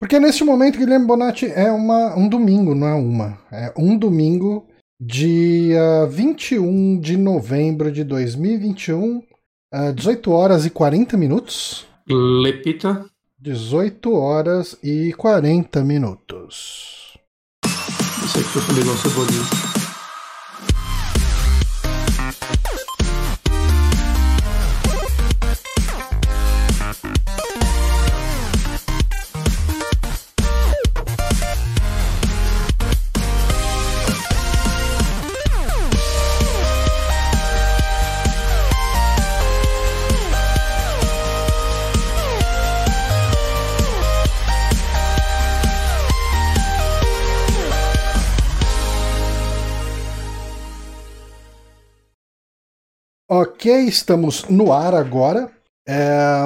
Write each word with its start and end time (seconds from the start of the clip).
Porque 0.00 0.18
neste 0.18 0.42
momento, 0.42 0.78
Guilherme 0.78 1.06
Bonatti, 1.06 1.44
é 1.44 1.70
uma, 1.70 2.16
um 2.16 2.26
domingo, 2.26 2.74
não 2.74 2.88
é 2.88 2.94
uma. 2.94 3.38
É 3.52 3.74
um 3.76 3.98
domingo, 3.98 4.66
dia 4.98 6.06
21 6.06 6.98
de 6.98 7.18
novembro 7.18 7.92
de 7.92 8.02
2021, 8.02 9.18
uh, 9.18 9.92
18 9.94 10.32
horas 10.32 10.64
e 10.64 10.70
40 10.70 11.18
minutos. 11.18 11.86
Lepita. 12.08 13.04
18 13.38 14.14
horas 14.14 14.78
e 14.82 15.12
40 15.12 15.84
minutos. 15.84 17.18
Não 17.62 18.28
sei 18.28 18.42
que 18.42 18.56
eu 18.56 18.62
falei 18.62 18.82
igual 18.82 18.96
cebolinha. 18.96 19.59
Ok, 53.32 53.72
estamos 53.84 54.48
no 54.48 54.72
ar 54.72 54.92
agora. 54.92 55.52
É... 55.88 56.44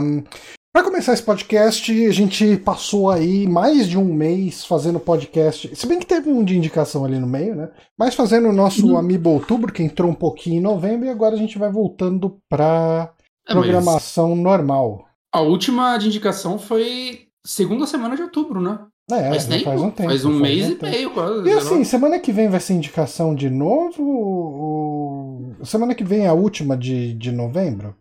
Para 0.70 0.84
começar 0.84 1.14
esse 1.14 1.22
podcast, 1.22 2.06
a 2.06 2.12
gente 2.12 2.58
passou 2.58 3.08
aí 3.08 3.46
mais 3.46 3.88
de 3.88 3.96
um 3.96 4.12
mês 4.12 4.66
fazendo 4.66 5.00
podcast. 5.00 5.74
Se 5.74 5.86
bem 5.86 5.98
que 5.98 6.04
teve 6.04 6.28
um 6.28 6.44
de 6.44 6.58
indicação 6.58 7.02
ali 7.02 7.18
no 7.18 7.26
meio, 7.26 7.54
né? 7.54 7.70
Mas 7.98 8.14
fazendo 8.14 8.50
o 8.50 8.52
nosso 8.52 8.86
uhum. 8.86 8.98
Amiibo 8.98 9.30
Outubro, 9.30 9.72
que 9.72 9.82
entrou 9.82 10.10
um 10.10 10.14
pouquinho 10.14 10.56
em 10.56 10.62
novembro, 10.62 11.06
e 11.06 11.10
agora 11.10 11.34
a 11.34 11.38
gente 11.38 11.56
vai 11.56 11.72
voltando 11.72 12.36
para 12.50 13.14
é, 13.48 13.52
programação 13.54 14.36
normal. 14.36 15.08
A 15.32 15.40
última 15.40 15.96
de 15.96 16.08
indicação 16.08 16.58
foi 16.58 17.28
segunda 17.46 17.86
semana 17.86 18.14
de 18.14 18.20
outubro, 18.20 18.60
né? 18.60 18.78
É, 19.10 19.28
faz, 19.28 19.46
tempo? 19.46 19.64
faz 19.64 19.80
um 19.80 19.90
tempo. 19.90 20.08
Faz 20.08 20.24
um 20.24 20.30
faz 20.30 20.42
mês 20.42 20.66
um 20.66 20.72
e 20.72 20.90
meio 20.90 21.10
quase. 21.10 21.48
E 21.48 21.52
assim, 21.52 21.84
semana 21.84 22.18
que 22.18 22.32
vem 22.32 22.48
vai 22.48 22.60
ser 22.60 22.74
indicação 22.74 23.34
de 23.34 23.50
novo? 23.50 24.02
Ou... 24.02 25.56
Semana 25.62 25.94
que 25.94 26.04
vem 26.04 26.24
é 26.24 26.28
a 26.28 26.34
última 26.34 26.76
de, 26.76 27.12
de 27.14 27.30
novembro? 27.30 27.94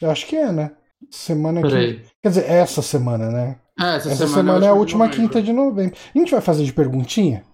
Eu 0.00 0.10
acho 0.10 0.26
que 0.26 0.36
é, 0.36 0.50
né? 0.50 0.72
Semana 1.10 1.60
que. 1.62 2.02
Quer 2.22 2.28
dizer, 2.28 2.50
essa 2.50 2.80
semana, 2.80 3.30
né? 3.30 3.56
É, 3.78 3.96
essa, 3.96 4.08
essa 4.08 4.26
semana, 4.26 4.52
semana 4.52 4.66
é 4.66 4.68
a 4.70 4.74
última 4.74 5.08
quinta 5.08 5.42
de 5.42 5.52
novembro. 5.52 5.96
A 6.14 6.18
gente 6.18 6.30
vai 6.30 6.40
fazer 6.40 6.64
de 6.64 6.72
perguntinha? 6.72 7.44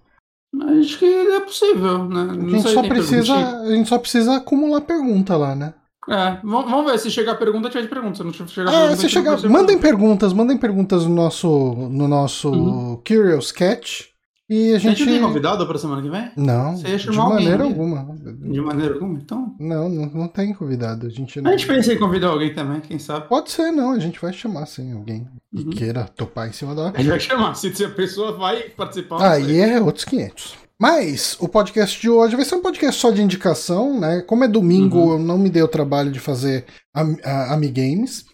Acho 0.80 0.98
que 1.00 1.04
é 1.04 1.40
possível, 1.40 2.04
né? 2.08 2.28
a 2.30 2.50
gente, 2.50 2.68
só 2.68 2.82
precisa, 2.82 3.34
a 3.34 3.74
gente 3.74 3.88
só 3.88 3.98
precisa 3.98 4.36
acumular 4.36 4.80
pergunta 4.82 5.36
lá, 5.36 5.54
né? 5.54 5.74
É, 6.08 6.38
vamos 6.42 6.90
ver. 6.90 6.98
Se 6.98 7.10
chegar 7.10 7.34
pergunta, 7.36 7.68
tiver 7.68 7.82
de 7.82 7.88
pergunta. 7.88 8.16
Se 8.16 8.24
não 8.24 8.32
chegar 8.32 8.72
é, 8.72 8.80
pergunta, 8.80 8.96
se 8.96 9.08
chegar, 9.08 9.42
mandem 9.48 9.78
perguntas, 9.78 10.32
mandem 10.32 10.56
perguntas 10.56 11.04
no 11.04 11.14
nosso, 11.14 11.48
no 11.48 12.06
nosso 12.08 12.50
uhum. 12.50 13.02
Curious 13.06 13.50
Cat. 13.50 14.14
E 14.48 14.74
a 14.74 14.78
gente. 14.78 15.02
A 15.02 15.06
gente 15.06 15.10
tem 15.10 15.20
convidado 15.22 15.66
para 15.66 15.78
semana 15.78 16.02
que 16.02 16.10
vem? 16.10 16.30
Não. 16.36 16.76
Você 16.76 16.88
ia 16.88 16.98
chamar 16.98 17.28
de 17.28 17.34
maneira 17.34 17.64
alguém, 17.64 17.80
alguma. 17.80 18.14
De 18.14 18.60
maneira 18.60 18.94
alguma, 18.94 19.18
então? 19.18 19.56
Não, 19.58 19.88
não, 19.88 20.06
não 20.06 20.28
tem 20.28 20.52
convidado. 20.52 21.06
A 21.06 21.10
gente 21.10 21.40
não... 21.40 21.50
A 21.50 21.56
gente 21.56 21.66
pensa 21.66 21.94
em 21.94 21.98
convidar 21.98 22.28
alguém 22.28 22.52
também, 22.52 22.80
quem 22.80 22.98
sabe? 22.98 23.26
Pode 23.26 23.50
ser, 23.50 23.70
não. 23.70 23.92
A 23.92 23.98
gente 23.98 24.20
vai 24.20 24.34
chamar 24.34 24.66
sim 24.66 24.92
alguém 24.92 25.26
que 25.50 25.64
uhum. 25.64 25.70
queira 25.70 26.04
topar 26.04 26.46
em 26.46 26.52
cima 26.52 26.74
da 26.74 26.82
hora. 26.82 26.92
A 26.94 26.98
gente 26.98 27.08
vai 27.08 27.20
chamar. 27.20 27.54
Se 27.54 27.84
a 27.84 27.88
pessoa 27.88 28.32
vai 28.32 28.64
participar. 28.64 29.32
Aí 29.32 29.58
é 29.58 29.80
outros 29.80 30.04
500. 30.04 30.63
Mas 30.80 31.36
o 31.40 31.48
podcast 31.48 32.00
de 32.00 32.10
hoje 32.10 32.34
vai 32.34 32.44
ser 32.44 32.56
um 32.56 32.62
podcast 32.62 33.00
só 33.00 33.10
de 33.10 33.22
indicação, 33.22 33.98
né? 33.98 34.22
Como 34.22 34.44
é 34.44 34.48
domingo, 34.48 34.98
uhum. 34.98 35.12
eu 35.12 35.18
não 35.18 35.38
me 35.38 35.48
dei 35.48 35.62
o 35.62 35.68
trabalho 35.68 36.10
de 36.10 36.18
fazer 36.18 36.66
Amigames. 36.92 38.24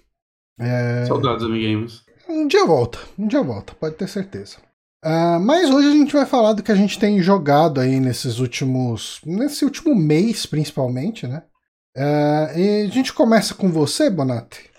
É... 0.58 1.04
Saudades 1.06 1.44
Amigames. 1.44 2.02
Um 2.28 2.46
dia 2.46 2.64
volta, 2.64 2.98
um 3.18 3.26
dia 3.26 3.42
volta, 3.42 3.74
pode 3.74 3.96
ter 3.96 4.08
certeza. 4.08 4.56
Uh, 5.04 5.40
mas 5.40 5.70
hoje 5.70 5.88
a 5.88 5.92
gente 5.92 6.12
vai 6.12 6.26
falar 6.26 6.52
do 6.52 6.62
que 6.62 6.70
a 6.70 6.74
gente 6.74 6.98
tem 6.98 7.22
jogado 7.22 7.80
aí 7.80 7.98
nesses 7.98 8.38
últimos. 8.38 9.20
nesse 9.24 9.64
último 9.64 9.94
mês, 9.94 10.46
principalmente, 10.46 11.26
né? 11.26 11.42
Uh, 11.96 12.58
e 12.58 12.86
a 12.86 12.90
gente 12.90 13.12
começa 13.12 13.54
com 13.54 13.70
você, 13.70 14.08
Bonatti? 14.08 14.70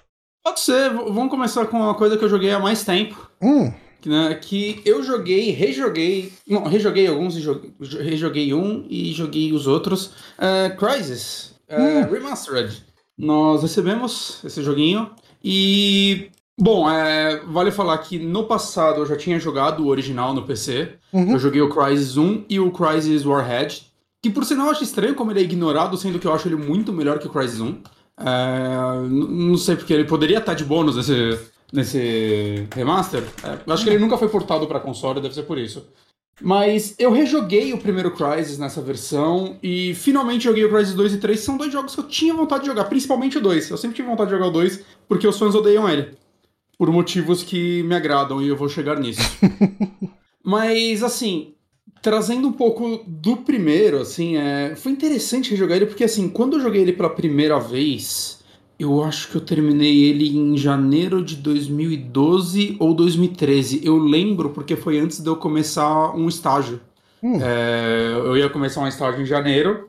Pode 0.43 0.59
ser, 0.59 0.89
vamos 0.91 1.29
começar 1.29 1.65
com 1.67 1.77
uma 1.77 1.93
coisa 1.93 2.17
que 2.17 2.23
eu 2.23 2.29
joguei 2.29 2.51
há 2.51 2.59
mais 2.59 2.83
tempo. 2.83 3.29
Hum 3.41 3.71
né, 4.09 4.33
que 4.35 4.81
eu 4.85 5.03
joguei, 5.03 5.51
rejoguei, 5.51 6.31
não, 6.47 6.63
rejoguei 6.63 7.07
alguns 7.07 7.35
e 7.35 7.41
joguei, 7.41 7.73
rejoguei 7.79 8.53
um 8.53 8.85
e 8.89 9.11
joguei 9.11 9.53
os 9.53 9.67
outros. 9.67 10.07
Uh, 10.37 10.75
Crysis 10.77 11.55
uh, 11.69 11.81
hum. 11.81 12.11
Remastered. 12.11 12.83
Nós 13.17 13.61
recebemos 13.61 14.41
esse 14.43 14.63
joguinho 14.63 15.11
e 15.43 16.29
Bom, 16.59 16.87
é, 16.87 17.37
vale 17.47 17.71
falar 17.71 17.97
que 17.97 18.19
no 18.19 18.43
passado 18.43 19.01
eu 19.01 19.05
já 19.07 19.15
tinha 19.15 19.39
jogado 19.39 19.83
o 19.83 19.87
original 19.87 20.31
no 20.31 20.43
PC. 20.43 20.93
Uhum. 21.11 21.31
Eu 21.31 21.39
joguei 21.39 21.59
o 21.59 21.69
Crysis 21.69 22.17
1 22.17 22.45
e 22.47 22.59
o 22.59 22.71
Crysis 22.71 23.25
Warhead. 23.25 23.91
Que 24.21 24.29
por 24.29 24.45
sinal 24.45 24.67
eu 24.67 24.71
acho 24.71 24.83
estranho 24.83 25.15
como 25.15 25.31
ele 25.31 25.39
é 25.39 25.43
ignorado, 25.43 25.97
sendo 25.97 26.19
que 26.19 26.27
eu 26.27 26.33
acho 26.33 26.47
ele 26.47 26.55
muito 26.55 26.93
melhor 26.93 27.17
que 27.17 27.25
o 27.25 27.31
Crysis 27.31 27.59
1. 27.59 27.81
É, 28.19 29.07
não 29.09 29.57
sei 29.57 29.75
porque 29.75 29.91
ele 29.91 30.03
poderia 30.03 30.37
estar 30.37 30.53
de 30.53 30.63
bônus 30.63 30.95
nesse, 30.95 31.39
nesse 31.71 32.67
remaster. 32.75 33.23
É, 33.43 33.71
acho 33.71 33.83
que 33.83 33.89
ele 33.89 33.99
nunca 33.99 34.17
foi 34.17 34.27
portado 34.27 34.67
para 34.67 34.79
console, 34.79 35.21
deve 35.21 35.33
ser 35.33 35.43
por 35.43 35.57
isso. 35.57 35.87
Mas 36.41 36.95
eu 36.97 37.11
rejoguei 37.11 37.71
o 37.71 37.77
primeiro 37.77 38.11
Crysis 38.11 38.57
nessa 38.57 38.81
versão 38.81 39.57
e 39.61 39.93
finalmente 39.93 40.45
joguei 40.45 40.65
o 40.65 40.69
Crysis 40.69 40.95
2 40.95 41.13
e 41.13 41.17
3, 41.17 41.39
são 41.39 41.55
dois 41.55 41.71
jogos 41.71 41.93
que 41.93 42.01
eu 42.01 42.07
tinha 42.07 42.33
vontade 42.33 42.63
de 42.63 42.69
jogar, 42.69 42.85
principalmente 42.85 43.37
o 43.37 43.41
2. 43.41 43.69
Eu 43.69 43.77
sempre 43.77 43.95
tive 43.95 44.07
vontade 44.07 44.29
de 44.29 44.35
jogar 44.35 44.49
o 44.49 44.51
2 44.51 44.83
porque 45.07 45.27
os 45.27 45.37
fãs 45.37 45.53
odeiam 45.53 45.87
ele. 45.87 46.17
Por 46.77 46.91
motivos 46.91 47.43
que 47.43 47.83
me 47.83 47.95
agradam 47.95 48.41
e 48.41 48.47
eu 48.47 48.57
vou 48.57 48.67
chegar 48.67 48.99
nisso. 48.99 49.21
Mas 50.43 51.03
assim, 51.03 51.53
trazendo 52.01 52.47
um 52.47 52.53
pouco 52.53 53.03
do 53.05 53.37
primeiro, 53.37 53.99
assim, 53.99 54.37
é... 54.37 54.75
foi 54.75 54.91
interessante 54.91 55.51
rejogar 55.51 55.77
ele 55.77 55.85
porque 55.85 56.03
assim, 56.03 56.27
quando 56.27 56.57
eu 56.57 56.61
joguei 56.61 56.81
ele 56.81 56.93
pela 56.93 57.09
primeira 57.11 57.59
vez, 57.59 58.40
eu 58.81 59.03
acho 59.03 59.29
que 59.29 59.35
eu 59.35 59.41
terminei 59.41 60.03
ele 60.05 60.35
em 60.35 60.57
janeiro 60.57 61.23
de 61.23 61.35
2012 61.35 62.77
ou 62.79 62.93
2013. 62.93 63.81
Eu 63.85 63.97
lembro 63.97 64.49
porque 64.49 64.75
foi 64.75 64.99
antes 64.99 65.21
de 65.21 65.27
eu 65.27 65.35
começar 65.35 66.15
um 66.15 66.27
estágio. 66.27 66.81
Hum. 67.21 67.39
É, 67.41 68.13
eu 68.15 68.35
ia 68.35 68.49
começar 68.49 68.81
um 68.81 68.87
estágio 68.87 69.21
em 69.21 69.25
janeiro. 69.25 69.87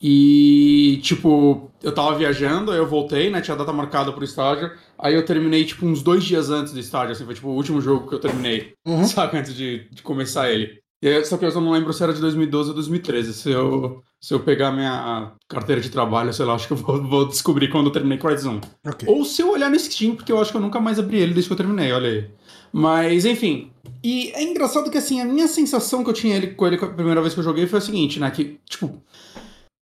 E, 0.00 0.98
tipo, 1.02 1.70
eu 1.82 1.92
tava 1.92 2.16
viajando, 2.16 2.70
aí 2.70 2.78
eu 2.78 2.86
voltei, 2.86 3.30
né? 3.30 3.40
Tinha 3.40 3.56
data 3.56 3.72
marcada 3.72 4.12
pro 4.12 4.24
estágio. 4.24 4.70
Aí 4.98 5.14
eu 5.14 5.24
terminei, 5.24 5.64
tipo, 5.64 5.86
uns 5.86 6.02
dois 6.02 6.24
dias 6.24 6.50
antes 6.50 6.72
do 6.72 6.80
estágio, 6.80 7.12
assim, 7.12 7.24
foi 7.24 7.34
tipo 7.34 7.48
o 7.48 7.54
último 7.54 7.80
jogo 7.80 8.08
que 8.08 8.14
eu 8.14 8.20
terminei, 8.20 8.74
uhum. 8.86 9.04
sabe? 9.08 9.38
Antes 9.38 9.54
de, 9.54 9.88
de 9.90 10.02
começar 10.02 10.50
ele. 10.50 10.80
E, 11.06 11.24
só 11.24 11.36
que 11.36 11.44
eu 11.44 11.50
só 11.52 11.60
não 11.60 11.70
lembro 11.70 11.92
se 11.92 12.02
era 12.02 12.12
de 12.12 12.20
2012 12.20 12.70
ou 12.70 12.74
2013. 12.74 13.32
Se 13.32 13.52
eu, 13.52 14.02
se 14.20 14.34
eu 14.34 14.40
pegar 14.40 14.72
minha 14.72 15.32
carteira 15.48 15.80
de 15.80 15.88
trabalho, 15.88 16.34
sei 16.34 16.44
lá, 16.44 16.54
acho 16.54 16.66
que 16.66 16.72
eu 16.72 16.76
vou, 16.76 17.00
vou 17.00 17.28
descobrir 17.28 17.68
quando 17.68 17.86
eu 17.86 17.92
terminei 17.92 18.18
Crysis 18.18 18.44
1. 18.44 18.60
Okay. 18.88 19.08
Ou 19.08 19.24
se 19.24 19.40
eu 19.40 19.52
olhar 19.52 19.70
no 19.70 19.78
Steam, 19.78 20.16
porque 20.16 20.32
eu 20.32 20.40
acho 20.40 20.50
que 20.50 20.56
eu 20.56 20.60
nunca 20.60 20.80
mais 20.80 20.98
abri 20.98 21.18
ele 21.18 21.32
desde 21.32 21.48
que 21.48 21.52
eu 21.52 21.56
terminei, 21.56 21.92
olha 21.92 22.10
aí. 22.10 22.30
Mas, 22.72 23.24
enfim. 23.24 23.70
E 24.02 24.32
é 24.34 24.42
engraçado 24.42 24.90
que, 24.90 24.98
assim, 24.98 25.20
a 25.20 25.24
minha 25.24 25.46
sensação 25.46 26.02
que 26.02 26.10
eu 26.10 26.14
tinha 26.14 26.36
ele, 26.36 26.48
com 26.48 26.66
ele 26.66 26.74
a 26.74 26.88
primeira 26.88 27.20
vez 27.20 27.34
que 27.34 27.38
eu 27.38 27.44
joguei 27.44 27.68
foi 27.68 27.78
a 27.78 27.82
seguinte, 27.82 28.18
né? 28.18 28.28
Que, 28.32 28.58
tipo, 28.68 29.00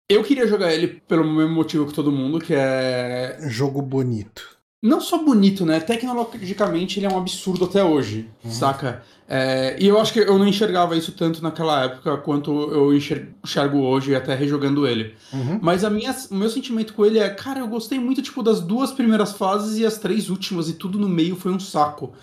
eu 0.09 0.23
queria 0.23 0.47
jogar 0.47 0.73
ele 0.73 0.87
pelo 0.87 1.25
mesmo 1.25 1.53
motivo 1.53 1.85
que 1.85 1.95
todo 1.95 2.13
mundo, 2.13 2.39
que 2.39 2.55
é. 2.55 3.39
Jogo 3.49 3.83
bonito 3.83 4.58
não 4.83 5.01
só 5.01 5.19
bonito, 5.19 5.67
né? 5.67 5.81
Tecnologicamente 5.81 6.99
ele 6.99 7.07
é 7.07 7.09
um 7.09 7.19
absurdo 7.19 7.65
até 7.65 7.83
hoje, 7.83 8.29
uhum. 8.45 8.51
saca? 8.51 9.03
É, 9.29 9.77
e 9.79 9.87
eu 9.87 10.01
acho 10.01 10.13
que 10.13 10.21
eu 10.21 10.39
não 10.39 10.47
enxergava 10.47 10.97
isso 10.97 11.13
tanto 11.13 11.43
naquela 11.43 11.85
época 11.85 12.17
quanto 12.19 12.51
eu 12.51 12.95
enxergo 12.95 13.79
hoje, 13.79 14.15
até 14.15 14.35
rejogando 14.35 14.87
ele. 14.87 15.15
Uhum. 15.33 15.59
Mas 15.61 15.85
a 15.85 15.91
minha, 15.91 16.15
o 16.31 16.35
meu 16.35 16.49
sentimento 16.49 16.95
com 16.95 17.05
ele 17.05 17.19
é, 17.19 17.29
cara, 17.29 17.61
eu 17.61 17.69
gostei 17.69 17.99
muito 17.99 18.23
tipo 18.23 18.43
das 18.43 18.61
duas 18.61 18.91
primeiras 18.91 19.33
fases 19.33 19.79
e 19.79 19.85
as 19.85 19.99
três 19.99 20.31
últimas 20.31 20.69
e 20.69 20.75
tudo 20.75 20.99
no 20.99 21.09
meio 21.09 21.37
foi 21.37 21.53
um 21.53 21.61
saco. 21.61 22.15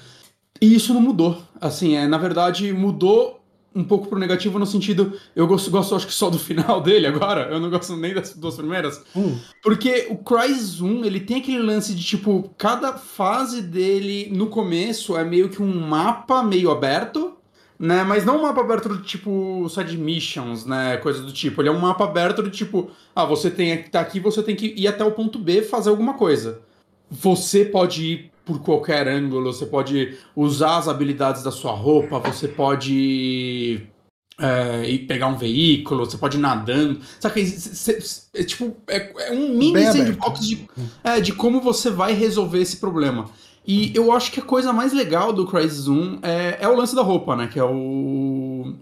E 0.59 0.73
isso 0.73 0.93
não 0.93 1.01
mudou. 1.01 1.43
Assim, 1.61 1.95
é, 1.95 2.07
na 2.07 2.17
verdade, 2.17 2.73
mudou 2.73 3.44
um 3.75 3.83
pouco 3.83 4.07
pro 4.07 4.17
negativo 4.17 4.57
no 4.57 4.65
sentido, 4.65 5.19
eu 5.35 5.45
gosto, 5.45 5.69
gosto 5.69 5.93
acho 5.95 6.07
que 6.07 6.13
só 6.13 6.29
do 6.29 6.39
final 6.39 6.79
dele 6.81 7.05
agora, 7.05 7.49
eu 7.51 7.59
não 7.59 7.69
gosto 7.69 7.95
nem 7.97 8.13
das 8.13 8.33
duas 8.33 8.55
primeiras. 8.55 9.03
Hum. 9.13 9.37
Porque 9.61 10.07
o 10.09 10.17
Crysis 10.17 10.79
1, 10.79 11.03
ele 11.03 11.19
tem 11.19 11.37
aquele 11.37 11.59
lance 11.59 11.93
de 11.93 12.03
tipo, 12.03 12.49
cada 12.57 12.93
fase 12.93 13.61
dele 13.61 14.29
no 14.31 14.47
começo 14.47 15.17
é 15.17 15.25
meio 15.25 15.49
que 15.49 15.61
um 15.61 15.87
mapa 15.87 16.41
meio 16.41 16.71
aberto, 16.71 17.33
né? 17.77 18.03
Mas 18.05 18.23
não 18.23 18.37
um 18.39 18.43
mapa 18.43 18.61
aberto 18.61 18.87
do 18.87 19.01
tipo 19.01 19.67
side 19.69 19.97
missions, 19.97 20.65
né? 20.65 20.95
Coisa 20.97 21.21
do 21.21 21.33
tipo. 21.33 21.61
Ele 21.61 21.67
é 21.67 21.71
um 21.71 21.79
mapa 21.79 22.05
aberto 22.05 22.41
do 22.41 22.49
tipo, 22.49 22.89
ah, 23.13 23.25
você 23.25 23.51
tem 23.51 23.83
que 23.83 23.89
tá 23.89 23.99
aqui, 23.99 24.19
você 24.19 24.41
tem 24.41 24.55
que 24.55 24.73
ir 24.77 24.87
até 24.87 25.03
o 25.03 25.11
ponto 25.11 25.37
B 25.37 25.61
fazer 25.61 25.89
alguma 25.89 26.13
coisa. 26.13 26.61
Você 27.11 27.65
pode 27.65 28.03
ir 28.03 28.31
por 28.45 28.59
qualquer 28.59 29.07
ângulo, 29.07 29.51
você 29.51 29.65
pode 29.65 30.17
usar 30.35 30.77
as 30.77 30.87
habilidades 30.87 31.41
da 31.43 31.51
sua 31.51 31.71
roupa, 31.71 32.19
você 32.19 32.47
pode 32.47 33.81
é, 34.39 34.89
ir 34.89 34.99
pegar 34.99 35.27
um 35.27 35.35
veículo, 35.35 36.05
você 36.05 36.17
pode 36.17 36.37
ir 36.37 36.41
nadando. 36.41 36.99
Sabe 37.19 37.41
é, 38.33 38.43
tipo, 38.43 38.75
é, 38.87 39.29
é 39.29 39.31
um 39.31 39.57
mini 39.57 39.83
sandbox 39.85 40.47
de, 40.47 40.67
é, 41.03 41.19
de 41.19 41.33
como 41.33 41.59
você 41.59 41.89
vai 41.89 42.13
resolver 42.13 42.59
esse 42.59 42.77
problema. 42.77 43.25
E 43.67 43.91
eu 43.95 44.11
acho 44.11 44.31
que 44.31 44.39
a 44.39 44.43
coisa 44.43 44.71
mais 44.71 44.93
legal 44.93 45.33
do 45.33 45.47
Crysis 45.47 45.87
1 45.87 46.19
é, 46.21 46.57
é 46.61 46.67
o 46.67 46.75
lance 46.75 46.95
da 46.95 47.01
roupa, 47.01 47.35
né? 47.35 47.47
Que 47.47 47.59
é 47.59 47.63
o. 47.63 48.75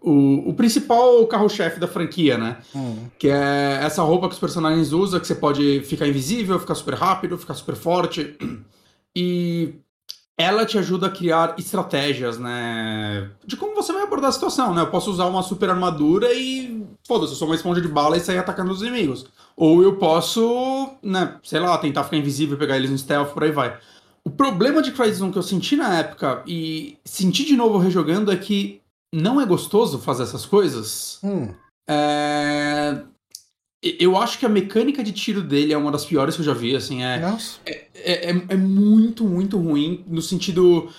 O, 0.00 0.50
o 0.50 0.54
principal 0.54 1.26
carro-chefe 1.26 1.80
da 1.80 1.88
franquia, 1.88 2.38
né? 2.38 2.58
Hum. 2.72 3.08
Que 3.18 3.28
é 3.28 3.80
essa 3.82 4.00
roupa 4.00 4.28
que 4.28 4.34
os 4.34 4.40
personagens 4.40 4.92
usam, 4.92 5.18
que 5.18 5.26
você 5.26 5.34
pode 5.34 5.80
ficar 5.80 6.06
invisível, 6.06 6.58
ficar 6.60 6.76
super 6.76 6.94
rápido, 6.94 7.36
ficar 7.36 7.54
super 7.54 7.74
forte. 7.74 8.36
E 9.16 9.74
ela 10.36 10.64
te 10.64 10.78
ajuda 10.78 11.08
a 11.08 11.10
criar 11.10 11.56
estratégias, 11.58 12.38
né? 12.38 13.30
De 13.44 13.56
como 13.56 13.74
você 13.74 13.92
vai 13.92 14.02
abordar 14.02 14.30
a 14.30 14.32
situação, 14.32 14.72
né? 14.72 14.82
Eu 14.82 14.90
posso 14.90 15.10
usar 15.10 15.26
uma 15.26 15.42
super 15.42 15.68
armadura 15.68 16.32
e. 16.32 16.86
Foda-se, 17.06 17.32
eu 17.32 17.36
sou 17.36 17.48
uma 17.48 17.56
esponja 17.56 17.80
de 17.80 17.88
bala 17.88 18.16
e 18.16 18.20
sair 18.20 18.38
atacando 18.38 18.70
os 18.70 18.80
inimigos. 18.80 19.26
Ou 19.56 19.82
eu 19.82 19.96
posso, 19.96 20.90
né, 21.02 21.36
sei 21.42 21.58
lá, 21.58 21.76
tentar 21.78 22.04
ficar 22.04 22.16
invisível, 22.16 22.56
pegar 22.56 22.76
eles 22.76 22.90
no 22.90 22.98
stealth, 22.98 23.32
por 23.32 23.42
aí 23.42 23.50
vai. 23.50 23.76
O 24.24 24.30
problema 24.30 24.80
de 24.80 24.92
Crysis 24.92 25.20
1 25.20 25.32
que 25.32 25.38
eu 25.38 25.42
senti 25.42 25.74
na 25.74 25.98
época 25.98 26.42
e 26.46 26.98
senti 27.04 27.44
de 27.44 27.56
novo 27.56 27.78
rejogando 27.78 28.30
é 28.30 28.36
que 28.36 28.80
não 29.12 29.40
é 29.40 29.46
gostoso 29.46 29.98
fazer 29.98 30.22
essas 30.22 30.46
coisas. 30.46 31.18
Hum. 31.24 31.52
É... 31.88 33.02
Eu 33.80 34.16
acho 34.16 34.38
que 34.38 34.46
a 34.46 34.48
mecânica 34.48 35.04
de 35.04 35.12
tiro 35.12 35.40
dele 35.40 35.72
é 35.72 35.78
uma 35.78 35.92
das 35.92 36.04
piores 36.04 36.34
que 36.34 36.40
eu 36.40 36.46
já 36.46 36.52
vi, 36.52 36.74
assim, 36.74 37.04
é, 37.04 37.20
é, 37.64 37.86
é, 37.94 38.30
é, 38.30 38.44
é, 38.48 38.56
muito, 38.56 39.24
muito 39.24 39.56
ruim, 39.56 40.04
no 40.08 40.20
sentido 40.20 40.90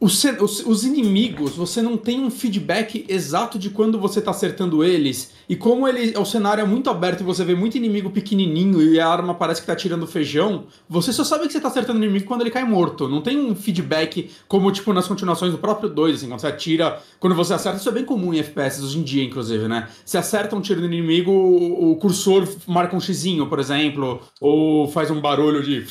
os, 0.00 0.22
os, 0.24 0.66
os, 0.66 0.84
inimigos, 0.84 1.56
você 1.56 1.80
não 1.80 1.96
tem 1.96 2.20
um 2.20 2.30
feedback 2.30 3.04
exato 3.08 3.58
de 3.58 3.70
quando 3.70 3.98
você 3.98 4.20
tá 4.20 4.30
acertando 4.32 4.84
eles. 4.84 5.32
E 5.48 5.56
como 5.56 5.86
ele, 5.88 6.16
o 6.18 6.24
cenário 6.24 6.62
é 6.62 6.66
muito 6.66 6.90
aberto 6.90 7.20
e 7.20 7.24
você 7.24 7.44
vê 7.44 7.54
muito 7.54 7.76
inimigo 7.76 8.10
pequenininho 8.10 8.82
e 8.82 9.00
a 9.00 9.08
arma 9.08 9.34
parece 9.34 9.60
que 9.60 9.66
tá 9.66 9.74
tirando 9.74 10.06
feijão, 10.06 10.64
você 10.88 11.12
só 11.12 11.24
sabe 11.24 11.46
que 11.46 11.52
você 11.52 11.60
tá 11.60 11.68
acertando 11.68 12.00
o 12.00 12.04
inimigo 12.04 12.26
quando 12.26 12.42
ele 12.42 12.50
cai 12.50 12.64
morto. 12.64 13.08
Não 13.08 13.22
tem 13.22 13.38
um 13.38 13.54
feedback 13.54 14.30
como, 14.48 14.70
tipo, 14.72 14.92
nas 14.92 15.06
continuações 15.06 15.52
do 15.52 15.58
próprio 15.58 15.88
2, 15.88 16.16
assim, 16.16 16.28
quando 16.28 16.40
você 16.40 16.46
atira... 16.46 17.00
Quando 17.18 17.34
você 17.34 17.54
acerta, 17.54 17.78
isso 17.78 17.88
é 17.88 17.92
bem 17.92 18.04
comum 18.04 18.34
em 18.34 18.40
FPS 18.40 18.82
hoje 18.82 18.98
em 18.98 19.02
dia, 19.02 19.24
inclusive, 19.24 19.68
né? 19.68 19.88
Se 20.04 20.18
acerta 20.18 20.54
um 20.56 20.60
tiro 20.60 20.80
no 20.80 20.86
inimigo, 20.86 21.30
o 21.30 21.96
cursor 21.96 22.46
marca 22.66 22.96
um 22.96 23.00
xizinho, 23.00 23.46
por 23.46 23.58
exemplo, 23.58 24.20
ou 24.40 24.88
faz 24.88 25.10
um 25.10 25.20
barulho 25.20 25.62
de... 25.62 25.86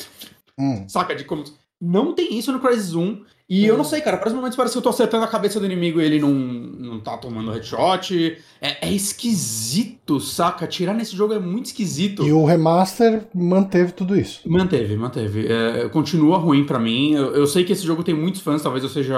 Hum. 0.59 0.85
Saca? 0.87 1.15
De 1.15 1.23
como... 1.23 1.43
Não 1.81 2.13
tem 2.13 2.37
isso 2.37 2.51
no 2.51 2.59
Crysis 2.59 2.93
1. 2.95 3.23
E 3.55 3.67
eu 3.67 3.77
não 3.77 3.83
sei, 3.83 4.01
cara, 4.01 4.17
vários 4.17 4.33
momentos 4.33 4.55
parece 4.55 4.73
que 4.73 4.79
eu 4.79 4.81
tô 4.81 4.89
acertando 4.89 5.25
a 5.25 5.27
cabeça 5.27 5.59
do 5.59 5.65
inimigo 5.67 6.01
e 6.01 6.05
ele 6.05 6.19
não, 6.19 6.31
não 6.31 6.99
tá 6.99 7.15
tomando 7.17 7.51
headshot. 7.51 8.35
É, 8.59 8.87
é 8.87 8.91
esquisito, 8.91 10.19
saca? 10.19 10.65
Tirar 10.65 10.95
nesse 10.95 11.15
jogo 11.15 11.35
é 11.35 11.39
muito 11.39 11.67
esquisito. 11.67 12.25
E 12.25 12.33
o 12.33 12.45
remaster 12.45 13.27
manteve 13.31 13.91
tudo 13.91 14.17
isso. 14.17 14.41
Manteve, 14.49 14.95
manteve. 14.97 15.45
É, 15.45 15.87
continua 15.89 16.39
ruim 16.39 16.65
para 16.65 16.79
mim. 16.79 17.13
Eu, 17.13 17.35
eu, 17.35 17.45
sei 17.45 17.63
que 17.63 17.73
esse 17.73 17.85
jogo 17.85 18.03
tem 18.03 18.15
muitos 18.15 18.41
fãs, 18.41 18.63
talvez 18.63 18.83
eu 18.83 18.89
seja 18.89 19.15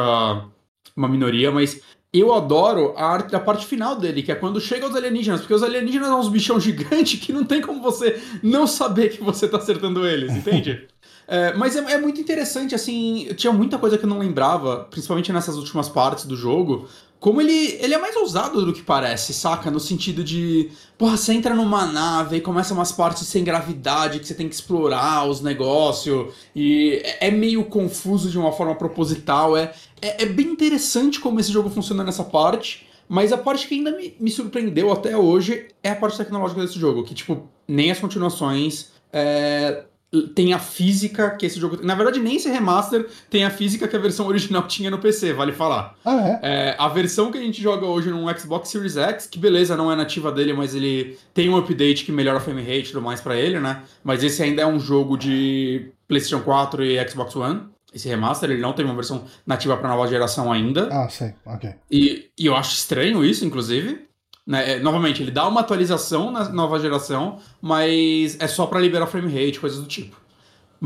uma 0.98 1.08
minoria, 1.08 1.50
mas 1.50 1.80
eu 2.12 2.34
adoro 2.34 2.94
a, 2.98 3.06
arte, 3.06 3.36
a 3.36 3.40
parte 3.40 3.66
final 3.66 3.96
dele, 3.96 4.22
que 4.22 4.34
é 4.34 4.36
quando 4.36 4.60
chega 4.60 4.88
os 4.88 4.96
alienígenas, 4.96 5.42
porque 5.42 5.54
os 5.54 5.64
alienígenas 5.64 6.10
são 6.10 6.20
uns 6.20 6.30
bichão 6.30 6.60
gigante 6.60 7.18
que 7.18 7.32
não 7.32 7.46
tem 7.46 7.62
como 7.62 7.82
você 7.82 8.22
não 8.44 8.68
saber 8.68 9.10
que 9.10 9.24
você 9.24 9.48
tá 9.48 9.58
acertando 9.58 10.06
eles, 10.06 10.34
entende? 10.34 10.88
É, 11.28 11.54
mas 11.54 11.76
é, 11.76 11.94
é, 11.94 11.98
muito 11.98 12.22
interessante, 12.22 12.76
assim, 12.76 13.28
tinha 13.36 13.52
muita 13.52 13.78
coisa 13.78 13.98
que 13.98 14.06
eu 14.06 14.10
não 14.10 14.20
lembrava, 14.20 14.88
principalmente 14.92 15.34
nessas 15.34 15.56
últimas 15.56 15.90
partes 15.90 16.26
do 16.26 16.36
jogo. 16.36 16.88
Como 17.20 17.42
ele, 17.42 17.78
ele 17.82 17.94
é 17.94 17.98
mais 17.98 18.16
ousado 18.16 18.64
do 18.64 18.72
que 18.72 18.84
parece, 18.84 19.34
saca? 19.34 19.72
No 19.72 19.80
sentido 19.80 20.24
de, 20.24 20.70
porra, 20.98 21.18
você 21.18 21.34
entra 21.34 21.56
numa 21.56 21.86
nave 21.86 22.38
e 22.38 22.42
começa 22.42 22.74
umas 22.74 22.92
partes 22.92 23.26
sem 23.28 23.44
gravidade 23.44 24.20
que 24.20 24.28
você 24.28 24.36
tem 24.36 24.48
que 24.48 24.54
explorar 24.54 25.28
os 25.28 25.42
negócios, 25.42 26.34
e 26.56 27.02
é, 27.04 27.28
é 27.28 27.32
meio 27.32 27.66
confuso 27.66 28.30
de 28.30 28.38
uma 28.38 28.52
forma 28.52 28.76
proposital. 28.76 29.58
É, 29.58 29.74
é, 30.02 30.24
é, 30.24 30.26
bem 30.28 30.48
interessante 30.48 31.20
como 31.20 31.40
esse 31.40 31.52
jogo 31.52 31.70
funciona 31.70 32.04
nessa 32.04 32.24
parte. 32.24 32.86
Mas 33.08 33.32
a 33.32 33.38
parte 33.38 33.68
que 33.68 33.76
ainda 33.76 33.92
me, 33.92 34.16
me 34.20 34.32
surpreendeu 34.32 34.92
até 34.92 35.16
hoje 35.16 35.68
é 35.84 35.92
a 35.92 35.96
parte 35.96 36.18
tecnológica 36.18 36.62
desse 36.62 36.80
jogo, 36.80 37.04
que, 37.04 37.14
tipo, 37.14 37.48
nem 37.68 37.92
as 37.92 38.00
continuações 38.00 38.92
é, 39.14 39.84
tem 40.24 40.54
a 40.54 40.60
física 40.60 41.32
que 41.32 41.46
esse 41.46 41.60
jogo. 41.60 41.80
Na 41.84 41.96
verdade, 41.96 42.20
nem 42.20 42.36
esse 42.36 42.50
remaster 42.50 43.08
tem 43.30 43.46
a 43.46 43.50
física 43.50 43.88
que 43.88 43.96
a 43.96 44.00
versão 44.00 44.28
original 44.28 44.64
tinha 44.68 44.90
no 44.90 45.00
PC, 45.00 45.34
vale 45.34 45.52
falar. 45.52 45.96
Ah, 46.04 46.28
é? 46.28 46.40
é? 46.42 46.76
A 46.78 46.88
versão 46.88 47.32
que 47.32 47.38
a 47.38 47.42
gente 47.42 47.62
joga 47.62 47.86
hoje 47.86 48.10
no 48.10 48.26
Xbox 48.38 48.70
Series 48.70 48.98
X, 48.98 49.28
que 49.28 49.40
beleza, 49.40 49.76
não 49.76 49.92
é 49.92 49.96
nativa 49.96 50.32
dele, 50.32 50.54
mas 50.54 50.76
ele 50.76 51.18
tem 51.34 51.50
um 51.50 51.58
update 51.58 52.06
que 52.06 52.12
melhora 52.12 52.38
a 52.38 52.42
frame 52.42 52.62
rate 52.62 52.90
e 52.90 52.92
tudo 52.92 53.02
mais 53.02 53.22
pra 53.22 53.36
ele, 53.36 53.60
né? 53.60 53.84
Mas 54.04 54.24
esse 54.24 54.42
ainda 54.42 54.62
é 54.62 54.66
um 54.66 54.80
jogo 54.80 55.18
de 55.18 55.92
PlayStation 56.08 56.44
4 56.44 56.84
e 56.84 57.08
Xbox 57.08 57.36
One. 57.36 57.62
Esse 57.94 58.10
remaster, 58.10 58.52
ele 58.52 58.62
não 58.62 58.74
tem 58.74 58.84
uma 58.84 58.94
versão 58.94 59.24
nativa 59.48 59.78
pra 59.78 59.88
nova 59.88 60.06
geração 60.08 60.52
ainda. 60.52 60.90
Ah, 60.92 61.08
sei, 61.08 61.34
ok. 61.46 61.76
E, 61.90 62.30
e 62.38 62.46
eu 62.46 62.56
acho 62.56 62.76
estranho 62.76 63.24
isso, 63.24 63.46
inclusive. 63.46 64.06
Né? 64.46 64.74
É, 64.74 64.80
novamente, 64.80 65.24
ele 65.24 65.32
dá 65.32 65.48
uma 65.48 65.62
atualização 65.62 66.32
na 66.32 66.48
nova 66.50 66.80
geração, 66.80 67.40
mas 67.62 68.38
é 68.40 68.48
só 68.48 68.66
para 68.66 68.80
liberar 68.80 69.08
frame 69.08 69.32
rate, 69.34 69.60
coisas 69.60 69.80
do 69.80 69.88
tipo. 69.88 70.16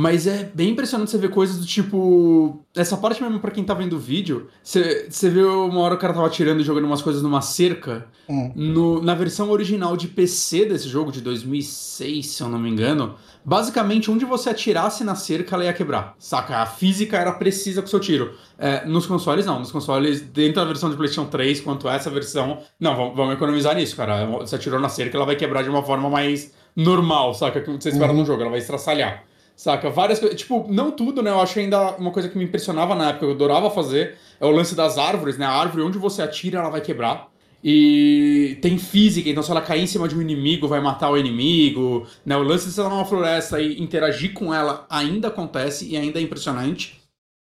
Mas 0.02 0.26
é 0.28 0.50
bem 0.54 0.70
impressionante 0.70 1.12
você 1.12 1.18
ver 1.18 1.30
coisas 1.30 1.58
do 1.58 1.66
tipo. 1.66 2.64
Essa 2.74 2.96
parte 2.96 3.22
mesmo, 3.22 3.38
para 3.42 3.52
quem 3.52 3.66
tá 3.66 3.74
vendo 3.74 3.98
o 3.98 4.00
vídeo, 4.00 4.48
você, 4.64 5.08
você 5.10 5.30
vê 5.30 5.44
uma 5.44 5.82
hora 5.82 5.96
o 5.96 5.98
cara 5.98 6.14
tava 6.14 6.26
atirando 6.26 6.62
e 6.62 6.64
jogando 6.64 6.86
umas 6.86 7.02
coisas 7.02 7.22
numa 7.22 7.42
cerca. 7.42 8.08
Hum. 8.30 8.50
No, 8.56 9.02
na 9.02 9.14
versão 9.14 9.52
original 9.52 9.98
de 9.98 10.08
PC 10.08 10.64
desse 10.64 10.88
jogo, 10.88 11.12
de 11.12 11.20
2006, 11.20 12.28
se 12.28 12.42
eu 12.42 12.48
não 12.48 12.58
me 12.58 12.70
engano, 12.70 13.16
basicamente 13.44 14.10
onde 14.10 14.24
você 14.24 14.52
atirasse 14.52 15.04
na 15.04 15.16
cerca, 15.16 15.54
ela 15.54 15.66
ia 15.66 15.74
quebrar. 15.74 16.16
Saca? 16.18 16.60
A 16.60 16.66
física 16.66 17.18
era 17.18 17.34
precisa 17.34 17.82
com 17.82 17.88
o 17.88 17.90
seu 17.90 18.00
tiro. 18.00 18.36
É, 18.58 18.86
nos 18.86 19.06
consoles, 19.06 19.46
não. 19.46 19.60
Nos 19.60 19.70
consoles, 19.70 20.22
dentro 20.22 20.62
da 20.62 20.66
versão 20.66 20.90
de 20.90 20.96
PlayStation 20.96 21.30
3, 21.30 21.60
quanto 21.60 21.90
essa 21.90 22.10
versão. 22.10 22.60
Não, 22.80 22.96
vamos, 22.96 23.18
vamos 23.18 23.34
economizar 23.34 23.76
nisso, 23.76 23.98
cara. 23.98 24.26
Você 24.26 24.56
atirou 24.56 24.80
na 24.80 24.88
cerca, 24.88 25.18
ela 25.18 25.26
vai 25.26 25.36
quebrar 25.36 25.62
de 25.62 25.70
uma 25.70 25.84
forma 25.84 26.10
mais 26.10 26.54
normal, 26.74 27.34
saca? 27.34 27.60
Que 27.60 27.70
você 27.70 27.90
espera 27.90 28.14
uhum. 28.14 28.20
no 28.20 28.26
jogo, 28.26 28.44
ela 28.44 28.52
vai 28.52 28.60
estraçalhar. 28.60 29.28
Saca? 29.60 29.90
Várias 29.90 30.20
coisas. 30.20 30.40
Tipo, 30.40 30.66
não 30.70 30.90
tudo, 30.90 31.22
né? 31.22 31.32
Eu 31.32 31.42
acho 31.42 31.60
ainda 31.60 31.98
uma 31.98 32.12
coisa 32.12 32.30
que 32.30 32.38
me 32.38 32.46
impressionava 32.46 32.96
na 32.96 33.10
época, 33.10 33.26
eu 33.26 33.32
adorava 33.32 33.70
fazer, 33.70 34.16
é 34.40 34.46
o 34.46 34.52
lance 34.52 34.74
das 34.74 34.98
árvores, 34.98 35.38
né? 35.38 35.46
A 35.46 35.52
árvore, 35.52 35.84
onde 35.84 35.98
você 35.98 36.22
atira, 36.22 36.60
ela 36.60 36.70
vai 36.70 36.80
quebrar. 36.80 37.28
E 37.62 38.58
tem 38.62 38.78
física, 38.78 39.30
então 39.30 39.44
se 39.44 39.52
ela 39.52 39.62
cair 39.62 39.84
em 39.84 39.88
cima 39.88 40.08
de 40.08 40.16
um 40.16 40.22
inimigo, 40.22 40.66
vai 40.66 40.80
matar 40.80 41.12
o 41.12 41.18
inimigo. 41.18 42.08
Né? 42.26 42.38
O 42.38 42.42
lance 42.42 42.68
de 42.68 42.72
você 42.72 42.80
estar 42.80 42.90
numa 42.90 43.04
floresta 43.04 43.60
e 43.60 43.82
interagir 43.82 44.32
com 44.32 44.54
ela 44.54 44.88
ainda 44.90 45.28
acontece 45.28 45.90
e 45.90 45.98
ainda 45.98 46.20
é 46.20 46.22
impressionante. 46.22 46.98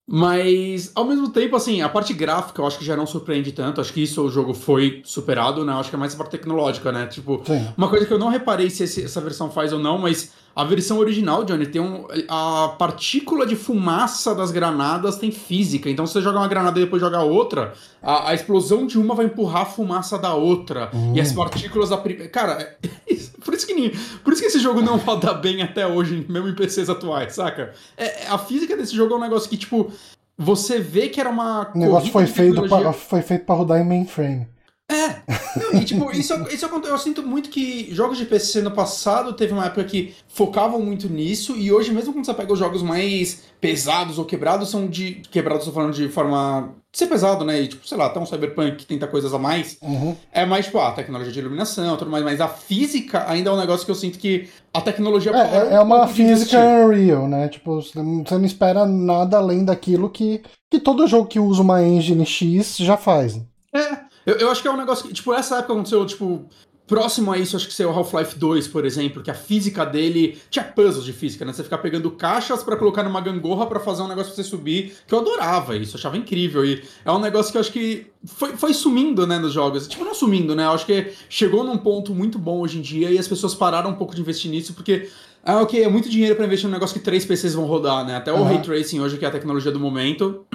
Mas, 0.10 0.92
ao 0.96 1.06
mesmo 1.06 1.30
tempo, 1.30 1.56
assim, 1.56 1.82
a 1.82 1.90
parte 1.90 2.14
gráfica 2.14 2.62
eu 2.62 2.66
acho 2.66 2.80
que 2.80 2.86
já 2.86 2.96
não 2.96 3.06
surpreende 3.06 3.52
tanto. 3.52 3.80
Acho 3.80 3.94
que 3.94 4.02
isso 4.02 4.24
o 4.24 4.32
jogo 4.32 4.56
foi 4.56 5.02
superado, 5.04 5.64
né? 5.64 5.74
Eu 5.74 5.78
acho 5.78 5.90
que 5.90 5.96
é 5.96 6.00
mais 6.00 6.16
a 6.16 6.18
parte 6.18 6.32
tecnológica, 6.32 6.92
né? 6.92 7.06
Tipo, 7.06 7.44
Sim. 7.46 7.68
uma 7.78 7.90
coisa 7.90 8.08
que 8.08 8.14
eu 8.14 8.18
não 8.18 8.30
reparei 8.30 8.72
se 8.72 8.84
esse, 8.86 9.04
essa 9.04 9.22
versão 9.22 9.52
faz 9.52 9.72
ou 9.72 9.80
não, 9.80 10.00
mas 10.00 10.32
a 10.58 10.64
versão 10.64 10.98
original, 10.98 11.44
Johnny, 11.44 11.68
tem 11.68 11.80
um. 11.80 12.08
A 12.28 12.70
partícula 12.80 13.46
de 13.46 13.56
fumaça 13.56 14.34
das 14.34 14.50
granadas 14.50 15.16
tem 15.16 15.30
física. 15.30 15.88
Então, 15.88 16.08
se 16.08 16.14
você 16.14 16.22
joga 16.24 16.40
uma 16.40 16.48
granada 16.48 16.80
e 16.80 16.84
depois 16.84 17.00
joga 17.00 17.22
outra, 17.22 17.74
a, 18.02 18.32
a 18.32 18.34
explosão 18.34 18.88
de 18.88 18.98
uma 18.98 19.14
vai 19.14 19.28
empurrar 19.28 19.62
a 19.62 19.66
fumaça 19.66 20.18
da 20.18 20.34
outra. 20.34 20.90
Uhum. 20.92 21.16
E 21.16 21.22
as 21.22 21.32
partículas 21.32 21.90
da 21.90 21.98
primeira. 21.98 22.28
Cara, 22.30 22.76
por 23.46 23.54
isso, 23.54 23.68
que, 23.68 23.94
por 24.24 24.34
isso 24.34 24.42
que 24.42 24.48
esse 24.48 24.60
jogo 24.60 24.82
não 24.82 24.98
roda 24.98 25.32
bem 25.36 25.62
até 25.62 25.86
hoje, 25.86 26.26
mesmo 26.28 26.48
em 26.50 26.56
PCs 26.56 26.90
atuais, 26.90 27.36
saca? 27.36 27.74
É, 27.96 28.26
a 28.28 28.40
física 28.40 28.76
desse 28.76 28.96
jogo 28.96 29.14
é 29.14 29.18
um 29.18 29.22
negócio 29.22 29.48
que, 29.48 29.58
tipo, 29.58 29.92
você 30.36 30.80
vê 30.80 31.08
que 31.08 31.22
era 31.22 31.30
uma. 31.30 31.72
O 31.76 31.78
negócio 31.78 32.12
foi 32.12 32.26
feito, 32.26 32.68
pra, 32.68 32.94
foi 32.94 33.22
feito 33.22 33.46
pra 33.46 33.54
rodar 33.54 33.80
em 33.80 33.86
mainframe. 33.86 34.48
É, 34.90 35.78
e 35.78 35.84
tipo, 35.84 36.10
isso, 36.12 36.34
isso 36.50 36.66
eu 36.66 36.98
sinto 36.98 37.22
muito 37.22 37.50
que 37.50 37.94
jogos 37.94 38.18
de 38.18 38.24
PC 38.24 38.62
no 38.62 38.72
passado 38.72 39.34
teve 39.34 39.52
uma 39.52 39.66
época 39.66 39.84
que 39.84 40.16
focavam 40.30 40.82
muito 40.82 41.10
nisso, 41.10 41.58
e 41.58 41.70
hoje, 41.74 41.92
mesmo 41.92 42.14
quando 42.14 42.26
você 42.26 42.34
pega 42.34 42.54
os 42.54 42.60
jogos 42.60 42.82
mais 42.82 43.44
pesados 43.60 44.18
ou 44.18 44.24
quebrados, 44.24 44.70
são 44.70 44.88
de. 44.88 45.22
Quebrados, 45.30 45.66
tô 45.66 45.74
falando 45.74 45.94
de 45.94 46.08
forma. 46.08 46.74
de 46.90 47.00
ser 47.00 47.08
pesado, 47.08 47.44
né? 47.44 47.60
E, 47.60 47.68
tipo, 47.68 47.86
sei 47.86 47.98
lá, 47.98 48.06
até 48.06 48.18
um 48.18 48.26
Cyberpunk 48.26 48.78
que 48.78 48.86
tenta 48.86 49.08
coisas 49.08 49.34
a 49.34 49.40
mais. 49.40 49.78
Uhum. 49.82 50.16
É 50.32 50.46
mais, 50.46 50.68
tipo, 50.68 50.80
a 50.80 50.92
tecnologia 50.92 51.34
de 51.34 51.40
iluminação 51.40 51.98
tudo 51.98 52.10
mais, 52.10 52.24
mas 52.24 52.40
a 52.40 52.48
física 52.48 53.30
ainda 53.30 53.50
é 53.50 53.54
um 53.54 53.58
negócio 53.58 53.86
que 53.86 53.92
eu 53.92 53.96
sinto 53.96 54.18
que 54.18 54.48
a 54.74 54.80
tecnologia. 54.80 55.34
É, 55.34 55.58
é, 55.58 55.74
é 55.76 55.80
uma 55.82 56.06
um 56.06 56.08
física 56.08 56.60
unreal, 56.60 57.28
né? 57.28 57.50
Tipo, 57.50 57.82
você 57.82 58.00
não 58.02 58.46
espera 58.46 58.86
nada 58.86 59.38
além 59.38 59.66
daquilo 59.66 60.10
que, 60.10 60.42
que 60.72 60.80
todo 60.80 61.08
jogo 61.08 61.28
que 61.28 61.42
usa 61.42 61.62
uma 61.62 61.84
engine 61.84 62.26
X 62.26 62.78
já 62.78 62.96
faz. 62.96 63.38
É. 63.74 64.07
Eu, 64.28 64.36
eu 64.36 64.52
acho 64.52 64.62
que 64.62 64.68
é 64.68 64.72
um 64.72 64.78
negócio 64.78 65.08
que, 65.08 65.14
tipo, 65.14 65.34
essa 65.34 65.58
época 65.58 65.74
aconteceu, 65.74 66.06
tipo, 66.06 66.48
Próximo 66.88 67.34
a 67.34 67.38
isso, 67.38 67.58
acho 67.58 67.68
que 67.68 67.74
seria 67.74 67.92
o 67.92 67.94
Half-Life 67.94 68.40
2, 68.40 68.70
por 68.70 68.86
exemplo, 68.86 69.22
que 69.22 69.30
a 69.30 69.34
física 69.34 69.86
dele 69.86 70.40
tinha 70.50 70.64
puzzles 70.64 71.04
de 71.04 71.12
física, 71.12 71.44
né? 71.44 71.52
Você 71.52 71.62
ficar 71.62 71.80
pegando 71.80 72.10
caixas 72.12 72.64
para 72.64 72.78
colocar 72.78 73.04
numa 73.04 73.20
gangorra 73.20 73.68
para 73.68 73.78
fazer 73.78 74.04
um 74.04 74.08
negócio 74.08 74.34
pra 74.34 74.42
você 74.42 74.50
subir, 74.50 74.94
que 75.06 75.14
eu 75.14 75.20
adorava 75.20 75.76
isso, 75.76 75.98
achava 75.98 76.16
incrível. 76.16 76.64
E 76.64 76.82
é 77.04 77.12
um 77.12 77.20
negócio 77.20 77.52
que 77.52 77.58
eu 77.58 77.60
acho 77.60 77.74
que 77.74 78.08
foi, 78.24 78.56
foi 78.56 78.74
sumindo, 78.74 79.28
né, 79.28 79.38
nos 79.38 79.52
jogos. 79.52 79.86
Tipo, 79.86 80.06
não 80.06 80.16
sumindo, 80.16 80.56
né? 80.56 80.64
Eu 80.64 80.72
acho 80.72 80.86
que 80.86 81.12
chegou 81.28 81.62
num 81.62 81.78
ponto 81.78 82.16
muito 82.16 82.40
bom 82.40 82.62
hoje 82.62 82.78
em 82.78 82.82
dia 82.82 83.12
e 83.12 83.20
as 83.20 83.28
pessoas 83.28 83.54
pararam 83.54 83.90
um 83.90 83.96
pouco 83.96 84.16
de 84.16 84.22
investir 84.22 84.50
nisso, 84.50 84.74
porque 84.74 85.10
ah, 85.44 85.62
ok, 85.62 85.84
é 85.84 85.90
muito 85.90 86.10
dinheiro 86.10 86.38
para 86.38 86.46
investir 86.46 86.70
num 86.70 86.74
negócio 86.74 86.98
que 86.98 87.04
três 87.04 87.26
PCs 87.26 87.54
vão 87.54 87.66
rodar, 87.66 88.06
né? 88.06 88.16
Até 88.16 88.32
o 88.32 88.42
Ray 88.46 88.62
Tracing 88.62 89.02
hoje, 89.02 89.18
que 89.18 89.26
é 89.26 89.28
a 89.28 89.32
tecnologia 89.32 89.74
do 89.74 89.80
momento, 89.80 90.46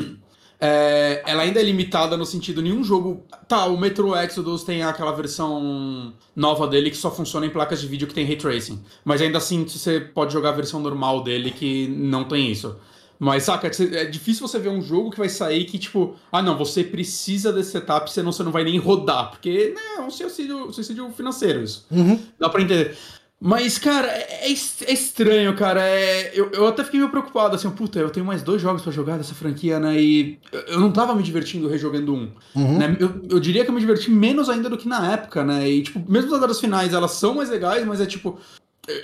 é, 0.65 1.25
ela 1.27 1.43
ainda 1.43 1.59
é 1.59 1.63
limitada 1.65 2.17
no 2.17 2.25
sentido 2.25 2.63
nenhum 2.63 2.85
jogo. 2.85 3.27
Tá, 3.49 3.67
o 3.67 3.77
Metro 3.77 4.15
Exodus 4.17 4.63
tem 4.63 4.85
aquela 4.85 5.11
versão 5.11 6.13
nova 6.37 6.69
dele 6.69 6.89
que 6.89 6.97
só 6.97 7.11
funciona 7.11 7.45
em 7.45 7.51
placas 7.51 7.81
de 7.81 7.89
vídeo 7.89 8.07
que 8.07 8.15
tem 8.15 8.25
ray 8.25 8.37
tracing. 8.37 8.81
Mas 9.05 9.21
ainda 9.21 9.39
assim 9.39 9.65
você 9.65 9.99
pode 9.99 10.33
jogar 10.33 10.51
a 10.51 10.53
versão 10.53 10.79
normal 10.79 11.25
dele 11.25 11.51
que 11.51 11.89
não 11.89 12.23
tem 12.23 12.53
isso. 12.53 12.77
Mas, 13.19 13.43
saca, 13.45 13.69
é 13.69 14.05
difícil 14.05 14.47
você 14.47 14.59
ver 14.59 14.69
um 14.69 14.83
jogo 14.83 15.11
que 15.11 15.19
vai 15.19 15.29
sair 15.29 15.65
que, 15.65 15.79
tipo, 15.79 16.17
ah, 16.31 16.43
não, 16.43 16.57
você 16.57 16.83
precisa 16.83 17.53
desse 17.53 17.71
setup, 17.71 18.11
senão 18.11 18.33
você 18.33 18.43
não 18.43 18.51
vai 18.51 18.65
nem 18.65 18.79
rodar. 18.79 19.31
Porque, 19.31 19.73
né, 19.75 19.99
é 19.99 20.01
um 20.01 20.11
suicídio, 20.11 20.73
suicídio 20.73 21.09
financeiro 21.11 21.63
isso. 21.63 21.87
Uhum. 21.91 22.21
Dá 22.39 22.49
pra 22.49 22.63
entender. 22.63 22.97
Mas, 23.45 23.77
cara, 23.77 24.07
é, 24.07 24.47
é, 24.47 24.53
é 24.53 24.93
estranho, 24.93 25.57
cara. 25.57 25.83
É, 25.83 26.31
eu, 26.33 26.53
eu 26.53 26.65
até 26.69 26.85
fiquei 26.85 27.01
meio 27.01 27.11
preocupado, 27.11 27.57
assim, 27.57 27.69
puta, 27.71 27.99
eu 27.99 28.09
tenho 28.09 28.25
mais 28.25 28.41
dois 28.41 28.63
jogos 28.63 28.83
para 28.83 28.93
jogar 28.93 29.17
dessa 29.17 29.35
franquia, 29.35 29.81
né? 29.81 30.01
E 30.01 30.39
eu 30.69 30.79
não 30.79 30.93
tava 30.93 31.13
me 31.13 31.25
divertindo 31.25 31.69
rejogando 31.69 32.15
um. 32.15 32.31
Uhum. 32.55 32.79
Né? 32.79 32.97
Eu, 33.01 33.21
eu, 33.29 33.41
diria 33.41 33.65
que 33.65 33.71
eu 33.71 33.75
me 33.75 33.81
diverti 33.81 34.13
menos 34.13 34.49
ainda 34.49 34.71
do 34.71 34.79
que 34.79 34.87
na 34.87 35.13
época, 35.13 35.43
né? 35.43 35.69
E, 35.69 35.83
tipo, 35.83 36.01
mesmo 36.09 36.33
as 36.33 36.41
horas 36.41 36.61
finais, 36.61 36.95
elas 36.95 37.11
são 37.13 37.35
mais 37.35 37.51
legais, 37.51 37.85
mas 37.85 38.01
é 38.01 38.07
tipo. 38.07 38.39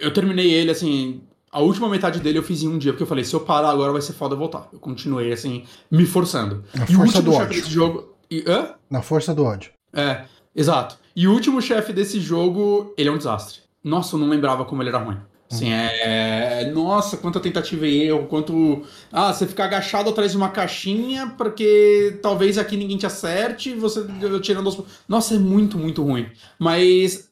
Eu 0.00 0.12
terminei 0.12 0.52
ele, 0.52 0.70
assim. 0.70 1.20
A 1.50 1.58
última 1.60 1.88
metade 1.88 2.20
dele 2.20 2.38
eu 2.38 2.42
fiz 2.44 2.62
em 2.62 2.68
um 2.68 2.78
dia, 2.78 2.92
porque 2.92 3.02
eu 3.02 3.08
falei, 3.08 3.24
se 3.24 3.34
eu 3.34 3.40
parar 3.40 3.70
agora 3.70 3.90
vai 3.90 4.02
ser 4.02 4.12
foda 4.12 4.36
voltar. 4.36 4.68
Eu 4.72 4.78
continuei, 4.78 5.32
assim, 5.32 5.64
me 5.90 6.06
forçando. 6.06 6.62
Na 6.72 6.84
e 6.84 6.94
força 6.94 7.20
do 7.20 7.32
ódio. 7.32 7.60
Desse 7.60 7.70
jogo... 7.70 8.14
E, 8.30 8.44
hã? 8.46 8.74
Na 8.88 9.02
força 9.02 9.34
do 9.34 9.44
ódio. 9.44 9.72
É, 9.92 10.26
exato. 10.54 10.96
E 11.16 11.26
o 11.26 11.32
último 11.32 11.62
chefe 11.62 11.92
desse 11.92 12.20
jogo, 12.20 12.92
ele 12.98 13.08
é 13.08 13.12
um 13.12 13.16
desastre. 13.16 13.60
Nossa, 13.82 14.16
eu 14.16 14.20
não 14.20 14.28
lembrava 14.28 14.64
como 14.64 14.82
ele 14.82 14.88
era 14.88 14.98
ruim. 14.98 15.18
Assim, 15.50 15.70
é. 15.72 16.70
Nossa, 16.74 17.16
quanta 17.16 17.40
tentativa 17.40 17.86
e 17.86 18.02
erro, 18.02 18.26
quanto. 18.26 18.82
Ah, 19.10 19.32
você 19.32 19.46
ficar 19.46 19.64
agachado 19.64 20.10
atrás 20.10 20.32
de 20.32 20.36
uma 20.36 20.50
caixinha 20.50 21.34
porque 21.38 22.18
talvez 22.22 22.58
aqui 22.58 22.76
ninguém 22.76 22.98
te 22.98 23.06
acerte, 23.06 23.74
você 23.74 24.04
tirando 24.42 24.66
os. 24.66 24.78
Nossa, 25.08 25.36
é 25.36 25.38
muito, 25.38 25.78
muito 25.78 26.02
ruim. 26.02 26.26
Mas 26.58 27.30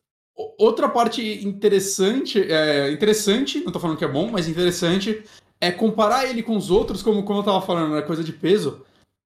outra 0.58 0.88
parte 0.88 1.46
interessante, 1.46 2.40
é, 2.40 2.90
interessante, 2.90 3.62
não 3.62 3.72
tô 3.72 3.78
falando 3.78 3.98
que 3.98 4.04
é 4.04 4.08
bom, 4.08 4.30
mas 4.30 4.48
interessante, 4.48 5.22
é 5.60 5.70
comparar 5.70 6.26
ele 6.26 6.42
com 6.42 6.56
os 6.56 6.70
outros, 6.70 7.02
como, 7.02 7.22
como 7.22 7.40
eu 7.40 7.44
tava 7.44 7.60
falando, 7.60 7.96
era 7.96 8.06
coisa 8.06 8.24
de 8.24 8.32
peso 8.32 8.82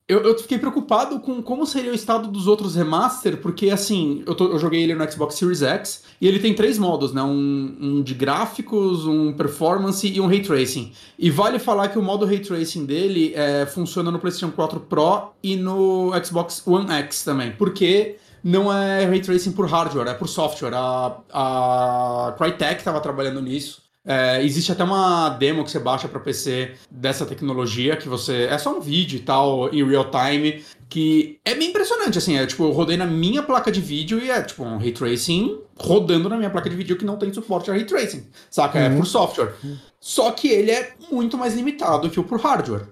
eu, 0.08 0.20
eu, 0.22 0.36
fiquei 0.38 0.58
preocupado 0.58 1.20
com 1.20 1.40
como 1.40 1.64
seria 1.64 1.92
o 1.92 1.94
estado 1.94 2.28
dos 2.28 2.48
outros 2.48 2.74
remaster, 2.74 3.36
porque 3.36 3.70
assim, 3.70 4.24
eu, 4.26 4.34
tô, 4.34 4.48
eu, 4.48 4.58
joguei 4.58 4.82
ele 4.82 4.94
no 4.94 5.10
Xbox 5.10 5.36
Series 5.36 5.62
X 5.62 6.04
e 6.20 6.26
ele 6.26 6.40
tem 6.40 6.52
três 6.52 6.78
modos, 6.78 7.12
né? 7.12 7.22
Um, 7.22 7.76
um, 7.80 8.02
de 8.02 8.12
gráficos, 8.12 9.06
um 9.06 9.32
performance 9.32 10.06
e 10.06 10.20
um 10.20 10.26
ray 10.26 10.42
tracing. 10.42 10.92
E 11.16 11.30
vale 11.30 11.60
falar 11.60 11.88
que 11.88 11.98
o 11.98 12.02
modo 12.02 12.26
ray 12.26 12.40
tracing 12.40 12.86
dele 12.86 13.32
é, 13.36 13.66
funciona 13.66 14.10
no 14.10 14.18
PlayStation 14.18 14.52
4 14.52 14.80
Pro 14.80 15.30
e 15.42 15.54
no 15.54 16.10
Xbox 16.24 16.66
One 16.66 16.90
X 16.90 17.22
também, 17.22 17.52
porque 17.52 18.16
não 18.42 18.72
é 18.72 19.04
ray 19.04 19.20
tracing 19.20 19.52
por 19.52 19.66
hardware, 19.68 20.08
é 20.08 20.14
por 20.14 20.28
software. 20.28 20.74
A, 20.74 21.16
a 21.32 22.34
Crytek 22.36 22.78
estava 22.78 23.00
trabalhando 23.00 23.40
nisso. 23.40 23.89
É, 24.04 24.42
existe 24.42 24.72
até 24.72 24.82
uma 24.82 25.28
demo 25.30 25.62
que 25.62 25.70
você 25.70 25.78
baixa 25.78 26.08
para 26.08 26.18
PC 26.20 26.72
dessa 26.90 27.26
tecnologia, 27.26 27.96
que 27.96 28.08
você. 28.08 28.44
É 28.44 28.56
só 28.56 28.76
um 28.76 28.80
vídeo 28.80 29.18
e 29.18 29.20
tal, 29.20 29.72
em 29.72 29.86
real 29.86 30.10
time, 30.10 30.64
que 30.88 31.38
é 31.44 31.54
bem 31.54 31.68
impressionante, 31.68 32.16
assim. 32.16 32.36
É 32.36 32.46
tipo, 32.46 32.64
eu 32.64 32.70
rodei 32.70 32.96
na 32.96 33.06
minha 33.06 33.42
placa 33.42 33.70
de 33.70 33.80
vídeo 33.80 34.18
e 34.18 34.30
é 34.30 34.42
tipo 34.42 34.64
um 34.64 34.78
ray 34.78 34.92
tracing 34.92 35.58
rodando 35.78 36.28
na 36.28 36.36
minha 36.36 36.50
placa 36.50 36.70
de 36.70 36.76
vídeo 36.76 36.96
que 36.96 37.04
não 37.04 37.16
tem 37.16 37.32
suporte 37.32 37.70
a 37.70 37.74
ray 37.74 37.84
tracing, 37.84 38.26
saca? 38.50 38.78
É 38.78 38.88
uhum. 38.88 38.94
É 38.94 38.96
por 38.96 39.06
software. 39.06 39.54
Só 40.00 40.30
que 40.30 40.48
ele 40.48 40.70
é 40.70 40.94
muito 41.10 41.36
mais 41.36 41.54
limitado 41.54 42.08
que 42.08 42.18
o 42.18 42.24
por 42.24 42.40
hardware. 42.40 42.88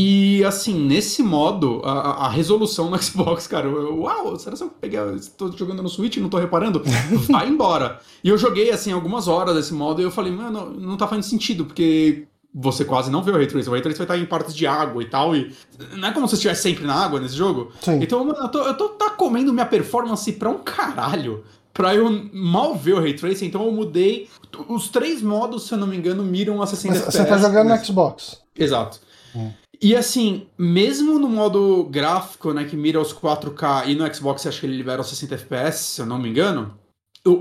E 0.00 0.44
assim, 0.44 0.78
nesse 0.78 1.24
modo, 1.24 1.82
a, 1.84 2.26
a, 2.26 2.28
resolução 2.28 2.88
no 2.88 2.96
Xbox, 3.02 3.48
cara, 3.48 3.66
eu, 3.66 4.02
uau, 4.02 4.38
será 4.38 4.56
que 4.56 4.62
eu 4.62 4.70
peguei. 4.80 5.00
Estou 5.16 5.50
jogando 5.50 5.82
no 5.82 5.88
Switch 5.88 6.18
e 6.18 6.20
não 6.20 6.28
tô 6.28 6.38
reparando? 6.38 6.80
Vai 7.28 7.48
embora. 7.48 7.98
E 8.22 8.28
eu 8.28 8.38
joguei 8.38 8.70
assim 8.70 8.92
algumas 8.92 9.26
horas 9.26 9.56
desse 9.56 9.74
modo 9.74 10.00
e 10.00 10.04
eu 10.04 10.10
falei, 10.12 10.30
mano, 10.30 10.70
não 10.70 10.96
tá 10.96 11.08
fazendo 11.08 11.24
sentido, 11.24 11.64
porque 11.64 12.28
você 12.54 12.84
quase 12.84 13.10
não 13.10 13.24
vê 13.24 13.32
o 13.32 13.34
Ray 13.34 13.48
Tracing. 13.48 13.70
O 13.70 13.72
Ray 13.72 13.82
Tracing 13.82 13.98
vai 13.98 14.04
estar 14.04 14.18
em 14.18 14.24
partes 14.24 14.54
de 14.54 14.68
água 14.68 15.02
e 15.02 15.06
tal, 15.06 15.34
e 15.34 15.52
não 15.96 16.06
é 16.06 16.12
como 16.12 16.28
se 16.28 16.36
estivesse 16.36 16.62
sempre 16.62 16.86
na 16.86 16.94
água 16.94 17.18
nesse 17.18 17.34
jogo. 17.34 17.72
Sim. 17.80 17.98
Então, 18.00 18.24
mano, 18.24 18.38
eu 18.38 18.48
tô, 18.48 18.62
eu 18.62 18.74
tô 18.74 18.90
tá 18.90 19.10
comendo 19.10 19.52
minha 19.52 19.66
performance 19.66 20.30
pra 20.30 20.48
um 20.48 20.58
caralho 20.58 21.42
pra 21.74 21.96
eu 21.96 22.08
mal 22.32 22.76
ver 22.76 22.92
o 22.92 23.00
Ray 23.00 23.14
Tracing, 23.14 23.46
então 23.46 23.64
eu 23.64 23.72
mudei. 23.72 24.28
Os 24.68 24.90
três 24.90 25.20
modos, 25.22 25.66
se 25.66 25.74
eu 25.74 25.78
não 25.78 25.88
me 25.88 25.96
engano, 25.96 26.22
miram 26.22 26.62
a 26.62 26.68
60 26.68 26.94
Mas 26.94 27.02
FPS. 27.02 27.18
Você 27.18 27.28
tá 27.28 27.38
jogando 27.38 27.68
no 27.70 27.84
Xbox. 27.84 28.40
Exato. 28.56 29.00
Hum. 29.34 29.50
E 29.80 29.94
assim, 29.94 30.48
mesmo 30.58 31.18
no 31.18 31.28
modo 31.28 31.84
gráfico, 31.84 32.52
né, 32.52 32.64
que 32.64 32.76
mira 32.76 33.00
os 33.00 33.12
4K 33.12 33.88
e 33.88 33.94
no 33.94 34.12
Xbox 34.12 34.46
acho 34.46 34.60
que 34.60 34.66
ele 34.66 34.76
libera 34.76 35.00
os 35.00 35.08
60 35.08 35.34
FPS, 35.36 35.78
se 35.78 36.00
eu 36.00 36.06
não 36.06 36.18
me 36.18 36.28
engano, 36.28 36.76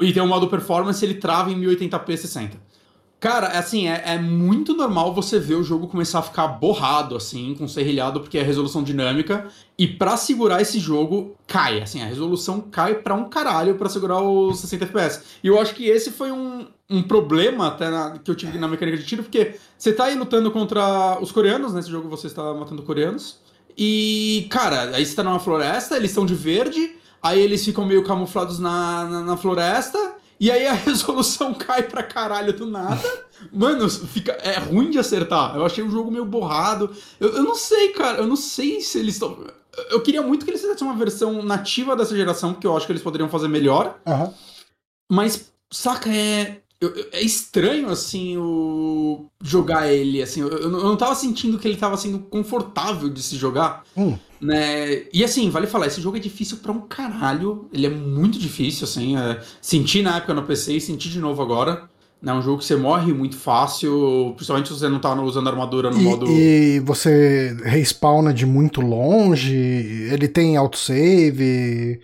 e 0.01 0.13
tem 0.13 0.21
o 0.21 0.27
modo 0.27 0.47
performance, 0.47 1.03
ele 1.03 1.15
trava 1.15 1.51
em 1.51 1.59
1080p 1.59 2.17
60. 2.17 2.66
Cara, 3.19 3.47
assim, 3.47 3.87
é, 3.87 4.03
é, 4.05 4.19
muito 4.19 4.75
normal 4.75 5.11
você 5.11 5.39
ver 5.39 5.55
o 5.55 5.63
jogo 5.63 5.87
começar 5.87 6.19
a 6.19 6.21
ficar 6.21 6.47
borrado, 6.47 7.15
assim, 7.15 7.55
com 7.55 7.67
serrilhado, 7.67 8.19
porque 8.19 8.37
é 8.37 8.43
resolução 8.43 8.83
dinâmica. 8.83 9.47
E 9.75 9.87
para 9.87 10.15
segurar 10.15 10.61
esse 10.61 10.79
jogo, 10.79 11.35
cai, 11.47 11.81
assim, 11.81 11.99
a 11.99 12.05
resolução 12.05 12.61
cai 12.61 12.93
pra 12.93 13.15
um 13.15 13.27
caralho 13.27 13.73
para 13.73 13.89
segurar 13.89 14.21
os 14.21 14.59
60 14.59 14.85
FPS. 14.85 15.23
E 15.43 15.47
eu 15.47 15.59
acho 15.59 15.73
que 15.73 15.87
esse 15.87 16.11
foi 16.11 16.31
um, 16.31 16.67
um 16.87 17.01
problema 17.01 17.67
até 17.67 17.89
na, 17.89 18.19
que 18.19 18.29
eu 18.29 18.35
tive 18.35 18.59
na 18.59 18.67
mecânica 18.67 18.97
de 18.97 19.05
tiro, 19.05 19.23
porque 19.23 19.55
você 19.75 19.91
tá 19.91 20.05
aí 20.05 20.15
lutando 20.15 20.51
contra 20.51 21.17
os 21.19 21.31
coreanos, 21.31 21.73
nesse 21.73 21.89
jogo 21.89 22.07
você 22.07 22.27
está 22.27 22.53
matando 22.53 22.83
coreanos. 22.83 23.39
E, 23.75 24.47
cara, 24.51 24.95
aí 24.95 25.03
você 25.03 25.15
tá 25.15 25.23
numa 25.23 25.39
floresta, 25.39 25.95
eles 25.95 26.11
estão 26.11 26.25
de 26.25 26.35
verde, 26.35 26.95
aí 27.21 27.39
eles 27.39 27.65
ficam 27.65 27.83
meio 27.83 28.03
camuflados 28.03 28.59
na, 28.59 29.05
na, 29.05 29.21
na 29.23 29.37
floresta. 29.37 30.17
E 30.39 30.51
aí 30.51 30.67
a 30.67 30.73
resolução 30.73 31.53
cai 31.53 31.83
pra 31.83 32.03
caralho 32.03 32.53
do 32.53 32.65
nada. 32.65 33.01
Mano, 33.51 33.89
fica, 33.89 34.31
é 34.33 34.57
ruim 34.57 34.89
de 34.89 34.99
acertar. 34.99 35.55
Eu 35.55 35.65
achei 35.65 35.83
o 35.83 35.89
jogo 35.89 36.11
meio 36.11 36.25
borrado. 36.25 36.95
Eu, 37.19 37.29
eu 37.35 37.43
não 37.43 37.55
sei, 37.55 37.89
cara. 37.89 38.19
Eu 38.19 38.27
não 38.27 38.35
sei 38.35 38.81
se 38.81 38.99
eles 38.99 39.15
estão. 39.15 39.45
Eu 39.89 40.01
queria 40.01 40.21
muito 40.21 40.43
que 40.43 40.51
eles 40.51 40.61
fizessem 40.61 40.87
uma 40.87 40.95
versão 40.95 41.43
nativa 41.43 41.95
dessa 41.95 42.15
geração, 42.15 42.53
porque 42.53 42.65
eu 42.65 42.75
acho 42.75 42.85
que 42.85 42.91
eles 42.91 43.03
poderiam 43.03 43.29
fazer 43.29 43.47
melhor. 43.47 43.99
Uhum. 44.05 44.33
Mas, 45.11 45.51
saca, 45.71 46.09
é. 46.09 46.61
Eu, 46.79 46.89
eu, 46.89 47.07
é 47.11 47.21
estranho, 47.21 47.89
assim, 47.89 48.37
o 48.37 49.25
jogar 49.41 49.91
ele, 49.91 50.21
assim, 50.21 50.41
eu, 50.41 50.49
eu, 50.49 50.69
não 50.69 50.95
tava 50.95 51.15
sentindo 51.15 51.57
que 51.57 51.67
ele 51.67 51.75
tava 51.75 51.97
sendo 51.97 52.19
confortável 52.19 53.09
de 53.09 53.21
se 53.23 53.35
jogar, 53.35 53.83
hum. 53.95 54.15
né, 54.39 55.05
e 55.11 55.23
assim, 55.23 55.49
vale 55.49 55.65
falar, 55.65 55.87
esse 55.87 55.99
jogo 55.99 56.17
é 56.17 56.19
difícil 56.19 56.57
pra 56.57 56.71
um 56.71 56.81
caralho, 56.81 57.67
ele 57.73 57.87
é 57.87 57.89
muito 57.89 58.37
difícil, 58.37 58.83
assim, 58.83 59.17
é, 59.17 59.41
senti 59.59 60.03
na 60.03 60.17
época 60.17 60.35
no 60.35 60.43
PC 60.43 60.73
e 60.73 60.81
senti 60.81 61.09
de 61.09 61.19
novo 61.19 61.41
agora, 61.41 61.89
né, 62.21 62.31
um 62.31 62.43
jogo 62.43 62.59
que 62.59 62.65
você 62.65 62.75
morre 62.75 63.11
muito 63.11 63.37
fácil, 63.37 64.33
principalmente 64.35 64.67
se 64.67 64.75
você 64.75 64.87
não 64.87 64.99
tá 64.99 65.19
usando 65.19 65.49
armadura 65.49 65.89
no 65.89 65.99
e, 65.99 66.03
modo... 66.03 66.27
E 66.27 66.79
você 66.81 67.57
respawna 67.63 68.31
de 68.31 68.45
muito 68.45 68.81
longe, 68.81 69.55
ele 69.55 70.27
tem 70.27 70.57
autosave... 70.57 71.99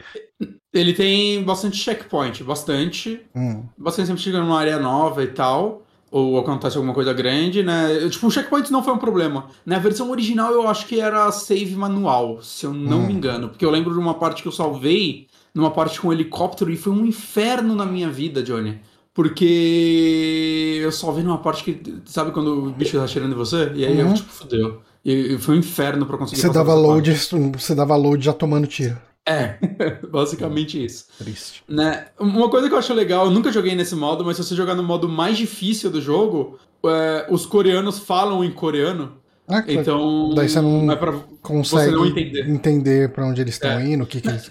Ele 0.73 0.93
tem 0.93 1.43
bastante 1.43 1.77
checkpoint, 1.77 2.43
bastante. 2.43 3.21
Hum. 3.35 3.63
Bastante 3.77 4.07
sempre 4.07 4.21
chega 4.21 4.39
numa 4.39 4.59
área 4.59 4.79
nova 4.79 5.23
e 5.23 5.27
tal. 5.27 5.83
Ou 6.09 6.37
acontece 6.39 6.77
alguma 6.77 6.93
coisa 6.93 7.11
grande, 7.11 7.63
né? 7.63 8.07
Tipo, 8.09 8.27
o 8.27 8.31
checkpoint 8.31 8.71
não 8.71 8.83
foi 8.83 8.93
um 8.93 8.97
problema. 8.97 9.47
Na 9.65 9.79
versão 9.79 10.11
original 10.11 10.51
eu 10.51 10.67
acho 10.67 10.85
que 10.85 10.99
era 10.99 11.31
save 11.31 11.75
manual, 11.75 12.41
se 12.41 12.65
eu 12.65 12.73
não 12.73 12.99
hum. 12.99 13.07
me 13.07 13.13
engano. 13.13 13.49
Porque 13.49 13.65
eu 13.65 13.71
lembro 13.71 13.93
de 13.93 13.99
uma 13.99 14.13
parte 14.15 14.41
que 14.41 14.47
eu 14.47 14.51
salvei, 14.51 15.27
numa 15.53 15.71
parte 15.71 15.99
com 15.99 16.09
um 16.09 16.13
helicóptero, 16.13 16.71
e 16.71 16.77
foi 16.77 16.93
um 16.93 17.05
inferno 17.05 17.75
na 17.75 17.85
minha 17.85 18.09
vida, 18.09 18.43
Johnny. 18.43 18.79
Porque 19.13 20.79
eu 20.81 20.91
salvei 20.91 21.23
numa 21.23 21.37
parte 21.37 21.63
que. 21.63 22.01
Sabe 22.05 22.31
quando 22.31 22.67
o 22.67 22.71
bicho 22.71 22.97
tá 22.97 23.05
cheirando 23.07 23.33
em 23.33 23.37
você? 23.37 23.71
E 23.75 23.85
aí 23.85 24.01
uhum. 24.01 24.09
eu, 24.09 24.13
tipo, 24.15 24.29
fudeu. 24.31 24.81
E 25.05 25.37
foi 25.37 25.55
um 25.55 25.59
inferno 25.59 26.05
para 26.05 26.17
conseguir 26.17 26.41
você 26.41 26.49
dava 26.49 26.73
load 26.73 27.11
Você 27.11 27.75
dava 27.75 27.95
load 27.95 28.23
já 28.23 28.33
tomando 28.33 28.65
tiro. 28.65 28.97
É, 29.25 29.57
basicamente 30.11 30.83
isso. 30.83 31.05
Triste. 31.17 31.63
Né? 31.67 32.07
Uma 32.19 32.49
coisa 32.49 32.67
que 32.67 32.73
eu 32.73 32.79
acho 32.79 32.93
legal, 32.93 33.25
eu 33.25 33.31
nunca 33.31 33.51
joguei 33.51 33.73
nesse 33.75 33.95
modo, 33.95 34.23
mas 34.23 34.37
se 34.37 34.43
você 34.43 34.55
jogar 34.55 34.75
no 34.75 34.83
modo 34.83 35.07
mais 35.07 35.37
difícil 35.37 35.89
do 35.89 36.01
jogo, 36.01 36.59
é, 36.85 37.27
os 37.29 37.45
coreanos 37.45 37.99
falam 37.99 38.43
em 38.43 38.51
coreano. 38.51 39.17
Ah, 39.47 39.63
então, 39.67 40.33
daí 40.33 40.47
você 40.47 40.61
não, 40.61 40.91
é 40.91 40.95
pra 40.95 41.13
consegue 41.41 41.91
você 41.91 41.91
não 41.91 42.05
entender, 42.05 42.49
entender 42.49 43.09
para 43.09 43.25
onde 43.25 43.41
eles 43.41 43.55
estão 43.55 43.71
é. 43.71 43.85
indo, 43.85 44.03
o 44.03 44.07
que, 44.07 44.21
que 44.21 44.29
eles 44.29 44.49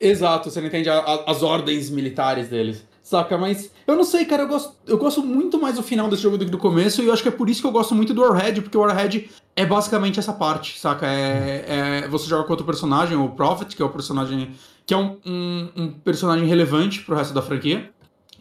Exato, 0.00 0.50
você 0.50 0.60
não 0.60 0.68
entende 0.68 0.88
a, 0.88 0.98
a, 0.98 1.30
as 1.30 1.42
ordens 1.42 1.88
militares 1.88 2.48
deles. 2.48 2.84
Saca? 3.04 3.36
Mas 3.36 3.70
eu 3.86 3.94
não 3.94 4.02
sei, 4.02 4.24
cara, 4.24 4.44
eu 4.44 4.48
gosto, 4.48 4.74
eu 4.86 4.96
gosto 4.96 5.22
muito 5.22 5.60
mais 5.60 5.76
do 5.76 5.82
final 5.82 6.08
desse 6.08 6.22
jogo 6.22 6.38
do 6.38 6.46
que 6.46 6.50
do 6.50 6.56
começo, 6.56 7.02
e 7.02 7.06
eu 7.06 7.12
acho 7.12 7.22
que 7.22 7.28
é 7.28 7.32
por 7.32 7.50
isso 7.50 7.60
que 7.60 7.66
eu 7.66 7.70
gosto 7.70 7.94
muito 7.94 8.14
do 8.14 8.22
Warhead, 8.22 8.62
porque 8.62 8.78
o 8.78 8.80
Warhead 8.80 9.30
é 9.54 9.66
basicamente 9.66 10.18
essa 10.18 10.32
parte, 10.32 10.80
saca? 10.80 11.06
É, 11.06 11.64
é 12.04 12.08
você 12.08 12.26
joga 12.26 12.44
com 12.44 12.54
outro 12.54 12.64
personagem, 12.64 13.14
o 13.14 13.28
Prophet, 13.28 13.76
que 13.76 13.82
é 13.82 13.84
o 13.84 13.90
personagem. 13.90 14.52
que 14.86 14.94
é 14.94 14.96
um, 14.96 15.18
um, 15.26 15.68
um 15.76 15.92
personagem 15.92 16.46
relevante 16.46 17.02
pro 17.02 17.14
resto 17.14 17.34
da 17.34 17.42
franquia. 17.42 17.92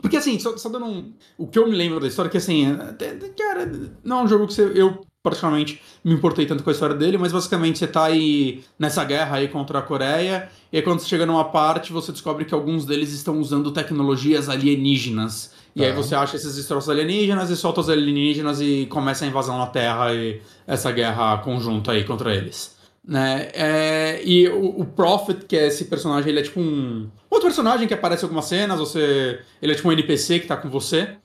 Porque 0.01 0.15
assim, 0.15 0.39
só, 0.39 0.55
só 0.55 0.69
dando 0.69 0.85
um. 0.85 1.13
O 1.37 1.45
que 1.45 1.59
eu 1.59 1.67
me 1.67 1.75
lembro 1.75 1.99
da 1.99 2.07
história, 2.07 2.31
que 2.31 2.37
assim, 2.37 2.65
é, 2.65 3.29
cara, 3.37 3.69
não 4.01 4.21
é 4.21 4.23
um 4.23 4.27
jogo 4.29 4.47
que 4.47 4.53
você, 4.53 4.71
eu 4.75 5.05
particularmente 5.23 5.81
me 6.03 6.13
importei 6.13 6.45
tanto 6.45 6.63
com 6.63 6.69
a 6.69 6.73
história 6.73 6.93
dele, 6.93 7.17
mas 7.17 7.31
basicamente 7.31 7.79
você 7.79 7.87
tá 7.87 8.03
aí 8.03 8.61
nessa 8.77 9.05
guerra 9.05 9.37
aí 9.37 9.47
contra 9.47 9.79
a 9.79 9.81
Coreia, 9.81 10.49
e 10.71 10.77
aí 10.77 10.83
quando 10.83 10.99
você 10.99 11.07
chega 11.07 11.25
numa 11.25 11.45
parte, 11.45 11.93
você 11.93 12.11
descobre 12.11 12.43
que 12.43 12.53
alguns 12.53 12.85
deles 12.85 13.13
estão 13.13 13.39
usando 13.39 13.71
tecnologias 13.71 14.49
alienígenas. 14.49 15.53
E 15.75 15.83
aí 15.83 15.91
você 15.91 16.13
acha 16.13 16.35
esses 16.35 16.55
destroços 16.55 16.87
alienígenas 16.87 17.49
e 17.49 17.55
solta 17.55 17.81
os 17.81 17.89
alienígenas 17.89 18.61
e 18.61 18.85
começa 18.91 19.25
a 19.25 19.27
invasão 19.27 19.57
na 19.57 19.65
Terra 19.65 20.13
e 20.13 20.39
essa 20.67 20.91
guerra 20.91 21.37
conjunta 21.37 21.93
aí 21.93 22.03
contra 22.03 22.35
eles. 22.35 22.75
Né? 23.03 23.49
É, 23.53 24.21
e 24.23 24.47
o, 24.49 24.81
o, 24.81 24.85
Prophet, 24.85 25.45
que 25.45 25.57
é 25.57 25.67
esse 25.67 25.85
personagem, 25.85 26.29
ele 26.29 26.41
é 26.41 26.43
tipo 26.43 26.59
um. 26.59 27.09
Outro 27.27 27.47
personagem 27.47 27.87
que 27.87 27.93
aparece 27.93 28.23
em 28.23 28.25
algumas 28.25 28.45
cenas, 28.45 28.79
você. 28.79 29.39
Ele 29.61 29.71
é 29.71 29.75
tipo 29.75 29.89
um 29.89 29.91
NPC 29.91 30.39
que 30.39 30.47
tá 30.47 30.55
com 30.55 30.69
você 30.69 31.17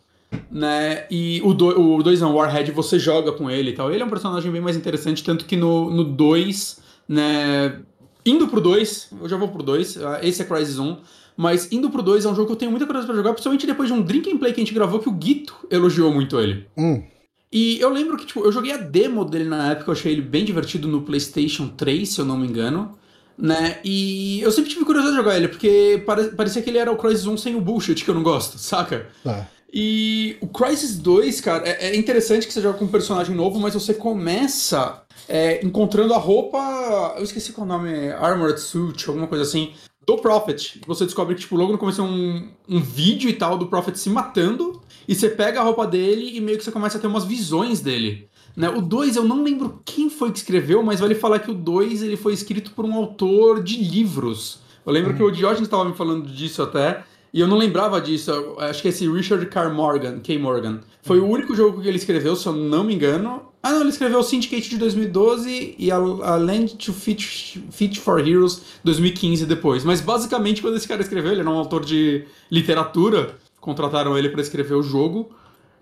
né? 0.50 1.06
E 1.10 1.40
o 1.44 1.52
2 1.52 1.76
o 1.76 2.02
dois 2.02 2.20
não, 2.20 2.34
Warhead, 2.34 2.70
você 2.72 2.98
joga 2.98 3.32
com 3.32 3.50
ele 3.50 3.70
e 3.70 3.74
tal. 3.74 3.92
Ele 3.92 4.02
é 4.02 4.06
um 4.06 4.10
personagem 4.10 4.50
bem 4.50 4.60
mais 4.60 4.76
interessante, 4.76 5.22
tanto 5.22 5.44
que 5.44 5.56
no 5.56 6.04
2, 6.04 6.80
né? 7.08 7.80
Indo 8.24 8.48
pro 8.48 8.60
2, 8.60 9.10
eu 9.22 9.28
já 9.28 9.36
vou 9.36 9.48
pro 9.48 9.62
2, 9.62 10.04
ah, 10.04 10.20
esse 10.22 10.42
é 10.42 10.44
Crysis 10.44 10.78
1, 10.78 10.98
mas 11.36 11.72
indo 11.72 11.88
pro 11.88 12.02
2 12.02 12.24
é 12.24 12.28
um 12.28 12.34
jogo 12.34 12.48
que 12.48 12.52
eu 12.52 12.56
tenho 12.56 12.70
muita 12.70 12.84
curiosidade 12.84 13.14
pra 13.14 13.22
jogar, 13.22 13.32
principalmente 13.32 13.66
depois 13.66 13.88
de 13.88 13.94
um 13.94 14.02
Drink 14.02 14.30
and 14.30 14.38
Play 14.38 14.52
que 14.52 14.60
a 14.60 14.64
gente 14.64 14.74
gravou 14.74 14.98
que 15.00 15.08
o 15.08 15.12
Guito 15.12 15.54
elogiou 15.70 16.12
muito 16.12 16.38
ele. 16.38 16.66
Hum. 16.76 17.02
E 17.50 17.80
eu 17.80 17.88
lembro 17.90 18.16
que, 18.18 18.26
tipo, 18.26 18.40
eu 18.40 18.52
joguei 18.52 18.72
a 18.72 18.76
demo 18.76 19.24
dele 19.24 19.44
na 19.44 19.70
época, 19.70 19.90
eu 19.90 19.94
achei 19.94 20.12
ele 20.12 20.20
bem 20.20 20.44
divertido 20.44 20.86
no 20.86 21.02
PlayStation 21.02 21.68
3, 21.68 22.06
se 22.06 22.20
eu 22.20 22.24
não 22.24 22.36
me 22.36 22.46
engano. 22.46 22.98
Né? 23.38 23.78
E 23.84 24.40
eu 24.40 24.50
sempre 24.50 24.68
tive 24.68 24.84
curiosidade 24.84 25.16
de 25.16 25.22
jogar 25.22 25.36
ele, 25.36 25.48
porque 25.48 26.02
parecia 26.36 26.60
que 26.60 26.68
ele 26.68 26.78
era 26.78 26.90
o 26.90 26.96
Crysis 26.96 27.24
1 27.24 27.36
sem 27.36 27.54
o 27.54 27.60
bullshit 27.60 28.04
que 28.04 28.10
eu 28.10 28.14
não 28.14 28.22
gosto, 28.22 28.58
saca? 28.58 29.06
Tá. 29.22 29.48
E 29.72 30.36
o 30.40 30.48
Crisis 30.48 30.98
2, 30.98 31.40
cara, 31.40 31.68
é, 31.68 31.88
é, 31.88 31.96
interessante 31.96 32.46
que 32.46 32.52
você 32.52 32.60
joga 32.62 32.78
com 32.78 32.86
um 32.86 32.88
personagem 32.88 33.34
novo, 33.34 33.60
mas 33.60 33.74
você 33.74 33.92
começa 33.92 35.02
é, 35.28 35.64
encontrando 35.64 36.14
a 36.14 36.18
roupa. 36.18 37.14
Eu 37.16 37.24
esqueci 37.24 37.52
qual 37.52 37.66
é 37.66 37.70
o 37.70 37.72
nome, 37.72 38.10
Armored 38.12 38.60
Suit, 38.60 39.06
alguma 39.08 39.26
coisa 39.26 39.44
assim, 39.44 39.72
do 40.06 40.16
Prophet. 40.16 40.80
Você 40.86 41.04
descobre 41.04 41.34
que, 41.34 41.42
tipo, 41.42 41.54
logo 41.54 41.72
no 41.72 41.78
começo 41.78 42.00
é 42.00 42.04
um, 42.04 42.48
um 42.66 42.80
vídeo 42.80 43.28
e 43.28 43.34
tal 43.34 43.58
do 43.58 43.66
Prophet 43.66 43.98
se 43.98 44.08
matando, 44.08 44.80
e 45.06 45.14
você 45.14 45.28
pega 45.28 45.60
a 45.60 45.62
roupa 45.62 45.86
dele 45.86 46.36
e 46.36 46.40
meio 46.40 46.56
que 46.56 46.64
você 46.64 46.72
começa 46.72 46.96
a 46.96 47.00
ter 47.00 47.06
umas 47.06 47.24
visões 47.24 47.80
dele. 47.80 48.26
Né? 48.56 48.70
O 48.70 48.80
2, 48.80 49.16
eu 49.16 49.24
não 49.24 49.42
lembro 49.42 49.82
quem 49.84 50.08
foi 50.08 50.32
que 50.32 50.38
escreveu, 50.38 50.82
mas 50.82 51.00
vale 51.00 51.14
falar 51.14 51.40
que 51.40 51.50
o 51.50 51.54
2 51.54 52.02
ele 52.02 52.16
foi 52.16 52.32
escrito 52.32 52.70
por 52.72 52.86
um 52.86 52.94
autor 52.94 53.62
de 53.62 53.76
livros. 53.76 54.60
Eu 54.84 54.92
lembro 54.92 55.14
que 55.14 55.22
o 55.22 55.30
Diógenes 55.30 55.66
estava 55.66 55.84
me 55.84 55.94
falando 55.94 56.26
disso 56.26 56.62
até. 56.62 57.04
E 57.32 57.40
eu 57.40 57.46
não 57.46 57.56
lembrava 57.56 58.00
disso. 58.00 58.56
Acho 58.58 58.82
que 58.82 58.88
esse 58.88 59.08
Richard 59.08 59.44
K. 59.46 59.68
Morgan, 59.68 60.20
K. 60.20 60.38
Morgan. 60.38 60.80
Foi 61.02 61.18
o 61.18 61.26
único 61.26 61.54
jogo 61.54 61.80
que 61.80 61.88
ele 61.88 61.98
escreveu, 61.98 62.34
se 62.36 62.46
eu 62.46 62.52
não 62.52 62.84
me 62.84 62.94
engano. 62.94 63.42
Ah, 63.62 63.72
não, 63.72 63.80
ele 63.80 63.90
escreveu 63.90 64.22
Syndicate 64.22 64.70
de 64.70 64.78
2012 64.78 65.74
e 65.78 65.90
a, 65.90 65.96
a 65.96 66.36
Land 66.36 66.76
to 66.76 66.92
Fit, 66.92 67.62
Fit 67.70 68.00
for 68.00 68.26
Heroes 68.26 68.62
2015 68.84 69.46
depois. 69.46 69.84
Mas 69.84 70.00
basicamente, 70.00 70.62
quando 70.62 70.76
esse 70.76 70.86
cara 70.86 71.02
escreveu, 71.02 71.32
ele 71.32 71.40
era 71.40 71.50
um 71.50 71.58
autor 71.58 71.84
de 71.84 72.24
literatura, 72.50 73.34
contrataram 73.60 74.16
ele 74.16 74.28
para 74.28 74.40
escrever 74.40 74.74
o 74.74 74.82
jogo. 74.82 75.30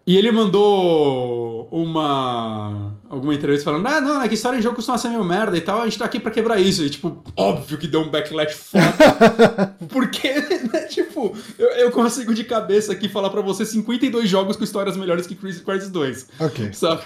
E 0.06 0.16
ele 0.16 0.30
mandou 0.30 1.68
uma. 1.70 2.94
Alguma 3.08 3.34
entrevista 3.34 3.64
falando: 3.64 3.86
Ah, 3.86 4.00
não, 4.00 4.22
é 4.22 4.28
que 4.28 4.34
história 4.34 4.58
em 4.58 4.62
jogo 4.62 4.76
costuma 4.76 4.98
ser 4.98 5.08
meio 5.08 5.24
merda 5.24 5.56
e 5.56 5.60
tal, 5.60 5.80
a 5.80 5.84
gente 5.84 5.98
tá 5.98 6.04
aqui 6.04 6.18
pra 6.18 6.30
quebrar 6.30 6.60
isso. 6.60 6.82
E, 6.82 6.90
tipo, 6.90 7.22
óbvio 7.36 7.78
que 7.78 7.86
deu 7.86 8.00
um 8.00 8.10
backlash 8.10 8.54
foda. 8.54 9.76
porque, 9.88 10.32
né, 10.72 10.80
tipo, 10.88 11.36
eu, 11.58 11.68
eu, 11.68 11.90
consigo 11.90 12.34
de 12.34 12.44
cabeça 12.44 12.92
aqui 12.92 13.08
falar 13.08 13.30
pra 13.30 13.40
você 13.40 13.64
52 13.64 14.28
jogos 14.28 14.56
com 14.56 14.64
histórias 14.64 14.96
melhores 14.96 15.26
que 15.26 15.34
Crisis 15.34 15.90
2. 15.90 16.26
Ok. 16.40 16.72
Saca? 16.72 17.04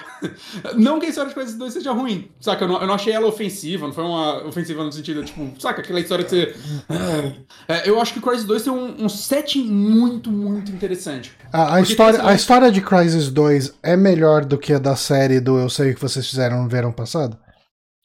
Não 0.76 0.98
que 0.98 1.06
a 1.06 1.08
história 1.08 1.28
de 1.28 1.34
Crisis 1.34 1.56
2 1.56 1.72
seja 1.72 1.92
ruim, 1.92 2.30
saca? 2.40 2.64
Eu 2.64 2.68
não, 2.68 2.80
eu 2.80 2.86
não 2.86 2.94
achei 2.94 3.12
ela 3.12 3.26
ofensiva, 3.26 3.86
não 3.86 3.94
foi 3.94 4.04
uma 4.04 4.46
ofensiva 4.46 4.84
no 4.84 4.92
sentido, 4.92 5.24
tipo, 5.24 5.52
saca? 5.58 5.80
Aquela 5.80 6.00
história 6.00 6.24
de 6.24 6.30
ser. 6.30 6.56
É, 7.68 7.88
eu 7.88 8.00
acho 8.00 8.14
que 8.14 8.20
Crisis 8.20 8.44
2 8.44 8.62
tem 8.62 8.72
um, 8.72 9.04
um 9.04 9.08
setting 9.08 9.64
muito, 9.64 10.30
muito 10.30 10.72
interessante. 10.72 11.32
A, 11.52 11.76
a 11.76 11.80
história, 11.80 12.24
a 12.24 12.34
história 12.34 12.70
de 12.70 12.80
Crysis 12.80 13.28
2 13.28 13.74
é 13.82 13.96
melhor 13.96 14.44
do 14.44 14.56
que 14.56 14.72
a 14.72 14.78
da 14.78 14.94
série 14.94 15.40
do 15.40 15.58
Eu 15.58 15.68
Sei 15.68 15.94
Que 16.00 16.08
Vocês 16.08 16.26
Fizeram 16.26 16.62
no 16.62 16.68
verão 16.68 16.90
passado? 16.90 17.38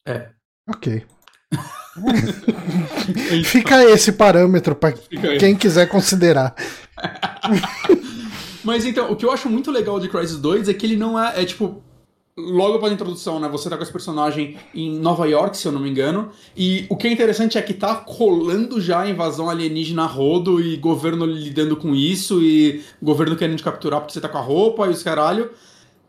É. 0.05 0.29
Ok. 0.67 1.05
Fica 3.45 3.85
esse 3.85 4.11
parâmetro 4.11 4.75
para 4.75 4.91
quem 5.39 5.55
quiser 5.55 5.87
considerar. 5.87 6.53
Mas 8.65 8.85
então, 8.85 9.11
o 9.11 9.15
que 9.15 9.23
eu 9.23 9.31
acho 9.31 9.49
muito 9.49 9.71
legal 9.71 9.97
de 9.97 10.09
Crysis 10.09 10.37
2 10.37 10.67
é 10.67 10.73
que 10.73 10.85
ele 10.85 10.97
não 10.97 11.17
é, 11.17 11.41
é 11.41 11.45
tipo, 11.45 11.81
logo 12.37 12.75
após 12.75 12.91
a 12.91 12.95
introdução, 12.95 13.39
né? 13.39 13.47
Você 13.47 13.69
tá 13.69 13.77
com 13.77 13.83
esse 13.83 13.91
personagem 13.91 14.57
em 14.73 14.99
Nova 14.99 15.25
York, 15.25 15.55
se 15.55 15.65
eu 15.65 15.71
não 15.71 15.79
me 15.79 15.89
engano. 15.89 16.31
E 16.57 16.85
o 16.89 16.97
que 16.97 17.07
é 17.07 17.11
interessante 17.13 17.57
é 17.57 17.61
que 17.61 17.73
tá 17.73 17.95
colando 17.95 18.81
já 18.81 19.01
a 19.01 19.09
invasão 19.09 19.49
alienígena 19.49 20.03
a 20.03 20.07
rodo 20.07 20.59
e 20.59 20.75
governo 20.75 21.25
lidando 21.25 21.77
com 21.77 21.95
isso 21.95 22.41
e 22.43 22.83
governo 23.01 23.37
querendo 23.37 23.57
te 23.57 23.63
capturar 23.63 24.01
porque 24.01 24.13
você 24.13 24.19
tá 24.19 24.27
com 24.27 24.37
a 24.37 24.41
roupa 24.41 24.85
e 24.87 24.89
os 24.89 25.01
caralho. 25.01 25.49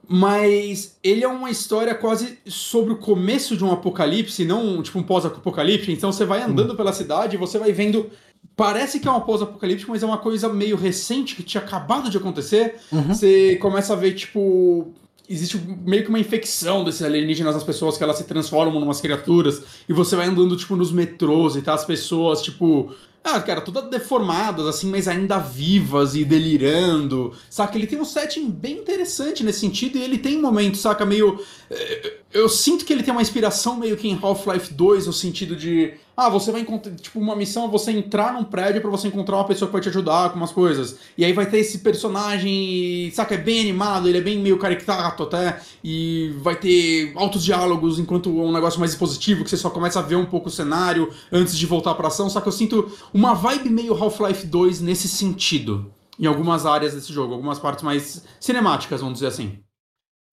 Mas 0.08 0.96
ele 1.02 1.24
é 1.24 1.28
uma 1.28 1.50
história 1.50 1.94
quase 1.94 2.38
sobre 2.46 2.92
o 2.92 2.96
começo 2.96 3.56
de 3.56 3.64
um 3.64 3.72
apocalipse, 3.72 4.44
não 4.44 4.82
tipo 4.82 4.98
um 4.98 5.02
pós-apocalipse. 5.02 5.90
Então 5.90 6.12
você 6.12 6.24
vai 6.24 6.42
andando 6.42 6.72
hum. 6.72 6.76
pela 6.76 6.92
cidade 6.92 7.34
e 7.34 7.38
você 7.38 7.58
vai 7.58 7.72
vendo 7.72 8.10
Parece 8.54 9.00
que 9.00 9.06
é 9.06 9.10
uma 9.10 9.20
pós-apocalíptica, 9.20 9.90
mas 9.90 10.02
é 10.02 10.06
uma 10.06 10.16
coisa 10.16 10.48
meio 10.48 10.76
recente 10.76 11.34
que 11.34 11.42
tinha 11.42 11.62
acabado 11.62 12.08
de 12.08 12.16
acontecer. 12.16 12.76
Uhum. 12.90 13.08
Você 13.08 13.56
começa 13.56 13.92
a 13.92 13.96
ver, 13.96 14.14
tipo, 14.14 14.94
existe 15.28 15.60
meio 15.84 16.02
que 16.02 16.08
uma 16.08 16.18
infecção 16.18 16.82
desses 16.82 17.02
alienígenas 17.02 17.54
nas 17.54 17.64
pessoas 17.64 17.98
que 17.98 18.04
elas 18.04 18.16
se 18.16 18.24
transformam 18.24 18.80
em 18.80 18.84
umas 18.84 19.00
criaturas 19.00 19.62
e 19.88 19.92
você 19.92 20.16
vai 20.16 20.26
andando 20.26 20.56
tipo 20.56 20.76
nos 20.76 20.92
metrôs 20.92 21.56
e 21.56 21.62
tá 21.62 21.74
as 21.74 21.84
pessoas 21.84 22.40
tipo 22.40 22.94
ah, 23.28 23.40
cara, 23.40 23.60
todas 23.60 23.90
deformadas, 23.90 24.66
assim, 24.66 24.88
mas 24.88 25.08
ainda 25.08 25.36
vivas 25.38 26.14
e 26.14 26.24
delirando. 26.24 27.32
Saca? 27.50 27.76
Ele 27.76 27.88
tem 27.88 28.00
um 28.00 28.04
setting 28.04 28.48
bem 28.48 28.78
interessante 28.78 29.42
nesse 29.42 29.58
sentido 29.58 29.98
e 29.98 30.02
ele 30.02 30.16
tem 30.16 30.40
momentos, 30.40 30.80
saca, 30.80 31.04
meio. 31.04 31.44
Eh, 31.68 32.18
eu 32.32 32.48
sinto 32.48 32.84
que 32.84 32.92
ele 32.92 33.02
tem 33.02 33.10
uma 33.10 33.22
inspiração 33.22 33.76
meio 33.76 33.96
que 33.96 34.06
em 34.06 34.16
Half-Life 34.22 34.72
2, 34.72 35.08
no 35.08 35.12
sentido 35.12 35.56
de. 35.56 35.94
Ah, 36.16 36.30
você 36.30 36.50
vai 36.50 36.62
encontrar. 36.62 36.94
Tipo, 36.94 37.20
uma 37.20 37.36
missão 37.36 37.66
é 37.66 37.68
você 37.68 37.90
entrar 37.92 38.32
num 38.32 38.42
prédio 38.42 38.80
para 38.80 38.90
você 38.90 39.06
encontrar 39.06 39.36
uma 39.36 39.44
pessoa 39.44 39.68
que 39.68 39.72
vai 39.72 39.82
te 39.82 39.90
ajudar 39.90 40.30
com 40.30 40.36
umas 40.36 40.50
coisas. 40.50 40.96
E 41.16 41.22
aí 41.22 41.32
vai 41.34 41.44
ter 41.44 41.58
esse 41.58 41.80
personagem, 41.80 43.10
saca? 43.12 43.34
É 43.34 43.38
bem 43.38 43.60
animado, 43.60 44.08
ele 44.08 44.16
é 44.16 44.20
bem 44.22 44.38
meio 44.38 44.58
caricato 44.58 45.24
até. 45.24 45.60
E 45.84 46.34
vai 46.40 46.56
ter 46.56 47.12
altos 47.16 47.44
diálogos 47.44 47.98
enquanto 47.98 48.30
um 48.30 48.50
negócio 48.50 48.80
mais 48.80 48.92
expositivo, 48.92 49.44
que 49.44 49.50
você 49.50 49.58
só 49.58 49.68
começa 49.68 49.98
a 49.98 50.02
ver 50.02 50.16
um 50.16 50.24
pouco 50.24 50.48
o 50.48 50.50
cenário 50.50 51.12
antes 51.30 51.56
de 51.56 51.66
voltar 51.66 51.94
pra 51.94 52.08
ação. 52.08 52.30
Só 52.30 52.40
que 52.40 52.48
eu 52.48 52.52
sinto 52.52 52.90
uma 53.12 53.34
vibe 53.34 53.68
meio 53.68 53.94
Half-Life 53.94 54.46
2 54.46 54.80
nesse 54.80 55.08
sentido. 55.08 55.92
Em 56.18 56.24
algumas 56.24 56.64
áreas 56.64 56.94
desse 56.94 57.12
jogo, 57.12 57.34
algumas 57.34 57.58
partes 57.58 57.84
mais 57.84 58.24
cinemáticas, 58.40 59.02
vamos 59.02 59.14
dizer 59.14 59.26
assim. 59.26 59.65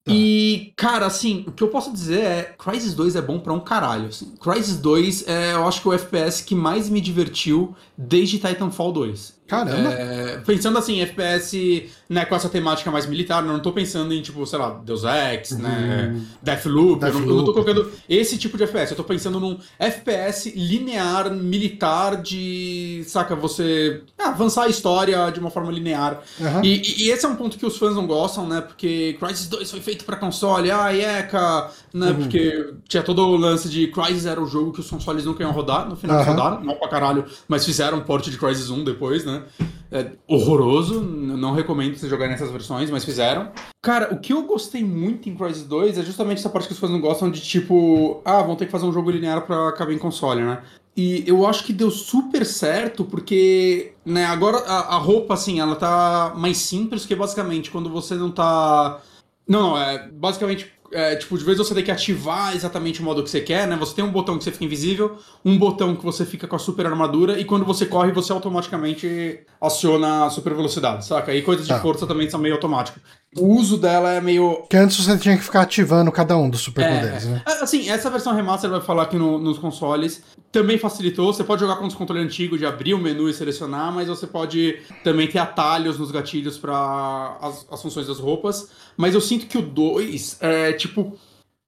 Tá. 0.03 0.11
E, 0.13 0.73
cara, 0.75 1.05
assim, 1.05 1.45
o 1.47 1.51
que 1.51 1.63
eu 1.63 1.69
posso 1.69 1.91
dizer 1.91 2.19
é 2.19 2.43
Crysis 2.57 2.93
2 2.93 3.15
é 3.15 3.21
bom 3.21 3.39
pra 3.39 3.53
um 3.53 3.59
caralho. 3.59 4.07
Assim. 4.07 4.35
Crysis 4.35 4.77
2 4.77 5.27
é, 5.27 5.53
eu 5.53 5.65
acho 5.65 5.81
que 5.81 5.87
o 5.87 5.93
FPS 5.93 6.43
que 6.43 6.53
mais 6.53 6.89
me 6.89 6.99
divertiu 6.99 7.73
desde 7.97 8.37
Titanfall 8.37 8.91
2. 8.91 9.41
Caramba! 9.53 9.89
É, 9.93 10.37
pensando 10.45 10.77
assim, 10.77 11.01
FPS 11.01 11.89
né, 12.13 12.25
com 12.25 12.35
essa 12.35 12.47
temática 12.47 12.91
mais 12.91 13.05
militar, 13.05 13.41
não 13.41 13.59
tô 13.59 13.71
pensando 13.71 14.13
em, 14.13 14.21
tipo, 14.21 14.45
sei 14.45 14.59
lá, 14.59 14.79
Deus 14.85 15.03
Ex, 15.03 15.51
né, 15.51 15.69
uhum. 15.69 16.13
né, 16.13 16.21
Deathloop, 16.41 16.99
Deathloop. 16.99 17.23
Eu, 17.23 17.29
não, 17.29 17.35
eu 17.35 17.37
não 17.37 17.45
tô 17.45 17.53
colocando 17.53 17.91
esse 18.07 18.37
tipo 18.37 18.57
de 18.57 18.63
FPS, 18.63 18.91
eu 18.91 18.97
tô 18.97 19.03
pensando 19.03 19.39
num 19.39 19.57
FPS 19.79 20.53
linear, 20.55 21.31
militar, 21.31 22.21
de, 22.21 23.03
saca, 23.07 23.35
você 23.35 24.01
ah, 24.17 24.29
avançar 24.29 24.63
a 24.63 24.67
história 24.67 25.29
de 25.31 25.39
uma 25.39 25.49
forma 25.49 25.71
linear. 25.71 26.21
Uhum. 26.39 26.63
E, 26.63 27.05
e, 27.05 27.09
esse 27.09 27.25
é 27.25 27.29
um 27.29 27.35
ponto 27.35 27.57
que 27.57 27.65
os 27.65 27.77
fãs 27.77 27.95
não 27.95 28.05
gostam, 28.05 28.47
né, 28.47 28.61
porque 28.61 29.17
Crysis 29.19 29.47
2 29.47 29.71
foi 29.71 29.81
feito 29.81 30.05
pra 30.05 30.15
console, 30.15 30.69
ah, 30.71 30.95
eca, 30.95 31.71
né, 31.93 32.09
uhum. 32.09 32.15
porque 32.15 32.73
tinha 32.87 33.01
todo 33.01 33.23
o 33.23 33.35
lance 33.35 33.69
de 33.69 33.87
Crysis 33.87 34.25
era 34.25 34.41
o 34.41 34.45
jogo 34.45 34.73
que 34.73 34.81
os 34.81 34.89
consoles 34.89 35.25
nunca 35.25 35.41
iam 35.41 35.51
rodar, 35.51 35.89
no 35.89 35.95
final 35.95 36.19
uhum. 36.19 36.25
rodaram, 36.25 36.63
não 36.63 36.75
pra 36.75 36.87
caralho, 36.89 37.25
mas 37.47 37.65
fizeram 37.65 37.97
um 37.97 38.01
port 38.01 38.29
de 38.29 38.37
Crysis 38.37 38.69
1 38.69 38.83
depois, 38.83 39.25
né, 39.25 39.42
é 39.91 40.12
horroroso, 40.27 41.01
não 41.01 41.53
recomendo 41.53 41.95
você 41.95 42.10
jogar 42.10 42.27
nessas 42.27 42.49
versões, 42.49 42.89
mas 42.89 43.06
fizeram. 43.06 43.51
Cara, 43.82 44.13
o 44.13 44.19
que 44.19 44.34
eu 44.34 44.43
gostei 44.43 44.84
muito 44.84 45.29
em 45.29 45.36
Crysis 45.36 45.63
2 45.63 45.97
é 45.99 46.03
justamente 46.03 46.39
essa 46.39 46.49
parte 46.49 46.67
que 46.67 46.73
os 46.73 46.79
fãs 46.79 46.89
não 46.89 46.99
gostam 46.99 47.29
de 47.29 47.41
tipo, 47.41 48.21
ah, 48.25 48.41
vão 48.41 48.56
ter 48.56 48.65
que 48.65 48.71
fazer 48.71 48.86
um 48.86 48.91
jogo 48.93 49.12
linear 49.12 49.45
pra 49.45 49.71
caber 49.73 49.95
em 49.95 49.99
console, 49.99 50.41
né? 50.41 50.63
E 50.95 51.23
eu 51.27 51.45
acho 51.45 51.63
que 51.63 51.73
deu 51.73 51.91
super 51.91 52.45
certo, 52.45 53.03
porque, 53.06 53.93
né, 54.06 54.25
agora 54.25 54.58
a, 54.60 54.95
a, 54.95 54.97
roupa, 54.97 55.34
assim, 55.34 55.60
ela 55.60 55.75
tá 55.75 56.34
mais 56.36 56.58
simples, 56.58 57.06
que 57.06 57.15
basicamente 57.15 57.71
quando 57.71 57.89
você 57.89 58.15
não 58.15 58.32
tá. 58.32 58.99
Não, 59.47 59.62
não, 59.62 59.77
é 59.77 60.08
basicamente 60.08 60.72
é, 60.93 61.15
tipo, 61.15 61.38
de 61.38 61.43
vez 61.43 61.58
você 61.58 61.73
tem 61.73 61.84
que 61.84 61.91
ativar 61.91 62.56
exatamente 62.56 63.01
o 63.01 63.03
modo 63.03 63.23
que 63.23 63.29
você 63.29 63.41
quer, 63.41 63.67
né? 63.67 63.75
Você 63.75 63.95
tem 63.95 64.03
um 64.03 64.12
botão 64.12 64.38
que 64.38 64.43
você 64.43 64.51
fica 64.51 64.65
invisível, 64.65 65.17
um 65.43 65.58
botão 65.58 65.95
que 65.95 66.03
você 66.03 66.25
fica 66.25 66.47
com 66.47 66.56
a 66.56 66.60
super 66.60 66.86
armadura, 66.86 67.39
e 67.39 67.45
quando 67.45 67.65
você 67.65 67.86
corre, 67.86 68.12
você 68.12 68.32
automaticamente 68.32 69.41
aciona 69.60 70.25
a 70.25 70.29
super 70.29 70.53
velocidade, 70.53 71.06
saca? 71.06 71.34
E 71.34 71.41
coisas 71.41 71.65
de 71.65 71.73
tá. 71.73 71.79
força 71.79 72.06
também 72.06 72.29
são 72.29 72.39
meio 72.39 72.56
automáticas. 72.56 73.01
O 73.38 73.56
uso 73.56 73.78
dela 73.78 74.12
é 74.12 74.22
meio. 74.22 74.63
Que 74.69 74.78
antes 74.78 74.98
você 74.98 75.17
tinha 75.17 75.38
que 75.38 75.43
ficar 75.43 75.62
ativando 75.62 76.12
cada 76.12 76.38
um 76.38 76.50
dos 76.50 76.62
superpoderes, 76.62 77.26
é, 77.26 77.30
né? 77.30 77.41
É, 77.46 77.63
assim, 77.63 77.89
essa 77.89 78.10
versão 78.10 78.36
remaster 78.36 78.69
vai 78.69 78.82
falar 78.82 79.04
aqui 79.04 79.17
no, 79.17 79.39
nos 79.39 79.58
consoles. 79.58 80.22
Também 80.52 80.78
facilitou. 80.78 81.34
Você 81.34 81.43
pode 81.43 81.62
jogar 81.62 81.78
com 81.78 81.88
os 81.88 81.96
controles 81.96 82.26
antigos 82.26 82.60
de 82.60 82.65
abrir 82.65 82.93
o 82.93 83.00
menu 83.00 83.30
e 83.30 83.34
selecionar, 83.34 83.91
mas 83.91 84.08
você 84.08 84.28
pode 84.28 84.80
também 85.04 85.28
ter 85.28 85.39
atalhos 85.39 85.98
nos 85.98 86.12
gatilhos 86.12 86.58
para 86.58 87.38
as, 87.41 87.65
as 87.72 87.82
funções 87.82 88.08
das 88.08 88.19
roupas. 88.19 88.69
Mas 88.96 89.15
eu 89.15 89.22
sinto 89.22 89.48
que 89.48 89.58
o 89.58 89.62
2 89.62 90.38
é 90.41 90.74
tipo 90.74 91.17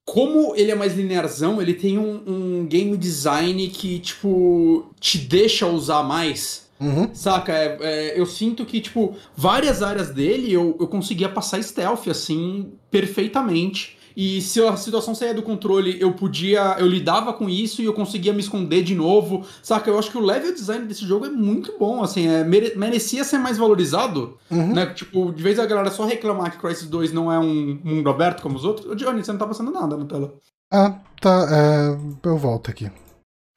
como 0.06 0.56
ele 0.56 0.72
é 0.72 0.76
mais 0.76 0.96
linearzão, 0.96 1.60
ele 1.60 1.74
tem 1.74 1.98
um, 1.98 2.22
um, 2.28 2.66
game 2.68 2.96
design 2.96 3.68
que, 3.70 3.98
tipo, 4.00 4.86
te 5.00 5.18
deixa 5.18 5.66
usar 5.66 6.04
mais. 6.04 6.65
Uhum. 6.80 7.10
Saca? 7.14 7.54
É, 7.54 7.78
é, 7.82 8.20
eu 8.20 8.26
sinto 8.26 8.66
que, 8.66 8.82
tipo, 8.82 9.16
várias 9.36 9.82
áreas 9.82 10.10
dele 10.10 10.52
eu, 10.52 10.76
eu 10.80 10.88
conseguia 10.88 11.30
passar 11.30 11.62
stealth, 11.62 12.08
assim, 12.08 12.74
perfeitamente. 12.92 13.98
E 14.16 14.42
se 14.42 14.62
a 14.62 14.78
situação 14.78 15.14
saía 15.14 15.34
do 15.34 15.44
controle, 15.44 15.98
eu 16.00 16.14
podia. 16.14 16.78
Eu 16.80 16.88
lidava 16.88 17.34
com 17.34 17.50
isso 17.50 17.82
e 17.82 17.86
eu 17.86 17.94
conseguia 17.94 18.32
me 18.32 18.40
esconder 18.40 18.82
de 18.82 18.96
novo. 18.96 19.46
Saca? 19.62 19.90
Eu 19.90 20.00
acho 20.00 20.10
que 20.10 20.18
o 20.18 20.22
level 20.22 20.54
design 20.54 20.86
desse 20.86 21.06
jogo 21.06 21.26
é 21.26 21.30
muito 21.30 21.74
bom, 21.78 22.02
assim, 22.02 22.28
é, 22.28 22.44
mere, 22.44 22.74
merecia 22.78 23.26
ser 23.26 23.38
mais 23.38 23.58
valorizado. 23.58 24.38
Uhum. 24.50 24.74
Né? 24.74 24.86
Tipo, 24.88 25.34
de 25.34 25.44
vez 25.44 25.60
a 25.60 25.66
galera 25.66 25.92
só 25.92 26.06
reclamar 26.06 26.52
que 26.52 26.60
Crisis 26.60 26.88
2 26.88 27.12
não 27.12 27.32
é 27.32 27.38
um 27.38 27.78
mundo 27.84 28.10
aberto 28.10 28.42
como 28.42 28.56
os 28.56 28.64
outros. 28.64 28.96
Johnny, 28.96 29.24
você 29.24 29.32
não 29.32 29.40
tá 29.40 29.48
passando 29.48 29.72
nada 29.72 29.98
na 29.98 30.06
tela. 30.06 30.34
Ah, 30.72 30.98
tá. 31.20 31.48
É, 31.52 32.28
eu 32.28 32.38
volto 32.38 32.72
aqui. 32.72 32.90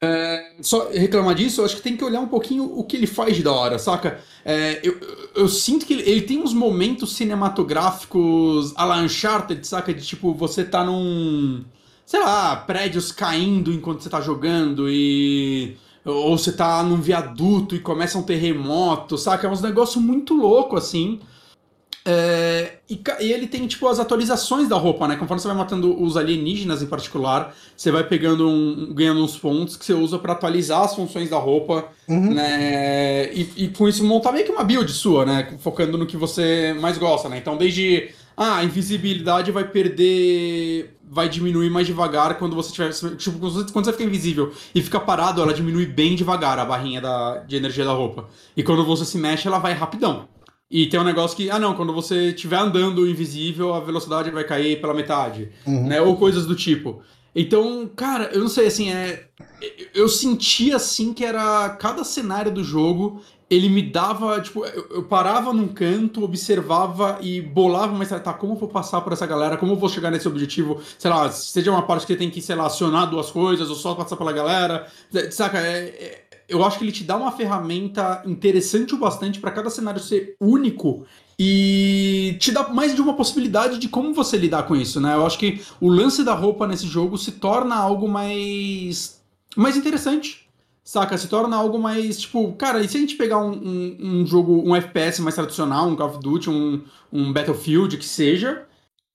É, 0.01 0.53
só 0.61 0.89
reclamar 0.91 1.35
disso, 1.35 1.59
eu 1.59 1.65
acho 1.65 1.75
que 1.75 1.81
tem 1.81 1.97
que 1.97 2.03
olhar 2.03 2.21
um 2.21 2.27
pouquinho 2.27 2.63
o 2.63 2.85
que 2.85 2.95
ele 2.95 3.05
faz 3.05 3.35
de 3.35 3.43
da 3.43 3.51
hora, 3.51 3.77
saca? 3.77 4.21
É, 4.45 4.79
eu, 4.81 4.97
eu, 5.35 5.47
sinto 5.49 5.85
que 5.85 5.93
ele, 5.93 6.09
ele, 6.09 6.21
tem 6.21 6.41
uns 6.41 6.53
momentos 6.53 7.17
cinematográficos 7.17 8.71
a 8.77 8.85
la 8.85 8.97
Uncharted, 9.01 9.67
saca? 9.67 9.93
De 9.93 10.05
tipo, 10.05 10.33
você 10.33 10.63
tá 10.63 10.85
num. 10.85 11.65
Sei 12.05 12.19
lá, 12.19 12.55
prédios 12.55 13.11
caindo 13.11 13.73
enquanto 13.73 14.01
você 14.01 14.09
tá 14.09 14.21
jogando 14.21 14.89
e. 14.89 15.75
Ou 16.05 16.37
você 16.37 16.53
tá 16.53 16.81
num 16.81 17.01
viaduto 17.01 17.75
e 17.75 17.79
começa 17.79 18.17
um 18.17 18.23
terremoto, 18.23 19.17
saca? 19.17 19.47
É 19.47 19.49
uns 19.49 19.61
negócios 19.61 20.01
muito 20.01 20.33
louco 20.33 20.77
assim. 20.77 21.19
É, 22.05 22.77
e, 22.89 22.99
e, 23.19 23.33
ele 23.33 23.45
tem, 23.45 23.67
tipo, 23.67 23.87
as 23.87 23.99
atualizações 23.99 24.69
da 24.69 24.75
roupa, 24.77 25.07
né? 25.07 25.15
Conforme 25.15 25.41
você 25.41 25.47
vai 25.47 25.57
matando 25.57 26.01
os 26.01 26.15
alienígenas 26.15 26.81
em 26.81 26.85
particular, 26.85 27.53
você 27.75 27.91
vai 27.91 28.03
pegando 28.03 28.47
um, 28.47 28.93
ganhando 28.93 29.23
uns 29.23 29.37
pontos 29.37 29.75
que 29.75 29.85
você 29.85 29.93
usa 29.93 30.17
para 30.17 30.33
atualizar 30.33 30.83
as 30.83 30.95
funções 30.95 31.29
da 31.29 31.37
roupa, 31.37 31.85
uhum. 32.07 32.33
né? 32.33 33.33
E, 33.33 33.51
e, 33.57 33.67
com 33.69 33.87
isso 33.87 34.03
montar 34.03 34.31
meio 34.31 34.45
que 34.45 34.51
uma 34.51 34.63
build 34.63 34.91
sua, 34.91 35.25
né? 35.25 35.55
Focando 35.59 35.97
no 35.97 36.05
que 36.05 36.17
você 36.17 36.75
mais 36.79 36.97
gosta, 36.97 37.27
né? 37.29 37.37
Então, 37.37 37.57
desde. 37.57 38.09
Ah, 38.35 38.57
a 38.57 38.63
invisibilidade 38.63 39.51
vai 39.51 39.65
perder. 39.65 40.95
Vai 41.11 41.27
diminuir 41.27 41.69
mais 41.69 41.85
devagar 41.85 42.37
quando 42.37 42.55
você 42.55 42.71
tiver. 42.71 42.91
Tipo, 43.17 43.37
quando 43.73 43.85
você 43.85 43.91
fica 43.91 44.03
invisível 44.03 44.53
e 44.73 44.81
fica 44.81 44.99
parado, 44.99 45.41
ela 45.41 45.53
diminui 45.53 45.85
bem 45.85 46.15
devagar 46.15 46.57
a 46.57 46.63
barrinha 46.63 47.01
da, 47.01 47.39
de 47.39 47.57
energia 47.57 47.83
da 47.83 47.91
roupa. 47.91 48.29
E 48.55 48.63
quando 48.63 48.85
você 48.85 49.03
se 49.03 49.17
mexe, 49.17 49.47
ela 49.47 49.59
vai 49.59 49.73
rapidão. 49.73 50.27
E 50.69 50.87
tem 50.87 50.99
um 50.99 51.03
negócio 51.03 51.35
que, 51.35 51.49
ah 51.49 51.57
não, 51.57 51.73
quando 51.73 51.91
você 51.91 52.29
estiver 52.29 52.57
andando 52.57 53.09
invisível, 53.09 53.73
a 53.73 53.79
velocidade 53.79 54.29
vai 54.29 54.43
cair 54.43 54.79
pela 54.79 54.93
metade, 54.93 55.49
uhum. 55.65 55.87
né? 55.87 55.99
Ou 55.99 56.15
coisas 56.15 56.45
do 56.45 56.55
tipo. 56.55 57.01
Então, 57.35 57.89
cara, 57.95 58.29
eu 58.33 58.41
não 58.41 58.47
sei, 58.47 58.67
assim, 58.67 58.91
é. 58.91 59.27
Eu 59.93 60.07
senti 60.07 60.71
assim 60.71 61.13
que 61.13 61.25
era. 61.25 61.69
Cada 61.79 62.03
cenário 62.03 62.51
do 62.51 62.63
jogo, 62.63 63.21
ele 63.49 63.67
me 63.67 63.81
dava. 63.81 64.39
Tipo, 64.41 64.63
eu, 64.65 64.87
eu 64.91 65.03
parava 65.03 65.51
num 65.53 65.67
canto, 65.67 66.23
observava 66.23 67.17
e 67.21 67.41
bolava 67.41 67.93
uma 67.93 68.03
estratégia. 68.03 68.33
Tá, 68.33 68.37
como 68.37 68.53
eu 68.53 68.57
vou 68.57 68.69
passar 68.69 69.01
por 69.01 69.13
essa 69.13 69.25
galera? 69.25 69.57
Como 69.57 69.71
eu 69.71 69.75
vou 69.75 69.89
chegar 69.89 70.11
nesse 70.11 70.27
objetivo? 70.27 70.81
Sei 70.97 71.09
lá, 71.09 71.31
seja 71.31 71.71
uma 71.71 71.83
parte 71.83 72.05
que 72.05 72.15
tem 72.15 72.29
que, 72.29 72.41
sei 72.41 72.55
lá, 72.55 72.67
acionar 72.67 73.09
duas 73.09 73.31
coisas, 73.31 73.69
ou 73.69 73.75
só 73.75 73.95
passar 73.95 74.17
pela 74.17 74.31
galera. 74.31 74.87
Saca? 75.31 75.59
É, 75.59 75.79
é 75.79 76.28
eu 76.49 76.63
acho 76.63 76.77
que 76.77 76.83
ele 76.83 76.91
te 76.91 77.03
dá 77.03 77.15
uma 77.15 77.31
ferramenta 77.31 78.23
interessante 78.25 78.93
o 78.93 78.97
bastante 78.97 79.39
para 79.39 79.51
cada 79.51 79.69
cenário 79.69 80.01
ser 80.01 80.35
único 80.39 81.05
e 81.37 82.35
te 82.39 82.51
dá 82.51 82.67
mais 82.67 82.93
de 82.93 83.01
uma 83.01 83.13
possibilidade 83.13 83.77
de 83.77 83.87
como 83.87 84.13
você 84.13 84.35
lidar 84.37 84.63
com 84.63 84.75
isso, 84.75 84.99
né? 84.99 85.15
Eu 85.15 85.25
acho 85.25 85.37
que 85.37 85.61
o 85.79 85.87
lance 85.87 86.23
da 86.23 86.33
roupa 86.33 86.67
nesse 86.67 86.85
jogo 86.85 87.17
se 87.17 87.33
torna 87.33 87.75
algo 87.75 88.07
mais 88.07 89.21
mais 89.55 89.77
interessante. 89.77 90.49
Saca? 90.83 91.17
Se 91.19 91.27
torna 91.27 91.55
algo 91.55 91.77
mais, 91.77 92.19
tipo, 92.19 92.51
cara, 92.53 92.81
e 92.81 92.89
se 92.89 92.97
a 92.97 92.99
gente 92.99 93.15
pegar 93.15 93.37
um, 93.37 93.51
um, 93.51 93.97
um 94.01 94.25
jogo, 94.25 94.63
um 94.65 94.75
FPS 94.75 95.21
mais 95.21 95.35
tradicional, 95.35 95.87
um 95.87 95.95
Call 95.95 96.09
of 96.09 96.19
Duty, 96.19 96.49
um, 96.49 96.81
um 97.13 97.31
Battlefield, 97.31 97.95
que 97.95 98.05
seja, 98.05 98.63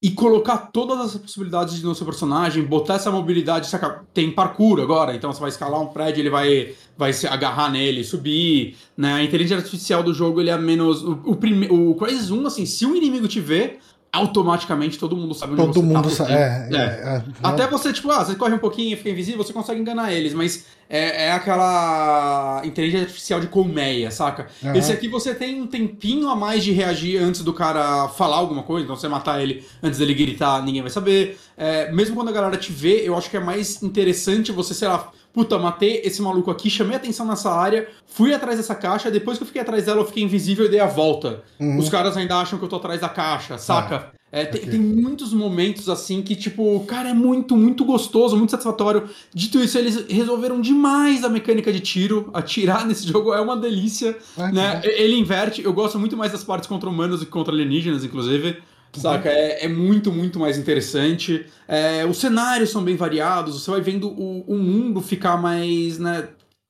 e 0.04 0.10
colocar 0.10 0.58
todas 0.70 1.00
as 1.00 1.16
possibilidades 1.16 1.82
no 1.82 1.94
seu 1.94 2.04
personagem, 2.04 2.62
botar 2.62 2.96
essa 2.96 3.10
mobilidade? 3.10 3.70
Tem 4.12 4.30
parkour 4.30 4.78
agora, 4.78 5.16
então 5.16 5.32
você 5.32 5.40
vai 5.40 5.48
escalar 5.48 5.80
um 5.80 5.86
prédio, 5.86 6.20
ele 6.20 6.28
vai, 6.28 6.74
vai 6.94 7.10
se 7.14 7.26
agarrar 7.26 7.70
nele, 7.70 8.04
subir, 8.04 8.76
né? 8.94 9.14
A 9.14 9.24
inteligência 9.24 9.64
artificial 9.64 10.02
do 10.02 10.12
jogo, 10.12 10.42
ele 10.42 10.50
é 10.50 10.58
menos... 10.58 11.02
O, 11.02 11.22
o, 11.24 11.90
o 11.90 11.94
Crysis 11.94 12.30
1, 12.30 12.46
assim, 12.46 12.66
se 12.66 12.84
um 12.84 12.94
inimigo 12.94 13.26
te 13.26 13.40
vê, 13.40 13.78
automaticamente 14.14 14.98
todo 14.98 15.16
mundo 15.16 15.34
sabe 15.34 15.54
onde 15.54 15.62
todo 15.62 15.74
você 15.74 15.92
tá, 15.92 15.98
mundo 15.98 16.10
sabe. 16.10 16.32
É, 16.32 16.68
é. 16.72 16.76
É, 16.76 17.22
Até 17.42 17.66
você, 17.66 17.92
tipo, 17.92 18.10
ah, 18.10 18.24
você 18.24 18.36
corre 18.36 18.54
um 18.54 18.58
pouquinho 18.58 18.92
e 18.92 18.96
fica 18.96 19.10
invisível, 19.10 19.42
você 19.42 19.52
consegue 19.52 19.80
enganar 19.80 20.12
eles, 20.12 20.32
mas 20.32 20.66
é, 20.88 21.26
é 21.26 21.32
aquela 21.32 22.62
inteligência 22.64 23.06
artificial 23.06 23.40
de 23.40 23.48
colmeia, 23.48 24.10
saca? 24.10 24.46
Uhum. 24.62 24.74
Esse 24.74 24.92
aqui 24.92 25.08
você 25.08 25.34
tem 25.34 25.60
um 25.60 25.66
tempinho 25.66 26.28
a 26.28 26.36
mais 26.36 26.62
de 26.62 26.70
reagir 26.70 27.20
antes 27.20 27.42
do 27.42 27.52
cara 27.52 28.08
falar 28.08 28.36
alguma 28.36 28.62
coisa, 28.62 28.84
então 28.84 28.96
você 28.96 29.08
matar 29.08 29.42
ele 29.42 29.66
antes 29.82 29.98
dele 29.98 30.14
gritar, 30.14 30.62
ninguém 30.62 30.82
vai 30.82 30.90
saber. 30.90 31.38
É, 31.56 31.90
mesmo 31.90 32.14
quando 32.14 32.28
a 32.28 32.32
galera 32.32 32.56
te 32.56 32.70
vê, 32.70 33.02
eu 33.06 33.16
acho 33.16 33.28
que 33.28 33.36
é 33.36 33.40
mais 33.40 33.82
interessante 33.82 34.52
você, 34.52 34.74
sei 34.74 34.88
lá, 34.88 35.10
puta, 35.34 35.58
matei 35.58 36.00
esse 36.04 36.22
maluco 36.22 36.50
aqui, 36.50 36.70
chamei 36.70 36.96
atenção 36.96 37.26
nessa 37.26 37.50
área, 37.52 37.88
fui 38.06 38.32
atrás 38.32 38.56
dessa 38.56 38.74
caixa, 38.74 39.10
depois 39.10 39.36
que 39.36 39.42
eu 39.42 39.46
fiquei 39.46 39.60
atrás 39.60 39.84
dela, 39.84 40.00
eu 40.00 40.06
fiquei 40.06 40.22
invisível 40.22 40.64
e 40.64 40.68
dei 40.68 40.78
a 40.78 40.86
volta. 40.86 41.42
Uhum. 41.58 41.76
Os 41.76 41.88
caras 41.88 42.16
ainda 42.16 42.36
acham 42.36 42.56
que 42.56 42.64
eu 42.64 42.68
tô 42.68 42.76
atrás 42.76 43.00
da 43.00 43.08
caixa, 43.08 43.58
saca? 43.58 44.12
Ah. 44.14 44.24
É, 44.30 44.44
tem, 44.44 44.62
tem, 44.62 44.80
muitos 44.80 45.32
momentos 45.32 45.88
assim 45.88 46.20
que, 46.20 46.34
tipo, 46.34 46.80
cara, 46.88 47.10
é 47.10 47.14
muito, 47.14 47.56
muito 47.56 47.84
gostoso, 47.84 48.36
muito 48.36 48.50
satisfatório. 48.50 49.08
Dito 49.32 49.60
isso, 49.60 49.78
eles 49.78 50.06
resolveram 50.08 50.60
demais 50.60 51.22
a 51.22 51.28
mecânica 51.28 51.72
de 51.72 51.78
tiro. 51.78 52.30
Atirar 52.34 52.84
nesse 52.86 53.06
jogo 53.06 53.32
é 53.32 53.40
uma 53.40 53.56
delícia. 53.56 54.18
Ah, 54.36 54.50
né? 54.50 54.80
Ele 54.82 55.16
inverte. 55.16 55.62
Eu 55.62 55.72
gosto 55.72 56.00
muito 56.00 56.16
mais 56.16 56.32
das 56.32 56.42
partes 56.42 56.68
contra 56.68 56.90
humanos 56.90 57.20
do 57.20 57.26
que 57.26 57.30
contra 57.30 57.54
alienígenas, 57.54 58.02
inclusive. 58.02 58.60
Saca? 59.00 59.28
É, 59.28 59.64
é, 59.64 59.68
muito, 59.68 60.12
muito 60.12 60.38
mais 60.38 60.58
interessante. 60.58 61.46
É, 61.66 62.04
os 62.06 62.18
cenários 62.18 62.70
são 62.70 62.82
bem 62.82 62.96
variados, 62.96 63.60
você 63.60 63.70
vai 63.70 63.80
vendo 63.80 64.08
o, 64.08 64.40
o 64.46 64.56
mundo 64.56 65.00
ficar 65.00 65.36
mais, 65.36 65.98
né, 65.98 66.28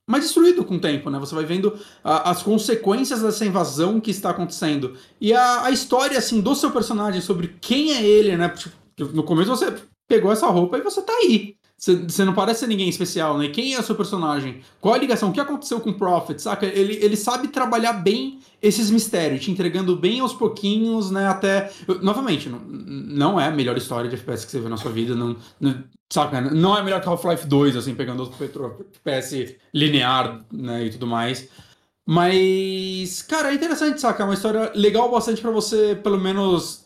mais 0.09 0.25
destruído 0.25 0.65
com 0.65 0.77
o 0.77 0.81
tempo, 0.81 1.11
né? 1.11 1.19
Você 1.19 1.35
vai 1.35 1.45
vendo 1.45 1.79
a, 2.03 2.31
as 2.31 2.43
consequências 2.43 3.23
dessa 3.23 3.45
invasão 3.45 4.01
que 4.01 4.11
está 4.11 4.31
acontecendo. 4.31 4.97
E 5.21 5.33
a, 5.33 5.65
a 5.65 5.71
história, 5.71 6.19
assim, 6.19 6.41
do 6.41 6.55
seu 6.55 6.71
personagem, 6.71 7.21
sobre 7.21 7.57
quem 7.61 7.93
é 7.93 8.03
ele, 8.03 8.37
né? 8.37 8.49
Tipo, 8.49 8.77
no 9.13 9.23
começo 9.23 9.51
você 9.51 9.75
pegou 10.09 10.31
essa 10.31 10.47
roupa 10.47 10.79
e 10.79 10.83
você 10.83 11.03
tá 11.03 11.13
aí. 11.13 11.57
Você 11.85 12.25
não 12.25 12.33
parece 12.33 12.67
ninguém 12.67 12.89
especial, 12.89 13.37
né? 13.37 13.49
Quem 13.49 13.75
é 13.75 13.81
o 13.81 13.83
seu 13.83 13.95
personagem? 13.95 14.61
Qual 14.81 14.95
a 14.95 14.99
ligação? 14.99 15.29
O 15.29 15.33
que 15.33 15.41
aconteceu 15.41 15.81
com 15.81 15.91
o 15.91 15.95
Prophet, 15.95 16.41
saca? 16.41 16.65
Ele, 16.65 16.95
ele 17.03 17.17
sabe 17.17 17.49
trabalhar 17.49 17.93
bem 17.95 18.39
esses 18.63 18.91
mistérios, 18.91 19.45
te 19.45 19.51
entregando 19.51 19.95
bem 19.97 20.21
aos 20.21 20.33
pouquinhos, 20.33 21.11
né? 21.11 21.29
Até. 21.29 21.71
Novamente, 22.03 22.49
não, 22.49 22.61
não 22.61 23.41
é 23.41 23.49
a 23.49 23.51
melhor 23.51 23.77
história 23.77 24.09
de 24.09 24.17
FPS 24.17 24.47
que 24.47 24.53
você 24.53 24.61
vê 24.61 24.69
na 24.69 24.77
sua 24.77 24.91
vida. 24.91 25.15
Não, 25.15 25.37
não, 25.61 25.85
saca? 26.11 26.41
Não 26.41 26.77
é 26.77 26.83
melhor 26.83 27.01
que 27.01 27.09
Half-Life 27.09 27.47
2, 27.47 27.77
assim, 27.77 27.95
pegando 27.95 28.21
outro 28.21 28.87
FPS 28.95 29.57
linear, 29.73 30.45
né? 30.51 30.87
E 30.87 30.91
tudo 30.91 31.07
mais. 31.07 31.49
Mas, 32.07 33.23
cara, 33.23 33.51
é 33.51 33.55
interessante, 33.55 34.01
saca? 34.01 34.23
É 34.23 34.27
uma 34.27 34.35
história 34.35 34.73
legal 34.75 35.11
bastante 35.11 35.41
para 35.41 35.51
você, 35.51 35.99
pelo 36.03 36.19
menos, 36.19 36.84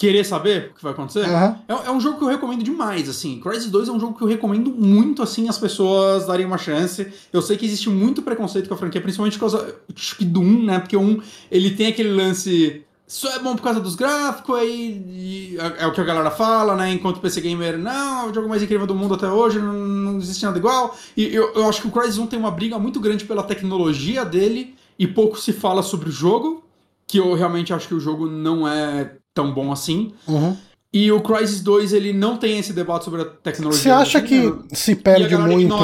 querer 0.00 0.24
saber 0.24 0.70
o 0.70 0.78
que 0.78 0.82
vai 0.82 0.92
acontecer. 0.92 1.28
Uhum. 1.28 1.54
É, 1.68 1.86
é, 1.88 1.90
um 1.90 2.00
jogo 2.00 2.16
que 2.16 2.24
eu 2.24 2.28
recomendo 2.28 2.64
demais, 2.64 3.06
assim. 3.06 3.38
Crysis 3.38 3.70
2 3.70 3.90
é 3.90 3.92
um 3.92 4.00
jogo 4.00 4.16
que 4.16 4.24
eu 4.24 4.26
recomendo 4.26 4.70
muito, 4.70 5.22
assim, 5.22 5.46
as 5.46 5.58
pessoas 5.58 6.26
darem 6.26 6.46
uma 6.46 6.56
chance. 6.56 7.06
Eu 7.30 7.42
sei 7.42 7.58
que 7.58 7.66
existe 7.66 7.90
muito 7.90 8.22
preconceito 8.22 8.66
com 8.66 8.74
a 8.74 8.78
franquia, 8.78 9.02
principalmente 9.02 9.38
por 9.38 9.50
causa 9.50 9.76
do 10.20 10.40
1, 10.40 10.64
né? 10.64 10.78
Porque 10.78 10.96
o 10.96 11.02
1, 11.02 11.20
ele 11.50 11.72
tem 11.72 11.88
aquele 11.88 12.10
lance 12.12 12.82
só 13.06 13.28
é 13.34 13.40
bom 13.40 13.54
por 13.54 13.62
causa 13.62 13.80
dos 13.80 13.94
gráficos, 13.94 14.56
aí 14.56 15.58
é, 15.78 15.86
o 15.86 15.92
que 15.92 16.00
a 16.00 16.04
galera 16.04 16.30
fala, 16.30 16.74
né? 16.76 16.92
Enquanto 16.92 17.16
o 17.18 17.20
PC 17.20 17.42
Gamer, 17.42 17.76
não, 17.76 18.26
é 18.26 18.30
o 18.30 18.32
jogo 18.32 18.48
mais 18.48 18.62
incrível 18.62 18.86
do 18.86 18.94
mundo 18.94 19.14
até 19.14 19.28
hoje, 19.28 19.58
não, 19.58 19.74
não 19.74 20.16
existe 20.18 20.44
nada 20.46 20.56
igual. 20.56 20.96
E 21.14 21.26
eu, 21.34 21.52
eu 21.54 21.68
acho 21.68 21.82
que 21.82 21.88
o 21.88 21.90
Crysis 21.90 22.16
1 22.16 22.26
tem 22.28 22.38
uma 22.38 22.50
briga 22.50 22.78
muito 22.78 23.00
grande 23.00 23.26
pela 23.26 23.42
tecnologia 23.42 24.24
dele 24.24 24.76
e 24.98 25.06
pouco 25.06 25.38
se 25.38 25.52
fala 25.52 25.82
sobre 25.82 26.08
o 26.08 26.12
jogo, 26.12 26.64
que 27.06 27.18
eu 27.18 27.34
realmente 27.34 27.74
acho 27.74 27.86
que 27.86 27.94
o 27.94 28.00
jogo 28.00 28.26
não 28.26 28.66
é 28.66 29.16
tão 29.34 29.52
bom 29.52 29.72
assim. 29.72 30.12
Uhum. 30.26 30.56
E 30.92 31.12
o 31.12 31.20
Crysis 31.20 31.60
2, 31.60 31.92
ele 31.92 32.12
não 32.12 32.36
tem 32.36 32.58
esse 32.58 32.72
debate 32.72 33.04
sobre 33.04 33.22
a 33.22 33.24
tecnologia. 33.24 33.82
Você 33.82 33.90
acha 33.90 34.20
que 34.20 34.52
se 34.72 34.96
perde 34.96 35.36
muito. 35.36 35.76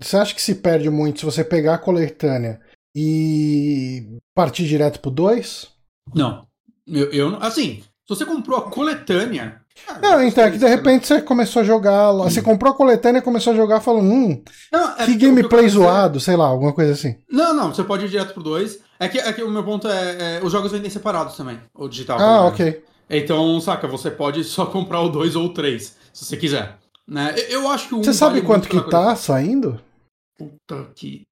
Você 0.00 0.16
acha 0.16 0.34
que 0.34 0.42
se 0.42 0.56
perde 0.56 0.90
muito 0.90 1.20
se 1.20 1.24
você 1.24 1.42
pegar 1.42 1.74
a 1.74 1.78
coletânea 1.78 2.60
e 2.94 4.18
partir 4.34 4.66
direto 4.66 5.00
pro 5.00 5.10
2? 5.10 5.68
Não. 6.14 6.46
Eu, 6.86 7.10
eu, 7.12 7.36
assim, 7.40 7.76
se 7.76 8.08
você 8.08 8.26
comprou 8.26 8.58
a 8.58 8.70
coletânea. 8.70 9.62
Não, 10.02 10.22
então, 10.22 10.44
é 10.44 10.50
que 10.50 10.58
de 10.58 10.68
repente 10.68 11.06
você 11.06 11.22
começou 11.22 11.62
a 11.62 11.64
jogar. 11.64 12.12
Hum. 12.12 12.24
Você 12.24 12.42
comprou 12.42 12.72
a 12.72 12.76
coletânea 12.76 13.20
e 13.20 13.22
começou 13.22 13.54
a 13.54 13.56
jogar 13.56 13.80
falando, 13.80 14.04
hum, 14.04 14.42
não, 14.70 14.98
é 14.98 15.06
que 15.06 15.14
gameplay 15.14 15.66
zoado, 15.66 16.20
sei 16.20 16.36
lá, 16.36 16.46
alguma 16.46 16.74
coisa 16.74 16.92
assim. 16.92 17.16
Não, 17.30 17.54
não, 17.54 17.72
você 17.72 17.82
pode 17.82 18.04
ir 18.04 18.10
direto 18.10 18.34
pro 18.34 18.42
2. 18.42 18.78
É 19.02 19.08
que, 19.08 19.18
é 19.18 19.32
que 19.32 19.42
o 19.42 19.50
meu 19.50 19.64
ponto 19.64 19.88
é, 19.88 20.36
é, 20.36 20.44
Os 20.44 20.52
jogos 20.52 20.70
vendem 20.70 20.88
separados 20.88 21.36
também, 21.36 21.58
o 21.74 21.88
digital. 21.88 22.20
Ah, 22.20 22.46
ok. 22.46 22.84
Então, 23.10 23.60
saca, 23.60 23.88
você 23.88 24.10
pode 24.12 24.44
só 24.44 24.64
comprar 24.70 25.00
o 25.00 25.08
2 25.08 25.34
ou 25.34 25.46
o 25.46 25.52
3, 25.52 25.96
se 26.12 26.24
você 26.24 26.36
quiser. 26.36 26.78
Né? 27.06 27.34
Eu 27.48 27.68
acho 27.68 27.88
que 27.88 27.94
o 27.94 27.98
1 27.98 28.04
Você 28.04 28.14
sabe 28.14 28.34
vale 28.36 28.46
quanto 28.46 28.68
que 28.68 28.80
tá 28.88 29.16
saindo? 29.16 29.80
Puta 30.38 30.88
que. 30.94 31.26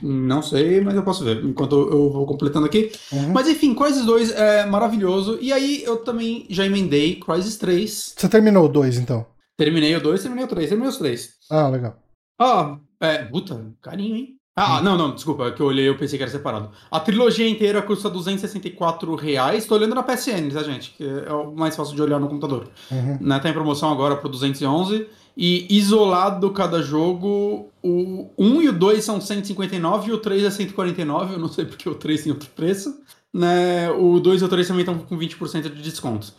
Não 0.00 0.42
sei, 0.42 0.80
mas 0.80 0.94
eu 0.94 1.02
posso 1.02 1.24
ver 1.24 1.42
enquanto 1.44 1.74
eu 1.74 2.10
vou 2.10 2.24
completando 2.24 2.66
aqui. 2.66 2.92
Uhum. 3.10 3.32
Mas 3.32 3.48
enfim, 3.48 3.74
Crysis 3.74 4.04
2 4.04 4.30
é 4.30 4.66
maravilhoso. 4.66 5.38
E 5.40 5.52
aí 5.52 5.82
eu 5.82 5.96
também 5.96 6.46
já 6.48 6.64
emendei 6.64 7.18
Crysis 7.18 7.56
3. 7.56 8.14
Você 8.16 8.28
terminou 8.28 8.66
o 8.66 8.68
2 8.68 8.98
então? 8.98 9.26
Terminei 9.56 9.96
o 9.96 10.00
2, 10.00 10.20
terminei 10.20 10.44
o 10.44 10.48
3, 10.48 10.68
terminei 10.68 10.90
os 10.90 10.98
3. 10.98 11.34
Ah, 11.50 11.68
legal. 11.68 11.98
Ah, 12.38 12.78
é. 13.00 13.24
Puta, 13.24 13.72
carinho, 13.80 14.16
hein? 14.16 14.35
Ah, 14.58 14.80
não, 14.80 14.96
não, 14.96 15.14
desculpa, 15.14 15.48
é 15.48 15.50
que 15.50 15.60
eu 15.60 15.66
olhei 15.66 15.86
eu 15.86 15.98
pensei 15.98 16.16
que 16.16 16.22
era 16.22 16.32
separado. 16.32 16.70
A 16.90 16.98
trilogia 16.98 17.46
inteira 17.46 17.82
custa 17.82 18.08
264 18.08 19.14
reais. 19.14 19.66
Tô 19.66 19.74
olhando 19.74 19.94
na 19.94 20.02
PSN, 20.02 20.50
tá, 20.50 20.62
gente? 20.62 20.92
Que 20.92 21.04
é 21.04 21.32
o 21.32 21.54
mais 21.54 21.76
fácil 21.76 21.94
de 21.94 22.00
olhar 22.00 22.18
no 22.18 22.26
computador. 22.26 22.66
Uhum. 22.90 23.18
Né, 23.20 23.38
tá 23.38 23.50
em 23.50 23.52
promoção 23.52 23.92
agora 23.92 24.16
pro 24.16 24.30
211. 24.30 25.06
E 25.36 25.66
isolado 25.68 26.50
cada 26.52 26.80
jogo, 26.80 27.70
o 27.82 28.30
1 28.38 28.62
e 28.62 28.68
o 28.70 28.72
2 28.72 29.04
são 29.04 29.20
159 29.20 30.08
e 30.08 30.14
o 30.14 30.18
3 30.18 30.44
é 30.44 30.50
149. 30.50 31.34
Eu 31.34 31.38
não 31.38 31.48
sei 31.48 31.66
porque 31.66 31.86
o 31.86 31.94
3 31.94 32.22
tem 32.22 32.32
outro 32.32 32.48
preço. 32.56 32.98
Né? 33.34 33.90
O 33.90 34.18
2 34.18 34.40
e 34.40 34.44
o 34.46 34.48
3 34.48 34.66
também 34.66 34.80
estão 34.80 34.98
com 34.98 35.18
20% 35.18 35.64
de 35.64 35.82
desconto. 35.82 36.32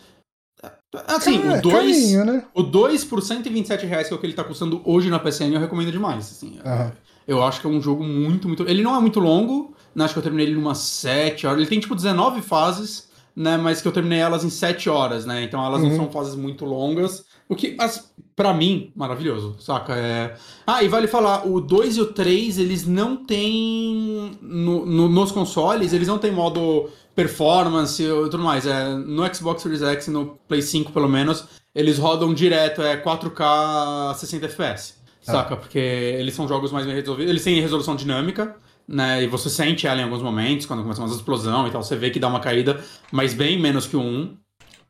Assim, 1.06 1.38
o 1.38 1.62
2 1.62 1.72
carinho, 1.72 2.26
né? 2.26 2.46
o 2.56 2.64
2 2.64 3.04
por 3.06 3.22
127 3.22 3.86
reais, 3.86 4.08
que 4.08 4.14
é 4.14 4.18
o 4.18 4.20
que 4.20 4.26
ele 4.26 4.34
tá 4.34 4.44
custando 4.44 4.82
hoje 4.84 5.08
na 5.08 5.20
PSN, 5.20 5.54
eu 5.54 5.60
recomendo 5.60 5.92
demais. 5.92 6.32
Assim, 6.32 6.60
uhum. 6.66 6.92
Eu 7.28 7.44
acho 7.44 7.60
que 7.60 7.68
é 7.68 7.70
um 7.70 7.82
jogo 7.82 8.04
muito, 8.04 8.48
muito. 8.48 8.63
Ele 8.68 8.82
não 8.82 8.96
é 8.96 9.00
muito 9.00 9.20
longo, 9.20 9.76
né? 9.94 10.06
acho 10.06 10.13
que 10.13 10.20
eu 10.20 10.24
terminei 10.24 10.48
ele 10.48 10.56
em 10.56 10.62
umas 10.62 10.78
7 10.78 11.46
horas. 11.46 11.60
Ele 11.60 11.70
tem 11.70 11.80
tipo 11.80 11.94
19 11.94 12.42
fases, 12.42 13.10
né? 13.36 13.58
Mas 13.58 13.82
que 13.82 13.88
eu 13.88 13.92
terminei 13.92 14.20
elas 14.20 14.46
em 14.46 14.50
7 14.50 14.90
horas, 14.90 15.26
né? 15.26 15.44
Então 15.44 15.63
elas 15.63 15.82
uhum. 15.82 15.90
não 15.90 15.96
são 15.96 16.12
fases 16.12 16.36
muito 16.36 16.63
longas. 16.63 17.26
O 17.50 17.56
que, 17.56 17.76
mas, 17.78 18.12
pra 18.36 18.54
mim, 18.54 18.92
maravilhoso, 18.96 19.56
saca? 19.60 19.94
É... 19.96 20.36
Ah, 20.66 20.84
e 20.84 20.88
vale 20.88 21.08
falar, 21.08 21.48
o 21.48 21.62
2 21.62 21.98
e 21.98 22.02
o 22.02 22.08
3, 22.08 22.60
eles 22.60 22.86
não 22.86 23.16
têm. 23.16 24.38
No, 24.42 24.86
no, 24.86 25.10
nos 25.10 25.32
consoles, 25.32 25.94
eles 25.94 26.08
não 26.08 26.18
têm 26.18 26.32
modo 26.32 26.90
performance 27.16 28.04
e 28.04 28.08
tudo 28.08 28.40
mais. 28.40 28.66
É, 28.66 28.90
no 28.94 29.34
Xbox 29.34 29.63
Series 29.63 29.82
X 29.82 30.08
e 30.08 30.12
no 30.12 30.38
Play 30.48 30.62
5, 30.62 30.92
pelo 30.92 31.08
menos, 31.08 31.46
eles 31.74 31.98
rodam 31.98 32.34
direto, 32.34 32.82
é 32.82 33.02
4K 33.02 34.13
60 34.16 34.46
FPS. 34.46 34.97
Ah. 35.28 35.32
Saca? 35.32 35.58
Porque 35.58 35.78
eles 35.78 36.34
são 36.34 36.48
jogos 36.48 36.72
mais 36.72 36.86
bem 36.86 36.96
resolvidos. 36.96 37.30
Eles 37.30 37.44
têm 37.44 37.60
resolução 37.62 37.96
dinâmica, 37.96 38.56
né? 38.88 39.24
E 39.24 39.28
você 39.28 39.50
sente 39.50 39.86
ela 39.86 40.00
em 40.00 40.04
alguns 40.04 40.22
momentos, 40.22 40.66
quando 40.66 40.82
começa 40.82 41.02
uma 41.02 41.13
explosão 41.13 41.68
e 41.68 41.72
tal, 41.72 41.84
você 41.84 41.96
vê 41.96 42.10
que 42.10 42.20
dá 42.20 42.28
uma 42.28 42.40
caída, 42.40 42.82
mas 43.12 43.34
bem 43.34 43.60
menos 43.60 43.86
que 43.86 43.96
o 43.96 44.02
1. 44.02 44.38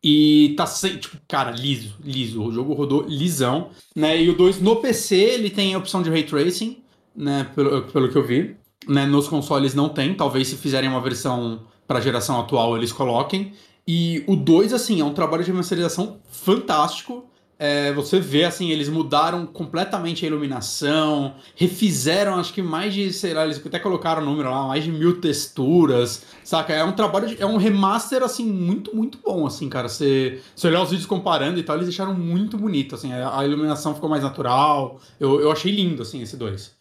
E 0.04 0.54
tá 0.56 0.66
sem, 0.68 0.98
tipo, 0.98 1.18
cara, 1.28 1.52
liso, 1.52 1.96
liso. 2.04 2.44
O 2.44 2.52
jogo 2.52 2.74
rodou 2.74 3.04
lisão, 3.08 3.70
né? 3.96 4.22
E 4.22 4.30
o 4.30 4.38
2 4.38 4.62
no 4.62 4.76
PC, 4.78 5.16
ele 5.16 5.50
tem 5.50 5.74
a 5.74 5.78
opção 5.78 6.04
de 6.04 6.10
ray 6.10 6.24
tracing, 6.24 6.78
né? 7.16 7.50
Pelo, 7.56 7.82
pelo 7.84 8.10
que 8.10 8.18
eu 8.18 8.26
vi. 8.26 8.56
Né? 8.88 9.06
Nos 9.06 9.28
consoles 9.28 9.74
não 9.74 9.90
tem, 9.90 10.14
talvez 10.14 10.48
se 10.48 10.56
fizerem 10.56 10.90
uma 10.90 11.02
versão 11.02 11.66
para 11.88 12.00
geração 12.00 12.40
atual 12.40 12.78
eles 12.78 12.92
coloquem. 12.92 13.54
E 13.88 14.24
o 14.28 14.36
2, 14.36 14.74
assim, 14.74 15.00
é 15.00 15.04
um 15.04 15.14
trabalho 15.14 15.44
de 15.44 15.52
remasterização 15.52 16.20
fantástico 16.30 17.26
é, 17.60 17.92
você 17.92 18.20
vê, 18.20 18.44
assim, 18.44 18.70
eles 18.70 18.88
mudaram 18.88 19.46
completamente 19.46 20.24
a 20.24 20.28
iluminação, 20.28 21.34
refizeram, 21.56 22.36
acho 22.36 22.54
que 22.54 22.62
mais 22.62 22.94
de, 22.94 23.12
sei 23.12 23.34
lá, 23.34 23.46
eles 23.46 23.60
até 23.66 23.80
colocaram 23.80 24.22
o 24.22 24.26
número 24.26 24.52
lá, 24.52 24.68
mais 24.68 24.84
de 24.84 24.92
mil 24.92 25.20
texturas, 25.20 26.24
saca? 26.44 26.74
É 26.74 26.84
um 26.84 26.92
trabalho, 26.92 27.28
de, 27.28 27.42
é 27.42 27.46
um 27.46 27.58
remaster, 27.58 28.22
assim, 28.22 28.46
muito, 28.46 28.96
muito 28.96 29.18
bom, 29.24 29.48
assim, 29.48 29.68
cara. 29.70 29.90
Você, 29.90 30.40
você 30.56 30.68
olhar 30.68 30.84
os 30.84 30.92
vídeos 30.92 31.08
comparando 31.08 31.60
e 31.60 31.64
tal, 31.64 31.78
eles 31.78 31.88
deixaram 31.88 32.14
muito 32.14 32.58
bonito, 32.58 32.94
assim, 32.94 33.12
a, 33.12 33.40
a 33.40 33.46
iluminação 33.46 33.96
ficou 33.96 34.10
mais 34.10 34.22
natural. 34.22 35.02
Eu, 35.20 35.42
eu 35.42 35.52
achei 35.52 35.72
lindo, 35.72 36.04
assim, 36.04 36.22
esse 36.22 36.38
2. 36.38 36.78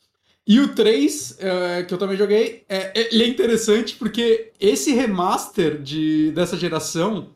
E 0.48 0.60
o 0.60 0.68
3, 0.68 1.38
é, 1.40 1.82
que 1.82 1.92
eu 1.92 1.98
também 1.98 2.16
joguei, 2.16 2.64
é, 2.68 2.92
ele 3.10 3.24
é 3.24 3.26
interessante 3.26 3.96
porque 3.96 4.52
esse 4.60 4.92
remaster 4.92 5.82
de, 5.82 6.30
dessa 6.30 6.56
geração 6.56 7.30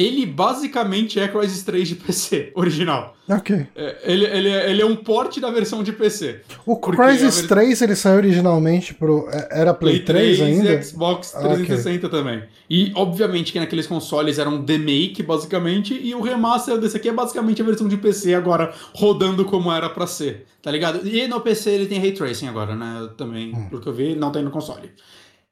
ele 0.00 0.24
basicamente 0.24 1.20
é 1.20 1.28
Crysis 1.28 1.62
3 1.62 1.88
de 1.88 1.94
PC 1.96 2.52
original. 2.56 3.16
Ok. 3.28 3.66
É, 3.76 3.96
ele, 4.04 4.24
ele, 4.24 4.48
ele 4.48 4.82
é 4.82 4.86
um 4.86 4.96
port 4.96 5.38
da 5.38 5.50
versão 5.50 5.82
de 5.82 5.92
PC. 5.92 6.40
O 6.66 6.76
Crysis 6.76 7.42
3 7.42 7.82
ele 7.82 7.94
saiu 7.94 8.16
originalmente 8.16 8.94
pro. 8.94 9.28
É, 9.30 9.60
era 9.60 9.74
Play, 9.74 10.00
Play 10.00 10.04
3, 10.04 10.38
3 10.38 10.50
ainda? 10.50 10.72
E 10.72 10.82
Xbox 10.82 11.32
360 11.32 12.06
okay. 12.06 12.18
também. 12.18 12.42
E 12.68 12.92
obviamente 12.94 13.52
que 13.52 13.60
naqueles 13.60 13.86
consoles 13.86 14.38
era 14.38 14.48
um 14.48 14.62
demake, 14.62 15.22
basicamente, 15.22 15.94
e 15.94 16.14
o 16.14 16.20
remaster 16.20 16.78
desse 16.78 16.96
aqui 16.96 17.08
é 17.08 17.12
basicamente 17.12 17.60
a 17.60 17.64
versão 17.64 17.86
de 17.86 17.96
PC 17.96 18.34
agora 18.34 18.72
rodando 18.94 19.44
como 19.44 19.72
era 19.72 19.88
para 19.88 20.06
ser. 20.06 20.46
Tá 20.62 20.70
ligado? 20.70 21.06
E 21.06 21.26
no 21.26 21.40
PC 21.40 21.70
ele 21.70 21.86
tem 21.86 21.98
ray 21.98 22.12
tracing 22.12 22.48
agora, 22.48 22.74
né? 22.76 23.08
Também, 23.16 23.54
hum. 23.54 23.68
porque 23.70 23.88
eu 23.88 23.92
vi, 23.92 24.14
não 24.14 24.30
tem 24.30 24.42
no 24.42 24.50
console. 24.50 24.90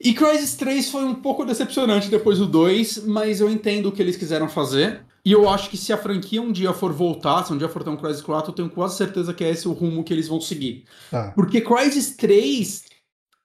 E 0.00 0.14
Crysis 0.14 0.54
3 0.54 0.90
foi 0.90 1.04
um 1.04 1.14
pouco 1.14 1.44
decepcionante 1.44 2.08
depois 2.08 2.38
do 2.38 2.46
2, 2.46 3.04
mas 3.06 3.40
eu 3.40 3.50
entendo 3.50 3.86
o 3.86 3.92
que 3.92 4.00
eles 4.00 4.16
quiseram 4.16 4.48
fazer. 4.48 5.04
E 5.24 5.32
eu 5.32 5.48
acho 5.48 5.68
que 5.68 5.76
se 5.76 5.92
a 5.92 5.98
franquia 5.98 6.40
um 6.40 6.52
dia 6.52 6.72
for 6.72 6.92
voltar, 6.92 7.44
se 7.44 7.52
um 7.52 7.58
dia 7.58 7.68
for 7.68 7.82
ter 7.82 7.90
um 7.90 7.96
Crysis 7.96 8.22
4, 8.22 8.50
eu 8.50 8.54
tenho 8.54 8.70
quase 8.70 8.96
certeza 8.96 9.34
que 9.34 9.44
é 9.44 9.50
esse 9.50 9.66
o 9.66 9.72
rumo 9.72 10.04
que 10.04 10.12
eles 10.12 10.28
vão 10.28 10.40
seguir. 10.40 10.84
Tá. 11.10 11.32
Porque 11.32 11.60
Crysis 11.60 12.16
3, 12.16 12.84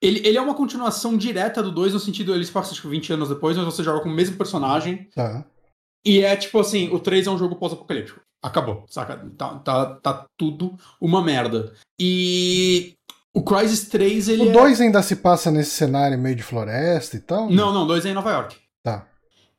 ele, 0.01 0.21
ele 0.25 0.37
é 0.37 0.41
uma 0.41 0.53
continuação 0.53 1.17
direta 1.17 1.63
do 1.63 1.71
2, 1.71 1.93
no 1.93 1.99
sentido, 1.99 2.35
eles 2.35 2.51
passam 2.51 2.73
tipo 2.73 2.89
20 2.89 3.13
anos 3.13 3.29
depois, 3.29 3.57
mas 3.57 3.65
você 3.65 3.83
joga 3.83 4.01
com 4.01 4.09
o 4.09 4.13
mesmo 4.13 4.37
personagem. 4.37 5.09
Tá. 5.13 5.43
E 6.05 6.19
é 6.19 6.35
tipo 6.35 6.59
assim, 6.59 6.89
o 6.93 6.99
3 6.99 7.27
é 7.27 7.31
um 7.31 7.37
jogo 7.37 7.55
pós-apocalíptico. 7.55 8.21
Acabou, 8.41 8.85
saca? 8.89 9.17
Tá, 9.37 9.59
tá, 9.59 9.95
tá 9.95 10.25
tudo 10.37 10.77
uma 10.99 11.23
merda. 11.23 11.73
E 11.99 12.93
o 13.33 13.41
Crysis 13.41 13.87
3, 13.89 14.29
ele 14.29 14.49
O 14.49 14.53
2 14.53 14.79
é... 14.79 14.83
ainda 14.83 15.01
se 15.01 15.15
passa 15.15 15.49
nesse 15.49 15.71
cenário 15.71 16.17
meio 16.19 16.35
de 16.35 16.43
floresta 16.43 17.17
e 17.17 17.19
tal? 17.19 17.49
Não, 17.49 17.73
não, 17.73 17.83
o 17.83 17.87
2 17.87 18.05
é 18.05 18.09
em 18.09 18.13
Nova 18.13 18.31
York. 18.31 18.55
Tá. 18.83 19.07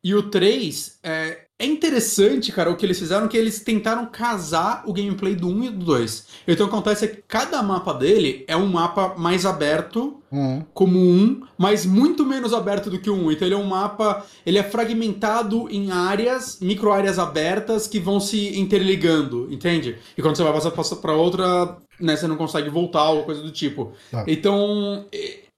E 0.02 0.14
o 0.14 0.30
3, 0.30 0.98
é, 1.02 1.44
é 1.58 1.66
interessante, 1.66 2.52
cara, 2.52 2.70
o 2.70 2.76
que 2.76 2.84
eles 2.84 2.98
fizeram, 2.98 3.26
que 3.26 3.36
eles 3.36 3.60
tentaram 3.60 4.06
casar 4.06 4.82
o 4.86 4.92
gameplay 4.92 5.34
do 5.34 5.48
1 5.48 5.64
e 5.64 5.70
do 5.70 5.84
2. 5.84 6.26
Então 6.46 6.66
o 6.66 6.68
que 6.68 6.74
acontece 6.74 7.04
é 7.04 7.08
que 7.08 7.22
cada 7.26 7.62
mapa 7.62 7.94
dele 7.94 8.44
é 8.46 8.56
um 8.56 8.66
mapa 8.66 9.14
mais 9.16 9.46
aberto, 9.46 10.20
uhum. 10.30 10.64
como 10.74 10.98
um, 10.98 11.42
mas 11.56 11.86
muito 11.86 12.26
menos 12.26 12.52
aberto 12.52 12.90
do 12.90 12.98
que 12.98 13.08
o 13.08 13.14
1. 13.14 13.32
Então 13.32 13.48
ele 13.48 13.54
é 13.54 13.58
um 13.58 13.66
mapa, 13.66 14.24
ele 14.44 14.58
é 14.58 14.62
fragmentado 14.62 15.68
em 15.70 15.90
áreas, 15.90 16.58
micro 16.60 16.92
áreas 16.92 17.18
abertas 17.18 17.86
que 17.86 17.98
vão 17.98 18.20
se 18.20 18.58
interligando, 18.58 19.48
entende? 19.50 19.96
E 20.18 20.22
quando 20.22 20.36
você 20.36 20.42
vai 20.42 20.52
passar 20.52 20.96
para 20.96 21.14
outra, 21.14 21.78
né, 22.00 22.16
você 22.16 22.26
não 22.26 22.36
consegue 22.36 22.68
voltar 22.68 23.10
ou 23.10 23.24
coisa 23.24 23.42
do 23.42 23.50
tipo. 23.50 23.92
Tá. 24.10 24.24
Então, 24.26 25.06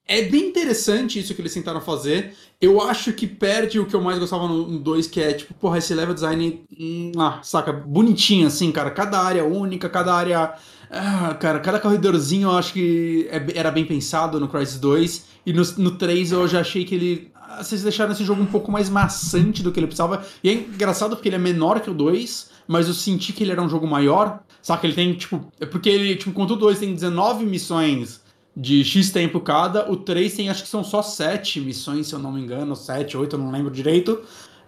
é 0.08 0.22
bem 0.22 0.48
interessante 0.48 1.18
isso 1.18 1.34
que 1.34 1.40
eles 1.40 1.52
tentaram 1.52 1.80
fazer. 1.80 2.32
Eu 2.60 2.80
acho 2.80 3.12
que 3.12 3.26
perde 3.26 3.80
o 3.80 3.86
que 3.86 3.94
eu 3.94 4.00
mais 4.00 4.18
gostava 4.18 4.46
no 4.46 4.78
2, 4.78 5.08
que 5.08 5.20
é 5.20 5.32
tipo, 5.32 5.52
porra, 5.54 5.78
esse 5.78 5.92
level 5.92 6.14
design, 6.14 6.64
hum, 6.78 7.12
ah, 7.18 7.40
saca, 7.42 7.72
bonitinho 7.72 8.46
assim, 8.46 8.70
cara. 8.70 8.90
Cada 8.90 9.20
área 9.20 9.44
única, 9.44 9.88
cada 9.88 10.14
área. 10.14 10.54
Ah, 10.88 11.34
cara, 11.34 11.58
cada 11.58 11.80
corredorzinho 11.80 12.48
eu 12.48 12.56
acho 12.56 12.72
que 12.72 13.28
é 13.30 13.58
era 13.58 13.72
bem 13.72 13.84
pensado 13.84 14.38
no 14.38 14.48
Crysis 14.48 14.78
2. 14.78 15.24
E 15.44 15.52
no, 15.52 15.62
no 15.78 15.90
3 15.92 16.32
eu 16.32 16.46
já 16.46 16.60
achei 16.60 16.84
que 16.84 16.94
ele. 16.94 17.32
Ah, 17.34 17.62
vocês 17.62 17.82
deixaram 17.82 18.12
esse 18.12 18.24
jogo 18.24 18.40
um 18.40 18.46
pouco 18.46 18.70
mais 18.70 18.88
maçante 18.88 19.60
do 19.60 19.72
que 19.72 19.80
ele 19.80 19.88
precisava. 19.88 20.24
E 20.42 20.48
é 20.48 20.52
engraçado 20.52 21.16
porque 21.16 21.28
ele 21.28 21.36
é 21.36 21.40
menor 21.40 21.80
que 21.80 21.90
o 21.90 21.94
2, 21.94 22.50
mas 22.68 22.86
eu 22.86 22.94
senti 22.94 23.32
que 23.32 23.42
ele 23.42 23.50
era 23.50 23.62
um 23.62 23.68
jogo 23.68 23.88
maior. 23.88 24.40
Saca? 24.66 24.84
Ele 24.84 24.96
tem, 24.96 25.14
tipo. 25.14 25.46
É 25.60 25.64
porque 25.64 25.88
ele, 25.88 26.16
tipo, 26.16 26.30
enquanto 26.30 26.50
o 26.50 26.56
2 26.56 26.80
tem 26.80 26.92
19 26.92 27.46
missões 27.46 28.20
de 28.56 28.82
X 28.82 29.12
tempo 29.12 29.38
cada. 29.38 29.88
O 29.88 29.96
3 29.96 30.34
tem, 30.34 30.50
acho 30.50 30.64
que 30.64 30.68
são 30.68 30.82
só 30.82 31.02
7 31.02 31.60
missões, 31.60 32.08
se 32.08 32.14
eu 32.16 32.18
não 32.18 32.32
me 32.32 32.40
engano, 32.40 32.74
7, 32.74 33.16
8, 33.16 33.36
eu 33.36 33.38
não 33.38 33.52
lembro 33.52 33.70
direito. 33.70 34.20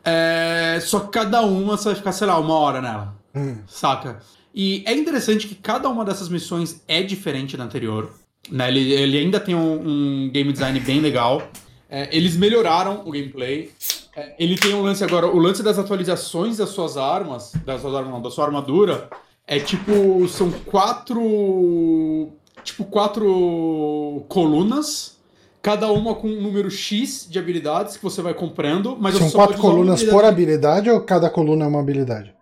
É, 0.04 0.78
só 0.82 1.00
que 1.00 1.08
cada 1.08 1.42
uma 1.42 1.76
você 1.76 1.86
vai 1.86 1.94
ficar, 1.96 2.12
sei 2.12 2.28
lá, 2.28 2.38
uma 2.38 2.54
hora 2.54 2.80
nela. 2.80 3.16
Hum. 3.34 3.56
Saca? 3.66 4.22
E 4.54 4.84
é 4.86 4.94
interessante 4.94 5.48
que 5.48 5.56
cada 5.56 5.88
uma 5.88 6.04
dessas 6.04 6.28
missões 6.28 6.80
é 6.86 7.02
diferente 7.02 7.56
da 7.56 7.64
anterior. 7.64 8.08
Né? 8.48 8.68
Ele, 8.68 8.92
ele 8.92 9.18
ainda 9.18 9.40
tem 9.40 9.56
um, 9.56 10.26
um 10.26 10.30
game 10.30 10.52
design 10.52 10.78
bem 10.78 11.00
legal. 11.00 11.42
É, 11.90 12.08
eles 12.16 12.36
melhoraram 12.36 13.02
o 13.04 13.10
gameplay. 13.10 13.72
É, 14.14 14.36
ele 14.38 14.56
tem 14.56 14.72
um 14.74 14.82
lance 14.82 15.02
agora, 15.02 15.26
o 15.26 15.40
lance 15.40 15.60
das 15.60 15.76
atualizações 15.76 16.56
das 16.56 16.68
suas 16.68 16.96
armas, 16.96 17.50
das 17.66 17.80
suas 17.80 17.96
armas 17.96 18.12
não, 18.12 18.22
da 18.22 18.30
sua 18.30 18.44
armadura, 18.44 19.10
é 19.48 19.58
tipo, 19.58 20.28
são 20.28 20.50
quatro, 20.66 22.28
tipo 22.62 22.84
quatro 22.84 24.24
colunas, 24.28 25.16
cada 25.62 25.90
uma 25.90 26.14
com 26.14 26.28
um 26.28 26.40
número 26.40 26.70
X 26.70 27.26
de 27.28 27.38
habilidades 27.38 27.96
que 27.96 28.02
você 28.02 28.20
vai 28.22 28.34
comprando, 28.34 28.96
mas 29.00 29.16
São 29.16 29.30
quatro 29.30 29.58
colunas 29.58 30.04
por 30.04 30.24
habilidade 30.24 30.90
ou 30.90 31.00
cada 31.00 31.30
coluna 31.30 31.64
é 31.64 31.68
uma 31.68 31.80
habilidade? 31.80 32.34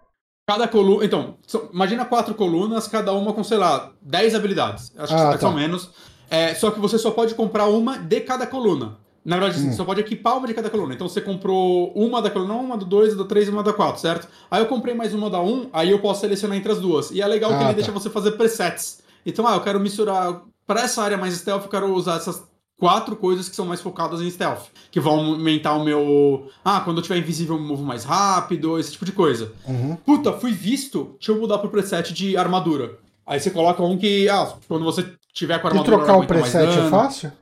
Cada 0.48 0.68
coluna. 0.68 1.04
Então, 1.04 1.36
são- 1.46 1.68
imagina 1.72 2.04
quatro 2.04 2.34
colunas, 2.34 2.86
cada 2.86 3.12
uma 3.12 3.32
com, 3.32 3.42
sei 3.42 3.56
lá, 3.58 3.92
10 4.02 4.34
habilidades. 4.34 4.92
Acho 4.96 5.14
que 5.14 5.20
Ah, 5.20 5.26
mais 5.28 5.40
tá. 5.40 5.48
ou 5.48 5.54
menos. 5.54 5.90
É, 6.30 6.54
só 6.54 6.70
que 6.70 6.78
você 6.80 6.98
só 6.98 7.10
pode 7.12 7.34
comprar 7.34 7.66
uma 7.66 7.98
de 7.98 8.20
cada 8.20 8.46
coluna. 8.46 8.96
Na 9.26 9.36
verdade, 9.38 9.60
Hum. 9.60 9.70
você 9.70 9.76
só 9.76 9.84
pode 9.84 10.00
equipar 10.00 10.38
uma 10.38 10.46
de 10.46 10.54
cada 10.54 10.70
coluna. 10.70 10.94
Então 10.94 11.08
você 11.08 11.20
comprou 11.20 11.92
uma 11.96 12.22
da 12.22 12.30
coluna 12.30 12.54
1, 12.54 12.60
uma 12.60 12.76
do 12.76 12.84
2, 12.84 13.16
da 13.16 13.24
3 13.24 13.48
e 13.48 13.50
uma 13.50 13.62
da 13.62 13.72
4, 13.72 14.00
certo? 14.00 14.28
Aí 14.48 14.62
eu 14.62 14.66
comprei 14.66 14.94
mais 14.94 15.12
uma 15.12 15.28
da 15.28 15.40
1, 15.40 15.68
aí 15.72 15.90
eu 15.90 15.98
posso 15.98 16.20
selecionar 16.20 16.56
entre 16.56 16.70
as 16.70 16.78
duas. 16.80 17.10
E 17.10 17.20
é 17.20 17.26
legal 17.26 17.50
que 17.50 17.56
Ah, 17.56 17.60
ele 17.62 17.68
tá. 17.70 17.72
deixa 17.74 17.90
você 17.92 18.08
fazer 18.08 18.30
presets. 18.32 19.00
Então, 19.26 19.44
ah, 19.46 19.54
eu 19.56 19.60
quero 19.60 19.80
misturar. 19.80 20.42
Para 20.64 20.82
essa 20.82 21.02
área 21.02 21.18
mais 21.18 21.34
stealth, 21.34 21.64
eu 21.64 21.68
quero 21.68 21.92
usar 21.92 22.16
essas 22.16 22.42
quatro 22.78 23.16
coisas 23.16 23.48
que 23.48 23.56
são 23.56 23.66
mais 23.66 23.80
focadas 23.80 24.20
em 24.20 24.30
stealth. 24.30 24.66
Que 24.92 25.00
vão 25.00 25.14
aumentar 25.32 25.74
o 25.74 25.84
meu. 25.84 26.48
Ah, 26.64 26.80
quando 26.80 26.98
eu 26.98 27.02
tiver 27.02 27.18
invisível, 27.18 27.56
eu 27.56 27.60
me 27.62 27.66
movo 27.66 27.82
mais 27.84 28.04
rápido, 28.04 28.78
esse 28.78 28.92
tipo 28.92 29.04
de 29.04 29.12
coisa. 29.12 29.52
Uhum. 29.66 29.96
Puta, 30.06 30.32
fui 30.34 30.52
visto, 30.52 31.14
deixa 31.18 31.32
eu 31.32 31.40
mudar 31.40 31.58
pro 31.58 31.68
preset 31.70 32.12
de 32.14 32.36
armadura. 32.36 32.98
Aí 33.26 33.40
você 33.40 33.50
coloca 33.50 33.82
um 33.82 33.96
que, 33.98 34.28
ah, 34.28 34.52
quando 34.68 34.84
você 34.84 35.04
tiver 35.32 35.58
com 35.58 35.66
a 35.66 35.70
E 35.70 35.72
armadura. 35.72 35.96
trocar 35.98 36.16
o 36.18 36.26
preset 36.26 36.78
é 36.78 36.88
fácil? 36.90 37.32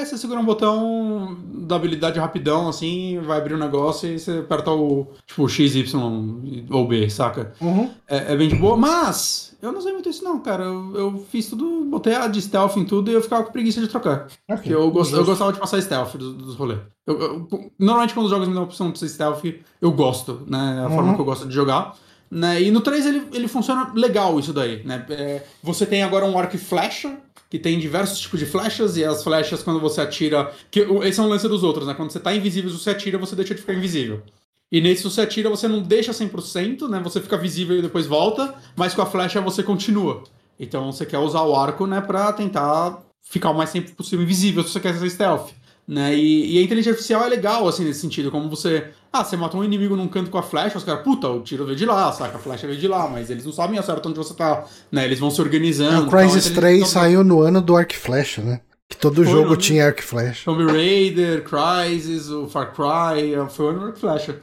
É, 0.00 0.04
você 0.04 0.18
segura 0.18 0.38
um 0.40 0.44
botão 0.44 1.36
da 1.66 1.76
habilidade 1.76 2.18
rapidão, 2.18 2.68
assim, 2.68 3.18
vai 3.20 3.38
abrir 3.38 3.54
o 3.54 3.58
negócio 3.58 4.08
e 4.08 4.18
você 4.18 4.38
aperta 4.38 4.70
o, 4.70 5.06
tipo, 5.26 5.48
X, 5.48 5.74
Y 5.74 6.66
ou 6.70 6.86
B, 6.86 7.08
saca? 7.10 7.52
Uhum. 7.60 7.90
É, 8.08 8.32
é 8.32 8.36
bem 8.36 8.48
de 8.48 8.56
boa, 8.56 8.76
mas 8.76 9.56
eu 9.62 9.72
não 9.72 9.78
usei 9.78 9.92
muito 9.92 10.08
isso 10.08 10.22
não, 10.24 10.38
cara. 10.40 10.64
Eu, 10.64 10.94
eu 10.96 11.26
fiz 11.30 11.48
tudo, 11.48 11.84
botei 11.90 12.14
a 12.14 12.26
de 12.28 12.40
stealth 12.42 12.76
em 12.76 12.84
tudo 12.84 13.10
e 13.10 13.14
eu 13.14 13.22
ficava 13.22 13.44
com 13.44 13.52
preguiça 13.52 13.80
de 13.80 13.88
trocar. 13.88 14.26
Ok. 14.48 14.56
Porque 14.56 14.74
eu, 14.74 14.90
gost, 14.90 15.12
eu 15.12 15.24
gostava 15.24 15.52
de 15.52 15.58
passar 15.58 15.80
stealth 15.80 16.14
dos, 16.16 16.34
dos 16.34 16.54
rolês. 16.56 16.80
Eu- 17.06 17.20
eu- 17.20 17.70
normalmente 17.78 18.14
quando 18.14 18.26
os 18.26 18.30
jogos 18.30 18.48
me 18.48 18.54
dão 18.54 18.62
a 18.62 18.66
opção 18.66 18.90
de 18.90 18.98
ser 18.98 19.08
stealth, 19.08 19.44
eu 19.80 19.90
gosto, 19.92 20.42
né? 20.46 20.80
É 20.82 20.86
a 20.86 20.90
forma 20.90 21.10
Uhum. 21.10 21.14
que 21.14 21.20
eu 21.20 21.24
gosto 21.24 21.46
de 21.48 21.54
jogar. 21.54 21.94
Né? 22.28 22.60
E 22.62 22.70
no 22.72 22.80
3 22.80 23.06
ele, 23.06 23.22
ele 23.32 23.46
funciona 23.46 23.92
legal 23.94 24.38
isso 24.40 24.52
daí, 24.52 24.82
né? 24.84 25.06
É, 25.10 25.44
você 25.62 25.86
tem 25.86 26.02
agora 26.02 26.24
um 26.26 26.36
arco 26.36 26.56
e 26.56 26.58
flecha, 26.58 27.16
que 27.48 27.58
tem 27.58 27.78
diversos 27.78 28.18
tipos 28.18 28.40
de 28.40 28.46
flechas, 28.46 28.96
e 28.96 29.04
as 29.04 29.22
flechas 29.22 29.62
quando 29.62 29.80
você 29.80 30.00
atira... 30.00 30.52
Que, 30.70 30.80
esse 31.04 31.20
é 31.20 31.22
um 31.22 31.28
lance 31.28 31.48
dos 31.48 31.62
outros, 31.62 31.86
né? 31.86 31.94
Quando 31.94 32.10
você 32.10 32.20
tá 32.20 32.34
invisível, 32.34 32.70
você 32.70 32.90
atira, 32.90 33.18
você 33.18 33.36
deixa 33.36 33.54
de 33.54 33.60
ficar 33.60 33.74
invisível. 33.74 34.22
E 34.70 34.80
nesse, 34.80 35.02
se 35.02 35.10
você 35.10 35.20
atira, 35.20 35.48
você 35.48 35.68
não 35.68 35.80
deixa 35.80 36.12
100%, 36.12 36.88
né? 36.88 37.00
Você 37.00 37.20
fica 37.20 37.36
visível 37.36 37.78
e 37.78 37.82
depois 37.82 38.06
volta, 38.06 38.54
mas 38.74 38.94
com 38.94 39.02
a 39.02 39.06
flecha 39.06 39.40
você 39.40 39.62
continua. 39.62 40.24
Então 40.58 40.90
você 40.90 41.06
quer 41.06 41.18
usar 41.18 41.42
o 41.42 41.54
arco, 41.54 41.86
né, 41.86 42.00
pra 42.00 42.32
tentar 42.32 43.02
ficar 43.22 43.50
o 43.50 43.54
mais 43.54 43.70
tempo 43.70 43.92
possível 43.92 44.24
invisível 44.24 44.62
se 44.62 44.70
você 44.70 44.80
quer 44.80 44.94
ser 44.94 45.10
stealth. 45.10 45.50
Né? 45.86 46.16
E, 46.16 46.56
e 46.56 46.58
a 46.58 46.62
inteligência 46.62 46.92
artificial 46.92 47.24
é 47.24 47.28
legal, 47.28 47.68
assim, 47.68 47.84
nesse 47.84 48.00
sentido, 48.00 48.30
como 48.30 48.50
você. 48.50 48.90
Ah, 49.18 49.24
você 49.24 49.36
matou 49.36 49.60
um 49.60 49.64
inimigo 49.64 49.96
num 49.96 50.08
canto 50.08 50.30
com 50.30 50.38
a 50.38 50.42
flecha, 50.42 50.76
os 50.78 50.84
caras, 50.84 51.02
puta, 51.02 51.28
o 51.28 51.40
tiro 51.40 51.64
veio 51.64 51.76
de 51.76 51.86
lá, 51.86 52.12
saca? 52.12 52.36
A 52.36 52.40
flecha 52.40 52.66
veio 52.66 52.78
de 52.78 52.86
lá, 52.88 53.08
mas 53.08 53.30
eles 53.30 53.44
não 53.44 53.52
sabem 53.52 53.78
ao 53.78 53.84
certo 53.84 54.08
onde 54.08 54.18
você 54.18 54.34
tá, 54.34 54.64
né? 54.92 55.04
Eles 55.04 55.18
vão 55.18 55.30
se 55.30 55.40
organizando. 55.40 55.94
É, 56.04 56.06
o 56.06 56.10
Crysis 56.10 56.46
então, 56.46 56.58
a 56.58 56.60
3 56.60 56.76
inteligência- 56.78 57.00
saiu 57.00 57.24
no 57.24 57.40
ano 57.40 57.60
do 57.62 57.76
Arc 57.76 57.92
Flecha, 57.94 58.42
né? 58.42 58.60
Que 58.88 58.96
todo 58.96 59.16
Foi, 59.24 59.26
jogo 59.32 59.50
não- 59.50 59.56
tinha 59.56 59.86
Arc 59.86 60.00
Flecha. 60.02 60.44
Tomb 60.44 60.64
Raider, 60.70 61.42
Crysis, 61.44 62.28
o 62.30 62.46
Far 62.46 62.72
Cry, 62.74 63.34
foi 63.50 63.66
o 63.66 63.68
ano 63.70 63.92
do 63.92 63.98
Flecha. 63.98 64.38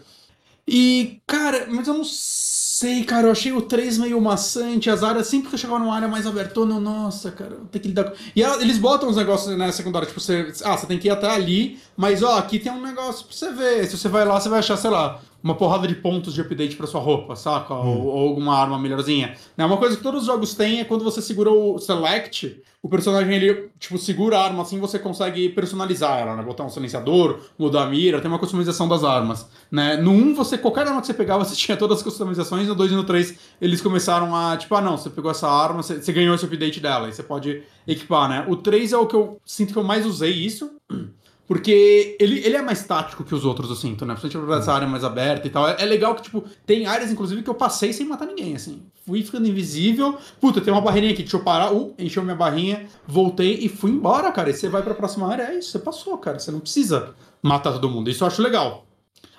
E, 0.68 1.22
cara, 1.28 1.66
mas 1.70 1.88
eu 1.88 1.94
não 1.94 2.04
sei, 2.06 2.63
cara, 3.04 3.28
eu 3.28 3.32
achei 3.32 3.52
o 3.52 3.62
3 3.62 4.00
meio 4.00 4.20
maçante, 4.20 4.90
as 4.90 5.04
áreas, 5.04 5.28
sempre 5.28 5.50
que 5.50 5.56
eu 5.56 5.60
chegava 5.60 5.80
numa 5.80 5.96
área 5.96 6.08
mais 6.08 6.26
abertona, 6.26 6.76
eu, 6.76 6.80
nossa, 6.80 7.30
cara, 7.30 7.58
tem 7.72 7.82
que 7.82 7.88
lidar 7.90 8.06
com... 8.06 8.16
E 8.36 8.42
eles 8.42 8.78
botam 8.78 9.10
uns 9.10 9.16
negócios 9.16 9.56
na 9.56 9.72
secundária, 9.72 10.08
tipo, 10.08 10.20
você, 10.20 10.52
ah, 10.64 10.76
você 10.76 10.88
tem 10.88 10.98
que 10.98 11.08
ir 11.08 11.12
até 11.12 11.30
ali, 11.30 11.80
mas, 11.96 12.24
ó, 12.24 12.38
aqui 12.38 12.58
tem 12.58 12.72
um 12.72 12.82
negócio 12.82 13.26
pra 13.26 13.36
você 13.36 13.52
ver, 13.52 13.86
se 13.86 13.98
você 13.98 14.08
vai 14.08 14.26
lá, 14.26 14.40
você 14.40 14.50
vai 14.50 14.60
achar, 14.60 14.78
sei 14.78 14.90
lá, 14.90 15.22
uma 15.44 15.56
porrada 15.56 15.88
de 15.88 15.96
pontos 15.96 16.34
de 16.34 16.40
update 16.42 16.78
pra 16.78 16.88
sua 16.88 17.02
roupa, 17.02 17.36
saca? 17.36 17.74
Ou, 17.74 18.06
ou 18.06 18.30
alguma 18.30 18.58
arma 18.58 18.80
melhorzinha. 18.80 19.36
Né? 19.58 19.66
Uma 19.66 19.78
coisa 19.78 19.98
que 19.98 20.02
todos 20.02 20.22
os 20.22 20.28
jogos 20.28 20.54
têm 20.56 20.80
é 20.80 20.86
quando 20.86 21.04
você 21.04 21.22
segura 21.22 21.52
o 21.52 21.78
Select, 21.78 22.64
o 22.82 22.90
personagem, 22.90 23.34
ele, 23.34 23.70
tipo, 23.80 23.98
segura 23.98 24.38
a 24.38 24.44
arma 24.44 24.62
assim, 24.62 24.80
você 24.80 25.00
consegue 25.00 25.48
personalizar 25.50 26.20
ela, 26.20 26.36
né? 26.36 26.44
Botar 26.44 26.66
um 26.66 26.70
silenciador, 26.70 27.40
mudar 27.58 27.84
a 27.84 27.86
mira, 27.86 28.20
tem 28.20 28.30
uma 28.30 28.40
customização 28.40 28.90
das 28.90 29.06
armas, 29.06 29.48
né? 29.72 29.96
No 29.96 30.12
1, 30.12 30.36
você, 30.36 30.58
qualquer 30.58 30.88
arma 30.88 31.00
que 31.00 31.08
você 31.08 31.14
pegava, 31.14 31.44
você 31.46 31.56
tinha 31.56 31.78
todas 31.78 32.00
as 32.00 32.04
customizações, 32.04 32.68
no 32.68 32.76
2 32.76 32.92
e 32.92 32.96
no 32.96 33.06
3, 33.06 33.38
eles 33.62 33.80
começaram 33.80 34.36
a, 34.36 34.58
tipo, 34.58 34.76
ah, 34.76 34.82
não, 34.82 34.98
você 34.98 35.10
pegou 35.10 35.32
essa 35.32 35.48
arma, 35.50 35.82
você, 35.82 36.02
você 36.02 36.12
ganhou 36.12 36.36
esse 36.36 36.44
update 36.44 36.82
dela, 36.82 37.08
e 37.08 37.14
você 37.14 37.24
pode 37.24 37.64
equipar, 37.88 38.28
né? 38.28 38.46
O 38.50 38.58
3 38.58 38.92
é 38.92 38.98
o 38.98 39.08
que 39.08 39.16
eu 39.16 39.40
sinto 39.46 39.72
que 39.72 39.80
eu 39.80 39.84
mais 39.84 40.06
usei 40.06 40.32
isso, 40.32 40.72
porque 41.54 42.18
ele, 42.20 42.40
ele 42.40 42.58
é 42.58 42.64
mais 42.64 42.84
tático 42.84 43.24
que 43.24 43.36
os 43.36 43.46
outros, 43.46 43.70
eu 43.70 43.76
sinto, 43.76 44.08
né? 44.08 44.16
Principalmente 44.16 44.50
pra 44.50 44.58
essa 44.58 44.74
área 44.74 44.88
mais 44.88 45.04
aberta 45.04 45.46
e 45.46 45.52
tal. 45.52 45.70
É, 45.70 45.76
é 45.78 45.86
legal 45.86 46.16
que, 46.16 46.24
tipo, 46.24 46.44
tem 46.66 46.88
áreas, 46.88 47.12
inclusive, 47.12 47.44
que 47.44 47.50
eu 47.50 47.54
passei 47.54 47.94
sem 47.94 48.08
matar 48.08 48.26
ninguém, 48.26 48.56
assim. 48.56 48.82
Fui 49.06 49.22
ficando 49.24 49.48
invisível. 49.48 50.18
Puta, 50.42 50.60
tem 50.60 50.74
uma 50.74 50.82
barreirinha 50.82 51.14
aqui, 51.14 51.22
deixa 51.22 51.38
eu 51.38 51.44
parar. 51.44 51.72
Uh, 51.72 51.94
encheu 52.00 52.24
minha 52.24 52.36
barrinha, 52.36 52.88
voltei 53.08 53.60
e 53.62 53.70
fui 53.70 53.92
embora, 53.92 54.32
cara. 54.32 54.50
E 54.50 54.54
você 54.56 54.68
vai 54.68 54.82
pra 54.82 54.96
próxima 54.96 55.32
área, 55.32 55.44
é 55.44 55.60
isso, 55.60 55.70
você 55.70 55.78
passou, 55.78 56.18
cara. 56.18 56.40
Você 56.40 56.50
não 56.50 56.60
precisa 56.60 57.14
matar 57.40 57.72
todo 57.74 57.88
mundo. 57.88 58.10
Isso 58.10 58.24
eu 58.24 58.28
acho 58.28 58.42
legal. 58.42 58.88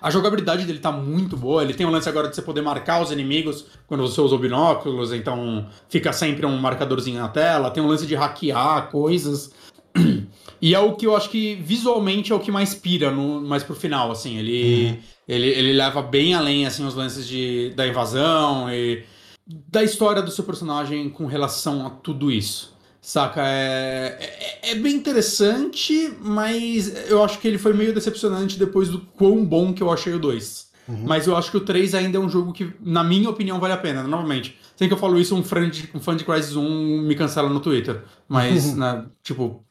A 0.01 0.09
jogabilidade 0.09 0.67
dele 0.67 0.79
tá 0.79 0.93
muito 0.93 1.37
boa. 1.37 1.65
Ele 1.65 1.75
tem 1.75 1.85
um 1.85 1.91
lance 1.91 2.09
agora 2.09 2.29
de 2.29 2.37
você 2.37 2.43
poder 2.43 2.63
marcar 2.63 3.03
os 3.03 3.11
inimigos 3.11 3.67
quando 3.89 4.07
você 4.07 4.21
usa 4.21 4.37
o 4.37 4.39
binóculos, 4.39 5.13
então 5.13 5.67
fica 5.89 6.13
sempre 6.13 6.47
um 6.47 6.57
marcadorzinho 6.59 7.19
na 7.19 7.29
tela. 7.29 7.73
Tem 7.73 7.83
um 7.83 7.89
lance 7.89 8.07
de 8.07 8.15
hackear 8.15 8.89
coisas. 8.89 9.51
E 10.65 10.75
é 10.75 10.81
o 10.81 10.95
que 10.95 11.07
eu 11.07 11.15
acho 11.15 11.29
que 11.29 11.57
visualmente 11.57 12.33
é 12.33 12.35
o 12.35 12.41
que 12.41 12.51
mais 12.51 12.75
pira 12.75 13.11
no, 13.11 13.39
mais 13.43 13.63
pro 13.63 13.75
final, 13.75 14.11
assim. 14.11 14.39
Ele, 14.39 14.99
ele, 15.29 15.47
ele 15.49 15.73
leva 15.75 16.01
bem 16.01 16.33
além, 16.33 16.65
assim, 16.65 16.87
os 16.87 16.95
lances 16.95 17.29
de, 17.29 17.69
da 17.77 17.87
invasão 17.87 18.73
e 18.73 19.05
da 19.47 19.85
história 19.85 20.23
do 20.23 20.31
seu 20.31 20.43
personagem 20.43 21.11
com 21.11 21.27
relação 21.27 21.87
a 21.87 21.91
tudo 21.91 22.33
isso. 22.33 22.75
Saca? 22.99 23.43
É, 23.47 24.17
é, 24.63 24.71
é 24.71 24.75
bem 24.77 24.95
interessante, 24.95 26.17
mas 26.23 27.11
eu 27.11 27.23
acho 27.23 27.39
que 27.41 27.47
ele 27.47 27.59
foi 27.59 27.75
meio 27.75 27.93
decepcionante 27.93 28.59
depois 28.59 28.89
do 28.89 29.01
quão 29.01 29.45
bom 29.45 29.75
que 29.75 29.83
eu 29.83 29.93
achei 29.93 30.15
o 30.15 30.19
2. 30.19 30.73
Mas 31.05 31.27
eu 31.27 31.37
acho 31.37 31.51
que 31.51 31.59
o 31.59 31.61
3 31.61 31.95
ainda 31.95 32.17
é 32.17 32.21
um 32.21 32.29
jogo 32.31 32.55
que, 32.55 32.73
na 32.81 33.05
minha 33.05 33.29
opinião, 33.29 33.61
vale 33.61 33.75
a 33.75 33.79
pena. 33.79 34.03
Novamente, 34.05 34.59
sempre 34.75 34.89
que 34.89 34.95
eu 34.95 34.99
falo 34.99 35.21
isso, 35.21 35.37
um 35.37 35.43
de, 35.69 35.91
um 35.95 36.01
fã 36.01 36.17
de 36.17 36.25
Crysis 36.25 36.57
1 36.57 37.03
me 37.03 37.15
cancela 37.15 37.51
no 37.51 37.61
Twitter. 37.61 38.03
Mas, 38.27 38.75
né, 38.75 39.05
tipo, 39.23 39.63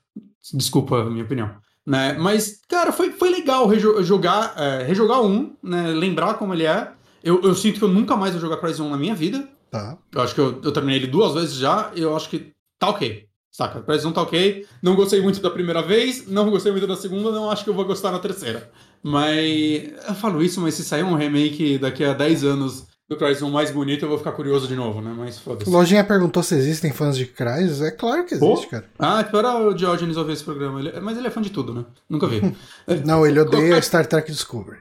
desculpa 0.54 1.02
a 1.02 1.10
minha 1.10 1.24
opinião. 1.24 1.56
Né? 1.86 2.14
Mas, 2.14 2.62
cara, 2.68 2.92
foi, 2.92 3.12
foi 3.12 3.30
legal 3.30 3.68
rejo 3.68 4.02
jogar, 4.04 4.54
é, 4.58 4.84
rejogar 4.84 5.22
um, 5.22 5.56
né? 5.62 5.88
lembrar 5.88 6.36
como 6.36 6.54
ele 6.54 6.66
é. 6.66 6.92
Eu, 7.24 7.42
eu 7.42 7.56
sinto 7.56 7.80
que 7.80 7.84
eu 7.84 7.90
nunca 7.90 8.16
mais 8.16 8.32
vou 8.34 8.42
jogar 8.42 8.58
Crysis 8.58 8.80
1 8.80 8.90
na 8.90 8.98
minha 8.98 9.16
vida. 9.16 9.48
Tá. 9.70 9.98
Eu 10.14 10.22
acho 10.22 10.36
que 10.36 10.42
eu, 10.42 10.62
eu 10.64 10.72
terminei 10.72 11.00
ele 11.00 11.08
duas 11.08 11.34
vezes 11.34 11.56
já, 11.56 11.92
e 11.96 12.02
eu 12.02 12.16
acho 12.16 12.30
que 12.30 12.54
tá 12.80 12.90
ok. 12.90 13.26
Saca? 13.52 13.82
Crysis 13.82 14.06
1 14.06 14.12
tá 14.12 14.22
ok. 14.22 14.66
Não 14.82 14.96
gostei 14.96 15.22
muito 15.22 15.40
da 15.42 15.50
primeira 15.50 15.82
vez, 15.82 16.28
não 16.28 16.50
gostei 16.50 16.72
muito 16.72 16.88
da 16.88 16.96
segunda, 16.96 17.32
não 17.32 17.52
acho 17.52 17.64
que 17.64 17.70
eu 17.70 17.74
vou 17.74 17.86
gostar 17.86 18.12
na 18.12 18.20
terceira. 18.20 18.72
Mas. 19.02 19.94
Eu 20.08 20.16
falo 20.16 20.42
isso, 20.42 20.60
mas 20.60 20.74
se 20.74 20.84
sair 20.84 21.04
um 21.04 21.16
remake 21.16 21.78
daqui 21.78 22.04
a 22.04 22.14
10 22.14 22.44
anos 22.44 22.88
do 23.14 23.18
Crysis 23.20 23.42
1 23.42 23.50
mais 23.50 23.72
bonito, 23.72 24.04
eu 24.06 24.10
vou 24.10 24.18
ficar 24.18 24.32
curioso 24.32 24.68
de 24.68 24.76
novo, 24.76 25.02
né? 25.02 25.14
Mas 25.18 25.40
foda-se. 25.40 25.70
Lojinha 25.70 26.04
perguntou 26.04 26.42
se 26.44 26.56
existem 26.56 26.92
fãs 26.92 27.16
de 27.16 27.26
Crysis. 27.26 27.82
É 27.82 27.92
claro 27.92 28.26
que 28.26 28.34
existe, 28.36 28.66
Pô. 28.66 28.70
cara. 28.72 28.90
Ah, 29.00 29.22
espera 29.22 29.56
o 29.56 29.74
Diogenes 29.74 30.18
ouvir 30.18 30.34
esse 30.34 30.44
programa. 30.44 30.80
Ele- 30.80 31.00
mas 31.00 31.18
ele 31.18 31.28
é 31.28 31.32
fã 31.32 31.42
de 31.42 31.50
tudo, 31.52 31.74
né? 31.74 31.86
Nunca 32.10 32.28
vi. 32.28 32.42
Não, 33.06 33.26
ele 33.26 33.40
odeia 33.40 33.82
Star 33.82 34.06
Trek 34.06 34.32
Discovery. 34.32 34.80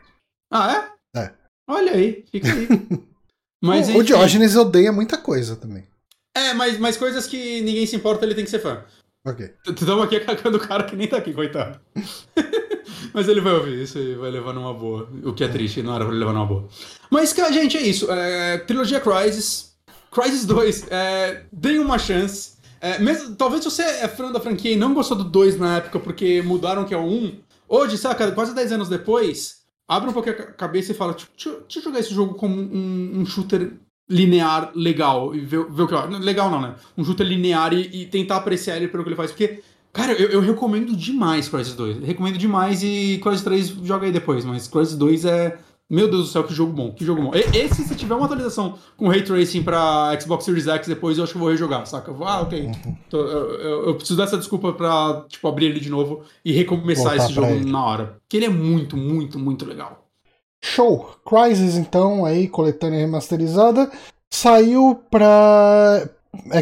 ah, 0.53 0.93
é? 1.15 1.21
É. 1.21 1.31
Olha 1.69 1.93
aí, 1.93 2.25
fica 2.31 2.49
aí. 2.53 2.69
Mas, 3.65 3.89
o, 3.89 3.99
o. 3.99 4.03
Diógenes 4.03 4.57
odeia 4.57 4.91
muita 4.91 5.17
coisa 5.17 5.55
também. 5.55 5.87
É, 6.37 6.53
mas, 6.55 6.79
mas 6.79 6.97
coisas 6.97 7.27
que 7.29 7.61
ninguém 7.61 7.87
se 7.87 7.95
importa, 7.95 8.25
ele 8.25 8.35
tem 8.35 8.43
que 8.45 8.51
ser 8.51 8.59
fã. 8.59 8.83
Ok. 9.25 9.55
Estamos 9.69 10.05
aqui 10.05 10.19
cagando 10.25 10.57
o 10.57 10.61
cara 10.61 10.83
que 10.83 10.97
nem 10.97 11.07
tá 11.07 11.19
aqui, 11.19 11.33
coitado. 11.33 11.79
Mas 13.13 13.29
ele 13.29 13.41
vai 13.41 13.53
ouvir 13.53 13.83
isso 13.83 13.99
e 13.99 14.15
vai 14.15 14.31
levar 14.31 14.53
numa 14.53 14.73
boa. 14.73 15.09
O 15.25 15.33
que 15.33 15.45
é 15.45 15.49
triste, 15.49 15.83
não 15.83 15.95
era 15.95 16.05
pra 16.05 16.13
ele 16.13 16.21
levar 16.21 16.33
numa 16.33 16.47
boa. 16.47 16.69
Mas, 17.11 17.33
cara, 17.33 17.53
gente, 17.53 17.77
é 17.77 17.83
isso. 17.83 18.11
É, 18.11 18.59
trilogia 18.59 19.01
Crysis. 19.01 19.73
Crysis 20.11 20.45
2, 20.45 20.87
é, 20.91 21.45
deem 21.53 21.79
uma 21.79 21.99
chance. 21.99 22.53
É, 22.81 22.99
mesmo, 22.99 23.35
talvez 23.37 23.65
você 23.65 23.83
é 23.83 24.09
fã 24.09 24.31
da 24.31 24.41
franquia 24.41 24.73
e 24.73 24.77
não 24.77 24.93
gostou 24.93 25.17
do 25.17 25.25
2 25.25 25.59
na 25.59 25.77
época 25.77 26.01
porque 26.01 26.43
mudaram 26.43 26.85
que 26.85 26.93
é 26.93 26.97
o 26.97 27.05
1. 27.05 27.39
Hoje, 27.69 27.97
saca, 27.97 28.31
quase 28.33 28.55
10 28.55 28.73
anos 28.73 28.89
depois, 28.89 29.63
abre 29.89 30.11
um 30.11 30.13
pouquinho 30.13 30.37
a 30.37 30.53
cabeça 30.53 30.93
e 30.93 30.95
fala, 30.95 31.15
deixa, 31.15 31.51
deixa 31.61 31.79
eu 31.79 31.83
jogar 31.83 32.01
esse 32.01 32.13
jogo 32.13 32.35
como 32.35 32.55
um, 32.55 33.21
um 33.21 33.27
shooter 33.27 33.73
linear 34.09 34.73
legal 34.75 35.35
e 35.35 35.41
ver, 35.41 35.65
ver 35.71 35.83
o 35.83 35.89
que. 35.89 35.95
Legal 36.19 36.51
não, 36.51 36.61
né? 36.61 36.75
Um 36.97 37.05
shooter 37.05 37.27
linear 37.27 37.73
e, 37.73 38.03
e, 38.03 38.07
tentar 38.07 38.37
apreciar 38.37 38.77
ele 38.77 38.89
pelo 38.89 39.03
que 39.03 39.09
ele 39.09 39.17
faz. 39.17 39.31
Porque, 39.31 39.63
cara, 39.93 40.13
eu, 40.13 40.31
eu 40.31 40.41
recomendo 40.41 40.97
demais 40.97 41.49
Crysis 41.49 41.75
2. 41.75 41.99
Eu 41.99 42.05
recomendo 42.05 42.39
demais 42.39 42.83
e 42.83 43.21
Crysis 43.23 43.43
3 43.43 43.69
joga 43.85 44.07
aí 44.07 44.13
depois, 44.13 44.45
mas 44.45 44.69
Crysis 44.69 44.97
2 44.97 45.25
é. 45.25 45.59
Meu 45.91 46.09
Deus 46.09 46.23
do 46.23 46.33
céu, 46.33 46.45
que 46.45 46.55
jogo 46.55 46.73
bom, 46.73 46.91
que 46.91 47.05
jogo 47.05 47.21
bom. 47.21 47.33
Esse, 47.35 47.83
se 47.83 47.95
tiver 47.95 48.15
uma 48.15 48.25
atualização 48.25 48.79
com 48.97 49.09
Ray 49.09 49.23
Tracing 49.23 49.63
pra 49.63 50.19
Xbox 50.19 50.47
Series 50.47 50.67
X 50.67 50.89
depois, 50.89 51.19
eu 51.19 51.25
acho 51.25 51.35
que 51.35 51.39
vou 51.39 51.51
rejogar, 51.51 51.85
saca? 51.87 52.11
Ah, 52.23 52.41
ok. 52.41 52.71
Tô, 53.11 53.19
eu, 53.19 53.51
eu, 53.61 53.87
eu, 53.89 53.95
preciso 53.97 54.17
dessa 54.17 54.39
desculpa 54.39 54.73
pra, 54.73 55.27
tipo, 55.29 55.47
abrir 55.47 55.67
ele 55.67 55.81
de 55.81 55.91
novo 55.91 56.23
e 56.43 56.51
recomeçar 56.51 57.11
Voltar 57.11 57.25
esse 57.25 57.35
jogo 57.35 57.49
ele. 57.49 57.71
na 57.71 57.85
hora. 57.85 58.17
Que 58.27 58.39
ele 58.39 58.47
é 58.47 58.49
muito, 58.49 58.97
muito, 58.97 59.39
muito 59.39 59.67
legal. 59.67 60.07
Show! 60.65 61.15
Crysis, 61.27 61.77
então, 61.77 62.25
aí, 62.25 62.49
coletânea 62.49 63.01
remasterizada. 63.01 63.93
Saiu 64.31 64.99
pra 65.11 66.09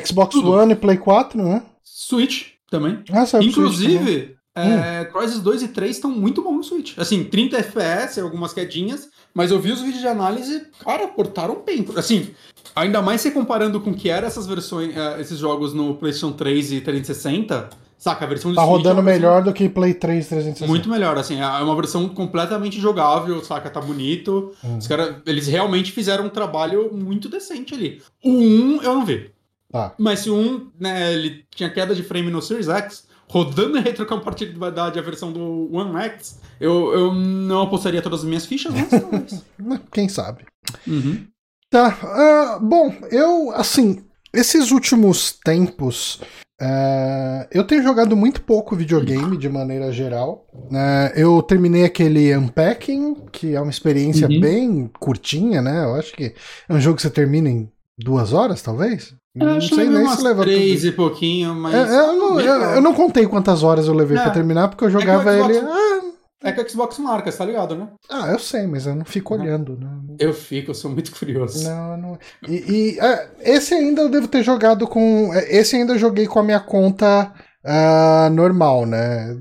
Xbox 0.05 0.35
Tudo. 0.35 0.51
One 0.51 0.73
e 0.73 0.77
Play 0.77 0.97
4, 0.97 1.41
né? 1.41 1.63
Switch 1.85 2.55
também. 2.71 3.03
Ah, 3.11 3.25
Inclusive, 3.43 4.37
é, 4.55 5.03
hum. 5.03 5.13
Crysis 5.13 5.41
2 5.41 5.63
e 5.63 5.69
3 5.69 5.97
estão 5.97 6.11
muito 6.11 6.43
bons 6.43 6.57
no 6.57 6.65
Switch. 6.65 6.97
Assim, 6.97 7.25
30 7.25 7.59
FPS, 7.59 8.21
algumas 8.21 8.53
quedinhas, 8.53 9.09
mas 9.35 9.51
eu 9.51 9.61
vi 9.61 9.73
os 9.73 9.81
vídeos 9.81 10.01
de 10.01 10.09
análise, 10.09 10.67
cara, 10.79 11.09
portaram 11.09 11.63
bem. 11.67 11.85
Assim, 11.97 12.31
ainda 12.75 13.03
mais 13.03 13.21
se 13.21 13.31
comparando 13.33 13.81
com 13.81 13.91
o 13.91 13.95
que 13.95 14.09
eram 14.09 14.27
essas 14.27 14.47
versões, 14.47 14.97
uh, 14.97 15.21
esses 15.21 15.39
jogos 15.39 15.75
no 15.75 15.97
PlayStation 15.97 16.33
3 16.33 16.73
e 16.73 16.81
360 16.81 17.69
Saca, 18.01 18.25
a 18.25 18.29
versão 18.29 18.55
Tá 18.55 18.63
rodando 18.63 19.01
é 19.01 19.03
melhor 19.03 19.45
do 19.45 19.53
que 19.53 19.69
Play 19.69 19.93
3 19.93 20.27
360. 20.27 20.67
Muito 20.67 20.89
melhor, 20.89 21.19
assim, 21.19 21.39
é 21.39 21.47
uma 21.47 21.77
versão 21.77 22.09
completamente 22.09 22.81
jogável, 22.81 23.45
saca, 23.45 23.69
tá 23.69 23.79
bonito. 23.79 24.55
Hum. 24.65 24.79
Os 24.79 24.87
caras, 24.87 25.17
eles 25.27 25.47
realmente 25.47 25.93
fizeram 25.93 26.25
um 26.25 26.31
trabalho 26.31 26.91
muito 26.95 27.29
decente 27.29 27.75
ali. 27.75 28.01
O 28.25 28.31
1 28.31 28.83
eu 28.83 28.95
não 28.95 29.05
vi. 29.05 29.31
Tá. 29.71 29.95
Mas 29.99 30.21
se 30.21 30.31
o 30.31 30.37
1, 30.37 30.71
né, 30.79 31.13
ele 31.13 31.45
tinha 31.51 31.71
queda 31.71 31.95
de 31.95 32.03
frame 32.03 32.31
no 32.31 32.43
Series 32.43 32.69
X, 32.69 33.07
rodando 33.29 33.79
a 33.79 33.81
retrocompatibilidade 33.81 34.99
a 34.99 35.03
versão 35.03 35.33
do 35.33 35.73
One 35.73 35.97
X, 36.05 36.41
eu, 36.61 36.93
eu 36.93 37.15
não 37.15 37.63
apostaria 37.63 38.03
todas 38.03 38.21
as 38.21 38.27
minhas 38.27 38.47
fichas, 38.47 38.73
mas 38.75 38.89
talvez. 38.89 39.45
Quem 39.93 40.09
sabe. 40.09 40.45
Uhum. 40.87 41.27
Tá. 41.71 42.59
Uh, 42.59 42.67
bom, 42.67 42.93
eu, 43.13 43.53
assim, 43.53 44.05
esses 44.33 44.73
últimos 44.73 45.39
tempos 45.45 46.21
Uh, 46.61 47.49
eu 47.51 47.65
tenho 47.65 47.83
jogado 47.83 48.15
muito 48.15 48.43
pouco 48.43 48.77
videogame 48.77 49.39
de 49.39 49.49
maneira 49.49 49.91
geral. 49.91 50.47
Uh, 50.53 51.11
eu 51.17 51.43
terminei 51.43 51.85
aquele 51.85 52.37
Unpacking, 52.37 53.15
que 53.33 53.55
é 53.55 53.61
uma 53.61 53.71
experiência 53.71 54.29
uhum. 54.29 54.41
bem 54.41 54.91
curtinha, 55.01 55.63
né? 55.63 55.85
Eu 55.85 55.95
acho 55.95 56.13
que 56.13 56.35
é 56.69 56.75
um 56.75 56.79
jogo 56.79 56.97
que 56.97 57.03
você 57.03 57.09
termina 57.09 57.49
em 57.49 57.67
duas 58.01 58.33
horas, 58.33 58.63
talvez. 58.63 59.15
Eu 59.35 59.47
não 59.47 59.61
sei 59.61 59.89
nem 59.89 60.09
se 60.09 60.23
leva 60.23 60.43
três 60.43 60.81
tudo. 60.81 60.89
e 60.89 60.93
pouquinho, 60.93 61.55
mas. 61.55 61.75
É, 61.75 62.01
eu, 62.01 62.13
não, 62.15 62.41
eu, 62.41 62.55
eu, 62.55 62.81
não, 62.81 62.93
contei 62.93 63.27
quantas 63.27 63.63
horas 63.63 63.87
eu 63.87 63.95
levei 63.95 64.19
é. 64.19 64.23
para 64.23 64.33
terminar, 64.33 64.69
porque 64.69 64.85
eu 64.85 64.89
é 64.89 64.93
jogava 64.93 65.33
é 65.33 65.41
ele. 65.41 65.59
Ah, 65.59 66.01
é 66.43 66.53
que 66.53 66.61
o 66.61 66.69
Xbox 66.69 66.99
marca, 66.99 67.31
tá 67.31 67.45
ligado, 67.45 67.77
né? 67.77 67.89
Ah, 68.09 68.29
eu 68.33 68.39
sei, 68.39 68.67
mas 68.67 68.87
eu 68.87 68.95
não 68.95 69.05
fico 69.05 69.35
olhando. 69.35 69.77
Né? 69.77 70.17
Eu 70.19 70.33
fico, 70.33 70.71
eu 70.71 70.75
sou 70.75 70.91
muito 70.91 71.13
curioso. 71.17 71.63
Não, 71.63 71.97
não. 71.97 72.19
E, 72.49 72.55
e 72.55 72.99
é, 72.99 73.31
esse 73.41 73.75
ainda 73.75 74.03
eu 74.03 74.09
devo 74.09 74.27
ter 74.27 74.43
jogado 74.43 74.87
com. 74.89 75.33
É, 75.35 75.57
esse 75.57 75.77
ainda 75.77 75.93
eu 75.93 75.99
joguei 75.99 76.27
com 76.27 76.41
a 76.41 76.43
minha 76.43 76.61
conta 76.61 77.33
uh, 77.65 78.31
normal, 78.31 78.87
né? 78.87 79.37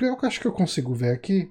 Eu 0.00 0.16
acho 0.22 0.40
que 0.40 0.46
eu 0.46 0.52
consigo 0.52 0.92
ver 0.92 1.12
aqui. 1.12 1.48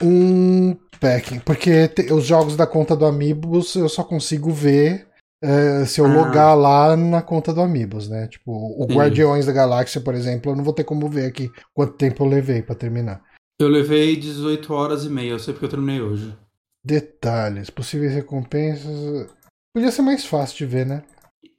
Um 0.00 0.76
packing. 1.00 1.40
Porque 1.40 1.88
te, 1.88 2.12
os 2.12 2.24
jogos 2.24 2.56
da 2.56 2.66
conta 2.66 2.96
do 2.96 3.04
Amiibos 3.04 3.74
eu 3.74 3.88
só 3.88 4.04
consigo 4.04 4.50
ver 4.50 5.06
uh, 5.44 5.86
se 5.86 6.00
eu 6.00 6.06
ah. 6.06 6.14
logar 6.14 6.56
lá 6.56 6.96
na 6.96 7.22
conta 7.22 7.52
do 7.52 7.60
Amiibos, 7.60 8.08
né? 8.08 8.26
Tipo, 8.28 8.52
o 8.52 8.86
Guardiões 8.86 9.46
da 9.46 9.52
Galáxia, 9.52 10.00
por 10.00 10.14
exemplo, 10.14 10.52
eu 10.52 10.56
não 10.56 10.64
vou 10.64 10.72
ter 10.72 10.84
como 10.84 11.08
ver 11.08 11.26
aqui 11.26 11.50
quanto 11.74 11.94
tempo 11.94 12.24
eu 12.24 12.28
levei 12.28 12.62
para 12.62 12.74
terminar. 12.74 13.22
Eu 13.58 13.68
levei 13.68 14.16
18 14.16 14.72
horas 14.72 15.04
e 15.04 15.08
meia, 15.08 15.30
eu 15.30 15.38
sei 15.38 15.54
porque 15.54 15.64
eu 15.64 15.70
terminei 15.70 16.00
hoje. 16.00 16.36
Detalhes, 16.84 17.70
possíveis 17.70 18.12
recompensas. 18.12 19.28
Podia 19.74 19.90
ser 19.90 20.02
mais 20.02 20.24
fácil 20.24 20.58
de 20.58 20.66
ver, 20.66 20.86
né? 20.86 21.02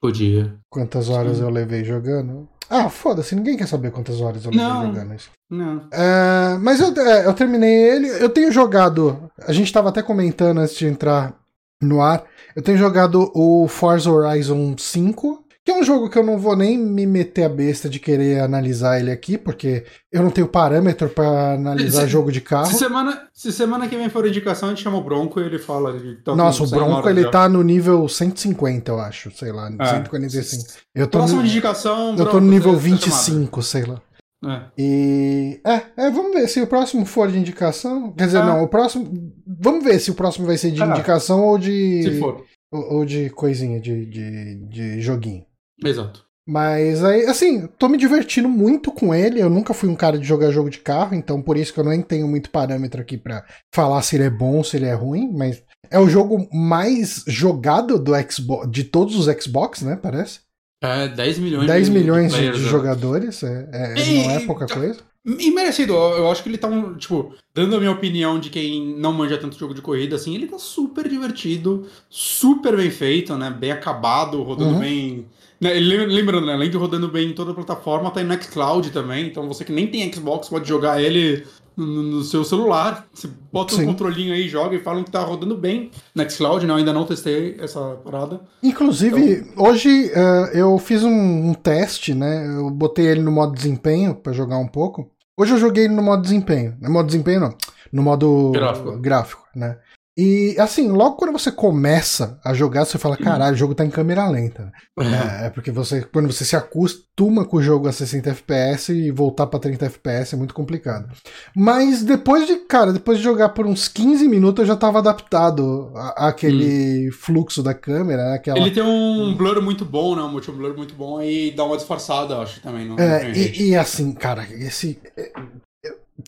Podia. 0.00 0.54
Quantas 0.70 1.08
horas 1.08 1.38
Sim. 1.38 1.42
eu 1.42 1.50
levei 1.50 1.84
jogando? 1.84 2.48
Ah, 2.70 2.88
foda-se, 2.88 3.34
ninguém 3.34 3.56
quer 3.56 3.66
saber 3.66 3.90
quantas 3.90 4.20
horas 4.20 4.44
eu 4.44 4.50
levei 4.50 4.66
não, 4.66 4.86
jogando 4.86 5.14
isso. 5.14 5.30
Não. 5.50 5.88
É, 5.90 6.58
mas 6.60 6.80
eu, 6.80 6.94
é, 7.02 7.26
eu 7.26 7.34
terminei 7.34 7.72
ele, 7.72 8.08
eu 8.22 8.28
tenho 8.28 8.52
jogado. 8.52 9.30
A 9.46 9.52
gente 9.52 9.72
tava 9.72 9.88
até 9.88 10.02
comentando 10.02 10.58
antes 10.58 10.76
de 10.76 10.86
entrar 10.86 11.38
no 11.80 12.00
ar. 12.00 12.24
Eu 12.54 12.62
tenho 12.62 12.78
jogado 12.78 13.30
o 13.34 13.68
Forza 13.68 14.10
Horizon 14.10 14.74
5. 14.76 15.44
Que 15.64 15.72
é 15.72 15.78
um 15.78 15.84
jogo 15.84 16.08
que 16.08 16.18
eu 16.18 16.24
não 16.24 16.38
vou 16.38 16.56
nem 16.56 16.78
me 16.78 17.04
meter 17.04 17.44
a 17.44 17.48
besta 17.50 17.90
de 17.90 18.00
querer 18.00 18.40
analisar 18.40 18.98
ele 18.98 19.10
aqui, 19.10 19.36
porque 19.36 19.84
eu 20.10 20.22
não 20.22 20.30
tenho 20.30 20.48
parâmetro 20.48 21.10
para 21.10 21.52
analisar 21.56 22.04
se, 22.04 22.08
jogo 22.08 22.32
de 22.32 22.40
carro. 22.40 22.64
Se 22.68 22.78
semana, 22.78 23.28
se 23.34 23.52
semana 23.52 23.86
que 23.86 23.94
vem 23.94 24.08
for 24.08 24.26
indicação, 24.26 24.70
a 24.70 24.72
gente 24.72 24.82
chama 24.82 24.96
o 24.96 25.04
Bronco 25.04 25.38
e 25.38 25.42
ele 25.44 25.58
fala. 25.58 25.94
Tá 26.24 26.34
Nossa, 26.34 26.62
o 26.62 26.66
Bronco 26.66 27.06
ele 27.06 27.20
já. 27.20 27.30
tá 27.30 27.48
no 27.50 27.62
nível 27.62 28.08
150, 28.08 28.90
eu 28.90 28.98
acho, 28.98 29.30
sei 29.30 29.52
lá, 29.52 29.70
é. 29.78 29.84
145. 29.84 30.64
Eu 30.94 31.06
tô 31.06 31.18
Próxima 31.18 31.42
no, 31.42 31.46
indicação, 31.46 32.16
Eu 32.16 32.24
tô 32.24 32.40
no 32.40 32.48
nível 32.50 32.74
25, 32.74 33.62
sei 33.62 33.84
lá. 33.84 34.00
É. 34.44 34.70
E. 34.78 35.60
É, 35.66 36.06
é, 36.06 36.10
vamos 36.10 36.32
ver 36.32 36.48
se 36.48 36.60
o 36.60 36.66
próximo 36.66 37.04
for 37.04 37.30
de 37.30 37.38
indicação. 37.38 38.12
Quer 38.12 38.26
dizer, 38.26 38.38
ah. 38.38 38.46
não, 38.46 38.62
o 38.62 38.68
próximo. 38.68 39.32
Vamos 39.46 39.84
ver 39.84 39.98
se 39.98 40.10
o 40.10 40.14
próximo 40.14 40.46
vai 40.46 40.56
ser 40.56 40.70
de 40.70 40.82
ah. 40.82 40.86
indicação 40.86 41.44
ou 41.44 41.58
de. 41.58 42.02
Se 42.02 42.18
for. 42.18 42.44
Ou, 42.70 42.98
ou 42.98 43.04
de 43.04 43.30
coisinha, 43.30 43.80
de, 43.80 44.06
de, 44.06 44.66
de 44.68 45.00
joguinho. 45.00 45.44
Exato. 45.84 46.28
Mas 46.46 47.04
aí, 47.04 47.26
assim, 47.26 47.66
tô 47.78 47.90
me 47.90 47.98
divertindo 47.98 48.48
muito 48.48 48.90
com 48.90 49.14
ele. 49.14 49.38
Eu 49.38 49.50
nunca 49.50 49.74
fui 49.74 49.86
um 49.86 49.94
cara 49.94 50.18
de 50.18 50.26
jogar 50.26 50.50
jogo 50.50 50.70
de 50.70 50.78
carro, 50.78 51.14
então 51.14 51.42
por 51.42 51.58
isso 51.58 51.74
que 51.74 51.78
eu 51.80 51.84
nem 51.84 52.00
tenho 52.00 52.26
muito 52.26 52.48
parâmetro 52.48 53.02
aqui 53.02 53.18
para 53.18 53.44
falar 53.74 54.00
se 54.00 54.16
ele 54.16 54.24
é 54.24 54.30
bom, 54.30 54.64
se 54.64 54.78
ele 54.78 54.86
é 54.86 54.94
ruim, 54.94 55.30
mas 55.30 55.62
é 55.90 55.98
o 55.98 56.08
jogo 56.08 56.48
mais 56.50 57.22
jogado 57.26 57.98
do 57.98 58.12
Xbox, 58.30 58.70
de 58.70 58.84
todos 58.84 59.14
os 59.14 59.26
Xbox, 59.42 59.82
né? 59.82 59.94
Parece. 59.96 60.40
É, 60.80 61.08
10 61.08 61.38
milhões 61.40 61.66
10 61.66 61.86
de 61.86 61.92
milhões 61.92 62.32
de, 62.32 62.52
de 62.52 62.60
jogadores, 62.60 63.42
é, 63.42 63.68
é 63.72 64.00
e, 64.00 64.22
não 64.22 64.30
é 64.30 64.40
pouca 64.40 64.66
coisa. 64.66 65.00
E 65.26 65.50
merecido, 65.50 65.92
eu 65.92 66.30
acho 66.30 66.42
que 66.42 66.48
ele 66.48 66.56
tá, 66.56 66.68
um, 66.68 66.94
tipo, 66.94 67.34
dando 67.52 67.76
a 67.76 67.78
minha 67.78 67.90
opinião 67.90 68.38
de 68.38 68.48
quem 68.48 68.96
não 68.96 69.12
manja 69.12 69.36
tanto 69.36 69.58
jogo 69.58 69.74
de 69.74 69.82
corrida, 69.82 70.16
assim, 70.16 70.34
ele 70.34 70.46
tá 70.46 70.58
super 70.58 71.08
divertido, 71.08 71.86
super 72.08 72.76
bem 72.76 72.90
feito, 72.90 73.36
né? 73.36 73.50
Bem 73.50 73.72
acabado, 73.72 74.42
rodando 74.42 74.74
uhum. 74.74 74.78
bem 74.78 75.26
né, 75.60 75.72
lembrando, 75.74 76.46
né, 76.46 76.52
além 76.52 76.70
de 76.70 76.76
rodando 76.76 77.08
bem 77.08 77.30
em 77.30 77.34
toda 77.34 77.50
a 77.50 77.54
plataforma, 77.54 78.10
tá 78.10 78.22
no 78.22 78.42
Xcloud 78.42 78.90
também. 78.90 79.26
Então 79.26 79.48
você 79.48 79.64
que 79.64 79.72
nem 79.72 79.88
tem 79.88 80.12
Xbox 80.12 80.48
pode 80.48 80.68
jogar 80.68 81.02
ele 81.02 81.44
no, 81.78 82.02
no 82.02 82.22
seu 82.22 82.44
celular. 82.44 83.06
Você 83.14 83.28
bota 83.52 83.74
Sim. 83.74 83.82
um 83.82 83.86
controlinho 83.86 84.34
aí, 84.34 84.48
joga 84.48 84.76
e 84.76 84.80
falam 84.80 85.04
que 85.04 85.10
tá 85.10 85.20
rodando 85.20 85.56
bem 85.56 85.90
no 86.14 86.30
Xcloud, 86.30 86.66
né? 86.66 86.72
Eu 86.72 86.76
ainda 86.76 86.92
não 86.92 87.06
testei 87.06 87.56
essa 87.60 87.80
parada. 88.04 88.40
Inclusive, 88.62 89.32
então... 89.32 89.64
hoje 89.64 90.10
uh, 90.10 90.56
eu 90.56 90.76
fiz 90.78 91.04
um, 91.04 91.50
um, 91.50 91.54
teste, 91.54 92.14
né? 92.14 92.46
Eu 92.58 92.70
botei 92.70 93.06
ele 93.06 93.20
no 93.20 93.30
modo 93.30 93.54
desempenho 93.54 94.14
para 94.14 94.32
jogar 94.32 94.58
um 94.58 94.66
pouco. 94.66 95.10
Hoje 95.36 95.52
eu 95.52 95.58
joguei 95.58 95.84
ele 95.84 95.94
no 95.94 96.02
modo 96.02 96.22
desempenho. 96.22 96.76
No 96.80 96.90
modo 96.90 97.06
desempenho 97.06 97.40
não. 97.40 97.54
No 97.92 98.02
modo 98.02 98.50
gráfico, 98.52 98.98
gráfico 98.98 99.48
né? 99.54 99.78
E 100.18 100.56
assim, 100.58 100.88
logo 100.88 101.14
quando 101.14 101.32
você 101.32 101.52
começa 101.52 102.40
a 102.44 102.52
jogar, 102.52 102.84
você 102.84 102.98
fala, 102.98 103.16
caralho, 103.16 103.54
o 103.54 103.56
jogo 103.58 103.72
tá 103.72 103.84
em 103.84 103.90
câmera 103.90 104.28
lenta. 104.28 104.72
Uhum. 104.98 105.14
É, 105.14 105.48
porque 105.48 105.70
você, 105.70 106.02
quando 106.02 106.26
você 106.26 106.44
se 106.44 106.56
acostuma 106.56 107.44
com 107.44 107.58
o 107.58 107.62
jogo 107.62 107.86
a 107.86 107.92
60 107.92 108.30
FPS 108.30 108.92
e 108.92 109.12
voltar 109.12 109.46
pra 109.46 109.60
30 109.60 109.86
FPS 109.86 110.34
é 110.34 110.36
muito 110.36 110.54
complicado. 110.54 111.08
Mas 111.54 112.02
depois 112.02 112.48
de, 112.48 112.56
cara, 112.56 112.92
depois 112.92 113.18
de 113.18 113.24
jogar 113.24 113.50
por 113.50 113.64
uns 113.64 113.86
15 113.86 114.26
minutos, 114.26 114.62
eu 114.62 114.66
já 114.66 114.74
tava 114.74 114.98
adaptado 114.98 115.92
àquele 116.16 117.10
hum. 117.10 117.12
fluxo 117.12 117.62
da 117.62 117.72
câmera. 117.72 118.30
Né, 118.30 118.34
aquela... 118.34 118.58
Ele 118.58 118.72
tem 118.72 118.82
um 118.82 119.36
blur 119.36 119.62
muito 119.62 119.84
bom, 119.84 120.16
né? 120.16 120.22
Um 120.22 120.32
multi 120.32 120.50
blur 120.50 120.76
muito 120.76 120.96
bom 120.96 121.22
e 121.22 121.52
dá 121.52 121.62
uma 121.62 121.76
disfarçada, 121.76 122.38
acho 122.38 122.60
também. 122.60 122.88
Não, 122.88 122.98
é, 122.98 123.30
e, 123.30 123.68
e, 123.68 123.76
assim, 123.76 124.12
cara, 124.14 124.44
esse. 124.50 124.98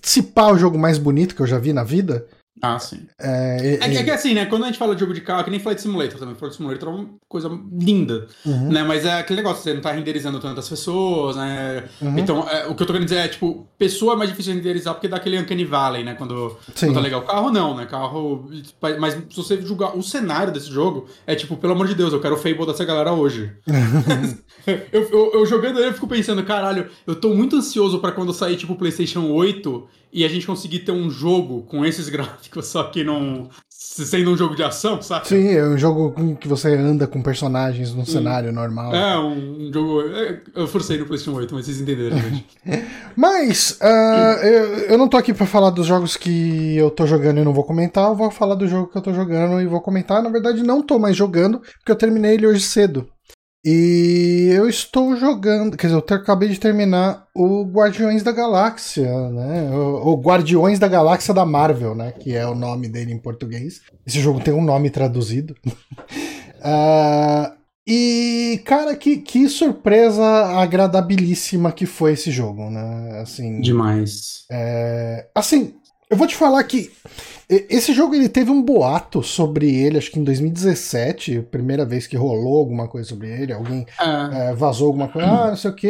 Se 0.01 0.23
pá 0.23 0.53
o 0.53 0.57
jogo 0.57 0.79
mais 0.79 0.97
bonito 0.97 1.35
que 1.35 1.43
eu 1.43 1.47
já 1.47 1.59
vi 1.59 1.73
na 1.73 1.83
vida. 1.83 2.25
Ah, 2.63 2.79
sim. 2.79 3.07
É, 3.19 3.79
É 3.81 3.89
que, 3.89 3.97
é 3.99 4.03
que 4.05 4.11
assim, 4.11 4.35
né? 4.35 4.47
Quando 4.47 4.65
a 4.65 4.67
gente 4.67 4.79
fala 4.79 4.95
de 4.95 5.01
jogo 5.01 5.15
de 5.15 5.21
carro, 5.21 5.41
é 5.41 5.45
que 5.45 5.51
nem 5.51 5.61
Flight 5.61 5.81
Simulator 5.81 6.19
também. 6.19 6.35
Flight 6.35 6.57
Simulator 6.57 6.89
é 6.89 6.93
uma 6.93 7.09
coisa 7.29 7.51
linda, 7.73 8.27
Uhum. 8.45 8.71
né? 8.71 8.83
Mas 8.83 9.05
é 9.05 9.15
aquele 9.19 9.39
negócio, 9.43 9.63
você 9.63 9.73
não 9.75 9.81
tá 9.81 9.93
renderizando 9.93 10.39
tantas 10.41 10.69
pessoas, 10.69 11.37
né? 11.37 11.85
Uhum. 12.01 12.19
Então, 12.19 12.49
é, 12.49 12.67
o 12.67 12.75
que 12.75 12.83
eu 12.83 12.87
tô 12.87 12.93
querendo 12.93 13.05
dizer 13.09 13.21
é, 13.21 13.29
tipo, 13.29 13.67
pessoa 13.79 14.13
é 14.15 14.17
mais 14.17 14.31
difícil 14.31 14.53
de 14.53 14.59
renderizar 14.59 14.95
porque 14.95 15.09
dá 15.09 15.17
aquele 15.17 15.39
Uncanny 15.39 15.65
Valley, 15.65 16.05
né? 16.05 16.15
Quando, 16.15 16.57
Sim. 16.75 16.87
quando 16.87 16.95
tá 16.95 17.01
legal. 17.01 17.23
Carro 17.23 17.51
não, 17.51 17.75
né? 17.77 17.87
Carro... 17.87 18.51
Mas 18.99 19.15
se 19.15 19.37
você 19.37 19.61
julgar 19.63 19.97
o 19.97 20.03
cenário 20.03 20.53
desse 20.53 20.71
jogo, 20.71 21.07
é 21.27 21.35
tipo, 21.35 21.57
pelo 21.57 21.73
amor 21.73 21.87
de 21.87 21.95
Deus, 21.95 22.13
eu 22.13 22.21
quero 22.21 22.35
o 22.35 22.39
Fable 22.39 22.67
dessa 22.67 22.85
galera 22.85 23.13
hoje. 23.13 23.51
eu, 24.93 25.09
eu, 25.11 25.31
eu 25.35 25.47
jogando 25.47 25.79
ele, 25.79 25.89
eu 25.89 25.95
fico 25.95 26.07
pensando, 26.07 26.43
caralho, 26.45 26.89
eu 27.07 27.15
tô 27.15 27.35
muito 27.35 27.57
ansioso 27.57 27.99
pra 28.01 28.13
quando 28.13 28.33
sair, 28.33 28.57
tipo, 28.57 28.73
o 28.75 28.77
PlayStation 28.77 29.31
8 29.31 29.89
e 30.13 30.25
a 30.25 30.29
gente 30.29 30.47
conseguir 30.47 30.81
ter 30.81 30.93
um 30.93 31.11
jogo 31.11 31.63
com 31.63 31.85
esses 31.85 32.09
gráficos, 32.11 32.67
só 32.67 32.85
que 32.85 33.05
não. 33.05 33.49
sendo 33.69 34.31
um 34.31 34.37
jogo 34.37 34.55
de 34.55 34.63
ação, 34.63 35.01
sabe? 35.01 35.29
Sim, 35.29 35.49
é 35.49 35.65
um 35.65 35.79
jogo 35.79 36.37
que 36.37 36.47
você 36.49 36.75
anda 36.75 37.07
com 37.07 37.23
personagens 37.23 37.95
num 37.95 38.05
cenário 38.05 38.53
normal. 38.53 38.95
É, 38.95 39.19
um, 39.19 39.69
um 39.69 39.73
jogo. 39.73 40.03
é, 40.03 40.41
Eu 40.55 40.67
forcei 40.67 40.99
no 40.99 41.07
PlayStation 41.07 41.37
8, 41.39 41.55
mas 41.55 41.65
vocês 41.67 41.81
entenderam, 41.81 42.19
gente. 42.19 42.47
Mas 43.17 43.77
ah, 43.83 44.39
eu, 44.43 44.79
eu 44.91 44.99
não 44.99 45.09
tô 45.09 45.17
aqui 45.17 45.35
pra 45.35 45.45
falar 45.45 45.71
dos 45.71 45.87
jogos 45.87 46.17
que 46.17 46.77
eu 46.77 46.91
tô 46.91 47.07
jogando 47.07 47.41
e 47.41 47.45
não 47.45 47.53
vou 47.53 47.65
comentar, 47.65 48.09
eu 48.09 48.17
vou 48.17 48.31
falar 48.31 48.55
do 48.55 48.69
jogo 48.69 48.87
que 48.91 48.97
eu 48.97 49.03
tô 49.03 49.13
jogando 49.13 49.61
e 49.61 49.67
vou 49.67 49.81
comentar. 49.81 50.23
Na 50.23 50.31
verdade, 50.31 50.63
não 50.63 50.81
tô 50.83 50.99
mais 50.99 51.17
jogando, 51.17 51.59
porque 51.59 51.91
eu 51.91 51.97
terminei 51.97 52.35
ele 52.35 52.47
hoje 52.47 52.61
cedo. 52.63 53.09
E 53.65 54.49
eu 54.53 54.67
estou 54.69 55.15
jogando, 55.17 55.77
quer 55.77 55.89
dizer, 55.89 55.99
eu 55.99 56.17
acabei 56.17 56.49
de 56.49 56.59
terminar 56.59 57.27
o 57.35 57.63
Guardiões 57.65 58.23
da 58.23 58.33
Galáxia, 58.33 59.11
né? 59.31 59.71
O, 59.71 60.15
Guardiões 60.17 60.79
da 60.79 60.89
Galáxia 60.89 61.35
da 61.35 61.45
Marvel, 61.45 61.95
né? 61.95 62.13
Que 62.13 62.35
é 62.35 62.47
o 62.47 62.55
nome 62.55 62.89
dele 62.89 63.13
em 63.13 63.19
português. 63.19 63.83
Esse 64.07 64.19
jogo 64.19 64.41
tem 64.41 64.55
um 64.55 64.65
nome 64.65 64.91
traduzido. 64.91 65.55
Ah, 66.63 67.55
e, 67.89 68.61
cara, 68.67 68.95
que, 68.95 69.17
que 69.17 69.49
surpresa 69.49 70.23
agradabilíssima 70.61 71.73
que 71.73 71.87
foi 71.87 72.13
esse 72.13 72.31
jogo, 72.31 72.69
né? 72.69 73.21
Assim, 73.23 73.63
Demais. 73.63 74.45
é, 74.51 75.27
assim, 75.35 75.73
eu 76.11 76.19
vou 76.19 76.27
te 76.27 76.37
falar 76.37 76.63
que 76.65 76.93
esse 77.69 77.93
jogo 77.93 78.15
ele 78.15 78.29
teve 78.29 78.51
um 78.51 78.63
boato 78.63 79.25
sobre 79.25 79.75
ele, 79.75 79.99
acho 79.99 80.13
que 80.13 80.21
em 80.21 80.25
2017, 80.25 81.43
primeira 81.51 81.85
vez 81.85 82.07
que 82.07 82.17
rolou 82.17 82.59
alguma 82.59 82.87
coisa 82.87 83.09
sobre 83.09 83.29
ele, 83.29 83.53
alguém 83.53 83.85
É, 84.01 84.51
é, 84.51 84.55
vazou 84.55 84.87
alguma 84.87 85.09
coisa, 85.09 85.29
ah, 85.29 85.49
não 85.49 85.57
sei 85.57 85.71
o 85.71 85.75
que, 85.75 85.89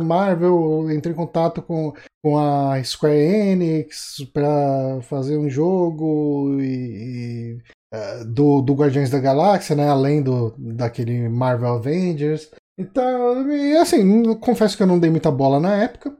Marvel 0.00 0.88
entrou 0.92 1.12
em 1.12 1.16
contato 1.16 1.62
com, 1.62 1.92
com 2.22 2.38
a 2.38 2.82
Square 2.84 3.16
Enix 3.16 4.24
pra 4.32 5.00
fazer 5.02 5.36
um 5.36 5.50
jogo 5.50 6.58
e, 6.60 6.64
e, 6.64 7.58
é, 7.92 8.24
do, 8.24 8.62
do 8.62 8.74
Guardiões 8.74 9.10
da 9.10 9.18
Galáxia, 9.18 9.74
né, 9.74 9.88
além 9.88 10.22
do, 10.22 10.54
daquele 10.56 11.28
Marvel 11.28 11.74
Avengers. 11.74 12.48
Então, 12.78 13.50
e 13.50 13.76
assim, 13.76 14.34
confesso 14.36 14.76
que 14.76 14.82
eu 14.84 14.86
não 14.86 14.98
dei 14.98 15.10
muita 15.10 15.30
bola 15.30 15.58
na 15.58 15.74
época. 15.74 16.10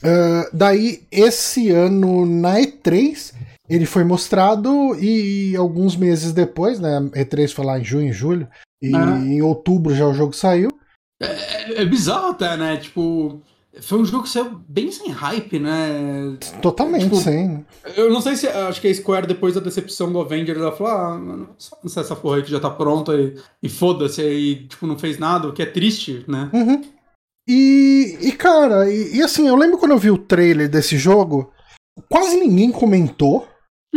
Uh, 0.00 0.48
daí, 0.52 1.02
esse 1.10 1.70
ano, 1.70 2.24
na 2.24 2.60
E3, 2.60 3.34
ele 3.68 3.86
foi 3.86 4.04
mostrado 4.04 4.94
e 5.00 5.54
alguns 5.56 5.96
meses 5.96 6.32
depois, 6.32 6.78
né? 6.80 6.98
E3 7.14 7.52
foi 7.52 7.64
lá 7.64 7.78
em 7.78 7.84
junho, 7.84 8.12
julho, 8.12 8.48
e 8.82 8.94
Ah. 8.94 9.18
em 9.18 9.42
outubro 9.42 9.94
já 9.94 10.06
o 10.06 10.14
jogo 10.14 10.32
saiu. 10.34 10.70
é, 11.20 11.82
é 11.82 11.84
bizarro 11.84 12.28
até, 12.28 12.56
né? 12.56 12.76
Tipo. 12.76 13.40
Foi 13.80 14.00
um 14.00 14.04
jogo 14.04 14.24
que 14.24 14.30
saiu 14.30 14.60
bem 14.68 14.90
sem 14.90 15.08
hype, 15.12 15.60
né? 15.60 16.36
Totalmente, 16.60 17.04
Tipo, 17.04 17.16
sim. 17.16 17.64
Eu 17.96 18.12
não 18.12 18.20
sei 18.20 18.34
se. 18.34 18.48
Acho 18.48 18.80
que 18.80 18.88
a 18.88 18.94
Square, 18.94 19.26
depois 19.28 19.54
da 19.54 19.60
decepção 19.60 20.10
do 20.10 20.20
Avengers, 20.20 20.58
ela 20.60 20.72
falou: 20.72 20.92
ah, 20.92 21.46
só 21.56 21.76
lançar 21.84 22.00
essa 22.00 22.16
porra 22.16 22.38
aí 22.38 22.42
que 22.42 22.50
já 22.50 22.58
tá 22.58 22.70
pronta 22.70 23.14
e, 23.14 23.36
e 23.62 23.68
foda-se, 23.68 24.20
aí, 24.20 24.66
tipo, 24.66 24.84
não 24.84 24.98
fez 24.98 25.16
nada, 25.18 25.46
o 25.48 25.52
que 25.52 25.62
é 25.62 25.66
triste, 25.66 26.24
né? 26.26 26.50
Uhum. 26.52 26.82
E, 27.48 28.18
e, 28.20 28.32
cara, 28.32 28.90
e, 28.90 29.16
e 29.16 29.22
assim, 29.22 29.46
eu 29.46 29.54
lembro 29.54 29.78
quando 29.78 29.92
eu 29.92 29.98
vi 29.98 30.10
o 30.10 30.18
trailer 30.18 30.68
desse 30.68 30.98
jogo, 30.98 31.52
quase 32.10 32.36
ninguém 32.36 32.72
comentou. 32.72 33.46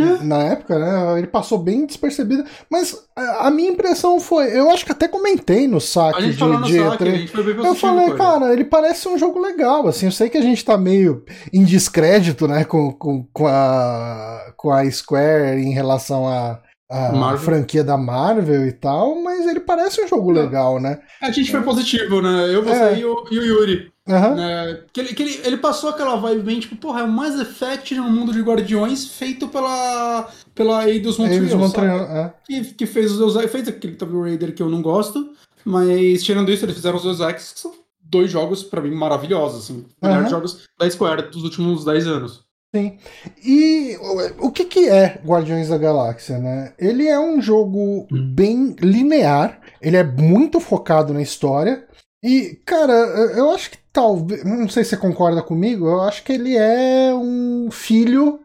É. 0.02 0.22
Na 0.22 0.42
época, 0.44 0.78
né? 0.78 1.18
Ele 1.18 1.26
passou 1.26 1.58
bem 1.58 1.86
despercebido. 1.86 2.44
Mas 2.70 2.96
a, 3.16 3.48
a 3.48 3.50
minha 3.50 3.70
impressão 3.70 4.18
foi. 4.20 4.56
Eu 4.56 4.70
acho 4.70 4.84
que 4.84 4.92
até 4.92 5.08
comentei 5.08 5.66
no 5.68 5.78
A 5.78 5.80
saque 5.80 6.22
gente 6.22 6.36
de, 6.36 6.44
no 6.44 6.62
de 6.62 6.78
saque, 6.78 7.04
a 7.04 7.06
E3. 7.06 7.16
gente 7.16 7.36
Eu 7.64 7.74
falei, 7.74 8.04
com 8.06 8.10
ele. 8.10 8.18
cara, 8.18 8.52
ele 8.52 8.64
parece 8.64 9.08
um 9.08 9.18
jogo 9.18 9.40
legal, 9.40 9.86
assim, 9.88 10.06
eu 10.06 10.12
sei 10.12 10.28
que 10.28 10.38
a 10.38 10.42
gente 10.42 10.64
tá 10.64 10.76
meio 10.78 11.24
em 11.52 11.64
descrédito, 11.64 12.46
né, 12.48 12.64
com, 12.64 12.92
com, 12.92 13.24
com, 13.32 13.46
a, 13.46 14.52
com 14.56 14.70
a 14.72 14.90
Square 14.90 15.60
em 15.60 15.72
relação 15.72 16.26
à 16.28 16.60
à 16.90 17.10
Marvel. 17.12 17.38
franquia 17.38 17.82
da 17.82 17.96
Marvel 17.96 18.66
e 18.66 18.72
tal, 18.72 19.14
mas 19.22 19.46
ele 19.46 19.60
parece 19.60 20.02
um 20.02 20.08
jogo 20.08 20.30
É. 20.36 20.42
legal, 20.42 20.78
né? 20.78 21.00
A 21.22 21.30
gente 21.30 21.50
foi 21.50 21.62
positivo, 21.62 22.20
né? 22.20 22.54
Eu, 22.54 22.62
você 22.62 22.82
É. 22.82 22.98
e, 22.98 23.04
o, 23.04 23.24
e 23.30 23.38
o 23.38 23.42
Yuri. 23.44 23.91
Aham. 24.08 24.34
né? 24.34 24.80
Que, 24.92 25.00
ele, 25.00 25.14
que 25.14 25.22
ele, 25.22 25.40
ele 25.44 25.56
passou 25.58 25.90
aquela 25.90 26.16
vibe 26.16 26.42
bem, 26.42 26.58
tipo, 26.60 26.74
porra, 26.76 27.00
é 27.00 27.04
o 27.04 27.08
Mass 27.08 27.38
Effect 27.38 27.94
no 27.94 28.10
mundo 28.10 28.32
de 28.32 28.40
Guardiões 28.40 29.06
feito 29.06 29.46
pela. 29.48 30.28
pela 30.54 30.88
Eidos 30.88 31.18
Montreal. 31.18 31.58
Montreal, 31.58 32.00
é. 32.00 32.34
que, 32.44 32.64
que 32.74 32.86
fez 32.86 33.12
os 33.12 33.18
Deus 33.18 33.50
fez 33.50 33.68
aquele 33.68 33.94
Tomb 33.94 34.20
Raider 34.28 34.54
que 34.54 34.62
eu 34.62 34.68
não 34.68 34.82
gosto, 34.82 35.30
mas 35.64 36.22
tirando 36.24 36.50
isso, 36.50 36.64
eles 36.64 36.74
fizeram 36.74 36.96
os 36.96 37.02
Deus 37.04 37.20
Ex, 37.20 37.52
que 37.52 37.60
são 37.60 37.72
dois 38.02 38.30
jogos, 38.30 38.62
pra 38.64 38.80
mim, 38.80 38.90
maravilhosos, 38.94 39.64
assim. 39.64 39.86
Melhores 40.02 40.30
jogos 40.30 40.64
da 40.78 40.90
Square 40.90 41.30
dos 41.30 41.44
últimos 41.44 41.84
10 41.84 42.06
anos. 42.06 42.44
Sim. 42.74 42.98
E 43.44 43.96
o- 44.00 44.46
o 44.46 44.50
que, 44.50 44.64
que 44.64 44.88
é 44.88 45.20
Guardiões 45.24 45.68
da 45.68 45.78
Galáxia, 45.78 46.38
né? 46.38 46.72
Ele 46.78 47.06
é 47.06 47.20
um 47.20 47.40
jogo 47.40 48.06
bem 48.10 48.74
linear, 48.80 49.60
ele 49.80 49.96
é 49.96 50.02
muito 50.02 50.58
focado 50.58 51.12
na 51.14 51.20
história. 51.22 51.86
E, 52.24 52.58
cara, 52.64 52.92
eu 53.36 53.50
acho 53.50 53.70
que 53.72 53.78
talvez. 53.92 54.44
Não 54.44 54.68
sei 54.68 54.84
se 54.84 54.90
você 54.90 54.96
concorda 54.96 55.42
comigo, 55.42 55.86
eu 55.86 56.00
acho 56.02 56.22
que 56.24 56.32
ele 56.32 56.56
é 56.56 57.12
um 57.14 57.68
filho 57.70 58.40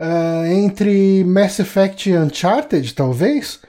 ah, 0.00 0.44
entre 0.48 1.24
Mass 1.24 1.58
Effect 1.58 2.10
e 2.10 2.16
Uncharted, 2.18 2.94
talvez. 2.94 3.60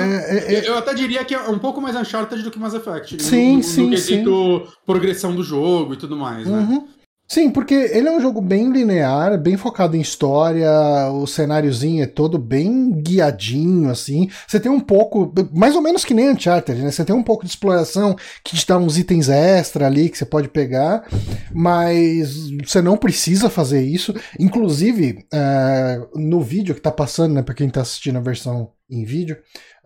É, 0.00 0.54
é, 0.54 0.54
é, 0.54 0.68
Eu 0.68 0.78
até 0.78 0.94
diria 0.94 1.24
que 1.24 1.34
é 1.34 1.40
um 1.42 1.58
pouco 1.58 1.80
mais 1.80 1.94
Uncharted 1.94 2.42
do 2.42 2.50
que 2.50 2.58
Mass 2.58 2.72
Effect. 2.74 3.16
no- 3.16 3.22
Sim, 3.22 3.56
no, 3.58 3.62
sim, 3.62 3.82
No 3.84 3.90
quesito 3.90 4.68
progressão 4.86 5.34
do 5.34 5.42
jogo 5.42 5.92
e 5.92 5.96
tudo 5.96 6.16
mais, 6.16 6.46
né? 6.46 6.58
Uhum. 6.58 6.88
Sim, 7.30 7.50
porque 7.50 7.74
ele 7.74 8.08
é 8.08 8.10
um 8.10 8.22
jogo 8.22 8.40
bem 8.40 8.72
linear, 8.72 9.38
bem 9.38 9.54
focado 9.54 9.94
em 9.94 10.00
história, 10.00 10.70
o 11.12 11.26
cenáriozinho 11.26 12.02
é 12.02 12.06
todo 12.06 12.38
bem 12.38 12.90
guiadinho, 13.02 13.90
assim. 13.90 14.30
Você 14.46 14.58
tem 14.58 14.72
um 14.72 14.80
pouco, 14.80 15.30
mais 15.52 15.76
ou 15.76 15.82
menos 15.82 16.06
que 16.06 16.14
nem 16.14 16.30
Uncharted, 16.30 16.80
né? 16.80 16.90
Você 16.90 17.04
tem 17.04 17.14
um 17.14 17.22
pouco 17.22 17.44
de 17.44 17.50
exploração 17.50 18.16
que 18.42 18.56
te 18.56 18.66
dá 18.66 18.78
uns 18.78 18.96
itens 18.96 19.28
extra 19.28 19.86
ali 19.86 20.08
que 20.08 20.16
você 20.16 20.24
pode 20.24 20.48
pegar, 20.48 21.06
mas 21.52 22.48
você 22.64 22.80
não 22.80 22.96
precisa 22.96 23.50
fazer 23.50 23.82
isso. 23.82 24.14
Inclusive, 24.40 25.26
é, 25.30 26.00
no 26.14 26.40
vídeo 26.40 26.74
que 26.74 26.80
tá 26.80 26.90
passando, 26.90 27.34
né, 27.34 27.42
pra 27.42 27.54
quem 27.54 27.68
tá 27.68 27.82
assistindo 27.82 28.16
a 28.16 28.22
versão 28.22 28.70
em 28.90 29.04
vídeo, 29.04 29.36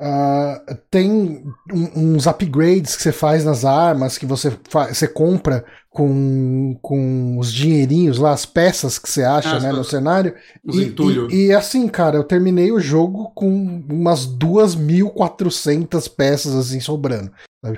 ah, 0.00 0.60
tem 0.90 1.42
uns 1.72 2.26
upgrades 2.26 2.94
que 2.96 3.02
você 3.02 3.12
faz 3.12 3.44
nas 3.44 3.64
armas, 3.64 4.16
que 4.16 4.24
você, 4.26 4.52
você 4.88 5.08
compra 5.08 5.64
com, 5.90 6.78
com 6.80 7.36
os 7.38 7.52
dinheirinhos 7.52 8.18
lá, 8.18 8.32
as 8.32 8.46
peças 8.46 8.98
que 8.98 9.10
você 9.10 9.22
acha 9.24 9.56
Ah, 9.56 9.60
né, 9.60 9.72
no 9.72 9.84
cenário. 9.84 10.34
Os 10.64 10.76
E, 10.76 10.94
e, 11.30 11.46
e 11.48 11.52
assim, 11.52 11.88
cara, 11.88 12.16
eu 12.16 12.24
terminei 12.24 12.70
o 12.72 12.80
jogo 12.80 13.30
com 13.34 13.48
umas 13.90 14.24
2.400 14.26 16.08
peças 16.08 16.54
assim 16.54 16.80
sobrando. 16.80 17.30
É, 17.64 17.72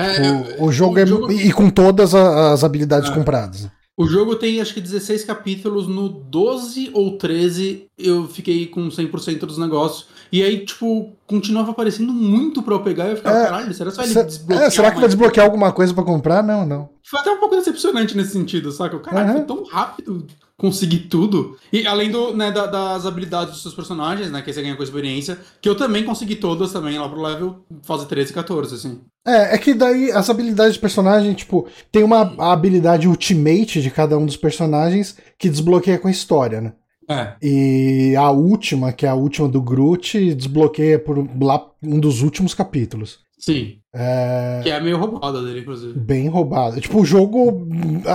Tipo, 0.50 0.64
o 0.64 0.72
jogo 0.72 0.94
o 0.94 0.98
é. 0.98 1.06
jogo- 1.06 1.32
E 1.32 1.52
com 1.52 1.68
todas 1.68 2.14
as 2.14 2.64
habilidades 2.64 3.10
É. 3.10 3.14
compradas. 3.14 3.68
O 3.96 4.06
jogo 4.06 4.34
tem 4.34 4.60
acho 4.60 4.74
que 4.74 4.80
16 4.80 5.24
capítulos, 5.24 5.86
no 5.86 6.08
12 6.08 6.90
ou 6.92 7.16
13 7.16 7.86
eu 7.96 8.26
fiquei 8.26 8.66
com 8.66 8.88
100% 8.88 9.40
dos 9.46 9.56
negócios. 9.56 10.06
E 10.32 10.42
aí, 10.42 10.64
tipo, 10.66 11.12
continuava 11.28 11.70
aparecendo 11.70 12.12
muito 12.12 12.60
pra 12.60 12.74
eu 12.74 12.82
pegar 12.82 13.06
e 13.06 13.10
eu 13.12 13.16
ficava, 13.16 13.38
É, 13.38 13.44
caralho, 13.44 13.72
será 13.72 13.90
que 13.92 13.96
vai 13.96 14.06
Cê- 14.08 14.24
desbloquear? 14.24 14.62
é, 14.66 14.70
será 14.70 14.90
que 14.90 14.98
vai 14.98 15.06
desbloquear 15.06 15.46
alguma 15.46 15.72
coisa 15.72 15.94
pra 15.94 16.02
comprar? 16.02 16.42
Não, 16.42 16.66
não. 16.66 16.88
Foi 17.04 17.20
até 17.20 17.30
um 17.30 17.38
pouco 17.38 17.54
decepcionante 17.54 18.16
nesse 18.16 18.32
sentido, 18.32 18.72
saca? 18.72 18.98
Caralho, 18.98 19.28
Uhum. 19.28 19.34
foi 19.36 19.42
tão 19.44 19.64
rápido 19.64 20.26
conseguir 20.56 21.08
tudo. 21.08 21.56
E 21.72 21.86
além 21.86 22.10
do, 22.10 22.34
né, 22.36 22.50
da- 22.52 22.66
das 22.66 23.04
habilidades 23.06 23.52
dos 23.54 23.62
seus 23.62 23.74
personagens, 23.74 24.30
né? 24.30 24.40
Que 24.40 24.52
você 24.52 24.62
ganha 24.62 24.76
com 24.76 24.82
experiência, 24.82 25.38
que 25.60 25.68
eu 25.68 25.74
também 25.74 26.04
consegui 26.04 26.36
todas 26.36 26.72
também 26.72 26.98
lá 26.98 27.08
pro 27.08 27.20
level 27.20 27.64
fase 27.82 28.06
13 28.06 28.30
e 28.30 28.34
14, 28.34 28.74
assim. 28.74 29.00
É, 29.26 29.54
é 29.54 29.58
que 29.58 29.74
daí 29.74 30.12
as 30.12 30.30
habilidades 30.30 30.74
de 30.74 30.80
personagem, 30.80 31.32
tipo, 31.34 31.66
tem 31.90 32.04
uma 32.04 32.20
habilidade 32.52 33.08
ultimate 33.08 33.82
de 33.82 33.90
cada 33.90 34.16
um 34.16 34.26
dos 34.26 34.36
personagens 34.36 35.16
que 35.38 35.48
desbloqueia 35.48 35.98
com 35.98 36.08
a 36.08 36.12
história, 36.12 36.60
né? 36.60 36.72
É. 37.10 37.34
E 37.42 38.14
a 38.16 38.30
última, 38.30 38.92
que 38.92 39.04
é 39.04 39.08
a 39.10 39.14
última 39.14 39.46
do 39.48 39.60
Groot, 39.60 40.34
desbloqueia 40.34 40.98
por 40.98 41.18
lá 41.42 41.66
um 41.82 41.98
dos 42.00 42.22
últimos 42.22 42.54
capítulos. 42.54 43.18
Sim. 43.38 43.74
É 43.94 44.60
Que 44.62 44.70
é 44.70 44.80
meio 44.80 44.96
roubada 44.96 45.42
dele, 45.42 45.60
inclusive. 45.60 45.92
bem 45.98 46.28
roubado. 46.28 46.80
Tipo, 46.80 47.00
o 47.00 47.04
jogo, 47.04 47.66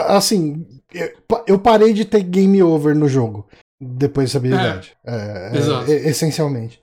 assim, 0.07 0.65
eu- 0.93 1.13
eu 1.47 1.59
parei 1.59 1.93
de 1.93 2.05
ter 2.05 2.21
game 2.23 2.61
over 2.63 2.95
no 2.95 3.07
jogo. 3.07 3.47
depois 3.81 4.27
dessa 4.27 4.39
habilidade. 4.39 4.91
É, 5.05 5.51
é, 5.53 5.91
é, 5.91 6.09
essencialmente. 6.09 6.81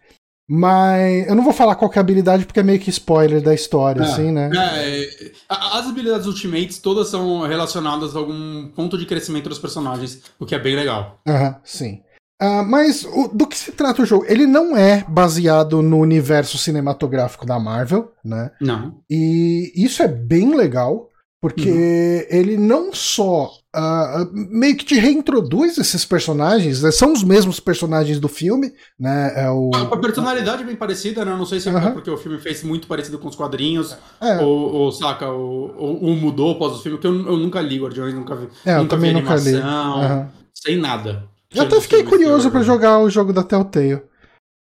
Mas 0.49 1.27
eu 1.27 1.35
não 1.35 1.43
vou 1.45 1.53
falar 1.53 1.75
qual 1.75 1.91
é 1.93 1.99
a 1.99 2.01
habilidade 2.01 2.47
porque 2.47 2.61
é 2.61 2.63
meio 2.63 2.79
que 2.79 2.89
spoiler 2.89 3.43
da 3.43 3.53
história, 3.53 4.01
é, 4.01 4.05
assim, 4.05 4.31
né? 4.31 4.51
É, 4.55 5.33
as 5.47 5.87
habilidades 5.87 6.27
Ultimates 6.27 6.79
todas 6.79 7.09
são 7.09 7.43
relacionadas 7.43 8.15
a 8.15 8.19
algum 8.19 8.69
ponto 8.69 8.97
de 8.97 9.05
crescimento 9.05 9.49
dos 9.49 9.59
personagens, 9.59 10.23
o 10.39 10.47
que 10.47 10.55
é 10.55 10.59
bem 10.59 10.77
legal. 10.77 11.21
Aham, 11.29 11.61
sim. 11.65 12.01
Uh, 12.41 12.65
mas 12.65 13.05
o, 13.05 13.29
do 13.29 13.47
que 13.47 13.59
se 13.59 13.73
trata 13.73 14.03
o 14.03 14.07
jogo? 14.07 14.25
Ele 14.29 14.47
não 14.47 14.77
é 14.77 15.05
baseado 15.09 15.83
no 15.83 15.99
universo 15.99 16.57
cinematográfico 16.57 17.45
da 17.45 17.59
Marvel, 17.59 18.13
né? 18.25 18.53
Não. 18.61 19.03
E 19.11 19.73
isso 19.75 20.03
é 20.03 20.09
bem 20.09 20.55
legal, 20.55 21.11
porque 21.43 21.71
uhum. 21.71 22.39
ele 22.39 22.57
não 22.57 22.93
só 22.93 23.51
uh, 23.77 24.31
meio 24.33 24.77
que 24.77 24.85
te 24.85 24.95
reintroduz 24.95 25.77
esses 25.77 26.05
personagens, 26.05 26.83
né? 26.83 26.91
são 26.91 27.13
os 27.13 27.23
mesmos 27.23 27.61
personagens 27.61 28.19
do 28.19 28.29
filme, 28.29 28.73
né? 28.99 29.33
É 29.37 29.51
o... 29.51 29.71
A 29.75 29.97
personalidade 29.99 30.63
é 30.63 30.67
bem 30.67 30.77
parecida, 30.77 31.25
né? 31.25 31.37
Não 31.37 31.45
sei 31.45 31.61
se 31.61 31.69
é 31.69 31.73
uhum. 31.73 31.93
porque 31.93 32.11
o 32.11 32.17
filme 32.17 32.39
fez 32.39 32.63
muito 32.63 32.87
parecido 32.87 33.19
com 33.19 33.29
os 33.29 33.37
quadrinhos, 33.37 33.97
é. 34.21 34.39
ou, 34.39 34.75
ou, 34.75 34.93
saca, 34.93 35.29
ou, 35.29 35.75
ou, 35.77 36.05
ou 36.05 36.17
mudou 36.17 36.53
após 36.53 36.75
o 36.75 36.83
filme, 36.83 36.99
que 36.99 37.07
eu, 37.07 37.15
eu 37.15 37.37
nunca 37.37 37.61
li 37.61 37.79
Guardiões, 37.79 38.15
nunca 38.15 38.35
vi. 38.35 38.49
É, 38.65 38.79
nunca 38.79 38.97
vi 38.97 39.11
animação, 39.11 39.53
nunca 39.53 40.09
li. 40.09 40.15
Uhum. 40.15 40.27
sem 40.55 40.77
nada. 40.79 41.25
Eu 41.55 41.63
até 41.63 41.81
fiquei 41.81 42.03
curioso 42.03 42.51
para 42.51 42.63
jogar 42.63 42.99
o 42.99 43.11
jogo 43.11 43.33
da 43.33 43.43
Telltale. 43.43 44.03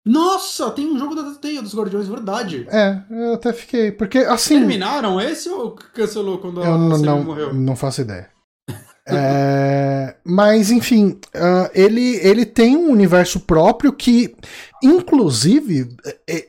Nossa, 0.05 0.71
tem 0.71 0.87
um 0.87 0.99
jogo 0.99 1.15
da 1.15 1.23
Telltale 1.23 1.63
dos 1.63 1.75
Guardiões, 1.75 2.09
verdade. 2.09 2.67
É, 2.71 3.01
eu 3.11 3.35
até 3.35 3.53
fiquei. 3.53 3.91
Porque 3.91 4.19
assim. 4.19 4.59
Terminaram 4.59 5.19
esse 5.21 5.49
ou 5.49 5.71
cancelou 5.95 6.39
quando 6.39 6.63
eu 6.63 6.75
a 6.75 6.79
não, 6.79 6.99
não, 6.99 7.23
morreu? 7.23 7.55
Não 7.55 7.75
faço 7.75 8.03
ideia. 8.03 8.34
É, 9.07 10.17
mas, 10.25 10.71
enfim, 10.71 11.19
uh, 11.35 11.71
ele, 11.75 12.17
ele 12.17 12.47
tem 12.47 12.77
um 12.77 12.91
universo 12.91 13.41
próprio 13.41 13.93
que, 13.93 14.35
inclusive, 14.83 15.89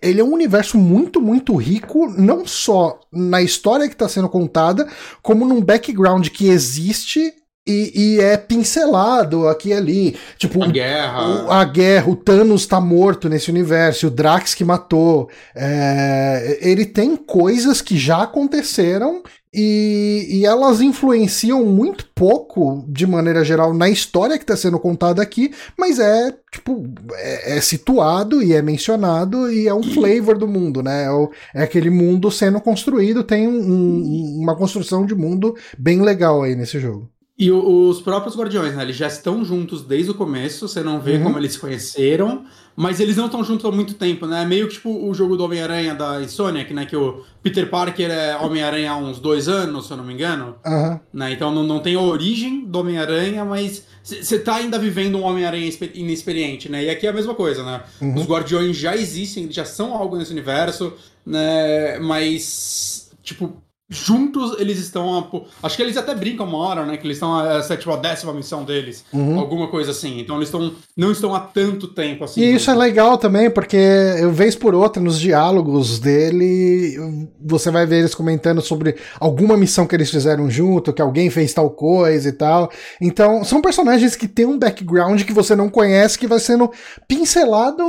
ele 0.01 0.21
é 0.21 0.23
um 0.23 0.33
universo 0.33 0.77
muito, 0.77 1.19
muito 1.19 1.55
rico, 1.55 2.07
não 2.07 2.45
só 2.45 2.99
na 3.11 3.41
história 3.41 3.87
que 3.87 3.93
está 3.93 4.07
sendo 4.07 4.29
contada, 4.29 4.87
como 5.21 5.45
num 5.45 5.61
background 5.61 6.29
que 6.29 6.47
existe 6.47 7.33
e, 7.67 7.91
e, 7.95 8.19
é 8.19 8.37
pincelado 8.37 9.47
aqui 9.47 9.69
e 9.69 9.73
ali. 9.73 10.17
Tipo, 10.37 10.63
a 10.63 10.67
guerra. 10.67 11.45
O, 11.45 11.51
a 11.51 11.65
guerra, 11.65 12.09
o 12.09 12.15
Thanos 12.15 12.67
tá 12.67 12.79
morto 12.79 13.27
nesse 13.27 13.49
universo, 13.49 14.07
o 14.07 14.11
Drax 14.11 14.53
que 14.53 14.63
matou. 14.63 15.29
É, 15.55 16.59
ele 16.61 16.85
tem 16.85 17.15
coisas 17.15 17.81
que 17.81 17.97
já 17.97 18.23
aconteceram 18.23 19.23
e, 19.57 20.27
e, 20.29 20.45
elas 20.45 20.81
influenciam 20.81 21.65
muito 21.65 22.05
pouco, 22.13 22.83
de 22.89 23.07
maneira 23.07 23.41
geral, 23.41 23.73
na 23.73 23.87
história 23.87 24.37
que 24.37 24.43
está 24.43 24.57
sendo 24.57 24.77
contada 24.77 25.21
aqui, 25.21 25.53
mas 25.79 25.97
é, 25.97 26.35
tipo, 26.51 26.85
é, 27.13 27.57
é, 27.57 27.61
situado 27.61 28.43
e 28.43 28.51
é 28.51 28.61
mencionado 28.61 29.49
e 29.49 29.65
é 29.65 29.73
um 29.73 29.81
flavor 29.81 30.37
do 30.37 30.45
mundo, 30.45 30.83
né? 30.83 31.05
É, 31.05 31.61
é 31.61 31.63
aquele 31.63 31.89
mundo 31.89 32.29
sendo 32.29 32.59
construído, 32.59 33.23
tem 33.23 33.47
um, 33.47 34.39
uma 34.41 34.57
construção 34.57 35.05
de 35.05 35.15
mundo 35.15 35.55
bem 35.79 36.01
legal 36.01 36.43
aí 36.43 36.53
nesse 36.53 36.77
jogo. 36.77 37.09
E 37.37 37.51
os 37.51 38.01
próprios 38.01 38.33
Guardiões, 38.33 38.75
né? 38.75 38.83
Eles 38.83 38.95
já 38.95 39.07
estão 39.07 39.43
juntos 39.43 39.83
desde 39.83 40.11
o 40.11 40.13
começo, 40.13 40.69
você 40.69 40.81
não 40.81 41.01
vê 41.01 41.17
uhum. 41.17 41.23
como 41.23 41.37
eles 41.37 41.51
se 41.51 41.59
conheceram, 41.59 42.45
mas 42.77 43.01
eles 43.01 43.17
não 43.17 43.25
estão 43.25 43.43
juntos 43.43 43.65
há 43.65 43.71
muito 43.71 43.95
tempo, 43.95 44.25
né? 44.25 44.45
Meio 44.45 44.69
que 44.69 44.75
tipo 44.75 44.89
o 44.89 45.13
jogo 45.13 45.35
do 45.35 45.43
Homem-Aranha 45.43 45.93
da 45.93 46.21
Insomniac, 46.21 46.73
né? 46.73 46.85
Que 46.85 46.95
o 46.95 47.25
Peter 47.43 47.69
Parker 47.69 48.09
é 48.09 48.37
Homem-Aranha 48.37 48.91
há 48.91 48.95
uns 48.95 49.19
dois 49.19 49.49
anos, 49.49 49.87
se 49.87 49.91
eu 49.91 49.97
não 49.97 50.05
me 50.05 50.13
engano. 50.13 50.55
Uhum. 50.65 50.99
Né? 51.13 51.33
Então 51.33 51.53
não, 51.53 51.63
não 51.63 51.81
tem 51.81 51.95
a 51.95 51.99
origem 51.99 52.65
do 52.65 52.79
Homem-Aranha, 52.79 53.43
mas 53.43 53.83
você 54.01 54.39
tá 54.39 54.55
ainda 54.55 54.79
vivendo 54.79 55.17
um 55.17 55.23
Homem-Aranha 55.23 55.69
inexperiente, 55.93 56.69
né? 56.69 56.85
E 56.85 56.89
aqui 56.89 57.05
é 57.05 57.09
a 57.09 57.13
mesma 57.13 57.35
coisa, 57.35 57.65
né? 57.65 57.83
Uhum. 57.99 58.15
Os 58.15 58.25
Guardiões 58.25 58.77
já 58.77 58.95
existem, 58.95 59.51
já 59.51 59.65
são 59.65 59.93
algo 59.93 60.15
nesse 60.15 60.31
universo, 60.31 60.93
né? 61.25 61.99
Mas, 61.99 63.11
tipo, 63.21 63.61
juntos 63.89 64.59
eles 64.59 64.79
estão. 64.79 65.17
A, 65.17 65.65
acho 65.67 65.75
que 65.77 65.83
eles 65.83 65.97
até 65.97 66.15
brincam 66.15 66.47
uma 66.47 66.57
hora, 66.57 66.85
né? 66.85 66.97
Que 66.97 67.05
eles 67.05 67.17
estão. 67.17 67.45
Essa 67.45 67.75
é 67.75 67.77
tipo 67.77 67.91
a 67.91 67.97
décima 67.97 68.33
missão 68.33 68.63
deles. 68.63 69.05
Uhum. 69.13 69.39
Alguma 69.39 69.67
coisa 69.67 69.91
assim. 69.91 70.19
Então 70.19 70.37
eles 70.37 70.47
estão. 70.47 70.73
Não 70.97 71.11
estão 71.11 71.35
há 71.35 71.39
tanto 71.39 71.87
tempo 71.89 72.23
assim. 72.23 72.41
E 72.41 72.55
isso 72.55 72.71
é 72.71 72.75
legal 72.75 73.17
também, 73.17 73.49
porque 73.49 73.77
eu 73.77 74.31
vez 74.31 74.55
por 74.55 74.73
outra, 74.73 75.01
nos 75.01 75.19
diálogos 75.19 75.99
dele, 75.99 76.97
você 77.39 77.69
vai 77.69 77.85
ver 77.85 77.99
eles 77.99 78.15
comentando 78.15 78.61
sobre 78.61 78.95
alguma 79.19 79.55
missão 79.57 79.85
que 79.85 79.95
eles 79.95 80.09
fizeram 80.09 80.49
junto, 80.49 80.93
que 80.93 81.01
alguém 81.01 81.29
fez 81.29 81.53
tal 81.53 81.69
coisa 81.69 82.29
e 82.29 82.33
tal. 82.33 82.71
Então, 82.99 83.43
são 83.43 83.61
personagens 83.61 84.15
que 84.15 84.27
têm 84.27 84.45
um 84.45 84.57
background 84.57 85.21
que 85.23 85.33
você 85.33 85.55
não 85.55 85.69
conhece, 85.69 86.17
que 86.17 86.27
vai 86.27 86.39
sendo 86.39 86.71
pincelado, 87.07 87.83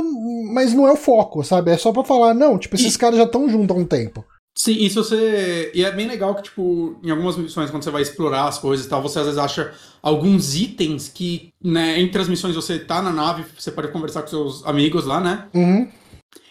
mas 0.53 0.73
não 0.73 0.87
é 0.87 0.91
o 0.91 0.97
foco, 0.97 1.43
sabe? 1.43 1.71
É 1.71 1.77
só 1.77 1.91
pra 1.91 2.03
falar, 2.03 2.33
não, 2.33 2.57
tipo, 2.57 2.75
esses 2.75 2.95
e... 2.95 2.99
caras 2.99 3.17
já 3.17 3.23
estão 3.23 3.49
juntos 3.49 3.75
há 3.75 3.79
um 3.79 3.85
tempo. 3.85 4.23
Sim, 4.57 4.75
e 4.79 4.89
se 4.89 4.95
você. 4.95 5.71
E 5.71 5.85
é 5.85 5.91
bem 5.91 6.07
legal 6.07 6.33
que, 6.33 6.41
tipo, 6.41 6.95
em 7.03 7.11
algumas 7.11 7.37
missões, 7.37 7.69
quando 7.69 7.83
você 7.83 7.91
vai 7.91 8.01
explorar 8.01 8.47
as 8.47 8.57
coisas 8.57 8.87
e 8.87 8.89
tal, 8.89 9.03
você 9.03 9.19
às 9.19 9.25
vezes 9.25 9.37
acha 9.37 9.71
alguns 10.01 10.55
itens 10.55 11.07
que, 11.07 11.53
né, 11.63 12.01
entre 12.01 12.19
as 12.19 12.27
missões 12.27 12.55
você 12.55 12.79
tá 12.79 12.99
na 12.99 13.11
nave, 13.11 13.45
você 13.55 13.71
pode 13.71 13.89
conversar 13.89 14.23
com 14.23 14.29
seus 14.29 14.65
amigos 14.65 15.05
lá, 15.05 15.21
né? 15.21 15.45
Uhum. 15.53 15.87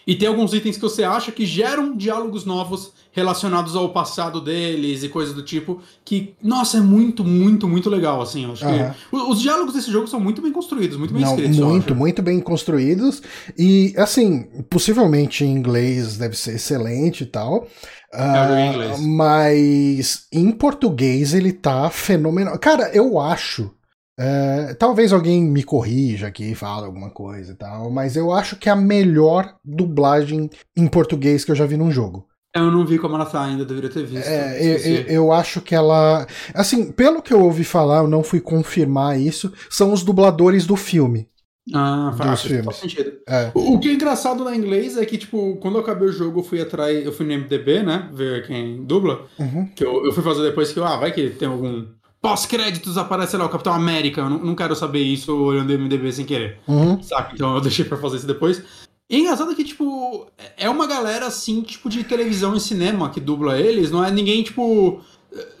E 0.07 0.15
tem 0.15 0.25
alguns 0.25 0.53
itens 0.53 0.77
que 0.77 0.81
você 0.81 1.03
acha 1.03 1.33
que 1.33 1.45
geram 1.45 1.97
diálogos 1.97 2.45
novos 2.45 2.93
relacionados 3.11 3.75
ao 3.75 3.89
passado 3.89 4.39
deles 4.39 5.03
e 5.03 5.09
coisas 5.09 5.35
do 5.35 5.41
tipo, 5.41 5.81
que, 6.05 6.33
nossa, 6.41 6.77
é 6.77 6.81
muito, 6.81 7.25
muito, 7.25 7.67
muito 7.67 7.89
legal, 7.89 8.21
assim. 8.21 8.45
Eu 8.45 8.53
acho 8.53 8.65
uhum. 8.65 8.91
que 9.09 9.15
os 9.17 9.41
diálogos 9.41 9.73
desse 9.73 9.91
jogo 9.91 10.07
são 10.07 10.19
muito 10.19 10.41
bem 10.41 10.53
construídos, 10.53 10.95
muito 10.95 11.13
bem 11.13 11.23
Não, 11.23 11.31
escritos. 11.31 11.57
Muito, 11.57 11.95
muito 11.95 12.21
bem 12.21 12.39
construídos. 12.39 13.21
E, 13.57 13.93
assim, 13.97 14.43
possivelmente 14.69 15.43
em 15.43 15.51
inglês 15.51 16.15
deve 16.15 16.37
ser 16.37 16.55
excelente 16.55 17.23
e 17.23 17.27
tal. 17.27 17.67
Uh, 18.13 19.01
mas 19.01 20.27
em 20.31 20.51
português 20.51 21.33
ele 21.33 21.51
tá 21.51 21.89
fenomenal. 21.89 22.57
Cara, 22.57 22.89
eu 22.93 23.19
acho. 23.19 23.71
Uh, 24.19 24.73
talvez 24.79 25.13
alguém 25.13 25.43
me 25.43 25.61
corrija 25.61 26.27
aqui 26.27 26.51
e 26.51 26.55
fale 26.55 26.85
alguma 26.85 27.11
coisa 27.11 27.51
e 27.51 27.55
tal, 27.55 27.91
mas 27.91 28.15
eu 28.15 28.31
acho 28.31 28.55
que 28.55 28.67
é 28.67 28.71
a 28.71 28.75
melhor 28.75 29.55
dublagem 29.63 30.49
em 30.75 30.87
português 30.87 31.45
que 31.45 31.51
eu 31.51 31.55
já 31.55 31.67
vi 31.67 31.77
num 31.77 31.91
jogo. 31.91 32.27
Eu 32.55 32.71
não 32.71 32.85
vi 32.85 32.97
como 32.97 33.15
ela 33.15 33.25
tá 33.25 33.43
ainda, 33.43 33.63
deveria 33.63 33.89
ter 33.89 34.03
visto. 34.05 34.27
É, 34.27 34.57
eu, 34.59 35.05
eu, 35.07 35.31
acho 35.31 35.61
que 35.61 35.75
ela. 35.75 36.25
Assim, 36.55 36.91
pelo 36.91 37.21
que 37.21 37.31
eu 37.31 37.43
ouvi 37.43 37.63
falar, 37.63 37.99
eu 37.99 38.07
não 38.07 38.23
fui 38.23 38.41
confirmar 38.41 39.19
isso, 39.19 39.53
são 39.69 39.93
os 39.93 40.03
dubladores 40.03 40.65
do 40.65 40.75
filme. 40.75 41.29
Ah, 41.73 42.13
faz, 42.17 42.39
sentido. 42.39 43.17
É. 43.27 43.51
O, 43.53 43.79
que 43.79 43.89
é 43.89 43.93
engraçado 43.93 44.43
na 44.43 44.55
inglês 44.55 44.97
é 44.97 45.05
que, 45.05 45.17
tipo, 45.17 45.57
quando 45.57 45.75
eu 45.75 45.81
acabei 45.81 46.07
o 46.07 46.11
jogo, 46.11 46.39
eu 46.39 46.43
fui 46.43 46.61
atrás, 46.61 47.05
eu 47.05 47.11
fui 47.11 47.25
no 47.25 47.33
MDB, 47.33 47.83
né? 47.83 48.09
Ver 48.13 48.47
quem 48.47 48.85
dubla. 48.85 49.25
Uhum. 49.37 49.67
Que 49.75 49.83
eu, 49.83 50.05
eu 50.05 50.13
fui 50.13 50.23
fazer 50.23 50.43
depois 50.43 50.71
que, 50.71 50.79
ah, 50.79 50.95
vai 50.95 51.11
que 51.11 51.29
tem 51.31 51.47
algum. 51.47 51.85
Pós-créditos 52.21 52.97
aparece 52.97 53.37
lá 53.37 53.45
o 53.45 53.49
Capitão 53.49 53.73
América. 53.73 54.21
Eu 54.21 54.29
não, 54.29 54.39
não 54.39 54.55
quero 54.55 54.75
saber 54.75 55.01
isso 55.01 55.35
olhando 55.35 55.69
o 55.69 55.79
MDB 55.79 56.11
sem 56.11 56.25
querer. 56.25 56.59
Uhum. 56.67 57.01
Saca? 57.03 57.33
Então 57.33 57.55
eu 57.55 57.61
deixei 57.61 57.85
pra 57.85 57.97
fazer 57.97 58.17
isso 58.17 58.27
depois. 58.27 58.63
E 59.09 59.15
é 59.15 59.19
engraçado 59.19 59.55
que, 59.55 59.63
tipo, 59.63 60.27
é 60.57 60.69
uma 60.69 60.85
galera 60.85 61.27
assim, 61.27 61.61
tipo, 61.61 61.89
de 61.89 62.03
televisão 62.03 62.55
e 62.55 62.59
cinema 62.59 63.09
que 63.09 63.21
dubla 63.21 63.57
eles, 63.57 63.89
não 63.89 64.03
é 64.03 64.11
ninguém, 64.11 64.43
tipo. 64.43 65.01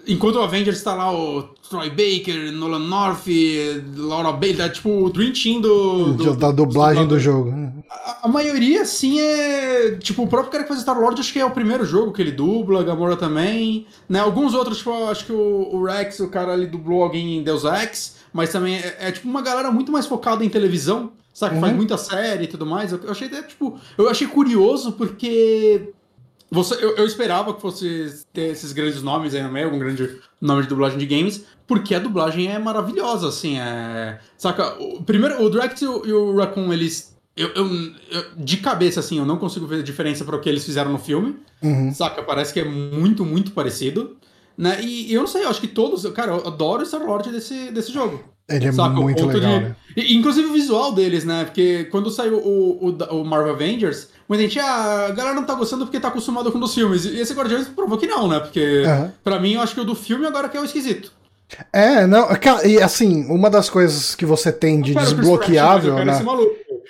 Enquanto 0.07 0.35
o 0.35 0.41
Avengers 0.41 0.81
tá 0.81 0.93
lá, 0.93 1.11
o 1.11 1.43
Troy 1.69 1.89
Baker, 1.89 2.51
Nolan 2.51 2.79
North, 2.79 3.25
Laura 3.95 4.31
Bailey, 4.31 4.57
tá 4.57 4.69
tipo 4.69 4.89
o 4.89 5.09
Dream 5.09 5.33
Team 5.33 5.61
do. 5.61 6.13
do 6.13 6.35
da 6.35 6.51
dublagem 6.51 7.03
do, 7.03 7.15
do 7.15 7.19
jogo. 7.19 7.53
A, 7.89 8.19
a, 8.23 8.27
maioria, 8.27 8.83
assim, 8.83 9.19
é. 9.19 9.91
Tipo, 9.99 10.23
o 10.23 10.27
próprio 10.27 10.51
cara 10.51 10.63
que 10.63 10.69
faz 10.69 10.81
Star 10.81 10.99
Lord, 10.99 11.19
acho 11.19 11.33
que 11.33 11.39
é 11.39 11.45
o 11.45 11.51
primeiro 11.51 11.85
jogo 11.85 12.13
que 12.13 12.21
ele 12.21 12.31
dubla, 12.31 12.83
Gamora 12.83 13.17
também. 13.17 13.85
Né? 14.07 14.19
Alguns 14.19 14.53
outros, 14.53 14.77
tipo, 14.77 14.91
acho 15.07 15.25
que 15.25 15.33
o, 15.33 15.69
o 15.73 15.83
Rex, 15.83 16.19
o 16.19 16.29
cara 16.29 16.53
ali 16.53 16.67
dublou 16.67 17.03
alguém 17.03 17.37
em 17.37 17.43
Deus 17.43 17.63
Ex, 17.65 18.15
mas 18.31 18.51
também 18.51 18.75
é, 18.75 18.97
é 18.99 19.11
tipo 19.11 19.27
uma 19.27 19.41
galera 19.41 19.71
muito 19.71 19.91
mais 19.91 20.05
focada 20.05 20.43
em 20.43 20.49
televisão. 20.49 21.11
Sabe, 21.33 21.53
uhum. 21.53 21.61
faz 21.61 21.75
muita 21.75 21.97
série 21.99 22.45
e 22.45 22.47
tudo 22.47 22.65
mais. 22.65 22.91
Eu 22.91 23.11
achei 23.11 23.27
até, 23.27 23.43
tipo, 23.43 23.79
eu 23.95 24.09
achei 24.09 24.25
curioso 24.25 24.93
porque 24.93 25.93
você, 26.49 26.75
eu, 26.75 26.95
eu, 26.95 27.05
esperava 27.05 27.53
que 27.53 27.61
fosse 27.61 28.23
ter 28.31 28.51
esses 28.51 28.71
grandes 28.71 29.01
nomes 29.01 29.35
aí 29.35 29.43
no 29.43 29.51
meio, 29.51 29.65
algum 29.65 29.79
grande 29.79 30.17
nome 30.39 30.63
de 30.63 30.69
dublagem 30.69 30.97
de 30.97 31.05
games, 31.05 31.45
porque 31.67 31.93
a 31.93 31.99
dublagem 31.99 32.51
é 32.51 32.57
maravilhosa, 32.57 33.27
assim, 33.27 33.59
é... 33.59 34.19
Saca, 34.37 34.81
o, 34.81 35.03
primeiro, 35.03 35.43
o 35.43 35.49
Direct 35.49 35.83
e 35.83 35.87
o, 35.87 36.05
e 36.05 36.13
o 36.13 36.35
Raccoon, 36.37 36.71
eles... 36.71 37.15
Eu, 37.35 37.49
eu, 37.49 37.65
eu, 38.11 38.25
de 38.37 38.57
cabeça, 38.57 38.99
assim, 38.99 39.19
eu 39.19 39.25
não 39.25 39.37
consigo 39.37 39.67
ver 39.67 39.79
a 39.79 39.83
diferença 39.83 40.23
para 40.25 40.35
o 40.35 40.39
que 40.39 40.49
eles 40.49 40.65
fizeram 40.65 40.91
no 40.91 40.97
filme, 40.97 41.35
uhum. 41.61 41.93
saca? 41.93 42.23
Parece 42.23 42.53
que 42.53 42.61
é 42.61 42.65
muito, 42.65 43.25
muito 43.25 43.51
parecido, 43.51 44.17
né? 44.57 44.81
E, 44.81 45.11
e 45.11 45.13
eu 45.13 45.21
não 45.21 45.27
sei, 45.27 45.43
eu 45.43 45.49
acho 45.49 45.61
que 45.61 45.67
todos... 45.67 46.05
Cara, 46.11 46.31
eu 46.31 46.47
adoro 46.47 46.81
o 46.81 46.85
Star-Lord 46.85 47.29
desse, 47.29 47.71
desse 47.71 47.91
jogo. 47.91 48.23
Ele 48.49 48.65
é 48.65 48.71
Saca? 48.71 48.95
muito 48.95 49.25
legal, 49.25 49.59
de... 49.59 49.65
né? 49.65 49.75
Inclusive 49.97 50.47
o 50.47 50.53
visual 50.53 50.93
deles, 50.93 51.25
né? 51.25 51.43
Porque 51.43 51.83
quando 51.85 52.09
saiu 52.09 52.37
o, 52.37 52.89
o, 52.89 53.19
o 53.19 53.25
Marvel 53.25 53.53
Avengers, 53.53 54.09
muita 54.27 54.43
gente, 54.43 54.59
ah, 54.59 55.07
a 55.07 55.11
galera 55.11 55.35
não 55.35 55.45
tá 55.45 55.53
gostando 55.53 55.85
porque 55.85 55.99
tá 55.99 56.09
acostumado 56.09 56.51
com 56.51 56.59
os 56.59 56.73
filmes. 56.73 57.05
E 57.05 57.19
esse 57.19 57.33
Guardiões 57.33 57.67
provou 57.67 57.97
que 57.97 58.07
não, 58.07 58.27
né? 58.27 58.39
Porque, 58.39 58.83
uhum. 58.85 59.11
pra 59.23 59.39
mim, 59.39 59.53
eu 59.53 59.61
acho 59.61 59.73
que 59.73 59.81
o 59.81 59.85
do 59.85 59.95
filme 59.95 60.25
agora 60.25 60.49
que 60.49 60.57
é 60.57 60.61
o 60.61 60.65
esquisito. 60.65 61.11
É, 61.71 62.05
não, 62.05 62.27
e 62.65 62.81
assim, 62.81 63.25
uma 63.29 63.49
das 63.49 63.69
coisas 63.69 64.13
que 64.15 64.25
você 64.25 64.51
tem 64.51 64.81
de 64.81 64.93
desbloqueável, 64.93 66.03
né? 66.03 66.21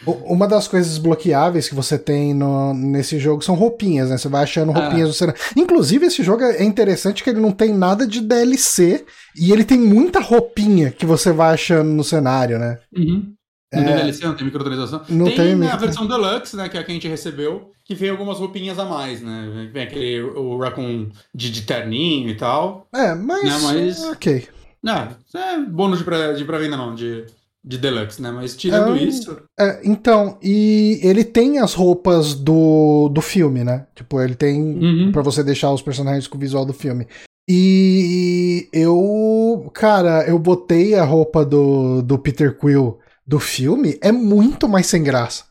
Uma 0.05 0.47
das 0.47 0.67
coisas 0.67 0.89
desbloqueáveis 0.93 1.69
que 1.69 1.75
você 1.75 1.97
tem 1.97 2.33
no, 2.33 2.73
nesse 2.73 3.19
jogo 3.19 3.43
são 3.43 3.55
roupinhas, 3.55 4.09
né? 4.09 4.17
Você 4.17 4.27
vai 4.27 4.43
achando 4.43 4.71
roupinhas 4.71 5.03
ah. 5.03 5.07
no 5.07 5.13
cenário. 5.13 5.41
Inclusive, 5.55 6.07
esse 6.07 6.23
jogo 6.23 6.43
é 6.43 6.63
interessante 6.63 7.23
que 7.23 7.29
ele 7.29 7.39
não 7.39 7.51
tem 7.51 7.73
nada 7.73 8.07
de 8.07 8.19
DLC 8.19 9.05
e 9.35 9.51
ele 9.51 9.63
tem 9.63 9.77
muita 9.77 10.19
roupinha 10.19 10.91
que 10.91 11.05
você 11.05 11.31
vai 11.31 11.53
achando 11.53 11.89
no 11.89 12.03
cenário, 12.03 12.57
né? 12.57 12.79
Uhum. 12.95 13.33
Não 13.73 13.81
é... 13.81 13.85
tem 13.85 13.95
DLC, 13.95 14.25
não 14.25 14.35
tem 14.35 14.45
microtransação. 14.45 15.01
Não 15.09 15.25
tem, 15.25 15.35
tem 15.35 15.67
a 15.67 15.75
versão 15.75 16.07
Deluxe, 16.07 16.55
né? 16.55 16.69
Que 16.69 16.77
é 16.77 16.79
a 16.79 16.83
que 16.83 16.91
a 16.91 16.93
gente 16.93 17.07
recebeu, 17.07 17.71
que 17.83 17.93
vem 17.93 18.09
algumas 18.09 18.39
roupinhas 18.39 18.79
a 18.79 18.85
mais, 18.85 19.21
né? 19.21 19.69
Vem 19.71 19.83
aquele 19.83 20.21
o 20.21 20.57
Raccoon 20.57 21.09
de, 21.33 21.51
de 21.51 21.61
terninho 21.63 22.29
e 22.29 22.35
tal. 22.35 22.87
É, 22.93 23.13
mas. 23.13 23.43
Né, 23.43 23.59
mas... 23.63 24.03
Ok. 24.05 24.47
Não, 24.81 25.09
é 25.35 25.59
bônus 25.67 25.99
de 25.99 26.05
pré-venda, 26.45 26.77
não, 26.77 26.95
de, 26.95 27.25
de 27.63 27.77
Deluxe, 27.77 28.21
né? 28.21 28.31
Mas 28.31 28.55
tirando 28.55 28.95
é, 28.95 29.03
isso. 29.03 29.37
É, 29.59 29.81
então, 29.83 30.37
e 30.41 30.99
ele 31.03 31.25
tem 31.25 31.59
as 31.59 31.73
roupas 31.73 32.33
do, 32.33 33.09
do 33.09 33.21
filme, 33.21 33.65
né? 33.65 33.85
Tipo, 33.93 34.21
ele 34.21 34.35
tem. 34.35 34.61
Uhum. 34.61 35.11
para 35.11 35.21
você 35.21 35.43
deixar 35.43 35.71
os 35.71 35.81
personagens 35.81 36.27
com 36.27 36.37
o 36.37 36.41
visual 36.41 36.65
do 36.65 36.73
filme. 36.73 37.05
E 37.49 38.69
eu. 38.71 39.69
Cara, 39.73 40.25
eu 40.25 40.39
botei 40.39 40.95
a 40.95 41.03
roupa 41.03 41.43
do, 41.43 42.01
do 42.01 42.17
Peter 42.17 42.57
Quill 42.57 42.97
do 43.27 43.39
filme, 43.39 43.99
é 44.01 44.11
muito 44.11 44.67
mais 44.69 44.87
sem 44.87 45.03
graça. 45.03 45.45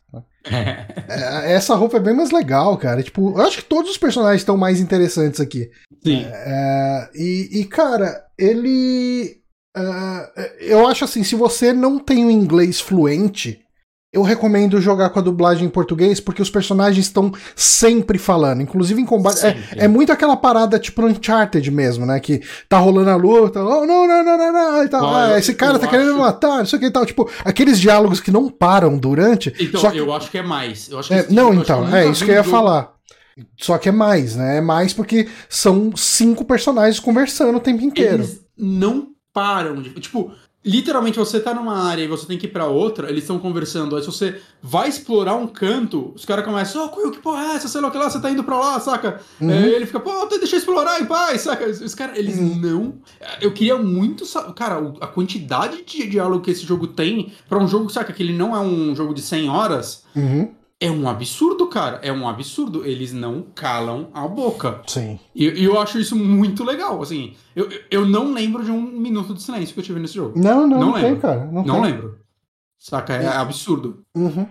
É, 1.08 1.52
essa 1.52 1.74
roupa 1.74 1.96
é 1.96 2.00
bem 2.00 2.14
mais 2.14 2.30
legal, 2.30 2.76
cara. 2.76 3.02
Tipo, 3.02 3.36
eu 3.36 3.44
acho 3.44 3.58
que 3.58 3.64
todos 3.64 3.90
os 3.90 3.98
personagens 3.98 4.42
estão 4.42 4.56
mais 4.56 4.80
interessantes 4.80 5.40
aqui. 5.40 5.70
Sim. 6.04 6.24
É, 6.24 7.10
e, 7.14 7.60
e, 7.60 7.64
cara, 7.64 8.24
ele. 8.38 9.40
Uh, 9.76 10.40
eu 10.60 10.86
acho 10.86 11.04
assim, 11.04 11.24
se 11.24 11.34
você 11.34 11.72
não 11.72 11.98
tem 11.98 12.24
o 12.24 12.30
inglês 12.30 12.80
fluente, 12.80 13.65
eu 14.12 14.22
recomendo 14.22 14.80
jogar 14.80 15.10
com 15.10 15.18
a 15.18 15.22
dublagem 15.22 15.66
em 15.66 15.70
português, 15.70 16.20
porque 16.20 16.40
os 16.40 16.48
personagens 16.48 17.04
estão 17.04 17.30
sempre 17.54 18.18
falando, 18.18 18.62
inclusive 18.62 19.00
em 19.00 19.04
combate. 19.04 19.44
É, 19.44 19.84
é, 19.84 19.88
muito 19.88 20.10
aquela 20.10 20.36
parada 20.36 20.78
tipo 20.78 21.04
Uncharted 21.04 21.70
mesmo, 21.70 22.06
né? 22.06 22.18
Que 22.18 22.40
tá 22.68 22.78
rolando 22.78 23.10
a 23.10 23.16
luta, 23.16 23.62
oh, 23.62 23.84
não, 23.84 24.06
não, 24.06 24.24
não, 24.24 24.38
não, 24.38 24.52
não, 24.52 24.84
e 24.84 24.88
tal. 24.88 25.14
Ah, 25.14 25.38
esse 25.38 25.54
cara 25.54 25.78
tá 25.78 25.86
acho... 25.86 25.90
querendo 25.90 26.16
matar, 26.16 26.58
não 26.58 26.66
sei 26.66 26.78
o 26.78 26.80
que 26.80 26.86
e 26.86 26.90
tal. 26.90 27.04
Tipo, 27.04 27.30
aqueles 27.44 27.78
diálogos 27.78 28.20
que 28.20 28.30
não 28.30 28.48
param 28.48 28.96
durante. 28.96 29.52
Então, 29.60 29.90
que... 29.90 29.98
eu 29.98 30.12
acho 30.12 30.30
que 30.30 30.38
é 30.38 30.42
mais. 30.42 30.88
Eu 30.88 30.98
acho 30.98 31.12
é, 31.12 31.26
não, 31.28 31.52
então, 31.52 31.94
é 31.94 32.08
isso 32.08 32.24
que 32.24 32.30
eu 32.30 32.36
ia 32.36 32.44
falar. 32.44 32.94
Só 33.58 33.76
que 33.76 33.88
é 33.90 33.92
mais, 33.92 34.34
né? 34.34 34.58
É 34.58 34.60
mais 34.62 34.94
porque 34.94 35.28
são 35.48 35.94
cinco 35.94 36.44
personagens 36.44 36.98
conversando 36.98 37.56
o 37.56 37.60
tempo 37.60 37.84
inteiro. 37.84 38.22
Eles 38.22 38.40
não 38.56 39.08
param 39.32 39.82
de. 39.82 39.90
Tipo, 39.90 40.32
literalmente 40.66 41.16
você 41.16 41.38
tá 41.38 41.54
numa 41.54 41.88
área 41.88 42.02
e 42.02 42.08
você 42.08 42.26
tem 42.26 42.36
que 42.36 42.46
ir 42.46 42.50
pra 42.50 42.66
outra, 42.66 43.08
eles 43.08 43.22
estão 43.22 43.38
conversando. 43.38 43.94
Aí 43.94 44.02
se 44.02 44.08
você 44.08 44.40
vai 44.60 44.88
explorar 44.88 45.36
um 45.36 45.46
canto, 45.46 46.12
os 46.16 46.24
caras 46.24 46.44
começam, 46.44 46.84
oh, 46.84 47.10
que 47.10 47.18
porra 47.20 47.52
é 47.52 47.54
essa? 47.54 47.68
Sei 47.68 47.80
lá 47.80 47.86
o 47.86 47.90
que 47.92 47.96
lá, 47.96 48.10
você 48.10 48.20
tá 48.20 48.28
indo 48.28 48.42
pra 48.42 48.58
lá, 48.58 48.80
saca? 48.80 49.20
Uhum. 49.40 49.48
Aí 49.48 49.72
ele 49.72 49.86
fica, 49.86 50.00
pô, 50.00 50.26
deixa 50.26 50.56
eu 50.56 50.58
explorar 50.58 51.00
em 51.00 51.06
paz, 51.06 51.42
saca? 51.42 51.66
Os 51.66 51.94
caras, 51.94 52.18
eles 52.18 52.36
uhum. 52.36 52.56
não. 52.56 52.94
Eu 53.40 53.52
queria 53.52 53.78
muito. 53.78 54.24
Cara, 54.54 54.92
a 55.00 55.06
quantidade 55.06 55.84
de 55.84 56.08
diálogo 56.08 56.42
que 56.42 56.50
esse 56.50 56.66
jogo 56.66 56.88
tem 56.88 57.32
pra 57.48 57.58
um 57.58 57.68
jogo, 57.68 57.88
saca? 57.88 58.12
Que 58.12 58.22
ele 58.24 58.36
não 58.36 58.54
é 58.54 58.58
um 58.58 58.94
jogo 58.96 59.14
de 59.14 59.22
100 59.22 59.48
horas. 59.48 60.04
Uhum. 60.16 60.50
É 60.80 60.90
um 60.90 61.08
absurdo, 61.08 61.66
cara. 61.68 62.00
É 62.02 62.12
um 62.12 62.28
absurdo. 62.28 62.84
Eles 62.84 63.12
não 63.12 63.46
calam 63.54 64.10
a 64.12 64.28
boca. 64.28 64.82
Sim. 64.86 65.18
E 65.34 65.46
eu, 65.46 65.54
eu 65.54 65.80
acho 65.80 65.98
isso 65.98 66.14
muito 66.14 66.62
legal. 66.64 67.00
Assim, 67.00 67.34
eu, 67.54 67.68
eu 67.90 68.04
não 68.04 68.32
lembro 68.32 68.62
de 68.62 68.70
um 68.70 68.82
minuto 68.82 69.32
de 69.32 69.42
silêncio 69.42 69.72
que 69.72 69.80
eu 69.80 69.84
tive 69.84 70.00
nesse 70.00 70.14
jogo. 70.14 70.38
Não, 70.38 70.66
não, 70.66 70.68
não, 70.68 70.80
não 70.80 70.92
lembro. 70.92 71.10
tem, 71.10 71.20
cara. 71.20 71.44
Não, 71.46 71.64
não 71.64 71.80
lembro. 71.80 72.18
Saca? 72.78 73.14
É, 73.14 73.24
é. 73.24 73.28
absurdo. 73.28 74.02
Uhum. 74.14 74.46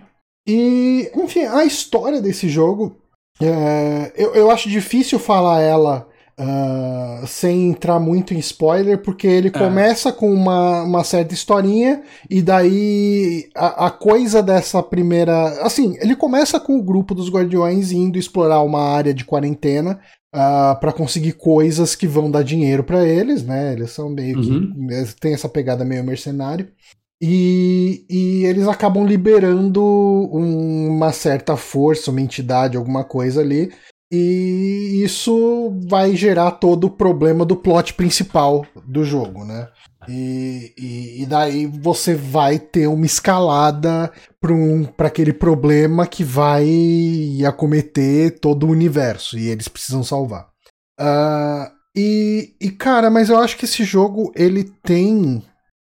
E, 0.46 1.10
enfim, 1.14 1.44
a 1.44 1.64
história 1.64 2.20
desse 2.20 2.48
jogo. 2.48 2.96
É, 3.40 4.12
eu, 4.16 4.34
eu 4.34 4.50
acho 4.50 4.68
difícil 4.68 5.18
falar 5.18 5.60
ela 5.60 6.08
Uh, 6.38 7.26
sem 7.26 7.70
entrar 7.70 7.98
muito 7.98 8.34
em 8.34 8.38
spoiler, 8.38 8.98
porque 8.98 9.26
ele 9.26 9.48
é. 9.48 9.50
começa 9.50 10.12
com 10.12 10.30
uma, 10.30 10.82
uma 10.82 11.02
certa 11.02 11.32
historinha, 11.32 12.02
e 12.28 12.42
daí 12.42 13.48
a, 13.54 13.86
a, 13.86 13.90
coisa 13.90 14.42
dessa 14.42 14.82
primeira. 14.82 15.48
Assim, 15.64 15.96
ele 15.98 16.14
começa 16.14 16.60
com 16.60 16.78
o 16.78 16.82
grupo 16.82 17.14
dos 17.14 17.30
Guardiões 17.30 17.90
indo 17.90 18.18
explorar 18.18 18.60
uma 18.62 18.82
área 18.82 19.14
de 19.14 19.24
quarentena. 19.24 19.98
Uh, 20.34 20.38
ah, 20.38 20.78
para 20.78 20.92
conseguir 20.92 21.32
coisas 21.32 21.94
que 21.94 22.06
vão 22.06 22.30
dar 22.30 22.42
dinheiro 22.42 22.84
para 22.84 23.02
eles, 23.06 23.42
né? 23.42 23.72
Eles 23.72 23.92
são 23.92 24.10
meio 24.10 24.36
uhum. 24.36 24.74
que. 24.88 25.14
tem 25.18 25.32
essa 25.32 25.48
pegada 25.48 25.82
meio 25.82 26.04
mercenário. 26.04 26.68
E, 27.20 28.04
e, 28.10 28.44
eles 28.44 28.68
acabam 28.68 29.06
liberando 29.06 29.82
um, 29.82 30.88
uma 30.88 31.12
certa 31.12 31.56
força, 31.56 32.10
uma 32.10 32.20
entidade, 32.20 32.76
alguma 32.76 33.04
coisa 33.04 33.40
ali, 33.40 33.72
e 34.10 35.02
isso 35.04 35.72
vai 35.88 36.14
gerar 36.14 36.52
todo 36.52 36.84
o 36.84 36.90
problema 36.90 37.44
do 37.44 37.56
plot 37.56 37.94
principal 37.94 38.64
do 38.86 39.04
jogo, 39.04 39.44
né? 39.44 39.68
E, 40.08 40.72
e, 40.78 41.22
e 41.22 41.26
daí 41.26 41.66
você 41.66 42.14
vai 42.14 42.58
ter 42.58 42.86
uma 42.86 43.04
escalada 43.04 44.12
para 44.40 44.52
um, 44.52 44.86
aquele 44.98 45.32
problema 45.32 46.06
que 46.06 46.22
vai 46.22 47.38
acometer 47.46 48.38
todo 48.38 48.66
o 48.66 48.70
universo 48.70 49.36
e 49.36 49.48
eles 49.48 49.66
precisam 49.66 50.04
salvar. 50.04 50.48
Uh, 51.00 51.68
e, 51.96 52.54
e 52.60 52.70
cara, 52.70 53.10
mas 53.10 53.28
eu 53.28 53.38
acho 53.38 53.56
que 53.56 53.64
esse 53.64 53.82
jogo 53.82 54.32
ele 54.36 54.64
tem 54.84 55.42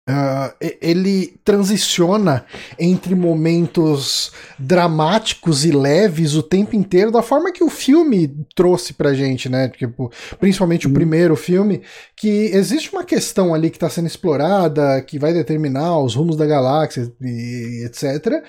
Uh, 0.06 0.52
ele 0.82 1.40
transiciona 1.42 2.44
entre 2.78 3.14
momentos 3.14 4.32
dramáticos 4.58 5.64
e 5.64 5.70
leves 5.70 6.34
o 6.34 6.42
tempo 6.42 6.76
inteiro, 6.76 7.10
da 7.10 7.22
forma 7.22 7.50
que 7.50 7.64
o 7.64 7.70
filme 7.70 8.28
trouxe 8.54 8.92
pra 8.92 9.14
gente, 9.14 9.48
né? 9.48 9.66
Tipo, 9.70 10.12
principalmente 10.38 10.86
o 10.86 10.90
uhum. 10.90 10.94
primeiro 10.94 11.34
filme, 11.36 11.80
que 12.14 12.50
existe 12.52 12.92
uma 12.92 13.02
questão 13.02 13.54
ali 13.54 13.70
que 13.70 13.76
está 13.76 13.88
sendo 13.88 14.06
explorada, 14.06 15.00
que 15.00 15.18
vai 15.18 15.32
determinar 15.32 15.98
os 15.98 16.14
rumos 16.14 16.36
da 16.36 16.44
galáxia 16.44 17.10
e 17.22 17.86
etc. 17.86 18.44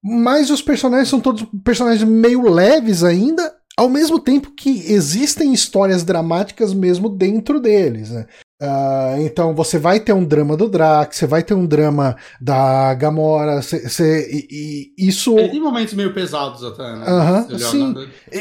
Mas 0.00 0.48
os 0.48 0.62
personagens 0.62 1.08
são 1.08 1.20
todos 1.20 1.44
personagens 1.64 2.08
meio 2.08 2.48
leves 2.48 3.02
ainda, 3.02 3.52
ao 3.76 3.88
mesmo 3.88 4.20
tempo 4.20 4.52
que 4.52 4.92
existem 4.92 5.52
histórias 5.52 6.04
dramáticas 6.04 6.72
mesmo 6.72 7.08
dentro 7.08 7.58
deles. 7.58 8.10
Né? 8.10 8.26
Uh, 8.60 9.22
então 9.22 9.54
você 9.54 9.78
vai 9.78 9.98
ter 9.98 10.12
um 10.12 10.22
drama 10.22 10.54
do 10.54 10.68
Drax, 10.68 11.16
você 11.16 11.26
vai 11.26 11.42
ter 11.42 11.54
um 11.54 11.64
drama 11.64 12.14
da 12.38 12.92
Gamora, 12.92 13.62
cê, 13.62 13.88
cê, 13.88 14.28
e, 14.30 14.92
e 14.98 15.08
isso. 15.08 15.38
Ele 15.38 15.48
tem 15.48 15.60
momentos 15.60 15.94
meio 15.94 16.12
pesados 16.12 16.62
até, 16.62 16.82
né? 16.82 17.06
Uh 17.06 17.54
-huh, 17.54 17.58
sim. 17.58 17.94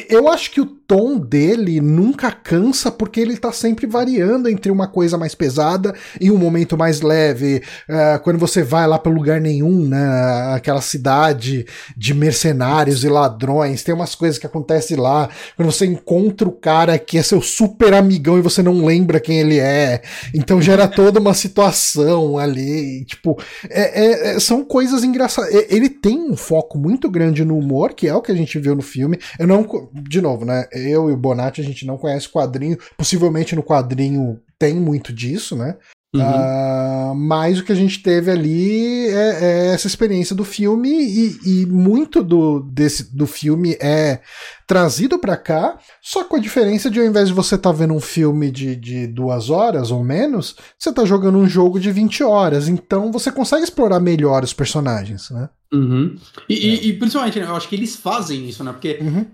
Eu 0.10 0.28
acho 0.28 0.52
que 0.52 0.60
o 0.60 0.66
tom 0.66 1.18
dele 1.18 1.80
nunca 1.80 2.32
cansa 2.32 2.92
porque 2.92 3.22
ele 3.22 3.38
tá 3.38 3.54
sempre 3.54 3.88
variando 3.88 4.50
entre 4.50 4.70
uma 4.70 4.88
coisa 4.88 5.18
mais 5.18 5.34
pesada 5.36 5.96
e 6.20 6.30
um 6.30 6.38
momento 6.38 6.78
mais 6.78 7.00
leve. 7.00 7.62
Uh, 7.88 8.20
quando 8.22 8.38
você 8.40 8.62
vai 8.62 8.88
lá 8.88 9.00
para 9.00 9.12
lugar 9.12 9.40
nenhum, 9.40 9.88
né? 9.88 10.54
Aquela 10.54 10.82
cidade 10.82 11.66
de 11.96 12.14
mercenários 12.14 13.06
e 13.06 13.08
ladrões, 13.08 13.84
tem 13.84 13.96
umas 13.96 14.16
coisas 14.16 14.38
que 14.38 14.46
acontecem 14.46 14.98
lá. 14.98 15.30
Quando 15.56 15.72
você 15.72 15.86
encontra 15.86 16.50
o 16.50 16.52
cara 16.52 17.00
que 17.00 17.18
é 17.18 17.24
seu 17.24 17.42
super 17.42 17.94
amigão 17.94 18.38
e 18.38 18.42
você 18.42 18.62
não 18.62 18.84
lembra 18.84 19.22
quem 19.22 19.40
ele 19.40 19.60
é. 19.60 20.02
Então 20.34 20.62
gera 20.62 20.88
toda 20.88 21.20
uma 21.20 21.34
situação 21.34 22.38
ali. 22.38 23.06
Tipo, 23.06 23.38
é, 23.70 24.06
é, 24.06 24.36
é, 24.36 24.40
são 24.40 24.64
coisas 24.64 25.04
engraçadas. 25.04 25.54
Ele 25.70 25.90
tem 25.90 26.20
um 26.20 26.36
foco 26.36 26.78
muito 26.78 27.10
grande 27.10 27.44
no 27.46 27.58
humor, 27.58 27.94
que 27.94 28.08
é 28.08 28.16
o 28.16 28.22
que 28.22 28.32
a 28.32 28.36
gente 28.36 28.60
viu 28.60 28.76
no 28.76 28.82
filme. 28.82 29.20
Eu 29.38 29.48
não. 29.48 29.90
De 29.94 30.22
novo, 30.22 30.46
né? 30.46 30.68
Eu 30.72 31.10
e 31.10 31.14
o 31.14 31.18
Bonatti, 31.18 31.62
a 31.62 31.64
gente 31.64 31.86
não 31.86 31.98
conhece 31.98 32.30
quadrinho. 32.30 32.78
Possivelmente 32.98 33.56
no 33.56 33.64
quadrinho 33.64 34.40
tem 34.58 34.76
muito 34.76 35.14
disso, 35.14 35.56
né? 35.56 35.76
Uhum. 36.14 36.22
Uh, 36.22 37.16
mas 37.16 37.60
o 37.60 37.64
que 37.64 37.72
a 37.72 37.76
gente 37.76 38.02
teve 38.02 38.32
ali 38.32 39.08
é, 39.10 39.46
é 39.46 39.68
essa 39.68 39.86
experiência 39.86 40.36
do 40.36 40.44
filme 40.44 40.90
e, 40.90 41.38
e, 41.46 41.66
muito 41.68 42.24
do, 42.24 42.62
desse, 42.62 43.16
do 43.16 43.28
filme 43.28 43.78
é 43.80 44.20
trazido 44.66 45.20
para 45.20 45.38
cá, 45.38 45.78
só 46.02 46.24
com 46.24 46.36
a 46.36 46.40
diferença 46.40 46.90
de 46.90 47.00
ao 47.00 47.06
invés 47.06 47.28
de 47.28 47.34
você 47.34 47.54
estar 47.54 47.72
tá 47.72 47.78
vendo 47.78 47.94
um 47.94 48.00
filme 48.00 48.50
de, 48.50 48.76
de 48.76 49.06
duas 49.06 49.52
horas 49.52 49.92
ou 49.92 50.04
menos, 50.04 50.56
você 50.80 50.92
tá 50.92 51.06
jogando 51.06 51.38
um 51.38 51.48
jogo 51.48 51.80
de 51.80 51.92
20 51.92 52.24
horas, 52.24 52.68
então 52.68 53.12
você 53.12 53.32
consegue 53.32 53.64
explorar 53.64 54.00
melhor 54.00 54.44
os 54.44 54.54
personagens, 54.54 55.30
né? 55.30 55.48
Uhum. 55.72 56.16
E, 56.48 56.54
é. 56.54 56.58
e, 56.58 56.90
e, 56.90 56.94
principalmente, 56.94 57.40
né, 57.40 57.46
eu 57.46 57.56
acho 57.56 57.70
que 57.70 57.76
eles 57.76 57.96
fazem 57.96 58.48
isso, 58.48 58.64
né? 58.64 58.72
Porque 58.72 58.98
uhum. 59.02 59.26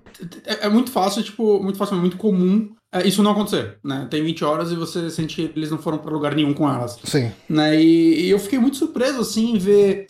é, 0.46 0.66
é, 0.66 0.70
muito 0.70 0.92
fácil, 0.92 1.24
tipo, 1.24 1.62
muito 1.62 1.78
fácil, 1.78 1.96
muito 1.98 2.18
comum 2.18 2.76
é, 2.96 3.06
isso 3.06 3.22
não 3.22 3.32
acontecer, 3.32 3.78
né? 3.84 4.08
Tem 4.10 4.24
20 4.24 4.46
horas 4.46 4.72
e 4.72 4.76
você 4.76 5.10
sente 5.10 5.36
que 5.36 5.52
eles 5.54 5.70
não 5.70 5.78
foram 5.78 5.98
para 5.98 6.12
lugar 6.12 6.34
nenhum 6.34 6.54
com 6.54 6.70
elas. 6.70 6.98
Sim. 7.04 7.30
Né? 7.50 7.82
E, 7.82 8.26
e, 8.26 8.30
eu 8.30 8.40
fiquei 8.40 8.58
muito 8.58 8.78
surpreso, 8.78 9.20
assim, 9.20 9.52
em 9.52 9.58
ver 9.58 10.08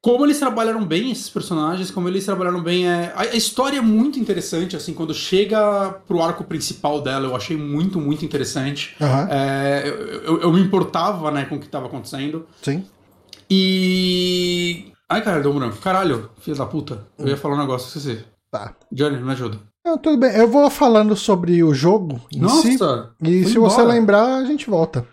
como 0.00 0.24
eles 0.24 0.38
trabalharam 0.38 0.84
bem 0.84 1.10
esses 1.10 1.28
personagens, 1.28 1.90
como 1.90 2.08
eles 2.08 2.24
trabalharam 2.24 2.62
bem. 2.62 2.88
É... 2.88 3.12
A, 3.16 3.22
a, 3.22 3.34
história 3.34 3.78
é 3.78 3.80
muito 3.80 4.20
interessante, 4.20 4.76
assim, 4.76 4.94
quando 4.94 5.12
chega 5.12 5.90
pro 6.06 6.22
arco 6.22 6.44
principal 6.44 7.02
dela, 7.02 7.26
eu 7.26 7.34
achei 7.34 7.56
muito, 7.56 8.00
muito 8.00 8.24
interessante. 8.24 8.94
Uhum. 9.00 9.28
Eu, 9.84 9.94
eu, 10.22 10.40
eu, 10.42 10.52
me 10.52 10.60
importava, 10.60 11.32
né, 11.32 11.44
com 11.44 11.56
o 11.56 11.58
que 11.58 11.68
tava 11.68 11.86
acontecendo. 11.86 12.46
Sim. 12.62 12.84
E. 13.50 14.92
Ai, 15.10 15.22
cara, 15.22 15.40
deu 15.40 15.50
um 15.50 15.58
branco. 15.58 15.78
Caralho, 15.78 16.30
filho 16.40 16.56
da 16.56 16.66
puta. 16.66 17.06
Eu 17.18 17.28
ia 17.28 17.36
falar 17.36 17.54
um 17.54 17.60
negócio, 17.60 17.86
esqueci. 17.86 18.24
Tá. 18.50 18.74
Johnny, 18.92 19.16
me 19.16 19.32
ajuda. 19.32 19.58
Não, 19.84 19.96
tudo 19.96 20.18
bem. 20.18 20.34
Eu 20.36 20.48
vou 20.48 20.68
falando 20.68 21.16
sobre 21.16 21.62
o 21.62 21.72
jogo 21.72 22.20
em 22.30 22.40
Nossa, 22.40 22.62
si. 22.62 22.74
E 23.22 23.44
se 23.44 23.56
embora. 23.56 23.72
você 23.72 23.82
lembrar, 23.82 24.36
a 24.36 24.44
gente 24.44 24.68
volta. 24.68 25.06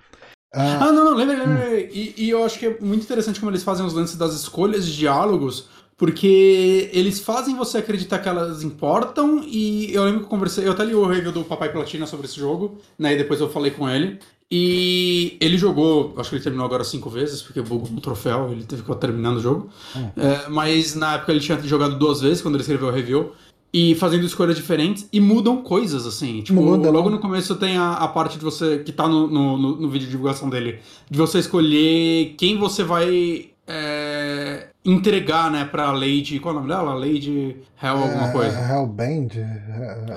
Ah, 0.53 0.79
ah 0.81 0.91
não, 0.91 1.05
não, 1.05 1.13
lembra, 1.13 1.37
lembra. 1.37 1.65
Hum. 1.65 1.77
E, 1.93 2.13
e, 2.17 2.29
eu 2.29 2.43
acho 2.43 2.59
que 2.59 2.65
é 2.65 2.77
muito 2.81 3.03
interessante 3.03 3.39
como 3.39 3.51
eles 3.51 3.63
fazem 3.63 3.85
os 3.85 3.93
lances 3.93 4.17
das 4.17 4.33
escolhas 4.33 4.85
de 4.85 4.97
diálogos, 4.97 5.69
porque 5.97 6.89
eles 6.93 7.19
fazem 7.21 7.55
você 7.55 7.77
acreditar 7.77 8.19
que 8.19 8.27
elas 8.27 8.63
importam, 8.63 9.41
e 9.45 9.93
eu 9.93 10.03
lembro 10.03 10.19
que 10.19 10.25
eu 10.25 10.29
conversei, 10.29 10.67
eu 10.67 10.71
até 10.71 10.83
li 10.83 10.95
o 10.95 11.05
review 11.05 11.31
do 11.31 11.43
Papai 11.43 11.71
Platina 11.71 12.05
sobre 12.05 12.25
esse 12.25 12.37
jogo, 12.37 12.77
né, 12.99 13.13
e 13.13 13.17
depois 13.17 13.39
eu 13.39 13.49
falei 13.49 13.71
com 13.71 13.89
ele, 13.89 14.19
e 14.51 15.37
ele 15.41 15.57
jogou, 15.57 16.13
acho 16.17 16.29
que 16.29 16.35
ele 16.35 16.43
terminou 16.43 16.65
agora 16.65 16.83
cinco 16.83 17.09
vezes, 17.09 17.41
porque 17.41 17.61
bugou 17.61 17.89
um 17.89 17.99
troféu, 17.99 18.51
ele 18.51 18.63
teve 18.63 18.81
que 18.81 18.87
ficar 18.87 18.99
terminando 18.99 19.37
o 19.37 19.41
jogo, 19.41 19.69
hum. 19.95 20.09
é, 20.17 20.47
mas 20.49 20.95
na 20.95 21.15
época 21.15 21.31
ele 21.31 21.41
tinha 21.41 21.59
jogado 21.63 21.97
duas 21.97 22.21
vezes, 22.21 22.41
quando 22.41 22.55
ele 22.55 22.61
escreveu 22.61 22.87
o 22.87 22.91
review, 22.91 23.33
e 23.73 23.93
fazendo 23.95 24.25
escolhas 24.25 24.55
diferentes 24.55 25.05
e 25.11 25.19
mudam 25.19 25.61
coisas, 25.61 26.07
assim. 26.07 26.41
Tipo, 26.41 26.61
Muda, 26.61 26.89
logo 26.89 27.09
no 27.09 27.19
começo 27.19 27.57
tem 27.57 27.75
a, 27.75 27.95
a, 27.95 28.07
parte 28.07 28.37
de 28.37 28.43
você, 28.45 28.79
que 28.79 28.93
tá 28.93 29.05
no, 29.05 29.27
no, 29.27 29.57
no, 29.57 29.89
vídeo 29.89 30.05
de 30.05 30.11
divulgação 30.11 30.49
dele, 30.49 30.79
de 31.09 31.17
você 31.17 31.39
escolher 31.39 32.35
quem 32.37 32.57
você 32.57 32.85
vai 32.85 33.49
é, 33.67 34.67
entregar, 34.85 35.51
né, 35.51 35.65
pra 35.65 35.91
Lady. 35.91 36.39
Qual 36.39 36.55
é 36.55 36.57
o 36.57 36.61
nome 36.61 36.73
dela? 36.73 36.93
Lady 36.93 37.57
Hell 37.83 37.97
alguma 37.97 38.29
é, 38.29 38.31
coisa. 38.31 38.57
Hellband? 38.57 39.27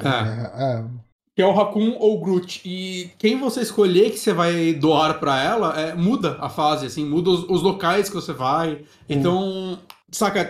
É. 0.04 0.84
Que 1.38 1.42
é 1.42 1.46
o 1.46 1.52
Raccoon 1.52 1.94
ou 2.00 2.16
o 2.16 2.20
Groot. 2.20 2.60
E 2.64 3.12
quem 3.16 3.38
você 3.38 3.60
escolher 3.60 4.10
que 4.10 4.18
você 4.18 4.32
vai 4.32 4.74
doar 4.74 5.20
para 5.20 5.40
ela, 5.40 5.80
é, 5.80 5.94
muda 5.94 6.36
a 6.40 6.48
fase, 6.48 6.86
assim, 6.86 7.04
muda 7.04 7.30
os, 7.30 7.44
os 7.48 7.62
locais 7.62 8.08
que 8.08 8.16
você 8.16 8.32
vai. 8.32 8.82
Então, 9.08 9.38
hum. 9.40 9.78
saca, 10.10 10.40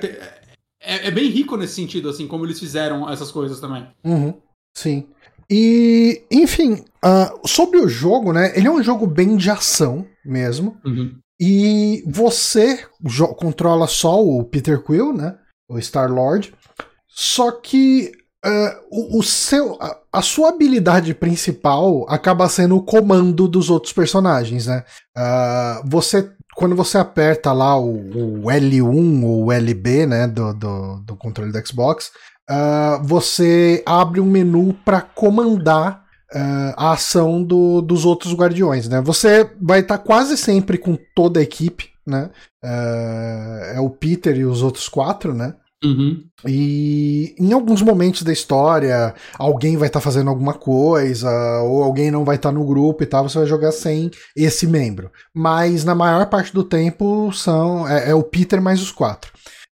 é, 0.81 1.09
é, 1.09 1.11
bem 1.11 1.29
rico 1.29 1.59
nesse 1.59 1.75
sentido, 1.75 2.09
assim, 2.09 2.27
como 2.27 2.47
eles 2.47 2.59
fizeram 2.59 3.07
essas 3.07 3.31
coisas 3.31 3.61
também. 3.61 3.87
Uhum, 4.03 4.33
sim. 4.75 5.07
E, 5.51 6.23
enfim, 6.31 6.83
uh, 7.05 7.47
sobre 7.47 7.77
o 7.77 7.87
jogo, 7.87 8.33
né? 8.33 8.57
Ele 8.57 8.67
é 8.67 8.71
um 8.71 8.83
jogo 8.83 9.07
bem 9.07 9.37
de 9.37 9.51
ação 9.51 10.07
mesmo. 10.25 10.81
Uhum. 10.87 11.19
E 11.39 12.03
você 12.07 12.83
controla 13.37 13.87
só 13.87 14.25
o 14.25 14.43
Peter 14.43 14.83
Quill, 14.83 15.13
né? 15.13 15.37
O 15.69 15.79
Star-Lord. 15.79 16.55
Só 17.07 17.53
que 17.53 18.11
uh, 18.45 18.87
o, 18.91 19.19
o, 19.19 19.23
seu, 19.23 19.77
a, 19.81 19.99
a, 20.13 20.23
sua 20.23 20.51
habilidade 20.51 21.15
principal 21.15 22.07
acaba 22.09 22.49
sendo 22.49 22.77
o 22.77 22.83
comando 22.83 23.49
dos 23.49 23.71
outros 23.71 23.93
personagens, 23.93 24.67
né? 24.67 24.85
Uh, 25.17 25.89
você 25.89 26.31
quando 26.59 26.75
você 26.75 26.99
aperta 26.99 27.53
lá 27.53 27.79
o, 27.79 28.41
o 28.41 28.43
L1 28.47 29.23
ou 29.23 29.53
LB, 29.53 30.07
né, 30.07 30.27
do, 30.27 30.53
do, 30.53 30.97
do 31.03 31.17
controle 31.17 31.53
do 31.53 31.65
Xbox, 31.65 32.11
uh, 32.51 33.01
você 33.01 33.81
abre 33.87 34.21
um 34.21 34.27
menu 34.27 34.75
para 34.85 35.01
comandar 35.01 36.03
uh, 36.35 36.75
a 36.77 36.95
ação 36.95 37.45
do, 37.45 37.81
dos 37.81 38.05
outros 38.05 38.35
guardiões, 38.35 38.89
né? 38.89 39.01
Você 39.03 39.49
vai 39.63 39.81
estar 39.81 39.99
tá 39.99 40.05
quase 40.05 40.37
sempre 40.37 40.79
com 40.79 40.99
toda 41.15 41.39
a 41.39 41.45
equipe, 41.45 41.91
né? 42.05 42.29
É 42.61 43.79
o 43.79 43.89
Peter 43.89 44.37
e 44.37 44.45
os 44.45 44.61
outros 44.61 44.89
quatro, 44.89 45.33
né? 45.33 45.55
Uhum. 45.85 46.25
E 46.47 47.37
em 47.39 47.53
alguns 47.53 47.83
momentos 47.83 48.23
da 48.23 48.33
história, 48.33 49.15
alguém 49.39 49.77
vai 49.77 49.89
estar 49.89 50.01
tá 50.01 50.05
fazendo 50.05 50.29
alguma 50.29 50.55
coisa, 50.55 51.31
ou 51.63 51.83
alguém 51.83 52.11
não 52.11 52.25
vai 52.25 52.37
estar 52.37 52.51
tá 52.51 52.55
no 52.55 52.67
grupo 52.67 53.03
e 53.03 53.07
tal, 53.07 53.29
você 53.29 53.39
vai 53.39 53.47
jogar 53.47 53.73
sem 53.73 54.11
esse 54.37 54.67
membro. 54.67 55.11
Mas 55.35 55.85
na 55.85 55.95
maior 55.95 56.27
parte 56.27 56.53
do 56.53 56.65
tempo 56.65 57.33
são 57.33 57.87
é, 57.89 58.11
é 58.11 58.15
o 58.15 58.25
Peter 58.25 58.61
mais 58.61 58.83
os 58.83 58.91
quatro. 58.91 59.33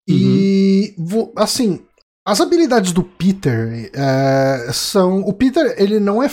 Uhum. 0.09 0.17
E 0.17 0.95
assim, 1.37 1.81
as 2.27 2.41
habilidades 2.41 2.93
do 2.93 3.03
Peter 3.03 3.91
é, 3.95 4.71
são. 4.73 5.21
O 5.21 5.33
Peter, 5.33 5.75
ele 5.79 6.01
não 6.01 6.23
é 6.23 6.29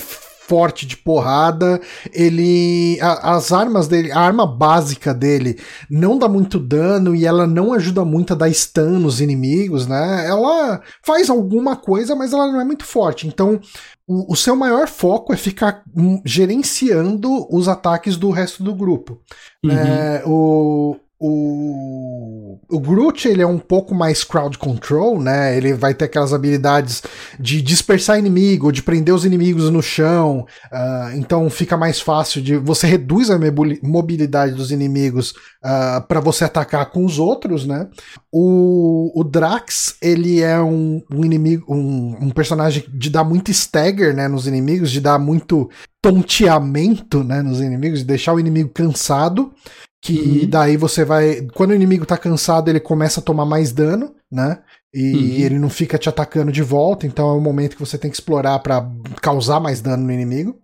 forte 0.52 0.86
de 0.86 0.98
porrada. 0.98 1.80
Ele. 2.12 3.00
A, 3.00 3.36
as 3.36 3.54
armas 3.54 3.88
dele, 3.88 4.12
a 4.12 4.20
arma 4.20 4.46
básica 4.46 5.14
dele 5.14 5.58
não 5.90 6.18
dá 6.18 6.28
muito 6.28 6.60
dano 6.60 7.16
e 7.16 7.26
ela 7.26 7.48
não 7.48 7.72
ajuda 7.72 8.04
muito 8.04 8.34
a 8.34 8.36
dar 8.36 8.52
stun 8.52 9.00
nos 9.00 9.22
inimigos, 9.22 9.88
né? 9.88 10.28
Ela 10.28 10.82
faz 11.06 11.30
alguma 11.30 11.78
coisa, 11.78 12.14
mas 12.18 12.34
ela 12.34 12.52
não 12.52 12.60
é 12.60 12.66
muito 12.66 12.84
forte. 12.84 13.28
Então, 13.28 13.62
o, 14.06 14.36
seu 14.36 14.58
maior 14.58 14.90
foco 14.90 15.32
é 15.32 15.38
ficar 15.38 15.84
hum, 15.96 16.22
gerenciando 16.26 17.48
os 17.50 17.70
ataques 17.70 18.18
do 18.18 18.30
resto 18.30 18.62
do 18.62 18.76
grupo. 18.76 19.22
Uhum. 19.64 19.72
É, 19.72 20.24
o, 20.26 20.98
o, 21.24 22.58
o 22.68 22.80
Groot 22.80 23.28
ele 23.28 23.44
é 23.44 23.48
um 23.48 23.60
pouco 23.60 23.94
mais 23.94 24.24
crowd 24.24 24.58
control, 24.58 25.22
né? 25.22 25.56
Ele 25.56 25.72
vai 25.72 25.94
ter 25.94 26.06
aquelas 26.06 26.34
habilidades 26.34 27.04
de 27.40 27.62
dispersar 27.62 28.18
inimigo, 28.18 28.72
de 28.72 28.82
prender 28.82 29.14
os 29.14 29.24
inimigos 29.24 29.70
no 29.70 29.84
chão. 29.84 30.48
Uh, 30.74 31.16
então 31.16 31.48
fica 31.52 31.78
mais 31.78 32.02
fácil 32.02 32.42
de 32.42 32.58
você 32.58 32.88
reduz 32.88 33.30
a 33.30 33.38
mobilidade 33.84 34.56
dos 34.56 34.72
inimigos 34.72 35.30
uh, 35.30 35.36
ah, 35.64 36.06
para 36.08 36.20
você 36.20 36.44
atacar 36.44 36.90
com 36.90 37.06
os 37.06 37.20
outros, 37.20 37.68
né? 37.68 37.88
O, 38.32 39.12
o 39.14 39.24
Drax 39.24 39.98
ele 40.02 40.42
é 40.42 40.60
um, 40.60 41.04
um 41.14 41.24
inimigo, 41.24 41.72
um, 41.72 42.18
um 42.20 42.30
personagem 42.32 42.84
de 42.92 43.12
dar 43.12 43.24
muito 43.24 43.52
stagger, 43.52 44.16
né? 44.16 44.28
Nos 44.28 44.48
inimigos, 44.48 44.90
de 44.90 45.00
dar 45.00 45.20
muito 45.20 45.70
tonteamento, 46.02 47.24
né? 47.24 47.44
Nos 47.44 47.62
inimigos, 47.62 48.00
de 48.00 48.06
deixar 48.06 48.34
o 48.34 48.40
inimigo 48.40 48.70
cansado 48.70 49.54
que 50.02 50.42
uhum. 50.44 50.50
daí 50.50 50.78
você 50.78 51.06
vai. 51.06 51.48
Quando 51.54 51.72
o 51.72 51.76
inimigo 51.76 52.06
tá 52.06 52.18
cansado, 52.18 52.70
ele 52.70 52.80
começa 52.80 53.20
a 53.20 53.24
tomar 53.24 53.46
mais 53.46 53.72
dano, 53.72 54.16
né? 54.32 54.60
E 54.94 55.14
uhum. 55.14 55.46
ele 55.46 55.60
não 55.60 55.70
fica 55.70 55.98
te 55.98 56.10
atacando 56.10 56.52
de 56.52 56.64
volta, 56.64 57.06
então 57.06 57.30
é 57.30 57.34
o 57.34 57.40
momento 57.40 57.76
que 57.76 57.86
você 57.86 57.98
tem 57.98 58.10
que 58.10 58.18
explorar 58.18 58.60
para 58.60 58.90
causar 59.22 59.60
mais 59.60 59.80
dano 59.80 60.04
no 60.04 60.12
inimigo. 60.12 60.60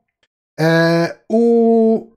É, 0.60 1.16
o, 1.30 2.10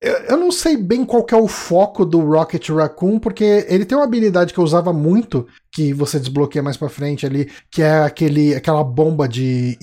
eu 0.00 0.36
não 0.36 0.52
sei 0.52 0.76
bem 0.76 1.04
qual 1.04 1.26
é 1.32 1.36
o 1.36 1.48
foco 1.48 2.04
do 2.04 2.20
Rocket 2.20 2.68
Raccoon, 2.68 3.18
porque 3.18 3.66
ele 3.68 3.84
tem 3.84 3.96
uma 3.96 4.04
habilidade 4.04 4.52
que 4.52 4.60
eu 4.60 4.64
usava 4.64 4.92
muito, 4.92 5.46
que 5.72 5.92
você 5.92 6.20
desbloqueia 6.20 6.62
mais 6.62 6.76
pra 6.76 6.88
frente 6.88 7.24
ali, 7.24 7.50
que 7.70 7.82
é 7.82 8.00
aquele, 8.00 8.54
aquela 8.54 8.84
bomba 8.84 9.26
de, 9.26 9.78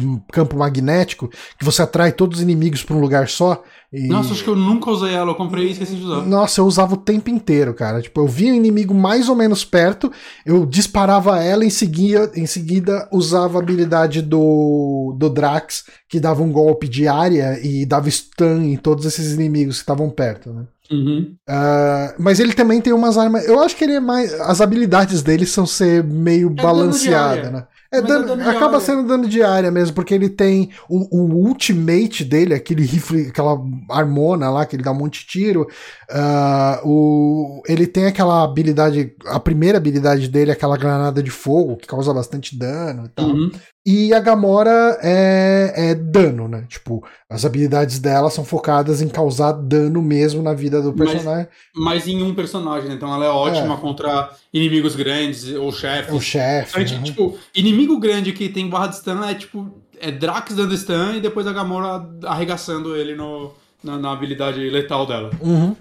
de 0.00 0.20
campo 0.32 0.56
magnético, 0.56 1.28
que 1.58 1.64
você 1.64 1.82
atrai 1.82 2.12
todos 2.12 2.38
os 2.38 2.42
inimigos 2.42 2.82
pra 2.82 2.96
um 2.96 3.00
lugar 3.00 3.28
só. 3.28 3.62
E... 3.92 4.08
Nossa, 4.08 4.32
acho 4.32 4.42
que 4.42 4.50
eu 4.50 4.56
nunca 4.56 4.90
usei 4.90 5.14
ela, 5.14 5.30
eu 5.30 5.34
comprei 5.34 5.68
e 5.68 5.70
esqueci 5.72 5.94
de 5.94 6.04
usar. 6.04 6.26
Nossa, 6.26 6.60
eu 6.60 6.66
usava 6.66 6.94
o 6.94 6.98
tempo 6.98 7.30
inteiro, 7.30 7.72
cara. 7.72 8.02
Tipo, 8.02 8.22
eu 8.22 8.26
via 8.26 8.52
o 8.52 8.56
inimigo 8.56 8.92
mais 8.92 9.28
ou 9.28 9.36
menos 9.36 9.64
perto, 9.64 10.10
eu 10.44 10.66
disparava 10.66 11.42
ela, 11.42 11.64
em 11.64 11.70
seguida, 11.70 12.32
em 12.34 12.46
seguida 12.46 13.08
usava 13.12 13.58
a 13.58 13.62
habilidade 13.62 14.20
do, 14.20 15.14
do 15.16 15.30
Drax, 15.30 15.84
que 16.08 16.18
dava 16.18 16.42
um 16.42 16.50
golpe 16.50 16.88
de 16.88 17.06
área 17.06 17.58
e 17.62 17.86
dava 17.86 18.10
stun 18.10 18.62
em 18.62 18.76
todos 18.76 19.04
esses 19.04 19.34
inimigos 19.34 19.76
que 19.76 19.82
estavam 19.82 20.10
perto, 20.10 20.52
né? 20.52 20.64
Uhum. 20.90 21.34
Uh, 21.48 22.14
mas 22.18 22.40
ele 22.40 22.52
também 22.52 22.80
tem 22.80 22.92
umas 22.92 23.16
armas. 23.16 23.46
Eu 23.46 23.60
acho 23.60 23.74
que 23.74 23.84
ele 23.84 23.94
é 23.94 24.00
mais. 24.00 24.32
As 24.40 24.60
habilidades 24.60 25.22
dele 25.22 25.46
são 25.46 25.66
ser 25.66 26.04
meio 26.04 26.48
é 26.50 26.62
balanceada, 26.62 27.50
né? 27.50 27.66
É, 27.98 28.02
dano, 28.02 28.24
é 28.24 28.36
dano 28.36 28.50
acaba 28.50 28.80
sendo 28.80 29.06
dano 29.06 29.28
de 29.28 29.42
área 29.42 29.70
mesmo, 29.70 29.94
porque 29.94 30.14
ele 30.14 30.28
tem 30.28 30.70
o, 30.88 31.16
o, 31.16 31.46
ultimate 31.46 32.24
dele, 32.24 32.54
aquele 32.54 32.84
rifle, 32.84 33.28
aquela 33.28 33.58
armona 33.90 34.50
lá 34.50 34.66
que 34.66 34.76
ele 34.76 34.82
dá 34.82 34.92
um 34.92 34.98
monte 34.98 35.20
de 35.20 35.26
tiro. 35.26 35.66
Uh, 36.10 36.88
o, 36.88 37.62
ele 37.66 37.86
tem 37.86 38.06
aquela 38.06 38.42
habilidade, 38.42 39.14
a 39.26 39.38
primeira 39.40 39.78
habilidade 39.78 40.28
dele, 40.28 40.50
aquela 40.50 40.76
granada 40.76 41.22
de 41.22 41.30
fogo, 41.30 41.76
que 41.76 41.86
causa 41.86 42.12
bastante 42.12 42.58
dano 42.58 43.06
e 43.06 43.08
tal. 43.08 43.26
Uhum. 43.26 43.50
E 43.86 44.14
a 44.14 44.20
Gamora 44.20 44.98
é, 45.02 45.90
é, 45.90 45.94
dano, 45.94 46.48
né? 46.48 46.64
Tipo, 46.68 47.04
as 47.28 47.44
habilidades 47.44 47.98
dela 47.98 48.30
são 48.30 48.42
focadas 48.42 49.02
em 49.02 49.08
causar 49.08 49.52
dano 49.52 50.00
mesmo 50.00 50.42
na 50.42 50.54
vida 50.54 50.80
do 50.80 50.94
personagem. 50.94 51.48
Mas, 51.74 52.06
mas 52.06 52.08
em 52.08 52.22
um 52.22 52.34
personagem, 52.34 52.88
né? 52.88 52.94
Então 52.94 53.12
ela 53.12 53.26
é 53.26 53.28
ótima 53.28 53.74
é. 53.74 53.76
contra 53.76 54.30
inimigos 54.54 54.96
grandes 54.96 55.52
ou 55.54 55.70
chefes. 55.70 56.14
O 56.14 56.20
chefe. 56.20 56.80
Uhum. 56.80 57.02
Tipo, 57.02 57.38
inimigo 57.54 58.00
grande 58.00 58.32
que 58.32 58.48
tem 58.48 58.70
barra 58.70 58.86
de 58.86 58.96
stun 58.96 59.22
é 59.22 59.34
tipo. 59.34 59.82
É 60.00 60.10
Drax 60.10 60.54
dando 60.54 60.76
stun 60.76 61.16
e 61.16 61.20
depois 61.20 61.46
a 61.46 61.52
Gamora 61.52 62.08
arregaçando 62.24 62.96
ele 62.96 63.14
no, 63.14 63.52
na, 63.82 63.98
na 63.98 64.12
habilidade 64.12 64.58
letal 64.70 65.06
dela. 65.06 65.30
Uhum. 65.40 65.76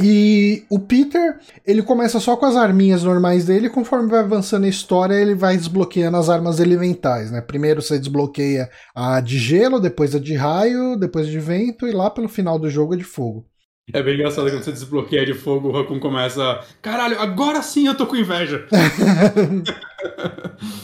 E 0.00 0.64
o 0.68 0.80
Peter, 0.80 1.38
ele 1.64 1.80
começa 1.80 2.18
só 2.18 2.36
com 2.36 2.46
as 2.46 2.56
arminhas 2.56 3.04
normais 3.04 3.44
dele, 3.44 3.70
conforme 3.70 4.10
vai 4.10 4.20
avançando 4.20 4.64
a 4.64 4.68
história, 4.68 5.14
ele 5.14 5.36
vai 5.36 5.56
desbloqueando 5.56 6.16
as 6.16 6.28
armas 6.28 6.58
elementais, 6.58 7.30
né? 7.30 7.40
Primeiro 7.40 7.80
você 7.80 7.98
desbloqueia 7.98 8.68
a 8.94 9.20
de 9.20 9.38
gelo, 9.38 9.78
depois 9.78 10.14
a 10.14 10.18
de 10.18 10.34
raio, 10.34 10.96
depois 10.96 11.28
a 11.28 11.30
de 11.30 11.38
vento 11.38 11.86
e 11.86 11.92
lá 11.92 12.10
pelo 12.10 12.28
final 12.28 12.58
do 12.58 12.68
jogo 12.68 12.94
a 12.94 12.96
de 12.96 13.04
fogo. 13.04 13.46
É 13.92 14.02
bem 14.02 14.14
engraçado 14.14 14.50
quando 14.50 14.64
você 14.64 14.72
desbloqueia 14.72 15.26
de 15.26 15.34
fogo, 15.34 15.68
o 15.68 15.72
Raccoon 15.72 16.00
começa. 16.00 16.60
Caralho, 16.80 17.20
agora 17.20 17.62
sim 17.62 17.86
eu 17.86 17.94
tô 17.94 18.06
com 18.06 18.16
inveja. 18.16 18.66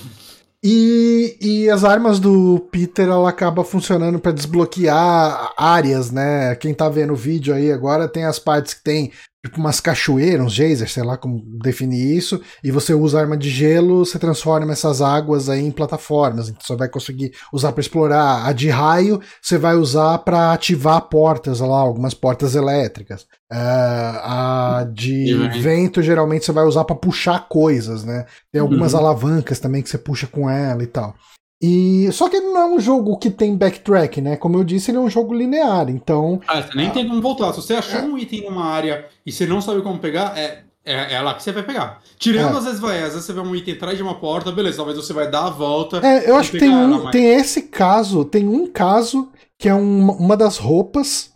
E, 0.62 1.38
e 1.40 1.70
as 1.70 1.84
armas 1.84 2.20
do 2.20 2.60
Peter 2.70 3.08
ela 3.08 3.30
acaba 3.30 3.64
funcionando 3.64 4.18
para 4.18 4.32
desbloquear 4.32 5.54
áreas, 5.56 6.10
né? 6.10 6.54
Quem 6.56 6.74
tá 6.74 6.88
vendo 6.88 7.14
o 7.14 7.16
vídeo 7.16 7.54
aí 7.54 7.72
agora 7.72 8.06
tem 8.06 8.24
as 8.24 8.38
partes 8.38 8.74
que 8.74 8.82
tem 8.82 9.10
tipo 9.44 9.58
umas 9.58 9.80
cachoeiras, 9.80 10.44
uns 10.44 10.52
geysers, 10.52 10.92
sei 10.92 11.02
lá 11.02 11.16
como 11.16 11.42
definir 11.62 12.16
isso, 12.16 12.40
e 12.62 12.70
você 12.70 12.92
usa 12.92 13.20
arma 13.20 13.36
de 13.36 13.48
gelo, 13.48 14.04
você 14.04 14.18
transforma 14.18 14.72
essas 14.72 15.00
águas 15.00 15.48
aí 15.48 15.64
em 15.64 15.70
plataformas, 15.70 16.48
então 16.48 16.60
você 16.62 16.76
vai 16.76 16.88
conseguir 16.88 17.32
usar 17.52 17.72
para 17.72 17.80
explorar. 17.80 18.46
A 18.46 18.52
de 18.52 18.68
raio 18.68 19.20
você 19.40 19.56
vai 19.56 19.76
usar 19.76 20.18
para 20.18 20.52
ativar 20.52 21.00
portas 21.08 21.60
lá, 21.60 21.78
algumas 21.78 22.12
portas 22.12 22.54
elétricas. 22.54 23.22
Uh, 23.52 24.20
a 24.22 24.86
de 24.92 25.34
vento 25.60 26.02
geralmente 26.02 26.44
você 26.44 26.52
vai 26.52 26.64
usar 26.64 26.84
para 26.84 26.96
puxar 26.96 27.48
coisas, 27.48 28.04
né? 28.04 28.26
Tem 28.52 28.60
algumas 28.60 28.92
uhum. 28.92 29.00
alavancas 29.00 29.58
também 29.58 29.82
que 29.82 29.88
você 29.88 29.98
puxa 29.98 30.26
com 30.26 30.48
ela 30.48 30.82
e 30.82 30.86
tal. 30.86 31.14
E 31.62 32.10
só 32.12 32.28
que 32.28 32.36
ele 32.36 32.46
não 32.46 32.60
é 32.60 32.66
um 32.66 32.80
jogo 32.80 33.18
que 33.18 33.28
tem 33.28 33.54
backtrack, 33.54 34.20
né? 34.20 34.36
Como 34.36 34.56
eu 34.56 34.64
disse, 34.64 34.90
ele 34.90 34.98
é 34.98 35.00
um 35.00 35.10
jogo 35.10 35.34
linear, 35.34 35.90
então. 35.90 36.40
Ah, 36.48 36.62
você 36.62 36.74
nem 36.74 36.88
ah, 36.88 36.90
tem 36.90 37.06
como 37.06 37.20
voltar. 37.20 37.52
Se 37.52 37.60
você 37.60 37.74
achou 37.74 38.00
é... 38.00 38.02
um 38.02 38.16
item 38.16 38.44
numa 38.44 38.64
área 38.64 39.06
e 39.26 39.30
você 39.30 39.46
não 39.46 39.60
sabe 39.60 39.82
como 39.82 39.98
pegar, 39.98 40.38
é, 40.38 40.62
é, 40.82 41.14
é 41.14 41.20
lá 41.20 41.34
que 41.34 41.42
você 41.42 41.52
vai 41.52 41.62
pegar. 41.62 42.00
Tirando 42.18 42.54
é. 42.54 42.58
às 42.58 42.64
vezes 42.64 42.80
vai, 42.80 43.02
às 43.02 43.12
vezes 43.12 43.26
você 43.26 43.32
vê 43.34 43.40
um 43.40 43.54
item 43.54 43.74
atrás 43.74 43.96
de 43.96 44.02
uma 44.02 44.14
porta, 44.14 44.50
beleza, 44.50 44.78
talvez 44.78 44.96
você 44.96 45.12
vai 45.12 45.30
dar 45.30 45.46
a 45.46 45.50
volta. 45.50 46.00
É, 46.02 46.30
eu 46.30 46.36
acho 46.36 46.52
que 46.52 46.58
tem 46.58 46.74
um, 46.74 47.10
tem 47.10 47.26
esse 47.34 47.62
caso, 47.62 48.24
tem 48.24 48.48
um 48.48 48.66
caso 48.66 49.28
que 49.58 49.68
é 49.68 49.74
um, 49.74 50.10
uma 50.12 50.38
das 50.38 50.56
roupas 50.56 51.30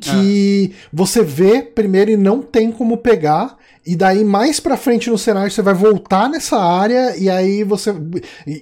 que 0.00 0.72
é. 0.72 0.76
você 0.92 1.22
vê 1.22 1.62
primeiro 1.62 2.10
e 2.10 2.16
não 2.16 2.42
tem 2.42 2.72
como 2.72 2.96
pegar. 2.96 3.56
E 3.84 3.96
daí 3.96 4.24
mais 4.24 4.60
pra 4.60 4.76
frente 4.76 5.10
no 5.10 5.18
cenário 5.18 5.50
você 5.50 5.60
vai 5.60 5.74
voltar 5.74 6.28
nessa 6.28 6.56
área 6.56 7.16
e 7.16 7.28
aí 7.28 7.64
você. 7.64 7.92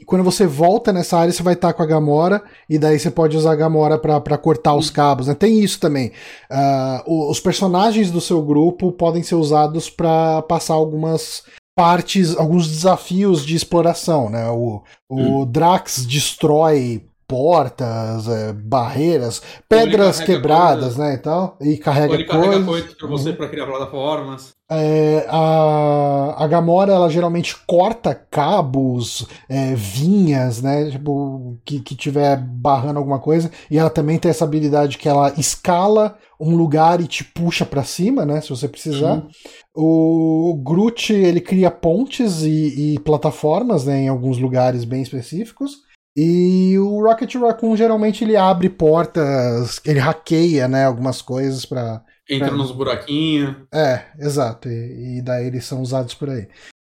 Quando 0.06 0.24
você 0.24 0.46
volta 0.46 0.92
nessa 0.92 1.18
área 1.18 1.32
você 1.32 1.42
vai 1.42 1.54
estar 1.54 1.72
com 1.74 1.82
a 1.82 1.86
Gamora 1.86 2.42
e 2.68 2.78
daí 2.78 2.98
você 2.98 3.10
pode 3.10 3.36
usar 3.36 3.52
a 3.52 3.56
Gamora 3.56 3.98
para 3.98 4.38
cortar 4.38 4.74
os 4.74 4.88
cabos. 4.88 5.26
Né? 5.26 5.34
Tem 5.34 5.60
isso 5.60 5.78
também. 5.78 6.12
Uh, 6.50 7.30
os 7.30 7.38
personagens 7.38 8.10
do 8.10 8.20
seu 8.20 8.40
grupo 8.42 8.92
podem 8.92 9.22
ser 9.22 9.34
usados 9.34 9.90
para 9.90 10.40
passar 10.42 10.74
algumas 10.74 11.42
partes, 11.76 12.36
alguns 12.36 12.66
desafios 12.66 13.44
de 13.44 13.54
exploração. 13.54 14.30
Né? 14.30 14.48
O, 14.48 14.82
o 15.08 15.42
hum. 15.42 15.46
Drax 15.46 16.06
destrói 16.06 17.04
portas, 17.30 18.26
é, 18.26 18.52
barreiras, 18.52 19.40
pedras 19.68 20.18
quebradas, 20.18 20.96
coisas. 20.96 20.98
né, 20.98 21.14
e 21.14 21.18
tal, 21.18 21.56
e 21.60 21.76
carrega 21.76 22.14
ele 22.14 22.24
coisas. 22.24 22.46
carrega 22.48 22.64
coisas 22.64 22.94
para 22.94 23.06
você 23.06 23.30
uhum. 23.30 23.36
para 23.36 23.48
criar 23.48 23.66
plataformas. 23.66 24.59
É, 24.72 25.26
a, 25.28 26.44
a 26.44 26.46
Gamora, 26.46 26.92
ela 26.92 27.10
geralmente 27.10 27.56
corta 27.66 28.14
cabos, 28.14 29.26
é, 29.48 29.74
vinhas, 29.74 30.62
né, 30.62 30.90
tipo, 30.90 31.58
que, 31.64 31.80
que 31.80 31.96
tiver 31.96 32.36
barrando 32.36 32.98
alguma 32.98 33.18
coisa, 33.18 33.50
e 33.68 33.76
ela 33.76 33.90
também 33.90 34.16
tem 34.16 34.30
essa 34.30 34.44
habilidade 34.44 34.96
que 34.96 35.08
ela 35.08 35.32
escala 35.36 36.16
um 36.38 36.54
lugar 36.54 37.00
e 37.00 37.08
te 37.08 37.24
puxa 37.24 37.66
para 37.66 37.82
cima, 37.82 38.24
né, 38.24 38.40
se 38.40 38.50
você 38.50 38.68
precisar. 38.68 39.22
O 39.74 40.62
Groot, 40.64 41.12
ele 41.12 41.40
cria 41.40 41.70
pontes 41.70 42.42
e, 42.42 42.94
e 42.94 42.98
plataformas, 43.00 43.84
né, 43.84 44.02
em 44.02 44.08
alguns 44.08 44.38
lugares 44.38 44.84
bem 44.84 45.02
específicos. 45.02 45.78
E 46.16 46.76
o 46.78 47.02
Rocket 47.02 47.34
Raccoon 47.36 47.76
geralmente 47.76 48.24
ele 48.24 48.36
abre 48.36 48.68
portas, 48.68 49.80
ele 49.84 49.98
hackeia, 50.00 50.66
né, 50.66 50.84
algumas 50.84 51.22
coisas 51.22 51.64
para 51.64 52.02
entra 52.30 52.48
pra... 52.48 52.56
nos 52.56 52.70
buraquinhos. 52.70 53.56
É, 53.72 54.04
exato. 54.18 54.68
E, 54.68 55.18
e, 55.18 55.22
daí 55.22 55.46
eles 55.46 55.64
são 55.64 55.82
usados 55.82 56.14
por 56.14 56.30
aí. 56.30 56.48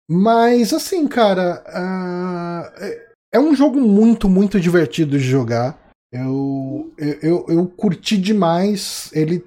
Mas 0.09 0.73
assim, 0.73 1.07
cara, 1.07 1.63
uh, 1.67 2.85
é 3.33 3.39
um 3.39 3.55
jogo 3.55 3.79
muito, 3.79 4.29
muito 4.29 4.59
divertido 4.59 5.17
de 5.17 5.23
jogar. 5.23 5.79
Eu, 6.11 6.93
eu, 6.97 7.45
eu 7.47 7.67
curti 7.67 8.17
demais. 8.17 9.09
Ele 9.13 9.43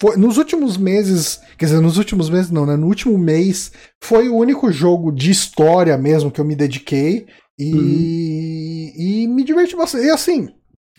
foi, 0.00 0.16
nos 0.16 0.38
últimos 0.38 0.76
meses, 0.76 1.40
quer 1.58 1.66
dizer, 1.66 1.80
nos 1.80 1.98
últimos 1.98 2.28
meses 2.30 2.50
não, 2.50 2.66
né? 2.66 2.76
No 2.76 2.86
último 2.86 3.16
mês 3.16 3.72
foi 4.02 4.28
o 4.28 4.36
único 4.36 4.72
jogo 4.72 5.12
de 5.12 5.30
história 5.30 5.96
mesmo 5.96 6.30
que 6.30 6.40
eu 6.40 6.44
me 6.44 6.56
dediquei. 6.56 7.26
E, 7.58 7.72
uhum. 7.72 8.92
e 8.96 9.26
me 9.28 9.44
diverti 9.44 9.76
bastante. 9.76 10.06
E 10.06 10.10
assim, 10.10 10.48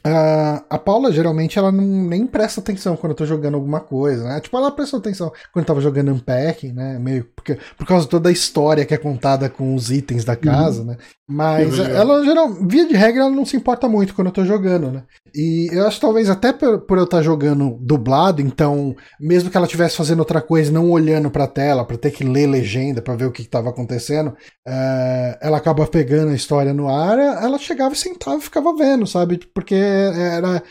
Uh, 0.06 0.64
a 0.70 0.78
Paula 0.78 1.12
geralmente 1.12 1.58
ela 1.58 1.72
não 1.72 1.84
nem 1.84 2.26
presta 2.26 2.62
atenção 2.62 2.96
quando 2.96 3.12
eu 3.12 3.18
tô 3.18 3.26
jogando 3.26 3.56
alguma 3.56 3.80
coisa, 3.80 4.24
né? 4.24 4.40
Tipo, 4.40 4.58
ela 4.58 4.72
prestou 4.72 5.00
atenção 5.00 5.30
quando 5.52 5.64
eu 5.64 5.66
tava 5.66 5.82
jogando 5.82 6.12
Unpacking, 6.12 6.72
né? 6.72 6.98
Meio 7.00 7.28
porque, 7.48 7.58
por 7.78 7.88
causa 7.88 8.04
de 8.06 8.12
toda 8.12 8.28
a 8.28 8.32
história 8.32 8.86
que 8.86 8.94
é 8.94 8.98
contada 8.98 9.50
com 9.50 9.74
os 9.74 9.90
itens 9.90 10.26
da 10.26 10.36
casa, 10.36 10.82
uhum. 10.82 10.88
né? 10.88 10.98
Mas 11.30 11.78
ela, 11.78 12.24
geral, 12.24 12.54
via 12.54 12.88
de 12.88 12.94
regra, 12.94 13.24
ela 13.24 13.30
não 13.30 13.46
se 13.46 13.58
importa 13.58 13.88
muito 13.90 14.14
quando 14.14 14.28
eu 14.28 14.34
tô 14.34 14.46
jogando, 14.46 14.92
né? 14.92 15.04
E 15.36 15.68
eu 15.72 15.86
acho 15.86 16.00
talvez 16.00 16.30
até 16.30 16.54
por, 16.54 16.80
por 16.82 16.98
eu 16.98 17.04
estar 17.04 17.18
tá 17.18 17.24
jogando 17.24 17.78
dublado, 17.82 18.42
então, 18.42 18.96
mesmo 19.20 19.50
que 19.50 19.58
ela 19.58 19.66
estivesse 19.66 19.98
fazendo 19.98 20.20
outra 20.20 20.42
coisa, 20.42 20.72
não 20.72 20.90
olhando 20.90 21.30
pra 21.30 21.46
tela, 21.46 21.86
pra 21.86 21.98
ter 21.98 22.12
que 22.12 22.24
ler 22.24 22.48
legenda 22.48 23.02
pra 23.02 23.16
ver 23.16 23.26
o 23.26 23.32
que, 23.32 23.44
que 23.44 23.50
tava 23.50 23.70
acontecendo, 23.70 24.30
uh, 24.30 25.38
ela 25.42 25.58
acaba 25.58 25.86
pegando 25.86 26.32
a 26.32 26.36
história 26.36 26.74
no 26.74 26.88
ar, 26.88 27.20
ela 27.20 27.58
chegava 27.58 27.94
e 27.94 27.98
sentava 27.98 28.38
e 28.38 28.42
ficava 28.42 28.74
vendo, 28.74 29.06
sabe? 29.06 29.40
Porque 29.54 29.76
era. 29.76 30.64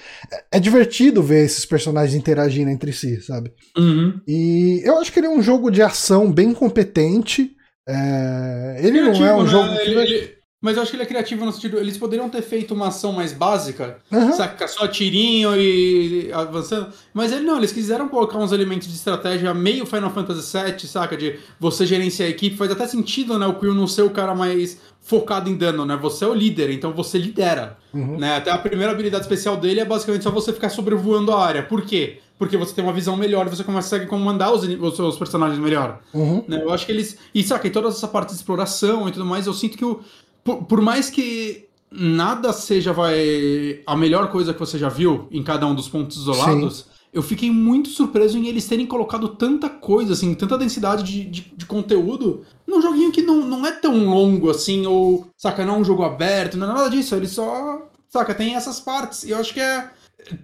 É 0.50 0.58
divertido 0.58 1.22
ver 1.22 1.44
esses 1.44 1.66
personagens 1.66 2.14
interagindo 2.14 2.70
entre 2.70 2.92
si, 2.92 3.20
sabe? 3.20 3.52
Uhum. 3.76 4.20
E 4.26 4.80
eu 4.84 4.98
acho 4.98 5.12
que 5.12 5.20
ele 5.20 5.26
é 5.26 5.30
um 5.30 5.42
jogo 5.42 5.70
de 5.70 5.82
ação 5.82 6.32
bem 6.32 6.54
competente. 6.66 7.56
É... 7.88 8.80
Ele 8.80 9.00
Criativo, 9.00 9.20
não 9.20 9.26
é 9.26 9.34
um 9.34 9.42
né? 9.44 9.48
jogo. 9.48 9.74
Ele, 9.74 10.00
ele, 10.00 10.36
mas 10.60 10.76
eu 10.76 10.82
acho 10.82 10.90
que 10.90 10.96
ele 10.96 11.04
é 11.04 11.06
criativo 11.06 11.44
no 11.44 11.52
sentido. 11.52 11.78
Eles 11.78 11.96
poderiam 11.96 12.28
ter 12.28 12.42
feito 12.42 12.74
uma 12.74 12.88
ação 12.88 13.12
mais 13.12 13.32
básica, 13.32 13.98
uhum. 14.10 14.32
saca? 14.32 14.66
Só 14.66 14.88
tirinho 14.88 15.54
e 15.54 16.32
avançando. 16.32 16.88
Mas 17.14 17.30
ele 17.30 17.44
não, 17.44 17.58
eles 17.58 17.72
quiseram 17.72 18.08
colocar 18.08 18.38
uns 18.38 18.52
elementos 18.52 18.88
de 18.88 18.94
estratégia 18.94 19.54
meio 19.54 19.86
Final 19.86 20.10
Fantasy 20.10 20.58
VII, 20.58 20.88
saca? 20.88 21.16
De 21.16 21.38
você 21.60 21.86
gerenciar 21.86 22.26
a 22.26 22.30
equipe. 22.30 22.56
Faz 22.56 22.70
até 22.70 22.86
sentido, 22.86 23.38
né? 23.38 23.46
O 23.46 23.54
Quill 23.54 23.74
não 23.74 23.86
ser 23.86 24.02
o 24.02 24.10
cara 24.10 24.34
mais 24.34 24.80
focado 25.00 25.48
em 25.48 25.56
dano, 25.56 25.86
né? 25.86 25.96
Você 26.02 26.24
é 26.24 26.28
o 26.28 26.34
líder, 26.34 26.70
então 26.70 26.92
você 26.92 27.16
lidera. 27.16 27.78
Uhum. 27.94 28.18
Né? 28.18 28.36
Até 28.36 28.50
a 28.50 28.58
primeira 28.58 28.92
habilidade 28.92 29.22
especial 29.22 29.56
dele 29.56 29.78
é 29.78 29.84
basicamente 29.84 30.24
só 30.24 30.32
você 30.32 30.52
ficar 30.52 30.70
sobrevoando 30.70 31.30
a 31.32 31.46
área. 31.46 31.62
Por 31.62 31.82
quê? 31.82 32.18
Porque 32.38 32.56
você 32.56 32.74
tem 32.74 32.84
uma 32.84 32.92
visão 32.92 33.16
melhor, 33.16 33.48
você 33.48 33.64
consegue 33.64 34.06
comandar 34.06 34.52
os, 34.52 34.62
os 34.62 34.96
seus 34.96 35.16
personagens 35.16 35.58
melhor. 35.58 36.00
Uhum. 36.12 36.44
Né? 36.46 36.62
Eu 36.62 36.70
acho 36.70 36.84
que 36.84 36.92
eles. 36.92 37.16
E 37.34 37.42
saca, 37.42 37.66
em 37.66 37.70
toda 37.70 37.88
essa 37.88 38.06
parte 38.06 38.30
de 38.30 38.36
exploração 38.36 39.08
e 39.08 39.12
tudo 39.12 39.24
mais, 39.24 39.46
eu 39.46 39.54
sinto 39.54 39.78
que 39.78 39.84
o 39.84 40.00
por, 40.46 40.64
por 40.64 40.80
mais 40.80 41.10
que 41.10 41.66
nada 41.90 42.52
seja 42.52 42.92
vai 42.92 43.80
a 43.84 43.96
melhor 43.96 44.30
coisa 44.30 44.54
que 44.54 44.60
você 44.60 44.78
já 44.78 44.88
viu 44.88 45.26
em 45.30 45.42
cada 45.42 45.66
um 45.66 45.74
dos 45.74 45.88
pontos 45.88 46.16
isolados, 46.16 46.78
Sim. 46.78 46.84
eu 47.12 47.22
fiquei 47.22 47.50
muito 47.50 47.88
surpreso 47.88 48.38
em 48.38 48.46
eles 48.46 48.68
terem 48.68 48.86
colocado 48.86 49.30
tanta 49.30 49.68
coisa, 49.68 50.12
assim, 50.12 50.34
tanta 50.34 50.56
densidade 50.56 51.02
de, 51.02 51.24
de, 51.24 51.52
de, 51.56 51.66
conteúdo 51.66 52.44
num 52.66 52.80
joguinho 52.80 53.10
que 53.10 53.22
não, 53.22 53.44
não 53.44 53.66
é 53.66 53.72
tão 53.72 54.08
longo 54.08 54.48
assim, 54.48 54.86
ou, 54.86 55.26
saca, 55.36 55.64
não 55.64 55.74
é 55.74 55.78
um 55.78 55.84
jogo 55.84 56.04
aberto, 56.04 56.56
não 56.56 56.70
é 56.70 56.74
nada 56.74 56.90
disso, 56.90 57.14
ele 57.16 57.26
só, 57.26 57.88
saca, 58.08 58.34
tem 58.34 58.54
essas 58.54 58.78
partes. 58.78 59.24
E 59.24 59.30
eu 59.30 59.38
acho 59.38 59.52
que 59.52 59.60
é. 59.60 59.90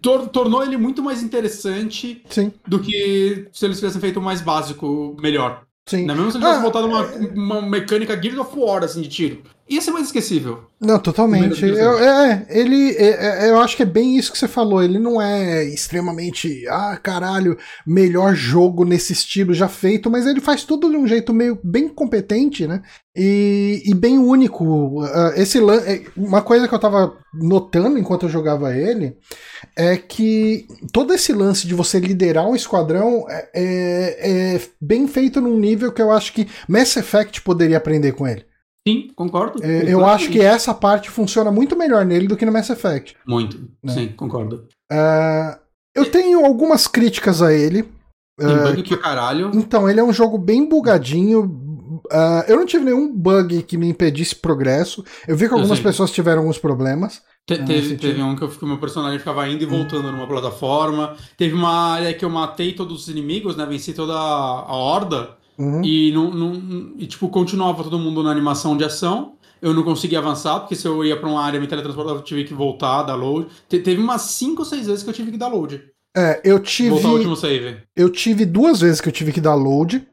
Tor 0.00 0.28
tornou 0.28 0.62
ele 0.62 0.76
muito 0.76 1.02
mais 1.02 1.22
interessante 1.22 2.22
Sim. 2.28 2.52
do 2.66 2.78
que 2.78 3.48
se 3.52 3.64
eles 3.64 3.78
tivessem 3.78 4.00
feito 4.00 4.20
mais 4.20 4.40
básico 4.40 5.16
melhor. 5.20 5.64
Sim. 5.86 6.04
Não 6.06 6.14
é 6.14 6.16
mesmo 6.16 6.30
se 6.30 6.36
ele 6.36 6.44
tivesse 6.44 6.60
ah, 6.60 6.62
voltado 6.62 6.86
uma, 6.86 7.04
uma 7.34 7.62
mecânica 7.62 8.20
Gears 8.20 8.38
of 8.38 8.56
War, 8.56 8.84
assim, 8.84 9.02
de 9.02 9.08
tiro 9.08 9.42
ia 9.68 9.80
ser 9.80 9.90
mais 9.90 10.06
esquecível. 10.06 10.64
Não, 10.80 10.98
totalmente. 10.98 11.64
Eu, 11.64 11.98
é, 11.98 12.46
ele, 12.50 12.90
é, 12.96 13.46
é, 13.46 13.50
eu 13.50 13.58
acho 13.60 13.76
que 13.76 13.82
é 13.82 13.86
bem 13.86 14.16
isso 14.16 14.32
que 14.32 14.38
você 14.38 14.48
falou. 14.48 14.82
Ele 14.82 14.98
não 14.98 15.22
é 15.22 15.64
extremamente, 15.64 16.66
ah, 16.68 16.98
caralho, 17.00 17.56
melhor 17.86 18.34
jogo 18.34 18.84
nesse 18.84 19.12
estilo 19.12 19.54
já 19.54 19.68
feito, 19.68 20.10
mas 20.10 20.26
ele 20.26 20.40
faz 20.40 20.64
tudo 20.64 20.90
de 20.90 20.96
um 20.96 21.06
jeito 21.06 21.32
meio 21.32 21.58
bem 21.62 21.88
competente, 21.88 22.66
né? 22.66 22.82
E, 23.16 23.82
e 23.86 23.94
bem 23.94 24.18
único. 24.18 24.64
Uh, 25.02 25.32
esse 25.36 25.58
é, 25.58 26.02
uma 26.16 26.42
coisa 26.42 26.66
que 26.66 26.74
eu 26.74 26.78
tava 26.78 27.16
notando 27.32 27.98
enquanto 27.98 28.24
eu 28.24 28.30
jogava 28.30 28.74
ele 28.74 29.16
é 29.76 29.96
que 29.96 30.66
todo 30.92 31.14
esse 31.14 31.32
lance 31.32 31.66
de 31.66 31.74
você 31.74 31.98
liderar 32.00 32.46
um 32.46 32.56
esquadrão 32.56 33.24
é, 33.28 33.48
é, 33.54 34.54
é 34.56 34.60
bem 34.80 35.06
feito 35.06 35.40
num 35.40 35.58
nível 35.58 35.92
que 35.92 36.02
eu 36.02 36.10
acho 36.10 36.32
que 36.32 36.48
Mass 36.68 36.96
Effect 36.96 37.40
poderia 37.42 37.76
aprender 37.76 38.12
com 38.12 38.26
ele. 38.26 38.44
Sim, 38.86 39.08
concordo. 39.14 39.62
É, 39.62 39.92
eu 39.92 40.04
acho 40.04 40.28
que 40.28 40.40
essa 40.40 40.74
parte 40.74 41.08
funciona 41.08 41.52
muito 41.52 41.76
melhor 41.76 42.04
nele 42.04 42.26
do 42.26 42.36
que 42.36 42.44
no 42.44 42.52
Mass 42.52 42.68
Effect. 42.68 43.16
Muito, 43.26 43.68
né? 43.82 43.92
sim, 43.92 44.08
concordo. 44.08 44.66
Uh, 44.90 45.56
eu 45.94 46.10
tenho 46.10 46.44
algumas 46.44 46.86
críticas 46.88 47.40
a 47.40 47.52
ele. 47.52 47.84
Tem 48.38 48.48
uh, 48.48 48.62
bug 48.62 48.82
que, 48.82 48.96
caralho. 48.96 49.52
Então, 49.54 49.88
ele 49.88 50.00
é 50.00 50.04
um 50.04 50.12
jogo 50.12 50.36
bem 50.36 50.68
bugadinho. 50.68 51.44
Uh, 52.10 52.42
eu 52.48 52.56
não 52.56 52.66
tive 52.66 52.86
nenhum 52.86 53.14
bug 53.14 53.62
que 53.62 53.76
me 53.76 53.88
impedisse 53.88 54.34
progresso. 54.34 55.04
Eu 55.28 55.36
vi 55.36 55.46
que 55.46 55.54
algumas 55.54 55.78
pessoas 55.78 56.10
tiveram 56.10 56.40
alguns 56.40 56.58
problemas. 56.58 57.22
Te, 57.46 57.54
ah, 57.54 57.64
teve, 57.64 57.96
teve 57.96 58.22
um 58.22 58.34
que, 58.34 58.44
o 58.44 58.66
meu 58.66 58.78
personagem 58.78 59.18
ficava 59.18 59.48
indo 59.48 59.62
e 59.62 59.66
voltando 59.66 60.08
hum. 60.08 60.12
numa 60.12 60.26
plataforma. 60.26 61.16
Teve 61.36 61.54
uma 61.54 61.92
área 61.94 62.14
que 62.14 62.24
eu 62.24 62.30
matei 62.30 62.72
todos 62.72 63.02
os 63.02 63.08
inimigos, 63.08 63.56
né? 63.56 63.64
Venci 63.64 63.92
toda 63.92 64.14
a 64.14 64.74
horda. 64.74 65.36
Uhum. 65.58 65.84
E, 65.84 66.12
não, 66.12 66.30
não, 66.30 66.92
e, 66.96 67.06
tipo, 67.06 67.28
continuava 67.28 67.84
todo 67.84 67.98
mundo 67.98 68.22
na 68.22 68.30
animação 68.30 68.76
de 68.76 68.84
ação. 68.84 69.34
Eu 69.60 69.72
não 69.72 69.84
conseguia 69.84 70.18
avançar, 70.18 70.60
porque 70.60 70.74
se 70.74 70.86
eu 70.86 71.04
ia 71.04 71.16
pra 71.16 71.28
uma 71.28 71.42
área 71.42 71.60
me 71.60 71.68
teletransportava, 71.68 72.18
eu 72.18 72.24
tive 72.24 72.44
que 72.44 72.54
voltar, 72.54 73.04
dar 73.04 73.14
load. 73.14 73.46
Te, 73.68 73.78
teve 73.78 74.00
umas 74.00 74.22
5 74.22 74.60
ou 74.60 74.64
6 74.64 74.86
vezes 74.86 75.02
que 75.04 75.10
eu 75.10 75.14
tive 75.14 75.30
que 75.30 75.38
dar 75.38 75.48
load. 75.48 75.80
É, 76.16 76.40
eu 76.44 76.58
tive. 76.58 76.90
Voltar 76.90 77.08
ao 77.08 77.14
último 77.14 77.36
save. 77.36 77.76
Eu 77.96 78.10
tive 78.10 78.44
duas 78.44 78.80
vezes 78.80 79.00
que 79.00 79.08
eu 79.08 79.12
tive 79.12 79.32
que 79.32 79.40
dar 79.40 79.54
load. 79.54 80.06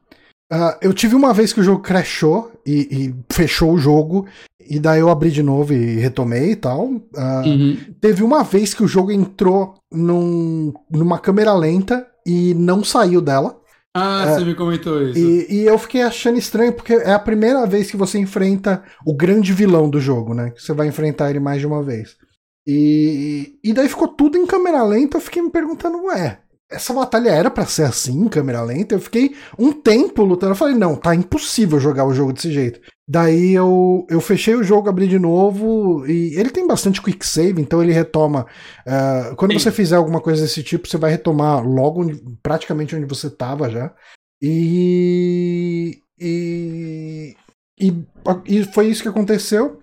Uh, 0.51 0.73
eu 0.81 0.93
tive 0.93 1.15
uma 1.15 1.31
vez 1.31 1.53
que 1.53 1.59
o 1.59 1.63
jogo 1.63 1.81
crashou 1.81 2.51
e, 2.65 2.87
e, 2.89 3.15
fechou 3.31 3.71
o 3.71 3.77
jogo, 3.77 4.25
e 4.59 4.79
daí 4.79 4.99
eu 4.99 5.09
abri 5.09 5.29
de 5.29 5.43
novo 5.43 5.73
e 5.73 5.97
retomei 5.97 6.53
e 6.53 6.55
tal. 6.55 6.85
Uh, 6.87 7.45
uhum. 7.45 7.77
Teve 8.01 8.23
uma 8.23 8.43
vez 8.43 8.73
que 8.73 8.83
o 8.83 8.87
jogo 8.87 9.11
entrou 9.11 9.75
num, 9.91 10.73
numa 10.89 11.19
câmera 11.19 11.53
lenta 11.53 12.07
e 12.25 12.55
não 12.55 12.83
saiu 12.83 13.21
dela. 13.21 13.58
Ah, 13.93 14.25
uh, 14.25 14.33
você 14.35 14.45
me 14.45 14.55
comentou 14.55 15.01
isso. 15.01 15.19
E, 15.19 15.61
e, 15.61 15.65
eu 15.65 15.77
fiquei 15.79 16.01
achando 16.01 16.37
estranho, 16.37 16.73
porque 16.73 16.93
é 16.93 17.11
a 17.11 17.19
primeira 17.19 17.65
vez 17.65 17.89
que 17.89 17.97
você 17.97 18.19
enfrenta 18.19 18.83
o 19.05 19.15
grande 19.15 19.51
vilão 19.51 19.89
do 19.89 19.99
jogo, 19.99 20.33
né? 20.33 20.53
Você 20.55 20.73
vai 20.73 20.87
enfrentar 20.87 21.29
ele 21.29 21.39
mais 21.39 21.59
de 21.59 21.67
uma 21.67 21.81
vez. 21.81 22.15
E, 22.67 23.57
e 23.63 23.73
daí 23.73 23.89
ficou 23.89 24.07
tudo 24.07 24.37
em 24.37 24.45
câmera 24.45 24.83
lenta, 24.83 25.17
eu 25.17 25.21
fiquei 25.21 25.41
me 25.41 25.49
perguntando, 25.49 26.03
ué, 26.03 26.39
essa 26.71 26.93
batalha 26.93 27.29
era 27.29 27.49
para 27.49 27.65
ser 27.65 27.83
assim, 27.83 28.27
câmera 28.27 28.61
lenta. 28.61 28.93
Eu 28.93 29.01
fiquei 29.01 29.35
um 29.57 29.71
tempo 29.71 30.23
lutando. 30.23 30.51
Eu 30.51 30.55
falei, 30.55 30.75
não, 30.75 30.95
tá 30.95 31.15
impossível 31.15 31.79
jogar 31.79 32.05
o 32.05 32.13
jogo 32.13 32.31
desse 32.31 32.51
jeito. 32.51 32.79
Daí 33.07 33.53
eu, 33.55 34.05
eu 34.07 34.21
fechei 34.21 34.53
o 34.55 34.63
jogo, 34.63 34.87
abri 34.87 35.07
de 35.07 35.17
novo. 35.17 36.05
E 36.05 36.35
ele 36.39 36.51
tem 36.51 36.67
bastante 36.67 37.01
quick 37.01 37.25
save, 37.25 37.59
então 37.59 37.81
ele 37.81 37.91
retoma. 37.91 38.45
Uh, 38.85 39.35
quando 39.35 39.53
Sim. 39.53 39.59
você 39.59 39.71
fizer 39.71 39.95
alguma 39.95 40.21
coisa 40.21 40.43
desse 40.43 40.61
tipo, 40.61 40.87
você 40.87 40.97
vai 40.97 41.09
retomar 41.09 41.67
logo 41.67 42.03
onde, 42.03 42.21
praticamente 42.43 42.95
onde 42.95 43.05
você 43.05 43.31
tava 43.31 43.67
já. 43.69 43.91
E. 44.39 46.03
E. 46.19 47.35
E, 47.81 48.05
e 48.45 48.63
foi 48.65 48.87
isso 48.87 49.01
que 49.01 49.09
aconteceu. 49.09 49.81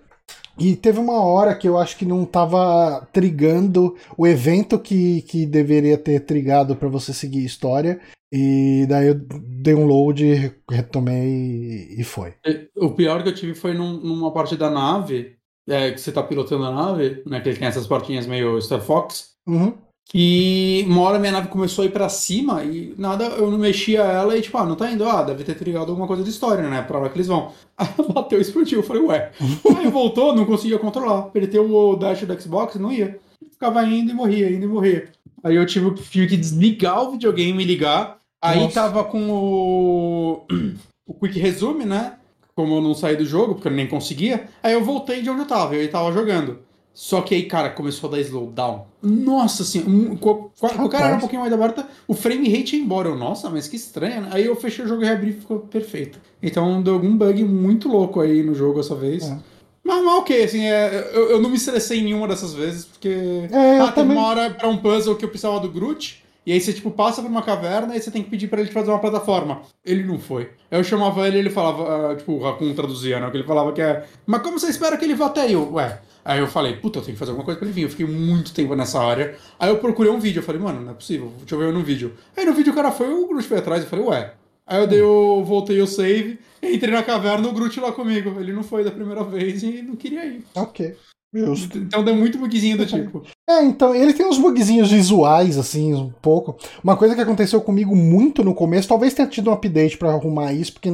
E 0.58 0.74
teve 0.74 0.98
uma 0.98 1.20
hora 1.22 1.54
que 1.54 1.68
eu 1.68 1.76
acho 1.76 1.96
que 1.96 2.04
não 2.04 2.22
estava 2.22 3.06
trigando 3.12 3.96
o 4.16 4.26
evento 4.26 4.78
que, 4.78 5.22
que 5.22 5.44
deveria 5.44 5.98
ter 5.98 6.20
trigado 6.20 6.74
para 6.76 6.88
você 6.88 7.12
seguir 7.12 7.42
a 7.42 7.46
história. 7.46 8.00
E 8.32 8.86
daí 8.88 9.08
eu 9.08 9.14
dei 9.14 9.74
um 9.74 9.86
load, 9.86 10.52
retomei 10.68 11.94
e 11.96 12.02
foi. 12.02 12.34
O 12.76 12.90
pior 12.90 13.22
que 13.22 13.28
eu 13.28 13.34
tive 13.34 13.54
foi 13.54 13.74
num, 13.74 14.00
numa 14.00 14.32
parte 14.32 14.56
da 14.56 14.68
nave, 14.68 15.36
é, 15.68 15.92
que 15.92 16.00
você 16.00 16.10
tá 16.10 16.22
pilotando 16.22 16.64
a 16.64 16.72
nave, 16.72 17.22
né? 17.26 17.40
Que 17.40 17.50
ele 17.50 17.58
tem 17.58 17.68
essas 17.68 17.86
portinhas 17.86 18.26
meio 18.26 18.60
Star 18.60 18.80
Fox. 18.80 19.36
Uhum 19.46 19.85
que 20.08 20.84
uma 20.88 21.02
hora 21.02 21.18
minha 21.18 21.32
nave 21.32 21.48
começou 21.48 21.82
a 21.82 21.86
ir 21.86 21.90
pra 21.90 22.08
cima 22.08 22.62
e 22.62 22.94
nada, 22.96 23.24
eu 23.24 23.50
não 23.50 23.58
mexia 23.58 24.02
ela 24.02 24.36
e 24.36 24.40
tipo, 24.40 24.56
ah, 24.56 24.64
não 24.64 24.76
tá 24.76 24.90
indo, 24.90 25.04
ah, 25.04 25.22
deve 25.22 25.42
ter 25.42 25.54
trigado 25.56 25.90
alguma 25.90 26.06
coisa 26.06 26.22
de 26.22 26.30
história, 26.30 26.68
né? 26.68 26.80
Pra 26.82 27.00
lá 27.00 27.08
que 27.08 27.16
eles 27.16 27.26
vão. 27.26 27.52
Aí 27.76 27.88
bateu 28.14 28.38
e 28.38 28.42
explodiu. 28.42 28.78
Eu 28.78 28.84
falei, 28.84 29.02
ué. 29.02 29.32
Aí 29.76 29.90
voltou, 29.90 30.34
não 30.34 30.44
conseguia 30.44 30.78
controlar. 30.78 31.22
Perdeu 31.22 31.68
o 31.68 31.96
dash 31.96 32.22
do 32.22 32.40
Xbox, 32.40 32.76
não 32.76 32.92
ia. 32.92 33.18
Ficava 33.50 33.84
indo 33.84 34.12
e 34.12 34.14
morria, 34.14 34.50
indo 34.50 34.64
e 34.64 34.68
morria. 34.68 35.10
Aí 35.42 35.56
eu 35.56 35.66
tive, 35.66 35.92
tive 35.94 36.28
que 36.28 36.36
desligar 36.36 37.02
o 37.02 37.12
videogame 37.12 37.62
e 37.62 37.66
ligar. 37.66 38.18
Aí 38.40 38.60
Nossa. 38.60 38.74
tava 38.74 39.02
com 39.02 39.28
o. 39.28 40.46
o 41.04 41.14
Quick 41.14 41.38
Resume, 41.38 41.84
né? 41.84 42.14
Como 42.54 42.76
eu 42.76 42.80
não 42.80 42.94
saí 42.94 43.16
do 43.16 43.26
jogo, 43.26 43.54
porque 43.54 43.68
eu 43.68 43.72
nem 43.72 43.88
conseguia. 43.88 44.48
Aí 44.62 44.72
eu 44.72 44.84
voltei 44.84 45.20
de 45.20 45.28
onde 45.28 45.40
eu 45.40 45.46
tava, 45.46 45.74
eu 45.74 45.90
tava 45.90 46.12
jogando. 46.12 46.60
Só 46.96 47.20
que 47.20 47.34
aí, 47.34 47.42
cara, 47.42 47.68
começou 47.68 48.08
a 48.08 48.12
dar 48.12 48.20
slowdown. 48.22 48.86
Nossa, 49.02 49.62
assim, 49.62 49.84
um, 49.86 50.14
o 50.14 50.88
cara 50.88 51.08
era 51.08 51.16
um 51.16 51.20
pouquinho 51.20 51.42
mais 51.42 51.52
aberta, 51.52 51.86
o 52.08 52.14
frame 52.14 52.48
rate 52.48 52.74
ia 52.74 52.82
embora. 52.82 53.10
Eu, 53.10 53.14
nossa, 53.14 53.50
mas 53.50 53.68
que 53.68 53.76
estranho, 53.76 54.22
né? 54.22 54.30
Aí 54.32 54.46
eu 54.46 54.56
fechei 54.56 54.82
o 54.82 54.88
jogo 54.88 55.02
e 55.02 55.04
reabri 55.04 55.28
e 55.28 55.34
ficou 55.34 55.58
perfeito. 55.58 56.18
Então 56.42 56.82
deu 56.82 56.94
algum 56.94 57.14
bug 57.14 57.44
muito 57.44 57.86
louco 57.86 58.18
aí 58.18 58.42
no 58.42 58.54
jogo 58.54 58.80
essa 58.80 58.94
vez. 58.94 59.24
É. 59.24 59.38
Mas, 59.84 60.02
mas 60.02 60.14
ok, 60.20 60.42
assim, 60.42 60.64
é, 60.64 61.10
eu, 61.12 61.32
eu 61.32 61.42
não 61.42 61.50
me 61.50 61.56
estressei 61.56 62.00
em 62.00 62.04
nenhuma 62.04 62.26
dessas 62.26 62.54
vezes, 62.54 62.86
porque. 62.86 63.46
É, 63.52 63.78
ah, 63.78 63.92
teve 63.92 64.10
uma 64.10 64.26
hora 64.26 64.48
pra 64.48 64.66
um 64.66 64.78
puzzle 64.78 65.16
que 65.16 65.24
eu 65.26 65.28
precisava 65.28 65.60
do 65.60 65.70
Groot. 65.70 66.24
E 66.46 66.52
aí 66.52 66.60
você, 66.60 66.72
tipo, 66.72 66.90
passa 66.90 67.20
por 67.20 67.30
uma 67.30 67.42
caverna 67.42 67.94
e 67.94 68.00
você 68.00 68.10
tem 68.10 68.22
que 68.22 68.30
pedir 68.30 68.46
para 68.46 68.62
ele 68.62 68.70
fazer 68.70 68.90
uma 68.90 69.00
plataforma. 69.00 69.62
Ele 69.84 70.04
não 70.04 70.18
foi. 70.18 70.48
Eu 70.70 70.82
chamava 70.82 71.26
ele 71.26 71.36
e 71.36 71.40
ele 71.40 71.50
falava, 71.50 72.12
uh, 72.12 72.16
tipo, 72.16 72.32
o 72.32 72.42
Raccoon 72.42 72.72
traduzia, 72.72 73.20
né? 73.20 73.28
Que 73.30 73.36
ele 73.36 73.46
falava 73.46 73.72
que 73.72 73.82
é. 73.82 74.04
Mas 74.24 74.40
como 74.42 74.58
você 74.58 74.68
espera 74.68 74.96
que 74.96 75.04
ele 75.04 75.14
vá 75.14 75.26
até 75.26 75.42
aí? 75.42 75.56
Ué, 75.56 76.00
Aí 76.26 76.40
eu 76.40 76.48
falei, 76.48 76.74
puta, 76.74 76.98
eu 76.98 77.02
tenho 77.02 77.14
que 77.14 77.18
fazer 77.20 77.30
alguma 77.30 77.44
coisa 77.44 77.56
pra 77.56 77.68
ele 77.68 77.74
vir. 77.74 77.82
Eu 77.82 77.88
fiquei 77.88 78.04
muito 78.04 78.52
tempo 78.52 78.74
nessa 78.74 79.00
área. 79.00 79.36
Aí 79.60 79.68
eu 79.68 79.78
procurei 79.78 80.10
um 80.10 80.18
vídeo. 80.18 80.40
Eu 80.40 80.42
falei, 80.42 80.60
mano, 80.60 80.80
não 80.80 80.90
é 80.90 80.94
possível. 80.94 81.32
Deixa 81.38 81.54
eu 81.54 81.58
ver 81.60 81.72
no 81.72 81.84
vídeo. 81.84 82.14
Aí 82.36 82.44
no 82.44 82.52
vídeo 82.52 82.72
o 82.72 82.74
cara 82.74 82.90
foi, 82.90 83.08
o 83.14 83.28
Groot 83.28 83.46
foi 83.46 83.58
atrás. 83.58 83.84
Eu 83.84 83.88
falei, 83.88 84.04
ué. 84.06 84.34
Aí 84.66 84.80
eu 84.80 84.88
dei 84.88 85.00
o, 85.00 85.44
voltei 85.44 85.80
o 85.80 85.86
save, 85.86 86.40
entrei 86.60 86.92
na 86.92 87.04
caverna, 87.04 87.46
o 87.46 87.52
Groot 87.52 87.78
lá 87.78 87.92
comigo. 87.92 88.40
Ele 88.40 88.52
não 88.52 88.64
foi 88.64 88.82
da 88.82 88.90
primeira 88.90 89.22
vez 89.22 89.62
e 89.62 89.82
não 89.82 89.94
queria 89.94 90.26
ir. 90.26 90.44
Ok. 90.56 90.96
Justo. 91.32 91.78
Então 91.78 92.02
deu 92.02 92.16
muito 92.16 92.38
bugzinho 92.38 92.76
do 92.76 92.86
tipo. 92.86 93.22
É, 93.48 93.62
então, 93.62 93.94
ele 93.94 94.12
tem 94.12 94.26
uns 94.26 94.38
bugzinhos 94.38 94.90
visuais, 94.90 95.56
assim, 95.56 95.94
um 95.94 96.10
pouco. 96.10 96.56
Uma 96.82 96.96
coisa 96.96 97.14
que 97.14 97.20
aconteceu 97.20 97.60
comigo 97.60 97.94
muito 97.94 98.42
no 98.42 98.54
começo, 98.54 98.88
talvez 98.88 99.14
tenha 99.14 99.28
tido 99.28 99.50
um 99.50 99.52
update 99.52 99.96
para 99.96 100.10
arrumar 100.10 100.52
isso, 100.52 100.72
porque 100.72 100.90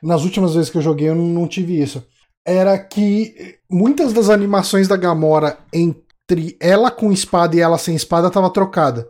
nas 0.00 0.22
últimas 0.22 0.54
vezes 0.54 0.70
que 0.70 0.78
eu 0.78 0.82
joguei 0.82 1.08
eu 1.08 1.14
não 1.16 1.48
tive 1.48 1.80
isso 1.80 2.04
era 2.46 2.78
que 2.78 3.58
muitas 3.70 4.12
das 4.12 4.30
animações 4.30 4.88
da 4.88 4.96
Gamora 4.96 5.58
entre 5.72 6.56
ela 6.60 6.90
com 6.90 7.12
espada 7.12 7.56
e 7.56 7.60
ela 7.60 7.78
sem 7.78 7.94
espada 7.94 8.30
tava 8.30 8.50
trocada. 8.50 9.08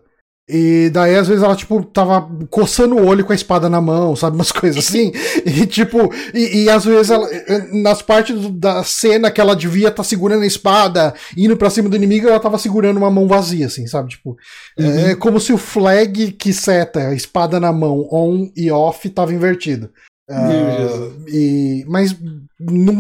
E 0.53 0.91
daí, 0.91 1.15
às 1.15 1.29
vezes, 1.29 1.45
ela, 1.45 1.55
tipo, 1.55 1.81
tava 1.85 2.29
coçando 2.51 2.97
o 2.97 3.07
olho 3.07 3.25
com 3.25 3.31
a 3.31 3.37
espada 3.37 3.69
na 3.69 3.81
mão, 3.81 4.17
sabe? 4.17 4.35
Umas 4.35 4.51
coisas 4.53 4.85
assim. 4.85 5.13
e, 5.47 5.65
tipo, 5.65 6.13
e, 6.35 6.65
e, 6.65 6.71
às 6.71 6.85
vezes, 6.85 7.11
ela, 7.11 7.29
nas 7.73 8.03
partes 8.03 8.51
da 8.51 8.83
cena 8.83 9.31
que 9.31 9.41
ela 9.41 9.55
devia 9.55 9.89
estar 9.89 10.03
tá 10.03 10.05
segurando 10.05 10.43
a 10.43 10.47
espada, 10.47 11.15
indo 11.37 11.57
pra 11.57 11.71
cima 11.71 11.89
do 11.89 11.95
inimigo, 11.95 12.29
ela 12.29 12.41
tava 12.41 12.59
segurando 12.59 12.97
uma 12.97 13.11
mão 13.11 13.29
vazia, 13.29 13.67
assim, 13.67 13.87
sabe? 13.87 14.11
Tipo, 14.11 14.37
uhum. 14.77 14.99
é 15.11 15.15
como 15.15 15.39
se 15.39 15.53
o 15.53 15.59
flag 15.59 16.33
que 16.33 16.53
seta 16.53 17.09
a 17.09 17.15
espada 17.15 17.61
na 17.61 17.73
mão, 17.73 18.09
on 18.11 18.51
e 18.57 18.73
off, 18.73 19.09
tava 19.09 19.33
invertido. 19.33 19.91
Uh, 20.29 21.29
e, 21.29 21.85
mas 21.89 22.17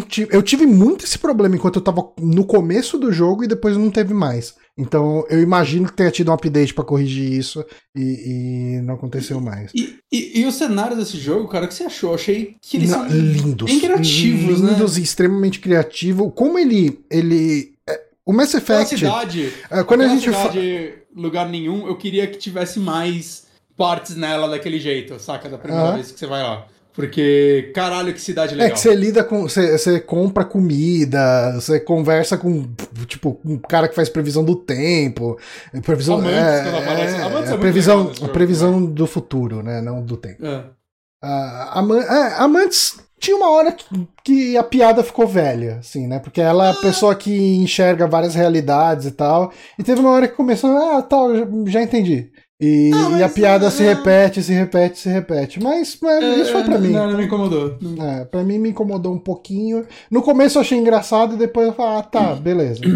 tive, 0.08 0.34
eu 0.34 0.42
tive 0.42 0.66
muito 0.66 1.04
esse 1.04 1.18
problema 1.18 1.54
enquanto 1.54 1.76
eu 1.76 1.82
tava 1.82 2.12
no 2.18 2.44
começo 2.44 2.98
do 2.98 3.12
jogo 3.12 3.44
e 3.44 3.48
depois 3.48 3.76
não 3.76 3.90
teve 3.90 4.14
mais. 4.14 4.54
Então 4.76 5.26
eu 5.28 5.42
imagino 5.42 5.86
que 5.86 5.92
tenha 5.92 6.10
tido 6.10 6.30
um 6.30 6.34
update 6.34 6.72
para 6.72 6.84
corrigir 6.84 7.30
isso 7.32 7.64
e, 7.94 8.00
e, 8.00 8.80
não 8.82 8.94
aconteceu 8.94 9.40
mais. 9.40 9.70
E, 9.74 9.98
e, 10.10 10.40
e 10.40 10.46
o 10.46 10.52
cenário 10.52 10.96
desse 10.96 11.18
jogo, 11.18 11.48
cara, 11.48 11.66
o 11.66 11.68
que 11.68 11.74
você 11.74 11.84
achou? 11.84 12.10
Eu 12.10 12.14
achei 12.14 12.56
que 12.62 12.78
eles 12.78 12.90
não, 12.90 13.08
são 13.08 13.08
lindos, 13.08 13.70
bem 13.70 13.80
criativos, 13.80 14.60
né? 14.60 14.70
lindos 14.70 14.94
né? 14.94 15.00
e 15.00 15.04
extremamente 15.04 15.60
criativo. 15.60 16.30
Como 16.30 16.58
ele 16.58 17.00
ele 17.10 17.74
é, 17.86 18.00
o 18.24 18.32
Mass 18.32 18.54
Effect. 18.54 18.96
cidade, 18.96 19.52
é, 19.70 19.84
quando 19.84 20.02
a 20.02 20.08
gente 20.08 20.24
cidade, 20.24 20.94
fa... 21.14 21.20
lugar 21.20 21.48
nenhum, 21.48 21.86
eu 21.86 21.96
queria 21.96 22.26
que 22.26 22.38
tivesse 22.38 22.78
mais 22.78 23.44
partes 23.76 24.16
nela 24.16 24.48
daquele 24.48 24.78
jeito, 24.78 25.18
saca? 25.18 25.48
Da 25.48 25.58
primeira 25.58 25.92
vez 25.92 26.12
que 26.12 26.18
você 26.18 26.26
vai 26.26 26.42
lá. 26.42 26.66
Porque, 26.92 27.70
caralho, 27.74 28.12
que 28.12 28.20
cidade 28.20 28.54
legal. 28.54 28.68
É 28.68 28.70
que 28.70 28.80
você 28.80 28.94
lida 28.94 29.22
com. 29.22 29.42
Você, 29.42 30.00
compra 30.00 30.44
comida, 30.44 31.52
você 31.54 31.78
conversa 31.78 32.36
com, 32.36 32.68
tipo, 33.06 33.40
um 33.44 33.58
cara 33.58 33.88
que 33.88 33.94
faz 33.94 34.08
previsão 34.08 34.44
do 34.44 34.56
tempo. 34.56 35.38
Previsão. 35.84 36.18
Amantes, 36.18 36.34
é, 36.34 37.48
é, 37.48 37.50
é, 37.50 37.54
é 37.54 37.56
previsão, 37.56 38.12
a 38.22 38.28
previsão 38.28 38.84
do 38.84 39.06
futuro, 39.06 39.62
né? 39.62 39.80
Não 39.80 40.02
do 40.02 40.16
tempo. 40.16 40.44
É. 40.44 40.64
Uh, 41.22 41.94
é, 41.94 42.34
Amantes 42.38 42.98
tinha 43.20 43.36
uma 43.36 43.50
hora 43.50 43.72
que, 43.72 44.08
que, 44.24 44.56
a 44.56 44.62
piada 44.62 45.04
ficou 45.04 45.26
velha, 45.26 45.76
assim, 45.80 46.06
né? 46.06 46.18
Porque 46.18 46.40
ela 46.40 46.68
é 46.68 46.70
a 46.70 46.74
pessoa 46.74 47.14
que 47.14 47.56
enxerga 47.56 48.06
várias 48.06 48.34
realidades 48.34 49.06
e 49.06 49.10
tal. 49.10 49.52
E 49.78 49.84
teve 49.84 50.00
uma 50.00 50.10
hora 50.10 50.26
que 50.26 50.34
começou, 50.34 50.70
ah, 50.70 51.02
tal, 51.02 51.30
já 51.66 51.82
entendi. 51.82 52.32
E, 52.60 52.90
ah, 52.92 53.18
e 53.18 53.22
a 53.22 53.28
piada 53.28 53.68
é, 53.68 53.70
se 53.70 53.82
repete, 53.82 54.42
se 54.42 54.52
repete, 54.52 54.98
se 54.98 55.08
repete. 55.08 55.62
Mas, 55.62 55.96
mas 56.00 56.22
é, 56.22 56.36
isso 56.40 56.52
foi 56.52 56.62
pra 56.62 56.78
mim. 56.78 56.90
Não, 56.90 57.10
não 57.10 57.16
me 57.16 57.24
incomodou. 57.24 57.78
É, 58.02 58.24
pra 58.26 58.44
mim 58.44 58.58
me 58.58 58.68
incomodou 58.68 59.14
um 59.14 59.18
pouquinho. 59.18 59.86
No 60.10 60.20
começo 60.20 60.58
eu 60.58 60.62
achei 60.62 60.78
engraçado 60.78 61.34
e 61.34 61.38
depois 61.38 61.68
eu 61.68 61.72
falei, 61.72 61.98
ah, 61.98 62.02
tá, 62.02 62.34
beleza. 62.34 62.80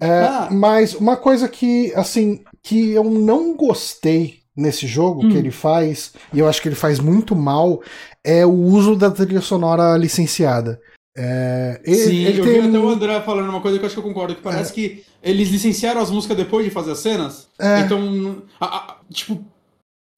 É, 0.00 0.20
ah. 0.20 0.48
Mas 0.52 0.94
uma 0.94 1.16
coisa 1.16 1.48
que, 1.48 1.92
assim, 1.96 2.44
que 2.62 2.92
eu 2.92 3.02
não 3.02 3.56
gostei 3.56 4.38
nesse 4.56 4.86
jogo 4.86 5.26
hum. 5.26 5.28
que 5.28 5.36
ele 5.36 5.50
faz, 5.50 6.12
e 6.32 6.38
eu 6.38 6.48
acho 6.48 6.62
que 6.62 6.68
ele 6.68 6.76
faz 6.76 7.00
muito 7.00 7.34
mal, 7.34 7.82
é 8.24 8.46
o 8.46 8.52
uso 8.52 8.94
da 8.94 9.10
trilha 9.10 9.40
sonora 9.40 9.96
licenciada. 9.96 10.80
É, 11.20 11.80
ele, 11.84 11.96
Sim, 11.96 12.24
ele 12.24 12.40
eu 12.40 12.44
tem... 12.44 12.62
vi 12.62 12.68
até 12.68 12.78
o 12.78 12.88
André 12.88 13.20
falando 13.22 13.48
uma 13.48 13.60
coisa 13.60 13.76
que 13.76 13.84
eu 13.84 13.86
acho 13.86 13.94
que 13.94 13.98
eu 14.00 14.04
concordo, 14.04 14.36
que 14.36 14.40
parece 14.40 14.70
é. 14.70 14.74
que 14.74 15.04
eles 15.20 15.48
licenciaram 15.48 16.00
as 16.00 16.12
músicas 16.12 16.36
depois 16.36 16.64
de 16.64 16.70
fazer 16.70 16.92
as 16.92 17.00
cenas. 17.00 17.48
É. 17.58 17.80
Então, 17.80 18.40
a, 18.60 18.66
a, 18.66 18.96
tipo, 19.12 19.44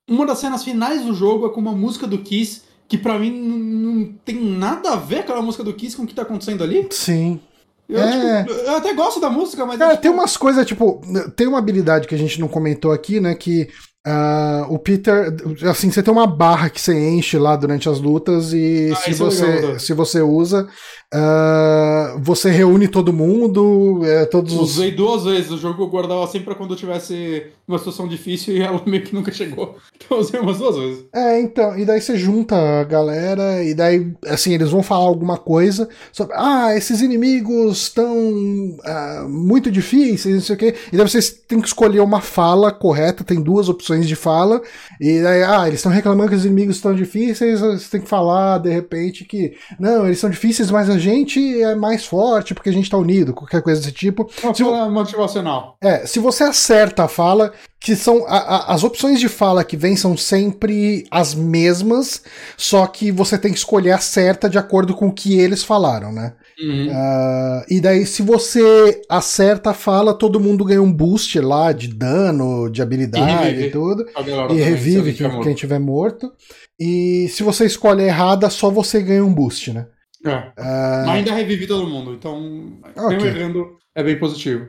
uma 0.09 0.27
das 0.27 0.39
cenas 0.39 0.63
finais 0.63 1.03
do 1.03 1.15
jogo 1.15 1.47
é 1.47 1.51
com 1.51 1.59
uma 1.61 1.73
música 1.73 2.07
do 2.07 2.19
Kiss 2.19 2.63
que 2.87 2.99
para 2.99 3.19
mim 3.19 3.31
não 3.31 4.13
tem 4.25 4.35
nada 4.35 4.91
a 4.91 4.97
ver 4.97 5.21
aquela 5.21 5.41
música 5.41 5.65
do 5.65 5.73
Kiss 5.73 5.97
com 5.97 6.03
o 6.03 6.07
que 6.07 6.15
tá 6.15 6.23
acontecendo 6.23 6.63
ali. 6.63 6.87
Sim. 6.91 7.41
Eu, 7.89 8.01
É. 8.01 8.45
tipo, 8.45 8.55
eu 8.55 8.77
até 8.77 8.93
gosto 8.93 9.21
da 9.21 9.31
música, 9.31 9.65
mas. 9.65 9.77
é, 9.77 9.79
Cara, 9.79 9.91
tipo, 9.93 10.03
tem 10.03 10.11
umas 10.11 10.37
coisas, 10.37 10.67
tipo, 10.67 11.01
tem 11.35 11.47
uma 11.47 11.59
habilidade 11.59 12.07
que 12.07 12.15
a 12.15 12.19
gente 12.19 12.39
não 12.39 12.47
comentou 12.47 12.93
aqui, 12.93 13.21
né? 13.21 13.35
Que 13.35 13.69
ah, 14.07 14.67
o 14.71 14.79
Peter, 14.79 15.35
assim, 15.69 15.91
você 15.91 16.03
tem 16.03 16.13
uma 16.13 16.27
barra 16.27 16.71
que 16.71 16.81
você 16.81 16.95
enche 17.11 17.37
lá 17.39 17.55
durante 17.55 17.89
as 17.89 18.01
lutas 18.01 18.53
e 18.53 18.91
Ah, 18.93 18.97
se, 18.97 19.11
é 19.11 19.15
você, 19.15 19.79
se 19.79 19.93
você 19.93 20.23
usa, 20.23 20.67
ah, 21.13 22.15
você 22.19 22.51
reúne 22.51 22.87
todo 22.87 23.13
mundo, 23.13 24.01
é, 24.05 24.25
todos 24.27 24.53
os. 24.53 24.77
Usei 24.77 24.93
duas 24.93 25.25
vezes. 25.25 25.51
O 25.51 25.59
jogo 25.59 25.83
eu 25.83 25.89
guardava 25.89 26.25
sempre 26.29 26.47
pra 26.47 26.55
quando 26.55 26.73
eu 26.73 26.77
tivesse 26.77 27.47
uma 27.67 27.79
situação 27.79 28.07
difícil 28.07 28.57
e 28.57 28.63
ela 28.63 28.81
meio 28.87 29.03
que 29.03 29.15
nunca 29.15 29.33
chegou. 29.33 29.77
Então 29.97 30.17
eu 30.17 30.23
usei 30.23 30.39
umas 30.39 30.59
duas 30.59 30.77
vezes. 30.77 31.05
É, 31.13 31.41
então, 31.41 31.77
e 31.77 31.85
daí 31.85 32.01
você 32.01 32.17
junta 32.17 32.57
a 32.57 32.85
galera, 32.85 33.63
e 33.65 33.75
daí, 33.75 34.13
assim, 34.27 34.55
eles 34.55 34.71
vão 34.71 34.83
falar 34.83 35.05
alguma 35.05 35.37
coisa 35.37 35.89
sobre, 36.13 36.35
ah, 36.37 36.77
esses 36.77 37.01
inimigos 37.01 37.83
estão 37.83 38.79
ah, 38.85 39.27
muito 39.29 39.71
difíceis, 39.71 40.35
não 40.35 40.43
sei 40.43 40.57
o 40.57 40.59
quê, 40.59 40.75
e 40.93 40.97
daí 40.97 41.09
vocês 41.09 41.31
têm 41.31 41.61
que 41.61 41.67
escolher 41.67 42.01
uma 42.01 42.21
fala 42.21 42.73
correta, 42.73 43.25
tem 43.25 43.41
duas 43.41 43.69
opções 43.69 44.07
de 44.07 44.17
fala, 44.17 44.63
e 45.01 45.21
daí, 45.21 45.43
ah, 45.43 45.67
eles 45.67 45.81
estão 45.81 45.93
reclamando 45.93 46.31
que 46.31 46.37
os 46.37 46.45
inimigos 46.45 46.77
estão 46.77 46.95
difíceis, 46.95 47.61
você 47.61 47.91
tem 47.91 48.01
que 48.01 48.09
falar, 48.09 48.59
de 48.59 48.71
repente, 48.71 49.25
que, 49.25 49.55
não, 49.79 50.07
eles 50.07 50.19
são 50.19 50.31
difíceis, 50.31 50.71
mas 50.71 50.89
a 50.89 51.00
gente 51.01 51.61
é 51.63 51.75
mais 51.75 52.05
forte 52.07 52.55
porque 52.55 52.69
a 52.71 52.73
gente 52.73 52.89
tá 52.89 52.97
unido, 52.97 53.35
qualquer 53.35 53.61
coisa 53.63 53.81
desse 53.81 53.93
tipo. 53.93 54.31
Uma 54.45 54.55
Se 54.55 54.63
fala 54.63 54.89
motivacional. 54.89 55.77
é, 55.83 56.07
se 56.07 56.19
você 56.21 56.45
acerta 56.45 57.05
a 57.05 57.09
fala, 57.09 57.53
que 57.81 57.97
são. 57.97 58.25
a- 58.29 58.37
a- 58.37 58.75
as 58.75 58.85
opções 58.85 59.19
de 59.19 59.29
fala 59.29 59.65
que 59.65 59.77
vêm 59.77 59.97
são 59.97 60.17
sempre 60.17 61.07
as 61.11 61.35
mesmas, 61.35 62.23
só 62.57 62.87
que 62.87 63.11
você 63.11 63.37
tem 63.39 63.51
que 63.53 63.59
escolher 63.59 63.93
a 63.93 63.99
certa 63.99 64.49
de 64.49 64.59
acordo 64.59 64.95
com 64.95 65.09
o 65.09 65.13
que 65.13 65.39
eles 65.41 65.65
falaram, 65.65 66.13
né? 66.13 66.35
Uhum. 66.63 66.89
Ah, 66.93 67.65
e 67.71 67.81
daí, 67.81 68.05
se 68.05 68.23
você 68.23 69.01
acerta 69.09 69.71
a 69.71 69.75
fala, 69.75 70.13
todo 70.13 70.39
mundo 70.39 70.63
ganha 70.65 70.83
um 70.83 70.93
boost 70.93 71.41
lá 71.41 71.73
de 71.73 71.89
dano, 71.89 72.69
de 72.71 72.83
habilidade 72.83 73.31
e, 73.49 73.51
revive. 73.51 73.71
tudo. 73.71 74.05
E 74.51 74.57
revive 74.61 75.03
quem, 75.15 75.29
tiver 75.29 75.41
quem 75.43 75.55
tiver 75.55 75.79
morto. 75.79 76.31
E 76.79 77.29
se 77.31 77.43
você 77.43 77.65
escolhe 77.65 78.03
errada, 78.05 78.51
só 78.51 78.71
você 78.71 79.01
ganha 79.03 79.25
um 79.25 79.33
boost, 79.33 79.73
né? 79.73 79.87
É. 80.25 80.53
Ah, 80.57 81.05
Mas 81.07 81.17
ainda 81.17 81.33
revive 81.35 81.67
todo 81.67 81.87
mundo, 81.89 82.13
então, 82.15 82.79
Ok. 82.97 83.09
mesmo 83.17 83.27
errando, 83.27 83.79
é 83.95 84.03
bem 84.03 84.19
positivo. 84.19 84.69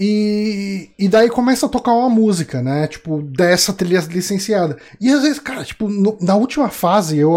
E, 0.00 0.90
e 0.96 1.08
daí 1.08 1.28
começa 1.28 1.66
a 1.66 1.68
tocar 1.68 1.92
uma 1.92 2.08
música, 2.08 2.62
né? 2.62 2.86
Tipo, 2.86 3.20
dessa 3.20 3.72
trilha 3.72 3.98
licenciada. 4.00 4.78
E 5.00 5.10
às 5.10 5.22
vezes, 5.22 5.40
cara, 5.40 5.64
tipo, 5.64 5.88
no- 5.88 6.16
na 6.20 6.36
última 6.36 6.68
fase 6.68 7.18
eu, 7.18 7.32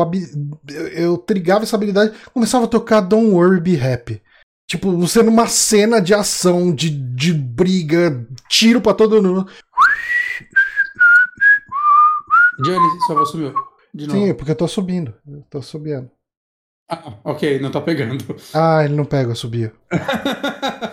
eu, 0.70 0.88
eu 0.90 1.18
trigava 1.18 1.64
essa 1.64 1.76
habilidade, 1.76 2.14
começava 2.34 2.66
a 2.66 2.68
tocar 2.68 3.02
Don't 3.02 3.32
Worry 3.32 3.60
Be 3.60 3.82
Happy. 3.82 4.22
Tipo, 4.70 4.95
você 4.95 5.24
numa 5.24 5.48
cena 5.48 5.99
de 5.99 6.14
ação, 6.14 6.74
de, 6.74 6.90
de 6.91 7.34
briga, 7.34 8.28
tiro 8.48 8.80
pra 8.80 8.94
todo 8.94 9.22
mundo. 9.24 9.48
Johnny, 12.64 12.99
sua 13.08 13.16
voz 13.16 13.30
sumiu. 13.30 13.53
De 13.94 14.08
novo. 14.08 14.20
Sim, 14.20 14.34
porque 14.34 14.52
eu 14.52 14.56
tô 14.56 14.68
subindo. 14.68 15.14
Eu 15.28 15.41
tô 15.49 15.62
subindo. 15.62 16.10
Ah, 16.91 17.13
ok, 17.23 17.59
não 17.59 17.72
tá 17.72 17.80
pegando. 17.80 18.23
Ah, 18.53 18.84
ele 18.84 18.95
não 18.95 19.05
pega, 19.05 19.31
eu 19.31 19.35
subia. 19.35 19.72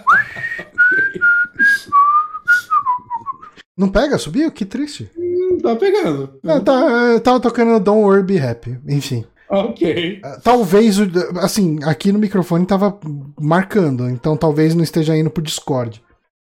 Não 3.76 3.88
pega, 3.88 4.18
subiu? 4.18 4.50
Que 4.50 4.64
triste. 4.64 5.08
Não 5.16 5.58
tá 5.58 5.76
pegando. 5.76 6.40
Ah, 6.44 6.58
tá, 6.58 6.72
eu 7.12 7.20
tava 7.20 7.38
tocando 7.38 7.78
Don't 7.78 8.02
Worry 8.02 8.24
Be 8.24 8.40
Happy. 8.40 8.76
Enfim. 8.88 9.24
Ok. 9.48 10.20
Ah, 10.24 10.40
Talvez, 10.42 10.96
assim, 11.40 11.78
aqui 11.84 12.10
no 12.10 12.18
microfone 12.18 12.66
tava 12.66 12.98
marcando, 13.40 14.08
então 14.10 14.36
talvez 14.36 14.74
não 14.74 14.82
esteja 14.82 15.16
indo 15.16 15.30
pro 15.30 15.40
Discord. 15.42 16.02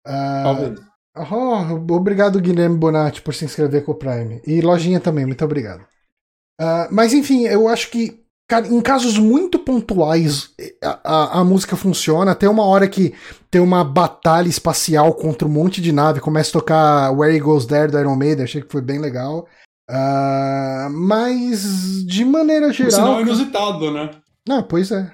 Ah, 0.06 0.42
Talvez. 0.42 0.80
oh, 1.30 1.94
obrigado, 1.94 2.40
Guilherme 2.40 2.78
Bonatti, 2.78 3.20
por 3.20 3.34
se 3.34 3.44
inscrever 3.44 3.84
com 3.84 3.92
o 3.92 3.96
Prime. 3.96 4.40
E 4.46 4.62
Lojinha 4.62 4.98
também, 4.98 5.26
muito 5.26 5.44
obrigado. 5.44 5.84
Ah, 6.58 6.88
mas 6.90 7.12
enfim, 7.12 7.44
eu 7.44 7.68
acho 7.68 7.90
que, 7.90 8.24
cara, 8.48 8.66
em 8.66 8.80
casos 8.80 9.18
muito 9.18 9.58
pontuais, 9.58 10.50
a, 10.82 10.98
a- 11.04 11.40
a 11.40 11.44
música 11.44 11.76
funciona. 11.76 12.34
Tem 12.34 12.48
uma 12.48 12.64
hora 12.64 12.88
que 12.88 13.14
tem 13.50 13.60
uma 13.60 13.84
batalha 13.84 14.48
espacial 14.48 15.12
contra 15.14 15.46
um 15.46 15.50
monte 15.50 15.80
de 15.80 15.92
nave, 15.92 16.20
começa 16.20 16.50
a 16.50 16.52
tocar 16.60 17.10
Where 17.12 17.36
He 17.36 17.38
Goes 17.38 17.66
There 17.66 17.90
do 17.92 17.98
Iron 17.98 18.16
Maiden, 18.16 18.44
achei 18.44 18.62
que 18.62 18.72
foi 18.72 18.80
bem 18.80 18.98
legal. 18.98 19.46
Ah, 19.90 20.88
mas, 20.90 22.04
de 22.06 22.24
maneira 22.24 22.66
Por 22.66 22.74
sinal, 22.74 22.90
geral. 22.90 23.18
é 23.18 23.22
inusitado, 23.22 23.90
né? 23.90 24.10
Não, 24.46 24.62
pois 24.62 24.90
é. 24.90 25.12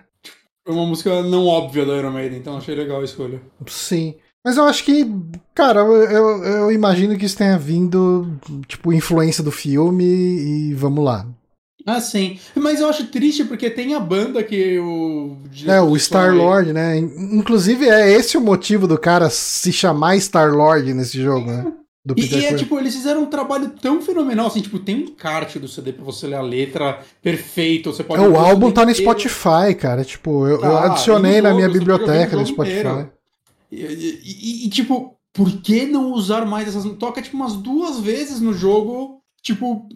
É 0.66 0.70
uma 0.70 0.86
música 0.86 1.22
não 1.22 1.46
óbvia 1.46 1.84
da 1.84 1.94
Iron 1.96 2.10
Maiden, 2.10 2.38
então 2.38 2.56
achei 2.56 2.74
legal 2.74 3.00
a 3.00 3.04
escolha. 3.04 3.40
Sim. 3.66 4.14
Mas 4.44 4.56
eu 4.56 4.64
acho 4.64 4.84
que, 4.84 5.06
cara, 5.54 5.80
eu, 5.80 5.92
eu, 6.04 6.44
eu 6.44 6.72
imagino 6.72 7.16
que 7.16 7.24
isso 7.24 7.36
tenha 7.36 7.56
vindo, 7.58 8.26
tipo, 8.66 8.92
influência 8.92 9.42
do 9.44 9.50
filme 9.52 10.04
e 10.04 10.74
vamos 10.74 11.04
lá. 11.04 11.26
Ah, 11.86 12.00
sim. 12.00 12.38
Mas 12.56 12.80
eu 12.80 12.88
acho 12.88 13.06
triste 13.08 13.44
porque 13.44 13.68
tem 13.68 13.94
a 13.94 14.00
banda 14.00 14.42
que 14.42 14.78
o. 14.78 15.36
É, 15.66 15.80
o 15.80 15.94
Star-Lord, 15.96 16.72
né? 16.72 16.96
Inclusive, 16.98 17.86
é 17.88 18.10
esse 18.10 18.38
o 18.38 18.40
motivo 18.40 18.86
do 18.88 18.96
cara 18.98 19.28
se 19.28 19.70
chamar 19.72 20.16
Star-Lord 20.18 20.94
nesse 20.94 21.20
jogo, 21.22 21.46
né? 21.50 21.72
Do 22.06 22.12
E, 22.16 22.22
Peter 22.22 22.38
e 22.38 22.44
é 22.44 22.48
Quill. 22.48 22.58
tipo, 22.58 22.78
eles 22.78 22.94
fizeram 22.94 23.22
um 23.22 23.26
trabalho 23.26 23.70
tão 23.80 24.00
fenomenal, 24.02 24.46
assim, 24.46 24.60
tipo, 24.60 24.78
tem 24.78 24.94
um 25.04 25.14
kart 25.14 25.56
do 25.56 25.66
CD 25.68 25.92
pra 25.92 26.04
você 26.04 26.26
ler 26.26 26.36
a 26.36 26.42
letra 26.42 27.00
perfeito, 27.22 27.90
você 27.92 28.04
pode... 28.04 28.22
É, 28.22 28.28
o 28.28 28.36
álbum 28.36 28.70
tá 28.70 28.84
no 28.84 28.90
inteiro. 28.90 29.10
Spotify, 29.10 29.74
cara. 29.74 30.04
Tipo, 30.04 30.46
eu, 30.46 30.56
eu 30.56 30.60
Tá, 30.60 30.84
adicionei 30.92 31.38
e 31.38 31.40
no 31.42 31.48
na 31.48 31.54
minha 31.54 31.68
biblioteca 31.68 32.36
do 32.36 32.40
ouvir 32.40 32.52
o 32.52 32.56
jogo 32.56 32.66
Spotify. 32.68 33.10
E, 33.72 33.76
e- 33.76 34.20
e- 34.22 34.66
e, 34.66 34.68
tipo, 34.70 35.16
por 35.32 35.50
que 35.62 35.86
não 35.86 36.12
usar 36.12 36.44
mais 36.44 36.68
essas... 36.68 36.84
Toca, 36.98 37.22
tipo, 37.22 37.36
umas 37.38 37.54
duas 37.54 37.98
vezes 38.00 38.38
no 38.38 38.52
jogo, 38.52 39.22
tipo, 39.42 39.88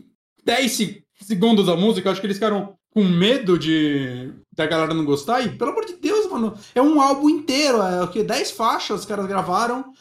10 0.47 0.73
se- 0.73 1.03
segundos 1.21 1.67
da 1.67 1.77
música, 1.77 2.11
acho 2.11 2.21
que 2.21 2.27
eles 2.27 2.37
ficaram 2.37 2.77
com 2.91 3.05
medo 3.05 3.59
de 3.59 4.33
da 4.53 4.67
galera 4.67 4.93
não 4.93 5.05
gostar, 5.05 5.41
e 5.41 5.51
pelo 5.51 5.71
amor 5.71 5.85
de 5.85 5.95
Deus, 5.95 6.29
mano, 6.29 6.53
é 6.75 6.83
um 6.83 7.01
álbum 7.01 7.29
inteiro, 7.31 7.81
é 7.81 8.03
o 8.03 8.09
que 8.09 8.25
10 8.25 8.51
faixas 8.51 9.01
os 9.01 9.07
caras 9.07 9.27
gravaram. 9.27 9.93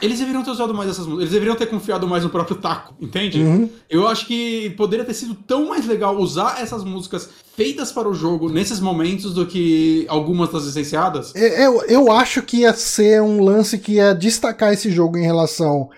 Eles 0.00 0.18
deveriam 0.18 0.42
ter 0.42 0.50
usado 0.50 0.72
mais 0.72 0.88
essas 0.88 1.04
músicas, 1.04 1.22
eles 1.22 1.32
deveriam 1.32 1.56
ter 1.56 1.66
confiado 1.66 2.06
mais 2.06 2.22
no 2.24 2.30
próprio 2.30 2.56
taco, 2.56 2.94
entende? 3.00 3.42
Uhum. 3.42 3.68
Eu 3.90 4.06
acho 4.08 4.26
que 4.26 4.70
poderia 4.70 5.04
ter 5.04 5.12
sido 5.14 5.34
tão 5.34 5.68
mais 5.68 5.86
legal 5.86 6.16
usar 6.16 6.62
essas 6.62 6.84
músicas 6.84 7.28
feitas 7.56 7.90
para 7.90 8.08
o 8.08 8.14
jogo 8.14 8.48
nesses 8.48 8.78
momentos 8.80 9.34
do 9.34 9.44
que 9.44 10.06
algumas 10.08 10.50
das 10.52 10.64
licenciadas. 10.64 11.34
É, 11.34 11.66
Eu, 11.66 11.82
eu 11.88 12.12
acho 12.12 12.40
que 12.42 12.58
ia 12.58 12.72
ser 12.72 13.20
um 13.20 13.42
lance 13.42 13.76
que 13.78 13.94
ia 13.94 14.14
destacar 14.14 14.72
esse 14.72 14.90
jogo 14.90 15.18
em 15.18 15.24
relação 15.24 15.90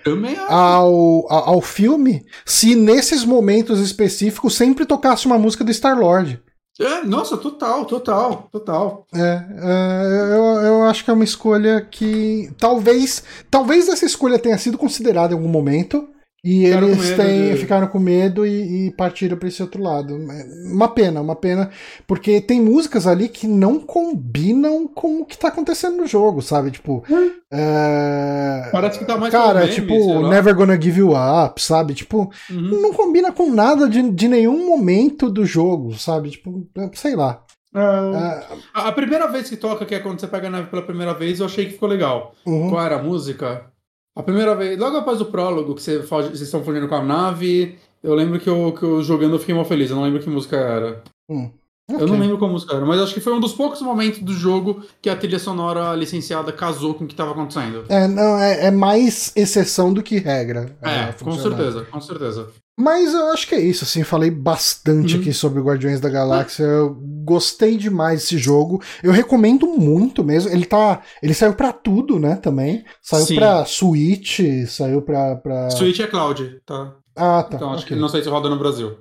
ao, 0.49 1.27
a- 1.31 1.51
ao 1.51 1.61
filme 1.61 2.25
se 2.45 2.75
nesses 2.75 3.25
momentos 3.25 3.79
específicos 3.81 4.55
sempre 4.57 4.85
tocasse 4.87 5.27
uma 5.27 5.39
música 5.39 5.63
do 5.63 5.71
Star-Lord. 5.71 6.41
É, 6.81 7.03
nossa, 7.05 7.37
total, 7.37 7.85
total, 7.85 8.49
total. 8.51 9.07
É, 9.15 9.19
é, 9.19 10.33
eu, 10.33 10.45
eu 10.63 10.83
acho 10.85 11.05
que 11.05 11.11
é 11.11 11.13
uma 11.13 11.25
escolha 11.25 11.83
que 11.83 12.51
talvez 12.59 13.23
talvez 13.51 13.87
essa 13.89 14.07
escolha 14.07 14.39
tenha 14.39 14.57
sido 14.57 14.79
considerada 14.79 15.35
em 15.35 15.37
algum 15.37 15.49
momento 15.49 16.09
e 16.43 16.65
Ficaram 16.67 16.89
eles 16.89 17.17
têm, 17.17 17.51
de- 17.53 17.57
ficaram 17.59 17.87
com 17.87 17.99
medo 17.99 18.47
e, 18.47 18.87
e 18.87 18.91
partiram 18.93 19.37
para 19.37 19.49
esse 19.49 19.63
outro 19.63 19.83
lado. 19.83 20.15
É 20.31 20.73
Uma 20.73 20.89
pena, 20.89 21.21
uma 21.21 21.37
pena, 21.37 21.71
porque 22.07 22.41
tem 22.41 22.61
músicas 22.61 23.07
ali 23.07 23.29
que 23.29 23.47
não 23.47 23.79
combinam 23.79 24.89
com 24.89 25.21
o 25.21 25.25
que 25.27 25.37
tá 25.37 25.49
acontecendo 25.49 25.97
no 25.99 26.07
jogo, 26.07 26.41
sabe? 26.41 26.71
Tipo, 26.71 27.05
é, 27.53 28.69
Parece 28.73 28.99
que 28.99 29.05
tá 29.05 29.17
mais 29.17 29.33
cara, 29.33 29.61
meme, 29.61 29.73
tipo. 29.75 30.29
Never 30.29 30.55
Gonna 30.55 30.81
Give 30.81 31.01
You 31.01 31.13
Up, 31.15 31.61
sabe? 31.63 31.95
Tipo, 31.95 32.31
Uhum. 32.51 32.81
não 32.81 32.93
combina 32.95 33.33
com 33.33 33.51
nada 33.51 33.89
de, 33.89 34.11
de 34.11 34.29
nenhum 34.29 34.67
momento 34.67 35.31
do 35.31 35.45
jogo, 35.45 35.95
sabe? 35.99 36.31
Tipo, 36.31 36.67
sei 36.95 37.15
lá. 37.17 37.43
É, 37.75 37.79
É, 37.81 38.45
a 38.75 38.89
a 38.89 38.93
primeira 38.93 39.29
vez 39.29 39.49
que 39.49 39.57
toca, 39.57 39.85
que 39.85 39.95
é 39.95 40.01
quando 40.01 40.19
você 40.21 40.27
pega 40.27 40.49
a 40.49 40.51
nave 40.51 40.69
pela 40.69 40.83
primeira 40.83 41.15
vez, 41.15 41.39
eu 41.39 41.47
achei 41.47 41.67
que 41.67 41.73
ficou 41.73 41.89
legal. 41.89 42.35
uhum. 42.47 42.71
Qual 42.71 42.85
era 42.85 42.97
a 42.97 43.03
música? 43.03 43.67
A 44.17 44.23
primeira 44.23 44.55
vez, 44.55 44.79
logo 44.79 44.97
após 44.97 45.21
o 45.21 45.27
prólogo, 45.27 45.75
que 45.75 45.83
você 45.83 46.03
foge- 46.03 46.29
vocês 46.29 46.43
estão 46.43 46.65
fugindo 46.65 46.89
com 46.89 46.95
a 46.97 47.03
nave, 47.03 47.79
eu 48.03 48.15
lembro 48.15 48.41
que 48.41 48.49
eu, 48.49 48.73
que 48.73 48.83
eu 48.83 49.03
jogando 49.03 49.35
eu 49.35 49.39
fiquei 49.39 49.55
mal 49.55 49.65
feliz, 49.65 49.91
eu 49.91 49.97
não 49.97 50.03
lembro 50.03 50.21
que 50.21 50.29
música 50.29 50.57
era. 50.57 51.03
Eu 51.29 51.97
Ok. 51.97 52.07
não 52.07 52.19
lembro 52.19 52.39
qual 52.39 52.51
música 52.51 52.75
era, 52.77 52.85
mas 52.87 53.01
acho 53.01 53.15
que 53.15 53.21
foi 53.21 53.33
um 53.33 53.41
dos 53.41 53.53
poucos 53.53 53.81
momentos 53.83 54.21
do 54.21 54.33
jogo 54.33 54.83
que 55.03 55.09
a 55.11 55.17
trilha 55.17 55.39
sonora 55.39 55.95
licenciada 55.95 56.53
casou 56.53 56.95
com 56.95 57.05
o 57.05 57.07
que 57.07 57.15
estava 57.15 57.33
acontecendo. 57.33 57.85
É, 57.89 58.07
não, 58.07 58.39
é, 58.39 58.67
é 58.67 58.71
mais 58.71 59.33
exceção 59.35 59.93
do 59.93 60.03
que 60.03 60.19
regra. 60.19 60.77
É, 60.83 61.01
a 61.05 61.13
com 61.13 61.33
certeza, 61.33 61.85
com 61.91 62.01
certeza. 62.01 62.49
Mas 62.81 63.13
eu 63.13 63.29
acho 63.29 63.47
que 63.47 63.55
é 63.55 63.61
isso, 63.61 63.85
assim, 63.85 64.03
falei 64.03 64.31
bastante 64.31 65.15
Uhum. 65.15 65.21
aqui 65.21 65.33
sobre 65.33 65.61
Guardiões 65.61 66.01
da 66.01 66.09
Galáxia. 66.09 66.65
Eu 66.65 66.95
gostei 67.25 67.77
demais 67.77 68.21
desse 68.23 68.39
jogo. 68.39 68.83
Eu 69.03 69.13
recomendo 69.13 69.67
muito 69.67 70.25
mesmo. 70.25 70.51
Ele 70.51 70.65
tá. 70.65 71.03
Ele 71.23 71.35
saiu 71.35 71.53
pra 71.55 71.73
tudo, 71.73 72.19
né, 72.19 72.37
também. 72.37 72.85
Saiu 73.03 73.27
Sim. 73.27 73.35
pra 73.37 73.65
Switch, 73.67 74.41
saiu 74.67 75.03
pra. 75.03 75.37
pra... 75.37 75.71
Switch 75.71 76.01
é 76.01 76.07
cloud, 76.07 76.61
tá? 76.65 76.95
Ah, 77.15 77.43
tá. 77.43 77.57
Então 77.57 77.71
acho 77.73 77.85
ok. 77.85 77.95
que 77.97 78.01
não 78.01 78.09
sei 78.09 78.23
se 78.23 78.29
roda 78.31 78.49
no 78.49 78.59
Brasil. 78.59 78.97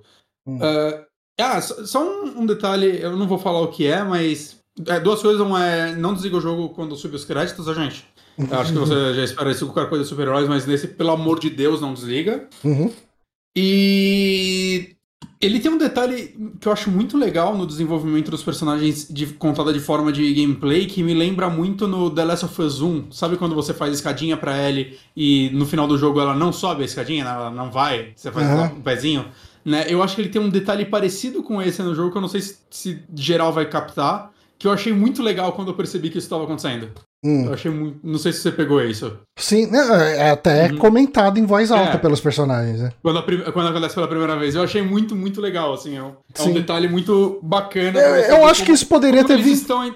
Hum. 0.45 0.59
Ah, 0.61 1.05
ah, 1.39 1.61
só, 1.61 1.85
só 1.85 2.03
um, 2.03 2.41
um 2.41 2.45
detalhe, 2.45 2.99
eu 3.01 3.15
não 3.15 3.27
vou 3.27 3.37
falar 3.39 3.61
o 3.61 3.69
que 3.69 3.87
é, 3.87 4.03
mas 4.03 4.57
É, 4.87 4.99
duas 4.99 5.21
coisas, 5.21 5.39
uma 5.41 5.65
é 5.65 5.95
não 5.95 6.13
desliga 6.13 6.35
o 6.37 6.41
jogo 6.41 6.69
quando 6.69 6.95
subir 6.97 7.15
os 7.15 7.23
créditos, 7.25 7.67
a 7.69 7.73
gente. 7.73 8.05
Eu 8.37 8.59
acho 8.59 8.73
que 8.73 8.79
você 8.79 9.13
já 9.15 9.23
espera 9.23 9.51
isso 9.51 9.65
com 9.67 9.73
qualquer 9.73 9.89
coisa 9.89 10.03
de 10.03 10.09
super-heróis, 10.09 10.47
mas 10.49 10.65
nesse, 10.65 10.87
pelo 10.87 11.11
amor 11.11 11.39
de 11.39 11.49
Deus, 11.49 11.79
não 11.81 11.93
desliga. 11.93 12.47
Uhum. 12.63 12.91
E 13.55 14.95
ele 15.41 15.59
tem 15.59 15.71
um 15.71 15.77
detalhe 15.77 16.35
que 16.59 16.67
eu 16.67 16.71
acho 16.71 16.91
muito 16.91 17.17
legal 17.17 17.57
no 17.57 17.65
desenvolvimento 17.65 18.29
dos 18.29 18.43
personagens 18.43 19.07
de, 19.09 19.27
contada 19.27 19.71
de 19.71 19.79
forma 19.79 20.11
de 20.11 20.33
gameplay 20.33 20.85
que 20.85 21.01
me 21.01 21.13
lembra 21.13 21.49
muito 21.49 21.87
no 21.87 22.09
The 22.09 22.25
Last 22.25 22.45
of 22.45 22.61
Us 22.61 22.81
1. 22.81 23.11
Sabe 23.11 23.37
quando 23.37 23.55
você 23.55 23.73
faz 23.73 23.93
escadinha 23.93 24.35
pra 24.35 24.57
Ellie 24.67 24.97
e 25.15 25.49
no 25.53 25.65
final 25.65 25.87
do 25.87 25.97
jogo 25.97 26.19
ela 26.19 26.35
não 26.35 26.51
sobe 26.51 26.81
a 26.81 26.85
escadinha, 26.85 27.23
ela 27.23 27.49
não 27.49 27.71
vai, 27.71 28.11
você 28.15 28.31
faz 28.31 28.47
Uhum. 28.47 28.77
um 28.77 28.81
pezinho? 28.81 29.25
Né? 29.63 29.85
Eu 29.87 30.01
acho 30.03 30.15
que 30.15 30.21
ele 30.21 30.29
tem 30.29 30.41
um 30.41 30.49
detalhe 30.49 30.85
parecido 30.85 31.41
com 31.43 31.61
esse 31.61 31.81
no 31.83 31.95
jogo 31.95 32.11
que 32.11 32.17
eu 32.17 32.21
não 32.21 32.29
sei 32.29 32.41
se, 32.41 32.57
se 32.69 33.03
geral 33.15 33.53
vai 33.53 33.65
captar, 33.69 34.31
que 34.59 34.67
eu 34.67 34.71
achei 34.71 34.91
muito 34.93 35.23
legal 35.23 35.53
quando 35.53 35.69
eu 35.69 35.73
percebi 35.73 36.09
que 36.09 36.17
isso 36.17 36.25
estava 36.25 36.43
acontecendo. 36.43 36.91
Hum. 37.25 37.45
Eu 37.47 37.53
achei 37.53 37.71
muito. 37.71 37.99
Não 38.03 38.19
sei 38.19 38.31
se 38.33 38.39
você 38.41 38.51
pegou 38.51 38.81
isso. 38.83 39.17
Sim, 39.37 39.65
né, 39.67 39.79
é 40.17 40.29
até 40.31 40.69
Uhum. 40.71 40.77
comentado 40.77 41.37
em 41.39 41.45
voz 41.45 41.71
alta 41.71 41.93
É. 41.93 41.97
pelos 41.97 42.19
personagens, 42.21 42.79
né? 42.79 42.91
Quando, 43.01 43.19
a 43.19 43.51
quando 43.51 43.67
acontece 43.69 43.95
pela 43.95 44.07
primeira 44.07 44.37
vez. 44.37 44.53
Eu 44.55 44.61
achei 44.63 44.81
muito, 44.81 45.15
muito 45.15 45.41
legal, 45.41 45.73
assim. 45.73 45.97
É 45.97 46.03
um, 46.03 46.13
é 46.37 46.41
um 46.43 46.53
detalhe 46.53 46.87
muito 46.87 47.39
bacana. 47.41 47.99
Eu, 47.99 48.37
eu 48.37 48.45
acho 48.45 48.59
que 48.61 48.67
como- 48.67 48.75
isso 48.75 48.87
poderia 48.87 49.23
ter 49.25 49.37
visto. 49.41 49.61
estão 49.63 49.95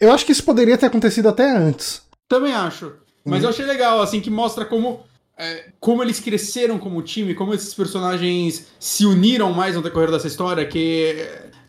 eu 0.00 0.10
acho 0.12 0.24
que 0.26 0.32
isso 0.32 0.42
poderia 0.44 0.76
ter 0.78 0.86
acontecido 0.86 1.28
até 1.28 1.50
antes. 1.54 2.02
Também 2.28 2.52
acho. 2.54 2.94
Mas 3.24 3.40
Uhum. 3.40 3.44
eu 3.44 3.50
achei 3.50 3.64
legal, 3.66 4.00
assim, 4.02 4.20
que 4.20 4.30
mostra 4.30 4.64
como, 4.64 5.00
é, 5.38 5.66
como 5.78 6.02
eles 6.02 6.18
cresceram 6.20 6.78
como 6.78 7.00
time, 7.02 7.34
como 7.34 7.52
esses 7.54 7.72
personagens 7.74 8.66
se 8.80 9.04
uniram 9.06 9.52
mais 9.52 9.74
no 9.76 9.82
decorrer 9.82 10.10
dessa 10.10 10.26
história, 10.26 10.64
que. 10.66 11.16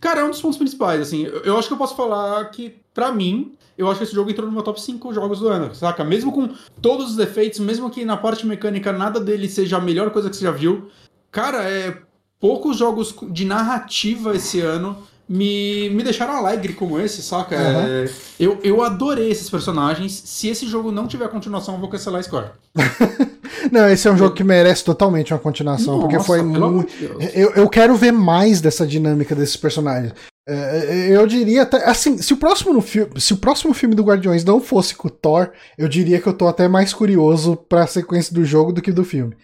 Cara, 0.03 0.19
é 0.19 0.23
um 0.25 0.31
dos 0.31 0.41
pontos 0.41 0.57
principais, 0.57 0.99
assim. 0.99 1.23
Eu, 1.45 1.57
acho 1.57 1.69
que 1.69 1.73
eu 1.73 1.77
posso 1.77 1.95
falar 1.95 2.43
que, 2.49 2.75
pra 2.93 3.09
mim, 3.09 3.53
eu 3.77 3.87
acho 3.87 3.99
que 3.99 4.03
esse 4.03 4.13
jogo 4.13 4.29
entrou 4.29 4.45
no 4.45 4.51
meu 4.51 4.61
top 4.61 4.81
5 4.81 5.13
jogos 5.13 5.39
do 5.39 5.47
ano, 5.47 5.73
saca? 5.73 6.03
Mesmo 6.03 6.29
com 6.29 6.49
todos 6.81 7.11
os 7.11 7.15
defeitos, 7.15 7.57
mesmo 7.61 7.89
que 7.89 8.03
na 8.03 8.17
parte 8.17 8.45
mecânica 8.45 8.91
nada 8.91 9.17
dele 9.17 9.47
seja 9.47 9.77
a 9.77 9.79
melhor 9.79 10.11
coisa 10.11 10.29
que 10.29 10.35
você 10.35 10.43
já 10.43 10.51
viu. 10.51 10.89
Cara, 11.31 11.63
é. 11.63 12.01
Poucos 12.37 12.75
jogos 12.75 13.15
de 13.29 13.45
narrativa 13.45 14.35
esse 14.35 14.59
ano 14.59 15.07
me, 15.27 15.89
me 15.89 16.03
deixaram 16.03 16.35
alegre 16.35 16.73
como 16.73 16.99
esse, 16.99 17.21
saca? 17.21 17.55
Aham. 17.55 17.85
É, 17.87 18.09
eu, 18.39 18.59
eu 18.63 18.83
adorei 18.83 19.29
esses 19.31 19.49
personagens. 19.49 20.21
Se 20.25 20.47
esse 20.47 20.67
jogo 20.67 20.91
não 20.91 21.07
tiver 21.07 21.27
continuação, 21.29 21.75
eu 21.75 21.79
vou 21.79 21.89
cancelar 21.89 22.19
a 22.19 22.23
Score. 22.23 22.47
Não, 23.71 23.87
esse 23.89 24.07
é 24.07 24.11
um 24.11 24.17
jogo 24.17 24.35
que 24.35 24.43
merece 24.43 24.83
totalmente 24.83 25.33
uma 25.33 25.39
continuação, 25.39 25.99
porque 26.01 26.15
Nossa, 26.15 26.27
foi 26.27 26.39
pelo 26.39 26.55
amor 26.65 26.71
muito. 26.71 26.93
Eu, 27.33 27.51
eu 27.51 27.69
quero 27.69 27.95
ver 27.95 28.11
mais 28.11 28.59
dessa 28.59 28.85
dinâmica 28.85 29.33
desses 29.33 29.55
personagens. 29.55 30.13
É, 30.47 31.07
eu 31.09 31.25
diria 31.25 31.61
até. 31.61 31.77
Assim, 31.89 32.17
se 32.17 32.33
o, 32.33 32.37
próximo 32.37 32.73
no 32.73 32.81
fi- 32.81 33.07
se 33.17 33.31
o 33.33 33.37
próximo 33.37 33.73
filme 33.73 33.95
do 33.95 34.03
Guardiões 34.03 34.43
não 34.43 34.59
fosse 34.59 34.93
com 34.95 35.07
o 35.07 35.11
Thor, 35.11 35.51
eu 35.77 35.87
diria 35.87 36.19
que 36.19 36.27
eu 36.27 36.33
tô 36.33 36.47
até 36.47 36.67
mais 36.67 36.93
curioso 36.93 37.55
pra 37.55 37.87
sequência 37.87 38.33
do 38.33 38.43
jogo 38.43 38.73
do 38.73 38.81
que 38.81 38.91
do 38.91 39.05
filme. 39.05 39.35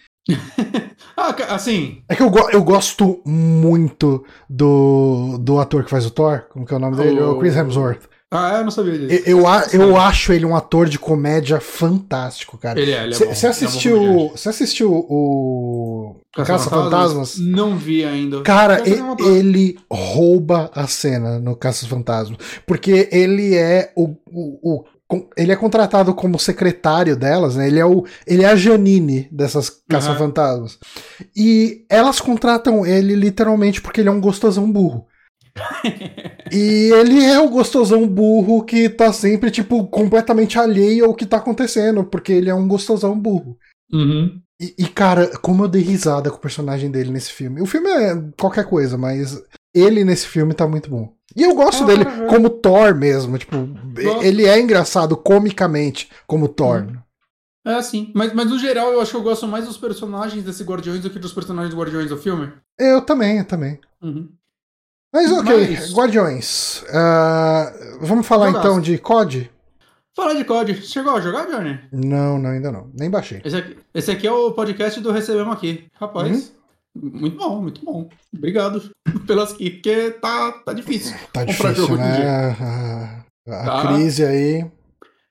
Ah, 1.18 1.36
assim. 1.50 2.02
É 2.08 2.16
que 2.16 2.24
eu, 2.24 2.30
go- 2.30 2.50
eu 2.52 2.64
gosto 2.64 3.22
muito 3.26 4.24
do, 4.50 5.38
do 5.40 5.60
ator 5.60 5.84
que 5.84 5.90
faz 5.90 6.06
o 6.06 6.12
Thor. 6.12 6.44
Como 6.52 6.66
que 6.66 6.74
é 6.74 6.78
o 6.78 6.80
nome 6.80 6.96
dele? 6.98 7.20
O 7.20 7.32
O- 7.32 7.40
Chris 7.40 7.56
Hemsworth. 7.56 8.02
Ah, 8.32 8.58
eu 8.60 8.64
não 8.64 8.70
sabia 8.70 8.94
disso. 8.98 9.24
Eu, 9.28 9.40
eu, 9.40 9.48
a- 9.48 9.66
eu 9.74 9.98
acho 9.98 10.32
ele 10.32 10.46
um 10.46 10.56
ator 10.56 10.88
de 10.88 11.00
comédia 11.00 11.60
fantástico, 11.60 12.60
cara. 12.60 12.80
Ele 12.80 12.92
é, 12.92 13.04
ele 13.04 13.14
é. 13.16 13.18
Você 13.18 13.48
assistiu, 13.48 13.96
Ele 13.98 14.06
é 14.06 14.08
comediante. 14.08 14.40
você 14.40 14.50
assistiu 14.50 14.94
o 14.94 16.16
Caça-Fantasmas? 16.36 16.70
Caça-Fantasmas? 16.70 17.38
Não 17.40 17.76
vi 17.76 18.06
ainda. 18.06 18.42
Cara, 18.44 18.88
e- 18.88 18.94
uma 19.02 19.16
troca. 19.16 19.32
ele 19.32 19.80
rouba 19.92 20.70
a 20.76 20.86
cena 20.86 21.40
no 21.40 21.56
Caça-Fantasmas. 21.56 22.38
Porque 22.68 23.10
ele 23.12 23.56
é 23.56 23.92
o, 23.96 24.10
o, 24.32 24.84
Ele 25.36 25.52
é 25.52 25.56
contratado 25.56 26.14
como 26.14 26.38
secretário 26.38 27.16
delas, 27.16 27.56
né? 27.56 27.68
Ele 27.68 27.80
é, 27.80 27.86
o, 27.86 28.06
ele 28.28 28.44
é 28.44 28.48
a 28.48 28.56
Janine 28.56 29.28
dessas 29.32 29.82
Caça-Fantasmas. 29.90 30.78
E 31.36 31.86
elas 31.90 32.20
contratam 32.20 32.86
ele 32.86 33.16
literalmente 33.16 33.82
porque 33.82 34.02
ele 34.02 34.10
é 34.10 34.12
um 34.12 34.22
gostosão 34.22 34.72
burro. 34.72 35.08
e 36.52 36.92
ele 36.94 37.24
é 37.26 37.40
o 37.40 37.50
gostosão 37.50 38.08
burro 38.08 38.64
que 38.64 38.88
tá 38.88 39.12
sempre, 39.12 39.50
tipo, 39.50 39.88
completamente 39.88 40.60
alheio 40.60 41.06
ao 41.06 41.16
que 41.16 41.26
tá 41.26 41.38
acontecendo, 41.38 42.04
porque 42.04 42.32
ele 42.32 42.50
é 42.50 42.56
um 42.56 42.68
gostosão 42.68 43.20
burro. 43.20 43.58
Uhum. 43.92 44.40
E, 44.62 44.76
e, 44.78 44.88
cara, 44.88 45.28
como 45.40 45.64
eu 45.64 45.68
dei 45.68 45.82
risada 45.82 46.30
com 46.30 46.38
o 46.38 46.42
personagem 46.42 46.92
dele 46.92 47.12
nesse 47.12 47.32
filme. 47.32 47.62
O 47.62 47.66
filme 47.66 47.90
é 47.90 48.16
qualquer 48.40 48.66
coisa, 48.66 48.98
mas 48.98 49.42
ele 49.74 50.04
nesse 50.04 50.28
filme 50.28 50.54
tá 50.54 50.68
muito 50.68 50.90
bom. 50.90 51.14
E 51.36 51.44
eu 51.44 51.54
gosto 51.56 51.84
Ah, 51.84 51.86
dele 51.88 52.04
é. 52.04 52.26
como 52.28 52.50
Thor 52.50 52.96
mesmo. 52.96 53.38
Tipo, 53.38 53.58
Gosto. 53.68 54.24
ele 54.24 54.46
é 54.46 54.60
engraçado 54.60 55.16
comicamente 55.16 56.10
como 56.26 56.48
Thor. 56.48 56.88
É 57.66 57.74
assim. 57.76 58.12
Mas, 58.16 58.34
mas 58.34 58.50
no 58.50 58.58
geral, 58.58 58.92
eu 58.92 59.02
acho 59.02 59.12
que 59.12 59.18
eu 59.18 59.22
gosto 59.24 59.48
mais 59.48 59.66
dos 59.68 59.78
personagens 59.78 60.44
desse 60.44 60.64
Guardiões 60.64 61.02
do 61.02 61.10
que 61.10 61.20
dos 61.20 61.34
personagens 61.34 61.74
do 61.74 61.80
Guardiões 61.80 62.10
do 62.10 62.18
filme. 62.18 62.52
Eu 62.80 63.02
também, 63.02 63.38
eu 63.40 63.46
também. 63.46 63.80
Uhum. 64.02 64.30
Mas 65.14 65.32
ok, 65.32 65.70
Mas- 65.72 65.94
Guardiões. 65.94 66.84
Ah, 66.94 67.72
vamos 68.02 68.26
falar 68.28 68.48
Jogaço. 68.48 68.68
então 68.68 68.82
de 68.82 68.98
COD? 68.98 69.52
Falar 70.16 70.34
de 70.34 70.44
COD. 70.46 70.76
Chegou 70.82 71.16
a 71.16 71.22
jogar, 71.22 71.46
Johnny? 71.48 71.80
Não, 71.92 72.38
não, 72.40 72.50
ainda 72.52 72.72
não. 72.72 72.90
Nem 72.98 73.10
baixei. 73.10 73.42
Esse 73.44 73.56
aqui, 73.56 73.78
esse 73.94 74.12
aqui 74.12 74.28
é 74.28 74.32
o 74.32 74.52
podcast 74.52 75.00
do 75.00 75.12
Recebemos 75.12 75.54
Aqui. 75.54 75.86
Rapaz, 75.94 76.54
muito 76.96 77.38
bom, 77.38 77.62
muito 77.62 77.84
bom. 77.86 78.10
Obrigado 78.36 78.90
pelas 79.28 79.54
aqui, 79.54 79.70
porque 79.72 80.12
tá, 80.12 80.52
tá 80.64 80.74
difícil. 80.74 81.16
Tá 81.34 81.44
difícil, 81.46 81.96
né? 81.98 82.26
A, 82.28 83.26
a 83.48 83.66
Tá. 83.66 83.88
crise 83.96 84.24
aí. 84.26 84.66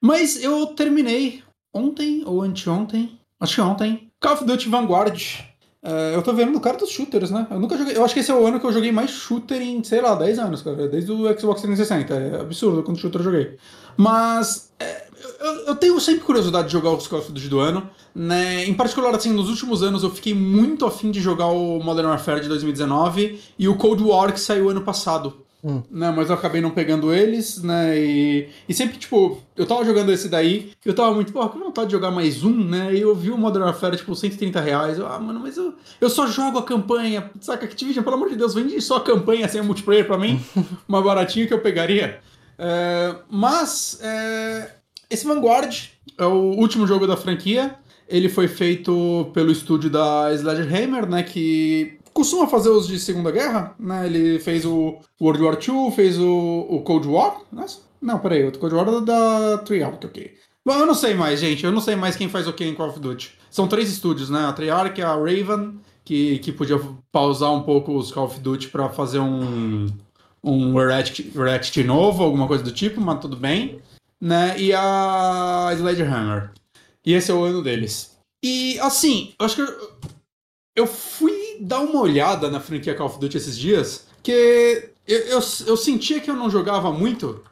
Mas 0.02 0.42
eu 0.42 0.66
terminei 0.68 1.42
ontem 1.74 2.22
ou 2.26 2.42
anteontem, 2.42 3.18
acho 3.40 3.54
que 3.56 3.60
ontem, 3.60 4.10
Call 4.20 4.34
of 4.34 4.44
Duty 4.44 4.68
Vanguard. 4.68 5.44
É, 5.88 6.14
eu 6.14 6.20
tô 6.20 6.34
vendo 6.34 6.52
no 6.52 6.60
cara 6.60 6.76
dos 6.76 6.90
shooters, 6.90 7.30
né? 7.30 7.46
Eu 7.50 7.58
nunca 7.58 7.78
joguei. 7.78 7.96
Eu 7.96 8.04
acho 8.04 8.12
que 8.12 8.20
esse 8.20 8.30
é 8.30 8.34
o 8.34 8.46
ano 8.46 8.60
que 8.60 8.66
eu 8.66 8.72
joguei 8.72 8.92
mais 8.92 9.10
shooter 9.10 9.62
em, 9.62 9.82
sei 9.82 10.02
lá, 10.02 10.14
10 10.14 10.38
anos, 10.38 10.60
cara. 10.60 10.86
Desde 10.86 11.10
o 11.10 11.24
Xbox 11.38 11.62
360. 11.62 12.14
É 12.14 12.40
absurdo 12.42 12.82
quanto 12.82 13.00
shooter 13.00 13.22
eu 13.22 13.24
joguei. 13.24 13.56
Mas 13.96 14.70
é, 14.78 15.06
eu, 15.40 15.52
eu 15.68 15.76
tenho 15.76 15.98
sempre 15.98 16.20
curiosidade 16.24 16.66
de 16.66 16.74
jogar 16.74 16.90
os 16.90 17.06
Call 17.06 17.20
of 17.20 17.32
Duty 17.32 17.48
do 17.48 17.58
ano. 17.58 17.88
Né? 18.14 18.66
Em 18.66 18.74
particular, 18.74 19.14
assim, 19.14 19.32
nos 19.32 19.48
últimos 19.48 19.82
anos 19.82 20.02
eu 20.02 20.10
fiquei 20.10 20.34
muito 20.34 20.84
afim 20.84 21.10
de 21.10 21.20
jogar 21.20 21.46
o 21.46 21.82
Modern 21.82 22.08
Warfare 22.08 22.42
de 22.42 22.48
2019 22.48 23.40
e 23.58 23.66
o 23.66 23.74
Cold 23.76 24.02
War 24.02 24.30
que 24.32 24.40
saiu 24.40 24.68
ano 24.68 24.82
passado. 24.82 25.47
Hum. 25.62 25.82
Né, 25.90 26.12
mas 26.14 26.28
eu 26.28 26.36
acabei 26.36 26.60
não 26.60 26.70
pegando 26.70 27.12
eles, 27.12 27.62
né? 27.62 27.98
E, 27.98 28.48
e 28.68 28.74
sempre, 28.74 28.96
tipo, 28.96 29.42
eu 29.56 29.66
tava 29.66 29.84
jogando 29.84 30.12
esse 30.12 30.28
daí, 30.28 30.70
eu 30.84 30.94
tava 30.94 31.12
muito, 31.12 31.32
pô, 31.32 31.48
que 31.48 31.58
vontade 31.58 31.88
de 31.88 31.92
jogar 31.92 32.12
mais 32.12 32.44
um, 32.44 32.64
né? 32.64 32.94
E 32.94 33.00
eu 33.00 33.14
vi 33.14 33.30
o 33.30 33.36
Modern 33.36 33.64
Warfare, 33.64 33.96
tipo, 33.96 34.14
130 34.14 34.60
reais. 34.60 34.98
Eu, 34.98 35.08
ah, 35.08 35.18
mano, 35.18 35.40
mas 35.40 35.56
eu, 35.56 35.74
eu 36.00 36.08
só 36.08 36.26
jogo 36.28 36.58
a 36.58 36.62
campanha. 36.62 37.30
Saca, 37.40 37.64
Activision, 37.64 38.04
pelo 38.04 38.16
amor 38.16 38.28
de 38.28 38.36
Deus, 38.36 38.54
vende 38.54 38.80
só 38.80 38.98
a 38.98 39.00
campanha 39.00 39.48
sem 39.48 39.60
o 39.60 39.64
multiplayer 39.64 40.06
pra 40.06 40.16
mim. 40.16 40.40
uma 40.88 41.02
baratinha 41.02 41.46
que 41.46 41.54
eu 41.54 41.60
pegaria. 41.60 42.20
É, 42.56 43.16
mas, 43.28 43.98
é, 44.00 44.74
esse 45.10 45.26
Vanguard 45.26 45.74
é 46.16 46.24
o 46.24 46.52
último 46.52 46.86
jogo 46.86 47.06
da 47.06 47.16
franquia. 47.16 47.76
Ele 48.08 48.28
foi 48.28 48.48
feito 48.48 49.30
pelo 49.34 49.50
estúdio 49.50 49.90
da 49.90 50.32
Sledgehammer, 50.32 51.06
né? 51.06 51.22
Que 51.22 51.97
costuma 52.18 52.48
fazer 52.48 52.68
os 52.70 52.88
de 52.88 52.98
Segunda 52.98 53.30
Guerra, 53.30 53.76
né? 53.78 54.06
Ele 54.06 54.40
fez 54.40 54.64
o 54.64 54.98
World 55.20 55.40
War 55.40 55.54
II, 55.54 55.92
fez 55.92 56.18
o, 56.18 56.66
o 56.68 56.82
Cold 56.82 57.06
War. 57.06 57.42
Nossa, 57.52 57.78
não, 58.02 58.18
peraí, 58.18 58.44
o 58.44 58.58
Cold 58.58 58.74
War 58.74 58.88
é 58.88 59.00
da 59.00 59.58
Treyarch, 59.58 60.04
ok. 60.04 60.34
Bom, 60.66 60.74
eu 60.74 60.84
não 60.84 60.94
sei 60.94 61.14
mais, 61.14 61.38
gente. 61.38 61.64
Eu 61.64 61.70
não 61.70 61.80
sei 61.80 61.94
mais 61.94 62.16
quem 62.16 62.28
faz 62.28 62.48
o 62.48 62.52
que 62.52 62.64
em 62.64 62.74
Call 62.74 62.88
of 62.88 62.98
Duty. 62.98 63.38
São 63.48 63.68
três 63.68 63.88
estúdios, 63.88 64.28
né? 64.28 64.46
A 64.46 64.52
Treyarch, 64.52 65.00
a 65.00 65.14
Raven, 65.14 65.80
que, 66.04 66.40
que 66.40 66.50
podia 66.50 66.80
pausar 67.12 67.52
um 67.52 67.62
pouco 67.62 67.96
os 67.96 68.10
Call 68.10 68.24
of 68.24 68.40
Duty 68.40 68.68
pra 68.68 68.88
fazer 68.88 69.20
um 69.20 69.86
um 70.42 70.74
Ratchet, 70.74 71.30
Ratchet 71.36 71.84
novo, 71.84 72.22
alguma 72.24 72.48
coisa 72.48 72.64
do 72.64 72.72
tipo, 72.72 73.00
mas 73.00 73.20
tudo 73.20 73.36
bem. 73.36 73.80
Né? 74.20 74.58
E 74.58 74.72
a 74.74 75.70
Sledgehammer. 75.74 76.50
E 77.06 77.14
esse 77.14 77.30
é 77.30 77.34
o 77.34 77.44
ano 77.44 77.62
deles. 77.62 78.18
E 78.42 78.76
assim, 78.80 79.34
eu 79.38 79.46
acho 79.46 79.54
que 79.54 79.62
eu, 79.62 79.98
eu 80.74 80.86
fui 80.86 81.47
dar 81.60 81.80
uma 81.80 82.00
olhada 82.00 82.50
na 82.50 82.60
franquia 82.60 82.94
Call 82.94 83.06
of 83.06 83.18
Duty 83.18 83.36
esses 83.36 83.58
dias, 83.58 84.06
que 84.22 84.92
eu, 85.06 85.18
eu, 85.18 85.40
eu 85.66 85.76
sentia 85.76 86.20
que 86.20 86.30
eu 86.30 86.36
não 86.36 86.50
jogava 86.50 86.92
muito. 86.92 87.42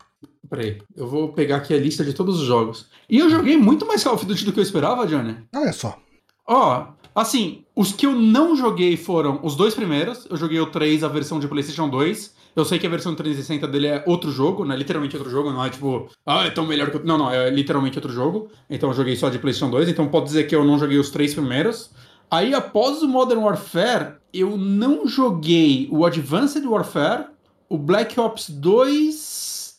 Peraí, 0.48 0.78
eu 0.96 1.08
vou 1.08 1.32
pegar 1.32 1.56
aqui 1.56 1.74
a 1.74 1.78
lista 1.78 2.04
de 2.04 2.12
todos 2.12 2.40
os 2.40 2.46
jogos. 2.46 2.86
E 3.08 3.18
eu 3.18 3.30
joguei 3.30 3.56
muito 3.56 3.86
mais 3.86 4.04
Call 4.04 4.14
of 4.14 4.26
Duty 4.26 4.44
do 4.44 4.52
que 4.52 4.60
eu 4.60 4.62
esperava, 4.62 5.06
Johnny. 5.06 5.36
Olha 5.54 5.72
só. 5.72 5.98
Ó, 6.46 6.88
assim, 7.14 7.64
os 7.74 7.92
que 7.92 8.06
eu 8.06 8.12
não 8.12 8.56
joguei 8.56 8.96
foram 8.96 9.40
os 9.42 9.56
dois 9.56 9.74
primeiros. 9.74 10.26
Eu 10.30 10.36
joguei 10.36 10.60
o 10.60 10.66
3, 10.66 11.02
a 11.02 11.08
versão 11.08 11.40
de 11.40 11.48
PlayStation 11.48 11.88
2. 11.88 12.34
Eu 12.54 12.64
sei 12.64 12.78
que 12.78 12.86
a 12.86 12.90
versão 12.90 13.14
360 13.14 13.68
dele 13.68 13.86
é 13.86 14.04
outro 14.06 14.30
jogo, 14.30 14.64
né? 14.64 14.74
Literalmente 14.74 15.14
outro 15.14 15.30
jogo, 15.30 15.52
não 15.52 15.62
é 15.62 15.68
tipo, 15.68 16.08
ah, 16.24 16.46
é 16.46 16.50
tão 16.50 16.66
melhor 16.66 16.90
que. 16.90 16.96
o-". 16.96 17.04
Não, 17.04 17.18
não, 17.18 17.30
é 17.30 17.50
literalmente 17.50 17.98
outro 17.98 18.10
jogo. 18.10 18.48
Então 18.70 18.88
eu 18.88 18.94
joguei 18.94 19.14
só 19.14 19.28
de 19.28 19.38
PlayStation 19.38 19.70
2, 19.70 19.90
então 19.90 20.08
pode 20.08 20.26
dizer 20.26 20.44
que 20.44 20.56
eu 20.56 20.64
não 20.64 20.78
joguei 20.78 20.98
os 20.98 21.10
três 21.10 21.34
primeiros. 21.34 21.90
Aí 22.30 22.54
após 22.54 23.02
o 23.02 23.08
Modern 23.08 23.42
Warfare, 23.42 24.14
eu 24.32 24.56
não 24.56 25.06
joguei 25.06 25.88
o 25.90 26.04
Advanced 26.04 26.64
Warfare, 26.64 27.26
o 27.68 27.78
Black 27.78 28.18
Ops 28.18 28.50
2. 28.50 29.76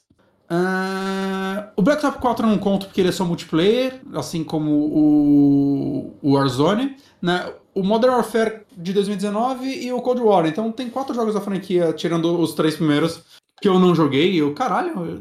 Uh, 0.49 1.69
o 1.75 1.81
Black 1.81 2.05
Ops 2.05 2.19
4 2.19 2.45
eu 2.45 2.49
não 2.49 2.57
conto 2.57 2.85
porque 2.85 3.01
ele 3.01 3.09
é 3.09 3.11
só 3.11 3.25
multiplayer, 3.25 4.01
assim 4.13 4.43
como 4.43 4.71
o, 4.71 6.15
o 6.21 6.33
Warzone. 6.33 6.95
Né? 7.21 7.51
O 7.75 7.83
Modern 7.83 8.13
Warfare 8.13 8.61
de 8.75 8.93
2019 8.93 9.85
e 9.85 9.91
o 9.91 10.01
Cold 10.01 10.21
War. 10.21 10.47
Então 10.47 10.71
tem 10.71 10.89
quatro 10.89 11.13
jogos 11.13 11.33
da 11.33 11.41
franquia, 11.41 11.91
tirando 11.93 12.39
os 12.39 12.53
três 12.53 12.75
primeiros, 12.75 13.21
que 13.61 13.67
eu 13.67 13.77
não 13.77 13.93
joguei. 13.93 14.39
Eu, 14.39 14.53
caralho, 14.53 15.19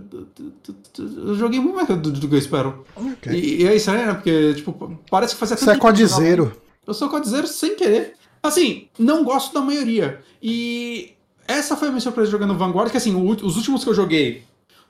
eu, 0.98 1.34
joguei 1.34 1.58
muito 1.58 1.74
mais 1.74 1.88
do, 1.88 2.28
que 2.28 2.34
eu 2.34 2.38
espero. 2.38 2.84
E, 3.30 3.66
é 3.66 3.74
isso 3.74 3.90
aí, 3.90 4.06
né? 4.06 4.14
Porque, 4.14 4.54
tipo, 4.54 4.98
parece 5.10 5.34
que 5.34 5.40
fazia 5.40 5.56
tempo. 5.56 5.70
Você 5.70 5.76
é 5.76 5.80
codizeiro. 5.80 6.65
Eu 6.86 6.94
sou 6.94 7.08
codizeiro 7.08 7.46
sem 7.46 7.74
querer. 7.76 8.14
Assim, 8.42 8.88
não 8.98 9.24
gosto 9.24 9.52
da 9.52 9.60
maioria. 9.60 10.20
E 10.42 11.14
essa 11.48 11.76
foi 11.76 11.88
a 11.88 11.90
minha 11.90 12.00
surpresa 12.00 12.30
jogando 12.30 12.56
Vanguard, 12.56 12.90
que 12.90 12.96
assim, 12.96 13.14
os 13.14 13.56
últimos 13.56 13.82
que 13.82 13.90
eu 13.90 13.94
joguei 13.94 14.44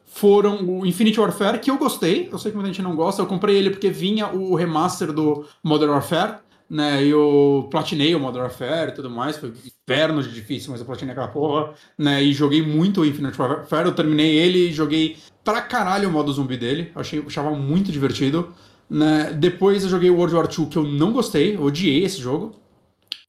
foram 0.04 0.64
o 0.64 0.86
Infinite 0.86 1.20
Warfare, 1.20 1.58
que 1.58 1.70
eu 1.70 1.76
gostei. 1.76 2.28
Eu 2.30 2.38
sei 2.38 2.50
que 2.50 2.56
muita 2.56 2.72
gente 2.72 2.82
não 2.82 2.96
gosta. 2.96 3.20
Eu 3.20 3.26
comprei 3.26 3.56
ele 3.56 3.70
porque 3.70 3.90
vinha 3.90 4.28
o 4.28 4.54
remaster 4.54 5.12
do 5.12 5.46
Modern 5.62 5.92
Warfare, 5.92 6.38
né? 6.68 7.04
E 7.04 7.10
eu 7.10 7.68
platinei 7.70 8.14
o 8.14 8.20
Modern 8.20 8.44
Warfare 8.44 8.90
e 8.90 8.94
tudo 8.94 9.10
mais. 9.10 9.36
Foi 9.36 9.50
inferno 9.50 10.22
de 10.22 10.32
difícil, 10.32 10.70
mas 10.70 10.80
eu 10.80 10.86
platinei 10.86 11.12
aquela 11.12 11.28
porra, 11.28 11.74
né? 11.98 12.22
E 12.22 12.32
joguei 12.32 12.62
muito 12.62 13.02
o 13.02 13.06
Infinite 13.06 13.40
Warfare. 13.40 13.88
Eu 13.88 13.94
terminei 13.94 14.36
ele 14.38 14.68
e 14.68 14.72
joguei 14.72 15.16
pra 15.44 15.60
caralho 15.60 16.08
o 16.08 16.12
modo 16.12 16.32
zumbi 16.32 16.56
dele. 16.56 16.90
Eu 16.94 17.00
achei, 17.00 17.22
achava 17.26 17.50
muito 17.50 17.92
divertido. 17.92 18.54
Né? 18.88 19.32
Depois 19.32 19.82
eu 19.82 19.88
joguei 19.88 20.10
World 20.10 20.34
War 20.34 20.46
II, 20.46 20.66
que 20.66 20.76
eu 20.76 20.84
não 20.84 21.12
gostei, 21.12 21.56
odiei 21.56 22.04
esse 22.04 22.20
jogo. 22.20 22.54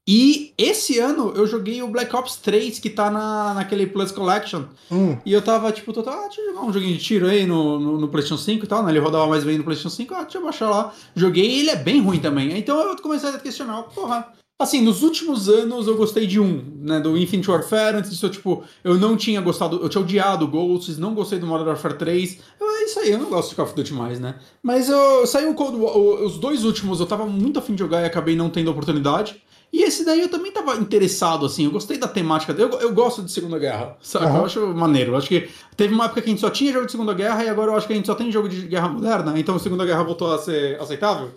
E 0.10 0.54
esse 0.58 1.00
ano 1.00 1.34
eu 1.36 1.46
joguei 1.46 1.82
o 1.82 1.90
Black 1.90 2.16
Ops 2.16 2.38
3, 2.38 2.80
que 2.80 2.90
tá 2.90 3.12
na, 3.12 3.54
naquele 3.54 3.86
Plus 3.86 4.10
Collection. 4.10 4.64
Hum. 4.90 5.18
E 5.26 5.34
eu 5.34 5.42
tava, 5.42 5.70
tipo, 5.74 5.92
total, 5.92 6.14
ah, 6.14 6.28
deixa 6.28 6.40
eu 6.40 6.54
jogar 6.54 6.66
um 6.66 6.72
joguinho 6.72 6.98
de 6.98 7.04
tiro 7.04 7.28
aí 7.28 7.46
no, 7.46 7.78
no, 7.78 8.00
no, 8.00 8.08
PlayStation 8.08 8.42
5 8.42 8.64
e 8.64 8.68
tal, 8.70 8.84
né? 8.84 8.92
Ele 8.92 9.00
rodava 9.00 9.28
mais 9.28 9.44
bem 9.44 9.58
no 9.58 9.66
PlayStation 9.66 9.94
5, 9.94 10.14
ah, 10.16 10.22
deixa 10.24 10.38
eu 10.38 10.44
baixar 10.44 10.70
lá. 10.70 10.94
Joguei 11.14 11.46
e 11.46 11.60
ele 11.60 11.72
é 11.72 11.76
bem 11.76 12.02
ruim 12.02 12.20
também. 12.20 12.58
Então 12.58 12.80
eu 12.80 12.96
comecei 13.02 13.30
a 13.30 13.38
questionar, 13.38 13.84
porra. 13.84 14.32
Assim, 14.60 14.82
nos 14.82 15.04
últimos 15.04 15.48
anos 15.48 15.86
eu 15.86 15.96
gostei 15.96 16.26
de 16.26 16.40
um, 16.40 16.64
né? 16.80 17.00
Do 17.00 17.16
Infinite 17.16 17.50
Warfare. 17.50 17.98
Antes 17.98 18.10
disso, 18.10 18.26
eu, 18.26 18.32
tipo, 18.32 18.64
eu 18.84 18.96
não 18.96 19.16
tinha 19.16 19.40
gostado, 19.40 19.80
eu 19.84 19.88
tinha 19.88 20.02
odiado 20.02 20.48
Ghosts, 20.48 20.98
não 20.98 21.14
gostei 21.14 21.38
do 21.38 21.46
Modern 21.46 21.70
Warfare 21.70 21.96
3. 21.96 22.40
Eu, 22.60 22.68
é 22.68 22.84
isso 22.86 23.00
aí, 23.00 23.12
eu 23.12 23.20
não 23.20 23.30
gosto 23.30 23.50
de 23.50 23.56
Call 23.56 23.66
of 23.66 23.76
Duty 23.76 23.94
mais, 23.94 24.20
né? 24.20 24.40
Mas 24.64 24.90
eu 24.90 25.28
saiu 25.28 25.52
o 25.52 25.54
Cold 25.54 25.78
War, 25.78 25.96
os 25.96 26.40
dois 26.40 26.64
últimos 26.64 27.00
eu 27.00 27.06
tava 27.06 27.26
muito 27.28 27.60
afim 27.60 27.74
de 27.74 27.80
jogar 27.80 28.02
e 28.02 28.06
acabei 28.06 28.36
não 28.36 28.50
tendo 28.50 28.72
oportunidade. 28.72 29.44
E 29.72 29.84
esse 29.84 30.04
daí 30.04 30.22
eu 30.22 30.30
também 30.30 30.52
tava 30.52 30.76
interessado, 30.78 31.46
assim, 31.46 31.66
eu 31.66 31.72
gostei 31.72 32.00
da 32.00 32.08
temática 32.08 32.52
dele. 32.52 32.74
Eu, 32.74 32.80
eu 32.80 32.94
gosto 32.94 33.22
de 33.22 33.32
Segunda 33.32 33.60
Guerra, 33.60 33.96
sabe? 34.02 34.26
Uhum. 34.26 34.38
Eu 34.38 34.46
acho 34.46 34.68
maneiro. 34.74 35.12
Eu 35.12 35.18
acho 35.18 35.28
que 35.28 35.50
teve 35.76 35.94
uma 35.94 36.06
época 36.06 36.22
que 36.22 36.30
a 36.30 36.32
gente 36.32 36.42
só 36.42 36.50
tinha 36.50 36.74
jogo 36.74 36.88
de 36.88 36.92
Segunda 36.94 37.14
Guerra 37.14 37.44
e 37.44 37.50
agora 37.50 37.72
eu 37.72 37.76
acho 37.76 37.86
que 37.86 37.94
a 37.94 37.96
gente 37.96 38.08
só 38.08 38.16
tem 38.16 38.32
jogo 38.32 38.50
de 38.50 38.62
guerra 38.62 38.90
moderna, 38.90 39.38
então 39.38 39.56
a 39.56 39.60
Segunda 39.60 39.86
Guerra 39.86 40.04
voltou 40.04 40.34
a 40.34 40.40
ser 40.40 40.82
aceitável. 40.82 41.30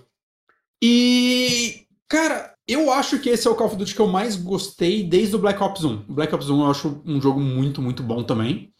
E. 0.82 1.84
Cara, 2.08 2.49
eu 2.66 2.92
acho 2.92 3.18
que 3.18 3.28
esse 3.28 3.46
é 3.46 3.50
o 3.50 3.54
Call 3.54 3.66
of 3.68 3.76
Duty 3.76 3.94
que 3.94 4.00
eu 4.00 4.06
mais 4.06 4.36
gostei 4.36 5.02
desde 5.02 5.36
o 5.36 5.38
Black 5.38 5.62
Ops 5.62 5.84
1. 5.84 6.04
Black 6.08 6.34
Ops 6.34 6.48
1 6.48 6.60
eu 6.60 6.70
acho 6.70 7.02
um 7.04 7.20
jogo 7.20 7.40
muito, 7.40 7.82
muito 7.82 8.02
bom 8.02 8.22
também. 8.22 8.72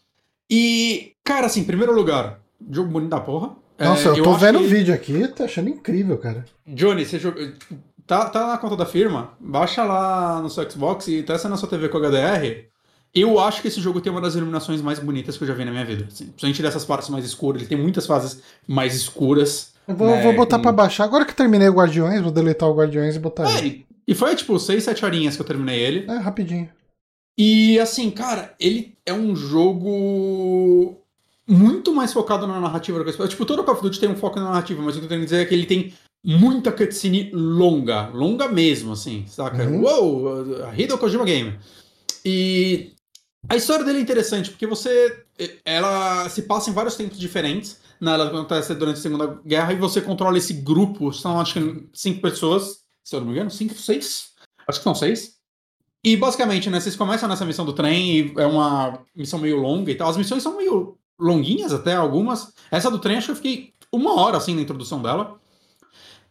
E, 0.49 1.13
cara, 1.23 1.47
assim, 1.47 1.63
primeiro 1.63 1.93
lugar, 1.93 2.41
jogo 2.69 2.89
bonito 2.89 3.09
da 3.09 3.19
porra. 3.19 3.55
Nossa, 3.79 4.09
é, 4.09 4.19
eu 4.19 4.23
tô 4.23 4.33
vendo 4.35 4.59
o 4.59 4.61
que... 4.61 4.67
vídeo 4.67 4.93
aqui, 4.93 5.27
tô 5.29 5.43
achando 5.43 5.69
incrível, 5.69 6.17
cara. 6.17 6.45
Johnny, 6.67 7.05
você 7.05 7.17
jogou. 7.17 7.41
Tá, 8.05 8.29
tá 8.29 8.47
na 8.47 8.57
conta 8.57 8.75
da 8.75 8.85
firma, 8.85 9.33
baixa 9.39 9.83
lá 9.83 10.41
no 10.41 10.49
seu 10.49 10.69
Xbox 10.69 11.07
e 11.07 11.23
testa 11.23 11.47
na 11.47 11.55
sua 11.55 11.69
TV 11.69 11.87
com 11.87 11.97
HDR. 11.97 12.65
Eu 13.13 13.39
acho 13.39 13.61
que 13.61 13.67
esse 13.67 13.81
jogo 13.81 13.99
tem 14.01 14.11
uma 14.11 14.21
das 14.21 14.35
iluminações 14.35 14.81
mais 14.81 14.99
bonitas 14.99 15.37
que 15.37 15.43
eu 15.43 15.47
já 15.47 15.53
vi 15.53 15.65
na 15.65 15.71
minha 15.71 15.85
vida. 15.85 16.05
Assim, 16.05 16.25
principalmente 16.25 16.61
dessas 16.61 16.85
partes 16.85 17.09
mais 17.09 17.25
escuras. 17.25 17.61
Ele 17.61 17.69
tem 17.69 17.77
muitas 17.77 18.05
fases 18.05 18.41
mais 18.67 18.95
escuras. 18.95 19.70
Vou, 19.87 20.07
né, 20.07 20.21
vou 20.23 20.33
botar 20.33 20.57
com... 20.57 20.63
pra 20.63 20.71
baixar. 20.71 21.03
Agora 21.03 21.25
que 21.25 21.35
terminei 21.35 21.69
o 21.69 21.73
Guardiões, 21.73 22.21
vou 22.21 22.31
deletar 22.31 22.69
o 22.69 22.75
Guardiões 22.75 23.15
e 23.15 23.19
botar 23.19 23.49
é, 23.49 23.57
ele. 23.57 23.85
E 24.07 24.15
foi 24.15 24.35
tipo 24.35 24.57
6, 24.57 24.83
7 24.83 25.05
horinhas 25.05 25.35
que 25.35 25.41
eu 25.41 25.45
terminei 25.45 25.79
ele. 25.79 26.05
É, 26.09 26.17
rapidinho. 26.17 26.69
E 27.37 27.79
assim, 27.79 28.09
cara, 28.11 28.53
ele 28.59 28.95
é 29.05 29.13
um 29.13 29.35
jogo 29.35 30.97
muito 31.47 31.93
mais 31.93 32.13
focado 32.13 32.45
na 32.45 32.59
narrativa 32.59 32.99
do 32.99 33.05
que 33.05 33.21
eu 33.21 33.27
Tipo, 33.27 33.45
todo 33.45 33.63
Call 33.63 33.75
of 33.75 33.83
Duty 33.83 33.99
tem 33.99 34.09
um 34.09 34.15
foco 34.15 34.39
na 34.39 34.45
narrativa, 34.45 34.81
mas 34.81 34.95
o 34.95 34.99
que 34.99 35.05
eu 35.05 35.09
tenho 35.09 35.21
que 35.21 35.25
dizer 35.25 35.41
é 35.41 35.45
que 35.45 35.53
ele 35.53 35.65
tem 35.65 35.93
muita 36.23 36.71
cutscene 36.71 37.31
longa, 37.33 38.07
longa 38.09 38.47
mesmo, 38.47 38.93
assim, 38.93 39.25
saca? 39.27 39.63
Uhum. 39.63 39.81
Uou, 39.81 40.73
Hideo 40.77 40.97
Kojima 40.97 41.25
Game. 41.25 41.57
E 42.23 42.93
a 43.49 43.55
história 43.55 43.83
dele 43.83 43.99
é 43.99 44.01
interessante, 44.01 44.49
porque 44.51 44.67
você. 44.67 45.25
Ela 45.65 46.29
se 46.29 46.43
passa 46.43 46.69
em 46.69 46.73
vários 46.73 46.95
tempos 46.95 47.19
diferentes. 47.19 47.79
Né? 47.99 48.13
Ela 48.13 48.27
acontece 48.27 48.73
durante 48.75 48.97
a 48.97 49.01
Segunda 49.01 49.39
Guerra 49.45 49.73
e 49.73 49.77
você 49.77 50.01
controla 50.01 50.37
esse 50.37 50.53
grupo. 50.53 51.11
São 51.11 51.39
acho 51.39 51.53
que 51.53 51.89
cinco 51.93 52.21
pessoas. 52.21 52.81
Se 53.03 53.15
eu 53.15 53.19
não 53.19 53.27
me 53.27 53.33
engano, 53.33 53.49
cinco, 53.49 53.75
seis? 53.75 54.31
Acho 54.67 54.79
que 54.79 54.83
são 54.83 54.95
seis. 54.95 55.41
E 56.03 56.17
basicamente, 56.17 56.69
né, 56.69 56.79
vocês 56.79 56.95
começam 56.95 57.29
nessa 57.29 57.45
missão 57.45 57.63
do 57.63 57.73
trem 57.73 58.33
é 58.37 58.45
uma 58.45 58.99
missão 59.15 59.39
meio 59.39 59.57
longa 59.57 59.91
e 59.91 59.95
tal. 59.95 60.09
As 60.09 60.17
missões 60.17 60.41
são 60.41 60.57
meio 60.57 60.97
longuinhas 61.19 61.73
até, 61.73 61.93
algumas. 61.93 62.53
Essa 62.71 62.89
do 62.89 62.99
trem, 62.99 63.17
acho 63.17 63.27
que 63.27 63.31
eu 63.31 63.35
fiquei 63.35 63.73
uma 63.91 64.19
hora 64.19 64.37
assim 64.37 64.55
na 64.55 64.61
introdução 64.61 65.01
dela. 65.01 65.39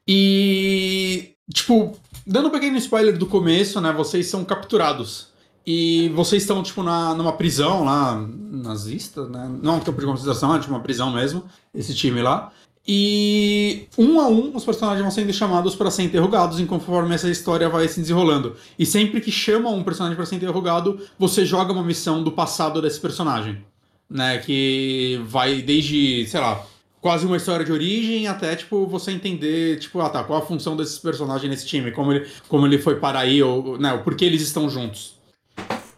E, 0.07 1.35
tipo, 1.55 1.97
dando 2.27 2.49
um 2.49 2.51
pequeno 2.51 2.77
spoiler 2.78 3.16
do 3.16 3.27
começo, 3.27 3.81
né? 3.81 3.93
Vocês 3.93 4.27
são 4.27 4.45
capturados. 4.45 5.30
E 5.66 6.11
vocês 6.15 6.43
estão, 6.43 6.62
tipo, 6.62 6.82
na, 6.82 7.15
numa 7.15 7.32
prisão 7.32 7.85
lá, 7.85 8.27
nazista, 8.51 9.28
né? 9.28 9.51
Não 9.62 9.77
um 9.77 9.81
campo 9.81 10.01
de 10.01 10.07
concentração, 10.07 10.55
é 10.55 10.59
tipo 10.59 10.73
uma 10.73 10.81
prisão 10.81 11.12
mesmo, 11.12 11.45
esse 11.74 11.95
time 11.95 12.23
lá. 12.23 12.51
E 12.87 13.87
um 13.97 14.19
a 14.20 14.27
um 14.27 14.57
os 14.57 14.65
personagens 14.65 15.03
vão 15.03 15.11
sendo 15.11 15.32
chamados 15.32 15.74
para 15.74 15.91
ser 15.91 16.03
interrogados 16.03 16.59
em 16.59 16.66
conforme 16.66 17.15
essa 17.15 17.28
história 17.28 17.69
vai 17.69 17.87
se 17.87 18.01
desenrolando. 18.01 18.57
E 18.78 18.87
sempre 18.87 19.20
que 19.20 19.31
chamam 19.31 19.77
um 19.77 19.85
personagem 19.85 20.16
para 20.16 20.27
ser 20.27 20.37
interrogado, 20.37 20.99
você 21.19 21.45
joga 21.45 21.73
uma 21.73 21.85
missão 21.85 22.24
do 22.24 22.32
passado 22.32 22.81
desse 22.81 22.99
personagem. 22.99 23.62
Né? 24.09 24.39
Que 24.39 25.20
vai 25.27 25.62
desde, 25.62 26.27
sei 26.27 26.41
lá, 26.41 26.66
quase 27.01 27.27
uma 27.27 27.37
história 27.37 27.65
de 27.65 27.70
origem 27.70 28.27
até, 28.27 28.57
tipo, 28.57 28.87
você 28.87 29.12
entender, 29.12 29.78
tipo, 29.78 30.01
ah 30.01 30.09
tá, 30.09 30.24
qual 30.24 30.43
a 30.43 30.47
função 30.47 30.77
desses 30.77 30.99
personagens 30.99 31.49
nesse 31.49 31.66
time, 31.66 31.93
como 31.93 32.12
ele, 32.12 32.27
como 32.49 32.66
ele 32.66 32.78
foi 32.78 32.97
para 32.97 33.20
aí, 33.20 33.43
ou, 33.43 33.78
né, 33.78 33.93
o 33.93 34.03
porquê 34.03 34.24
eles 34.24 34.43
estão 34.43 34.69
juntos. 34.69 35.19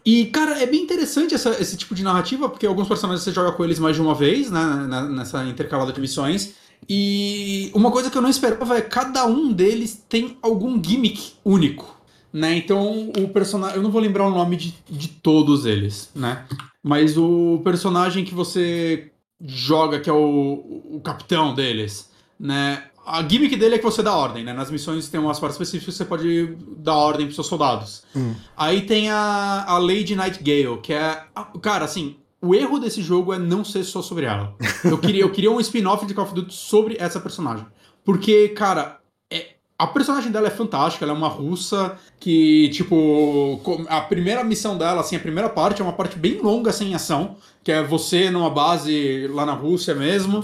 E, 0.05 0.25
cara, 0.25 0.61
é 0.61 0.65
bem 0.65 0.83
interessante 0.83 1.33
essa, 1.33 1.51
esse 1.61 1.77
tipo 1.77 1.95
de 1.95 2.03
narrativa, 2.03 2.49
porque 2.49 2.65
alguns 2.65 2.87
personagens 2.87 3.23
você 3.23 3.31
joga 3.31 3.53
com 3.53 3.63
eles 3.63 3.79
mais 3.79 3.95
de 3.95 4.01
uma 4.01 4.13
vez, 4.13 4.51
né, 4.51 4.87
nessa 5.09 5.45
intercalada 5.45 5.93
de 5.93 6.01
missões. 6.01 6.55
E 6.89 7.71
uma 7.73 7.91
coisa 7.91 8.09
que 8.09 8.17
eu 8.17 8.21
não 8.21 8.29
esperava 8.29 8.77
é 8.77 8.81
cada 8.81 9.25
um 9.25 9.51
deles 9.51 10.03
tem 10.09 10.37
algum 10.41 10.81
gimmick 10.83 11.33
único, 11.45 11.97
né? 12.31 12.57
Então, 12.57 13.09
o 13.17 13.29
personagem. 13.29 13.77
Eu 13.77 13.81
não 13.81 13.91
vou 13.91 14.01
lembrar 14.01 14.27
o 14.27 14.31
nome 14.31 14.57
de, 14.57 14.75
de 14.89 15.07
todos 15.07 15.65
eles, 15.65 16.09
né? 16.13 16.45
Mas 16.81 17.17
o 17.17 17.61
personagem 17.63 18.25
que 18.25 18.33
você 18.33 19.11
joga, 19.41 19.99
que 19.99 20.09
é 20.09 20.13
o, 20.13 20.81
o 20.91 21.01
capitão 21.01 21.53
deles, 21.53 22.09
né? 22.37 22.83
A 23.05 23.21
gimmick 23.27 23.55
dele 23.55 23.75
é 23.75 23.77
que 23.77 23.83
você 23.83 24.01
dá 24.01 24.15
ordem, 24.15 24.43
né? 24.43 24.53
Nas 24.53 24.71
missões 24.71 25.09
tem 25.09 25.19
umas 25.19 25.39
partes 25.39 25.59
específicas 25.59 25.93
que 25.93 25.97
você 25.97 26.05
pode 26.05 26.55
dar 26.77 26.95
ordem 26.95 27.25
pros 27.25 27.35
seus 27.35 27.47
soldados. 27.47 28.03
Hum. 28.15 28.33
Aí 28.55 28.81
tem 28.81 29.09
a, 29.09 29.65
a 29.67 29.77
Lady 29.77 30.15
Nightgale, 30.15 30.79
que 30.81 30.93
é. 30.93 31.23
Cara, 31.61 31.85
assim, 31.85 32.15
o 32.41 32.55
erro 32.55 32.79
desse 32.79 33.01
jogo 33.01 33.33
é 33.33 33.39
não 33.39 33.63
ser 33.63 33.83
só 33.83 34.01
sobre 34.01 34.25
ela. 34.25 34.55
Eu 34.83 34.97
queria, 34.97 35.21
eu 35.21 35.31
queria 35.31 35.51
um 35.51 35.59
spin-off 35.59 36.05
de 36.05 36.13
Call 36.13 36.25
of 36.25 36.33
Duty 36.33 36.53
sobre 36.53 36.97
essa 36.99 37.19
personagem. 37.19 37.65
Porque, 38.03 38.49
cara, 38.49 38.99
é, 39.31 39.51
a 39.77 39.87
personagem 39.87 40.29
dela 40.29 40.47
é 40.47 40.51
fantástica, 40.51 41.05
ela 41.05 41.13
é 41.13 41.17
uma 41.17 41.29
russa 41.29 41.97
que, 42.19 42.69
tipo, 42.69 43.61
a 43.87 44.01
primeira 44.01 44.43
missão 44.43 44.77
dela, 44.77 44.99
assim, 44.99 45.15
a 45.15 45.19
primeira 45.19 45.49
parte 45.49 45.81
é 45.81 45.85
uma 45.85 45.93
parte 45.93 46.17
bem 46.17 46.41
longa 46.41 46.73
sem 46.73 46.93
ação 46.93 47.37
que 47.63 47.71
é 47.71 47.81
você 47.81 48.29
numa 48.29 48.49
base 48.49 49.27
lá 49.27 49.45
na 49.45 49.53
Rússia 49.53 49.95
mesmo. 49.95 50.43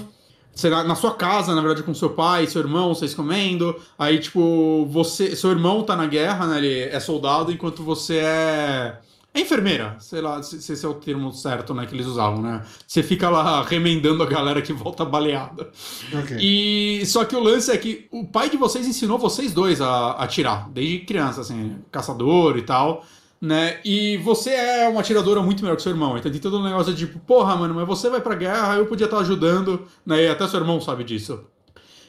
Você, 0.53 0.69
na 0.69 0.95
sua 0.95 1.13
casa, 1.13 1.55
na 1.55 1.61
verdade, 1.61 1.83
com 1.83 1.93
seu 1.93 2.09
pai, 2.09 2.45
seu 2.47 2.61
irmão, 2.61 2.93
vocês 2.93 3.13
comendo. 3.13 3.75
Aí, 3.97 4.19
tipo, 4.19 4.85
você. 4.89 5.35
Seu 5.35 5.51
irmão 5.51 5.83
tá 5.83 5.95
na 5.95 6.05
guerra, 6.05 6.47
né? 6.47 6.57
Ele 6.57 6.81
é 6.83 6.99
soldado, 6.99 7.51
enquanto 7.51 7.83
você 7.83 8.17
é. 8.17 8.99
É 9.31 9.41
enfermeira, 9.41 9.95
sei 9.99 10.21
lá 10.21 10.41
se, 10.41 10.59
se 10.59 10.73
esse 10.73 10.83
é 10.83 10.89
o 10.89 10.95
termo 10.95 11.31
certo, 11.31 11.71
né, 11.71 11.85
que 11.85 11.93
eles 11.93 12.07
usavam, 12.07 12.41
né? 12.41 12.65
Você 12.87 13.03
fica 13.03 13.29
lá 13.29 13.61
remendando 13.63 14.23
a 14.23 14.25
galera 14.25 14.59
que 14.59 14.73
volta 14.73 15.05
baleada. 15.05 15.69
Okay. 16.23 16.37
E 16.39 17.05
só 17.05 17.23
que 17.23 17.35
o 17.35 17.39
lance 17.39 17.69
é 17.69 17.77
que 17.77 18.07
o 18.11 18.25
pai 18.25 18.49
de 18.49 18.57
vocês 18.57 18.87
ensinou 18.87 19.19
vocês 19.19 19.53
dois 19.53 19.81
a 19.81 20.13
atirar, 20.13 20.67
desde 20.71 21.01
criança, 21.01 21.41
assim, 21.41 21.77
caçador 21.91 22.57
e 22.57 22.63
tal 22.63 23.05
né? 23.41 23.79
E 23.85 24.17
você 24.17 24.51
é 24.51 24.87
uma 24.89 24.99
atiradora 24.99 25.41
muito 25.41 25.61
melhor 25.63 25.75
que 25.75 25.81
seu 25.81 25.91
irmão. 25.91 26.17
Então 26.17 26.31
tem 26.31 26.41
todo 26.41 26.59
um 26.59 26.63
negócio 26.63 26.93
de 26.93 27.05
tipo, 27.05 27.19
porra, 27.19 27.55
mano, 27.55 27.73
mas 27.73 27.87
você 27.87 28.09
vai 28.09 28.21
pra 28.21 28.35
guerra, 28.35 28.75
eu 28.75 28.85
podia 28.85 29.05
estar 29.05 29.19
ajudando, 29.19 29.87
né? 30.05 30.23
E 30.23 30.27
até 30.27 30.47
seu 30.47 30.59
irmão 30.59 30.81
sabe 30.81 31.03
disso. 31.03 31.41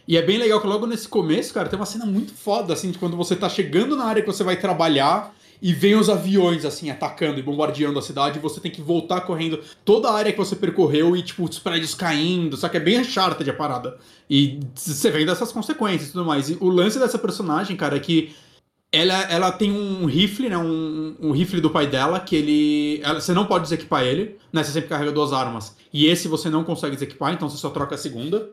E 0.09 0.16
é 0.16 0.23
bem 0.23 0.39
legal 0.39 0.61
que 0.61 0.66
logo 0.66 0.86
nesse 0.86 1.07
começo, 1.07 1.55
cara, 1.55 1.69
tem 1.69 1.78
uma 1.78 1.86
cena 1.86 2.05
muito 2.05 2.35
foda, 2.35 2.73
assim, 2.73 2.90
de 2.90 2.98
quando 2.98 3.16
você 3.16 3.36
tá 3.36 3.48
chegando 3.48 3.97
na 3.97 4.05
área 4.05 4.23
que 4.23 4.27
você 4.27 4.43
vai 4.43 4.57
trabalhar 4.57 5.32
e 5.62 5.73
vem 5.73 5.94
os 5.94 6.09
aviões, 6.09 6.65
assim, 6.65 6.90
atacando 6.90 7.39
e 7.39 7.43
bombardeando 7.43 7.98
a 7.98 8.02
cidade, 8.02 8.39
e 8.39 8.40
você 8.40 8.61
tem 8.61 8.70
que 8.70 8.81
voltar 8.81 9.20
correndo 9.20 9.61
toda 9.85 10.09
a 10.09 10.15
área 10.15 10.32
que 10.32 10.39
você 10.39 10.57
percorreu 10.57 11.15
e, 11.15 11.23
tipo, 11.23 11.44
os 11.44 11.59
prédios 11.59 11.94
caindo, 11.94 12.57
só 12.57 12.69
que 12.69 12.78
é 12.78 12.81
bem 12.81 12.98
Uncharted 12.98 13.48
a 13.48 13.52
parada. 13.52 13.98
E 14.28 14.59
você 14.74 15.11
vem 15.11 15.27
dessas 15.27 15.52
consequências 15.52 16.09
e 16.09 16.12
tudo 16.12 16.24
mais. 16.24 16.48
E 16.48 16.57
o 16.61 16.69
lance 16.69 16.98
dessa 16.98 17.19
personagem, 17.19 17.77
cara, 17.77 17.97
é 17.97 18.01
que 18.01 18.35
ela, 18.93 19.23
ela 19.31 19.53
tem 19.53 19.71
um 19.71 20.05
rifle, 20.07 20.49
né? 20.49 20.59
Um, 20.59 21.17
um 21.21 21.31
rifle 21.31 21.61
do 21.61 21.71
pai 21.71 21.87
dela, 21.87 22.19
que 22.19 22.35
ele. 22.35 23.01
Ela, 23.03 23.21
você 23.21 23.33
não 23.33 23.47
pode 23.47 23.65
desequipar 23.65 24.03
ele, 24.03 24.37
né? 24.53 24.65
Você 24.65 24.73
sempre 24.73 24.89
carrega 24.89 25.12
duas 25.12 25.33
armas. 25.33 25.77
E 25.93 26.07
esse 26.07 26.27
você 26.29 26.51
não 26.51 26.65
consegue 26.65 26.95
desequipar, 26.97 27.33
então 27.33 27.49
você 27.49 27.57
só 27.57 27.71
troca 27.71 27.95
a 27.95 27.99
segunda. 27.99 28.51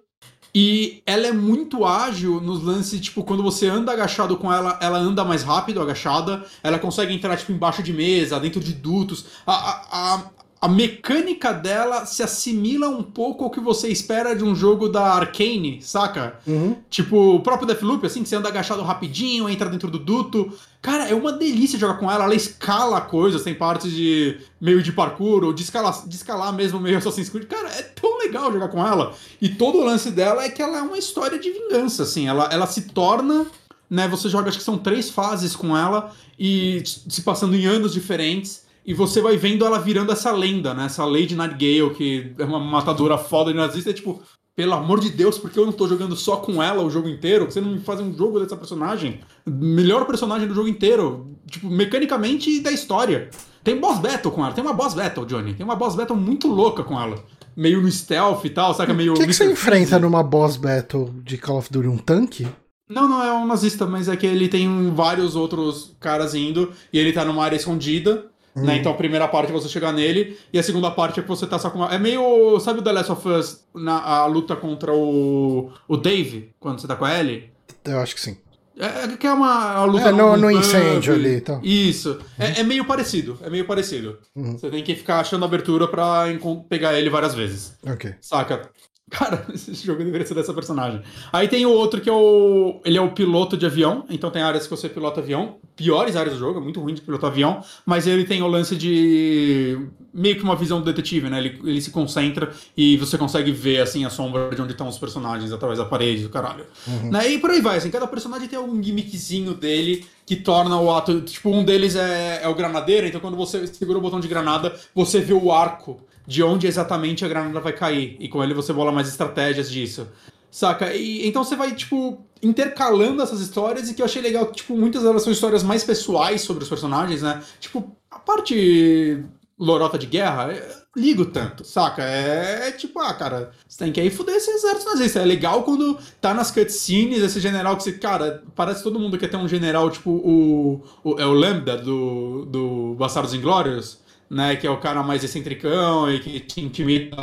E 0.53 1.03
ela 1.05 1.27
é 1.27 1.31
muito 1.31 1.85
ágil 1.85 2.39
nos 2.41 2.63
lances, 2.63 2.99
tipo, 2.99 3.23
quando 3.23 3.43
você 3.43 3.67
anda 3.67 3.91
agachado 3.91 4.37
com 4.37 4.51
ela, 4.51 4.79
ela 4.81 4.97
anda 4.97 5.23
mais 5.23 5.43
rápido, 5.43 5.81
agachada. 5.81 6.43
Ela 6.63 6.79
consegue 6.79 7.13
entrar, 7.13 7.37
tipo, 7.37 7.51
embaixo 7.51 7.83
de 7.83 7.93
mesa, 7.93 8.39
dentro 8.39 8.59
de 8.59 8.73
dutos. 8.73 9.25
A, 9.45 9.53
a, 9.53 10.15
a, 10.15 10.31
a 10.59 10.67
mecânica 10.67 11.53
dela 11.53 12.05
se 12.05 12.23
assimila 12.23 12.89
um 12.89 13.03
pouco 13.03 13.43
ao 13.43 13.51
que 13.51 13.59
você 13.59 13.89
espera 13.89 14.35
de 14.35 14.43
um 14.43 14.55
jogo 14.55 14.89
da 14.89 15.03
Arcane, 15.13 15.79
saca? 15.81 16.39
Uhum. 16.47 16.75
Tipo, 16.89 17.35
o 17.35 17.39
próprio 17.41 17.67
Deathloop, 17.67 18.05
assim, 18.05 18.23
que 18.23 18.29
você 18.29 18.35
anda 18.35 18.49
agachado 18.49 18.81
rapidinho, 18.81 19.47
entra 19.47 19.69
dentro 19.69 19.91
do 19.91 19.99
duto. 19.99 20.51
Cara, 20.81 21.07
é 21.07 21.13
uma 21.13 21.31
delícia 21.31 21.77
jogar 21.77 21.99
com 21.99 22.11
ela. 22.11 22.23
Ela 22.23 22.33
escala 22.33 22.99
coisas, 23.01 23.43
tem 23.43 23.53
partes 23.53 23.91
de 23.91 24.39
meio 24.59 24.81
de 24.81 24.91
parkour, 24.91 25.43
ou 25.43 25.53
de 25.53 25.61
escalar, 25.61 26.07
de 26.07 26.15
escalar 26.15 26.51
mesmo 26.53 26.79
meio 26.79 26.97
Assassin's 26.97 27.29
Creed. 27.29 27.47
Cara, 27.47 27.69
é 27.69 27.83
tão 27.83 28.17
legal 28.17 28.51
jogar 28.51 28.69
com 28.69 28.85
ela. 28.85 29.13
E 29.39 29.49
todo 29.49 29.77
o 29.77 29.83
lance 29.83 30.09
dela 30.09 30.43
é 30.43 30.49
que 30.49 30.61
ela 30.61 30.79
é 30.79 30.81
uma 30.81 30.97
história 30.97 31.37
de 31.37 31.51
vingança, 31.51 32.01
assim. 32.01 32.27
Ela, 32.27 32.49
ela 32.51 32.65
se 32.65 32.81
torna 32.81 33.45
né? 33.89 34.07
Você 34.07 34.29
joga, 34.29 34.49
acho 34.49 34.57
que 34.57 34.63
são 34.63 34.77
três 34.77 35.09
fases 35.09 35.55
com 35.55 35.75
ela 35.75 36.13
e 36.37 36.83
se 36.85 37.21
passando 37.21 37.55
em 37.55 37.65
anos 37.65 37.93
diferentes. 37.93 38.66
E 38.87 38.93
você 38.93 39.21
vai 39.21 39.35
vendo 39.35 39.65
ela 39.65 39.79
virando 39.79 40.13
essa 40.13 40.31
lenda, 40.31 40.73
né? 40.73 40.85
Essa 40.85 41.03
Lady 41.03 41.35
Nightingale, 41.35 41.93
que 41.93 42.33
é 42.39 42.45
uma 42.45 42.57
matadora 42.57 43.17
foda 43.17 43.51
de 43.51 43.57
nazista. 43.57 43.89
É 43.89 43.93
tipo, 43.93 44.21
pelo 44.55 44.73
amor 44.73 45.01
de 45.01 45.09
Deus, 45.09 45.37
por 45.37 45.51
que 45.51 45.59
eu 45.59 45.65
não 45.65 45.73
tô 45.73 45.89
jogando 45.89 46.15
só 46.15 46.37
com 46.37 46.63
ela 46.63 46.81
o 46.81 46.89
jogo 46.89 47.09
inteiro? 47.09 47.51
Você 47.51 47.59
não 47.59 47.73
me 47.73 47.79
faz 47.79 47.99
um 47.99 48.15
jogo 48.15 48.39
dessa 48.39 48.55
personagem? 48.55 49.19
Melhor 49.45 50.05
personagem 50.05 50.47
do 50.47 50.55
jogo 50.55 50.69
inteiro. 50.69 51.35
Tipo, 51.51 51.69
mecanicamente 51.69 52.49
e 52.49 52.61
da 52.61 52.71
história. 52.71 53.29
Tem 53.61 53.77
boss 53.77 53.99
battle 53.99 54.31
com 54.31 54.45
ela. 54.45 54.53
Tem 54.53 54.63
uma 54.63 54.73
boss 54.73 54.93
battle, 54.93 55.25
Johnny. 55.25 55.53
Tem 55.53 55.65
uma 55.65 55.75
boss 55.75 55.93
battle 55.93 56.17
muito 56.17 56.47
louca 56.47 56.81
com 56.81 56.97
ela. 56.97 57.21
Meio 57.57 57.81
no 57.81 57.91
stealth 57.91 58.45
e 58.45 58.49
tal, 58.49 58.73
saca? 58.73 58.93
Meio. 58.93 59.11
O 59.11 59.15
que, 59.17 59.27
que 59.27 59.33
você 59.33 59.51
enfrenta 59.51 59.99
numa 59.99 60.23
boss 60.23 60.55
battle 60.55 61.13
de 61.25 61.37
Call 61.37 61.57
of 61.57 61.69
Duty? 61.69 61.89
Um 61.89 61.97
tanque? 61.97 62.47
Não, 62.89 63.05
não 63.05 63.21
é 63.21 63.33
um 63.33 63.45
nazista, 63.45 63.85
mas 63.85 64.07
é 64.07 64.15
que 64.15 64.25
ele 64.25 64.47
tem 64.47 64.91
vários 64.95 65.35
outros 65.35 65.93
caras 65.99 66.33
indo 66.33 66.71
e 66.93 66.97
ele 66.97 67.11
tá 67.11 67.25
numa 67.25 67.43
área 67.43 67.57
escondida. 67.57 68.27
Né? 68.63 68.77
Então 68.77 68.91
a 68.91 68.95
primeira 68.95 69.27
parte 69.27 69.49
é 69.49 69.53
você 69.53 69.69
chegar 69.69 69.91
nele, 69.91 70.37
e 70.51 70.57
a 70.57 70.63
segunda 70.63 70.89
parte 70.89 71.19
é 71.19 71.23
que 71.23 71.29
você 71.29 71.45
tá 71.45 71.59
só 71.59 71.69
com. 71.69 71.79
Uma... 71.79 71.93
É 71.93 71.99
meio. 71.99 72.59
Sabe 72.59 72.79
o 72.79 72.81
The 72.81 72.91
Last 72.91 73.11
of 73.11 73.27
Us 73.27 73.65
na 73.75 74.01
a 74.01 74.25
luta 74.25 74.55
contra 74.55 74.93
o. 74.93 75.71
o 75.87 75.97
Dave, 75.97 76.51
quando 76.59 76.79
você 76.79 76.87
tá 76.87 76.95
com 76.95 77.05
a 77.05 77.19
Ellie? 77.19 77.51
Eu 77.85 77.99
acho 77.99 78.15
que 78.15 78.21
sim. 78.21 78.37
É, 78.79 79.17
que 79.17 79.25
é 79.25 79.33
uma, 79.33 79.83
luta 79.85 80.09
é, 80.09 80.11
no, 80.11 80.37
no, 80.37 80.51
incêndio 80.51 81.15
ali 81.15 81.37
e 81.37 81.41
tal. 81.41 81.59
Isso. 81.63 82.11
Uhum. 82.11 82.19
É, 82.37 82.59
é, 82.59 82.63
meio 82.63 82.85
parecido. 82.85 83.39
É 83.41 83.49
meio 83.49 83.65
parecido. 83.65 84.19
Uhum. 84.35 84.55
Você 84.55 84.69
tem 84.69 84.83
que 84.83 84.95
ficar 84.95 85.19
achando 85.19 85.43
abertura 85.43 85.87
pra 85.87 86.25
pegar 86.69 86.93
ele 86.93 87.09
várias 87.09 87.33
vezes. 87.33 87.75
Ok. 87.83 88.13
Saca? 88.21 88.69
Cara, 89.09 89.45
esse 89.53 89.73
jogo 89.73 90.03
deveria 90.03 90.27
ser 90.27 90.33
dessa 90.33 90.53
personagem. 90.53 91.01
Aí 91.31 91.47
tem 91.47 91.65
o 91.65 91.71
outro 91.71 92.01
que 92.01 92.09
é 92.09 92.13
o. 92.13 92.81
Ele 92.83 92.97
é 92.97 93.01
o 93.01 93.11
piloto 93.11 93.55
de 93.55 93.65
avião, 93.65 94.05
então 94.09 94.29
tem 94.29 94.41
áreas 94.41 94.65
que 94.65 94.69
você 94.69 94.89
pilota 94.89 95.21
avião. 95.21 95.55
Piores 95.75 96.15
áreas 96.15 96.33
do 96.33 96.39
jogo, 96.39 96.59
é 96.59 96.61
muito 96.61 96.81
ruim 96.81 96.93
de 96.93 97.01
pilotar 97.01 97.29
avião, 97.29 97.63
mas 97.85 98.07
ele 98.07 98.25
tem 98.25 98.41
o 98.41 98.47
lance 98.47 98.75
de. 98.75 99.79
meio 100.13 100.35
que 100.35 100.43
uma 100.43 100.55
visão 100.55 100.79
do 100.79 100.85
detetive, 100.85 101.29
né? 101.29 101.37
Ele, 101.37 101.59
ele 101.63 101.81
se 101.81 101.91
concentra 101.91 102.51
e 102.75 102.97
você 102.97 103.17
consegue 103.17 103.51
ver 103.51 103.79
assim 103.79 104.03
a 104.03 104.09
sombra 104.09 104.53
de 104.53 104.61
onde 104.61 104.73
estão 104.73 104.87
os 104.87 104.97
personagens 104.97 105.53
através 105.53 105.79
da 105.79 105.85
parede, 105.85 106.23
do 106.23 106.29
caralho. 106.29 106.65
Uhum. 106.85 107.11
Né? 107.11 107.31
E 107.31 107.39
por 107.39 107.51
aí 107.51 107.61
vai, 107.61 107.77
assim, 107.77 107.89
cada 107.89 108.07
personagem 108.07 108.47
tem 108.47 108.59
algum 108.59 108.81
gimmickzinho 108.81 109.53
dele 109.53 110.05
que 110.25 110.35
torna 110.35 110.77
o 110.81 110.93
ato. 110.93 111.21
Tipo, 111.21 111.49
um 111.51 111.63
deles 111.63 111.95
é, 111.95 112.41
é 112.43 112.47
o 112.49 112.55
granadeiro, 112.55 113.07
então 113.07 113.21
quando 113.21 113.37
você 113.37 113.65
segura 113.67 113.99
o 113.99 114.01
botão 114.01 114.19
de 114.19 114.27
granada, 114.27 114.75
você 114.93 115.21
vê 115.21 115.33
o 115.33 115.51
arco 115.51 116.01
de 116.27 116.43
onde 116.43 116.67
exatamente 116.67 117.23
a 117.23 117.27
granada 117.27 117.61
vai 117.61 117.71
cair. 117.71 118.17
E 118.19 118.27
com 118.27 118.43
ele 118.43 118.53
você 118.53 118.73
bola 118.73 118.91
mais 118.91 119.07
estratégias 119.07 119.71
disso. 119.71 120.07
Saca? 120.51 120.93
E, 120.93 121.25
então 121.25 121.43
você 121.43 121.55
vai, 121.55 121.73
tipo, 121.73 122.25
intercalando 122.43 123.21
essas 123.23 123.39
histórias 123.39 123.89
e 123.89 123.93
que 123.93 124.01
eu 124.01 124.05
achei 124.05 124.21
legal, 124.21 124.51
tipo, 124.51 124.75
muitas 124.75 125.03
delas 125.03 125.23
são 125.23 125.31
histórias 125.31 125.63
mais 125.63 125.83
pessoais 125.83 126.41
sobre 126.41 126.63
os 126.63 126.69
personagens, 126.69 127.21
né? 127.21 127.41
Tipo, 127.59 127.95
a 128.11 128.19
parte 128.19 129.23
lorota 129.59 129.97
de 129.97 130.05
guerra, 130.05 130.49
ligo 130.95 131.25
tanto, 131.25 131.63
saca? 131.63 132.03
É, 132.03 132.67
é, 132.67 132.71
tipo, 132.71 132.99
ah, 132.99 133.13
cara, 133.13 133.51
você 133.67 133.85
tem 133.85 133.91
que 133.91 133.99
aí 133.99 134.09
fuder 134.09 134.35
esse 134.35 134.51
exército 134.51 134.89
nazista. 134.91 135.19
É 135.19 135.25
legal 135.25 135.63
quando 135.63 135.97
tá 136.19 136.33
nas 136.33 136.51
cutscenes 136.51 137.23
esse 137.23 137.39
general 137.39 137.77
que 137.77 137.83
você, 137.83 137.93
cara, 137.93 138.43
parece 138.55 138.83
todo 138.83 138.99
mundo 138.99 139.17
quer 139.17 139.29
ter 139.29 139.37
um 139.37 139.47
general, 139.47 139.89
tipo, 139.89 140.11
o, 140.11 140.83
o 141.03 141.19
é 141.19 141.25
o 141.25 141.33
Lambda 141.33 141.77
do, 141.77 142.45
do 142.45 142.95
Bastardos 142.95 143.33
Inglórios 143.33 144.05
né, 144.29 144.55
que 144.55 144.67
é 144.67 144.69
o 144.69 144.77
cara 144.77 145.01
mais 145.03 145.23
excentricão 145.23 146.11
e 146.11 146.19
que 146.19 146.39
te 146.39 146.61
intimida 146.61 147.15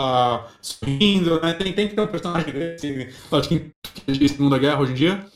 sorrindo, 0.60 1.40
né? 1.40 1.52
Tem, 1.52 1.72
tem 1.72 1.88
que 1.88 1.94
ter 1.94 2.00
um 2.00 2.06
personagem 2.06 2.52
desse, 2.52 3.08
acho 3.30 3.48
que 3.48 3.70
de 4.06 4.28
Segunda 4.28 4.58
Guerra 4.58 4.80
hoje 4.80 4.92
em 4.92 4.96
dia. 4.96 5.26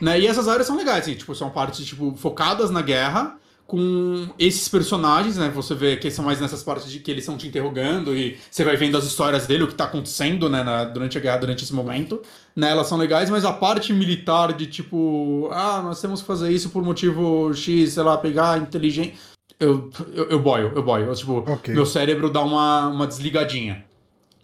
Né? 0.00 0.20
E 0.20 0.26
essas 0.26 0.46
áreas 0.46 0.66
são 0.66 0.76
legais, 0.76 1.04
assim, 1.04 1.14
tipo, 1.14 1.34
são 1.34 1.50
partes 1.50 1.84
tipo, 1.84 2.14
focadas 2.16 2.70
na 2.70 2.82
guerra, 2.82 3.38
com 3.66 4.28
esses 4.38 4.68
personagens, 4.68 5.36
né? 5.36 5.48
Você 5.48 5.74
vê 5.74 5.96
que 5.96 6.08
são 6.10 6.24
mais 6.24 6.40
nessas 6.40 6.62
partes 6.62 6.90
de 6.90 7.00
que 7.00 7.10
eles 7.10 7.24
estão 7.24 7.36
te 7.36 7.48
interrogando 7.48 8.14
e 8.16 8.38
você 8.48 8.62
vai 8.62 8.76
vendo 8.76 8.96
as 8.96 9.04
histórias 9.04 9.46
dele, 9.46 9.64
o 9.64 9.66
que 9.66 9.72
está 9.72 9.84
acontecendo, 9.84 10.48
né, 10.48 10.62
na, 10.62 10.84
durante 10.84 11.18
a 11.18 11.20
guerra, 11.20 11.38
durante 11.38 11.64
esse 11.64 11.74
momento. 11.74 12.22
Né, 12.54 12.70
elas 12.70 12.86
são 12.86 12.96
legais, 12.96 13.28
mas 13.28 13.44
a 13.44 13.52
parte 13.52 13.92
militar 13.92 14.52
de 14.52 14.66
tipo, 14.66 15.48
ah, 15.50 15.82
nós 15.82 16.00
temos 16.00 16.20
que 16.20 16.26
fazer 16.26 16.52
isso 16.52 16.70
por 16.70 16.82
motivo 16.84 17.52
X, 17.52 17.94
sei 17.94 18.02
lá, 18.04 18.16
pegar 18.16 18.58
inteligente 18.58 19.16
eu, 19.58 19.90
eu, 20.12 20.30
eu 20.30 20.40
boio, 20.40 20.72
eu 20.74 20.82
boio. 20.82 21.06
Eu, 21.06 21.14
tipo, 21.14 21.38
okay. 21.38 21.74
meu 21.74 21.86
cérebro 21.86 22.30
dá 22.30 22.42
uma, 22.42 22.88
uma 22.88 23.06
desligadinha. 23.06 23.84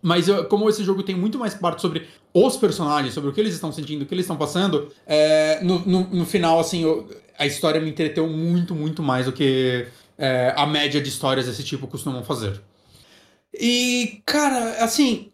Mas 0.00 0.26
eu, 0.26 0.44
como 0.46 0.68
esse 0.68 0.82
jogo 0.82 1.02
tem 1.02 1.14
muito 1.14 1.38
mais 1.38 1.54
parte 1.54 1.80
sobre 1.80 2.08
os 2.34 2.56
personagens, 2.56 3.14
sobre 3.14 3.30
o 3.30 3.32
que 3.32 3.40
eles 3.40 3.54
estão 3.54 3.70
sentindo, 3.70 4.02
o 4.02 4.06
que 4.06 4.14
eles 4.14 4.24
estão 4.24 4.36
passando, 4.36 4.90
é, 5.06 5.62
no, 5.62 5.78
no, 5.80 6.00
no, 6.08 6.26
final, 6.26 6.58
assim, 6.58 6.82
eu, 6.82 7.08
a 7.38 7.46
história 7.46 7.80
me 7.80 7.90
entreteu 7.90 8.26
muito, 8.26 8.74
muito 8.74 9.02
mais 9.02 9.26
do 9.26 9.32
que 9.32 9.86
é, 10.18 10.52
a 10.56 10.66
média 10.66 11.00
de 11.00 11.08
histórias 11.08 11.46
desse 11.46 11.62
tipo 11.62 11.86
costumam 11.86 12.24
fazer. 12.24 12.60
E, 13.54 14.22
cara, 14.26 14.82
assim, 14.82 15.30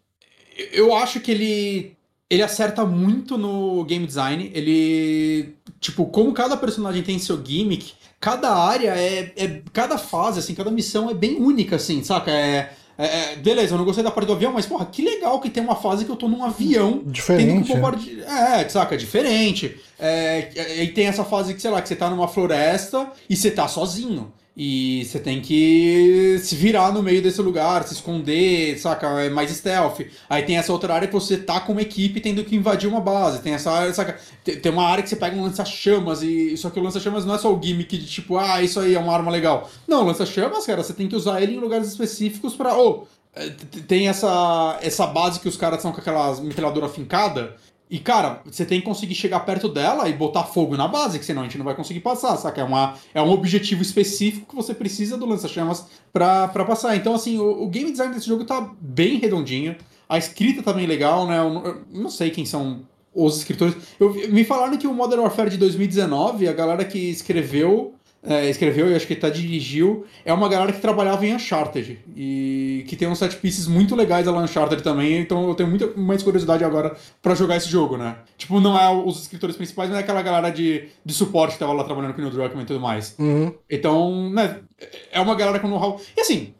eu 0.73 0.95
acho 0.95 1.21
que 1.21 1.31
ele 1.31 1.99
ele 2.31 2.43
acerta 2.43 2.85
muito 2.85 3.39
no 3.39 3.85
game 3.85 4.07
design. 4.07 4.51
Ele. 4.55 5.55
Tipo, 5.81 6.07
como 6.07 6.33
cada 6.33 6.57
personagem 6.57 7.03
tem 7.03 7.19
seu 7.19 7.43
gimmick, 7.43 7.95
cada 8.21 8.55
área 8.55 8.91
é, 8.97 9.33
é. 9.37 9.63
Cada 9.73 9.99
fase, 9.99 10.41
assim, 10.41 10.55
cada 10.55 10.71
missão 10.71 11.11
é 11.11 11.15
bem 11.15 11.37
única, 11.37 11.77
assim, 11.77 12.03
saca? 12.03 12.31
É. 12.31 12.73
É, 13.01 13.33
é 13.33 13.37
beleza, 13.37 13.75
eu 13.75 13.79
não 13.79 13.85
gostei 13.85 14.03
da 14.03 14.11
parte 14.11 14.27
do 14.27 14.33
avião, 14.33 14.53
mas 14.53 14.67
porra, 14.67 14.85
que 14.85 15.03
legal 15.03 15.41
que 15.41 15.49
tem 15.49 15.63
uma 15.63 15.77
fase 15.77 16.05
que 16.05 16.11
eu 16.11 16.17
tô 16.17 16.27
num 16.27 16.43
avião. 16.43 17.01
Diferente. 17.07 17.73
Tendo 17.73 18.25
é. 18.27 18.63
é, 18.63 18.69
saca, 18.69 18.97
diferente. 18.97 19.81
É, 19.97 20.83
e 20.83 20.89
tem 20.89 21.07
essa 21.07 21.25
fase 21.25 21.55
que, 21.55 21.63
sei 21.63 21.71
lá, 21.71 21.81
que 21.81 21.89
você 21.89 21.95
tá 21.95 22.11
numa 22.11 22.27
floresta 22.27 23.13
e 23.31 23.37
você 23.37 23.53
tá 23.53 23.69
sozinho. 23.69 24.33
E 24.61 25.05
você 25.05 25.21
tem 25.21 25.41
que 25.41 26.37
se 26.43 26.57
virar 26.57 26.93
no 26.93 27.01
meio 27.01 27.23
desse 27.23 27.41
lugar, 27.41 27.85
se 27.85 27.95
esconder, 27.95 28.77
saca? 28.77 29.07
É 29.23 29.31
mais 29.31 29.53
stealth. 29.53 30.01
Aí 30.29 30.43
tem 30.43 30.59
essa 30.59 30.73
outra 30.73 30.93
área 30.95 31.07
que 31.07 31.15
você 31.15 31.37
tá 31.37 31.61
com 31.61 31.71
uma 31.71 31.81
equipe 31.81 32.21
tendo 32.21 32.43
que 32.43 32.57
invadir 32.57 32.89
uma 32.89 33.01
base. 33.01 33.41
Tem 33.41 33.55
essa 33.55 33.71
área, 33.71 33.95
saca? 33.95 34.19
Tem 34.43 34.73
uma 34.73 34.83
área 34.85 35.05
que 35.05 35.09
você 35.09 35.15
pega 35.15 35.37
um 35.37 35.45
lança-chamas 35.45 36.25
e. 36.25 36.57
Só 36.57 36.71
que 36.71 36.81
o 36.81 36.83
lança-chamas 36.83 37.25
não 37.25 37.37
é 37.37 37.39
só 37.39 37.55
o 37.55 37.63
gimmick 37.63 37.97
de 37.97 38.05
tipo, 38.05 38.37
ah, 38.37 38.61
isso 38.61 38.81
aí 38.81 38.97
é 38.97 38.99
uma 38.99 39.15
arma 39.15 39.31
legal. 39.31 39.71
Não, 39.87 40.05
lança-chamas, 40.05 40.67
cara, 40.67 40.83
você 40.83 40.93
tem 40.93 41.07
que 41.07 41.15
usar 41.15 41.41
ele 41.41 41.55
em 41.55 41.61
lugares 41.61 41.87
específicos 41.87 42.57
pra. 42.57 42.77
Oh, 42.77 43.07
tem 43.87 44.09
essa, 44.09 44.77
essa 44.83 45.07
base 45.07 45.39
que 45.39 45.49
os 45.49 45.57
caras 45.57 45.81
são 45.81 45.93
com 45.93 46.01
aquela 46.01 46.35
metralhadora 46.41 46.89
fincada. 46.89 47.55
E, 47.91 47.99
cara, 47.99 48.43
você 48.45 48.67
tem 48.67 48.81
que 48.81 48.87
conseguir 48.87 49.15
chegar 49.15 49.41
perto 49.41 49.69
dela 49.69 50.09
e 50.09 50.13
botar 50.13 50.45
fogo 50.45 50.77
na 50.77 50.87
base, 50.87 51.19
que 51.19 51.25
senão 51.25 51.43
a 51.43 51.45
gente 51.45 51.57
não 51.57 51.65
vai 51.65 51.75
conseguir 51.75 52.01
passar, 52.01 52.37
saca? 52.37 52.61
É, 52.61 52.65
uma, 52.65 52.95
é 53.15 53.23
um 53.23 53.31
objetivo 53.31 53.81
específico 53.81 54.47
que 54.47 54.55
você 54.55 54.75
precisa 54.75 55.17
do 55.17 55.25
lança-chamas 55.25 55.87
pra, 56.13 56.49
passar. 56.49 56.97
Então, 56.97 57.15
assim, 57.15 57.39
o, 57.39 57.63
o, 57.63 57.69
game 57.69 57.91
design 57.91 58.15
desse 58.15 58.27
jogo 58.27 58.45
tá 58.45 58.71
bem 58.81 59.19
redondinho. 59.19 59.75
A 60.07 60.19
escrita 60.19 60.63
tá 60.63 60.73
bem 60.73 60.87
legal, 60.87 61.27
né? 61.27 61.39
Eu, 61.39 61.65
eu 61.65 61.83
não 61.91 62.11
sei 62.11 62.31
quem 62.31 62.45
são 62.45 62.83
os 63.15 63.39
escritores. 63.39 63.75
Eu, 63.99 64.13
me 64.29 64.45
falaram 64.45 64.77
que 64.77 64.87
o 64.87 64.93
Modern 64.93 65.23
Warfare 65.23 65.51
de 65.51 65.57
2019, 65.57 66.47
a 66.47 66.53
galera 66.53 66.85
que 66.85 66.99
escreveu 66.99 67.95
é, 68.23 68.49
escreveu 68.49 68.91
e 68.91 68.95
acho 68.95 69.07
que 69.07 69.15
tá 69.15 69.31
dirigiu, 69.31 70.05
é 70.25 70.33
uma 70.33 70.49
galera 70.49 70.73
que 70.73 70.81
trabalhava 70.81 71.25
em 71.25 71.35
Uncharted. 71.35 71.99
E 72.17 72.85
que 72.89 72.97
tem 72.97 73.09
uns 73.09 73.19
set 73.19 73.37
pieces 73.37 73.67
muito 73.67 73.95
legais 73.95 74.27
da 74.27 74.33
Uncharted 74.33 74.83
também, 74.83 75.21
então 75.21 75.49
eu 75.49 75.55
tenho 75.55 75.69
muita 75.69 75.93
mais 75.97 76.23
curiosidade 76.23 76.65
agora 76.65 76.97
para 77.23 77.35
jogar 77.35 77.57
esse 77.57 77.69
jogo, 77.69 77.97
né? 77.97 78.17
Tipo, 78.37 78.61
não 78.61 78.79
é 78.79 78.91
os 78.91 79.23
escritores 79.23 79.57
principais, 79.57 79.89
mas 79.89 79.99
é 79.99 80.03
aquela 80.03 80.23
galera 80.23 80.51
de, 80.51 80.89
de 81.05 81.15
suporte 81.15 81.55
que 81.55 81.59
tava 81.59 81.73
lá 81.73 81.85
trabalhando 81.85 82.15
com 82.15 82.21
o 82.21 82.25
Neil 82.25 82.35
Druckmann 82.35 82.65
e 82.65 82.67
tudo 82.67 82.81
mais. 82.81 83.15
Uhum. 83.19 83.55
Então, 83.71 84.31
né, 84.31 84.61
é 85.13 85.21
uma 85.21 85.35
galera 85.35 85.61
com 85.61 85.69
know-how. 85.69 86.01
E 86.17 86.21
assim, 86.21 86.55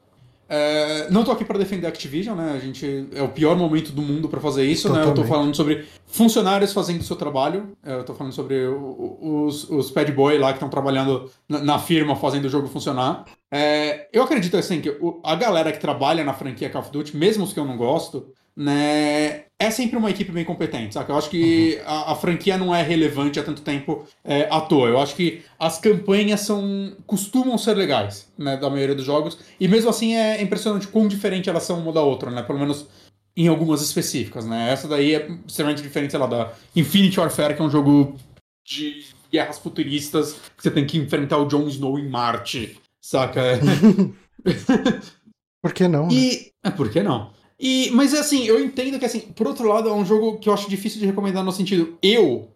é, 0.49 1.11
não 1.11 1.25
tô 1.25 1.31
aqui 1.31 1.45
para 1.45 1.59
defender 1.59 1.87
a 1.87 1.91
Activision, 1.91 2.35
né? 2.35 2.55
A 2.57 2.59
gente 2.59 3.07
é 3.13 3.23
o 3.23 3.29
pior 3.29 3.55
momento 3.55 3.93
do 3.93 4.01
mundo 4.01 4.29
para 4.29 4.41
fazer 4.41 4.65
isso, 4.65 4.89
Totalmente. 4.89 5.07
né? 5.07 5.13
Eu 5.13 5.15
tô 5.23 5.29
falando 5.29 5.55
sobre 5.55 5.87
funcionários 6.07 6.73
fazendo 6.73 7.03
o 7.03 7.05
seu 7.05 7.17
trabalho. 7.17 7.77
Eu 7.85 8.03
tô 8.03 8.15
falando 8.15 8.33
sobre 8.33 8.67
os, 8.67 9.69
os 9.69 9.91
bad 9.91 10.11
boy 10.13 10.39
lá 10.39 10.49
que 10.49 10.55
estão 10.55 10.71
trabalhando 10.71 11.31
na, 11.47 11.61
na, 11.61 11.79
firma 11.79 12.17
fazendo 12.17 12.47
o 12.47 12.49
jogo 12.49 12.67
funcionar. 12.67 13.27
É, 13.51 14.09
eu 14.11 14.23
acredito 14.23 14.57
assim 14.57 14.81
que 14.81 14.97
a 15.23 15.35
galera 15.35 15.71
que 15.71 15.81
trabalha 15.81 16.25
na 16.25 16.33
franquia 16.33 16.71
Call 16.71 16.81
of 16.81 16.91
Duty, 16.91 17.15
mesmo 17.15 17.45
os 17.45 17.53
que 17.53 17.61
eu 17.61 17.67
não 17.67 17.77
gosto, 17.77 18.33
né, 18.57 19.45
é 19.61 19.71
sempre 19.71 19.97
uma 19.97 20.11
equipe 20.11 20.31
bem 20.31 20.45
competente, 20.45 20.95
sabe? 20.95 21.11
Eu 21.11 21.19
acho 21.19 21.29
que 21.29 21.77
uhum. 21.77 21.83
a, 21.87 22.13
a, 22.13 22.15
franquia 22.15 22.57
não 22.57 22.75
é 22.75 22.81
relevante 22.81 23.41
há 23.41 23.43
tanto 23.43 23.63
tempo 23.63 24.07
é, 24.25 24.47
à 24.51 24.61
toa. 24.61 24.89
Eu 24.89 25.01
acho 25.01 25.17
que 25.17 25.43
as 25.59 25.81
campanhas 25.81 26.41
são 26.41 26.97
costumam 27.07 27.59
ser 27.59 27.75
legais, 27.75 28.31
né, 28.39 28.57
da 28.57 28.71
maioria 28.71 28.95
dos 28.95 29.05
jogos, 29.05 29.39
e 29.59 29.67
mesmo 29.67 29.91
assim 29.91 30.15
é 30.15 30.41
impressionante 30.41 30.87
quão 30.87 31.09
diferente 31.09 31.51
elas 31.51 31.65
são 31.65 31.81
uma 31.81 31.93
da 31.93 32.01
outra, 32.01 32.31
né? 32.31 32.43
Pelo 32.43 32.61
menos 32.61 32.87
em 33.37 33.49
algumas 33.49 33.83
específicas, 33.83 34.47
né? 34.47 34.71
Essa 34.71 34.87
daí 34.87 35.15
é 35.15 35.29
extremamente 35.47 35.83
diferente, 35.83 36.13
sei 36.13 36.21
lá, 36.21 36.27
da 36.27 36.53
Infinity 36.75 37.19
Warfare, 37.19 37.55
que 37.55 37.63
é 37.63 37.65
um 37.65 37.71
jogo 37.71 38.17
de 38.65 39.07
guerras 39.31 39.59
futuristas, 39.59 40.35
que 40.57 40.63
você 40.63 40.71
tem 40.71 40.87
que 40.87 40.99
enfrentar 40.99 41.39
o 41.39 41.47
Jon 41.47 41.67
Snow 41.69 41.99
em 41.99 42.09
Marte, 42.09 42.79
saca? 43.01 43.43
Por 45.63 45.73
que 45.73 45.89
não? 45.89 46.09
E... 46.11 46.53
Né? 46.65 46.71
É, 46.71 46.71
por 46.71 46.91
que 46.91 47.03
não? 47.03 47.33
E, 47.59 47.91
mas 47.93 48.15
é 48.15 48.21
assim, 48.21 48.45
eu 48.45 48.63
entendo 48.63 48.99
que 48.99 49.05
assim, 49.05 49.21
por 49.21 49.47
outro 49.47 49.67
lado, 49.67 49.89
é 49.89 49.93
um 49.93 50.05
jogo 50.05 50.39
que 50.39 50.49
eu 50.49 50.53
acho 50.53 50.71
difícil 50.71 51.01
de 51.01 51.07
recomendar 51.07 51.43
no 51.43 51.51
sentido. 51.51 51.99
Eu 52.01 52.49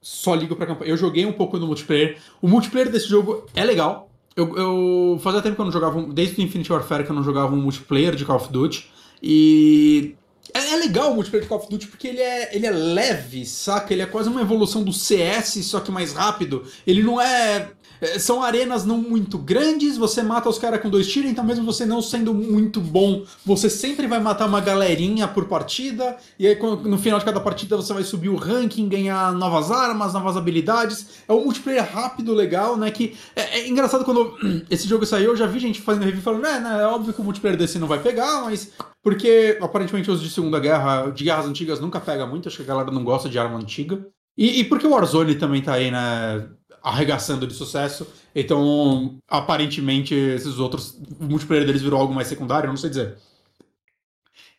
só 0.00 0.34
ligo 0.34 0.56
pra 0.56 0.66
campanha. 0.66 0.90
Eu 0.90 0.96
joguei 0.96 1.26
um 1.26 1.32
pouco 1.32 1.58
no 1.58 1.66
multiplayer. 1.66 2.16
O 2.40 2.48
multiplayer 2.48 2.90
desse 2.90 3.08
jogo 3.08 3.44
é 3.54 3.64
legal. 3.64 4.08
Eu, 4.36 4.56
eu 4.56 5.18
fazia 5.20 5.42
tempo 5.42 5.56
que 5.56 5.60
eu 5.60 5.64
não 5.64 5.72
jogava. 5.72 6.00
Desde 6.12 6.40
o 6.40 6.44
Infinite 6.44 6.72
Warfare 6.72 7.04
que 7.04 7.10
eu 7.10 7.16
não 7.16 7.24
jogava 7.24 7.54
um 7.54 7.60
multiplayer 7.60 8.14
de 8.14 8.24
Call 8.24 8.36
of 8.36 8.52
Duty. 8.52 8.88
E. 9.22 10.14
É, 10.54 10.74
é 10.74 10.76
legal 10.76 11.10
o 11.10 11.14
multiplayer 11.16 11.42
de 11.42 11.48
Call 11.48 11.58
of 11.58 11.68
Duty 11.68 11.88
porque 11.88 12.06
ele 12.06 12.20
é, 12.20 12.54
ele 12.54 12.66
é 12.66 12.70
leve, 12.70 13.44
saca? 13.44 13.92
Ele 13.92 14.02
é 14.02 14.06
quase 14.06 14.28
uma 14.28 14.40
evolução 14.40 14.84
do 14.84 14.92
CS, 14.92 15.64
só 15.64 15.80
que 15.80 15.90
mais 15.90 16.12
rápido. 16.12 16.62
Ele 16.86 17.02
não 17.02 17.20
é, 17.20 17.72
são 18.18 18.42
arenas 18.42 18.84
não 18.84 18.98
muito 18.98 19.38
grandes, 19.38 19.96
você 19.96 20.22
mata 20.22 20.48
os 20.48 20.58
caras 20.58 20.80
com 20.80 20.90
dois 20.90 21.06
tiros, 21.08 21.30
então 21.30 21.44
mesmo 21.44 21.64
você 21.64 21.84
não 21.84 22.02
sendo 22.02 22.32
muito 22.34 22.80
bom, 22.80 23.24
você 23.44 23.68
sempre 23.70 24.06
vai 24.06 24.20
matar 24.20 24.46
uma 24.46 24.60
galerinha 24.60 25.26
por 25.28 25.46
partida, 25.46 26.16
e 26.38 26.46
aí 26.46 26.58
no 26.84 26.98
final 26.98 27.18
de 27.18 27.24
cada 27.24 27.40
partida 27.40 27.76
você 27.76 27.92
vai 27.92 28.02
subir 28.02 28.28
o 28.28 28.36
ranking, 28.36 28.88
ganhar 28.88 29.32
novas 29.32 29.70
armas, 29.70 30.14
novas 30.14 30.36
habilidades. 30.36 31.24
É 31.28 31.32
um 31.32 31.44
multiplayer 31.44 31.88
rápido, 31.90 32.34
legal, 32.34 32.76
né? 32.76 32.90
Que 32.90 33.16
é, 33.34 33.60
é 33.60 33.68
engraçado 33.68 34.04
quando 34.04 34.36
esse 34.70 34.88
jogo 34.88 35.06
saiu, 35.06 35.30
eu 35.30 35.36
já 35.36 35.46
vi 35.46 35.58
gente 35.58 35.80
fazendo 35.80 36.04
review 36.04 36.22
falando, 36.22 36.46
é, 36.46 36.60
né, 36.60 36.82
é 36.82 36.86
óbvio 36.86 37.12
que 37.12 37.20
o 37.20 37.24
multiplayer 37.24 37.58
desse 37.58 37.78
não 37.78 37.86
vai 37.86 38.00
pegar, 38.00 38.42
mas 38.42 38.72
porque 39.02 39.56
aparentemente 39.60 40.10
os 40.10 40.20
de 40.20 40.28
Segunda 40.28 40.58
Guerra, 40.58 41.10
de 41.10 41.24
guerras 41.24 41.46
antigas, 41.46 41.78
nunca 41.80 42.00
pega 42.00 42.26
muito, 42.26 42.48
acho 42.48 42.56
que 42.56 42.64
a 42.64 42.66
galera 42.66 42.90
não 42.90 43.04
gosta 43.04 43.28
de 43.28 43.38
arma 43.38 43.58
antiga. 43.58 44.04
E, 44.36 44.60
e 44.60 44.64
porque 44.64 44.86
o 44.86 44.90
Warzone 44.90 45.36
também 45.36 45.62
tá 45.62 45.74
aí, 45.74 45.90
né? 45.90 46.48
Arregaçando 46.86 47.48
de 47.48 47.54
sucesso. 47.54 48.06
Então, 48.32 49.18
aparentemente, 49.28 50.14
esses 50.14 50.60
outros. 50.60 50.96
O 51.18 51.24
multiplayer 51.24 51.66
deles 51.66 51.82
virou 51.82 51.98
algo 52.00 52.14
mais 52.14 52.28
secundário, 52.28 52.68
não 52.68 52.76
sei 52.76 52.90
dizer. 52.90 53.16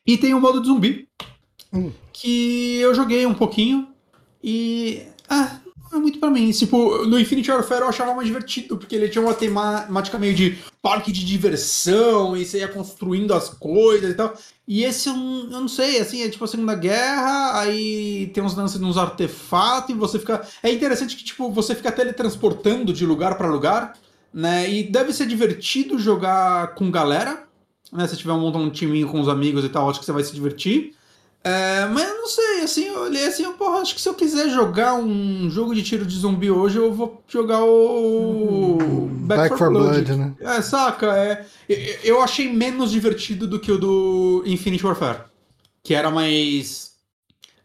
E 0.06 0.18
tem 0.18 0.34
o 0.34 0.42
modo 0.42 0.60
de 0.60 0.68
zumbi. 0.68 1.08
Hum. 1.72 1.92
Que 2.12 2.80
eu 2.80 2.94
joguei 2.94 3.26
um 3.26 3.34
pouquinho. 3.34 3.88
E. 4.44 5.04
Ah, 5.30 5.62
é 5.92 5.98
muito 5.98 6.20
para 6.20 6.30
mim. 6.30 6.52
Tipo, 6.52 7.06
no 7.06 7.20
Infinity 7.20 7.52
Warfare 7.52 7.82
eu 7.82 7.90
achava 7.90 8.14
mais 8.14 8.28
divertido, 8.28 8.78
porque 8.78 8.96
ele 8.96 9.10
tinha 9.10 9.22
uma 9.24 9.34
temática 9.34 10.18
meio 10.18 10.34
de 10.34 10.58
parque 10.82 11.12
de 11.12 11.26
diversão, 11.26 12.36
e 12.36 12.46
você 12.46 12.60
ia 12.60 12.68
construindo 12.68 13.34
as 13.34 13.50
coisas 13.50 14.12
e 14.12 14.14
tal. 14.14 14.34
E 14.68 14.84
esse 14.84 15.10
eu 15.10 15.16
não, 15.16 15.44
eu 15.44 15.62
não 15.62 15.68
sei, 15.68 16.00
assim, 16.00 16.22
é 16.22 16.30
tipo 16.30 16.44
a 16.44 16.48
Segunda 16.48 16.76
Guerra, 16.76 17.60
aí 17.60 18.30
tem 18.34 18.44
uns 18.44 18.56
lances 18.56 18.80
nos 18.80 18.98
artefatos, 18.98 19.90
e 19.90 19.98
você 19.98 20.20
fica. 20.20 20.46
É 20.62 20.72
interessante 20.72 21.16
que, 21.16 21.24
tipo, 21.24 21.52
você 21.52 21.74
fica 21.74 21.92
teletransportando 21.92 22.92
de 22.92 23.06
lugar 23.06 23.38
para 23.38 23.48
lugar, 23.48 23.94
né? 24.34 24.70
E 24.70 24.84
deve 24.84 25.14
ser 25.14 25.26
divertido 25.26 25.98
jogar 25.98 26.76
com 26.76 26.92
galera, 26.92 27.48
né? 27.92 28.08
Se 28.08 28.18
tiver 28.18 28.34
um 28.34 28.42
montão 28.42 28.68
de 28.68 28.76
timinho 28.76 29.08
com 29.08 29.22
os 29.22 29.30
amigos 29.30 29.64
e 29.64 29.70
tal, 29.70 29.90
acho 29.90 30.00
que 30.00 30.06
você 30.06 30.12
vai 30.12 30.24
se 30.24 30.34
divertir. 30.34 30.97
É, 31.48 31.86
mas 31.86 32.04
eu 32.10 32.18
não 32.18 32.28
sei, 32.28 32.62
assim, 32.62 32.86
eu 32.88 33.04
olhei 33.04 33.26
assim, 33.26 33.44
eu, 33.44 33.54
porra, 33.54 33.78
acho 33.78 33.96
que 33.96 34.02
se 34.02 34.10
eu 34.10 34.14
quiser 34.14 34.50
jogar 34.50 34.96
um 34.96 35.50
jogo 35.50 35.74
de 35.74 35.82
tiro 35.82 36.06
de 36.06 36.18
zumbi 36.18 36.52
hoje, 36.52 36.78
eu 36.78 36.94
vou 36.94 37.24
jogar 37.26 37.64
o. 37.64 39.08
Back, 39.12 39.44
Back 39.44 39.58
for, 39.58 39.70
Blood. 39.70 40.02
Blood, 40.02 40.16
né? 40.16 40.34
É, 40.42 40.62
saca? 40.62 41.18
É, 41.18 41.46
eu 42.04 42.22
achei 42.22 42.52
menos 42.52 42.92
divertido 42.92 43.48
do 43.48 43.62
que 43.62 43.72
o 43.72 43.78
do 43.78 44.44
Infinite 44.46 44.86
Warfare. 44.86 45.22
Que 45.82 45.94
era 45.94 46.12
mais 46.12 46.97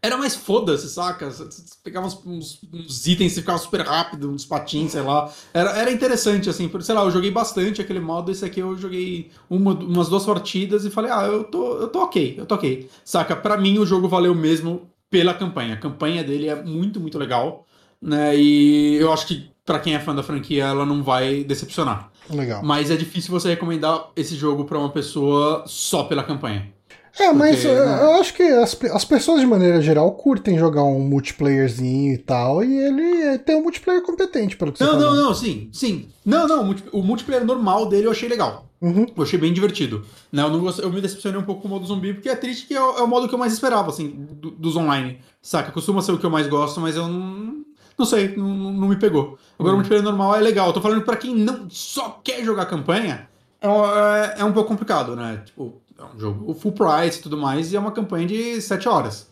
era 0.03 0.17
mais 0.17 0.35
foda-se, 0.35 0.89
saca? 0.89 1.31
Você 1.31 1.63
pegava 1.81 2.07
uns, 2.07 2.59
uns, 2.73 3.07
itens 3.07 3.37
e 3.37 3.39
ficava 3.39 3.57
super 3.57 3.79
rápido, 3.79 4.29
uns 4.29 4.45
patins, 4.45 4.91
sei 4.91 5.01
lá. 5.01 5.31
Era, 5.53 5.71
era 5.77 5.89
interessante, 5.89 6.49
assim, 6.49 6.69
sei 6.81 6.93
lá, 6.93 7.03
eu 7.03 7.11
joguei 7.11 7.31
bastante 7.31 7.81
aquele 7.81 8.01
modo, 8.01 8.29
esse 8.29 8.43
aqui 8.43 8.59
eu 8.59 8.77
joguei 8.77 9.31
uma, 9.49 9.73
umas 9.73 10.09
duas 10.09 10.25
partidas 10.25 10.83
e 10.83 10.89
falei, 10.89 11.09
ah, 11.09 11.23
eu 11.23 11.45
tô, 11.45 11.77
eu 11.77 11.87
tô 11.87 12.03
ok, 12.03 12.35
eu 12.37 12.45
tô 12.45 12.55
ok. 12.55 12.89
Saca? 13.05 13.33
Pra 13.33 13.55
mim 13.55 13.79
o 13.79 13.85
jogo 13.85 14.09
valeu 14.09 14.35
mesmo 14.35 14.89
pela 15.09 15.33
campanha. 15.33 15.75
A 15.75 15.77
campanha 15.77 16.21
dele 16.21 16.49
é 16.49 16.61
muito, 16.61 16.99
muito 16.99 17.17
legal, 17.17 17.65
né? 18.01 18.35
E 18.35 18.95
eu 18.95 19.13
acho 19.13 19.25
que 19.25 19.49
para 19.65 19.79
quem 19.79 19.95
é 19.95 20.01
fã 20.01 20.13
da 20.13 20.21
franquia, 20.21 20.65
ela 20.65 20.85
não 20.85 21.01
vai 21.01 21.45
decepcionar. 21.45 22.11
Legal. 22.29 22.61
Mas 22.61 22.91
é 22.91 22.97
difícil 22.97 23.31
você 23.31 23.47
recomendar 23.49 24.09
esse 24.17 24.35
jogo 24.35 24.65
para 24.65 24.77
uma 24.77 24.89
pessoa 24.89 25.63
só 25.65 26.03
pela 26.03 26.23
campanha. 26.23 26.73
É, 27.19 27.31
mas 27.31 27.57
Porque, 27.57 27.67
eu, 27.67 27.85
né? 27.85 28.01
eu 28.01 28.13
acho 28.15 28.33
que 28.33 28.41
as, 28.41 28.77
as 28.91 29.05
pessoas 29.05 29.39
de 29.39 29.45
maneira 29.45 29.79
geral 29.81 30.11
curtem 30.13 30.57
jogar 30.57 30.83
um 30.83 30.99
multiplayerzinho 30.99 32.13
e 32.13 32.17
tal, 32.17 32.63
e 32.63 32.75
ele 32.75 33.37
tem 33.39 33.55
um 33.55 33.61
multiplayer 33.61 34.01
competente, 34.01 34.57
pelo 34.57 34.71
que 34.71 34.79
você 34.79 34.83
Não, 34.83 34.99
não, 34.99 35.15
não, 35.15 35.33
sim, 35.33 35.69
sim. 35.71 36.07
Não, 36.25 36.47
não, 36.47 36.75
o 36.91 37.03
multiplayer 37.03 37.45
normal 37.45 37.87
dele 37.87 38.07
eu 38.07 38.11
achei 38.11 38.27
legal. 38.27 38.65
Uhum. 38.81 39.05
Eu 39.15 39.23
achei 39.23 39.39
bem 39.39 39.53
divertido. 39.53 40.03
Né, 40.31 40.41
eu, 40.41 40.49
não, 40.49 40.69
eu 40.69 40.91
me 40.91 40.99
decepcionei 40.99 41.39
um 41.39 41.45
pouco 41.45 41.61
com 41.61 41.67
o 41.67 41.71
modo 41.71 41.85
zumbi, 41.85 42.13
porque 42.13 42.29
é 42.29 42.35
triste 42.35 42.67
que 42.67 42.73
é 42.73 42.81
o, 42.81 42.97
é 42.97 43.01
o 43.03 43.07
modo 43.07 43.29
que 43.29 43.35
eu 43.35 43.39
mais 43.39 43.53
esperava, 43.53 43.89
assim, 43.89 44.27
do, 44.31 44.49
dos 44.51 44.75
online. 44.75 45.19
Saca? 45.41 45.71
Costuma 45.71 46.01
ser 46.01 46.13
o 46.13 46.17
que 46.17 46.25
eu 46.25 46.31
mais 46.31 46.47
gosto, 46.47 46.81
mas 46.81 46.95
eu 46.95 47.07
não. 47.07 47.63
Não 47.95 48.07
sei, 48.07 48.35
não, 48.35 48.47
não 48.47 48.87
me 48.87 48.95
pegou. 48.95 49.37
Agora 49.57 49.69
uhum. 49.69 49.73
o 49.73 49.75
multiplayer 49.75 50.03
normal 50.03 50.35
é 50.35 50.41
legal. 50.41 50.67
Eu 50.67 50.73
tô 50.73 50.81
falando 50.81 51.03
pra 51.03 51.15
quem 51.15 51.35
não 51.35 51.69
só 51.69 52.19
quer 52.23 52.43
jogar 52.43 52.65
campanha, 52.65 53.29
é, 53.63 53.67
é, 53.67 54.41
é 54.41 54.43
um 54.43 54.51
pouco 54.51 54.67
complicado, 54.67 55.15
né? 55.15 55.41
Tipo, 55.45 55.81
é 56.03 56.15
um 56.15 56.19
jogo 56.19 56.53
full 56.53 56.71
price 56.71 57.19
e 57.19 57.21
tudo 57.21 57.37
mais, 57.37 57.71
e 57.71 57.75
é 57.75 57.79
uma 57.79 57.91
campanha 57.91 58.27
de 58.27 58.61
7 58.61 58.87
horas. 58.87 59.27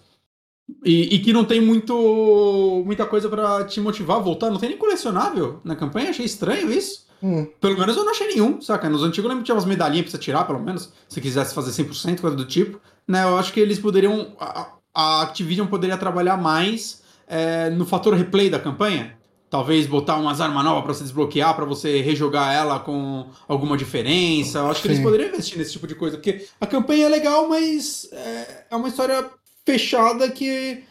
E, 0.86 1.16
e, 1.16 1.20
que 1.20 1.34
não 1.34 1.44
tem 1.44 1.60
muito 1.60 2.84
muita 2.86 3.06
coisa 3.06 3.28
para 3.28 3.66
te 3.66 3.82
motivar 3.82 4.18
a 4.18 4.22
voltar. 4.22 4.50
Não 4.50 4.58
tem 4.58 4.70
nem 4.70 4.78
colecionável 4.78 5.60
na 5.64 5.76
campanha, 5.76 6.10
achei 6.10 6.26
estranho 6.26 6.72
isso. 6.72 7.06
Hum. 7.22 7.46
Pelo 7.60 7.78
menos 7.78 7.98
eu 7.98 8.06
não 8.06 8.12
achei 8.12 8.28
nenhum, 8.28 8.62
saca? 8.62 8.90
Nos 8.90 9.04
antigos 9.04 9.26
eu 9.26 9.30
lembro 9.30 9.44
que 9.44 9.46
tinha 9.46 9.56
umas 9.56 9.66
medalhinhas 9.66 10.06
pra 10.06 10.12
você 10.12 10.18
tirar, 10.18 10.46
pelo 10.46 10.60
menos, 10.60 10.92
se 11.08 11.20
quisesse 11.20 11.54
fazer 11.54 11.72
100%, 11.84 12.22
coisa 12.22 12.36
do 12.36 12.46
tipo. 12.46 12.80
Né? 13.08 13.24
Eu 13.24 13.38
acho 13.38 13.52
que 13.52 13.60
eles 13.60 13.80
poderiam. 13.80 14.34
A, 14.40 14.70
a 14.94 15.22
Activision 15.24 15.68
poderia 15.68 15.98
trabalhar 15.98 16.38
mais 16.38 17.04
é, 17.28 17.70
no 17.70 17.86
fator 17.86 18.14
replay 18.14 18.50
da 18.50 18.60
campanha 18.60 19.18
talvez 19.52 19.86
botar 19.86 20.16
umas 20.16 20.40
armas 20.40 20.64
novas 20.64 20.82
para 20.82 20.94
você 20.94 21.04
desbloquear, 21.04 21.54
para 21.54 21.66
você 21.66 22.02
rejogar 22.02 22.56
ela 22.56 22.80
com 22.80 23.28
alguma 23.50 23.76
diferença. 23.76 24.60
Eu 24.60 24.72
acho 24.72 24.82
que 24.82 24.88
Sim. 24.88 24.94
eles 24.94 25.04
poderiam 25.04 25.28
investir 25.28 25.58
nesse 25.58 25.74
tipo 25.74 25.86
de 25.86 25.94
coisa, 25.94 26.16
porque 26.16 26.48
a 26.60 26.66
campanha 26.66 27.08
é 27.08 27.10
legal, 27.10 27.50
mas 27.50 28.08
é, 28.14 28.66
é 28.72 28.76
uma 28.76 28.88
história 28.88 29.30
fechada 29.66 30.32
que 30.32 30.84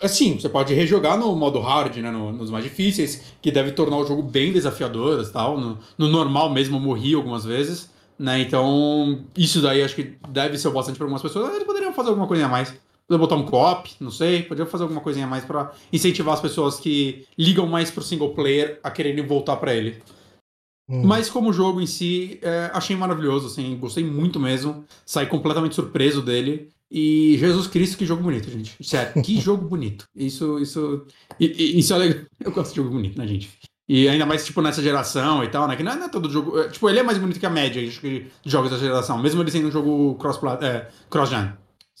assim, 0.00 0.38
você 0.38 0.48
pode 0.48 0.74
rejogar 0.74 1.18
no 1.18 1.34
modo 1.34 1.58
hard, 1.58 1.96
né, 1.96 2.10
no, 2.10 2.30
nos 2.30 2.50
mais 2.50 2.62
difíceis, 2.62 3.22
que 3.42 3.50
deve 3.50 3.72
tornar 3.72 3.96
o 3.96 4.06
jogo 4.06 4.22
bem 4.22 4.52
desafiador, 4.52 5.26
tal. 5.32 5.58
No, 5.58 5.78
no 5.96 6.06
normal 6.06 6.50
mesmo 6.50 6.76
eu 6.76 6.80
morri 6.80 7.14
algumas 7.14 7.44
vezes, 7.46 7.90
né? 8.18 8.40
Então, 8.40 9.24
isso 9.36 9.60
daí 9.62 9.82
acho 9.82 9.96
que 9.96 10.16
deve 10.28 10.58
ser 10.58 10.70
bastante 10.70 10.96
para 10.96 11.06
algumas 11.06 11.22
pessoas. 11.22 11.54
Eles 11.54 11.66
poderiam 11.66 11.94
fazer 11.94 12.10
alguma 12.10 12.28
coisa 12.28 12.44
a 12.44 12.48
mais. 12.48 12.72
Podia 13.10 13.18
botar 13.18 13.34
um 13.34 13.42
co-op, 13.44 13.90
não 13.98 14.12
sei. 14.12 14.44
Podia 14.44 14.64
fazer 14.64 14.84
alguma 14.84 15.00
coisinha 15.00 15.26
mais 15.26 15.44
para 15.44 15.72
incentivar 15.92 16.32
as 16.32 16.40
pessoas 16.40 16.78
que 16.78 17.26
ligam 17.36 17.66
mais 17.66 17.90
pro 17.90 18.04
single 18.04 18.32
player 18.32 18.78
a 18.84 18.90
quererem 18.90 19.26
voltar 19.26 19.56
para 19.56 19.74
ele. 19.74 20.00
Hum. 20.88 21.02
Mas 21.04 21.28
como 21.28 21.52
jogo 21.52 21.80
em 21.80 21.88
si, 21.88 22.38
é, 22.40 22.70
achei 22.72 22.94
maravilhoso, 22.94 23.48
assim, 23.48 23.76
gostei 23.80 24.04
muito 24.04 24.38
mesmo. 24.38 24.84
Saí 25.04 25.26
completamente 25.26 25.74
surpreso 25.74 26.22
dele. 26.22 26.68
E 26.88 27.36
Jesus 27.38 27.66
Cristo, 27.66 27.98
que 27.98 28.06
jogo 28.06 28.22
bonito, 28.22 28.48
gente. 28.48 28.76
Sério, 28.80 29.20
que 29.20 29.34
jogo 29.42 29.66
bonito. 29.66 30.04
Isso, 30.14 30.60
isso, 30.60 31.04
isso 31.40 31.92
é 31.92 31.98
legal. 31.98 32.22
Eu 32.38 32.52
gosto 32.52 32.70
de 32.70 32.76
jogo 32.76 32.90
bonito, 32.90 33.18
né, 33.18 33.26
gente? 33.26 33.50
E 33.88 34.08
ainda 34.08 34.24
mais, 34.24 34.46
tipo, 34.46 34.62
nessa 34.62 34.80
geração 34.80 35.42
e 35.42 35.48
tal, 35.48 35.66
né? 35.66 35.74
Que 35.74 35.82
não 35.82 35.90
é, 35.90 35.96
não 35.96 36.06
é 36.06 36.08
todo 36.08 36.30
jogo. 36.30 36.60
é, 36.60 36.68
Tipo, 36.68 36.88
ele 36.88 37.00
é 37.00 37.02
mais 37.02 37.18
bonito 37.18 37.40
que 37.40 37.46
a 37.46 37.50
média 37.50 37.84
de 37.84 38.30
jogos 38.46 38.70
da 38.70 38.78
geração, 38.78 39.18
mesmo 39.18 39.42
ele 39.42 39.50
sendo 39.50 39.66
um 39.66 39.72
jogo 39.72 40.14
cross-gen. 40.14 40.58
É, 40.62 40.88
cross 41.10 41.28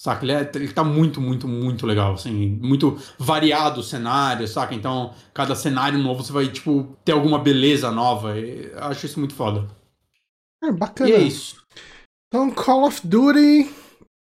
saca? 0.00 0.24
Ele, 0.24 0.32
é, 0.32 0.50
ele 0.54 0.72
tá 0.72 0.82
muito, 0.82 1.20
muito, 1.20 1.46
muito 1.46 1.86
legal, 1.86 2.14
assim. 2.14 2.58
Muito 2.62 2.98
variado 3.18 3.80
o 3.80 3.84
cenário, 3.84 4.48
saca? 4.48 4.74
Então, 4.74 5.12
cada 5.34 5.54
cenário 5.54 5.98
novo 5.98 6.24
você 6.24 6.32
vai, 6.32 6.48
tipo, 6.48 6.96
ter 7.04 7.12
alguma 7.12 7.38
beleza 7.38 7.90
nova. 7.90 8.38
E 8.38 8.72
acho 8.76 9.04
isso 9.04 9.18
muito 9.18 9.34
foda. 9.34 9.68
É, 10.64 10.72
bacana. 10.72 11.10
E 11.10 11.12
é 11.12 11.18
isso. 11.18 11.62
Então, 12.28 12.50
Call 12.50 12.86
of 12.86 13.06
Duty. 13.06 13.70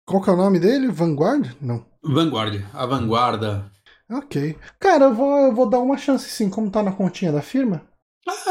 Qual 0.05 0.21
que 0.21 0.29
é 0.29 0.33
o 0.33 0.37
nome 0.37 0.59
dele? 0.59 0.91
Vanguard? 0.91 1.55
Não. 1.61 1.85
Vanguard, 2.03 2.61
a 2.73 2.85
vanguarda. 2.85 3.71
Ok. 4.11 4.57
Cara, 4.77 5.05
eu 5.05 5.13
vou, 5.15 5.37
eu 5.37 5.55
vou 5.55 5.69
dar 5.69 5.79
uma 5.79 5.97
chance 5.97 6.29
sim, 6.29 6.49
como 6.49 6.69
tá 6.69 6.83
na 6.83 6.91
continha 6.91 7.31
da 7.31 7.41
firma. 7.41 7.81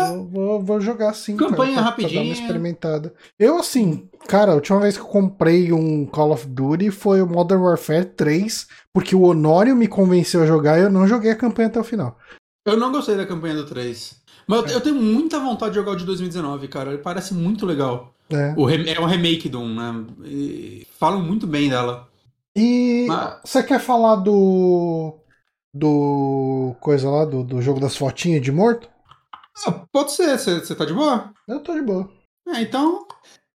Eu 0.00 0.26
vou, 0.26 0.62
vou 0.62 0.80
jogar 0.80 1.14
sim. 1.14 1.36
cara, 1.36 1.50
Campanha 1.50 1.72
pra- 1.72 1.82
pra 1.82 1.90
rapidinha. 1.90 2.20
dar 2.20 2.26
uma 2.26 2.32
experimentada. 2.34 3.14
Eu, 3.38 3.58
assim, 3.58 4.08
cara, 4.28 4.52
a 4.52 4.54
última 4.54 4.80
vez 4.80 4.96
que 4.96 5.02
eu 5.02 5.06
comprei 5.08 5.72
um 5.72 6.04
Call 6.06 6.30
of 6.32 6.46
Duty 6.46 6.90
foi 6.90 7.22
o 7.22 7.26
Modern 7.26 7.62
Warfare 7.62 8.04
3, 8.04 8.66
porque 8.92 9.14
o 9.16 9.22
Honório 9.22 9.74
me 9.74 9.88
convenceu 9.88 10.42
a 10.42 10.46
jogar 10.46 10.78
e 10.78 10.82
eu 10.82 10.90
não 10.90 11.06
joguei 11.08 11.30
a 11.30 11.36
campanha 11.36 11.68
até 11.68 11.80
o 11.80 11.84
final. 11.84 12.18
Eu 12.66 12.76
não 12.76 12.92
gostei 12.92 13.16
da 13.16 13.24
campanha 13.26 13.54
do 13.54 13.64
3. 13.66 14.20
Mas 14.46 14.58
eu, 14.70 14.76
eu 14.76 14.80
tenho 14.80 14.96
muita 14.96 15.38
vontade 15.40 15.72
de 15.72 15.78
jogar 15.78 15.92
o 15.92 15.96
de 15.96 16.04
2019, 16.04 16.68
cara. 16.68 16.90
Ele 16.90 16.98
parece 17.02 17.32
muito 17.32 17.64
legal. 17.64 18.12
É. 18.30 18.54
O 18.56 18.68
é 18.68 19.00
um 19.00 19.04
remake 19.06 19.48
do 19.48 19.60
1, 19.60 19.74
né? 19.74 20.04
E 20.24 20.86
falam 20.98 21.22
muito 21.22 21.46
bem 21.46 21.68
dela. 21.70 22.08
E 22.56 23.06
Mas- 23.08 23.40
você 23.44 23.62
quer 23.62 23.80
falar 23.80 24.16
do. 24.16 25.14
do. 25.74 26.74
coisa 26.80 27.08
lá, 27.08 27.24
do, 27.24 27.42
do 27.42 27.62
jogo 27.62 27.80
das 27.80 27.96
fotinhas 27.96 28.42
de 28.42 28.52
morto? 28.52 28.88
Ah, 29.66 29.72
pode 29.92 30.12
ser, 30.12 30.38
você 30.38 30.74
tá 30.74 30.84
de 30.84 30.94
boa? 30.94 31.32
Eu 31.46 31.60
tô 31.60 31.74
de 31.74 31.82
boa. 31.82 32.10
É, 32.48 32.60
então. 32.60 33.06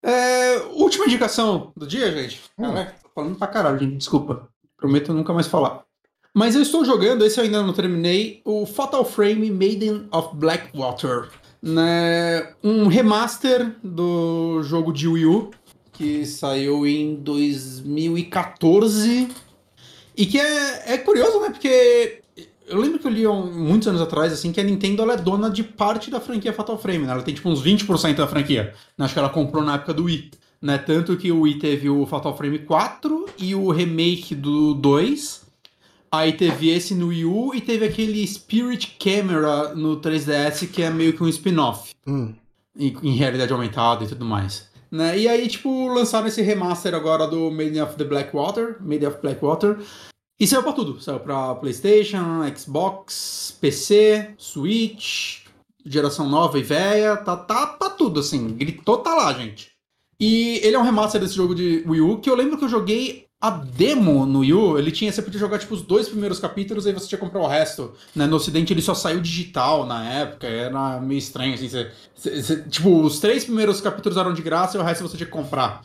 é, 0.04 0.58
última 0.74 1.06
indicação 1.06 1.72
do 1.76 1.88
dia, 1.88 2.12
gente. 2.12 2.42
Hum. 2.58 2.74
Tô 3.02 3.10
falando 3.14 3.38
pra 3.38 3.48
caralho, 3.48 3.80
gente. 3.80 3.98
Desculpa. 3.98 4.48
Prometo 4.78 5.14
nunca 5.14 5.34
mais 5.34 5.48
falar. 5.48 5.84
Mas 6.34 6.54
eu 6.54 6.62
estou 6.62 6.84
jogando, 6.84 7.26
esse 7.26 7.40
eu 7.40 7.46
ainda 7.46 7.64
não 7.64 7.72
terminei, 7.72 8.42
o 8.44 8.66
Fatal 8.66 9.06
Frame 9.06 9.50
Maiden 9.50 10.08
of 10.12 10.36
Blackwater. 10.36 11.30
Né? 11.64 12.54
Um 12.62 12.88
remaster 12.88 13.74
do 13.82 14.62
jogo 14.62 14.92
de 14.92 15.08
Wii 15.08 15.26
U, 15.26 15.52
que 15.94 16.26
saiu 16.26 16.86
em 16.86 17.16
2014. 17.16 19.30
E 20.18 20.26
que 20.26 20.38
é, 20.38 20.94
é 20.94 20.98
curioso, 20.98 21.40
né? 21.40 21.50
Porque 21.50 22.22
eu 22.68 22.80
lembro 22.80 23.00
que 23.00 23.08
eu 23.08 23.12
li 23.12 23.28
um- 23.28 23.52
muitos 23.52 23.88
anos 23.88 24.02
atrás, 24.02 24.32
assim, 24.34 24.52
que 24.52 24.60
a 24.60 24.64
Nintendo 24.64 25.02
ela 25.04 25.14
é 25.14 25.18
dona 25.18 25.50
de 25.50 25.64
parte 25.64 26.10
da 26.10 26.20
franquia 26.20 26.54
Fatal 26.54 26.78
Frame, 26.78 27.06
né? 27.06 27.12
Ela 27.12 27.22
tem 27.22 27.34
tipo 27.34 27.50
uns 27.50 27.62
20% 27.62 28.18
da 28.18 28.28
franquia. 28.28 28.74
Acho 28.98 29.14
que 29.14 29.20
ela 29.20 29.30
comprou 29.30 29.64
na 29.64 29.76
época 29.76 29.94
do 29.94 30.06
Wii. 30.06 30.32
Né? 30.62 30.78
Tanto 30.80 31.16
que 31.18 31.32
o 31.32 31.42
Wii 31.42 31.60
teve 31.60 31.90
o 31.90 32.06
Fatal 32.08 32.36
Frame 32.36 32.60
4 32.60 33.26
e 33.38 33.54
o 33.54 33.70
remake 33.72 34.34
do 34.34 34.74
2. 34.74 35.44
Aí 36.12 36.32
teve 36.34 36.70
esse 36.70 36.96
no 36.96 37.08
Wii 37.08 37.26
U 37.26 37.52
e 37.54 37.62
teve 37.62 37.86
aquele 37.86 38.26
Spirit 38.26 38.96
Camera 39.00 39.76
no 39.76 39.98
3DS, 39.98 40.66
que 40.68 40.82
é 40.82 40.90
meio 40.90 41.14
que 41.14 41.22
um 41.22 41.28
spin-off 41.28 41.92
Hum. 42.08 42.34
em, 42.76 42.96
em 43.04 43.12
realidade 43.16 43.52
aumentada 43.52 44.06
e 44.06 44.08
tudo 44.08 44.24
mais. 44.26 44.68
Né? 44.90 45.20
E 45.20 45.28
aí, 45.28 45.48
tipo, 45.48 45.88
lançaram 45.94 46.26
esse 46.28 46.42
remaster 46.42 46.96
agora 46.96 47.28
do 47.28 47.52
Maiden 47.52 47.82
of 47.82 47.96
the 47.98 48.04
Blackwater, 48.06 48.78
Maiden 48.82 49.10
of 49.10 49.18
Blackwater. 49.22 49.78
E 50.40 50.46
saiu 50.46 50.64
pra 50.64 50.74
tudo. 50.74 51.00
Saiu 51.02 51.20
pra 51.20 51.56
PlayStation, 51.56 52.42
Xbox, 52.56 53.58
PC, 53.62 54.32
Switch, 54.38 55.42
geração 55.86 56.28
nova 56.30 56.60
e 56.60 56.64
velha. 56.64 57.16
Tá, 57.18 57.38
tá 57.38 57.68
pra 57.68 57.90
tudo, 57.90 58.20
assim. 58.20 58.50
Gritou, 58.56 58.98
tá 58.98 59.14
lá, 59.16 59.34
gente. 59.34 59.72
E 60.20 60.60
ele 60.64 60.76
é 60.76 60.80
um 60.80 60.84
remaster 60.84 61.20
desse 61.22 61.36
jogo 61.36 61.54
de 61.56 61.84
Wii 61.88 62.02
U, 62.02 62.20
que 62.20 62.30
eu 62.30 62.36
lembro 62.36 62.58
que 62.58 62.64
eu 62.66 62.70
joguei 62.70 63.26
a 63.42 63.50
demo 63.50 64.26
no 64.26 64.40
Wii 64.40 64.54
U. 64.54 64.78
Ele 64.80 64.92
tinha, 64.92 65.12
você 65.12 65.22
podia 65.22 65.40
jogar, 65.40 65.60
tipo, 65.60 65.74
os 65.74 65.82
dois 65.82 66.08
primeiros 66.10 66.40
capítulos, 66.40 66.86
aí 66.88 66.94
você 66.94 67.08
tinha 67.08 67.20
que 67.20 67.26
comprar 67.26 67.42
o 67.42 67.48
resto. 67.48 67.94
Né? 68.16 68.26
No 68.26 68.38
ocidente 68.38 68.74
ele 68.74 68.82
só 68.82 68.94
saiu 68.94 69.20
digital 69.22 69.86
na 69.86 70.04
época, 70.10 70.48
era 70.48 71.00
meio 71.02 71.18
estranho, 71.18 71.54
assim. 71.54 71.68
Você, 71.70 71.92
você- 72.16 72.42
você- 72.42 72.62
tipo, 72.64 73.02
os 73.02 73.20
três 73.20 73.44
primeiros 73.46 73.80
capítulos 73.82 74.18
eram 74.18 74.34
de 74.34 74.42
graça 74.42 74.78
e 74.78 74.80
o 74.82 74.84
resto 74.84 75.02
você 75.08 75.18
tinha 75.18 75.28
que 75.28 75.32
comprar. 75.34 75.82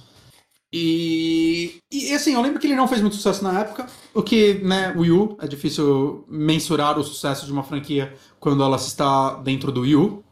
E, 0.72 1.78
e 1.90 2.12
assim, 2.12 2.34
eu 2.34 2.40
lembro 2.40 2.60
que 2.60 2.66
ele 2.66 2.76
não 2.76 2.86
fez 2.86 3.00
muito 3.00 3.16
sucesso 3.16 3.42
na 3.42 3.60
época, 3.60 3.86
o 4.14 4.22
que, 4.22 4.54
né, 4.54 4.94
Wii 4.96 5.10
U, 5.10 5.36
é 5.40 5.48
difícil 5.48 6.24
mensurar 6.28 6.98
o 6.98 7.02
sucesso 7.02 7.44
de 7.44 7.52
uma 7.52 7.64
franquia 7.64 8.14
quando 8.38 8.62
ela 8.62 8.76
está 8.76 9.34
dentro 9.34 9.72
do 9.72 9.80
Wii 9.80 9.96
U. 9.96 10.24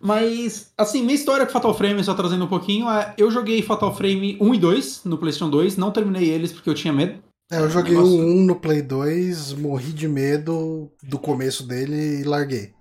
Mas, 0.00 0.72
assim, 0.78 1.02
minha 1.02 1.14
história 1.14 1.44
com 1.44 1.52
Fatal 1.52 1.74
Frame, 1.74 2.02
só 2.02 2.14
trazendo 2.14 2.46
um 2.46 2.48
pouquinho, 2.48 2.88
é 2.88 3.14
eu 3.18 3.30
joguei 3.30 3.60
Fatal 3.60 3.94
Frame 3.94 4.38
1 4.40 4.54
e 4.54 4.58
2 4.58 5.04
no 5.04 5.18
PlayStation 5.18 5.50
2, 5.50 5.76
não 5.76 5.90
terminei 5.90 6.30
eles 6.30 6.52
porque 6.52 6.70
eu 6.70 6.74
tinha 6.74 6.92
medo. 6.92 7.22
É, 7.52 7.58
eu 7.58 7.68
joguei 7.68 7.96
o 7.96 8.04
1 8.04 8.44
no 8.46 8.56
Play 8.56 8.80
2, 8.80 9.54
morri 9.54 9.92
de 9.92 10.08
medo 10.08 10.90
do 11.02 11.18
começo 11.18 11.64
dele 11.66 12.20
e 12.20 12.24
larguei. 12.24 12.72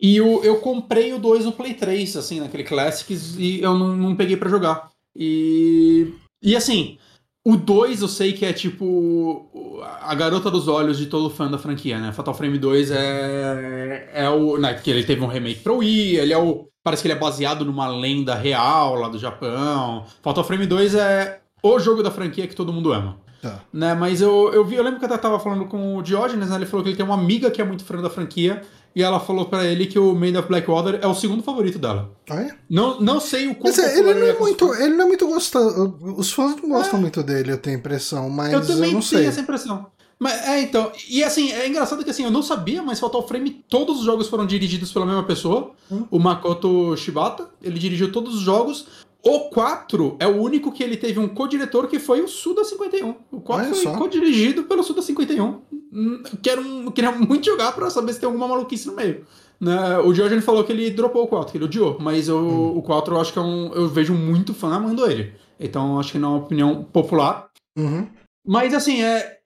E 0.00 0.20
o, 0.20 0.44
eu 0.44 0.60
comprei 0.60 1.12
o 1.12 1.18
2 1.18 1.46
no 1.46 1.52
Play 1.52 1.74
3, 1.74 2.16
assim, 2.16 2.38
naquele 2.38 2.62
Classics, 2.62 3.34
e 3.36 3.60
eu 3.60 3.76
não, 3.76 3.96
não 3.96 4.14
peguei 4.14 4.36
pra 4.36 4.50
jogar. 4.50 4.90
E. 5.16 6.12
E 6.42 6.56
assim, 6.56 6.98
o 7.44 7.56
2 7.56 8.02
eu 8.02 8.08
sei 8.08 8.32
que 8.32 8.44
é 8.44 8.52
tipo 8.52 9.80
a 10.02 10.14
garota 10.14 10.50
dos 10.50 10.68
olhos 10.68 10.98
de 10.98 11.06
todo 11.06 11.30
fã 11.30 11.50
da 11.50 11.58
franquia, 11.58 11.98
né? 11.98 12.12
Fatal 12.12 12.34
Frame 12.34 12.58
2 12.58 12.90
é. 12.90 14.10
É 14.12 14.28
o. 14.28 14.58
Né, 14.58 14.74
porque 14.74 14.90
ele 14.90 15.04
teve 15.04 15.22
um 15.22 15.26
remake 15.26 15.60
pro 15.60 15.78
Wii, 15.78 16.16
ele 16.16 16.32
é 16.32 16.38
o. 16.38 16.68
Parece 16.82 17.02
que 17.02 17.08
ele 17.08 17.14
é 17.14 17.18
baseado 17.18 17.64
numa 17.64 17.88
lenda 17.88 18.34
real 18.34 18.94
lá 18.94 19.08
do 19.08 19.18
Japão. 19.18 20.04
Fatal 20.22 20.44
Frame 20.44 20.66
2 20.66 20.94
é 20.94 21.40
o 21.62 21.78
jogo 21.78 22.02
da 22.02 22.10
franquia 22.10 22.46
que 22.46 22.54
todo 22.54 22.72
mundo 22.72 22.92
ama. 22.92 23.18
Tá. 23.40 23.62
Né, 23.72 23.94
mas 23.94 24.20
eu, 24.20 24.52
eu 24.52 24.64
vi, 24.64 24.74
eu 24.74 24.82
lembro 24.82 24.98
que 24.98 25.04
eu 25.04 25.08
até 25.08 25.16
tava 25.16 25.38
falando 25.38 25.66
com 25.66 25.96
o 25.96 26.02
Diógenes, 26.02 26.50
né? 26.50 26.56
Ele 26.56 26.66
falou 26.66 26.82
que 26.82 26.90
ele 26.90 26.96
tem 26.96 27.06
uma 27.06 27.14
amiga 27.14 27.50
que 27.50 27.62
é 27.62 27.64
muito 27.64 27.84
fã 27.84 27.96
da 28.00 28.10
franquia. 28.10 28.62
E 28.98 29.02
ela 29.02 29.20
falou 29.20 29.44
pra 29.44 29.64
ele 29.64 29.86
que 29.86 29.96
o 29.96 30.12
Maid 30.12 30.36
of 30.36 30.48
Blackwater 30.48 30.98
é 31.00 31.06
o 31.06 31.14
segundo 31.14 31.40
favorito 31.40 31.78
dela. 31.78 32.10
Ah, 32.28 32.42
é? 32.42 32.50
Não, 32.68 33.00
não 33.00 33.20
sei 33.20 33.46
o 33.46 33.54
quão 33.54 33.72
Mas 33.72 33.78
é, 33.78 33.96
ele 33.96 34.12
não 34.12 34.26
é 34.26 34.32
com 34.32 34.42
os 34.42 34.48
muito. 34.48 34.74
Ele 34.74 34.96
não 34.96 35.04
é 35.04 35.06
muito 35.06 35.24
gostado. 35.28 35.96
Os 36.16 36.32
fãs 36.32 36.56
não 36.60 36.68
gostam 36.70 37.00
muito 37.00 37.22
dele, 37.22 37.52
eu 37.52 37.58
tenho 37.58 37.76
a 37.76 37.78
impressão, 37.78 38.28
mas 38.28 38.52
É. 38.52 38.56
Eu 38.56 38.58
eu, 38.58 38.66
também 38.66 38.92
não 38.92 39.00
tenho 39.00 39.02
sei. 39.02 39.26
essa 39.26 39.40
impressão. 39.40 39.86
Mas 40.18 40.32
é, 40.48 40.60
então. 40.62 40.90
E 41.08 41.22
assim, 41.22 41.52
é 41.52 41.68
engraçado 41.68 42.02
que 42.02 42.10
assim, 42.10 42.24
eu 42.24 42.30
não 42.32 42.42
sabia, 42.42 42.82
mas 42.82 42.98
Fatal 42.98 43.24
Frame, 43.24 43.64
todos 43.68 44.00
os 44.00 44.04
jogos 44.04 44.26
foram 44.26 44.44
dirigidos 44.44 44.92
pela 44.92 45.06
mesma 45.06 45.22
pessoa. 45.22 45.70
Hum. 45.88 46.04
O 46.10 46.18
Makoto 46.18 46.96
Shibata. 46.96 47.48
Ele 47.62 47.78
dirigiu 47.78 48.10
todos 48.10 48.34
os 48.34 48.40
jogos. 48.40 48.88
O 49.24 49.50
4 49.50 50.16
é 50.20 50.26
o 50.26 50.36
único 50.40 50.70
que 50.72 50.82
ele 50.82 50.96
teve 50.96 51.18
um 51.18 51.28
co-diretor 51.28 51.88
que 51.88 51.98
foi 51.98 52.20
o 52.20 52.28
Suda 52.28 52.64
51. 52.64 53.14
O 53.32 53.40
4 53.40 53.66
Olha 53.66 53.74
foi 53.74 53.92
co-dirigido 53.96 54.62
pelo 54.64 54.82
Suda 54.82 55.02
51. 55.02 55.60
Hum, 55.92 56.22
Quero, 56.42 56.62
um- 56.62 56.90
queria 56.90 57.10
muito 57.12 57.44
jogar 57.44 57.72
pra 57.72 57.90
saber 57.90 58.12
se 58.12 58.20
tem 58.20 58.26
alguma 58.28 58.46
maluquice 58.46 58.86
no 58.86 58.94
meio. 58.94 59.26
Né? 59.60 59.98
O 59.98 60.14
George 60.14 60.34
ele 60.34 60.40
falou 60.42 60.62
que 60.62 60.70
ele 60.72 60.88
dropou 60.90 61.24
o 61.24 61.26
4, 61.26 61.50
que 61.50 61.58
ele 61.58 61.64
odiou. 61.64 61.98
Mas 62.00 62.28
o, 62.28 62.38
Hum. 62.38 62.78
o 62.78 62.82
4 62.82 63.14
eu 63.16 63.20
acho 63.20 63.32
que 63.32 63.38
é 63.38 63.42
um. 63.42 63.72
Eu 63.74 63.88
vejo 63.88 64.14
muito 64.14 64.54
fã 64.54 64.74
amando 64.76 65.04
ele. 65.10 65.32
Então 65.58 65.98
acho 65.98 66.12
que 66.12 66.18
não 66.18 66.28
é 66.28 66.32
uma 66.36 66.44
opinião 66.44 66.84
popular. 66.84 67.50
Uhum. 67.76 68.06
Mas 68.46 68.72
assim, 68.72 69.02
é. 69.02 69.36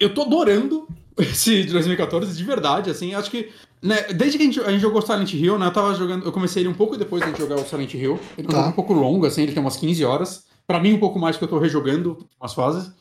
Eu 0.00 0.12
tô 0.12 0.22
adorando 0.22 0.88
esse 1.22 1.64
de 1.64 1.72
2014, 1.72 2.36
de 2.36 2.44
verdade, 2.44 2.90
assim. 2.90 3.14
Acho 3.14 3.30
que. 3.30 3.50
Né, 3.82 4.02
desde 4.12 4.36
que 4.36 4.42
a 4.44 4.46
gente, 4.46 4.60
a 4.60 4.70
gente 4.70 4.80
jogou 4.80 5.00
Silent 5.00 5.32
Hill, 5.32 5.58
né? 5.58 5.66
Eu 5.66 5.72
tava 5.72 5.94
jogando. 5.94 6.24
Eu 6.24 6.32
comecei 6.32 6.62
ele 6.62 6.68
um 6.68 6.74
pouco 6.74 6.96
depois 6.96 7.22
de 7.22 7.28
a 7.28 7.30
gente 7.30 7.40
jogar 7.40 7.56
o 7.56 7.64
Silent 7.66 7.94
Hill. 7.94 8.18
Ele 8.36 8.48
Tá. 8.48 8.66
um 8.68 8.72
pouco 8.72 8.92
longo, 8.92 9.26
assim, 9.26 9.42
ele 9.42 9.52
tem 9.52 9.62
umas 9.62 9.76
15 9.76 10.04
horas. 10.04 10.44
Pra 10.66 10.78
mim, 10.80 10.92
um 10.92 10.98
pouco 11.00 11.18
mais, 11.18 11.36
porque 11.36 11.52
eu 11.52 11.58
tô 11.58 11.62
rejogando 11.62 12.26
umas 12.40 12.52
fases. 12.54 12.92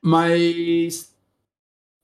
Mas. 0.00 1.10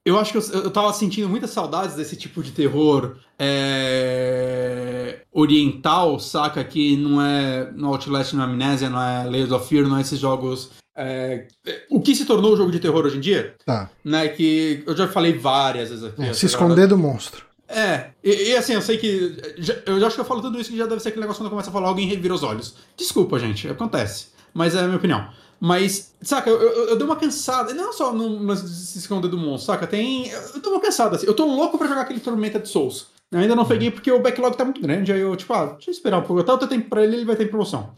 Eu 0.05 0.19
acho 0.19 0.33
que 0.33 0.39
eu, 0.39 0.63
eu 0.63 0.71
tava 0.71 0.91
sentindo 0.95 1.29
muitas 1.29 1.51
saudades 1.51 1.95
desse 1.95 2.17
tipo 2.17 2.43
de 2.43 2.51
terror 2.53 3.17
é, 3.39 5.23
oriental, 5.31 6.19
saca? 6.19 6.65
Que 6.65 6.97
não 6.97 7.21
é 7.21 7.71
no 7.73 7.89
Outlast, 7.89 8.33
não 8.35 8.43
é 8.43 8.47
Amnésia, 8.47 8.89
não 8.89 9.03
é 9.03 9.25
Layers 9.25 9.53
of 9.53 9.69
Fear, 9.69 9.87
não 9.87 9.99
é 9.99 10.01
esses 10.01 10.19
jogos. 10.19 10.71
É, 10.99 11.47
o 11.91 12.01
que 12.01 12.15
se 12.15 12.25
tornou 12.25 12.53
o 12.53 12.57
jogo 12.57 12.71
de 12.73 12.81
terror 12.81 13.05
hoje 13.07 13.17
em 13.17 13.21
dia? 13.21 13.55
Tá. 13.65 13.89
Né, 14.05 14.29
que 14.29 14.83
eu 14.87 14.97
já 14.97 15.07
falei 15.09 15.33
várias 15.39 15.91
vezes 15.91 16.05
aqui. 16.05 16.21
É, 16.23 16.33
se 16.33 16.47
galera- 16.47 16.47
esconder 16.47 16.87
do 16.89 16.99
monstro. 16.99 17.47
É, 17.69 18.11
e, 18.25 18.51
e 18.51 18.57
assim, 18.57 18.73
eu 18.73 18.81
sei 18.83 18.97
que. 18.99 19.37
já- 19.59 19.77
eu 19.87 20.01
já 20.01 20.07
acho 20.07 20.15
que 20.17 20.21
eu 20.21 20.25
falo 20.25 20.41
tudo 20.41 20.59
isso 20.61 20.71
que 20.71 20.77
já 20.77 20.87
deve 20.87 21.01
ser 21.03 21.11
aquele 21.11 21.21
negócio 21.23 21.43
quando 21.43 21.51
começa 21.51 21.69
a 21.71 21.73
falar, 21.73 21.89
alguém 21.89 22.07
revira 22.09 22.33
os 22.35 22.43
olhos. 22.43 22.75
Desculpa, 22.97 23.39
gente, 23.39 23.69
acontece. 23.69 24.29
Mas 24.55 24.75
é 24.75 24.81
a 24.81 24.85
minha 24.85 24.97
opinião. 24.97 25.29
Mas, 25.61 26.15
saca, 26.23 26.49
eu, 26.49 26.57
eu, 26.61 26.89
eu 26.91 26.97
dei 26.97 27.05
uma 27.05 27.17
cansada. 27.17 27.75
Não 27.75 27.93
só 27.93 28.13
no 28.13 28.55
de 28.55 28.69
se 28.69 28.99
esconder 28.99 29.29
do 29.29 29.37
monstro, 29.37 29.67
saca? 29.73 29.87
Tem. 29.87 30.29
Eu 30.31 30.61
dei 30.61 30.71
uma 30.73 30.81
cansada, 30.81 31.17
assim. 31.17 31.27
Eu 31.27 31.35
tô 31.35 31.45
louco 31.45 31.77
pra 31.77 31.87
jogar 31.89 32.03
aquele 32.03 32.21
Tormenta 32.21 32.59
de 32.59 32.69
Souls. 32.69 33.09
Eu 33.31 33.41
ainda 33.41 33.55
não 33.55 33.67
peguei 33.67 33.91
porque 33.91 34.11
o 34.11 34.21
backlog 34.23 34.57
tá 34.57 34.65
muito 34.65 34.81
grande. 34.81 35.13
Aí 35.13 35.21
eu, 35.21 35.37
tipo, 35.37 35.53
ah, 35.53 35.67
deixa 35.75 35.91
eu 35.91 35.93
esperar 35.93 36.19
um 36.19 36.23
pouco. 36.23 36.41
Eu 36.41 36.45
tava 36.45 36.67
tempo 36.67 36.89
pra 36.89 37.03
ele, 37.05 37.17
ele 37.17 37.25
vai 37.27 37.37
ter 37.37 37.47
promoção. 37.51 37.91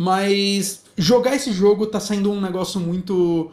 Mas 0.00 0.82
jogar 0.96 1.36
esse 1.36 1.52
jogo 1.52 1.84
tá 1.84 2.00
sendo 2.00 2.32
um 2.32 2.40
negócio 2.40 2.80
muito. 2.80 3.50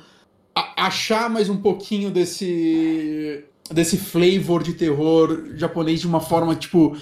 a- 0.55 0.85
achar 0.87 1.29
mais 1.29 1.49
um 1.49 1.57
pouquinho 1.57 2.09
desse. 2.09 3.43
desse 3.69 3.97
flavor 3.97 4.63
de 4.63 4.73
terror 4.73 5.43
japonês 5.55 5.99
de 5.99 6.07
uma 6.07 6.21
forma, 6.21 6.55
tipo. 6.55 6.95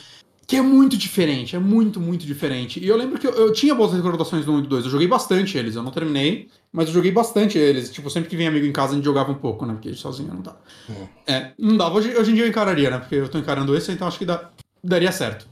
que 0.48 0.56
é 0.56 0.64
muito 0.64 0.98
diferente, 0.98 1.56
é 1.56 1.60
muito, 1.60 2.00
muito 2.00 2.26
diferente. 2.26 2.80
E 2.80 2.88
eu 2.88 2.98
lembro 2.98 3.20
que 3.20 3.28
eu, 3.28 3.34
eu 3.34 3.54
tinha 3.54 3.76
boas 3.76 3.94
recordações 3.94 4.46
do 4.46 4.52
1 4.52 4.60
e 4.60 4.62
do 4.64 4.68
2, 4.68 4.86
eu 4.86 4.92
joguei 4.92 5.08
bastante 5.08 5.60
eles, 5.60 5.76
eu 5.76 5.84
não 5.84 5.92
terminei, 5.92 6.48
mas 6.74 6.88
eu 6.88 6.94
joguei 6.96 7.12
bastante 7.12 7.56
eles. 7.60 7.92
Tipo, 7.92 8.10
sempre 8.10 8.28
que 8.30 8.36
vinha 8.36 8.50
amigo 8.50 8.66
em 8.66 8.72
casa 8.72 8.94
a 8.94 8.96
gente 8.96 9.06
jogava 9.06 9.32
um 9.32 9.36
pouco, 9.36 9.64
né? 9.64 9.74
Porque 9.74 9.94
sozinho 9.94 10.34
não 10.34 10.42
dá. 10.42 10.56
Hum. 10.90 11.08
É, 11.28 11.52
não 11.60 11.78
dava. 11.78 11.96
Hoje, 12.00 12.16
hoje 12.18 12.32
em 12.32 12.34
dia 12.34 12.46
eu 12.46 12.50
encararia, 12.50 12.90
né? 12.90 12.98
Porque 12.98 13.14
eu 13.14 13.30
tô 13.30 13.38
encarando 13.38 13.78
esse, 13.78 13.92
então 13.92 14.08
acho 14.08 14.18
que 14.18 14.26
dá, 14.26 14.50
daria 14.84 15.12
certo. 15.12 15.48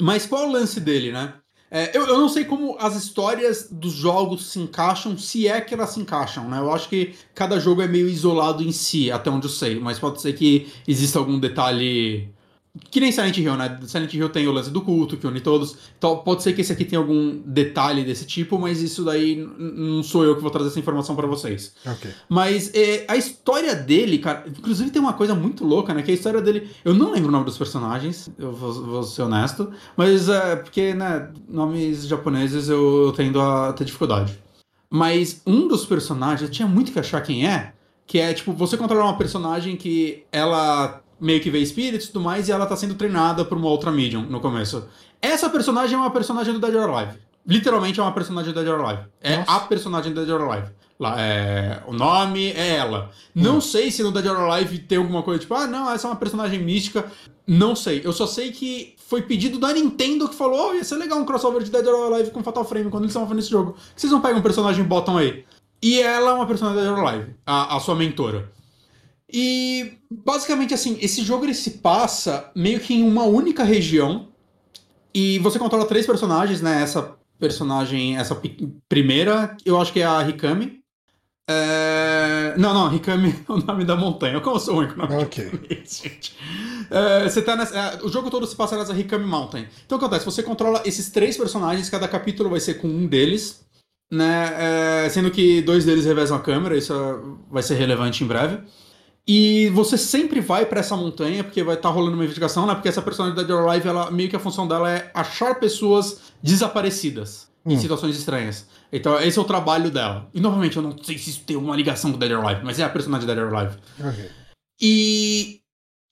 Mas 0.00 0.26
qual 0.26 0.42
é 0.42 0.46
o 0.48 0.50
lance 0.50 0.80
dele, 0.80 1.12
né? 1.12 1.34
É, 1.74 1.96
eu, 1.96 2.06
eu 2.06 2.18
não 2.18 2.28
sei 2.28 2.44
como 2.44 2.76
as 2.78 2.94
histórias 2.94 3.68
dos 3.70 3.94
jogos 3.94 4.52
se 4.52 4.58
encaixam, 4.58 5.16
se 5.16 5.48
é 5.48 5.58
que 5.58 5.72
elas 5.72 5.88
se 5.88 6.00
encaixam, 6.00 6.46
né? 6.46 6.58
Eu 6.58 6.70
acho 6.70 6.86
que 6.86 7.14
cada 7.34 7.58
jogo 7.58 7.80
é 7.80 7.88
meio 7.88 8.06
isolado 8.10 8.62
em 8.62 8.70
si, 8.70 9.10
até 9.10 9.30
onde 9.30 9.46
eu 9.46 9.50
sei, 9.50 9.80
mas 9.80 9.98
pode 9.98 10.20
ser 10.20 10.34
que 10.34 10.70
exista 10.86 11.18
algum 11.18 11.40
detalhe 11.40 12.28
que 12.90 13.00
nem 13.00 13.12
Silent 13.12 13.36
Hill, 13.36 13.54
né? 13.56 13.78
Silent 13.86 14.14
Hill 14.14 14.30
tem 14.30 14.48
o 14.48 14.52
lance 14.52 14.70
do 14.70 14.80
culto, 14.80 15.18
que 15.18 15.26
une 15.26 15.42
todos. 15.42 15.76
Então 15.98 16.18
pode 16.18 16.42
ser 16.42 16.54
que 16.54 16.62
esse 16.62 16.72
aqui 16.72 16.86
tenha 16.86 17.00
algum 17.00 17.38
detalhe 17.44 18.02
desse 18.02 18.24
tipo, 18.24 18.58
mas 18.58 18.80
isso 18.80 19.04
daí 19.04 19.36
não 19.58 20.02
sou 20.02 20.24
eu 20.24 20.34
que 20.34 20.40
vou 20.40 20.50
trazer 20.50 20.68
essa 20.68 20.78
informação 20.78 21.14
para 21.14 21.26
vocês. 21.26 21.74
Okay. 21.84 22.10
Mas 22.30 22.72
é, 22.74 23.04
a 23.08 23.16
história 23.16 23.74
dele, 23.74 24.18
cara. 24.18 24.44
Inclusive 24.48 24.90
tem 24.90 25.02
uma 25.02 25.12
coisa 25.12 25.34
muito 25.34 25.66
louca, 25.66 25.92
né? 25.92 26.02
Que 26.02 26.12
a 26.12 26.14
história 26.14 26.40
dele. 26.40 26.70
Eu 26.82 26.94
não 26.94 27.12
lembro 27.12 27.28
o 27.28 27.32
nome 27.32 27.44
dos 27.44 27.58
personagens, 27.58 28.30
eu 28.38 28.52
vou, 28.52 28.72
vou 28.72 29.02
ser 29.02 29.20
honesto. 29.20 29.70
Mas 29.94 30.30
é 30.30 30.56
porque, 30.56 30.94
né? 30.94 31.30
Nomes 31.46 32.06
japoneses 32.06 32.70
eu, 32.70 33.06
eu 33.06 33.12
tendo 33.12 33.38
a 33.38 33.74
ter 33.74 33.84
dificuldade. 33.84 34.38
Mas 34.88 35.42
um 35.46 35.68
dos 35.68 35.84
personagens, 35.84 36.42
eu 36.42 36.50
tinha 36.50 36.66
muito 36.66 36.90
que 36.90 36.98
achar 36.98 37.20
quem 37.20 37.46
é. 37.46 37.74
Que 38.06 38.18
é, 38.18 38.32
tipo, 38.32 38.52
você 38.52 38.78
controlar 38.78 39.04
uma 39.04 39.18
personagem 39.18 39.76
que 39.76 40.24
ela 40.32 41.02
meio 41.22 41.40
que 41.40 41.50
vê 41.50 41.60
espíritos 41.60 42.08
e 42.08 42.12
tudo 42.12 42.24
mais, 42.24 42.48
e 42.48 42.52
ela 42.52 42.66
tá 42.66 42.76
sendo 42.76 42.94
treinada 42.96 43.44
por 43.44 43.56
uma 43.56 43.68
outra 43.68 43.92
medium 43.92 44.22
no 44.22 44.40
começo. 44.40 44.88
Essa 45.20 45.48
personagem 45.48 45.94
é 45.94 45.98
uma 45.98 46.10
personagem 46.10 46.52
do 46.52 46.58
Dead 46.58 46.74
or 46.74 46.90
Alive. 46.90 47.18
Literalmente 47.46 48.00
é 48.00 48.02
uma 48.02 48.12
personagem 48.12 48.52
do 48.52 48.60
Dead 48.60 48.72
or 48.72 48.84
Alive. 48.84 49.04
É 49.20 49.38
Nossa. 49.38 49.52
a 49.52 49.60
personagem 49.60 50.12
do 50.12 50.24
Dead 50.24 50.34
or 50.34 50.50
Alive. 50.50 50.72
Lá, 50.98 51.20
é, 51.20 51.82
o 51.86 51.92
nome 51.92 52.50
é 52.52 52.76
ela. 52.76 53.10
Não 53.34 53.56
hum. 53.56 53.60
sei 53.60 53.90
se 53.90 54.02
no 54.02 54.12
Dead 54.12 54.26
or 54.26 54.36
Alive 54.36 54.78
tem 54.80 54.98
alguma 54.98 55.22
coisa 55.22 55.40
tipo, 55.40 55.54
ah, 55.54 55.66
não, 55.66 55.90
essa 55.90 56.08
é 56.08 56.10
uma 56.10 56.16
personagem 56.16 56.60
mística. 56.60 57.10
Não 57.46 57.74
sei. 57.74 58.00
Eu 58.04 58.12
só 58.12 58.26
sei 58.26 58.52
que 58.52 58.94
foi 59.06 59.22
pedido 59.22 59.58
da 59.58 59.72
Nintendo 59.72 60.28
que 60.28 60.34
falou: 60.34 60.70
oh, 60.70 60.74
ia 60.74 60.84
ser 60.84 60.96
legal 60.96 61.18
um 61.18 61.24
crossover 61.24 61.62
de 61.62 61.70
Dead 61.70 61.86
or 61.86 62.12
Alive 62.12 62.30
com 62.30 62.42
Fatal 62.42 62.64
Frame 62.64 62.90
quando 62.90 63.04
eles 63.04 63.10
estavam 63.10 63.28
fazendo 63.28 63.42
esse 63.42 63.50
jogo. 63.50 63.72
Que 63.94 64.00
vocês 64.00 64.12
não 64.12 64.20
pegam 64.20 64.38
um 64.38 64.42
personagem 64.42 64.84
e 64.84 64.86
botam 64.86 65.16
aí. 65.16 65.44
E 65.82 66.00
ela 66.00 66.30
é 66.30 66.34
uma 66.34 66.46
personagem 66.46 66.80
do 66.80 66.84
Dead 66.84 66.98
or 66.98 67.08
Alive, 67.08 67.34
a, 67.44 67.76
a 67.76 67.80
sua 67.80 67.94
mentora. 67.94 68.50
E 69.32 69.98
basicamente 70.10 70.74
assim, 70.74 70.98
esse 71.00 71.22
jogo 71.22 71.44
ele 71.44 71.54
se 71.54 71.70
passa 71.78 72.50
meio 72.54 72.78
que 72.78 72.92
em 72.92 73.02
uma 73.02 73.24
única 73.24 73.64
região. 73.64 74.28
E 75.14 75.38
você 75.38 75.58
controla 75.58 75.86
três 75.86 76.06
personagens, 76.06 76.60
né? 76.60 76.82
Essa 76.82 77.16
personagem, 77.38 78.16
essa 78.18 78.40
primeira, 78.88 79.56
eu 79.64 79.80
acho 79.80 79.92
que 79.92 80.00
é 80.00 80.06
a 80.06 80.28
Hikami. 80.28 80.82
É... 81.48 82.54
Não, 82.56 82.72
não, 82.72 82.94
Hikami 82.94 83.34
é 83.48 83.52
o 83.52 83.56
nome 83.56 83.84
da 83.84 83.96
montanha. 83.96 84.40
Como 84.40 84.56
eu 84.56 84.60
sou 84.60 84.76
ruim 84.76 84.88
com 84.88 84.94
o 84.94 84.96
nome 84.98 85.24
Ok. 85.24 85.50
gente. 85.84 86.36
É, 86.90 87.24
você 87.24 87.40
tá 87.40 87.56
nessa... 87.56 87.76
É, 87.76 88.04
o 88.04 88.08
jogo 88.08 88.30
todo 88.30 88.46
se 88.46 88.54
passa 88.54 88.76
nessa 88.76 88.96
Hikami 88.96 89.24
Mountain. 89.24 89.66
Então 89.86 89.96
o 89.96 89.98
que 89.98 90.04
acontece? 90.04 90.26
Você 90.26 90.42
controla 90.42 90.82
esses 90.84 91.10
três 91.10 91.36
personagens, 91.36 91.88
cada 91.88 92.06
capítulo 92.06 92.50
vai 92.50 92.60
ser 92.60 92.74
com 92.74 92.86
um 92.86 93.06
deles. 93.06 93.64
Né? 94.10 95.04
É... 95.06 95.08
Sendo 95.08 95.30
que 95.30 95.62
dois 95.62 95.84
deles 95.84 96.04
revezam 96.04 96.36
a 96.36 96.40
câmera, 96.40 96.76
isso 96.76 97.38
vai 97.50 97.62
ser 97.62 97.74
relevante 97.74 98.22
em 98.22 98.26
breve. 98.26 98.62
E 99.26 99.68
você 99.70 99.96
sempre 99.96 100.40
vai 100.40 100.66
para 100.66 100.80
essa 100.80 100.96
montanha, 100.96 101.44
porque 101.44 101.62
vai 101.62 101.76
estar 101.76 101.88
tá 101.88 101.94
rolando 101.94 102.14
uma 102.14 102.24
investigação, 102.24 102.66
né? 102.66 102.74
Porque 102.74 102.88
essa 102.88 103.02
personagem 103.02 103.36
da 103.36 103.42
Dead 103.42 103.56
or 103.56 103.68
Alive, 103.68 103.88
ela, 103.88 104.10
meio 104.10 104.28
que 104.28 104.34
a 104.34 104.40
função 104.40 104.66
dela 104.66 104.90
é 104.90 105.10
achar 105.14 105.60
pessoas 105.60 106.32
desaparecidas 106.42 107.48
hum. 107.64 107.72
em 107.72 107.78
situações 107.78 108.16
estranhas. 108.16 108.66
Então, 108.92 109.18
esse 109.20 109.38
é 109.38 109.40
o 109.40 109.44
trabalho 109.44 109.90
dela. 109.90 110.28
E, 110.34 110.40
novamente, 110.40 110.76
eu 110.76 110.82
não 110.82 110.96
sei 111.02 111.16
se 111.18 111.30
isso 111.30 111.42
tem 111.46 111.56
uma 111.56 111.76
ligação 111.76 112.10
com 112.10 112.18
Dead 112.18 112.32
or 112.32 112.44
Alive, 112.44 112.64
mas 112.64 112.80
é 112.80 112.84
a 112.84 112.88
personagem 112.88 113.26
da 113.26 113.34
Dead 113.34 113.46
or 113.46 113.54
Alive. 113.54 113.76
Okay. 113.98 114.30
E, 114.80 115.60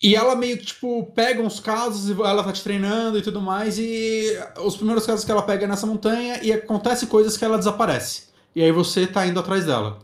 e 0.01 0.15
ela 0.15 0.37
meio 0.37 0.57
que, 0.57 0.66
tipo, 0.66 1.12
pega 1.12 1.43
uns 1.43 1.59
casos 1.59 2.09
e 2.09 2.12
ela 2.12 2.45
tá 2.45 2.53
te 2.53 2.62
treinando 2.62 3.19
e 3.19 3.23
tudo 3.23 3.41
mais, 3.41 3.77
e 3.77 4.39
os 4.65 4.77
primeiros 4.77 5.05
casos 5.05 5.24
que 5.24 5.31
ela 5.32 5.43
pega 5.43 5.65
é 5.65 5.69
nessa 5.69 5.87
montanha 5.87 6.41
e 6.43 6.53
acontece 6.53 7.09
coisas 7.09 7.37
que 7.37 7.45
ela 7.45 7.59
desaparece. 7.59 8.31
E 8.55 8.62
aí 8.62 8.70
você 8.70 9.07
tá 9.07 9.27
indo 9.27 9.41
atrás 9.41 9.66
dela. 9.66 9.99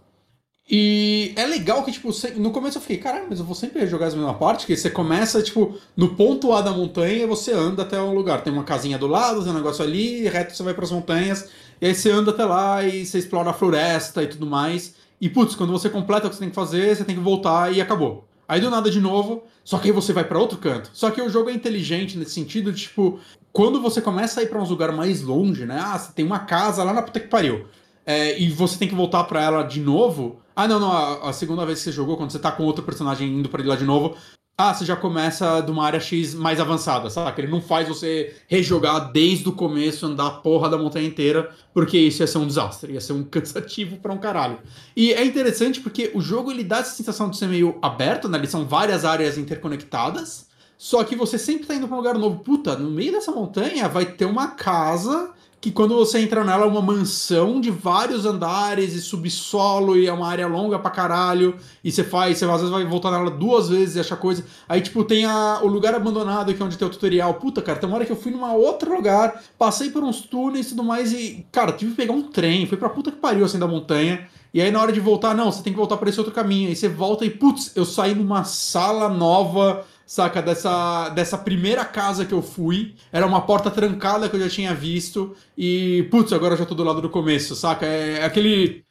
E 0.68 1.32
é 1.36 1.46
legal 1.46 1.84
que, 1.84 1.92
tipo, 1.92 2.10
no 2.36 2.50
começo 2.50 2.78
eu 2.78 2.82
fiquei, 2.82 2.96
caralho, 2.96 3.26
mas 3.30 3.38
eu 3.38 3.44
vou 3.44 3.54
sempre 3.54 3.86
jogar 3.86 4.06
as 4.06 4.14
mesma 4.14 4.34
parte, 4.34 4.66
que 4.66 4.76
você 4.76 4.90
começa, 4.90 5.40
tipo, 5.40 5.78
no 5.96 6.16
ponto 6.16 6.52
A 6.52 6.60
da 6.60 6.72
montanha 6.72 7.22
e 7.22 7.26
você 7.26 7.52
anda 7.52 7.82
até 7.82 8.00
um 8.00 8.12
lugar. 8.12 8.42
Tem 8.42 8.52
uma 8.52 8.64
casinha 8.64 8.98
do 8.98 9.06
lado, 9.06 9.42
tem 9.44 9.52
um 9.52 9.54
negócio 9.54 9.84
ali, 9.84 10.26
reto 10.26 10.56
você 10.56 10.64
vai 10.64 10.74
para 10.74 10.84
as 10.84 10.90
montanhas, 10.90 11.48
e 11.80 11.86
aí 11.86 11.94
você 11.94 12.10
anda 12.10 12.32
até 12.32 12.44
lá 12.44 12.82
e 12.82 13.06
você 13.06 13.18
explora 13.18 13.50
a 13.50 13.52
floresta 13.52 14.24
e 14.24 14.26
tudo 14.26 14.44
mais. 14.44 14.94
E, 15.20 15.28
putz, 15.28 15.54
quando 15.54 15.72
você 15.72 15.88
completa 15.88 16.26
o 16.26 16.30
que 16.30 16.34
você 16.34 16.40
tem 16.40 16.50
que 16.50 16.54
fazer, 16.54 16.96
você 16.96 17.04
tem 17.04 17.14
que 17.14 17.22
voltar 17.22 17.72
e 17.72 17.80
acabou. 17.80 18.26
Aí 18.48 18.60
do 18.60 18.68
nada 18.68 18.90
de 18.90 19.00
novo, 19.00 19.44
só 19.64 19.78
que 19.78 19.88
aí 19.88 19.92
você 19.92 20.12
vai 20.12 20.24
para 20.24 20.38
outro 20.38 20.58
canto. 20.58 20.90
Só 20.92 21.10
que 21.10 21.22
o 21.22 21.28
jogo 21.28 21.48
é 21.48 21.52
inteligente 21.52 22.18
nesse 22.18 22.32
sentido, 22.32 22.72
tipo, 22.72 23.20
quando 23.52 23.80
você 23.80 24.00
começa 24.00 24.40
a 24.40 24.42
ir 24.42 24.48
para 24.48 24.60
uns 24.60 24.70
lugares 24.70 24.94
mais 24.94 25.22
longe, 25.22 25.64
né? 25.64 25.78
Ah, 25.80 25.98
você 25.98 26.12
tem 26.12 26.24
uma 26.24 26.40
casa 26.40 26.82
lá 26.82 26.92
na 26.92 27.02
puta 27.02 27.20
que 27.20 27.28
pariu. 27.28 27.66
É, 28.06 28.38
e 28.40 28.48
você 28.48 28.78
tem 28.78 28.88
que 28.88 28.94
voltar 28.94 29.24
para 29.24 29.42
ela 29.42 29.62
de 29.64 29.80
novo 29.80 30.40
ah, 30.56 30.66
não, 30.66 30.80
não. 30.80 30.90
A, 30.90 31.28
a, 31.28 31.32
segunda 31.34 31.66
vez 31.66 31.80
que 31.80 31.84
você 31.84 31.92
jogou, 31.92 32.16
quando 32.16 32.30
você 32.30 32.38
tá 32.38 32.50
com 32.50 32.64
outro 32.64 32.82
personagem 32.82 33.28
indo 33.28 33.48
pra 33.50 33.60
ele 33.60 33.68
lá 33.68 33.76
de 33.76 33.84
novo. 33.84 34.16
Ah, 34.58 34.72
você 34.72 34.86
já 34.86 34.96
começa 34.96 35.60
de 35.60 35.70
uma 35.70 35.84
área 35.84 36.00
X 36.00 36.32
mais 36.32 36.58
avançada, 36.58 37.10
saca? 37.10 37.38
Ele 37.42 37.52
não 37.52 37.60
faz 37.60 37.86
você 37.86 38.34
rejogar 38.48 39.12
desde 39.12 39.46
o 39.46 39.52
começo, 39.52 40.06
andar 40.06 40.26
a 40.28 40.30
porra 40.30 40.70
da 40.70 40.78
montanha 40.78 41.06
inteira, 41.06 41.54
porque 41.74 41.98
isso 41.98 42.22
ia 42.22 42.26
ser 42.26 42.38
um 42.38 42.46
desastre, 42.46 42.94
ia 42.94 43.00
ser 43.02 43.12
um 43.12 43.22
cansativo 43.28 43.98
pra 43.98 44.14
um 44.14 44.18
caralho. 44.18 44.58
E 44.96 45.12
é 45.12 45.22
interessante 45.22 45.78
porque 45.78 46.10
o 46.14 46.22
jogo 46.22 46.50
ele 46.50 46.64
dá 46.64 46.78
essa 46.78 46.96
sensação 46.96 47.28
de 47.28 47.36
ser 47.36 47.48
meio 47.48 47.78
aberto, 47.82 48.30
né? 48.30 48.38
Eles 48.38 48.48
são 48.48 48.64
várias 48.64 49.04
áreas 49.04 49.36
interconectadas, 49.36 50.46
só 50.78 51.04
que 51.04 51.14
você 51.14 51.38
sempre 51.38 51.66
tá 51.66 51.74
indo 51.74 51.86
pra 51.86 51.94
um 51.94 52.00
lugar 52.00 52.14
novo. 52.14 52.38
Puta, 52.38 52.76
no 52.76 52.90
meio 52.90 53.12
dessa 53.12 53.32
montanha 53.32 53.90
vai 53.90 54.06
ter 54.06 54.24
uma 54.24 54.48
casa 54.52 55.34
que 55.66 55.72
quando 55.72 55.96
você 55.96 56.20
entra 56.20 56.44
nela 56.44 56.64
é 56.64 56.68
uma 56.68 56.80
mansão 56.80 57.60
de 57.60 57.72
vários 57.72 58.24
andares 58.24 58.94
e 58.94 59.00
subsolo 59.00 59.96
e 59.96 60.06
é 60.06 60.12
uma 60.12 60.28
área 60.28 60.46
longa 60.46 60.78
pra 60.78 60.92
caralho 60.92 61.56
e 61.82 61.90
você 61.90 62.04
faz, 62.04 62.38
você 62.38 62.44
às 62.44 62.60
vezes 62.60 62.70
vai 62.70 62.84
voltar 62.84 63.10
nela 63.10 63.32
duas 63.32 63.68
vezes 63.68 63.96
e 63.96 64.00
achar 64.00 64.16
coisa. 64.16 64.44
Aí, 64.68 64.80
tipo, 64.80 65.02
tem 65.02 65.24
a, 65.24 65.58
o 65.64 65.66
lugar 65.66 65.92
abandonado 65.92 66.54
que 66.54 66.62
é 66.62 66.64
onde 66.64 66.78
tem 66.78 66.86
o 66.86 66.90
tutorial. 66.90 67.34
Puta, 67.34 67.60
cara, 67.60 67.80
tem 67.80 67.88
uma 67.88 67.96
hora 67.96 68.06
que 68.06 68.12
eu 68.12 68.16
fui 68.16 68.30
numa 68.30 68.52
outro 68.52 68.94
lugar, 68.94 69.42
passei 69.58 69.90
por 69.90 70.04
uns 70.04 70.20
túneis 70.20 70.66
e 70.66 70.68
tudo 70.68 70.84
mais 70.84 71.12
e, 71.12 71.44
cara, 71.50 71.72
tive 71.72 71.90
que 71.90 71.96
pegar 71.96 72.12
um 72.12 72.22
trem, 72.22 72.64
fui 72.68 72.78
pra 72.78 72.88
puta 72.88 73.10
que 73.10 73.18
pariu 73.18 73.44
assim 73.44 73.58
da 73.58 73.66
montanha. 73.66 74.24
E 74.54 74.62
aí 74.62 74.70
na 74.70 74.80
hora 74.80 74.92
de 74.92 75.00
voltar, 75.00 75.34
não, 75.34 75.50
você 75.50 75.64
tem 75.64 75.72
que 75.72 75.78
voltar 75.78 75.96
para 75.96 76.08
esse 76.08 76.20
outro 76.20 76.32
caminho. 76.32 76.68
Aí 76.68 76.76
você 76.76 76.88
volta 76.88 77.24
e, 77.24 77.30
putz, 77.30 77.72
eu 77.74 77.84
saí 77.84 78.14
numa 78.14 78.44
sala 78.44 79.08
nova 79.08 79.84
saca? 80.06 80.40
Dessa, 80.40 81.08
dessa 81.10 81.36
primeira 81.36 81.84
casa 81.84 82.24
que 82.24 82.32
eu 82.32 82.40
fui. 82.40 82.94
Era 83.12 83.26
uma 83.26 83.42
porta 83.42 83.70
trancada 83.70 84.28
que 84.28 84.36
eu 84.36 84.40
já 84.40 84.48
tinha 84.48 84.74
visto. 84.74 85.36
E, 85.58 86.06
putz, 86.10 86.32
agora 86.32 86.54
eu 86.54 86.58
já 86.58 86.64
tô 86.64 86.74
do 86.74 86.84
lado 86.84 87.02
do 87.02 87.10
começo, 87.10 87.56
saca? 87.56 87.84
É, 87.84 88.20
é 88.20 88.24
aquele. 88.24 88.84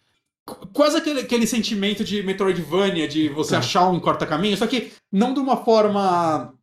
Quase 0.74 0.98
aquele, 0.98 1.22
aquele 1.22 1.48
sentimento 1.48 2.04
de 2.04 2.22
Metroidvania, 2.22 3.08
de 3.08 3.30
você 3.30 3.56
é. 3.56 3.58
achar 3.58 3.90
um 3.90 4.00
corta-caminho, 4.00 4.56
só 4.56 4.68
que 4.68 4.92
não 5.12 5.34
de 5.34 5.40
uma 5.40 5.58
forma 5.58 6.54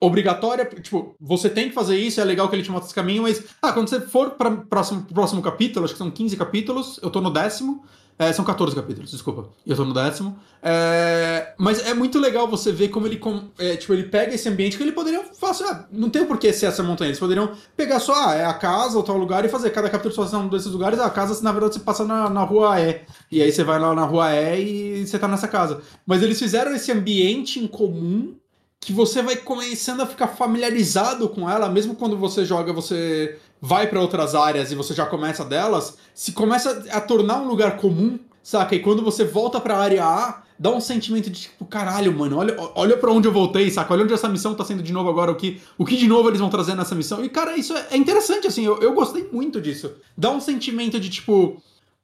obrigatória, 0.00 0.64
tipo, 0.66 1.14
você 1.20 1.48
tem 1.48 1.68
que 1.68 1.74
fazer 1.74 1.96
isso, 1.96 2.20
é 2.20 2.24
legal 2.24 2.48
que 2.48 2.56
ele 2.56 2.64
te 2.64 2.70
mostra 2.70 2.86
esse 2.86 2.94
caminho, 2.94 3.22
mas, 3.22 3.44
ah, 3.62 3.72
quando 3.72 3.88
você 3.88 4.00
for 4.00 4.32
para 4.32 4.50
próximo 4.50 5.02
próximo 5.02 5.40
capítulo, 5.40 5.84
acho 5.84 5.94
que 5.94 5.98
são 5.98 6.10
15 6.10 6.36
capítulos, 6.36 7.00
eu 7.02 7.10
tô 7.10 7.20
no 7.20 7.30
décimo, 7.30 7.84
é, 8.16 8.32
são 8.32 8.44
14 8.44 8.76
capítulos, 8.76 9.10
desculpa. 9.10 9.48
Eu 9.66 9.74
tô 9.74 9.84
no 9.84 9.92
décimo. 9.92 10.38
É, 10.62 11.52
mas 11.58 11.84
é 11.84 11.92
muito 11.92 12.18
legal 12.18 12.46
você 12.46 12.70
ver 12.70 12.88
como 12.88 13.06
ele, 13.06 13.20
é, 13.58 13.76
tipo, 13.76 13.92
ele 13.92 14.04
pega 14.04 14.32
esse 14.32 14.48
ambiente 14.48 14.76
que 14.76 14.82
ele 14.84 14.92
poderia 14.92 15.24
fazer. 15.24 15.64
Ah, 15.64 15.84
não 15.90 16.08
tem 16.08 16.24
por 16.24 16.38
que 16.38 16.52
ser 16.52 16.66
essa 16.66 16.82
montanha. 16.82 17.08
Eles 17.08 17.18
poderiam 17.18 17.52
pegar 17.76 17.98
só, 17.98 18.28
ah, 18.28 18.34
é 18.34 18.44
a 18.44 18.54
casa 18.54 18.96
ou 18.96 19.02
tal 19.02 19.16
lugar 19.16 19.44
e 19.44 19.48
fazer 19.48 19.70
cada 19.70 19.90
capítulo 19.90 20.28
só 20.28 20.38
um 20.38 20.48
desses 20.48 20.70
lugares. 20.70 21.00
Ah, 21.00 21.06
a 21.06 21.10
casa, 21.10 21.42
na 21.42 21.50
verdade, 21.50 21.74
você 21.74 21.80
passa 21.80 22.04
na, 22.04 22.30
na 22.30 22.44
rua 22.44 22.80
E. 22.80 23.00
E 23.32 23.42
aí 23.42 23.50
você 23.50 23.64
vai 23.64 23.80
lá 23.80 23.92
na 23.94 24.04
rua 24.04 24.32
E 24.32 25.00
e 25.02 25.06
você 25.06 25.18
tá 25.18 25.26
nessa 25.26 25.48
casa. 25.48 25.82
Mas 26.06 26.22
eles 26.22 26.38
fizeram 26.38 26.72
esse 26.72 26.92
ambiente 26.92 27.58
em 27.58 27.66
comum 27.66 28.36
que 28.84 28.92
você 28.92 29.22
vai 29.22 29.36
começando 29.36 30.02
a 30.02 30.06
ficar 30.06 30.28
familiarizado 30.28 31.28
com 31.30 31.48
ela, 31.48 31.70
mesmo 31.70 31.94
quando 31.94 32.18
você 32.18 32.44
joga, 32.44 32.70
você 32.70 33.38
vai 33.64 33.86
para 33.86 33.98
outras 33.98 34.34
áreas 34.34 34.70
e 34.70 34.74
você 34.74 34.92
já 34.92 35.06
começa 35.06 35.42
delas, 35.42 35.96
se 36.14 36.32
começa 36.32 36.84
a 36.90 37.00
tornar 37.00 37.40
um 37.40 37.48
lugar 37.48 37.78
comum, 37.78 38.18
saca? 38.42 38.74
E 38.74 38.80
quando 38.80 39.02
você 39.02 39.24
volta 39.24 39.58
para 39.58 39.74
a 39.74 39.78
área 39.78 40.04
A, 40.04 40.42
dá 40.58 40.70
um 40.70 40.82
sentimento 40.82 41.30
de 41.30 41.40
tipo, 41.40 41.64
caralho, 41.64 42.12
mano, 42.12 42.36
olha, 42.36 42.54
olha 42.74 42.94
para 42.98 43.10
onde 43.10 43.26
eu 43.26 43.32
voltei, 43.32 43.70
saca? 43.70 43.94
Olha 43.94 44.04
onde 44.04 44.12
essa 44.12 44.28
missão 44.28 44.54
tá 44.54 44.66
sendo 44.66 44.82
de 44.82 44.92
novo 44.92 45.08
agora, 45.08 45.32
o 45.32 45.34
que, 45.34 45.62
o 45.78 45.86
que 45.86 45.96
de 45.96 46.06
novo 46.06 46.28
eles 46.28 46.40
vão 46.40 46.50
trazer 46.50 46.74
nessa 46.74 46.94
missão. 46.94 47.24
E 47.24 47.30
cara, 47.30 47.56
isso 47.56 47.74
é, 47.74 47.86
é 47.92 47.96
interessante 47.96 48.46
assim, 48.46 48.66
eu, 48.66 48.82
eu 48.82 48.92
gostei 48.92 49.30
muito 49.32 49.62
disso. 49.62 49.92
Dá 50.14 50.30
um 50.30 50.42
sentimento 50.42 51.00
de 51.00 51.08
tipo, 51.08 51.56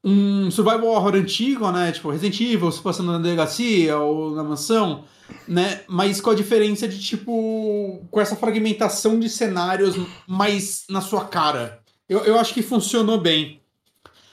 um 0.03 0.51
survival 0.51 0.87
horror 0.87 1.15
antigo, 1.15 1.71
né? 1.71 1.93
Tipo, 1.93 2.09
Resident 2.09 2.41
Evil, 2.41 2.73
se 2.73 2.81
passando 2.81 3.13
na 3.13 3.19
delegacia 3.19 3.99
ou 3.99 4.35
na 4.35 4.43
mansão, 4.43 5.05
né? 5.49 5.81
Mas 5.89 6.21
com 6.21 6.31
a 6.31 6.35
diferença 6.35 6.87
de, 6.89 6.99
tipo, 7.01 8.05
com 8.11 8.21
essa 8.21 8.37
fragmentação 8.37 9.19
de 9.19 9.29
cenários 9.29 9.97
mais 10.27 10.85
na 10.89 11.01
sua 11.01 11.25
cara. 11.25 11.81
Eu, 12.09 12.21
eu 12.25 12.39
acho 12.39 12.53
que 12.55 12.63
funcionou 12.63 13.21
bem. 13.21 13.61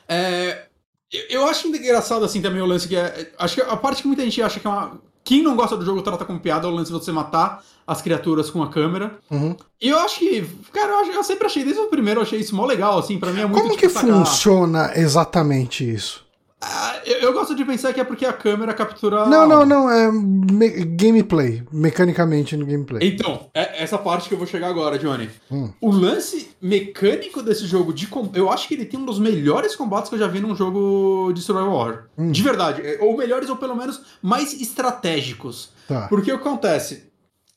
É, 0.08 0.66
eu, 1.12 1.42
eu 1.42 1.48
acho 1.48 1.68
engraçado, 1.68 2.26
assim, 2.26 2.42
também 2.42 2.62
o 2.62 2.66
lance 2.66 2.88
que 2.88 2.96
é. 2.96 3.32
Acho 3.38 3.56
que 3.56 3.62
a 3.62 3.78
parte 3.78 4.02
que 4.02 4.08
muita 4.08 4.24
gente 4.24 4.42
acha 4.42 4.60
que 4.60 4.68
é 4.68 4.70
uma. 4.70 5.00
Quem 5.24 5.42
não 5.44 5.56
gosta 5.58 5.76
do 5.76 5.84
jogo 5.84 6.02
trata 6.02 6.24
como 6.24 6.40
piada 6.40 6.68
é 6.68 6.70
o 6.70 6.74
lance 6.74 6.92
de 6.92 6.98
você 6.98 7.12
matar 7.12 7.62
as 7.86 8.02
criaturas 8.02 8.50
com 8.50 8.64
a 8.64 8.70
câmera. 8.70 9.20
Uhum. 9.30 9.56
E 9.82 9.90
eu 9.90 10.00
acho 10.00 10.20
que, 10.20 10.42
cara, 10.72 10.90
eu, 10.94 10.98
acho- 11.00 11.12
eu 11.12 11.24
sempre 11.24 11.46
achei, 11.48 11.64
desde 11.66 11.82
o 11.82 11.88
primeiro, 11.90 12.20
eu 12.20 12.24
achei 12.24 12.40
isso 12.40 12.56
mó 12.56 12.66
legal, 12.66 12.98
assim, 12.98 13.20
pra 13.20 13.32
mim 13.34 13.42
é 13.42 13.46
muito 13.46 13.58
Como 13.62 13.76
tipo, 13.76 13.82
que 13.82 13.90
sacar- 13.90 14.10
funciona 14.26 14.92
exatamente 14.96 15.90
isso? 15.90 16.26
Ah, 16.60 17.00
eu, 17.06 17.18
eu 17.20 17.34
gosto 17.34 17.54
de 17.54 17.64
pensar 17.64 17.94
que 17.94 18.00
é 18.00 18.04
porque 18.04 18.26
a 18.26 18.34
câmera 18.34 18.74
captura. 18.74 19.28
Não, 19.28 19.48
não, 19.48 19.64
não, 19.64 19.90
é 19.92 20.12
me- 20.12 20.86
gameplay, 20.86 21.64
mecanicamente 21.72 22.58
no 22.58 22.66
gameplay. 22.66 23.08
Então, 23.08 23.48
é 23.54 23.84
essa 23.84 23.96
parte 23.98 24.28
que 24.28 24.34
eu 24.34 24.40
vou 24.40 24.48
chegar 24.48 24.68
agora, 24.68 24.98
Johnny. 24.98 25.30
Hum. 25.52 25.72
O 25.80 25.92
lance 25.92 26.50
mecânico 26.60 27.44
desse 27.44 27.68
jogo 27.68 27.94
de 27.94 28.08
eu 28.34 28.52
acho 28.52 28.68
que 28.68 28.74
ele 28.74 28.86
tem 28.86 29.00
um 29.00 29.06
dos 29.06 29.20
melhores 29.20 29.76
combates 29.76 30.10
que 30.10 30.16
eu 30.16 30.20
já 30.20 30.28
vi 30.28 30.40
num 30.40 30.56
jogo 30.56 31.32
de 31.32 31.42
survival 31.44 31.72
horror. 31.74 32.04
Hum. 32.18 32.32
De 32.32 32.42
verdade, 32.42 32.82
É, 32.82 32.98
ou 33.02 33.16
melhores 33.16 33.50
ou 33.50 33.56
pelo 33.58 33.76
menos 33.76 34.02
mais 34.22 34.60
estratégicos. 34.60 35.70
Tá. 35.88 36.08
Porque 36.08 36.32
o 36.32 36.40
que 36.40 36.48
acontece? 36.48 37.06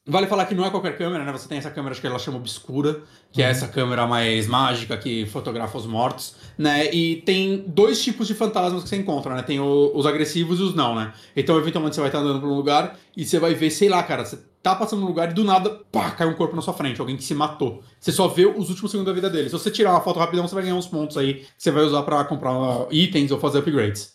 Vale 0.07 0.27
falar 0.27 0.47
que 0.47 0.55
não 0.55 0.65
é 0.65 0.71
qualquer 0.71 0.97
câmera, 0.99 1.25
né? 1.25 1.31
Você 1.33 1.47
tem 1.47 1.59
essa 1.59 1.71
câmera, 1.71 1.93
acho 1.93 2.01
que 2.01 2.07
ela 2.07 2.19
chama 2.19 2.39
obscura, 2.39 3.03
que 3.31 3.43
é 3.43 3.47
essa 3.49 3.69
câmera 3.69 4.07
mais 4.07 4.47
mágica 4.47 4.97
que 4.97 5.25
fotografa 5.27 5.77
os 5.79 5.87
mortos, 5.87 6.35
né? 6.61 6.93
E 6.95 7.17
tem 7.23 7.65
dois 7.67 8.03
tipos 8.03 8.27
de 8.27 8.35
fantasmas 8.35 8.83
que 8.83 8.89
você 8.91 8.97
encontra, 8.97 9.35
né? 9.35 9.43
Tem 9.43 9.59
o- 9.59 9.93
os 9.95 10.05
agressivos 10.05 10.61
e 10.61 10.63
os 10.63 10.75
não, 10.75 10.95
né? 10.95 11.15
Então, 11.35 11.57
eventualmente, 11.59 11.95
você 11.95 12.03
vai 12.03 12.11
estar 12.11 12.19
andando 12.19 12.39
por 12.39 12.51
um 12.51 12.55
lugar 12.55 12.99
e 13.17 13.25
você 13.25 13.39
vai 13.39 13.55
ver, 13.55 13.71
sei 13.71 13.89
lá, 13.89 14.03
cara, 14.03 14.27
você 14.27 14.39
tá 14.63 14.75
passando 14.75 15.01
num 15.01 15.07
lugar 15.07 15.31
e 15.31 15.33
do 15.35 15.43
nada, 15.43 15.71
pá, 15.91 16.11
cai 16.11 16.27
um 16.27 16.35
corpo 16.35 16.55
na 16.55 16.61
sua 16.61 16.75
frente, 16.75 17.01
alguém 17.01 17.17
que 17.17 17.25
se 17.25 17.35
matou. 17.35 17.83
Você 17.99 18.13
só 18.13 18.29
vê 18.29 18.45
os 18.45 18.69
últimos 18.69 18.91
segundos 18.91 19.11
da 19.11 19.15
vida 19.15 19.31
dele. 19.31 19.49
Se 19.49 19.53
você 19.55 19.71
tirar 19.71 19.93
uma 19.93 20.03
foto 20.03 20.19
rapidão, 20.19 20.47
você 20.47 20.55
vai 20.55 20.63
ganhar 20.65 20.75
uns 20.77 20.87
pontos 20.87 21.17
aí 21.17 21.35
que 21.37 21.47
você 21.57 21.71
vai 21.71 21.83
usar 21.83 22.03
pra 22.03 22.23
comprar 22.25 22.53
uh, 22.53 22.89
itens 22.93 23.31
ou 23.31 23.41
fazer 23.41 23.61
upgrades. 23.61 24.13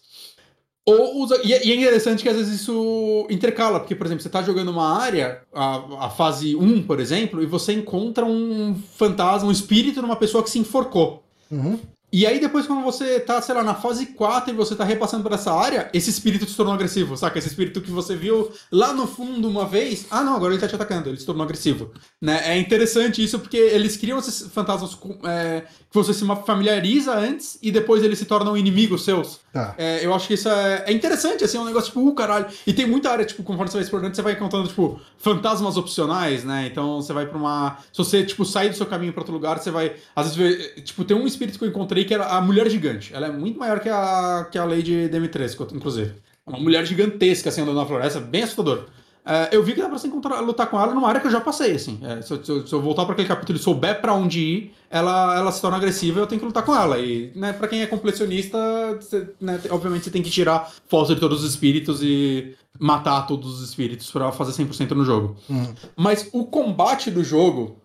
Ou 0.88 1.24
usa, 1.24 1.42
e, 1.44 1.52
é- 1.52 1.66
e 1.66 1.72
é 1.72 1.76
interessante 1.76 2.22
que 2.22 2.30
às 2.30 2.36
vezes 2.38 2.62
isso 2.62 3.26
intercala, 3.28 3.80
porque, 3.80 3.96
por 3.96 4.06
exemplo, 4.06 4.22
você 4.22 4.30
tá 4.30 4.44
jogando 4.44 4.70
uma 4.70 4.96
área, 5.00 5.42
a, 5.52 6.06
a 6.06 6.10
fase 6.12 6.56
1, 6.56 6.84
por 6.84 7.00
exemplo, 7.00 7.42
e 7.42 7.48
você 7.48 7.74
encontra 7.74 8.24
um 8.24 8.76
fantasma, 8.96 9.50
um 9.50 9.52
espírito 9.52 10.00
numa 10.00 10.16
pessoa 10.16 10.44
que 10.44 10.50
se 10.52 10.60
enforcou. 10.60 11.24
Uhum. 11.50 11.80
E 12.18 12.26
aí 12.26 12.40
depois 12.40 12.66
quando 12.66 12.82
você 12.82 13.20
tá, 13.20 13.42
sei 13.42 13.54
lá, 13.54 13.62
na 13.62 13.76
fase 13.76 14.06
4 14.06 14.50
e 14.50 14.56
você 14.56 14.74
tá 14.74 14.86
repassando 14.86 15.22
por 15.22 15.34
essa 15.34 15.52
área, 15.52 15.90
esse 15.94 16.10
espírito 16.10 16.50
se 16.50 16.56
tornou 16.56 16.74
agressivo, 16.74 17.18
saca? 17.18 17.38
Esse 17.38 17.50
espírito 17.50 17.82
que 17.82 17.92
você 17.92 18.16
viu 18.16 18.54
lá 18.72 18.94
no 18.94 19.06
fundo 19.06 19.50
uma 19.50 19.66
vez, 19.66 20.06
ah 20.10 20.24
não, 20.24 20.34
agora 20.34 20.54
ele 20.54 20.62
tá 20.62 20.66
te 20.70 20.76
atacando, 20.76 21.10
ele 21.10 21.18
se 21.18 21.26
tornou 21.26 21.44
agressivo. 21.44 21.92
Né? 22.22 22.40
É 22.46 22.58
interessante 22.58 23.22
isso 23.22 23.38
porque 23.38 23.58
eles 23.58 23.98
criam 23.98 24.18
esses 24.18 24.48
fantasmas 24.48 24.98
é, 25.26 25.66
você 25.96 26.14
se 26.14 26.26
familiariza 26.46 27.16
antes 27.16 27.58
e 27.62 27.72
depois 27.72 28.04
eles 28.04 28.20
se 28.20 28.26
tornam 28.26 28.56
inimigos 28.56 29.04
seus. 29.04 29.40
Tá. 29.52 29.74
É, 29.78 30.06
eu 30.06 30.14
acho 30.14 30.28
que 30.28 30.34
isso 30.34 30.50
é, 30.50 30.84
é 30.88 30.92
interessante, 30.92 31.44
assim, 31.44 31.58
é 31.58 31.62
um 31.62 31.66
negócio 31.66 31.88
tipo, 31.88 32.08
uh, 32.08 32.14
caralho. 32.14 32.48
E 32.66 32.74
tem 32.74 32.86
muita 32.86 33.10
área, 33.10 33.26
tipo, 33.26 33.44
conforme 33.44 33.72
você 33.72 33.78
vai 33.78 33.84
explorando, 33.84 34.16
você 34.16 34.22
vai 34.22 34.34
encontrando, 34.34 34.68
tipo, 34.68 35.00
fantasmas 35.18 35.78
opcionais, 35.78 36.44
né? 36.44 36.68
Então 36.72 37.02
você 37.02 37.14
vai 37.14 37.26
pra 37.26 37.38
uma. 37.38 37.78
Se 37.92 37.98
você, 37.98 38.24
tipo, 38.24 38.46
sair 38.46 38.70
do 38.70 38.76
seu 38.76 38.86
caminho 38.86 39.14
pra 39.14 39.22
outro 39.22 39.34
lugar, 39.34 39.58
você 39.58 39.72
vai. 39.72 39.94
Às 40.16 40.36
vezes, 40.36 40.58
ver, 40.58 40.82
tipo, 40.82 41.04
tem 41.04 41.16
um 41.16 41.26
espírito 41.26 41.58
que 41.58 41.66
eu 41.66 41.70
encontrei 41.70 42.06
que 42.06 42.14
era 42.14 42.28
a 42.28 42.42
mulher 42.42 42.70
gigante. 42.70 43.14
Ela 43.14 43.28
é 43.28 43.32
muito 43.32 43.58
maior 43.60 43.80
que 43.80 43.90
a, 43.90 44.48
que 44.52 44.58
a 44.58 44.66
Lady 44.66 45.08
Demitrescu, 45.08 45.68
inclusive. 45.74 46.14
Uma 46.46 46.60
mulher 46.60 46.86
gigantesca, 46.86 47.50
assim, 47.50 47.62
andando 47.62 47.78
na 47.78 47.86
floresta, 47.86 48.20
bem 48.20 48.44
assustador. 48.44 48.86
É, 49.26 49.50
eu 49.52 49.64
vi 49.64 49.74
que 49.74 49.82
dá 49.82 49.90
pra 49.90 49.98
você 49.98 50.08
encontrar, 50.08 50.40
lutar 50.42 50.68
com 50.70 50.80
ela 50.80 50.94
numa 50.94 51.08
área 51.08 51.20
que 51.20 51.26
eu 51.28 51.32
já 51.32 51.42
passei, 51.42 51.72
assim. 51.76 52.00
É, 52.04 52.22
se, 52.22 52.32
eu, 52.32 52.46
se 52.46 52.52
eu- 52.52 52.68
se 52.68 52.74
eu 52.74 52.82
voltar 52.82 53.06
pra 53.06 53.14
aquele 53.14 53.28
capítulo 53.28 53.58
e 53.58 53.62
souber 53.62 54.00
pra 54.00 54.14
onde 54.14 54.40
ir, 54.40 54.74
ela, 54.90 55.36
ela 55.36 55.52
se 55.52 55.60
torna 55.60 55.78
agressiva 55.78 56.20
e 56.20 56.22
eu 56.24 56.28
tenho 56.28 56.40
que 56.40 56.46
lutar 56.46 56.64
com 56.64 56.76
ela. 56.76 57.00
E, 57.00 57.32
né, 57.36 57.52
pra 57.52 57.68
quem 57.68 57.82
é 57.82 57.88
completionista, 57.88 58.58
você, 59.02 59.28
né, 59.42 59.58
te- 59.58 59.70
obviamente 59.72 60.04
você 60.04 60.12
tem 60.12 60.22
que 60.22 60.30
tirar 60.30 60.72
foto 60.88 61.16
de 61.16 61.20
todos 61.20 61.44
os 61.44 61.50
espíritos 61.50 62.02
e 62.04 62.56
matar 62.80 63.26
todos 63.26 63.60
os 63.62 63.68
espíritos 63.68 64.12
pra 64.12 64.32
fazer 64.32 64.52
100% 64.52 64.92
no 64.94 65.04
jogo. 65.04 65.36
Hum. 65.50 65.74
Mas 65.96 66.30
o 66.32 66.46
combate 66.46 67.10
do 67.10 67.24
jogo, 67.24 67.78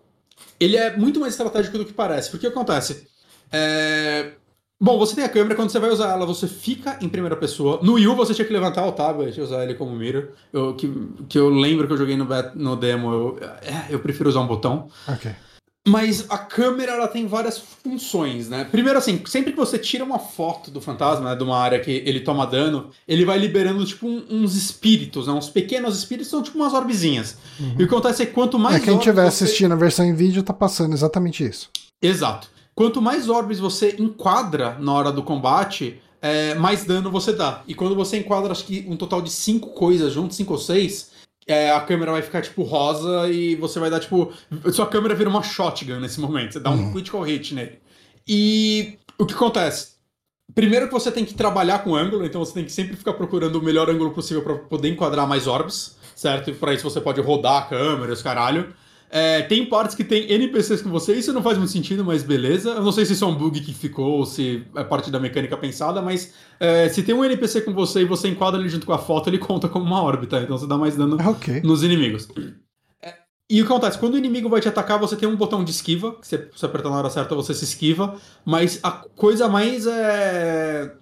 ele 0.59 0.77
é 0.77 0.95
muito 0.95 1.19
mais 1.19 1.33
estratégico 1.33 1.77
do 1.77 1.85
que 1.85 1.93
parece. 1.93 2.29
Porque 2.29 2.45
o 2.47 2.51
que 2.51 2.55
acontece? 2.57 3.07
É... 3.51 4.33
Bom, 4.83 4.97
você 4.97 5.13
tem 5.13 5.23
a 5.23 5.29
câmera, 5.29 5.53
quando 5.53 5.69
você 5.69 5.77
vai 5.77 5.91
usar 5.91 6.09
ela, 6.11 6.25
você 6.25 6.47
fica 6.47 6.97
em 7.01 7.07
primeira 7.07 7.35
pessoa. 7.35 7.79
No 7.83 7.93
Wii 7.93 8.07
U 8.07 8.15
você 8.15 8.33
tinha 8.33 8.45
que 8.47 8.51
levantar 8.51 8.83
o 8.87 8.91
tablet 8.91 9.37
e 9.37 9.41
usar 9.41 9.63
ele 9.63 9.75
como 9.75 9.95
mira. 9.95 10.31
Eu, 10.51 10.73
que, 10.73 10.91
que 11.29 11.37
eu 11.37 11.49
lembro 11.49 11.85
que 11.85 11.93
eu 11.93 11.97
joguei 11.97 12.17
no, 12.17 12.27
no 12.55 12.75
demo, 12.75 13.11
eu, 13.13 13.39
é, 13.61 13.85
eu 13.93 13.99
prefiro 13.99 14.27
usar 14.27 14.39
um 14.39 14.47
botão. 14.47 14.87
Ok. 15.07 15.31
Mas 15.87 16.25
a 16.29 16.37
câmera 16.37 16.91
ela 16.93 17.07
tem 17.07 17.25
várias 17.25 17.57
funções, 17.83 18.47
né? 18.49 18.67
Primeiro, 18.71 18.99
assim, 18.99 19.19
sempre 19.25 19.51
que 19.51 19.57
você 19.57 19.79
tira 19.79 20.03
uma 20.03 20.19
foto 20.19 20.69
do 20.69 20.79
fantasma, 20.79 21.31
né, 21.31 21.35
de 21.35 21.43
uma 21.43 21.57
área 21.57 21.79
que 21.79 21.89
ele 22.05 22.19
toma 22.19 22.45
dano, 22.45 22.91
ele 23.07 23.25
vai 23.25 23.39
liberando, 23.39 23.83
tipo, 23.83 24.07
um- 24.07 24.23
uns 24.29 24.55
espíritos, 24.55 25.25
né? 25.27 25.33
Uns 25.33 25.49
pequenos 25.49 25.97
espíritos, 25.97 26.29
são 26.29 26.43
tipo 26.43 26.57
umas 26.57 26.73
orbezinhas. 26.73 27.35
E 27.59 27.73
o 27.73 27.77
que 27.77 27.83
acontece 27.83 28.21
é 28.21 28.25
que 28.27 28.31
quanto 28.31 28.59
mais. 28.59 28.75
É, 28.75 28.79
quem 28.79 28.95
estiver 28.95 29.23
você- 29.29 29.43
assistindo 29.43 29.71
a 29.71 29.75
versão 29.75 30.05
em 30.05 30.13
vídeo 30.13 30.43
tá 30.43 30.53
passando 30.53 30.93
exatamente 30.93 31.43
isso. 31.43 31.67
Exato. 31.99 32.47
Quanto 32.73 33.01
mais 33.01 33.29
orbes 33.29 33.59
você 33.59 33.95
enquadra 33.99 34.77
na 34.79 34.93
hora 34.93 35.11
do 35.11 35.23
combate, 35.23 36.01
é, 36.21 36.55
mais 36.55 36.85
dano 36.85 37.11
você 37.11 37.33
dá. 37.33 37.63
E 37.67 37.75
quando 37.75 37.95
você 37.95 38.17
enquadra, 38.17 38.51
acho 38.51 38.65
que 38.65 38.85
um 38.87 38.95
total 38.95 39.21
de 39.21 39.29
cinco 39.29 39.69
coisas 39.71 40.13
juntos, 40.13 40.37
cinco 40.37 40.53
ou 40.53 40.59
seis, 40.59 41.11
é, 41.45 41.71
a 41.71 41.81
câmera 41.81 42.11
vai 42.11 42.21
ficar, 42.21 42.41
tipo, 42.41 42.63
rosa 42.63 43.27
e 43.29 43.55
você 43.55 43.79
vai 43.79 43.89
dar, 43.89 43.99
tipo... 43.99 44.31
Sua 44.71 44.87
câmera 44.87 45.15
vira 45.15 45.29
uma 45.29 45.43
shotgun 45.43 45.99
nesse 45.99 46.19
momento. 46.19 46.53
Você 46.53 46.59
dá 46.59 46.69
um 46.69 46.91
critical 46.91 47.21
hit 47.21 47.53
nele. 47.53 47.79
E 48.27 48.97
o 49.17 49.25
que 49.25 49.33
acontece? 49.33 49.91
Primeiro 50.53 50.87
que 50.87 50.93
você 50.93 51.11
tem 51.11 51.25
que 51.25 51.33
trabalhar 51.33 51.79
com 51.79 51.95
ângulo, 51.95 52.25
então 52.25 52.43
você 52.43 52.53
tem 52.53 52.65
que 52.65 52.71
sempre 52.71 52.95
ficar 52.95 53.13
procurando 53.13 53.55
o 53.55 53.63
melhor 53.63 53.89
ângulo 53.89 54.11
possível 54.11 54.43
para 54.43 54.55
poder 54.55 54.89
enquadrar 54.89 55.27
mais 55.27 55.47
orbes, 55.47 55.97
certo? 56.15 56.49
E 56.49 56.53
para 56.53 56.73
isso 56.73 56.83
você 56.83 56.99
pode 56.99 57.21
rodar 57.21 57.63
a 57.63 57.65
câmera, 57.65 58.11
os 58.13 58.21
caralho. 58.21 58.73
É, 59.13 59.41
tem 59.41 59.65
partes 59.65 59.93
que 59.93 60.05
tem 60.05 60.31
NPCs 60.31 60.81
com 60.81 60.89
você, 60.89 61.13
isso 61.13 61.33
não 61.33 61.43
faz 61.43 61.57
muito 61.57 61.69
sentido, 61.71 62.05
mas 62.05 62.23
beleza. 62.23 62.69
Eu 62.69 62.81
não 62.81 62.93
sei 62.93 63.05
se 63.05 63.11
isso 63.11 63.25
é 63.25 63.27
um 63.27 63.35
bug 63.35 63.59
que 63.59 63.73
ficou 63.73 64.19
ou 64.19 64.25
se 64.25 64.65
é 64.73 64.85
parte 64.85 65.11
da 65.11 65.19
mecânica 65.19 65.57
pensada, 65.57 66.01
mas 66.01 66.33
é, 66.57 66.87
se 66.87 67.03
tem 67.03 67.13
um 67.13 67.25
NPC 67.25 67.59
com 67.61 67.73
você 67.73 68.03
e 68.03 68.05
você 68.05 68.29
enquadra 68.29 68.57
ele 68.57 68.69
junto 68.69 68.85
com 68.85 68.93
a 68.93 68.97
foto, 68.97 69.29
ele 69.29 69.37
conta 69.39 69.67
como 69.67 69.83
uma 69.83 70.01
órbita, 70.01 70.39
então 70.41 70.57
você 70.57 70.65
dá 70.65 70.77
mais 70.77 70.95
dano 70.95 71.17
Ah, 71.19 71.29
Ok. 71.29 71.59
nos 71.61 71.83
inimigos. 71.83 72.29
É, 73.03 73.15
E 73.49 73.61
o 73.61 73.65
que 73.65 73.71
acontece? 73.73 73.97
Quando 73.99 74.13
o 74.13 74.17
inimigo 74.17 74.47
vai 74.47 74.61
te 74.61 74.69
atacar, 74.69 74.97
você 74.97 75.17
tem 75.17 75.27
um 75.27 75.35
botão 75.35 75.61
de 75.61 75.71
esquiva, 75.71 76.13
que 76.15 76.25
você, 76.25 76.49
se 76.55 76.65
apertar 76.65 76.89
na 76.89 76.97
hora 76.97 77.09
certa, 77.09 77.35
você 77.35 77.53
se 77.53 77.65
esquiva, 77.65 78.15
mas 78.45 78.79
a 78.81 78.91
coisa 78.91 79.49
mais 79.49 79.85
é, 79.87 80.93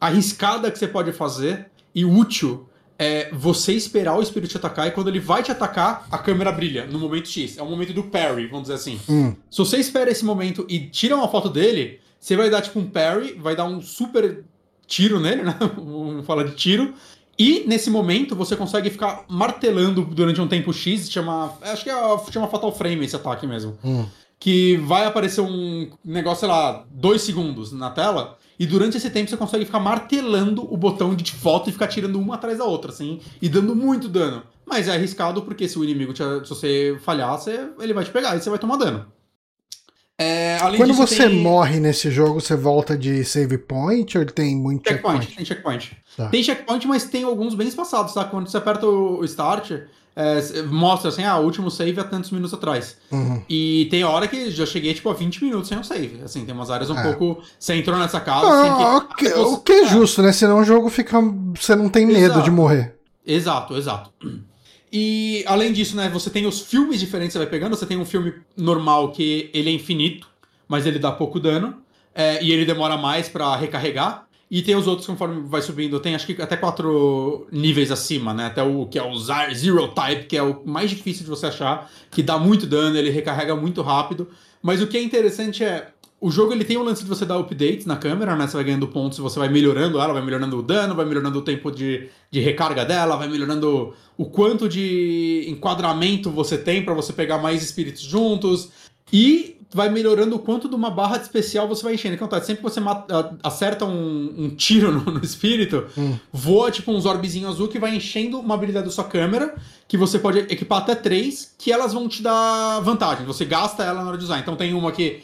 arriscada 0.00 0.70
que 0.70 0.78
você 0.78 0.88
pode 0.88 1.12
fazer 1.12 1.70
e 1.94 2.02
útil 2.04 2.66
é 2.98 3.30
você 3.32 3.72
esperar 3.72 4.16
o 4.16 4.22
espírito 4.22 4.50
te 4.50 4.56
atacar 4.56 4.86
e 4.88 4.90
quando 4.90 5.08
ele 5.08 5.20
vai 5.20 5.42
te 5.42 5.52
atacar, 5.52 6.06
a 6.10 6.18
câmera 6.18 6.50
brilha 6.50 6.86
no 6.86 6.98
momento 6.98 7.28
X. 7.28 7.58
É 7.58 7.62
o 7.62 7.66
momento 7.66 7.92
do 7.92 8.04
parry, 8.04 8.46
vamos 8.46 8.62
dizer 8.62 8.74
assim. 8.74 9.00
Hum. 9.08 9.34
Se 9.50 9.58
você 9.58 9.78
espera 9.78 10.10
esse 10.10 10.24
momento 10.24 10.64
e 10.68 10.80
tira 10.80 11.16
uma 11.16 11.28
foto 11.28 11.48
dele, 11.48 12.00
você 12.18 12.36
vai 12.36 12.48
dar 12.48 12.62
tipo 12.62 12.78
um 12.78 12.88
parry, 12.88 13.34
vai 13.34 13.54
dar 13.54 13.64
um 13.64 13.82
super 13.82 14.44
tiro 14.86 15.20
nele, 15.20 15.42
né? 15.44 15.56
Vamos 15.76 16.24
falar 16.24 16.44
de 16.44 16.54
tiro. 16.54 16.94
E 17.38 17.64
nesse 17.66 17.90
momento 17.90 18.34
você 18.34 18.56
consegue 18.56 18.88
ficar 18.88 19.24
martelando 19.28 20.02
durante 20.02 20.40
um 20.40 20.48
tempo 20.48 20.72
X, 20.72 21.10
chama. 21.10 21.52
Acho 21.60 21.84
que 21.84 21.90
é, 21.90 22.32
chama 22.32 22.48
Fatal 22.48 22.72
Frame 22.72 23.04
esse 23.04 23.16
ataque 23.16 23.46
mesmo. 23.46 23.78
Hum. 23.84 24.06
Que 24.38 24.76
vai 24.78 25.04
aparecer 25.06 25.40
um 25.40 25.90
negócio, 26.04 26.40
sei 26.40 26.48
lá, 26.48 26.84
dois 26.90 27.22
segundos 27.22 27.72
na 27.72 27.90
tela. 27.90 28.38
E 28.58 28.66
durante 28.66 28.96
esse 28.96 29.10
tempo 29.10 29.28
você 29.28 29.36
consegue 29.36 29.64
ficar 29.64 29.80
martelando 29.80 30.72
o 30.72 30.76
botão 30.76 31.14
de 31.14 31.32
foto 31.32 31.68
e 31.68 31.72
ficar 31.72 31.88
tirando 31.88 32.18
uma 32.18 32.36
atrás 32.36 32.58
da 32.58 32.64
outra, 32.64 32.90
assim, 32.90 33.20
e 33.40 33.48
dando 33.48 33.74
muito 33.76 34.08
dano. 34.08 34.42
Mas 34.64 34.88
é 34.88 34.92
arriscado 34.92 35.42
porque 35.42 35.68
se 35.68 35.78
o 35.78 35.84
inimigo, 35.84 36.12
te, 36.12 36.22
se 36.42 36.48
você 36.48 36.98
falhar, 37.02 37.38
você, 37.38 37.68
ele 37.78 37.92
vai 37.92 38.04
te 38.04 38.10
pegar 38.10 38.34
e 38.34 38.40
você 38.40 38.50
vai 38.50 38.58
tomar 38.58 38.76
dano. 38.76 39.06
É, 40.18 40.56
Quando 40.58 40.86
disso, 40.86 41.06
você 41.06 41.28
tem 41.28 41.42
morre 41.42 41.78
nesse 41.78 42.10
jogo, 42.10 42.40
você 42.40 42.56
volta 42.56 42.96
de 42.96 43.22
save 43.22 43.58
point 43.58 44.16
ou 44.16 44.24
tem 44.24 44.56
muito 44.56 44.88
checkpoint, 44.88 45.26
checkpoint? 45.26 45.36
tem 45.36 45.44
checkpoint. 45.44 45.96
Tá. 46.16 46.28
Tem 46.30 46.42
checkpoint, 46.42 46.86
mas 46.88 47.04
tem 47.04 47.22
alguns 47.22 47.54
bem 47.54 47.68
espaçados, 47.68 48.14
tá? 48.14 48.24
Quando 48.24 48.48
você 48.48 48.56
aperta 48.56 48.86
o 48.86 49.22
start, 49.26 49.72
é, 50.16 50.62
mostra 50.62 51.10
assim, 51.10 51.22
ah, 51.24 51.36
o 51.38 51.44
último 51.44 51.70
save 51.70 52.00
há 52.00 52.04
tantos 52.04 52.30
minutos 52.30 52.54
atrás. 52.54 52.96
Uhum. 53.12 53.42
E 53.48 53.86
tem 53.90 54.02
hora 54.02 54.26
que 54.26 54.50
já 54.50 54.64
cheguei, 54.64 54.94
tipo, 54.94 55.10
a 55.10 55.12
20 55.14 55.44
minutos 55.44 55.68
sem 55.68 55.78
o 55.78 55.84
save. 55.84 56.22
Assim, 56.24 56.44
tem 56.46 56.54
umas 56.54 56.70
áreas 56.70 56.88
um 56.88 56.98
É. 56.98 57.02
pouco... 57.02 57.42
Você 57.58 57.74
entrou 57.74 57.98
nessa 57.98 58.18
casa, 58.18 58.46
que... 58.46 58.82
Ah, 58.82 58.96
ok, 58.96 59.28
Você- 59.28 59.34
o 59.38 59.58
que 59.58 59.72
é 59.72 59.86
justo, 59.88 60.22
né? 60.22 60.32
Senão 60.32 60.60
o 60.60 60.64
jogo 60.64 60.88
fica. 60.88 61.18
Você 61.54 61.76
não 61.76 61.88
tem 61.90 62.06
medo 62.06 62.18
Exato. 62.18 62.42
de 62.42 62.50
morrer. 62.50 62.96
Exato, 63.26 63.76
exato. 63.76 64.10
E 64.92 65.44
além 65.46 65.72
disso, 65.72 65.96
né, 65.96 66.08
você 66.08 66.30
tem 66.30 66.46
os 66.46 66.60
filmes 66.60 67.00
diferentes 67.00 67.32
que 67.32 67.38
você 67.38 67.38
vai 67.40 67.46
pegando. 67.48 67.76
Você 67.76 67.84
tem 67.86 67.98
um 67.98 68.04
filme 68.04 68.32
normal 68.56 69.10
que 69.10 69.50
ele 69.52 69.68
é 69.68 69.72
infinito, 69.72 70.26
mas 70.68 70.86
ele 70.86 70.98
dá 70.98 71.12
pouco 71.12 71.38
dano. 71.40 71.74
é, 72.18 72.42
e 72.42 72.50
ele 72.50 72.64
demora 72.64 72.96
mais 72.96 73.28
pra 73.28 73.54
recarregar. 73.56 74.25
E 74.48 74.62
tem 74.62 74.76
os 74.76 74.86
outros 74.86 75.06
conforme 75.06 75.42
vai 75.48 75.60
subindo. 75.60 75.98
Tem 75.98 76.14
acho 76.14 76.26
que 76.26 76.40
até 76.40 76.56
quatro 76.56 77.48
níveis 77.50 77.90
acima, 77.90 78.32
né? 78.32 78.46
Até 78.46 78.62
o 78.62 78.86
que 78.86 78.98
é 78.98 79.02
o 79.02 79.16
Zero 79.18 79.88
Type, 79.88 80.26
que 80.26 80.36
é 80.36 80.42
o 80.42 80.62
mais 80.64 80.90
difícil 80.90 81.24
de 81.24 81.30
você 81.30 81.46
achar, 81.46 81.90
que 82.10 82.22
dá 82.22 82.38
muito 82.38 82.66
dano, 82.66 82.96
ele 82.96 83.10
recarrega 83.10 83.56
muito 83.56 83.82
rápido. 83.82 84.28
Mas 84.62 84.80
o 84.80 84.86
que 84.86 84.96
é 84.96 85.02
interessante 85.02 85.64
é. 85.64 85.92
O 86.18 86.30
jogo 86.30 86.52
ele 86.52 86.64
tem 86.64 86.78
o 86.78 86.82
lance 86.82 87.02
de 87.02 87.08
você 87.08 87.26
dar 87.26 87.36
updates 87.36 87.84
na 87.84 87.96
câmera, 87.96 88.34
né? 88.34 88.46
Você 88.46 88.56
vai 88.56 88.64
ganhando 88.64 88.88
pontos, 88.88 89.18
você 89.18 89.38
vai 89.38 89.50
melhorando 89.50 90.00
ela, 90.00 90.14
vai 90.14 90.24
melhorando 90.24 90.58
o 90.58 90.62
dano, 90.62 90.94
vai 90.94 91.04
melhorando 91.04 91.38
o 91.38 91.42
tempo 91.42 91.70
de, 91.70 92.08
de 92.30 92.40
recarga 92.40 92.86
dela, 92.86 93.16
vai 93.16 93.28
melhorando 93.28 93.92
o 94.16 94.24
quanto 94.24 94.66
de 94.66 95.44
enquadramento 95.46 96.30
você 96.30 96.56
tem 96.56 96.82
para 96.82 96.94
você 96.94 97.12
pegar 97.12 97.36
mais 97.36 97.62
espíritos 97.62 98.00
juntos. 98.00 98.70
E 99.12 99.55
vai 99.72 99.88
melhorando 99.88 100.36
o 100.36 100.38
quanto 100.38 100.68
de 100.68 100.74
uma 100.74 100.90
barra 100.90 101.18
de 101.18 101.24
especial 101.24 101.68
você 101.68 101.82
vai 101.82 101.94
enchendo. 101.94 102.14
Então, 102.14 102.28
tá, 102.28 102.40
sempre 102.40 102.56
que 102.56 102.62
você 102.62 102.80
mata, 102.80 103.36
acerta 103.42 103.84
um, 103.84 104.34
um 104.36 104.50
tiro 104.50 104.92
no, 104.92 105.12
no 105.12 105.24
espírito, 105.24 105.86
hum. 105.96 106.16
voa 106.32 106.70
tipo 106.70 106.92
um 106.92 107.06
orbezinho 107.06 107.48
azul 107.48 107.68
que 107.68 107.78
vai 107.78 107.94
enchendo 107.94 108.38
uma 108.40 108.54
habilidade 108.54 108.86
da 108.86 108.92
sua 108.92 109.04
câmera, 109.04 109.54
que 109.86 109.96
você 109.96 110.18
pode 110.18 110.38
equipar 110.38 110.82
até 110.82 110.94
três, 110.94 111.54
que 111.58 111.72
elas 111.72 111.92
vão 111.92 112.08
te 112.08 112.22
dar 112.22 112.80
vantagem. 112.80 113.26
Você 113.26 113.44
gasta 113.44 113.84
ela 113.84 114.02
na 114.02 114.08
hora 114.08 114.18
de 114.18 114.24
usar. 114.24 114.38
Então 114.38 114.56
tem 114.56 114.74
uma 114.74 114.92
que 114.92 115.22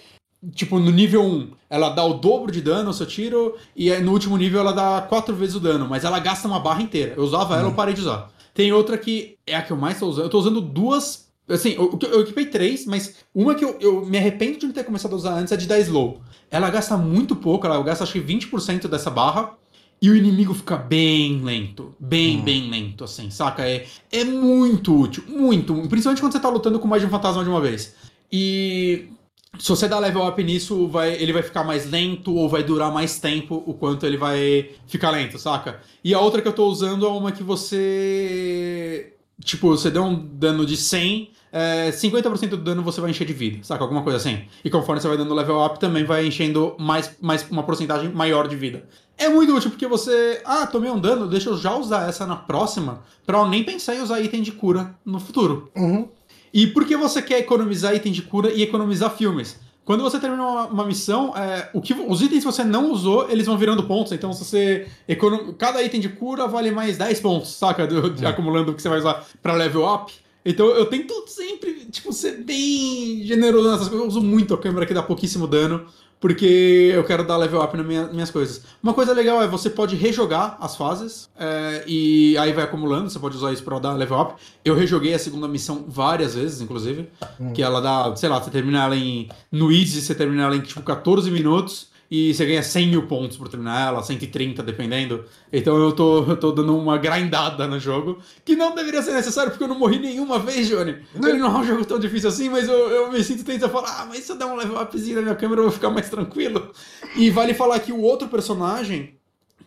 Tipo, 0.55 0.81
no 0.81 0.91
nível 0.91 1.23
1, 1.23 1.51
ela 1.71 1.91
dá 1.91 2.05
o 2.05 2.15
dobro 2.15 2.51
de 2.51 2.61
dano 2.61 2.89
ao 2.89 2.93
seu 2.93 3.07
tiro, 3.07 3.57
e 3.77 3.95
no 3.99 4.11
último 4.11 4.37
nível 4.37 4.59
ela 4.59 4.73
dá 4.73 5.01
quatro 5.01 5.37
vezes 5.37 5.55
o 5.55 5.61
dano, 5.61 5.87
mas 5.89 6.05
ela 6.05 6.19
gasta 6.19 6.49
uma 6.49 6.59
barra 6.59 6.83
inteira. 6.83 7.15
Eu 7.17 7.23
usava 7.23 7.55
ela, 7.55 7.69
eu 7.69 7.71
hum. 7.71 7.75
parei 7.75 7.95
de 7.95 8.01
usar. 8.01 8.29
Tem 8.53 8.73
outra 8.73 8.99
que 8.99 9.39
é 9.47 9.55
a 9.55 9.63
que 9.63 9.71
eu 9.73 9.77
mais 9.77 10.01
tô 10.01 10.09
usando. 10.09 10.25
Eu 10.25 10.31
tô 10.31 10.39
usando 10.39 10.61
duas 10.61 11.29
Assim, 11.53 11.75
eu, 11.75 11.99
eu 12.11 12.21
equipei 12.23 12.47
três, 12.47 12.87
mas 12.87 13.17
uma 13.35 13.55
que 13.55 13.65
eu, 13.65 13.77
eu 13.81 14.07
me 14.07 14.19
arrependo 14.19 14.59
de 14.59 14.67
não 14.67 14.73
ter 14.73 14.85
começado 14.85 15.13
a 15.13 15.17
usar 15.17 15.35
antes 15.35 15.53
é 15.53 15.57
de 15.57 15.67
dar 15.67 15.79
slow. 15.81 16.21
Ela 16.51 16.71
gasta 16.71 16.97
muito 16.97 17.37
pouco, 17.37 17.67
ela 17.67 17.83
gasta 17.83 18.05
acho 18.05 18.13
que 18.13 18.21
20% 18.21 18.89
dessa 18.89 19.11
barra. 19.11 19.55
E 20.01 20.11
o 20.11 20.17
inimigo 20.17 20.53
fica 20.53 20.77
bem 20.77 21.41
lento. 21.45 21.95
Bem, 22.01 22.39
hum. 22.39 22.43
bem 22.43 22.69
lento, 22.69 23.05
assim, 23.05 23.31
saca? 23.31 23.65
É, 23.65 23.87
é 24.11 24.25
muito 24.25 24.99
útil, 24.99 25.23
muito. 25.29 25.73
Principalmente 25.89 26.21
quando 26.21 26.33
você 26.33 26.41
tá 26.41 26.49
lutando 26.49 26.81
com 26.81 26.89
mais 26.89 27.01
de 27.01 27.07
um 27.07 27.11
fantasma 27.11 27.45
de 27.45 27.49
uma 27.49 27.61
vez. 27.61 27.95
E 28.31 29.11
se 29.59 29.69
você 29.69 29.87
dá 29.87 29.99
level 29.99 30.27
up 30.27 30.43
nisso, 30.43 30.89
vai, 30.89 31.13
ele 31.15 31.33
vai 31.33 31.43
ficar 31.43 31.63
mais 31.63 31.89
lento 31.89 32.35
ou 32.35 32.49
vai 32.49 32.65
durar 32.65 32.91
mais 32.91 33.21
tempo 33.21 33.63
o 33.67 33.75
quanto 33.75 34.05
ele 34.05 34.17
vai 34.17 34.71
ficar 34.87 35.11
lento, 35.11 35.39
saca? 35.39 35.81
E 36.03 36.15
a 36.15 36.21
outra 36.21 36.43
que 36.43 36.49
eu 36.49 36.53
tô 36.53 36.67
usando 36.67 37.07
é 37.07 37.09
uma 37.09 37.31
que 37.31 37.43
você. 37.43 39.15
Tipo, 39.45 39.69
você 39.69 39.91
deu 39.91 40.05
um 40.05 40.15
dano 40.15 40.67
de 40.67 40.77
100, 40.77 41.31
é, 41.53 41.91
50% 41.91 42.49
do 42.49 42.57
dano 42.57 42.83
você 42.83 43.01
vai 43.01 43.11
encher 43.11 43.27
de 43.27 43.35
vida, 43.35 43.59
saca? 43.63 43.85
Alguma 43.85 44.03
coisa 44.03 44.17
assim. 44.17 44.41
E 44.65 44.71
conforme 44.71 45.03
você 45.03 45.09
vai 45.09 45.19
dando 45.19 45.35
level 45.35 45.63
up, 45.63 45.79
também 45.79 46.03
vai 46.03 46.27
enchendo 46.27 46.75
mais, 46.79 47.15
mais 47.21 47.47
uma 47.51 47.63
porcentagem 47.63 48.11
maior 48.11 48.49
de 48.49 48.57
vida. 48.57 48.85
É 49.19 49.29
muito 49.29 49.55
útil 49.55 49.71
porque 49.71 49.87
você. 49.87 50.41
Ah, 50.45 50.67
tomei 50.67 50.91
um 50.91 50.99
dano, 50.99 51.29
deixa 51.29 51.51
eu 51.51 51.57
já 51.59 51.77
usar 51.77 52.09
essa 52.09 52.27
na 52.27 52.37
próxima, 52.37 53.03
pra 53.27 53.39
eu 53.39 53.47
nem 53.47 53.63
pensar 53.63 53.95
em 53.95 54.01
usar 54.01 54.21
item 54.21 54.41
de 54.41 54.53
cura 54.53 54.95
no 55.05 55.21
futuro. 55.21 55.71
Uhum. 55.77 56.09
E 56.55 56.67
por 56.67 56.87
que 56.87 56.97
você 56.97 57.21
quer 57.21 57.39
economizar 57.39 57.95
item 57.95 58.13
de 58.13 58.23
cura 58.23 58.51
e 58.51 58.63
economizar 58.63 59.11
filmes? 59.11 59.61
Quando 59.85 60.03
você 60.03 60.19
termina 60.21 60.43
uma, 60.43 60.67
uma 60.67 60.87
missão, 60.87 61.37
é, 61.37 61.69
o 61.75 61.81
que, 61.81 61.93
os 61.93 62.23
itens 62.23 62.45
que 62.45 62.53
você 62.53 62.63
não 62.63 62.93
usou, 62.93 63.29
eles 63.29 63.47
vão 63.47 63.59
virando 63.59 63.83
pontos. 63.83 64.13
Então, 64.13 64.33
se 64.33 64.45
você. 64.45 64.87
Econom, 65.09 65.53
cada 65.55 65.83
item 65.83 66.01
de 66.01 66.09
cura 66.09 66.47
vale 66.47 66.71
mais 66.71 66.97
10 66.97 67.21
pontos, 67.21 67.51
saca? 67.51 67.87
Do, 67.87 68.11
de, 68.11 68.25
é. 68.25 68.29
Acumulando 68.29 68.71
o 68.71 68.75
que 68.75 68.81
você 68.81 68.89
vai 68.89 68.99
usar 68.99 69.27
pra 69.43 69.55
level 69.55 69.85
up. 69.93 70.13
Então 70.45 70.67
eu 70.71 70.87
tento 70.87 71.25
sempre, 71.29 71.87
tipo, 71.87 72.13
ser 72.13 72.43
bem 72.43 73.23
generoso 73.25 73.71
nessas 73.71 73.89
coisas. 73.89 74.01
Eu 74.01 74.09
uso 74.09 74.21
muito 74.21 74.55
a 74.55 74.59
câmera 74.59 74.87
que 74.87 74.95
dá 74.95 75.03
pouquíssimo 75.03 75.47
dano, 75.47 75.87
porque 76.23 76.93
eu 76.95 77.05
quero 77.05 77.25
dar 77.25 77.37
level 77.37 77.61
up 77.61 77.77
nas 77.77 77.87
minha, 77.87 78.07
minhas 78.07 78.31
coisas. 78.31 78.63
Uma 78.83 78.95
coisa 78.95 79.13
legal 79.13 79.43
é 79.43 79.47
você 79.47 79.71
pode 79.71 79.97
rejogar 79.97 80.57
as 80.61 80.77
fases, 80.77 81.29
é, 81.39 81.85
e 81.87 82.37
aí 82.39 82.53
vai 82.53 82.65
acumulando, 82.65 83.11
você 83.11 83.19
pode 83.19 83.37
usar 83.37 83.53
isso 83.53 83.63
pra 83.63 83.79
dar 83.79 83.95
level 83.95 84.21
up. 84.21 84.35
Eu 84.65 84.75
rejoguei 84.75 85.15
a 85.15 85.19
segunda 85.19 85.49
missão 85.49 85.85
várias 85.89 86.35
vezes, 86.35 86.61
inclusive, 86.61 87.09
hum. 87.41 87.53
que 87.53 87.63
ela 87.63 87.81
dá, 87.81 88.15
sei 88.17 88.29
lá, 88.29 88.41
você 88.41 88.51
termina 88.51 88.85
ela 88.85 88.97
em. 88.97 89.29
No 89.51 89.73
Easy, 89.73 90.01
você 90.01 90.15
termina 90.15 90.45
ela 90.45 90.57
em 90.57 90.61
tipo 90.61 90.83
14 90.83 91.31
minutos 91.31 91.92
e 92.15 92.35
você 92.35 92.45
ganha 92.45 92.63
100 92.63 92.89
mil 92.89 93.07
pontos 93.07 93.39
por 93.39 93.49
terminar 93.49 93.89
ela, 93.89 94.03
130 94.03 94.63
dependendo. 94.63 95.25
Então 95.51 95.79
eu 95.79 95.93
tô, 95.93 96.23
eu 96.25 96.37
tô 96.37 96.53
dando 96.53 96.77
uma 96.77 96.99
grindada 96.99 97.67
no 97.67 97.81
jogo, 97.81 98.19
que 98.45 98.55
não 98.55 98.75
deveria 98.75 99.01
ser 99.01 99.15
necessário 99.15 99.51
porque 99.51 99.65
eu 99.65 99.69
não 99.69 99.79
morri 99.79 99.99
nenhuma 99.99 100.39
vez, 100.39 100.69
Johnny. 100.69 100.97
Ele 101.15 101.39
não 101.39 101.47
é 101.47 101.59
um 101.61 101.65
jogo 101.65 101.87
tão 101.87 101.99
difícil 101.99 102.29
assim, 102.29 102.51
mas 102.51 102.69
eu, 102.69 102.91
eu 102.91 103.11
me 103.11 103.25
sinto 103.25 103.43
tentando 103.43 103.73
falar, 103.73 104.03
ah, 104.03 104.05
mas 104.05 104.25
se 104.25 104.31
eu 104.31 104.37
der 104.37 104.45
um 104.45 104.57
level 104.57 104.79
upzinho 104.79 105.17
na 105.17 105.23
minha 105.23 105.35
câmera 105.35 105.61
eu 105.61 105.65
vou 105.65 105.73
ficar 105.73 105.89
mais 105.89 106.11
tranquilo. 106.11 106.71
E 107.17 107.31
vale 107.31 107.55
falar 107.55 107.79
que 107.79 107.95
o 107.95 108.03
outro 108.03 108.29
personagem, 108.29 109.15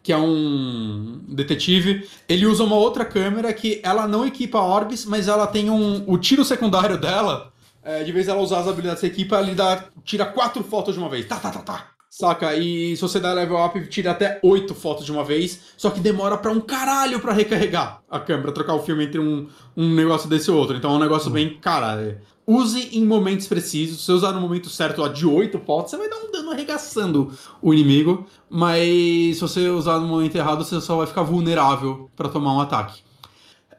que 0.03 0.13
é 0.13 0.17
um 0.17 1.21
detetive, 1.27 2.07
ele 2.29 2.45
usa 2.45 2.63
uma 2.63 2.75
outra 2.75 3.03
câmera 3.03 3.51
que 3.53 3.81
ela 3.81 4.07
não 4.07 4.23
equipa 4.23 4.59
orbes, 4.59 5.03
mas 5.03 5.27
ela 5.27 5.47
tem 5.47 5.71
um. 5.71 6.03
O 6.05 6.15
tiro 6.15 6.45
secundário 6.45 6.99
dela, 6.99 7.51
é, 7.83 8.03
de 8.03 8.11
vez 8.11 8.27
ela 8.27 8.39
usar 8.39 8.59
as 8.59 8.67
habilidades 8.67 9.01
que 9.01 9.07
equipa, 9.07 9.41
ele 9.41 9.55
dá, 9.55 9.85
tira 10.03 10.27
quatro 10.27 10.63
fotos 10.63 10.93
de 10.93 10.99
uma 10.99 11.09
vez. 11.09 11.25
Tá, 11.25 11.37
tá, 11.37 11.49
tá, 11.49 11.61
tá. 11.63 11.94
Saca? 12.17 12.55
E 12.55 12.95
se 12.95 13.01
você 13.01 13.19
dá 13.19 13.33
level 13.33 13.57
up, 13.61 13.87
tira 13.87 14.11
até 14.11 14.39
8 14.41 14.73
fotos 14.73 15.05
de 15.05 15.11
uma 15.11 15.21
vez, 15.21 15.59
só 15.75 15.89
que 15.89 15.99
demora 15.99 16.37
pra 16.37 16.49
um 16.49 16.61
caralho 16.61 17.19
pra 17.19 17.33
recarregar 17.33 18.01
a 18.09 18.17
câmera, 18.17 18.53
trocar 18.53 18.73
o 18.73 18.81
filme 18.81 19.03
entre 19.03 19.19
um, 19.19 19.49
um 19.75 19.93
negócio 19.93 20.29
desse 20.29 20.49
e 20.49 20.53
outro. 20.53 20.77
Então 20.77 20.93
é 20.93 20.95
um 20.95 20.99
negócio 20.99 21.29
bem, 21.29 21.57
cara, 21.59 22.21
use 22.47 22.97
em 22.97 23.03
momentos 23.03 23.47
precisos. 23.47 23.99
Se 23.99 24.05
você 24.05 24.11
usar 24.13 24.31
no 24.31 24.39
momento 24.39 24.69
certo 24.69 25.01
ó, 25.01 25.09
de 25.09 25.27
8 25.27 25.59
fotos, 25.59 25.91
você 25.91 25.97
vai 25.97 26.09
dar 26.09 26.15
um 26.15 26.31
dano 26.31 26.51
arregaçando 26.51 27.33
o 27.61 27.73
inimigo. 27.73 28.25
Mas 28.49 29.35
se 29.35 29.41
você 29.41 29.67
usar 29.67 29.99
no 29.99 30.07
momento 30.07 30.37
errado, 30.37 30.63
você 30.63 30.79
só 30.79 30.95
vai 30.95 31.07
ficar 31.07 31.23
vulnerável 31.23 32.09
para 32.15 32.29
tomar 32.29 32.53
um 32.53 32.61
ataque. 32.61 33.01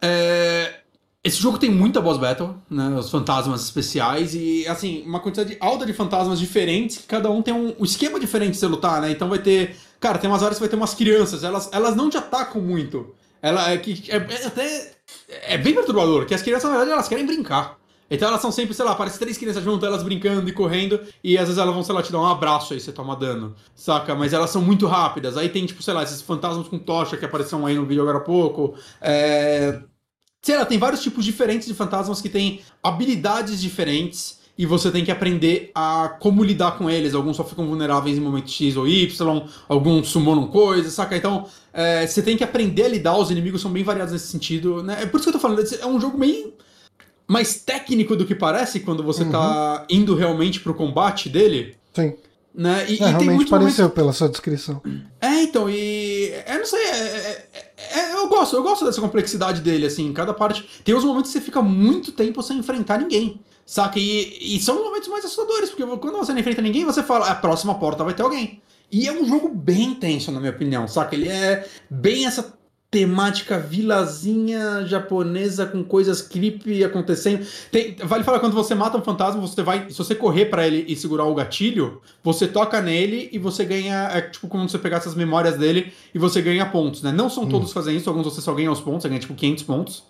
É... 0.03 0.81
Esse 1.27 1.43
jogo 1.43 1.59
tem 1.59 1.69
muita 1.69 2.01
boss 2.01 2.19
battle, 2.19 2.55
né? 2.71 2.89
Os 2.97 3.11
fantasmas 3.11 3.65
especiais 3.65 4.33
e, 4.33 4.65
assim, 4.69 5.03
uma 5.05 5.19
quantidade 5.19 5.57
alta 5.59 5.85
de 5.85 5.93
fantasmas 5.93 6.39
diferentes, 6.39 6.99
que 6.99 7.03
cada 7.03 7.29
um 7.29 7.43
tem 7.43 7.53
um, 7.53 7.75
esquema 7.83 8.21
diferente 8.21 8.53
de 8.53 8.59
você 8.59 8.67
lutar, 8.69 9.01
né? 9.01 9.11
Então 9.11 9.29
vai 9.29 9.41
ter. 9.41 9.75
Cara, 9.99 10.19
tem 10.19 10.31
umas 10.31 10.41
áreas 10.41 10.57
que 10.57 10.61
vai 10.61 10.69
ter 10.69 10.77
umas 10.77 10.95
crianças, 10.95 11.43
elas, 11.43 11.69
elas 11.73 11.97
não 11.97 12.09
te 12.09 12.17
atacam 12.17 12.63
muito. 12.63 13.13
Ela 13.43 13.73
é 13.73 13.77
que. 13.77 14.05
É, 14.09 14.19
é 14.19 14.47
até. 14.47 14.93
É 15.49 15.59
bem 15.59 15.75
perturbador, 15.75 16.27
que 16.27 16.35
as 16.35 16.43
crianças, 16.43 16.71
na 16.71 16.77
verdade, 16.77 16.93
elas 16.93 17.09
querem 17.09 17.27
brincar. 17.27 17.77
Então 18.09 18.29
elas 18.29 18.41
são 18.41 18.53
sempre, 18.53 18.73
sei 18.73 18.85
lá, 18.85 18.95
parece 18.95 19.19
três 19.19 19.37
crianças 19.37 19.65
juntas, 19.65 19.89
elas 19.89 20.05
brincando 20.05 20.49
e 20.49 20.53
correndo, 20.53 21.01
e 21.25 21.37
às 21.37 21.49
vezes 21.49 21.59
elas 21.61 21.75
vão, 21.75 21.83
sei 21.83 21.93
lá, 21.93 22.05
te 22.05 22.13
dar 22.13 22.21
um 22.21 22.27
abraço 22.27 22.73
aí, 22.73 22.79
você 22.79 22.93
toma 22.93 23.17
dano, 23.17 23.57
saca? 23.75 24.15
Mas 24.15 24.33
elas 24.33 24.51
são 24.51 24.63
muito 24.63 24.87
rápidas. 24.87 25.37
Aí 25.37 25.49
tem, 25.49 25.67
tipo, 25.67 25.83
sei 25.83 25.93
lá, 25.93 26.05
esses 26.05 26.23
fantasmas 26.23 26.69
com 26.69 26.79
tocha 26.79 27.17
que 27.17 27.25
apareceram 27.25 27.67
aí 27.67 27.75
no 27.75 27.85
vídeo 27.85 28.03
agora 28.03 28.19
há 28.19 28.21
pouco. 28.21 28.77
É 29.01 29.81
sei 30.47 30.57
lá, 30.57 30.65
tem 30.65 30.79
vários 30.79 31.03
tipos 31.03 31.25
diferentes 31.25 31.67
de 31.67 31.75
fantasmas 31.75 32.21
que 32.21 32.29
têm 32.29 32.61
habilidades 32.81 33.61
diferentes 33.61 34.39
e 34.57 34.65
você 34.65 34.93
tem 34.93 35.05
que 35.05 35.11
aprender 35.11 35.73
a 35.75 36.17
como 36.21 36.45
lidar 36.45 36.79
com 36.79 36.89
eles. 36.89 37.17
Alguns 37.17 37.37
só 37.37 37.43
ficam 37.43 37.67
vulneráveis 37.67 38.17
em 38.17 38.21
momentos 38.21 38.55
X 38.55 38.77
ou 38.77 38.87
Y, 38.87 39.49
alguns 39.69 40.07
summonam 40.07 40.47
coisas, 40.47 40.93
saca? 40.93 41.17
Então, 41.17 41.49
é, 41.73 42.07
você 42.07 42.23
tem 42.23 42.37
que 42.37 42.45
aprender 42.45 42.85
a 42.85 42.89
lidar, 42.89 43.19
os 43.19 43.29
inimigos 43.29 43.61
são 43.61 43.73
bem 43.73 43.83
variados 43.83 44.13
nesse 44.13 44.29
sentido, 44.29 44.85
né? 44.85 45.03
É 45.03 45.07
por 45.07 45.17
isso 45.17 45.25
que 45.25 45.31
eu 45.31 45.33
tô 45.33 45.41
falando, 45.41 45.65
é 45.65 45.87
um 45.87 46.01
jogo 46.01 46.17
meio 46.17 46.55
mais 47.27 47.57
técnico 47.57 48.15
do 48.15 48.25
que 48.25 48.37
parece 48.37 48.79
quando 48.79 49.03
você 49.03 49.25
tá 49.25 49.41
uhum. 49.41 49.79
tá 49.79 49.87
indo 49.91 50.15
realmente 50.15 50.61
pro 50.61 50.75
combate 50.75 51.29
dele. 51.29 51.75
Sim. 51.93 52.15
Né? 52.57 52.87
E, 52.89 52.93
é, 52.93 52.95
e 52.95 53.11
realmente 53.11 53.51
pareceu 53.51 53.85
momentos... 53.85 53.95
pela 53.95 54.13
sua 54.15 54.31
descrição. 54.31 54.81
É, 55.21 55.43
então, 55.43 55.69
e. 55.69 56.33
Eu 56.47 56.59
não 56.59 56.65
sei, 56.65 56.81
é, 56.81 56.97
é, 56.97 57.49
é, 57.77 57.99
é, 58.01 58.15
eu 58.15 58.29
gosto, 58.29 58.57
eu 58.57 58.63
gosto 58.63 58.85
dessa 58.87 59.01
complexidade 59.01 59.61
dele, 59.61 59.85
assim, 59.85 60.11
cada 60.15 60.33
parte. 60.33 60.67
Tem 60.83 60.95
uns 60.95 61.05
momentos 61.05 61.31
que 61.31 61.39
você 61.39 61.45
fica 61.45 61.61
muito 61.61 62.13
tempo 62.13 62.43
sem 62.43 62.57
enfrentar 62.57 62.99
ninguém. 62.99 63.39
Saca? 63.67 63.99
E, 63.99 64.57
e 64.57 64.61
são 64.61 64.83
momentos 64.83 65.09
mais 65.09 65.25
assustadores, 65.25 65.69
porque 65.69 65.85
quando 65.99 66.17
você 66.17 66.33
não 66.33 66.41
enfrenta 66.41 66.63
ninguém, 66.63 66.85
você 66.85 67.03
fala, 67.03 67.29
a 67.29 67.35
próxima 67.35 67.75
porta 67.75 68.05
vai 68.05 68.15
ter 68.15 68.23
alguém. 68.23 68.63
E 68.91 69.07
é 69.07 69.13
um 69.13 69.27
jogo 69.27 69.49
bem 69.49 69.95
tenso, 69.95 70.31
na 70.31 70.39
minha 70.39 70.53
opinião, 70.53 70.87
saca? 70.87 71.15
Ele 71.15 71.29
é 71.29 71.69
bem 71.91 72.25
essa 72.25 72.56
temática 72.97 73.59
vilazinha 73.59 74.87
japonesa 74.87 75.67
com 75.67 75.85
coisas 75.85 76.23
creepy 76.23 76.83
acontecendo. 76.83 77.47
Tem, 77.71 77.95
vale 78.03 78.25
falar 78.25 78.41
quando 78.41 78.55
você 78.55 78.75
mata 78.75 78.97
um 78.97 79.03
fantasma, 79.03 79.39
você 79.39 79.63
vai, 79.63 79.91
se 79.91 79.99
você 79.99 80.15
correr 80.15 80.47
para 80.47 80.67
ele 80.67 80.87
e 80.89 80.97
segurar 80.97 81.25
o 81.25 81.35
gatilho, 81.35 82.01
você 82.25 82.49
toca 82.49 82.81
nele 82.81 83.29
e 83.31 83.39
você 83.39 83.67
ganha, 83.67 84.09
é 84.15 84.23
tipo 84.23 84.49
como 84.49 84.67
você 84.67 84.79
pegasse 84.79 85.07
as 85.07 85.15
memórias 85.15 85.59
dele 85.59 85.93
e 86.15 86.19
você 86.19 86.41
ganha 86.41 86.65
pontos, 86.65 87.03
né? 87.03 87.13
Não 87.13 87.29
são 87.29 87.45
hum. 87.45 87.51
todos 87.51 87.71
fazendo 87.71 87.99
isso, 87.99 88.09
alguns 88.09 88.25
você 88.25 88.41
só 88.41 88.55
ganha 88.55 88.73
os 88.73 88.81
pontos, 88.81 89.03
você 89.03 89.11
ganha 89.11 89.21
tipo 89.21 89.35
500 89.35 89.65
pontos. 89.65 90.05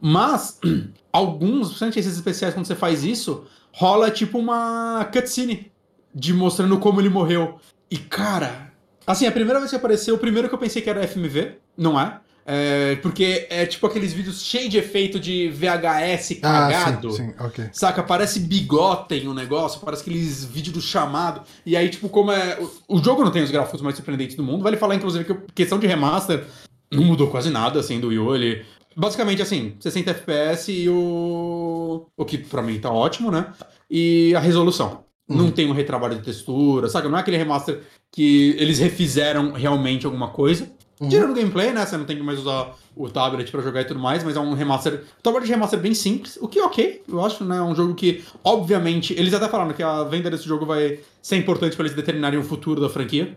Mas 0.00 0.58
alguns, 1.12 1.66
principalmente 1.66 1.98
esses 1.98 2.14
especiais 2.14 2.54
quando 2.54 2.64
você 2.64 2.74
faz 2.74 3.04
isso, 3.04 3.44
rola 3.70 4.10
tipo 4.10 4.38
uma 4.38 5.06
cutscene 5.12 5.70
de 6.14 6.32
mostrando 6.32 6.78
como 6.78 7.02
ele 7.02 7.10
morreu. 7.10 7.60
E 7.90 7.98
cara, 7.98 8.70
Assim, 9.06 9.26
a 9.26 9.32
primeira 9.32 9.58
vez 9.58 9.70
que 9.70 9.76
apareceu, 9.76 10.14
o 10.14 10.18
primeiro 10.18 10.48
que 10.48 10.54
eu 10.54 10.58
pensei 10.58 10.80
que 10.80 10.88
era 10.88 11.04
FMV, 11.04 11.56
não 11.76 12.00
é. 12.00 12.20
É, 12.52 12.96
porque 12.96 13.46
é 13.48 13.64
tipo 13.64 13.86
aqueles 13.86 14.12
vídeos 14.12 14.42
cheios 14.42 14.70
de 14.70 14.76
efeito 14.78 15.20
de 15.20 15.48
VHS 15.50 16.40
cagado. 16.42 17.08
Ah, 17.08 17.12
sim, 17.12 17.16
sim, 17.28 17.34
ok. 17.38 17.68
Saca? 17.72 18.02
Parece 18.02 18.40
bigotem 18.40 19.28
o 19.28 19.32
negócio, 19.34 19.80
parece 19.80 20.02
aqueles 20.02 20.44
vídeos 20.44 20.74
do 20.74 20.80
chamado. 20.80 21.42
E 21.64 21.76
aí, 21.76 21.88
tipo, 21.88 22.08
como 22.08 22.32
é. 22.32 22.58
O, 22.88 22.96
o 22.98 23.04
jogo 23.04 23.22
não 23.22 23.30
tem 23.30 23.44
os 23.44 23.52
gráficos 23.52 23.80
mais 23.80 23.94
surpreendentes 23.94 24.34
do 24.34 24.42
mundo. 24.42 24.64
Vale 24.64 24.76
falar, 24.76 24.96
inclusive, 24.96 25.24
que 25.24 25.34
questão 25.54 25.78
de 25.78 25.86
remaster 25.86 26.44
não 26.92 27.04
mudou 27.04 27.28
quase 27.30 27.50
nada, 27.50 27.78
assim, 27.78 28.00
do 28.00 28.08
Wii 28.08 28.18
U. 28.18 28.34
Ele, 28.34 28.64
basicamente, 28.96 29.40
assim, 29.42 29.76
60 29.78 30.10
FPS 30.10 30.72
e 30.72 30.88
o. 30.88 32.08
O 32.16 32.24
que 32.24 32.36
pra 32.38 32.62
mim 32.62 32.80
tá 32.80 32.90
ótimo, 32.90 33.30
né? 33.30 33.46
E 33.88 34.34
a 34.34 34.40
resolução. 34.40 35.04
Não 35.28 35.44
Uhum. 35.44 35.50
tem 35.52 35.68
um 35.70 35.72
retrabalho 35.72 36.16
de 36.16 36.22
textura, 36.24 36.88
saca? 36.88 37.08
Não 37.08 37.16
é 37.16 37.20
aquele 37.20 37.36
remaster 37.36 37.80
que 38.10 38.56
eles 38.58 38.80
refizeram 38.80 39.52
realmente 39.52 40.04
alguma 40.04 40.30
coisa. 40.30 40.68
Uhum. 41.00 41.08
Tirando 41.08 41.30
o 41.30 41.34
gameplay, 41.34 41.72
né? 41.72 41.86
Você 41.86 41.96
não 41.96 42.04
tem 42.04 42.16
que 42.16 42.22
mais 42.22 42.38
usar 42.38 42.76
o 42.94 43.08
tablet 43.08 43.50
pra 43.50 43.62
jogar 43.62 43.80
e 43.80 43.84
tudo 43.86 43.98
mais, 43.98 44.22
mas 44.22 44.36
é 44.36 44.40
um 44.40 44.52
remaster. 44.52 45.02
Trabalho 45.22 45.46
de 45.46 45.50
remaster 45.50 45.80
bem 45.80 45.94
simples, 45.94 46.36
o 46.40 46.46
que 46.46 46.58
é 46.58 46.64
ok, 46.64 47.02
eu 47.08 47.24
acho, 47.24 47.42
né? 47.42 47.56
É 47.56 47.62
um 47.62 47.74
jogo 47.74 47.94
que, 47.94 48.22
obviamente, 48.44 49.14
eles 49.14 49.32
até 49.32 49.48
falaram 49.48 49.72
que 49.72 49.82
a 49.82 50.04
venda 50.04 50.30
desse 50.30 50.44
jogo 50.44 50.66
vai 50.66 51.00
ser 51.22 51.36
importante 51.36 51.74
pra 51.74 51.86
eles 51.86 51.96
determinarem 51.96 52.38
o 52.38 52.42
futuro 52.42 52.80
da 52.80 52.90
franquia. 52.90 53.34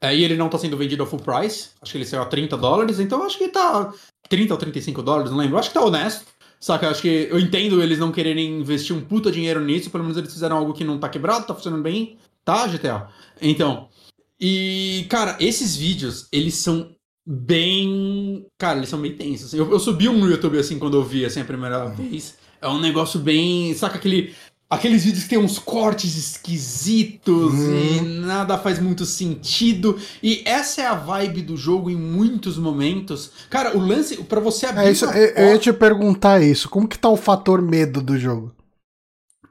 É, 0.00 0.14
e 0.14 0.22
ele 0.22 0.36
não 0.36 0.48
tá 0.48 0.58
sendo 0.58 0.76
vendido 0.76 1.02
a 1.02 1.06
full 1.06 1.18
price. 1.18 1.70
Acho 1.82 1.92
que 1.92 1.98
ele 1.98 2.04
saiu 2.04 2.22
a 2.22 2.26
30 2.26 2.56
dólares, 2.56 3.00
então 3.00 3.24
acho 3.24 3.38
que 3.38 3.48
tá 3.48 3.92
30 4.28 4.54
ou 4.54 4.58
35 4.58 5.02
dólares, 5.02 5.32
não 5.32 5.38
lembro. 5.38 5.58
Acho 5.58 5.70
que 5.70 5.74
tá 5.74 5.84
honesto. 5.84 6.24
Saca, 6.60 6.88
acho 6.88 7.02
que 7.02 7.28
eu 7.30 7.38
entendo 7.38 7.82
eles 7.82 7.98
não 7.98 8.12
quererem 8.12 8.60
investir 8.60 8.94
um 8.94 9.00
puta 9.00 9.30
dinheiro 9.30 9.60
nisso, 9.60 9.90
pelo 9.90 10.04
menos 10.04 10.16
eles 10.16 10.32
fizeram 10.32 10.56
algo 10.56 10.72
que 10.72 10.84
não 10.84 10.98
tá 10.98 11.08
quebrado, 11.08 11.46
tá 11.46 11.54
funcionando 11.54 11.82
bem, 11.82 12.16
tá, 12.44 12.66
GTA? 12.66 13.08
Então, 13.42 13.88
e, 14.40 15.06
cara, 15.08 15.36
esses 15.40 15.76
vídeos, 15.76 16.28
eles 16.32 16.54
são 16.56 16.90
bem. 17.26 18.46
Cara, 18.58 18.78
eles 18.78 18.88
são 18.88 19.00
bem 19.00 19.16
tensos. 19.16 19.52
Eu, 19.54 19.70
eu 19.70 19.78
subi 19.80 20.08
um 20.08 20.18
no 20.18 20.30
YouTube 20.30 20.58
assim 20.58 20.78
quando 20.78 20.96
eu 20.96 21.04
vi 21.04 21.24
assim 21.24 21.40
a 21.40 21.44
primeira 21.44 21.86
vez. 21.86 22.34
É 22.60 22.68
um 22.68 22.80
negócio 22.80 23.18
bem. 23.20 23.74
Saca 23.74 23.96
aquele. 23.96 24.34
Aqueles 24.68 25.04
vídeos 25.04 25.22
que 25.22 25.30
tem 25.30 25.38
uns 25.38 25.60
cortes 25.60 26.16
esquisitos 26.16 27.54
e 27.54 28.00
nada 28.00 28.58
faz 28.58 28.80
muito 28.80 29.06
sentido. 29.06 29.96
E 30.20 30.42
essa 30.44 30.82
é 30.82 30.86
a 30.86 30.94
vibe 30.94 31.42
do 31.42 31.56
jogo 31.56 31.88
em 31.88 31.94
muitos 31.94 32.58
momentos. 32.58 33.30
Cara, 33.48 33.76
o 33.76 33.80
lance. 33.80 34.16
pra 34.24 34.40
você 34.40 34.66
abrir. 34.66 34.86
É 34.86 34.90
isso, 34.90 35.04
uma 35.06 35.16
eu, 35.16 35.24
ia 35.28 35.34
porta- 35.34 35.58
te 35.60 35.72
perguntar 35.72 36.42
isso. 36.42 36.68
Como 36.68 36.88
que 36.88 36.98
tá 36.98 37.08
o 37.08 37.16
fator 37.16 37.62
medo 37.62 38.02
do 38.02 38.18
jogo? 38.18 38.52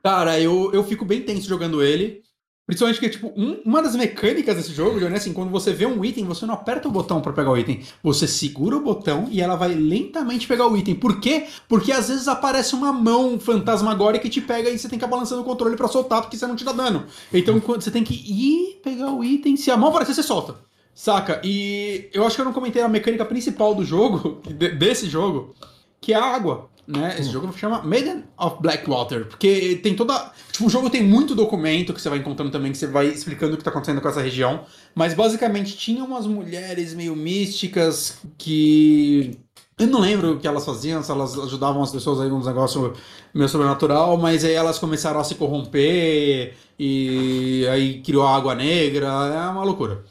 Cara, 0.04 0.38
eu, 0.40 0.70
eu 0.74 0.84
fico 0.84 1.06
bem 1.06 1.22
tenso 1.22 1.48
jogando 1.48 1.82
ele. 1.82 2.22
Principalmente 2.66 2.96
porque, 3.00 3.10
tipo, 3.12 3.32
um- 3.40 3.62
uma 3.64 3.82
das 3.84 3.96
mecânicas 3.96 4.56
desse 4.56 4.74
jogo, 4.74 5.00
Johnny, 5.00 5.14
é 5.14 5.18
assim, 5.18 5.34
quando 5.34 5.52
você 5.52 5.72
vê 5.72 5.86
um 5.86 6.04
item, 6.04 6.26
você 6.26 6.48
não 6.48 6.56
aperta 6.56 6.88
o 6.88 6.92
botão 6.92 7.22
pra 7.22 7.32
pegar 7.32 7.52
o 7.52 7.58
item. 7.58 7.82
Você 8.02 8.28
segura 8.28 8.76
o 8.76 8.82
botão 8.82 9.28
e 9.30 9.40
ela 9.40 9.56
vai 9.56 9.74
lentamente 9.76 10.48
pegar 10.48 10.68
o 10.68 10.76
item. 10.76 10.96
Por 10.96 11.20
quê? 11.20 11.46
Porque 11.70 11.92
às 11.92 12.08
vezes 12.10 12.28
aparece 12.28 12.74
uma 12.74 12.92
mão 12.92 13.40
fantasmagórica 13.40 14.24
que 14.24 14.30
te 14.32 14.42
pega 14.42 14.70
e 14.70 14.80
você 14.80 14.90
tem 14.90 14.98
que 14.98 15.06
ir 15.06 15.08
balançando 15.08 15.42
o 15.42 15.46
controle 15.46 15.76
pra 15.76 15.88
soltar, 15.88 16.22
porque 16.22 16.38
você 16.38 16.48
não 16.48 16.56
te 16.56 16.66
dá 16.66 16.72
dano. 16.72 17.06
Então 17.32 17.60
você 17.60 17.92
tem 17.92 18.04
que 18.04 18.16
ir 18.16 18.80
pegar 18.84 19.12
o 19.12 19.24
item, 19.24 19.56
se 19.56 19.70
a 19.70 19.78
mão 19.78 19.90
aparecer, 19.90 20.16
você 20.16 20.24
solta. 20.24 20.56
Saca? 20.94 21.42
E 21.44 22.10
eu 22.14 22.26
acho 22.26 22.36
que 22.36 22.42
eu 22.42 22.46
não 22.46 22.54
comentei 22.54 22.82
a 22.82 22.88
mecânica 22.88 23.26
principal 23.26 23.76
do 23.76 23.84
jogo, 23.86 24.42
de- 24.58 24.70
desse 24.70 25.08
jogo, 25.08 25.54
que 26.02 26.14
é 26.14 26.16
a 26.16 26.24
água. 26.24 26.70
Né? 26.88 27.16
Esse 27.20 27.32
jogo 27.32 27.52
chama 27.58 27.82
Maiden 27.82 28.24
of 28.38 28.58
Blackwater, 28.62 29.26
porque 29.26 29.80
tem 29.82 29.96
toda. 29.96 30.32
Tipo, 30.52 30.68
o 30.68 30.70
jogo 30.70 30.90
tem 30.90 31.04
muito 31.04 31.34
documento 31.34 31.94
que 31.94 32.02
você 32.02 32.10
vai 32.10 32.20
encontrando 32.20 32.52
também, 32.52 32.72
que 32.72 32.78
você 32.78 32.86
vai 32.86 33.08
explicando 33.08 33.56
o 33.56 33.58
que 33.58 33.64
tá 33.64 33.72
acontecendo 33.72 34.02
com 34.02 34.08
essa 34.08 34.22
região. 34.22 34.66
Mas 34.94 35.16
basicamente 35.16 35.76
tinha 35.76 36.04
umas 36.04 36.28
mulheres 36.28 36.94
meio 36.94 37.16
místicas 37.16 38.20
que. 38.38 39.40
Eu 39.78 39.88
não 39.88 40.00
lembro 40.00 40.34
o 40.34 40.40
que 40.40 40.48
elas 40.48 40.64
faziam, 40.64 41.04
se 41.04 41.12
elas 41.12 41.38
ajudavam 41.38 41.84
as 41.84 41.92
pessoas 41.92 42.22
aí 42.22 42.32
uns 42.32 42.46
negócios 42.46 42.98
meio 43.34 43.50
sobrenatural, 43.50 44.16
mas 44.16 44.46
aí 44.46 44.54
elas 44.54 44.80
começaram 44.80 45.20
a 45.20 45.24
se 45.24 45.36
corromper 45.36 46.56
e 46.80 47.68
aí 47.70 48.02
criou 48.02 48.26
a 48.26 48.36
água 48.36 48.56
negra, 48.56 49.08
é 49.08 49.50
uma 49.50 49.66
loucura. 49.66 50.06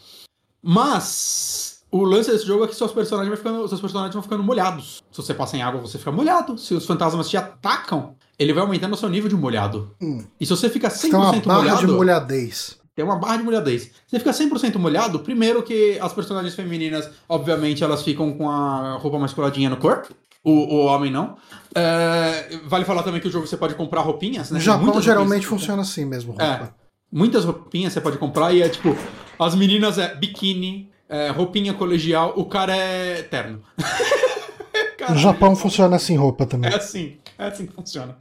Mas 0.63 1.64
o 1.97 2.03
lance 2.03 2.29
desse 2.29 2.45
jogo 2.45 2.65
é 2.65 2.67
que 2.67 2.75
seus 2.75 2.91
personagens, 2.91 3.29
vai 3.29 3.37
ficando, 3.37 3.69
seus 3.69 3.81
personagens 3.81 4.13
vão 4.13 4.21
ficando 4.21 4.43
molhados. 4.43 5.01
Se 5.13 5.23
você 5.23 5.33
passa 5.33 5.57
em 5.57 5.63
água, 5.63 5.81
você 5.81 5.97
fica 5.97 6.11
molhado. 6.11 6.59
Se 6.59 6.75
os 6.75 6.85
fantasmas 6.85 7.31
te 7.31 7.37
atacam, 7.37 8.17
ele 8.37 8.53
vai 8.53 8.65
aumentando 8.65 8.95
o 8.95 8.97
seu 8.97 9.09
nível 9.09 9.29
de 9.29 9.37
molhado. 9.37 9.95
Hum. 10.03 10.25
E 10.41 10.45
se 10.45 10.51
você 10.51 10.69
fica 10.69 10.89
100% 10.89 11.01
Tem 11.03 11.15
uma 11.15 11.33
barra 11.33 11.59
molhado, 11.61 11.87
de 11.87 11.93
molhadez. 11.93 12.79
tem 12.97 13.05
uma 13.05 13.15
barra 13.15 13.37
de 13.37 13.45
molhadez. 13.45 13.83
Se 13.83 13.91
você 14.09 14.19
fica 14.19 14.33
100% 14.33 14.77
molhado, 14.77 15.21
primeiro 15.21 15.63
que 15.63 15.97
as 16.01 16.13
personagens 16.13 16.57
femininas, 16.57 17.09
obviamente, 17.29 17.85
elas 17.85 18.03
ficam 18.03 18.33
com 18.33 18.51
a 18.51 18.95
roupa 18.95 19.17
mais 19.17 19.33
coladinha 19.33 19.71
no 19.71 19.77
corpo. 19.77 20.13
O, 20.43 20.51
o 20.51 20.87
homem 20.87 21.13
não. 21.13 21.37
É, 21.77 22.59
vale 22.67 22.85
falar 22.85 23.05
também 23.05 23.21
que 23.21 23.29
o 23.29 23.31
jogo 23.31 23.47
você 23.47 23.57
pode 23.57 23.77
comprar 23.77 24.01
roupinhas, 24.01 24.51
né? 24.51 24.59
No 24.59 24.65
Japão 24.65 25.01
geralmente 25.01 25.47
funciona 25.47 25.83
assim 25.83 26.05
mesmo. 26.05 26.35
É. 26.41 26.57
roupa. 26.57 26.75
Muitas 27.13 27.45
roupinhas 27.45 27.93
você 27.93 28.01
pode 28.01 28.19
comprar 28.19 28.53
e 28.53 28.63
é 28.63 28.69
tipo, 28.69 28.97
as 29.39 29.55
meninas 29.55 29.97
é 29.97 30.13
biquíni, 30.13 30.91
é, 31.09 31.31
roupinha 31.31 31.75
colegial, 31.75 32.33
o 32.37 32.45
cara 32.45 32.75
é 32.77 33.23
terno. 33.23 33.63
No 33.79 33.85
Caralho, 34.97 35.19
Japão 35.21 35.55
funciona 35.57 35.97
assim 35.97 36.17
roupa 36.17 36.47
também. 36.47 36.71
É 36.71 36.77
assim, 36.77 37.19
é 37.39 37.47
assim 37.47 37.67
que 37.67 37.73
funciona. 37.75 38.17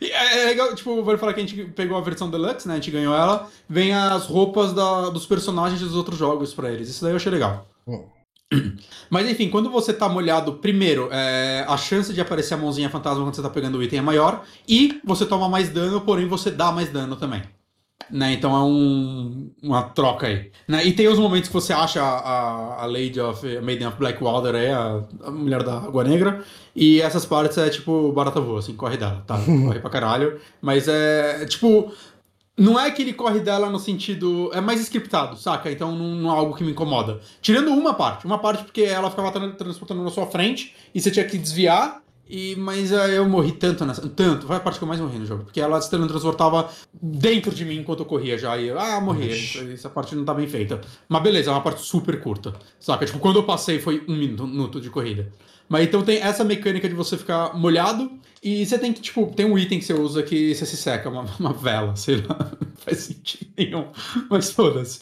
E 0.00 0.06
é, 0.10 0.42
é 0.42 0.44
legal, 0.46 0.74
tipo, 0.74 1.02
vou 1.02 1.18
falar 1.18 1.34
que 1.34 1.40
a 1.40 1.46
gente 1.46 1.64
pegou 1.72 1.96
a 1.96 2.00
versão 2.00 2.30
deluxe, 2.30 2.66
né? 2.66 2.74
A 2.74 2.76
gente 2.76 2.90
ganhou 2.90 3.14
ela, 3.14 3.48
vem 3.68 3.92
as 3.94 4.24
roupas 4.26 4.72
da- 4.72 5.10
dos 5.10 5.26
personagens 5.26 5.80
dos 5.80 5.94
outros 5.94 6.18
jogos 6.18 6.54
pra 6.54 6.70
eles. 6.70 6.88
Isso 6.88 7.02
daí 7.02 7.12
eu 7.12 7.16
achei 7.16 7.30
legal. 7.30 7.66
Mas 9.10 9.28
enfim, 9.28 9.50
quando 9.50 9.70
você 9.70 9.92
tá 9.92 10.08
molhado, 10.08 10.54
primeiro, 10.54 11.08
é, 11.12 11.64
a 11.68 11.76
chance 11.76 12.12
de 12.12 12.20
aparecer 12.20 12.54
a 12.54 12.56
mãozinha 12.56 12.88
fantasma 12.88 13.22
quando 13.24 13.34
você 13.34 13.42
tá 13.42 13.50
pegando 13.50 13.76
o 13.78 13.82
item 13.82 13.98
é 13.98 14.02
maior, 14.02 14.44
e 14.68 15.00
você 15.04 15.26
toma 15.26 15.48
mais 15.48 15.68
dano, 15.68 16.00
porém 16.00 16.26
você 16.28 16.50
dá 16.50 16.70
mais 16.70 16.88
dano 16.90 17.16
também. 17.16 17.42
Né? 18.10 18.34
Então 18.34 18.54
é 18.54 18.60
um- 18.62 19.50
uma 19.62 19.82
troca 19.82 20.26
aí. 20.28 20.52
Né? 20.68 20.84
E 20.86 20.92
tem 20.92 21.08
os 21.08 21.18
momentos 21.18 21.48
que 21.48 21.54
você 21.54 21.72
acha 21.72 22.00
a, 22.00 22.18
a, 22.18 22.82
a 22.82 22.86
Lady 22.86 23.18
of 23.20 23.56
a 23.56 23.60
Maiden 23.60 23.88
of 23.88 23.98
Blackwater, 23.98 24.54
é 24.54 24.72
a, 24.72 25.02
a 25.24 25.30
mulher 25.30 25.62
da 25.64 25.78
Água 25.78 26.04
Negra, 26.04 26.44
e 26.74 27.00
essas 27.00 27.26
partes 27.26 27.58
é 27.58 27.68
tipo 27.68 28.12
barata 28.12 28.40
voa, 28.40 28.60
assim, 28.60 28.74
corre 28.76 28.96
dela, 28.96 29.24
tá? 29.26 29.36
Corre 29.44 29.80
pra 29.80 29.90
caralho. 29.90 30.38
Mas 30.60 30.86
é 30.88 31.44
tipo. 31.46 31.92
Não 32.58 32.80
é 32.80 32.90
que 32.90 33.02
ele 33.02 33.12
corre 33.12 33.40
dela 33.40 33.68
no 33.68 33.78
sentido. 33.78 34.50
É 34.54 34.62
mais 34.62 34.80
scriptado, 34.80 35.36
saca? 35.36 35.70
Então 35.70 35.94
não, 35.94 36.14
não 36.14 36.30
é 36.34 36.38
algo 36.38 36.54
que 36.56 36.64
me 36.64 36.70
incomoda. 36.70 37.20
Tirando 37.42 37.70
uma 37.70 37.92
parte. 37.92 38.24
Uma 38.24 38.38
parte 38.38 38.64
porque 38.64 38.80
ela 38.82 39.10
ficava 39.10 39.30
tra- 39.30 39.50
transportando 39.50 40.02
na 40.02 40.10
sua 40.10 40.26
frente 40.26 40.74
e 40.94 41.00
você 41.00 41.10
tinha 41.10 41.26
que 41.26 41.36
desviar. 41.36 42.00
E, 42.28 42.56
mas 42.56 42.90
é, 42.90 43.18
eu 43.18 43.28
morri 43.28 43.52
tanto 43.52 43.84
nessa. 43.84 44.08
Tanto. 44.08 44.46
Foi 44.46 44.56
a 44.56 44.60
parte 44.60 44.78
que 44.78 44.84
eu 44.84 44.88
mais 44.88 45.00
morri 45.00 45.18
no 45.18 45.26
jogo. 45.26 45.44
Porque 45.44 45.60
ela 45.60 45.80
se 45.80 45.88
teletransportava 45.88 46.68
dentro 46.92 47.54
de 47.54 47.64
mim 47.64 47.76
enquanto 47.78 48.00
eu 48.00 48.06
corria 48.06 48.36
já. 48.36 48.56
E 48.58 48.68
eu, 48.68 48.78
ah, 48.78 49.00
morri. 49.00 49.30
Ixi. 49.30 49.72
Essa 49.72 49.88
parte 49.88 50.16
não 50.16 50.24
tá 50.24 50.34
bem 50.34 50.48
feita. 50.48 50.80
Mas 51.08 51.22
beleza, 51.22 51.50
é 51.50 51.52
uma 51.52 51.60
parte 51.60 51.82
super 51.82 52.20
curta. 52.20 52.54
Saca? 52.80 53.06
Tipo, 53.06 53.20
quando 53.20 53.36
eu 53.36 53.44
passei 53.44 53.78
foi 53.78 54.04
um 54.08 54.16
minuto, 54.16 54.46
minuto 54.46 54.80
de 54.80 54.90
corrida. 54.90 55.32
Mas 55.68 55.86
então 55.86 56.02
tem 56.02 56.18
essa 56.18 56.44
mecânica 56.44 56.88
de 56.88 56.94
você 56.94 57.16
ficar 57.16 57.56
molhado 57.56 58.10
e 58.42 58.64
você 58.64 58.78
tem 58.78 58.92
que, 58.92 59.00
tipo, 59.00 59.26
tem 59.34 59.46
um 59.46 59.58
item 59.58 59.78
que 59.78 59.84
você 59.84 59.94
usa 59.94 60.22
que 60.22 60.54
você 60.54 60.66
se 60.66 60.76
seca, 60.76 61.08
uma, 61.08 61.24
uma 61.38 61.52
vela, 61.52 61.94
sei 61.96 62.16
lá. 62.16 62.52
Não 62.60 62.76
faz 62.76 62.98
sentido 62.98 63.50
nenhum. 63.56 63.86
Mas 64.28 64.50
foda-se. 64.50 65.00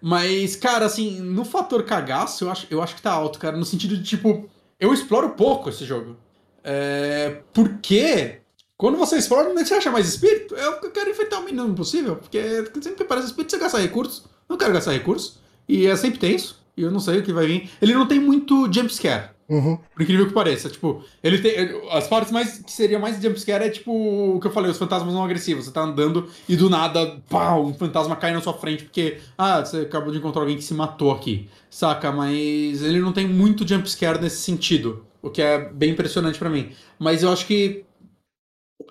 Mas, 0.00 0.56
cara, 0.56 0.86
assim, 0.86 1.20
no 1.20 1.44
fator 1.44 1.84
cagaço, 1.84 2.44
eu 2.44 2.50
acho, 2.50 2.66
eu 2.68 2.82
acho 2.82 2.96
que 2.96 3.02
tá 3.02 3.12
alto, 3.12 3.38
cara, 3.38 3.56
no 3.56 3.64
sentido 3.64 3.96
de, 3.96 4.02
tipo, 4.02 4.48
eu 4.78 4.92
exploro 4.92 5.30
pouco 5.30 5.68
esse 5.68 5.84
jogo. 5.84 6.16
É, 6.64 7.38
porque 7.52 8.40
quando 8.76 8.98
você 8.98 9.16
explora, 9.16 9.52
você 9.52 9.74
acha 9.74 9.90
mais 9.90 10.08
espírito? 10.08 10.54
Eu 10.54 10.90
quero 10.90 11.10
enfrentar 11.10 11.38
o 11.38 11.44
mínimo 11.44 11.74
possível, 11.74 12.16
porque 12.16 12.40
sempre 12.74 12.94
que 12.94 13.02
aparece 13.04 13.28
espírito, 13.28 13.52
você 13.52 13.58
gasta 13.58 13.78
recursos. 13.78 14.24
Eu 14.24 14.54
não 14.54 14.56
quero 14.56 14.72
gastar 14.72 14.92
recursos. 14.92 15.38
E 15.68 15.86
é 15.86 15.94
sempre 15.94 16.18
tenso. 16.18 16.60
E 16.76 16.82
eu 16.82 16.90
não 16.90 17.00
sei 17.00 17.18
o 17.18 17.22
que 17.22 17.32
vai 17.32 17.46
vir. 17.46 17.70
Ele 17.80 17.94
não 17.94 18.06
tem 18.06 18.18
muito 18.18 18.68
jumpscare. 18.72 19.30
Uhum. 19.48 19.78
Por 19.94 20.02
incrível 20.02 20.26
que 20.26 20.32
pareça, 20.32 20.70
tipo, 20.70 21.04
ele 21.22 21.38
tem. 21.38 21.54
As 21.90 22.08
partes 22.08 22.32
mais 22.32 22.58
que 22.58 22.72
seria 22.72 22.98
mais 22.98 23.20
jumpscare 23.22 23.64
é 23.64 23.68
tipo 23.68 23.92
o 23.92 24.40
que 24.40 24.46
eu 24.46 24.50
falei, 24.50 24.70
os 24.70 24.78
fantasmas 24.78 25.12
não 25.12 25.22
agressivos. 25.22 25.66
Você 25.66 25.70
tá 25.70 25.82
andando 25.82 26.26
e 26.48 26.56
do 26.56 26.70
nada, 26.70 27.20
pau, 27.28 27.66
um 27.66 27.74
fantasma 27.74 28.16
cai 28.16 28.32
na 28.32 28.40
sua 28.40 28.54
frente 28.54 28.84
porque, 28.84 29.18
ah, 29.36 29.64
você 29.64 29.80
acabou 29.80 30.10
de 30.10 30.18
encontrar 30.18 30.40
alguém 30.40 30.56
que 30.56 30.64
se 30.64 30.72
matou 30.72 31.12
aqui. 31.12 31.48
Saca? 31.68 32.10
Mas 32.10 32.82
ele 32.82 33.00
não 33.00 33.12
tem 33.12 33.28
muito 33.28 33.68
jumpscare 33.68 34.20
nesse 34.20 34.38
sentido. 34.38 35.04
O 35.22 35.30
que 35.30 35.40
é 35.40 35.70
bem 35.70 35.92
impressionante 35.92 36.38
pra 36.38 36.50
mim. 36.50 36.72
Mas 36.98 37.22
eu 37.22 37.32
acho 37.32 37.46
que 37.46 37.84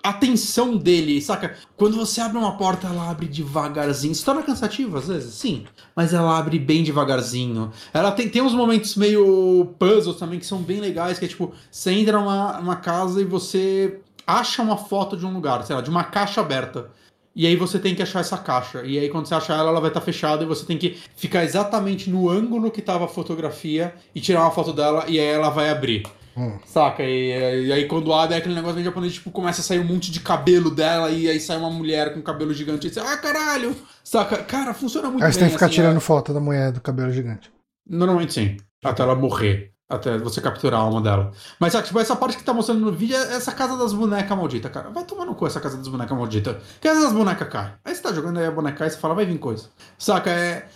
a 0.02 0.12
tensão 0.12 0.76
dele, 0.76 1.20
saca? 1.20 1.56
Quando 1.76 1.96
você 1.96 2.20
abre 2.20 2.38
uma 2.38 2.56
porta, 2.56 2.86
ela 2.88 3.10
abre 3.10 3.26
devagarzinho. 3.26 4.14
Se 4.14 4.24
torna 4.24 4.42
cansativo 4.42 4.96
às 4.96 5.08
vezes, 5.08 5.34
sim. 5.34 5.64
Mas 5.94 6.12
ela 6.12 6.36
abre 6.36 6.58
bem 6.58 6.82
devagarzinho. 6.82 7.70
Ela 7.92 8.10
tem, 8.12 8.28
tem 8.28 8.42
uns 8.42 8.54
momentos 8.54 8.96
meio 8.96 9.74
puzzles 9.78 10.16
também 10.16 10.38
que 10.38 10.46
são 10.46 10.62
bem 10.62 10.80
legais, 10.80 11.18
que 11.18 11.24
é 11.24 11.28
tipo, 11.28 11.52
você 11.70 11.92
entra 11.92 12.18
numa, 12.18 12.58
numa 12.58 12.76
casa 12.76 13.20
e 13.20 13.24
você 13.24 14.00
acha 14.26 14.62
uma 14.62 14.76
foto 14.76 15.16
de 15.16 15.26
um 15.26 15.32
lugar, 15.32 15.62
sei 15.64 15.76
lá, 15.76 15.82
de 15.82 15.90
uma 15.90 16.04
caixa 16.04 16.40
aberta. 16.40 16.90
E 17.34 17.46
aí 17.46 17.56
você 17.56 17.78
tem 17.78 17.94
que 17.94 18.02
achar 18.02 18.20
essa 18.20 18.36
caixa. 18.36 18.82
E 18.84 18.98
aí 18.98 19.08
quando 19.08 19.26
você 19.26 19.34
achar 19.34 19.58
ela, 19.58 19.70
ela 19.70 19.80
vai 19.80 19.90
estar 19.90 20.00
fechada 20.00 20.42
e 20.42 20.46
você 20.46 20.66
tem 20.66 20.76
que 20.76 20.98
ficar 21.16 21.44
exatamente 21.44 22.10
no 22.10 22.28
ângulo 22.28 22.70
que 22.70 22.80
estava 22.80 23.06
a 23.06 23.08
fotografia 23.08 23.94
e 24.14 24.20
tirar 24.20 24.42
uma 24.42 24.50
foto 24.50 24.72
dela 24.72 25.04
e 25.08 25.18
aí 25.18 25.26
ela 25.26 25.48
vai 25.48 25.70
abrir. 25.70 26.02
Hum. 26.36 26.58
Saca? 26.64 27.02
E, 27.02 27.66
e, 27.66 27.72
aí 27.72 27.86
quando 27.86 28.12
abre 28.12 28.34
é 28.34 28.38
aquele 28.38 28.54
negócio 28.54 28.76
meio 28.76 28.86
japonês, 28.86 29.14
tipo, 29.14 29.30
começa 29.30 29.60
a 29.60 29.64
sair 29.64 29.78
um 29.78 29.84
monte 29.84 30.10
de 30.10 30.20
cabelo 30.20 30.70
dela 30.70 31.10
e 31.10 31.28
aí 31.28 31.40
sai 31.40 31.56
uma 31.56 31.70
mulher 31.70 32.14
com 32.14 32.22
cabelo 32.22 32.54
gigante 32.54 32.86
e 32.86 32.90
você, 32.90 33.00
ah, 33.00 33.16
caralho! 33.16 33.76
Saca? 34.02 34.38
Cara, 34.38 34.72
funciona 34.74 35.08
muito 35.08 35.22
aí 35.22 35.26
bem. 35.26 35.26
Aí 35.28 35.32
você 35.32 35.38
tem 35.40 35.48
que 35.48 35.54
ficar 35.54 35.66
assim, 35.66 35.74
tirando 35.76 35.96
é... 35.96 36.00
foto 36.00 36.32
da 36.32 36.40
mulher 36.40 36.72
do 36.72 36.80
cabelo 36.80 37.12
gigante. 37.12 37.52
Normalmente 37.88 38.32
sim. 38.32 38.56
Até 38.84 39.02
ela 39.02 39.14
morrer. 39.14 39.72
Até 39.92 40.16
você 40.16 40.40
capturar 40.40 40.80
a 40.80 40.84
alma 40.84 41.02
dela. 41.02 41.32
Mas 41.60 41.72
sabe, 41.72 41.86
tipo, 41.86 42.00
essa 42.00 42.16
parte 42.16 42.38
que 42.38 42.42
tá 42.42 42.54
mostrando 42.54 42.80
no 42.80 42.92
vídeo 42.92 43.14
é 43.14 43.36
essa 43.36 43.52
casa 43.52 43.76
das 43.76 43.92
bonecas 43.92 44.36
maldita, 44.36 44.70
cara. 44.70 44.88
Vai 44.88 45.04
tomar 45.04 45.26
no 45.26 45.34
cu 45.34 45.46
essa 45.46 45.60
casa 45.60 45.76
das 45.76 45.86
bonecas 45.86 46.16
maldita. 46.16 46.58
Que 46.80 46.88
às 46.88 46.94
vezes 46.94 47.10
as 47.10 47.14
bonecas 47.14 47.46
caem. 47.48 47.74
Aí 47.84 47.94
você 47.94 48.00
tá 48.00 48.10
jogando 48.10 48.38
aí 48.38 48.46
a 48.46 48.50
boneca 48.50 48.86
e 48.86 48.90
você 48.90 48.96
fala, 48.96 49.14
vai 49.14 49.26
vir 49.26 49.38
coisa. 49.38 49.68
Saca? 49.98 50.30
É. 50.30 50.66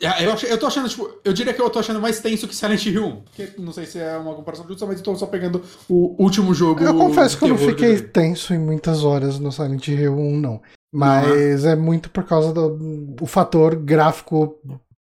é 0.00 0.26
eu, 0.26 0.32
ach, 0.32 0.44
eu 0.44 0.58
tô 0.58 0.66
achando, 0.66 0.88
tipo, 0.88 1.08
eu 1.24 1.32
diria 1.32 1.54
que 1.54 1.60
eu 1.60 1.70
tô 1.70 1.78
achando 1.78 2.00
mais 2.00 2.20
tenso 2.20 2.46
que 2.46 2.54
Silent 2.54 2.84
Hill 2.84 3.06
1. 3.06 3.22
Que 3.34 3.60
não 3.60 3.72
sei 3.72 3.86
se 3.86 3.98
é 3.98 4.16
uma 4.18 4.34
comparação 4.34 4.66
justa, 4.68 4.84
mas 4.84 4.98
eu 4.98 5.04
tô 5.04 5.16
só 5.16 5.26
pegando 5.26 5.62
o 5.88 6.22
último 6.22 6.52
jogo. 6.52 6.82
Eu 6.82 6.94
confesso 6.94 7.38
que 7.38 7.44
eu 7.44 7.48
não 7.48 7.58
fiquei 7.58 8.00
tenso 8.00 8.52
em 8.52 8.58
muitas 8.58 9.04
horas 9.04 9.38
no 9.38 9.50
Silent 9.50 9.88
Hill 9.88 10.14
1, 10.14 10.40
não. 10.40 10.60
Mas 10.92 11.64
uhum. 11.64 11.70
é 11.70 11.76
muito 11.76 12.10
por 12.10 12.24
causa 12.24 12.52
do 12.52 13.16
o 13.20 13.26
fator 13.26 13.74
gráfico 13.74 14.58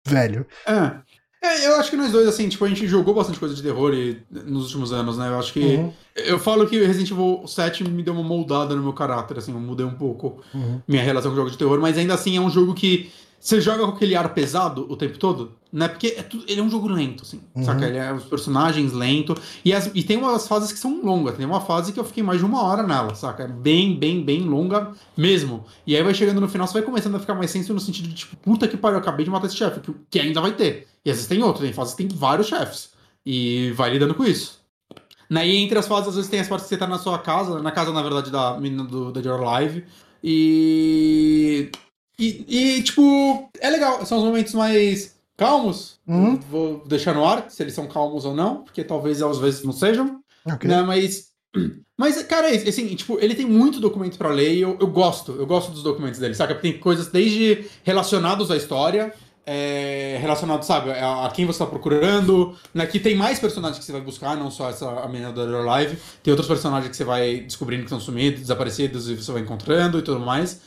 velho. 0.05 0.45
É. 0.67 1.03
É, 1.43 1.67
eu 1.67 1.75
acho 1.75 1.89
que 1.89 1.97
nós 1.97 2.09
dois, 2.09 2.25
assim, 2.25 2.47
tipo, 2.47 2.63
a 2.63 2.69
gente 2.69 2.87
jogou 2.87 3.13
bastante 3.13 3.37
coisa 3.37 3.53
de 3.53 3.61
terror 3.61 3.93
e, 3.93 4.23
nos 4.31 4.67
últimos 4.67 4.93
anos, 4.93 5.17
né? 5.17 5.27
Eu 5.27 5.37
acho 5.37 5.51
que. 5.51 5.59
Uhum. 5.59 5.91
Eu 6.15 6.39
falo 6.39 6.65
que 6.65 6.81
Resident 6.81 7.11
Evil 7.11 7.43
7 7.45 7.83
me 7.83 8.01
deu 8.01 8.13
uma 8.13 8.23
moldada 8.23 8.73
no 8.73 8.81
meu 8.81 8.93
caráter, 8.93 9.37
assim, 9.37 9.51
eu 9.51 9.59
mudei 9.59 9.85
um 9.85 9.95
pouco 9.95 10.41
uhum. 10.53 10.79
minha 10.87 11.03
relação 11.03 11.31
com 11.31 11.35
jogos 11.35 11.51
de 11.51 11.57
terror, 11.57 11.81
mas 11.81 11.97
ainda 11.97 12.13
assim 12.13 12.37
é 12.37 12.39
um 12.39 12.49
jogo 12.49 12.73
que 12.73 13.11
você 13.43 13.59
joga 13.59 13.83
com 13.83 13.91
aquele 13.91 14.15
ar 14.15 14.33
pesado 14.33 14.87
o 14.89 14.95
tempo 14.95 15.17
todo, 15.17 15.51
né? 15.69 15.89
Porque 15.89 16.15
é 16.17 16.23
tudo, 16.23 16.45
ele 16.47 16.61
é 16.61 16.63
um 16.63 16.69
jogo 16.69 16.87
lento, 16.87 17.23
assim. 17.23 17.41
Uhum. 17.53 17.65
Saca? 17.65 17.85
Ele 17.85 17.97
é 17.97 18.13
os 18.13 18.23
personagens 18.23 18.93
lento. 18.93 19.35
E, 19.65 19.73
as, 19.73 19.91
e 19.93 20.01
tem 20.01 20.15
umas 20.15 20.47
fases 20.47 20.71
que 20.71 20.79
são 20.79 21.03
longas. 21.03 21.35
Tem 21.35 21.45
uma 21.45 21.59
fase 21.59 21.91
que 21.91 21.99
eu 21.99 22.05
fiquei 22.05 22.23
mais 22.23 22.39
de 22.39 22.45
uma 22.45 22.63
hora 22.63 22.83
nela, 22.83 23.13
saca? 23.15 23.43
É 23.43 23.47
bem, 23.49 23.99
bem, 23.99 24.23
bem 24.23 24.43
longa 24.43 24.93
mesmo. 25.17 25.65
E 25.85 25.93
aí 25.93 26.01
vai 26.01 26.13
chegando 26.13 26.39
no 26.39 26.47
final, 26.47 26.65
você 26.65 26.75
vai 26.75 26.83
começando 26.83 27.15
a 27.15 27.19
ficar 27.19 27.35
mais 27.35 27.51
senso 27.51 27.73
no 27.73 27.81
sentido 27.81 28.07
de, 28.07 28.15
tipo, 28.15 28.37
puta 28.37 28.65
que 28.65 28.77
pariu, 28.77 28.95
eu 28.95 29.01
acabei 29.01 29.25
de 29.25 29.29
matar 29.29 29.47
esse 29.47 29.57
chefe, 29.57 29.81
que, 29.81 29.93
que 30.09 30.19
ainda 30.21 30.39
vai 30.39 30.53
ter. 30.53 30.87
E 31.03 31.09
às 31.09 31.17
vezes 31.17 31.27
tem 31.27 31.43
outro, 31.43 31.63
tem 31.63 31.73
fases 31.73 31.95
que 31.95 32.05
tem 32.05 32.17
vários 32.17 32.47
chefes. 32.47 32.91
E 33.25 33.71
vai 33.71 33.89
lidando 33.89 34.15
com 34.15 34.23
isso. 34.23 34.61
Né? 35.29 35.45
E 35.49 35.57
entre 35.57 35.77
as 35.77 35.87
fases, 35.87 36.07
às 36.07 36.15
vezes 36.15 36.31
tem 36.31 36.39
as 36.39 36.47
partes 36.47 36.69
que 36.69 36.75
você 36.75 36.79
tá 36.79 36.87
na 36.87 36.97
sua 36.97 37.19
casa, 37.19 37.61
na 37.61 37.71
casa, 37.71 37.91
na 37.91 38.01
verdade, 38.01 38.31
da 38.31 38.57
menina 38.57 38.85
do 38.85 39.11
Dead 39.11 39.25
or 39.25 39.45
Alive. 39.45 39.83
E 40.23 41.69
e, 42.17 42.45
e, 42.47 42.83
tipo, 42.83 43.49
é 43.59 43.69
legal. 43.69 44.05
São 44.05 44.19
os 44.19 44.23
momentos 44.23 44.53
mais 44.53 45.15
calmos. 45.37 45.99
Uhum. 46.07 46.39
Vou 46.49 46.83
deixar 46.85 47.13
no 47.13 47.25
ar 47.25 47.49
se 47.49 47.61
eles 47.63 47.73
são 47.73 47.87
calmos 47.87 48.25
ou 48.25 48.35
não, 48.35 48.63
porque 48.63 48.83
talvez 48.83 49.21
às 49.21 49.39
vezes 49.39 49.63
não 49.63 49.73
sejam. 49.73 50.19
Okay. 50.45 50.69
Né? 50.69 50.81
Mas. 50.81 51.31
Mas, 51.95 52.21
cara, 52.23 52.49
é 52.49 52.67
assim, 52.67 52.87
tipo, 52.95 53.19
ele 53.19 53.35
tem 53.35 53.45
muito 53.45 53.79
documento 53.79 54.17
para 54.17 54.29
ler 54.29 54.55
e 54.55 54.61
eu, 54.61 54.75
eu 54.81 54.87
gosto, 54.87 55.33
eu 55.33 55.45
gosto 55.45 55.71
dos 55.71 55.83
documentos 55.83 56.19
dele, 56.19 56.33
sabe? 56.33 56.55
Tem 56.55 56.79
coisas 56.79 57.07
desde 57.07 57.67
relacionados 57.83 58.49
à 58.49 58.57
história, 58.57 59.13
é, 59.45 60.17
relacionado, 60.19 60.63
sabe, 60.63 60.89
a, 60.89 61.27
a, 61.27 61.29
quem 61.29 61.45
você 61.45 61.63
está 61.63 61.65
procurando. 61.67 62.55
Né? 62.73 62.83
Aqui 62.83 62.99
tem 62.99 63.15
mais 63.15 63.39
personagens 63.39 63.77
que 63.77 63.85
você 63.85 63.91
vai 63.91 64.01
buscar, 64.01 64.35
não 64.35 64.49
só 64.49 64.71
essa 64.71 64.89
a 64.89 65.07
menina 65.07 65.31
da 65.31 65.43
Live. 65.43 65.97
Tem 66.23 66.31
outros 66.31 66.47
personagens 66.47 66.89
que 66.89 66.97
você 66.97 67.03
vai 67.03 67.41
descobrindo 67.41 67.83
que 67.83 67.87
estão 67.87 67.99
sumidos, 67.99 68.41
desaparecidos 68.41 69.07
e 69.07 69.15
você 69.15 69.31
vai 69.31 69.41
encontrando 69.43 69.99
e 69.99 70.01
tudo 70.01 70.19
mais. 70.19 70.59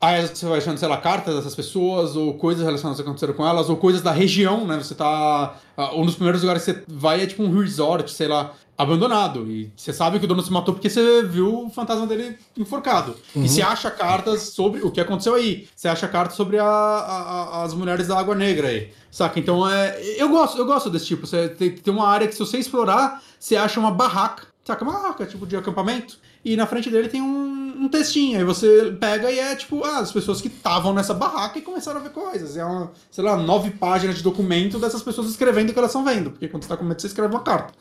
Aí 0.00 0.26
você 0.26 0.46
vai 0.46 0.58
achando, 0.58 0.76
sei 0.78 0.88
lá, 0.88 0.98
cartas 0.98 1.34
dessas 1.34 1.54
pessoas, 1.54 2.14
ou 2.14 2.34
coisas 2.34 2.64
relacionadas 2.64 3.00
que 3.00 3.02
aconteceram 3.02 3.32
com 3.32 3.46
elas, 3.46 3.70
ou 3.70 3.76
coisas 3.76 4.02
da 4.02 4.12
região, 4.12 4.66
né? 4.66 4.76
Você 4.76 4.94
tá. 4.94 5.56
Uh, 5.76 6.00
um 6.00 6.04
dos 6.04 6.14
primeiros 6.14 6.42
lugares 6.42 6.64
que 6.64 6.72
você 6.72 6.84
vai 6.86 7.22
é 7.22 7.26
tipo 7.26 7.42
um 7.42 7.58
resort, 7.58 8.12
sei 8.12 8.28
lá, 8.28 8.52
abandonado. 8.76 9.50
E 9.50 9.72
você 9.76 9.92
sabe 9.92 10.18
que 10.18 10.24
o 10.24 10.28
dono 10.28 10.42
se 10.42 10.52
matou 10.52 10.74
porque 10.74 10.90
você 10.90 11.22
viu 11.22 11.66
o 11.66 11.70
fantasma 11.70 12.06
dele 12.06 12.36
enforcado. 12.56 13.16
Uhum. 13.34 13.44
E 13.44 13.48
você 13.48 13.62
acha 13.62 13.90
cartas 13.90 14.42
sobre 14.42 14.82
o 14.82 14.90
que 14.90 15.00
aconteceu 15.00 15.34
aí. 15.34 15.68
Você 15.74 15.88
acha 15.88 16.06
cartas 16.06 16.36
sobre 16.36 16.58
a, 16.58 16.66
a, 16.66 17.62
as 17.62 17.72
mulheres 17.72 18.08
da 18.08 18.18
Água 18.18 18.34
Negra 18.34 18.68
aí. 18.68 18.92
Saca? 19.10 19.38
Então 19.38 19.68
é. 19.68 19.98
Eu 20.18 20.28
gosto, 20.28 20.58
eu 20.58 20.66
gosto 20.66 20.90
desse 20.90 21.06
tipo. 21.06 21.26
Você 21.26 21.48
tem, 21.48 21.70
tem 21.70 21.94
uma 21.94 22.06
área 22.06 22.26
que 22.26 22.34
se 22.34 22.40
você 22.40 22.58
explorar, 22.58 23.22
você 23.38 23.56
acha 23.56 23.80
uma 23.80 23.90
barraca. 23.90 24.46
Saca? 24.64 24.84
Uma 24.84 24.94
barraca, 24.94 25.26
tipo 25.26 25.46
de 25.46 25.56
acampamento 25.56 26.18
e 26.44 26.56
na 26.56 26.66
frente 26.66 26.90
dele 26.90 27.08
tem 27.08 27.22
um, 27.22 27.84
um, 27.84 27.88
textinho. 27.88 28.38
Aí 28.38 28.44
você 28.44 28.94
pega 29.00 29.30
e 29.30 29.38
é 29.38 29.56
tipo, 29.56 29.82
ah, 29.82 29.98
as 29.98 30.12
pessoas 30.12 30.42
que 30.42 30.48
estavam 30.48 30.92
nessa 30.92 31.14
barraca 31.14 31.58
e 31.58 31.62
começaram 31.62 32.00
a 32.00 32.02
ver 32.02 32.10
coisas. 32.10 32.56
É 32.56 32.64
uma, 32.64 32.92
sei 33.10 33.24
lá, 33.24 33.36
nove 33.36 33.70
páginas 33.70 34.16
de 34.16 34.22
documento 34.22 34.78
dessas 34.78 35.02
pessoas 35.02 35.30
escrevendo 35.30 35.70
o 35.70 35.72
que 35.72 35.78
elas 35.78 35.90
estão 35.90 36.04
vendo. 36.04 36.30
Porque 36.30 36.46
quando 36.48 36.64
você 36.64 36.68
tá 36.68 36.76
com 36.76 36.84
medo, 36.84 37.00
você 37.00 37.06
escreve 37.06 37.34
uma 37.34 37.42
carta. 37.42 37.72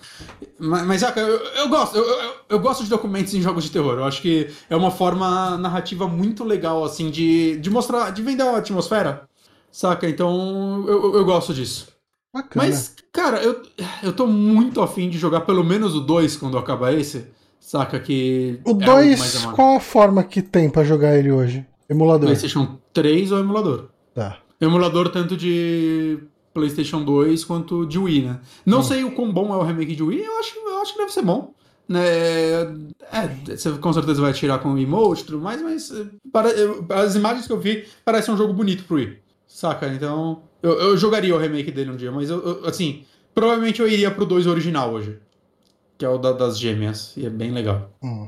Mas, 0.58 0.86
mas 0.86 1.02
eu, 1.02 1.28
eu 1.28 1.68
gosto, 1.68 1.98
eu, 1.98 2.06
eu, 2.06 2.34
eu, 2.50 2.60
gosto 2.60 2.84
de 2.86 2.90
documentos 2.90 3.34
em 3.34 3.42
jogos 3.42 3.66
de 3.66 3.72
terror. 3.72 3.96
Eu 3.96 4.06
acho 4.06 4.22
que 4.22 4.50
é 4.70 4.76
uma 4.76 4.92
forma 4.92 5.58
narrativa 5.58 6.08
muito 6.08 6.46
legal, 6.46 6.86
assim, 6.86 7.12
de, 7.12 7.58
de 7.58 7.70
mostrar, 7.70 8.12
de 8.12 8.22
vender 8.22 8.44
a 8.44 8.58
atmosfera. 8.58 9.28
Saca? 9.70 10.08
Então 10.08 10.86
eu, 10.88 11.16
eu 11.16 11.26
gosto 11.26 11.54
disso. 11.54 11.88
Bacana. 12.34 12.66
Mas, 12.66 12.96
cara, 13.12 13.44
eu, 13.44 13.62
eu 14.02 14.14
tô 14.14 14.26
muito 14.26 14.82
afim 14.82 15.10
de 15.10 15.20
jogar 15.20 15.42
pelo 15.42 15.64
menos 15.64 15.96
o 15.96 16.00
2 16.00 16.38
quando 16.38 16.58
acabar 16.58 16.94
esse. 16.94 17.28
Saca 17.64 17.98
que. 17.98 18.60
O 18.66 18.74
2, 18.74 19.46
é 19.46 19.52
qual 19.54 19.78
a 19.78 19.80
forma 19.80 20.22
que 20.22 20.42
tem 20.42 20.70
para 20.70 20.84
jogar 20.84 21.18
ele 21.18 21.32
hoje? 21.32 21.66
Emulador? 21.90 22.28
PlayStation 22.28 22.78
3 22.92 23.32
ou 23.32 23.40
emulador? 23.40 23.86
Tá. 24.14 24.38
Emulador 24.60 25.10
tanto 25.10 25.38
de 25.38 26.20
PlayStation 26.54 27.06
2 27.06 27.46
quanto 27.46 27.86
de 27.86 27.98
Wii, 27.98 28.24
né? 28.24 28.40
Não 28.66 28.80
hum. 28.80 28.84
sei 28.84 29.06
o 29.06 29.12
quão 29.12 29.32
bom 29.32 29.54
é 29.54 29.58
o 29.58 29.64
remake 29.64 29.96
de 29.96 30.04
Wii, 30.04 30.26
eu 30.26 30.40
acho, 30.40 30.60
eu 30.60 30.82
acho 30.82 30.92
que 30.92 31.00
deve 31.00 31.14
ser 31.14 31.22
bom. 31.22 31.54
Né? 31.88 32.04
É, 33.12 33.56
você 33.56 33.72
com 33.72 33.94
certeza 33.94 34.22
vai 34.22 34.34
tirar 34.34 34.60
com 34.60 34.74
o 34.74 34.78
emote 34.78 35.22
e 35.22 35.26
tudo 35.26 35.40
mais, 35.40 35.62
mas 35.62 35.90
eh, 35.90 36.06
para, 36.34 36.50
as 37.02 37.16
imagens 37.16 37.48
que 37.48 37.54
eu 37.54 37.60
vi 37.60 37.86
parece 38.04 38.30
um 38.30 38.36
jogo 38.36 38.54
bonito 38.54 38.84
pro 38.84 38.98
Wii. 38.98 39.20
Saca? 39.48 39.88
Então, 39.88 40.44
eu, 40.62 40.74
eu 40.74 40.98
jogaria 40.98 41.34
o 41.34 41.40
remake 41.40 41.72
dele 41.72 41.92
um 41.92 41.96
dia, 41.96 42.12
mas 42.12 42.30
eu, 42.30 42.44
eu, 42.46 42.66
assim, 42.68 43.06
provavelmente 43.34 43.82
eu 43.82 43.88
iria 43.88 44.12
pro 44.12 44.26
2 44.26 44.48
original 44.48 44.92
hoje 44.92 45.18
que 46.04 46.06
é 46.06 46.10
o 46.10 46.18
da, 46.18 46.34
das 46.34 46.60
gêmeas, 46.60 47.14
e 47.16 47.26
é 47.26 47.30
bem 47.30 47.52
legal. 47.52 47.90
Hum. 48.04 48.28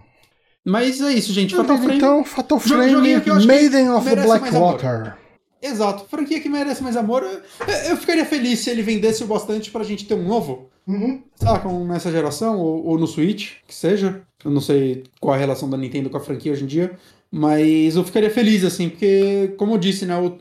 Mas 0.64 1.02
é 1.02 1.12
isso, 1.12 1.34
gente. 1.34 1.54
Fatal 1.54 1.78
Frame. 1.78 1.98
Então, 1.98 2.24
Fatal 2.24 2.58
Frame, 2.58 3.46
Maiden 3.46 3.90
of 3.90 4.10
the 4.10 4.16
Blackwater. 4.16 5.18
Exato, 5.62 6.06
franquia 6.10 6.40
que 6.40 6.48
merece 6.48 6.82
mais 6.82 6.96
amor. 6.96 7.24
Eu, 7.24 7.42
eu, 7.90 7.98
ficaria 7.98 8.26
feliz 8.26 8.60
se 8.60 8.70
ele 8.70 8.82
vendesse 8.82 9.26
o 9.26 9.28
bastante 9.28 9.72
pra 9.72 9.84
gente 9.84 10.06
ter 10.06 10.14
um 10.14 10.26
novo. 10.26 10.70
Uhum. 10.88 11.22
Saca, 11.36 11.68
nessa 11.68 12.10
geração, 12.10 12.60
ou, 12.60 12.86
ou, 12.86 12.98
no 12.98 13.08
Switch, 13.08 13.56
que 13.68 13.76
seja. 13.76 14.22
Eu 14.44 14.52
não 14.52 14.62
sei 14.62 15.04
qual 15.20 15.34
a 15.34 15.38
relação 15.38 15.70
da 15.70 15.76
Nintendo 15.76 16.10
com 16.10 16.16
a 16.16 16.22
franquia 16.22 16.54
hoje 16.54 16.64
em 16.64 16.68
dia. 16.68 16.98
Mas 17.30 17.98
eu 17.98 18.06
ficaria 18.06 18.30
feliz, 18.30 18.64
assim, 18.64 18.88
porque, 18.88 19.54
como 19.58 19.74
eu 19.74 19.78
disse, 19.78 20.06
né? 20.06 20.18
O, 20.18 20.38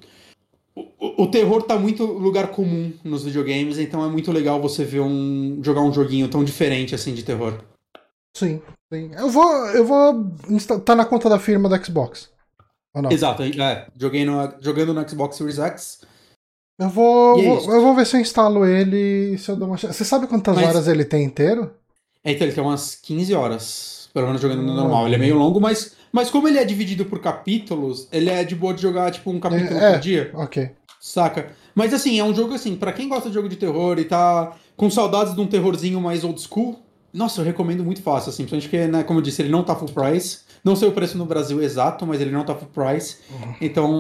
o, 0.77 1.23
o, 1.23 1.31
terror 1.31 1.63
tá 1.63 1.79
muito 1.79 2.05
lugar 2.05 2.49
comum 2.49 2.93
nos 3.05 3.25
videogames, 3.25 3.79
então 3.79 4.05
é 4.05 4.09
muito 4.09 4.33
legal 4.33 4.61
você 4.61 4.85
ver 4.85 5.01
um 5.01 5.61
jogar 5.63 5.83
um 5.83 5.93
joguinho 5.93 6.29
tão 6.29 6.43
diferente 6.43 6.95
assim 6.95 7.15
de 7.15 7.23
terror. 7.23 7.61
Sim, 8.37 8.61
sim. 8.93 9.11
Eu 9.17 9.31
vou 9.31 9.67
eu 9.69 9.85
vou 9.85 10.33
tá 10.85 10.97
na 10.97 11.05
conta 11.05 11.29
da 11.29 11.39
firma 11.39 11.69
da 11.69 11.83
Xbox. 11.83 12.33
Exato, 13.11 13.43
é, 13.43 13.87
joguei 13.97 14.25
no, 14.25 14.55
jogando 14.61 14.95
no 14.95 15.09
Xbox 15.09 15.37
Series 15.37 15.59
X. 15.59 16.01
Eu 16.79 16.89
vou, 16.89 17.39
é 17.39 17.43
vou 17.43 17.75
eu 17.75 17.83
vou 17.83 17.95
ver 17.95 18.07
se 18.07 18.17
eu 18.17 18.21
instalo 18.21 18.67
ele, 18.67 19.39
se 19.39 19.49
eu 19.51 19.57
dou 19.57 19.69
uma 19.69 19.77
Você 19.77 20.05
sabe 20.05 20.27
quantas 20.27 20.57
mas, 20.57 20.69
horas 20.69 20.89
ele 20.89 21.05
tem 21.05 21.25
inteiro? 21.25 21.73
É, 22.25 22.33
então 22.33 22.47
ele 22.47 22.55
tem 22.55 22.65
umas 22.65 22.97
15 22.97 23.35
horas, 23.35 24.11
pelo 24.13 24.27
menos 24.27 24.41
jogando 24.41 24.63
no 24.63 24.75
normal. 24.75 25.07
Ele 25.07 25.15
é 25.15 25.19
meio 25.19 25.37
longo, 25.37 25.61
mas 25.61 25.97
mas 26.15 26.31
como 26.31 26.47
ele 26.47 26.59
é 26.59 26.65
dividido 26.65 27.05
por 27.07 27.19
capítulos, 27.19 28.07
ele 28.13 28.31
é 28.31 28.45
de 28.45 28.55
boa 28.55 28.73
de 28.73 28.81
jogar, 28.81 29.11
tipo, 29.11 29.33
um 29.33 29.41
capítulo 29.41 29.77
é, 29.77 29.95
por 29.95 30.01
dia. 30.01 30.31
Ok. 30.35 30.71
Saca? 31.01 31.51
Mas 31.75 31.93
assim, 31.93 32.21
é 32.21 32.23
um 32.23 32.33
jogo 32.33 32.55
assim, 32.55 32.77
para 32.77 32.93
quem 32.93 33.09
gosta 33.09 33.29
de 33.29 33.35
jogo 33.35 33.49
de 33.49 33.57
terror 33.57 33.99
e 33.99 34.05
tá 34.05 34.57
com 34.77 34.89
saudades 34.89 35.35
de 35.35 35.41
um 35.41 35.47
terrorzinho 35.49 36.01
mais 36.01 36.23
old 36.23 36.41
school, 36.41 36.81
nossa, 37.13 37.41
eu 37.41 37.45
recomendo 37.45 37.83
muito 37.83 38.01
fácil, 38.01 38.31
assim, 38.31 38.45
principalmente 38.45 38.69
porque, 38.69 38.87
né, 38.87 39.03
como 39.03 39.19
eu 39.19 39.25
disse, 39.25 39.43
ele 39.43 39.49
não 39.49 39.65
tá 39.65 39.75
full 39.75 39.89
price. 39.89 40.45
Não 40.63 40.77
sei 40.77 40.87
o 40.87 40.93
preço 40.93 41.19
no 41.19 41.27
Brasil 41.27 41.61
exato, 41.61 42.07
mas 42.07 42.21
ele 42.21 42.31
não 42.31 42.45
tá 42.45 42.55
full 42.55 42.69
price. 42.69 43.17
Uhum. 43.29 43.55
Então, 43.61 43.93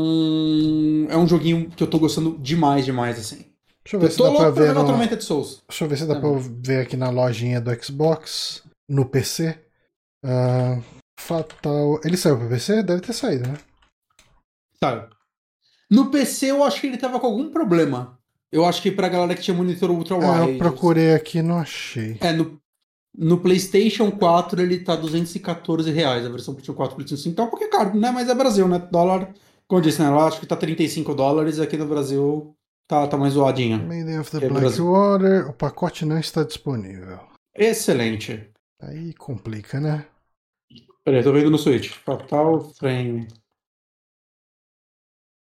é 1.10 1.16
um 1.16 1.26
joguinho 1.26 1.68
que 1.70 1.82
eu 1.82 1.88
tô 1.88 1.98
gostando 1.98 2.38
demais, 2.38 2.84
demais, 2.84 3.18
assim. 3.18 3.44
Deixa 3.84 3.96
eu 3.96 4.00
ver 4.00 4.06
eu 4.06 4.10
se 4.12 4.18
dá 4.18 4.30
pra 4.30 4.50
ver. 4.50 4.72
No... 4.72 5.16
de 5.16 5.24
Souls. 5.24 5.62
Deixa 5.68 5.84
eu 5.84 5.88
ver 5.88 5.98
se 5.98 6.06
dá 6.06 6.14
é. 6.14 6.20
pra 6.20 6.30
ver 6.38 6.80
aqui 6.80 6.96
na 6.96 7.10
lojinha 7.10 7.60
do 7.60 7.74
Xbox, 7.84 8.62
no 8.88 9.04
PC. 9.04 9.58
Uh, 10.24 10.80
Fatal. 11.18 12.00
Ele 12.04 12.16
saiu 12.16 12.38
pro 12.38 12.48
PC? 12.48 12.82
Deve 12.82 13.00
ter 13.00 13.12
saído, 13.12 13.48
né? 13.48 13.56
Saiu. 14.82 15.04
No 15.90 16.10
PC 16.10 16.50
eu 16.50 16.64
acho 16.64 16.80
que 16.80 16.86
ele 16.86 16.96
tava 16.96 17.20
com 17.20 17.26
algum 17.26 17.50
problema. 17.50 18.18
Eu 18.50 18.64
acho 18.64 18.80
que 18.82 18.90
pra 18.90 19.08
galera 19.08 19.34
que 19.34 19.42
tinha 19.42 19.56
monitor 19.56 19.90
ultra 19.90 20.16
wide. 20.16 20.50
É, 20.52 20.54
eu 20.54 20.58
procurei 20.58 21.14
aqui 21.14 21.38
e 21.38 21.42
não 21.42 21.58
achei. 21.58 22.16
É, 22.20 22.32
no, 22.32 22.60
No 23.16 23.38
PlayStation 23.38 24.10
4 24.10 24.60
ele 24.62 24.78
tá 24.80 24.96
214 24.96 25.90
reais, 25.90 26.24
a 26.24 26.28
versão 26.28 26.54
PlayStation 26.54 26.76
4 26.76 26.96
PlayStation 26.96 27.22
5 27.22 27.36
tá 27.36 27.42
um 27.44 27.50
pouquinho 27.50 27.70
caro, 27.70 27.98
né? 27.98 28.10
Mas 28.10 28.28
é 28.28 28.34
Brasil, 28.34 28.66
né? 28.68 28.78
Dólar, 28.90 29.32
como 29.66 29.80
eu 29.80 29.84
disse, 29.84 30.00
né? 30.00 30.08
Eu 30.08 30.18
acho 30.20 30.40
que 30.40 30.46
tá 30.46 30.56
35 30.56 31.14
dólares, 31.14 31.58
aqui 31.58 31.76
no 31.76 31.86
Brasil 31.86 32.54
tá, 32.88 33.06
tá 33.06 33.16
mais 33.16 33.34
zoadinha. 33.34 33.78
Maiden 33.78 34.18
of 34.20 34.30
the 34.30 34.44
é 34.44 34.48
Blackwater, 34.48 35.48
o 35.48 35.52
pacote 35.52 36.04
não 36.04 36.18
está 36.18 36.42
disponível. 36.44 37.18
Excelente. 37.56 38.50
Aí 38.80 39.14
complica, 39.14 39.80
né? 39.80 40.06
Peraí, 41.04 41.22
tô 41.22 41.32
vendo 41.32 41.50
no 41.50 41.58
Switch. 41.58 41.90
Fatal 41.90 42.72
Frame. 42.74 43.28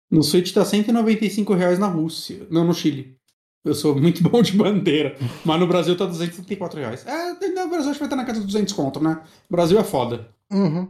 No 0.10 0.24
Switch 0.24 0.54
tá 0.54 0.64
195 0.64 1.54
reais 1.54 1.78
na 1.78 1.88
Rússia. 1.88 2.48
Não, 2.50 2.64
no 2.64 2.74
Chile. 2.74 3.18
Eu 3.64 3.76
sou 3.76 3.94
muito 4.00 4.24
bom 4.24 4.42
de 4.42 4.54
bandeira. 4.54 5.18
Mas 5.44 5.60
no 5.60 5.68
Brasil 5.68 5.98
tá 5.98 6.06
234 6.06 6.80
reais. 6.80 7.06
É, 7.06 7.34
no 7.34 7.70
Brasil 7.70 7.90
acho 7.90 7.94
que 7.94 8.00
vai 8.00 8.06
estar 8.06 8.16
na 8.16 8.26
casa 8.26 8.40
de 8.40 8.46
200 8.46 8.74
conto, 8.74 9.04
né? 9.04 9.22
O 9.50 9.54
Brasil 9.54 9.78
é 9.78 9.84
foda. 9.84 10.30
Uhum. 10.50 10.88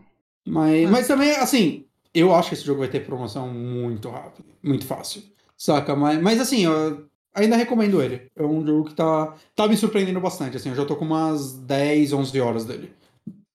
Mas, 0.47 0.83
é. 0.83 0.87
mas 0.87 1.07
também, 1.07 1.31
assim, 1.31 1.85
eu 2.13 2.33
acho 2.33 2.49
que 2.49 2.55
esse 2.55 2.63
jogo 2.63 2.79
vai 2.79 2.87
ter 2.87 3.05
promoção 3.05 3.49
muito 3.49 4.07
rápido. 4.09 4.45
Muito 4.63 4.85
fácil. 4.85 5.23
Saca? 5.57 5.95
Mas, 5.95 6.21
mas 6.21 6.39
assim, 6.39 6.65
eu 6.65 7.05
ainda 7.33 7.55
recomendo 7.55 8.01
ele. 8.01 8.29
É 8.35 8.43
um 8.43 8.65
jogo 8.65 8.89
que 8.89 8.95
tá, 8.95 9.35
tá 9.55 9.67
me 9.67 9.75
surpreendendo 9.75 10.21
bastante. 10.21 10.55
Assim, 10.55 10.69
eu 10.69 10.75
já 10.75 10.85
tô 10.85 10.95
com 10.95 11.05
umas 11.05 11.53
10, 11.53 12.13
11 12.13 12.39
horas 12.39 12.65
dele. 12.65 12.91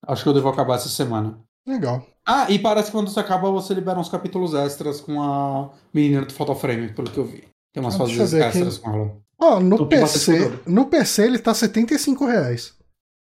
Acho 0.07 0.23
que 0.23 0.29
eu 0.29 0.35
devo 0.35 0.49
acabar 0.49 0.77
essa 0.77 0.89
semana. 0.89 1.39
Legal. 1.67 2.07
Ah, 2.27 2.47
e 2.51 2.59
parece 2.59 2.87
que 2.87 2.93
quando 2.97 3.11
você 3.11 3.21
acaba, 3.21 3.51
você 3.51 3.73
libera 3.75 3.99
uns 3.99 4.09
capítulos 4.09 4.55
extras 4.55 5.01
com 5.01 5.23
a 5.23 5.71
menina 5.93 6.25
do 6.25 6.33
Photoframe, 6.33 6.93
pelo 6.93 7.11
que 7.11 7.19
eu 7.19 7.25
vi. 7.25 7.45
Tem 7.73 7.83
umas 7.83 7.95
ah, 7.95 7.99
fases 7.99 8.35
extras 8.35 8.79
com 8.79 8.91
ela. 8.91 9.17
Ó, 9.41 9.57
oh, 9.57 9.61
no 9.61 9.87
PC, 9.87 10.61
no 10.67 10.87
PC 10.87 11.25
ele 11.25 11.39
tá 11.39 11.53
75 11.53 12.25
reais. 12.25 12.75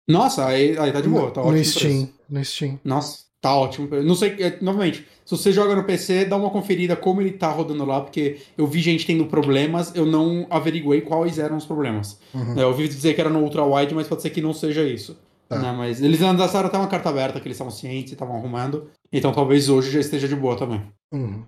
Nossa, 0.08 0.46
aí, 0.46 0.78
aí 0.78 0.92
tá 0.92 1.02
de 1.02 1.10
boa, 1.10 1.32
tá 1.32 1.42
no, 1.42 1.48
ótimo. 1.48 1.58
No 1.58 1.66
Steam, 1.66 2.10
no 2.30 2.46
Steam. 2.46 2.80
Nossa, 2.84 3.20
tá 3.42 3.56
ótimo. 3.56 3.88
Não 4.04 4.14
sei, 4.14 4.36
é, 4.40 4.58
novamente, 4.62 5.06
se 5.26 5.36
você 5.36 5.52
joga 5.52 5.76
no 5.76 5.84
PC, 5.84 6.26
dá 6.26 6.38
uma 6.38 6.52
conferida 6.52 6.96
como 6.96 7.22
ele 7.22 7.32
tá 7.32 7.50
rodando 7.50 7.84
lá, 7.84 8.02
porque 8.02 8.38
eu 8.56 8.68
vi 8.68 8.80
gente 8.82 9.08
tendo 9.08 9.26
problemas, 9.26 9.96
eu 9.96 10.06
não 10.06 10.46
averiguei 10.50 11.02
quais 11.02 11.40
eram 11.40 11.58
os 11.58 11.66
problemas. 11.66 12.20
Uhum. 12.34 12.56
Eu 12.56 12.68
ouvi 12.68 12.88
dizer 12.88 13.16
que 13.16 13.22
era 13.22 13.30
no 13.30 13.40
Ultra 13.40 13.66
Wide, 13.66 13.96
mas 13.96 14.08
pode 14.08 14.22
ser 14.22 14.30
que 14.30 14.42
não 14.42 14.54
seja 14.54 14.84
isso. 14.84 15.18
Tá. 15.48 15.60
Né? 15.60 15.72
Mas 15.72 16.02
eles 16.02 16.20
lançaram 16.20 16.68
até 16.68 16.78
uma 16.78 16.88
carta 16.88 17.10
aberta 17.10 17.40
que 17.40 17.48
eles 17.48 17.56
estavam 17.56 17.72
cientes 17.72 18.12
e 18.12 18.16
estavam 18.16 18.36
arrumando. 18.36 18.90
Então 19.12 19.32
talvez 19.32 19.70
hoje 19.70 19.92
já 19.92 20.00
esteja 20.00 20.28
de 20.28 20.36
boa 20.36 20.58
também. 20.58 20.82
Uhum. 21.14 21.44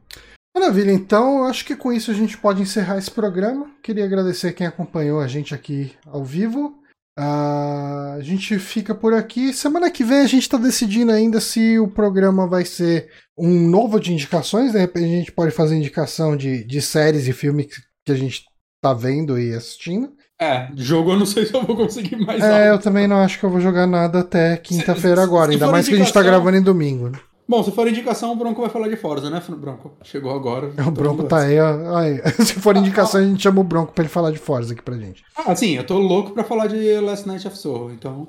Maravilha, 0.55 0.91
então 0.91 1.43
acho 1.43 1.63
que 1.63 1.75
com 1.75 1.93
isso 1.93 2.09
a 2.09 2.13
gente 2.13 2.37
pode 2.37 2.61
encerrar 2.61 2.97
esse 2.97 3.11
programa. 3.11 3.69
Queria 3.83 4.05
agradecer 4.05 4.53
quem 4.53 4.65
acompanhou 4.65 5.19
a 5.19 5.27
gente 5.27 5.53
aqui 5.53 5.93
ao 6.05 6.23
vivo. 6.23 6.79
Uh, 7.17 8.17
a 8.17 8.21
gente 8.21 8.57
fica 8.59 8.93
por 8.93 9.13
aqui. 9.13 9.53
Semana 9.53 9.89
que 9.89 10.03
vem 10.03 10.19
a 10.19 10.27
gente 10.27 10.43
está 10.43 10.57
decidindo 10.57 11.11
ainda 11.11 11.39
se 11.39 11.79
o 11.79 11.87
programa 11.87 12.47
vai 12.47 12.65
ser 12.65 13.11
um 13.37 13.67
novo 13.67 13.99
de 13.99 14.13
indicações. 14.13 14.71
De 14.71 14.79
repente 14.79 15.05
a 15.05 15.17
gente 15.17 15.31
pode 15.31 15.51
fazer 15.51 15.75
indicação 15.75 16.35
de, 16.35 16.63
de 16.63 16.81
séries 16.81 17.27
e 17.27 17.33
filmes 17.33 17.67
que 18.05 18.11
a 18.11 18.15
gente 18.15 18.43
está 18.75 18.93
vendo 18.93 19.39
e 19.39 19.53
assistindo. 19.53 20.16
É, 20.39 20.69
jogo 20.75 21.11
eu 21.11 21.19
não 21.19 21.25
sei 21.25 21.45
se 21.45 21.53
eu 21.53 21.63
vou 21.63 21.75
conseguir 21.75 22.15
mais. 22.15 22.43
É, 22.43 22.67
algo. 22.67 22.75
eu 22.75 22.79
também 22.79 23.07
não 23.07 23.17
acho 23.17 23.39
que 23.39 23.45
eu 23.45 23.49
vou 23.49 23.59
jogar 23.59 23.87
nada 23.87 24.19
até 24.19 24.55
quinta-feira 24.57 25.21
agora, 25.23 25.51
ainda 25.51 25.65
mais 25.67 25.87
indicação... 25.87 25.97
que 25.97 26.01
a 26.01 26.05
gente 26.05 26.13
tá 26.13 26.21
gravando 26.21 26.57
em 26.57 26.61
domingo. 26.61 27.09
Né? 27.09 27.19
Bom, 27.47 27.63
se 27.63 27.71
for 27.71 27.87
indicação, 27.87 28.33
o 28.33 28.35
Bronco 28.35 28.59
vai 28.59 28.69
falar 28.69 28.89
de 28.89 28.97
Forza, 28.97 29.29
né, 29.29 29.41
Bronco? 29.49 29.93
Chegou 30.03 30.35
agora. 30.35 30.69
O 30.85 30.91
Bronco 30.91 31.23
tá 31.23 31.39
aí, 31.39 31.57
ó. 31.57 31.97
Aí. 31.97 32.21
Se 32.43 32.55
for 32.55 32.75
indicação, 32.75 33.21
a 33.21 33.23
gente 33.23 33.41
chama 33.41 33.61
o 33.61 33.63
Bronco 33.63 33.93
pra 33.93 34.03
ele 34.03 34.11
falar 34.11 34.31
de 34.31 34.37
Forza 34.37 34.73
aqui 34.73 34.81
pra 34.81 34.97
gente. 34.97 35.23
Ah, 35.33 35.55
sim, 35.55 35.77
eu 35.77 35.85
tô 35.85 35.97
louco 35.97 36.31
pra 36.31 36.43
falar 36.43 36.67
de 36.67 36.99
Last 36.99 37.25
Night 37.25 37.47
of 37.47 37.57
Soul, 37.57 37.93
então. 37.93 38.27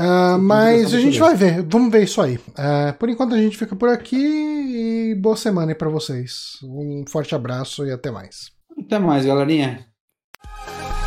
Uh, 0.00 0.38
mas 0.40 0.94
a 0.94 0.98
gente 0.98 1.18
vai 1.18 1.34
ver, 1.34 1.62
vamos 1.62 1.92
ver 1.92 2.04
isso 2.04 2.22
aí. 2.22 2.36
Uh, 2.36 2.96
por 2.98 3.10
enquanto 3.10 3.34
a 3.34 3.38
gente 3.38 3.58
fica 3.58 3.76
por 3.76 3.90
aqui 3.90 4.16
e 4.16 5.14
boa 5.16 5.36
semana 5.36 5.72
aí 5.72 5.74
pra 5.74 5.90
vocês. 5.90 6.58
Um 6.64 7.04
forte 7.06 7.34
abraço 7.34 7.84
e 7.84 7.92
até 7.92 8.10
mais. 8.10 8.50
Até 8.78 8.98
mais, 8.98 9.26
galerinha. 9.26 9.89
Bye. 10.78 10.99